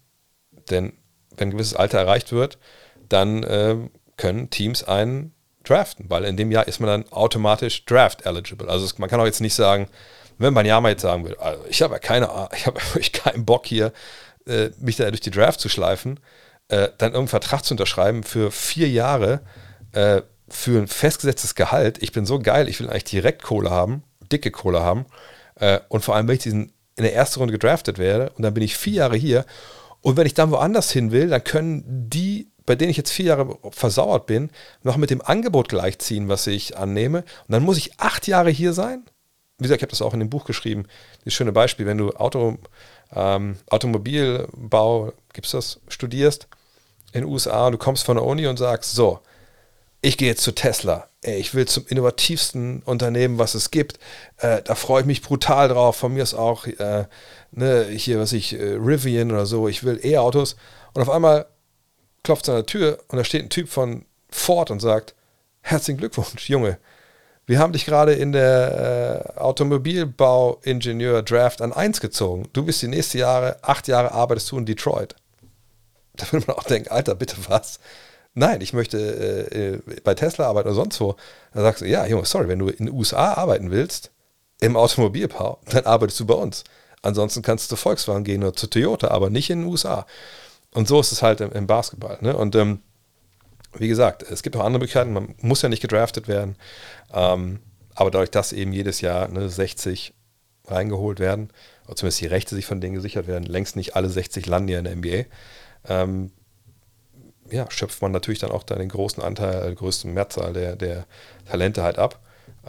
denn 0.70 0.94
wenn 1.36 1.50
ein 1.50 1.52
gewisses 1.52 1.76
Alter 1.76 2.00
erreicht 2.00 2.32
wird, 2.32 2.58
dann 3.10 3.44
äh, 3.44 3.76
können 4.16 4.50
Teams 4.50 4.84
einen 4.84 5.34
draften, 5.64 6.10
weil 6.10 6.26
in 6.26 6.38
dem 6.38 6.52
Jahr 6.52 6.68
ist 6.68 6.80
man 6.80 6.88
dann 6.88 7.12
automatisch 7.12 7.86
draft 7.86 8.26
eligible. 8.26 8.70
Also 8.70 8.88
man 8.98 9.10
kann 9.10 9.20
auch 9.20 9.26
jetzt 9.26 9.42
nicht 9.42 9.56
sagen, 9.56 9.88
wenn 10.38 10.54
man 10.54 10.66
ja 10.66 10.80
mal 10.82 10.90
jetzt 10.90 11.02
sagen 11.02 11.24
würde, 11.24 11.40
also 11.40 11.64
ich 11.70 11.82
habe 11.82 11.96
ja 11.96 12.00
keine, 12.00 12.50
ich 12.56 12.66
habe 12.66 12.80
wirklich 12.82 13.12
keinen 13.12 13.46
Bock 13.46 13.66
hier 13.66 13.92
äh, 14.48 14.70
mich 14.80 14.98
da 14.98 15.10
durch 15.10 15.22
die 15.22 15.32
Draft 15.32 15.60
zu 15.60 15.70
schleifen, 15.70 16.20
äh, 16.68 16.90
dann 16.98 17.12
irgendeinen 17.14 17.28
Vertrag 17.28 17.64
zu 17.64 17.74
unterschreiben 17.74 18.24
für 18.24 18.52
vier 18.52 18.90
Jahre 18.90 19.42
äh, 19.92 20.22
für 20.50 20.80
ein 20.80 20.88
festgesetztes 20.88 21.56
Gehalt. 21.56 22.02
Ich 22.02 22.12
bin 22.12 22.26
so 22.26 22.40
geil, 22.40 22.70
ich 22.70 22.80
will 22.80 22.90
eigentlich 22.90 23.06
direkt 23.06 23.44
Kohle 23.44 23.70
haben, 23.70 24.04
dicke 24.32 24.52
Kohle 24.52 24.82
haben. 24.82 25.06
Äh, 25.56 25.80
und 25.90 26.04
vor 26.04 26.16
allem, 26.16 26.28
wenn 26.28 26.36
ich 26.36 26.44
diesen 26.44 26.74
in 26.96 27.04
der 27.04 27.16
ersten 27.16 27.40
Runde 27.40 27.54
gedraftet 27.54 27.98
werde 27.98 28.32
und 28.32 28.44
dann 28.44 28.54
bin 28.54 28.64
ich 28.64 28.78
vier 28.78 28.94
Jahre 28.94 29.16
hier. 29.16 29.46
Und 30.02 30.18
wenn 30.18 30.28
ich 30.28 30.34
dann 30.34 30.52
woanders 30.52 30.92
hin 30.92 31.12
will, 31.12 31.30
dann 31.30 31.44
können 31.44 31.84
die, 32.10 32.52
bei 32.66 32.76
denen 32.76 32.92
ich 32.92 32.98
jetzt 32.98 33.12
vier 33.12 33.26
Jahre 33.26 33.58
versauert 33.72 34.26
bin, 34.26 34.52
noch 34.84 34.98
mit 34.98 35.10
dem 35.10 35.22
Angebot 35.22 35.70
gleichziehen, 35.70 36.28
was 36.28 36.46
ich 36.46 36.78
annehme. 36.78 37.20
Und 37.20 37.52
dann 37.54 37.64
muss 37.64 37.78
ich 37.78 38.00
acht 38.00 38.28
Jahre 38.28 38.50
hier 38.50 38.74
sein. 38.74 39.06
Wie 39.58 39.64
gesagt, 39.64 39.80
ich 39.80 39.84
habe 39.84 39.92
das 39.92 40.02
auch 40.02 40.14
in 40.14 40.20
dem 40.20 40.30
Buch 40.30 40.46
geschrieben. 40.46 40.88
Das 41.24 41.34
schöne 41.34 41.52
Beispiel, 41.52 41.86
wenn 41.86 41.98
du 41.98 42.12
Auto, 42.12 42.58
ähm, 43.14 43.58
Automobilbau, 43.70 45.14
gibt's 45.34 45.52
das, 45.52 45.80
studierst 45.88 46.48
in 47.14 47.22
den 47.22 47.30
USA 47.30 47.68
und 47.68 47.74
du 47.74 47.78
kommst 47.78 48.04
von 48.04 48.18
der 48.18 48.26
Uni 48.26 48.48
und 48.48 48.58
sagst, 48.58 48.94
so, 48.94 49.20
ich 50.02 50.18
gehe 50.18 50.28
jetzt 50.28 50.44
zu 50.44 50.54
Tesla. 50.54 51.08
Ey, 51.22 51.40
ich 51.40 51.54
will 51.56 51.66
zum 51.66 51.86
innovativsten 51.88 52.82
Unternehmen, 52.84 53.38
was 53.38 53.56
es 53.56 53.72
gibt. 53.72 54.00
Äh, 54.38 54.62
da 54.64 54.76
freue 54.76 55.02
ich 55.02 55.08
mich 55.08 55.22
brutal 55.22 55.70
drauf. 55.70 55.96
Von 55.96 56.14
mir 56.14 56.24
ist 56.24 56.34
auch 56.34 56.68
äh, 56.68 57.06
ne, 57.52 57.86
hier, 57.86 58.20
was 58.20 58.34
ich, 58.34 58.60
äh, 58.60 58.74
Rivian 58.74 59.32
oder 59.32 59.46
so. 59.46 59.70
Ich 59.70 59.84
will 59.84 60.02
E-Autos. 60.04 60.58
Und 60.94 61.02
auf 61.02 61.10
einmal 61.10 61.46
klopft 62.24 62.44
es 62.44 62.50
an 62.50 62.56
der 62.56 62.66
Tür 62.66 63.00
und 63.08 63.18
da 63.18 63.24
steht 63.24 63.44
ein 63.44 63.50
Typ 63.50 63.70
von 63.70 64.06
Ford 64.30 64.72
und 64.72 64.82
sagt: 64.82 65.16
Herzlichen 65.62 66.00
Glückwunsch, 66.00 66.50
Junge. 66.50 66.78
Wir 67.46 67.60
haben 67.60 67.74
dich 67.74 67.86
gerade 67.86 68.14
in 68.14 68.32
der 68.32 69.34
äh, 69.36 69.40
Automobilbauingenieur-Draft 69.40 71.62
an 71.62 71.74
1 71.74 72.00
gezogen. 72.00 72.48
Du 72.54 72.64
bist 72.64 72.82
die 72.82 72.88
nächsten 72.88 73.18
Jahre, 73.18 73.58
acht 73.62 73.90
Jahre 73.90 74.14
arbeitest 74.14 74.50
du 74.52 74.58
in 74.58 74.66
Detroit. 74.66 75.16
Da 76.16 76.32
würde 76.32 76.46
man 76.48 76.56
auch 76.58 76.64
denken, 76.64 76.90
Alter, 76.90 77.16
bitte 77.16 77.36
was? 77.48 77.80
Nein, 78.36 78.62
ich 78.62 78.72
möchte 78.72 78.98
äh, 78.98 79.80
bei 80.04 80.14
Tesla 80.14 80.48
arbeiten 80.48 80.70
oder 80.70 80.76
sonst 80.76 81.02
wo. 81.02 81.16
Dann 81.54 81.64
sagst 81.64 81.82
du, 81.82 81.86
ja, 81.86 82.06
Junge, 82.06 82.26
sorry, 82.26 82.48
wenn 82.48 82.60
du 82.60 82.68
in 82.68 82.86
den 82.86 82.96
USA 82.96 83.34
arbeiten 83.34 83.72
willst, 83.72 84.12
im 84.62 84.78
Automobilbau, 84.78 85.60
dann 85.70 85.86
arbeitest 85.86 86.20
du 86.20 86.26
bei 86.26 86.36
uns. 86.36 86.64
Ansonsten 87.02 87.42
kannst 87.42 87.66
du 87.66 87.76
zu 87.76 87.82
Volkswagen 87.82 88.24
gehen 88.24 88.44
oder 88.44 88.54
zu 88.54 88.68
Toyota, 88.68 89.10
aber 89.10 89.30
nicht 89.30 89.50
in 89.50 89.62
den 89.62 89.68
USA. 89.68 90.06
Und 90.74 90.88
so 90.88 91.00
ist 91.00 91.12
es 91.12 91.22
halt 91.22 91.42
im, 91.42 91.52
im 91.52 91.68
Basketball. 91.68 92.18
Ne? 92.22 92.36
Und 92.36 92.56
ähm, 92.56 92.80
wie 93.78 93.88
gesagt, 93.88 94.24
es 94.24 94.44
gibt 94.44 94.56
auch 94.56 94.64
andere 94.64 94.80
Möglichkeiten, 94.80 95.14
man 95.14 95.36
muss 95.42 95.62
ja 95.62 95.70
nicht 95.70 95.82
gedraftet 95.82 96.28
werden. 96.28 96.56
Ähm, 97.14 97.60
aber 97.96 98.12
dadurch, 98.12 98.32
dass 98.32 98.54
eben 98.54 98.74
jedes 98.74 99.02
Jahr 99.02 99.28
ne, 99.28 99.50
60 99.50 100.14
reingeholt 100.66 101.20
werden, 101.20 101.50
oder 101.86 101.96
zumindest 101.96 102.22
die 102.22 102.28
Rechte 102.28 102.56
sich 102.56 102.66
von 102.66 102.82
denen 102.82 102.96
gesichert 102.96 103.28
werden, 103.28 103.44
längst 103.44 103.76
nicht 103.76 103.96
alle 103.96 104.10
60 104.10 104.46
landen 104.46 104.70
ja 104.70 104.80
in 104.80 104.86
der 104.86 104.96
NBA, 104.96 105.26
ähm, 105.88 106.32
ja, 107.52 107.70
schöpft 107.70 108.02
man 108.02 108.12
natürlich 108.12 108.40
dann 108.40 108.52
auch 108.52 108.64
da 108.64 108.76
den 108.76 108.90
großen 108.90 109.22
Anteil, 109.22 109.68
den 109.68 109.76
größten 109.76 110.14
Mehrzahl 110.14 110.54
der, 110.54 110.76
der 110.76 111.06
Talente 111.46 111.84
halt 111.84 112.00
ab. 112.00 112.20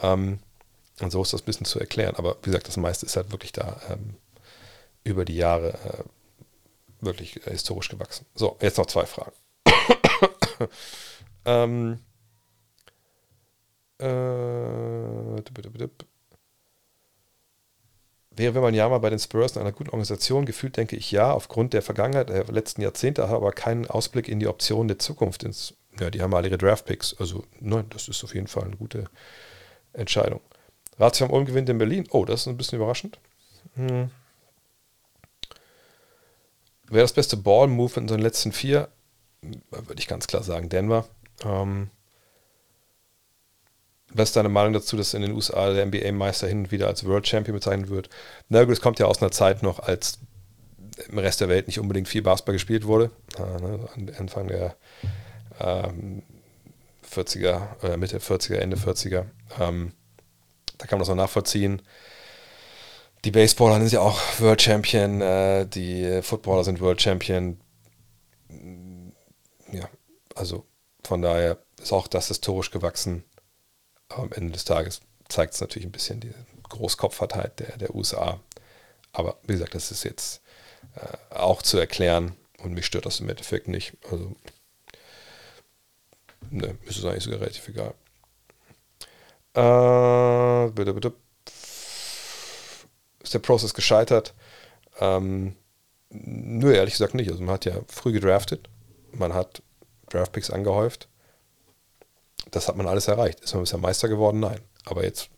Ähm, 0.01 0.39
und 1.01 1.11
so 1.11 1.21
ist 1.21 1.33
das 1.33 1.41
ein 1.41 1.45
bisschen 1.45 1.65
zu 1.65 1.79
erklären. 1.79 2.15
Aber 2.17 2.37
wie 2.43 2.51
gesagt, 2.51 2.67
das 2.67 2.77
meiste 2.77 3.05
ist 3.05 3.15
halt 3.15 3.31
wirklich 3.31 3.51
da 3.51 3.81
ähm, 3.89 4.15
über 5.03 5.25
die 5.25 5.35
Jahre 5.35 5.73
äh, 5.73 6.03
wirklich 7.05 7.45
äh, 7.47 7.51
historisch 7.51 7.89
gewachsen. 7.89 8.25
So, 8.35 8.57
jetzt 8.61 8.77
noch 8.77 8.85
zwei 8.85 9.05
Fragen. 9.05 9.33
ähm, 11.45 11.99
äh, 13.99 14.05
Wäre, 18.37 18.53
wenn 18.53 18.61
man 18.61 18.73
ja 18.73 18.89
mal 18.89 18.97
bei 18.97 19.09
den 19.09 19.19
Spurs 19.19 19.55
in 19.55 19.61
einer 19.61 19.71
guten 19.71 19.91
Organisation 19.91 20.45
gefühlt, 20.45 20.75
denke 20.75 20.97
ich 20.97 21.09
ja, 21.11 21.31
aufgrund 21.31 21.73
der 21.73 21.81
Vergangenheit 21.81 22.27
der 22.27 22.43
letzten 22.45 22.81
Jahrzehnte, 22.81 23.25
aber 23.25 23.53
keinen 23.53 23.87
Ausblick 23.87 24.27
in 24.27 24.41
die 24.41 24.47
Optionen 24.47 24.89
der 24.89 24.99
Zukunft. 24.99 25.43
Ins, 25.43 25.73
ja, 25.99 26.09
die 26.09 26.21
haben 26.21 26.33
alle 26.33 26.49
ihre 26.49 26.57
Draftpicks. 26.57 27.15
Also, 27.17 27.45
nein, 27.61 27.85
das 27.91 28.09
ist 28.09 28.23
auf 28.25 28.35
jeden 28.35 28.47
Fall 28.47 28.65
eine 28.65 28.75
gute 28.75 29.05
Entscheidung. 29.93 30.41
Ratio 30.99 31.27
am 31.27 31.31
Ulm 31.31 31.45
gewinnt 31.45 31.69
in 31.69 31.77
Berlin. 31.77 32.07
Oh, 32.11 32.25
das 32.25 32.41
ist 32.41 32.47
ein 32.47 32.57
bisschen 32.57 32.77
überraschend. 32.77 33.19
Hm. 33.75 34.09
Wer 36.89 37.01
das 37.01 37.13
beste 37.13 37.37
Ball-Move 37.37 37.99
in 38.01 38.07
den 38.07 38.19
letzten 38.19 38.51
vier? 38.51 38.89
Würde 39.71 39.99
ich 39.99 40.07
ganz 40.07 40.27
klar 40.27 40.43
sagen, 40.43 40.69
Denver. 40.69 41.05
Ähm, 41.43 41.89
was 44.13 44.29
ist 44.29 44.35
deine 44.35 44.49
Meinung 44.49 44.73
dazu, 44.73 44.95
dass 44.95 45.13
in 45.13 45.21
den 45.21 45.33
USA 45.33 45.73
der 45.73 45.85
NBA-Meister 45.85 46.47
hin 46.47 46.59
und 46.59 46.71
wieder 46.71 46.87
als 46.87 47.05
World 47.05 47.27
Champion 47.27 47.55
bezeichnet 47.55 47.89
wird? 47.89 48.09
Na 48.47 48.63
gut, 48.63 48.73
es 48.73 48.81
kommt 48.81 48.99
ja 48.99 49.07
aus 49.07 49.21
einer 49.21 49.31
Zeit 49.31 49.61
noch, 49.61 49.79
als 49.79 50.19
im 51.09 51.17
Rest 51.17 51.41
der 51.41 51.49
Welt 51.49 51.67
nicht 51.67 51.79
unbedingt 51.79 52.07
viel 52.07 52.21
Basketball 52.21 52.55
gespielt 52.55 52.85
wurde. 52.85 53.11
Äh, 53.37 53.61
ne, 53.61 54.13
Anfang 54.17 54.47
der 54.47 54.75
ähm, 55.59 56.23
40er, 57.09 57.83
äh, 57.83 57.97
Mitte 57.97 58.19
40er, 58.19 58.55
Ende 58.55 58.77
40er. 58.77 59.25
Ähm, 59.59 59.91
da 60.77 60.87
kann 60.87 60.97
man 60.97 60.99
das 60.99 61.09
noch 61.09 61.15
nachvollziehen. 61.15 61.81
Die 63.23 63.31
Baseballer 63.31 63.79
sind 63.79 63.91
ja 63.91 64.01
auch 64.01 64.19
World 64.39 64.61
Champion, 64.61 65.21
äh, 65.21 65.65
die 65.65 66.21
Footballer 66.21 66.63
sind 66.63 66.79
World 66.79 67.01
Champion. 67.01 67.59
Ja, 69.75 69.89
also 70.35 70.65
von 71.03 71.21
daher 71.21 71.57
ist 71.81 71.91
auch 71.91 72.07
das 72.07 72.29
historisch 72.29 72.71
gewachsen. 72.71 73.23
Aber 74.07 74.23
am 74.23 74.31
Ende 74.31 74.53
des 74.53 74.63
Tages 74.63 75.01
zeigt 75.27 75.53
es 75.53 75.61
natürlich 75.61 75.85
ein 75.85 75.91
bisschen 75.91 76.21
die 76.21 76.33
Großkopfertheit 76.69 77.59
der, 77.59 77.77
der 77.77 77.93
USA. 77.93 78.39
Aber 79.11 79.37
wie 79.43 79.53
gesagt, 79.53 79.75
das 79.75 79.91
ist 79.91 80.03
jetzt 80.03 80.41
äh, 80.95 81.35
auch 81.35 81.61
zu 81.61 81.77
erklären 81.77 82.35
und 82.59 82.73
mich 82.73 82.85
stört 82.85 83.05
das 83.05 83.19
im 83.19 83.29
Endeffekt 83.29 83.67
nicht. 83.67 83.97
Also, 84.09 84.35
ne, 86.49 86.77
ist 86.85 86.97
es 86.97 87.05
eigentlich 87.05 87.23
sogar 87.23 87.41
relativ 87.41 87.67
egal. 87.67 87.93
Äh, 89.53 90.71
bitte, 90.71 90.93
bitte. 90.93 91.13
Ist 93.21 93.33
der 93.33 93.39
Prozess 93.39 93.73
gescheitert? 93.73 94.33
Ähm, 94.99 95.55
nö, 96.09 96.73
ehrlich 96.73 96.93
gesagt 96.93 97.15
nicht. 97.15 97.29
Also 97.29 97.43
man 97.43 97.55
hat 97.55 97.65
ja 97.65 97.81
früh 97.87 98.11
gedraftet, 98.13 98.69
man 99.19 99.33
hat 99.33 99.61
Draftpicks 100.09 100.49
angehäuft 100.49 101.09
das 102.51 102.67
hat 102.67 102.77
man 102.77 102.87
alles 102.87 103.07
erreicht. 103.07 103.41
Ist 103.41 103.53
man 103.53 103.63
bisher 103.63 103.79
Meister 103.79 104.07
geworden? 104.07 104.39
Nein. 104.39 104.59
Aber 104.85 105.03
jetzt 105.03 105.29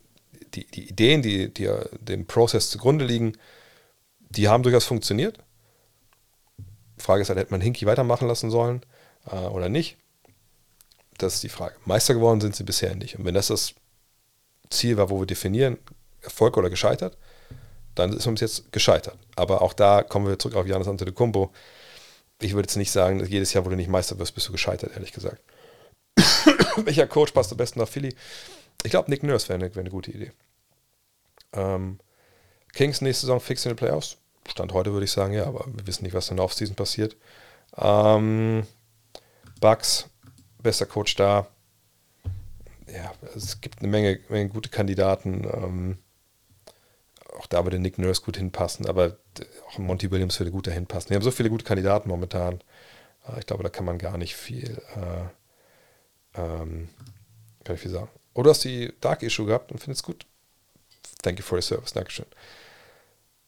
die, 0.54 0.66
die 0.66 0.88
Ideen, 0.88 1.22
die, 1.22 1.52
die 1.52 1.68
dem 2.00 2.26
Prozess 2.26 2.70
zugrunde 2.70 3.04
liegen, 3.04 3.32
die 4.30 4.48
haben 4.48 4.62
durchaus 4.62 4.84
funktioniert. 4.84 5.38
Frage 6.98 7.22
ist 7.22 7.28
halt, 7.28 7.38
hätte 7.38 7.50
man 7.50 7.60
Hinky 7.60 7.86
weitermachen 7.86 8.28
lassen 8.28 8.50
sollen 8.50 8.82
äh, 9.30 9.36
oder 9.36 9.68
nicht? 9.68 9.96
Das 11.18 11.34
ist 11.34 11.42
die 11.42 11.48
Frage. 11.48 11.76
Meister 11.84 12.14
geworden 12.14 12.40
sind 12.40 12.54
sie 12.54 12.64
bisher 12.64 12.94
nicht. 12.94 13.18
Und 13.18 13.24
wenn 13.24 13.34
das 13.34 13.48
das 13.48 13.74
Ziel 14.70 14.96
war, 14.96 15.10
wo 15.10 15.20
wir 15.20 15.26
definieren, 15.26 15.78
Erfolg 16.20 16.56
oder 16.56 16.70
gescheitert, 16.70 17.16
dann 17.94 18.12
ist 18.12 18.26
bis 18.26 18.40
jetzt 18.40 18.72
gescheitert. 18.72 19.18
Aber 19.34 19.62
auch 19.62 19.72
da 19.72 20.02
kommen 20.02 20.26
wir 20.26 20.38
zurück 20.38 20.56
auf 20.56 20.66
Janis 20.66 20.86
Antetokounmpo. 20.86 21.50
Ich 22.40 22.54
würde 22.54 22.66
jetzt 22.66 22.76
nicht 22.76 22.92
sagen, 22.92 23.24
jedes 23.26 23.52
Jahr, 23.52 23.64
wo 23.64 23.70
du 23.70 23.76
nicht 23.76 23.88
Meister 23.88 24.18
wirst, 24.18 24.34
bist 24.34 24.46
du 24.48 24.52
gescheitert, 24.52 24.92
ehrlich 24.94 25.12
gesagt. 25.12 25.42
Welcher 26.76 27.06
Coach 27.06 27.32
passt 27.32 27.50
am 27.50 27.58
besten 27.58 27.80
nach 27.80 27.88
Philly? 27.88 28.14
Ich 28.84 28.90
glaube, 28.90 29.10
Nick 29.10 29.22
Nurse 29.22 29.48
wäre 29.48 29.58
eine, 29.58 29.74
wär 29.74 29.80
eine, 29.80 29.90
gute 29.90 30.12
Idee. 30.12 30.32
Ähm, 31.52 31.98
Kings 32.72 33.00
nächste 33.00 33.26
Saison 33.26 33.40
fix 33.40 33.64
in 33.64 33.70
den 33.70 33.76
Playoffs. 33.76 34.18
Stand 34.48 34.72
heute 34.72 34.92
würde 34.92 35.04
ich 35.04 35.10
sagen, 35.12 35.34
ja, 35.34 35.46
aber 35.46 35.66
wir 35.66 35.86
wissen 35.86 36.04
nicht, 36.04 36.14
was 36.14 36.30
in 36.30 36.36
der 36.36 36.44
Offseason 36.44 36.76
passiert. 36.76 37.16
Ähm, 37.76 38.66
Bucks, 39.60 40.08
bester 40.62 40.86
Coach 40.86 41.16
da. 41.16 41.48
Ja, 42.86 43.12
es 43.34 43.60
gibt 43.60 43.80
eine 43.80 43.88
Menge, 43.88 44.20
Menge 44.28 44.48
gute 44.48 44.70
Kandidaten. 44.70 45.44
Ähm, 45.44 45.98
auch 47.38 47.46
da 47.46 47.64
würde 47.64 47.78
Nick 47.78 47.98
Nurse 47.98 48.22
gut 48.22 48.36
hinpassen, 48.36 48.86
aber 48.86 49.16
auch 49.66 49.78
Monty 49.78 50.10
Williams 50.10 50.38
würde 50.40 50.50
gut 50.50 50.66
dahin 50.66 50.86
passen. 50.86 51.10
Wir 51.10 51.16
haben 51.16 51.22
so 51.22 51.30
viele 51.30 51.50
gute 51.50 51.64
Kandidaten 51.64 52.08
momentan. 52.08 52.60
Äh, 53.26 53.38
ich 53.40 53.46
glaube, 53.46 53.62
da 53.62 53.68
kann 53.68 53.84
man 53.84 53.98
gar 53.98 54.18
nicht 54.18 54.36
viel, 54.36 54.80
äh, 54.96 56.40
ähm, 56.40 56.88
kann 57.64 57.76
ich 57.76 57.82
viel 57.82 57.90
sagen. 57.90 58.10
Oder 58.34 58.40
oh, 58.40 58.42
du 58.44 58.50
hast 58.50 58.64
die 58.64 58.92
Dark 59.00 59.22
Issue 59.22 59.46
gehabt 59.46 59.72
und 59.72 59.78
findest 59.78 60.04
gut. 60.04 60.26
Thank 61.22 61.38
you 61.38 61.44
for 61.44 61.56
your 61.56 61.62
service. 61.62 61.92
Dankeschön. 61.92 62.26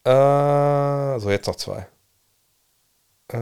Äh, 0.03 1.19
so, 1.19 1.29
jetzt 1.29 1.47
noch 1.47 1.55
zwei. 1.55 1.87
Äh, 3.29 3.37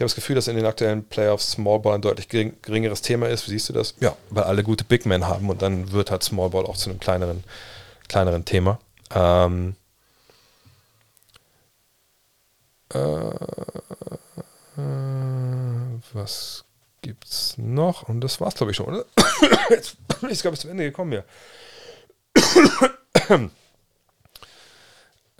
ich 0.00 0.02
habe 0.02 0.08
das 0.08 0.14
Gefühl, 0.14 0.34
dass 0.34 0.48
in 0.48 0.56
den 0.56 0.64
aktuellen 0.64 1.04
Playoffs 1.04 1.50
Smallball 1.50 1.94
ein 1.94 2.00
deutlich 2.00 2.30
gering, 2.30 2.56
geringeres 2.62 3.02
Thema 3.02 3.28
ist. 3.28 3.46
Wie 3.46 3.50
siehst 3.50 3.68
du 3.68 3.74
das? 3.74 3.96
Ja, 4.00 4.16
weil 4.30 4.44
alle 4.44 4.62
gute 4.62 4.82
Big 4.82 5.04
Men 5.04 5.26
haben 5.26 5.50
und 5.50 5.60
dann 5.60 5.92
wird 5.92 6.10
halt 6.10 6.22
Smallball 6.22 6.64
auch 6.64 6.78
zu 6.78 6.88
einem 6.88 7.00
kleineren, 7.00 7.44
kleineren 8.08 8.46
Thema. 8.46 8.80
Ähm, 9.14 9.76
äh, 12.94 12.98
äh, 12.98 13.34
was 16.14 16.64
gibt's 17.02 17.58
noch? 17.58 18.08
Und 18.08 18.22
das 18.22 18.40
war's, 18.40 18.54
glaube 18.54 18.70
ich, 18.70 18.78
schon, 18.78 18.86
oder? 18.86 19.04
Jetzt 19.68 19.98
bin 20.18 20.30
ich, 20.30 20.40
glaube 20.40 20.54
ich, 20.54 20.60
zum 20.62 20.70
Ende 20.70 20.84
gekommen 20.84 21.12
hier. 21.12 21.24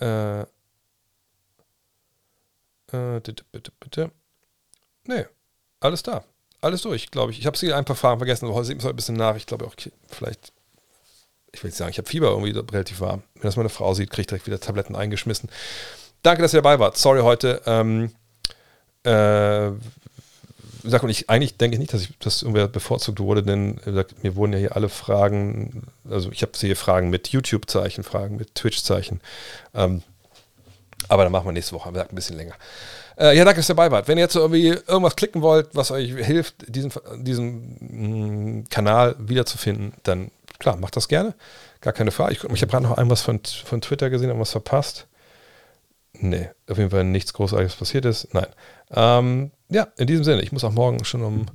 äh, 0.00 0.40
äh, 2.92 3.20
bitte, 3.20 3.44
bitte, 3.50 3.72
bitte. 3.80 4.10
Nee, 5.10 5.26
alles 5.80 6.04
da. 6.04 6.22
Alles 6.60 6.82
durch, 6.82 7.10
glaube 7.10 7.32
ich. 7.32 7.40
Ich 7.40 7.46
habe 7.46 7.58
sie 7.58 7.72
ein 7.72 7.84
paar 7.84 7.96
Fragen 7.96 8.20
vergessen, 8.20 8.44
aber 8.46 8.54
heute 8.54 8.66
sieht 8.66 8.76
man 8.76 8.86
es 8.86 8.90
ein 8.90 8.96
bisschen 8.96 9.16
nach. 9.16 9.34
Ich 9.34 9.46
glaube 9.46 9.66
auch, 9.66 9.74
vielleicht, 10.06 10.52
ich 11.50 11.62
will 11.62 11.70
nicht 11.70 11.76
sagen, 11.76 11.90
ich 11.90 11.98
habe 11.98 12.08
Fieber 12.08 12.28
irgendwie 12.28 12.52
relativ 12.52 13.00
warm. 13.00 13.24
Wenn 13.34 13.42
das 13.42 13.56
meine 13.56 13.70
Frau 13.70 13.92
sieht, 13.92 14.10
kriege 14.10 14.20
ich 14.20 14.26
direkt 14.28 14.46
wieder 14.46 14.60
Tabletten 14.60 14.94
eingeschmissen. 14.94 15.50
Danke, 16.22 16.42
dass 16.42 16.54
ihr 16.54 16.62
dabei 16.62 16.78
wart. 16.78 16.96
Sorry 16.96 17.22
heute. 17.22 17.60
Ähm, 17.66 18.12
äh, 19.02 19.72
sag 20.84 21.02
und 21.02 21.10
ich, 21.10 21.28
eigentlich 21.28 21.56
denke 21.56 21.74
ich 21.74 21.80
nicht, 21.80 21.92
dass 21.92 22.02
ich 22.02 22.10
das 22.20 22.42
irgendwer 22.42 22.68
bevorzugt 22.68 23.18
wurde, 23.18 23.42
denn 23.42 23.76
gesagt, 23.76 24.22
mir 24.22 24.36
wurden 24.36 24.52
ja 24.52 24.60
hier 24.60 24.76
alle 24.76 24.90
Fragen, 24.90 25.88
also 26.08 26.30
ich 26.30 26.42
habe 26.42 26.52
hier 26.54 26.76
Fragen 26.76 27.10
mit 27.10 27.28
YouTube-Zeichen, 27.28 28.04
Fragen 28.04 28.36
mit 28.36 28.54
Twitch-Zeichen. 28.54 29.20
Ähm, 29.74 30.04
aber 31.08 31.24
dann 31.24 31.32
machen 31.32 31.46
wir 31.46 31.52
nächste 31.52 31.74
Woche, 31.74 31.88
ein 31.88 32.14
bisschen 32.14 32.36
länger. 32.36 32.54
Äh, 33.20 33.36
ja, 33.36 33.44
danke, 33.44 33.60
dass 33.60 33.68
ihr 33.68 33.74
dabei 33.74 33.90
wart. 33.90 34.08
Wenn 34.08 34.16
ihr 34.16 34.24
jetzt 34.24 34.34
irgendwie 34.34 34.68
irgendwas 34.68 35.14
klicken 35.14 35.42
wollt, 35.42 35.68
was 35.74 35.90
euch 35.90 36.10
hilft, 36.10 36.74
diesen, 36.74 36.90
diesen 37.18 37.76
mh, 37.80 38.62
mm, 38.62 38.64
Kanal 38.70 39.14
wiederzufinden, 39.18 39.92
dann 40.04 40.30
klar, 40.58 40.76
macht 40.76 40.96
das 40.96 41.06
gerne. 41.06 41.34
Gar 41.82 41.92
keine 41.92 42.12
Frage. 42.12 42.32
Ich, 42.32 42.42
ich 42.42 42.62
habe 42.62 42.70
gerade 42.70 42.86
noch 42.86 42.96
irgendwas 42.96 43.20
von, 43.20 43.40
von 43.64 43.82
Twitter 43.82 44.08
gesehen, 44.08 44.28
irgendwas 44.28 44.52
verpasst. 44.52 45.06
Nee, 46.14 46.48
auf 46.68 46.78
jeden 46.78 46.90
Fall 46.90 47.04
nichts 47.04 47.34
Großartiges 47.34 47.76
passiert 47.76 48.06
ist. 48.06 48.32
Nein. 48.32 48.46
Ähm, 48.90 49.50
ja, 49.68 49.88
in 49.96 50.06
diesem 50.06 50.24
Sinne, 50.24 50.42
ich 50.42 50.52
muss 50.52 50.64
auch 50.64 50.72
morgen 50.72 51.04
schon 51.04 51.22
um 51.22 51.46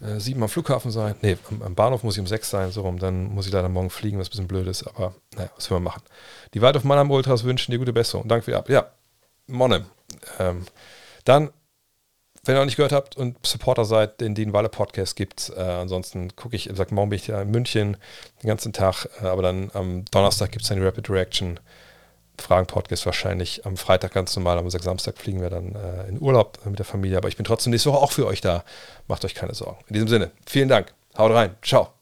äh, 0.00 0.18
sieben 0.18 0.42
am 0.42 0.48
Flughafen 0.48 0.90
sein. 0.90 1.16
Nee, 1.20 1.36
am, 1.50 1.62
am, 1.62 1.74
Bahnhof 1.74 2.02
muss 2.02 2.14
ich 2.14 2.20
um 2.20 2.26
sechs 2.26 2.48
sein, 2.48 2.70
so 2.70 2.80
rum. 2.80 2.98
Dann 2.98 3.26
muss 3.26 3.46
ich 3.46 3.52
leider 3.52 3.68
morgen 3.68 3.90
fliegen, 3.90 4.18
was 4.18 4.28
ein 4.28 4.30
bisschen 4.30 4.48
blöd 4.48 4.66
ist. 4.66 4.86
Aber 4.86 5.14
naja, 5.36 5.50
was 5.54 5.70
will 5.70 5.76
man 5.76 5.84
machen? 5.84 6.02
Die 6.54 6.62
Weit 6.62 6.76
auf 6.76 6.84
Mannheim 6.84 7.10
Ultras 7.10 7.44
wünschen 7.44 7.72
dir 7.72 7.78
gute 7.78 7.92
Besserung. 7.92 8.26
Danke 8.26 8.44
für 8.46 8.56
Ab. 8.56 8.70
Ja, 8.70 8.86
Monne. 9.46 9.84
Ähm, 10.38 10.66
dann, 11.24 11.50
wenn 12.44 12.56
ihr 12.56 12.58
noch 12.58 12.64
nicht 12.64 12.76
gehört 12.76 12.92
habt 12.92 13.16
und 13.16 13.44
Supporter 13.46 13.84
seid, 13.84 14.20
den 14.20 14.34
Dean 14.34 14.52
Walle 14.52 14.68
Podcast 14.68 15.16
gibt 15.16 15.52
Äh, 15.56 15.60
ansonsten 15.60 16.34
gucke 16.36 16.56
ich, 16.56 16.68
sag 16.72 16.90
morgen 16.92 17.10
bin 17.10 17.18
ich 17.18 17.28
ja 17.28 17.42
in 17.42 17.50
München 17.50 17.96
den 18.42 18.48
ganzen 18.48 18.72
Tag, 18.72 19.06
äh, 19.20 19.26
aber 19.26 19.42
dann 19.42 19.70
am 19.74 20.04
Donnerstag 20.06 20.52
gibt 20.52 20.62
es 20.62 20.68
dann 20.68 20.78
die 20.78 20.84
Rapid 20.84 21.10
Reaction. 21.10 21.60
Fragen-Podcast 22.38 23.06
wahrscheinlich 23.06 23.66
am 23.66 23.76
Freitag 23.76 24.12
ganz 24.12 24.34
normal, 24.36 24.58
am 24.58 24.68
Samstag 24.68 25.18
fliegen 25.18 25.40
wir 25.40 25.50
dann 25.50 25.74
äh, 25.74 26.08
in 26.08 26.20
Urlaub 26.20 26.58
mit 26.64 26.78
der 26.78 26.86
Familie, 26.86 27.18
aber 27.18 27.28
ich 27.28 27.36
bin 27.36 27.44
trotzdem 27.44 27.70
nächste 27.70 27.90
Woche 27.90 28.02
auch 28.02 28.12
für 28.12 28.26
euch 28.26 28.40
da. 28.40 28.64
Macht 29.06 29.24
euch 29.24 29.34
keine 29.34 29.54
Sorgen. 29.54 29.78
In 29.88 29.94
diesem 29.94 30.08
Sinne, 30.08 30.30
vielen 30.46 30.68
Dank. 30.68 30.92
Haut 31.16 31.32
rein. 31.32 31.54
Ciao. 31.62 32.01